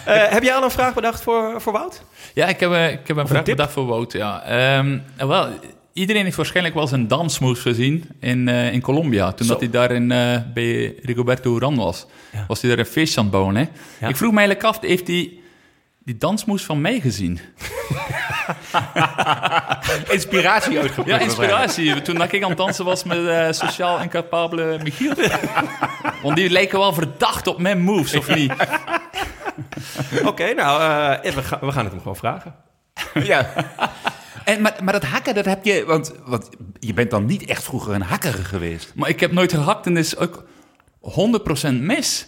Eh, 0.06 0.24
heb 0.30 0.44
jij 0.44 0.54
al 0.54 0.64
een 0.64 0.72
vraag 0.72 0.94
bedacht 0.94 1.22
voor, 1.22 1.62
voor 1.62 1.74
Wout? 1.74 2.04
Ja, 2.34 2.48
ik 2.48 2.60
heb, 2.60 2.72
eh, 2.72 2.92
ik 2.92 3.08
heb 3.08 3.18
een 3.18 3.28
vraag 3.28 3.44
bedacht 3.44 3.72
voor 3.72 3.86
Wout. 3.86 4.12
Ja. 4.12 4.44
Ehm, 4.44 4.98
wel, 5.18 5.48
iedereen 5.94 6.24
heeft 6.24 6.36
waarschijnlijk 6.36 6.76
wel 6.76 6.88
zijn 6.88 7.08
dansmoves 7.08 7.60
gezien 7.62 8.10
in, 8.20 8.48
eh, 8.48 8.74
in 8.74 8.82
Colombia. 8.82 9.32
Toen 9.32 9.46
Zo. 9.46 9.52
dat 9.52 9.62
hij 9.62 9.70
daar 9.72 9.92
in, 9.92 10.12
eh, 10.12 10.38
bij 10.54 10.96
Rigoberto 11.02 11.56
Urán 11.56 11.76
was. 11.76 12.06
Ja. 12.32 12.46
Was 12.48 12.62
hij 12.62 12.70
daar 12.70 12.80
een 12.80 12.86
feestje 12.86 13.18
aan 13.18 13.24
het 13.26 13.34
bouwen. 13.34 13.56
Hè? 13.56 13.66
Ja. 14.00 14.08
Ik 14.08 14.16
vroeg 14.16 14.32
me 14.32 14.38
eigenlijk 14.38 14.68
af, 14.68 14.82
heeft 14.82 15.08
hij 15.08 15.32
die 16.06 16.18
dansmoves 16.18 16.64
van 16.64 16.82
mij 16.82 17.00
gezien? 17.00 17.40
Inspiratie 20.10 20.80
uitgeput. 20.80 21.12
Ja, 21.12 21.20
inspiratie. 21.20 22.02
Toen 22.02 22.16
dat 22.16 22.32
ik 22.32 22.44
aan 22.44 22.50
het 22.50 22.58
dansen 22.58 22.86
was 22.86 23.04
met 23.04 23.28
eh, 23.28 23.52
sociaal 23.52 24.02
incapabele 24.02 24.80
Michiel. 24.84 25.14
Want 26.22 26.36
die 26.36 26.50
lijken 26.50 26.80
wel 26.80 26.94
verdacht 26.94 27.48
op 27.48 27.60
mijn 27.60 27.82
moves, 27.82 28.16
of 28.16 28.36
niet? 28.36 28.54
Oké, 30.26 30.54
nou, 30.54 30.82
eh, 31.22 31.34
we, 31.34 31.44
gaan, 31.44 31.60
we 31.62 31.72
gaan 31.72 31.84
het 31.84 31.94
hem 31.94 32.02
gewoon 32.02 32.16
vragen. 32.16 32.56
Ja. 33.24 33.54
En, 34.44 34.62
maar, 34.62 34.76
maar 34.84 34.94
dat 34.94 35.04
hakken, 35.04 35.36
dat 35.36 35.46
heb 35.46 35.66
je... 35.66 35.86
Want, 35.86 36.14
want 36.26 36.50
je 36.80 36.94
bent 36.94 37.12
dan 37.12 37.26
niet 37.26 37.46
echt 37.46 37.64
vroeger 37.64 37.94
een 37.94 38.02
hakker 38.02 38.34
geweest. 38.34 38.92
Maar 38.96 39.10
ik 39.10 39.20
heb 39.20 39.32
nooit 39.32 39.54
gehakt 39.54 39.86
en 39.86 39.94
dat 39.94 40.04
is 40.04 40.18
ook 40.18 40.46
100% 41.70 41.74
mis. 41.74 42.28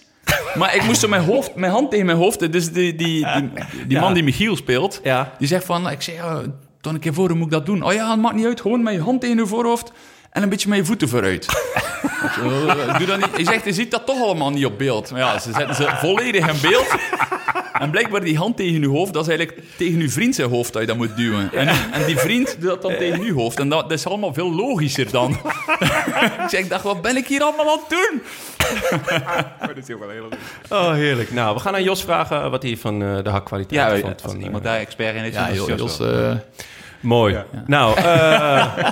Maar 0.56 0.76
ik 0.76 0.84
moest 0.84 1.00
zo 1.00 1.08
mijn, 1.08 1.24
hoofd, 1.24 1.56
mijn 1.56 1.72
hand 1.72 1.92
tegen 1.92 2.06
mijn 2.06 2.18
hoofd. 2.18 2.52
Dus 2.52 2.72
die, 2.72 2.96
die, 2.96 3.26
die, 3.26 3.50
die 3.88 4.00
man 4.00 4.14
die 4.14 4.24
Michiel 4.24 4.56
speelt, 4.56 5.02
die 5.38 5.48
zegt 5.48 5.66
van... 5.66 5.90
Ik 5.90 6.02
zeg, 6.02 6.16
toen 6.82 6.94
een 6.94 7.00
keer 7.00 7.14
voor 7.14 7.36
moet 7.36 7.46
ik 7.46 7.52
dat 7.52 7.66
doen. 7.66 7.84
Oh 7.84 7.94
ja, 7.94 8.12
het 8.12 8.20
maakt 8.20 8.36
niet 8.36 8.46
uit. 8.46 8.62
Gewoon 8.62 8.84
met 8.84 8.94
je 8.94 9.02
hand 9.02 9.22
tegen 9.22 9.38
je 9.38 9.48
voorhoofd 9.48 9.92
en 10.32 10.44
een 10.44 10.50
beetje 10.50 10.70
met 10.70 10.78
je 10.78 10.86
voeten 10.86 11.10
vooruit. 11.10 11.46
Ik 12.24 12.98
Doe 12.98 13.06
dat 13.06 13.18
niet. 13.18 13.36
Hij 13.36 13.46
zegt, 13.46 13.66
je 13.66 13.74
ziet 13.74 13.92
dat 13.92 14.06
toch 14.06 14.22
allemaal 14.22 14.50
niet 14.50 14.66
op 14.66 14.78
beeld. 14.78 15.12
Maar 15.12 15.20
ja, 15.20 15.40
ze 15.40 15.52
zetten 15.54 15.76
ze 15.76 15.90
volledig 16.00 16.48
in 16.48 16.70
beeld. 16.70 16.96
En 17.80 17.90
blijkbaar 17.92 18.22
die 18.22 18.38
hand 18.38 18.58
tegen 18.58 18.82
je 18.82 18.88
hoofd, 18.88 19.14
dat 19.14 19.28
is 19.28 19.28
eigenlijk 19.38 19.60
tegen 19.78 20.00
je 20.02 20.10
vriend 20.10 20.36
zijn 20.36 20.50
hoofd 20.50 20.74
dat 20.74 20.82
je 20.82 20.88
dat 20.88 20.98
moet 20.98 21.16
duwen. 21.18 21.54
En, 21.54 21.68
en 21.68 22.06
die 22.06 22.18
vriend 22.18 22.56
doet 22.60 22.70
dat 22.70 22.82
dan 22.82 22.96
tegen 22.98 23.26
je 23.26 23.34
hoofd. 23.34 23.60
En 23.60 23.70
dat, 23.70 23.82
dat 23.90 23.92
is 23.98 24.06
allemaal 24.08 24.34
veel 24.34 24.54
logischer 24.54 25.12
dan. 25.12 25.32
ik 26.44 26.50
zeg, 26.50 26.60
ik 26.60 26.70
dacht, 26.70 26.84
wat 26.84 27.02
ben 27.02 27.18
ik 27.18 27.28
hier 27.28 27.42
allemaal 27.42 27.72
aan 27.72 27.80
het 27.80 27.90
doen? 27.90 28.22
Oh, 30.70 30.92
heerlijk. 30.94 31.32
Nou, 31.32 31.56
we 31.56 31.60
gaan 31.62 31.74
aan 31.74 31.84
Jos 31.84 32.04
vragen 32.04 32.52
wat 32.52 32.64
hij 32.64 32.78
van 32.78 33.02
eh, 33.04 33.24
de 33.24 33.30
hakkwaliteit 33.30 33.92
Ja, 33.92 34.00
vond. 34.00 34.24
als 34.24 34.32
Van, 34.32 34.42
iemand 34.42 34.64
eh, 34.64 34.70
daar 34.72 34.80
expert 34.80 35.16
in 35.16 35.24
is. 35.24 35.34
Ja, 35.34 35.48
is 35.48 35.66
Jos, 35.66 35.98
wel. 35.98 36.30
eh, 36.30 36.36
Mooi. 37.00 37.44
Nou, 37.66 37.98
eh, 38.00 38.88